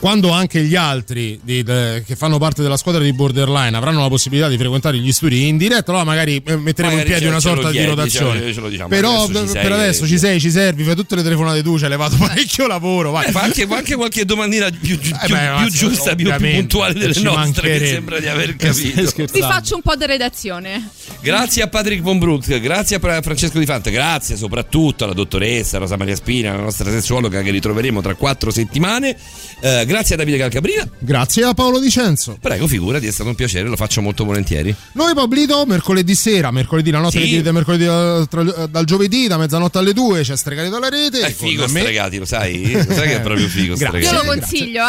Quando 0.01 0.31
anche 0.31 0.63
gli 0.63 0.77
altri 0.77 1.41
di- 1.43 1.65
de- 1.65 2.05
che 2.07 2.15
fanno 2.15 2.39
parte 2.39 2.63
della 2.63 2.77
squadra 2.77 3.03
di 3.03 3.13
Borderline 3.13 3.77
avranno 3.77 4.01
la 4.01 4.09
possibilità 4.09 4.47
di 4.49 4.57
frequentare 4.57 4.97
gli 4.99 5.11
studi 5.11 5.49
in 5.49 5.57
diretta, 5.57 5.91
allora 5.91 6.05
magari 6.05 6.37
eh, 6.37 6.57
metteremo 6.57 6.95
Magari 6.95 6.99
in 7.01 7.05
piedi 7.05 7.23
ce- 7.23 7.29
una 7.29 7.41
sorta 7.41 7.67
di 7.71 7.73
chiedi, 7.79 7.89
rotazione. 7.91 8.41
ce- 8.41 8.53
ce 8.55 8.61
lo 8.61 8.69
diciamo, 8.69 8.89
Però 8.89 9.25
adesso 9.25 9.33
per 9.33 9.49
sei, 9.49 9.73
adesso 9.73 10.07
ci 10.07 10.19
sei, 10.19 10.39
ci 10.41 10.51
servi, 10.53 10.85
fai 10.85 10.95
tutte 10.95 11.17
le 11.17 11.25
telefonate 11.25 11.63
tu, 11.65 11.77
ci 11.79 11.85
hai 11.85 11.91
levato 11.91 12.15
parecchio 12.21 12.69
lavoro. 12.69 13.11
Vai. 13.11 13.27
Eh, 13.27 13.33
fa 13.33 13.41
anche, 13.41 13.67
fa 13.67 13.77
anche 13.79 13.97
qualche 13.97 14.25
domandina 14.25 14.71
più, 14.71 14.99
più- 14.99 15.13
Eh 15.21 15.27
più- 15.27 15.35
beh, 15.35 15.51
più 15.63 15.71
giusta, 15.71 16.15
più, 16.15 16.33
più 16.33 16.51
puntuale 16.53 16.93
delle 16.95 17.21
nostre, 17.21 17.79
che 17.79 17.87
sembra 17.89 18.21
di 18.21 18.29
aver 18.29 18.55
capito. 18.57 19.03
Vi 19.33 19.41
faccio 19.41 19.75
un 19.75 19.83
po' 19.83 19.97
di 19.97 20.07
redazione. 20.07 20.91
Grazie 21.21 21.63
a 21.63 21.67
Patrick 21.67 22.03
Von 22.03 22.19
Brook, 22.21 22.61
grazie 22.61 22.97
a 22.97 22.99
Fra- 23.01 23.21
Francesco 23.21 23.59
Di 23.59 23.67
Fante, 23.67 23.91
grazie 23.91 24.37
soprattutto 24.37 25.03
alla 25.03 25.13
dottoressa 25.13 25.79
Rosa 25.79 25.97
Maria 25.97 26.15
Spina, 26.15 26.55
la 26.55 26.63
nostra 26.63 26.89
sessuologa 26.89 27.43
che 27.43 27.51
ritroveremo 27.51 28.01
tra 28.01 28.15
quattro 28.15 28.53
settimane. 28.53 29.17
Eh, 29.61 29.87
grazie 29.89 30.15
a 30.15 30.19
Davide 30.19 30.37
Calcabrina. 30.39 30.89
Grazie 30.99 31.45
a 31.45 31.55
Paolo 31.55 31.81
Dicenzo. 31.81 32.37
Prego, 32.41 32.67
figurati, 32.69 33.07
è 33.07 33.11
stato 33.11 33.31
un 33.31 33.35
piacere, 33.35 33.69
lo 33.69 33.77
faccio 33.77 34.01
molto 34.01 34.25
volentieri. 34.25 34.75
Noi 34.93 35.15
Pablito 35.15 35.65
mercoledì 35.67 36.15
sera, 36.15 36.51
mercoledì 36.51 36.91
la 36.91 37.01
notte 37.01 37.21
Sì. 37.21 37.43
di, 37.43 37.51
mercoledì 37.51 37.85
eh, 37.85 38.27
tra- 38.29 38.67
dal 38.67 38.85
giovedì 38.85 39.27
da 39.27 39.37
mezzanotte 39.39 39.79
alle 39.79 39.93
2 39.93 40.23
c'è 40.23 40.37
Stregati 40.37 40.69
dalla 40.69 40.89
rete. 40.89 41.21
È 41.21 41.33
figo 41.33 41.63
me. 41.69 41.81
stregati, 41.81 42.19
lo 42.19 42.25
sai? 42.25 42.73
Lo 42.89 42.95
sai 42.95 43.09
che 43.09 43.17
è 43.17 43.21
proprio 43.21 43.49
figo 43.49 43.75
Grazie. 43.75 43.99
Io 44.01 44.07
stregati. 44.07 44.27
lo 44.27 44.33
consiglio, 44.41 44.85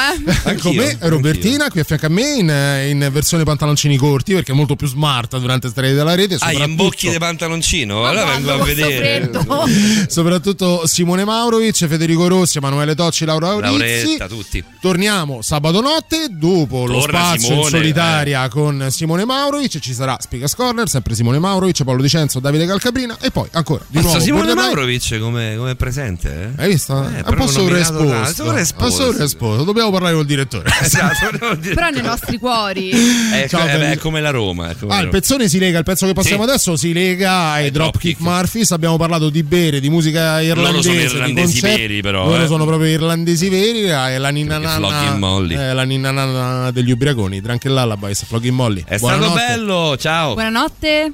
eh. 0.45 0.55
Con 0.57 0.75
me 0.75 0.97
Robertina 0.99 1.69
qui 1.69 1.79
a 1.79 1.83
fianco 1.83 2.05
a 2.05 2.09
me 2.09 2.33
in, 2.35 2.99
in 2.99 3.09
versione 3.11 3.43
pantaloncini 3.43 3.95
corti 3.97 4.33
perché 4.33 4.51
è 4.51 4.55
molto 4.55 4.75
più 4.75 4.87
smart 4.87 5.37
durante 5.39 5.69
Stregati 5.69 5.95
dalla 5.95 6.15
rete. 6.15 6.35
Ah, 6.35 6.37
soprattutto- 6.37 6.63
imbocchi 6.69 7.09
di 7.09 7.17
pantaloncino? 7.17 8.05
Allora 8.05 8.25
Madonna, 8.25 8.51
vengo 8.57 8.61
a 8.61 8.65
vedere. 8.65 9.31
soprattutto 10.07 10.85
Simone 10.87 11.23
Maurovic, 11.25 11.87
Federico 11.87 12.27
Rossi, 12.27 12.57
Emanuele 12.57 12.95
Tocci, 12.95 13.25
Laura 13.25 13.49
Aurizzi. 13.49 13.77
Lauretta, 13.77 14.27
tutti. 14.27 14.63
Torniamo 14.89 15.43
sabato 15.43 15.81
notte 15.81 16.29
dopo 16.31 16.87
lo 16.87 17.01
Torna 17.01 17.19
spazio 17.19 17.39
Simone, 17.49 17.61
in 17.61 17.67
solitaria 17.69 18.49
con 18.49 18.87
Simone 18.89 19.23
Maurovic. 19.23 19.77
Ci 19.77 19.93
sarà 19.93 20.17
Spigas 20.19 20.55
Corner, 20.55 20.89
sempre 20.89 21.13
Simone 21.13 21.37
Maurovic, 21.37 21.83
Paolo 21.83 22.01
Dicenzo, 22.01 22.39
Davide 22.39 22.65
Calcabrina 22.65 23.15
e 23.21 23.29
poi 23.29 23.47
ancora 23.51 23.83
di 23.87 23.97
Mazza, 23.97 24.07
nuovo 24.07 24.23
Simone 24.23 24.45
Borderline. 24.45 24.73
Maurovic 24.73 25.19
come, 25.19 25.53
come 25.57 25.75
presente? 25.75 26.53
eh? 26.57 26.63
Hai 26.63 26.69
visto? 26.69 27.03
Eh, 27.03 27.17
è 27.23 27.29
un 27.29 27.35
po' 27.35 27.45
sovraesposto. 27.47 28.43
Un 28.49 28.65
po' 28.77 28.89
sovraesposto. 28.89 29.63
Dobbiamo 29.63 29.91
parlare 29.91 30.15
col 30.15 30.25
direttore. 30.25 30.67
Esatto, 30.81 31.55
Però 31.59 31.89
nei 31.91 32.01
nostri 32.01 32.39
cuori. 32.39 32.89
È, 32.89 33.45
Ciao, 33.47 33.67
è- 33.67 33.69
Fede. 33.69 33.91
è 33.91 33.97
come 33.99 34.21
la 34.21 34.31
Roma. 34.31 34.71
È 34.71 34.75
come 34.75 34.91
Ah, 34.91 34.95
la 34.95 35.01
il 35.01 35.05
Roma. 35.05 35.19
pezzone 35.19 35.47
si 35.47 35.59
lega, 35.59 35.77
il 35.77 35.83
pezzo 35.83 36.07
che 36.07 36.13
passiamo 36.13 36.43
Sì. 36.45 36.49
adesso 36.49 36.75
si 36.75 36.93
lega 36.93 37.49
ai 37.51 37.69
Dropkick. 37.69 38.19
Murphys. 38.21 38.71
Abbiamo 38.71 38.97
parlato 38.97 39.29
di 39.29 39.43
bere, 39.43 39.79
di 39.79 39.89
musica 39.91 40.41
irlandese. 40.41 40.81
sono 40.81 40.95
di 40.95 41.03
irlandesi 41.03 41.59
concerti. 41.59 41.81
veri, 41.81 42.01
però, 42.01 42.25
Loro 42.25 42.43
eh. 42.43 42.47
sono 42.47 42.65
proprio 42.65 42.89
irlandesi 42.89 43.49
veri. 43.49 43.83
eh, 43.83 44.17
la 44.17 44.29
ninna 44.29 44.57
Nanna, 44.87 45.15
Molly. 45.17 45.55
eh, 45.55 45.73
la 45.73 45.83
ninna 45.83 46.11
nanna 46.11 46.71
degli 46.71 46.91
ubriaconi. 46.91 47.41
Drunken 47.41 47.73
Lullabies, 47.73 48.23
Flogging 48.25 48.53
Molly. 48.55 48.83
È 48.87 48.97
stato 48.97 49.17
Buonanotte. 49.17 49.45
bello, 49.47 49.97
ciao. 49.97 50.33
Buonanotte. 50.33 51.13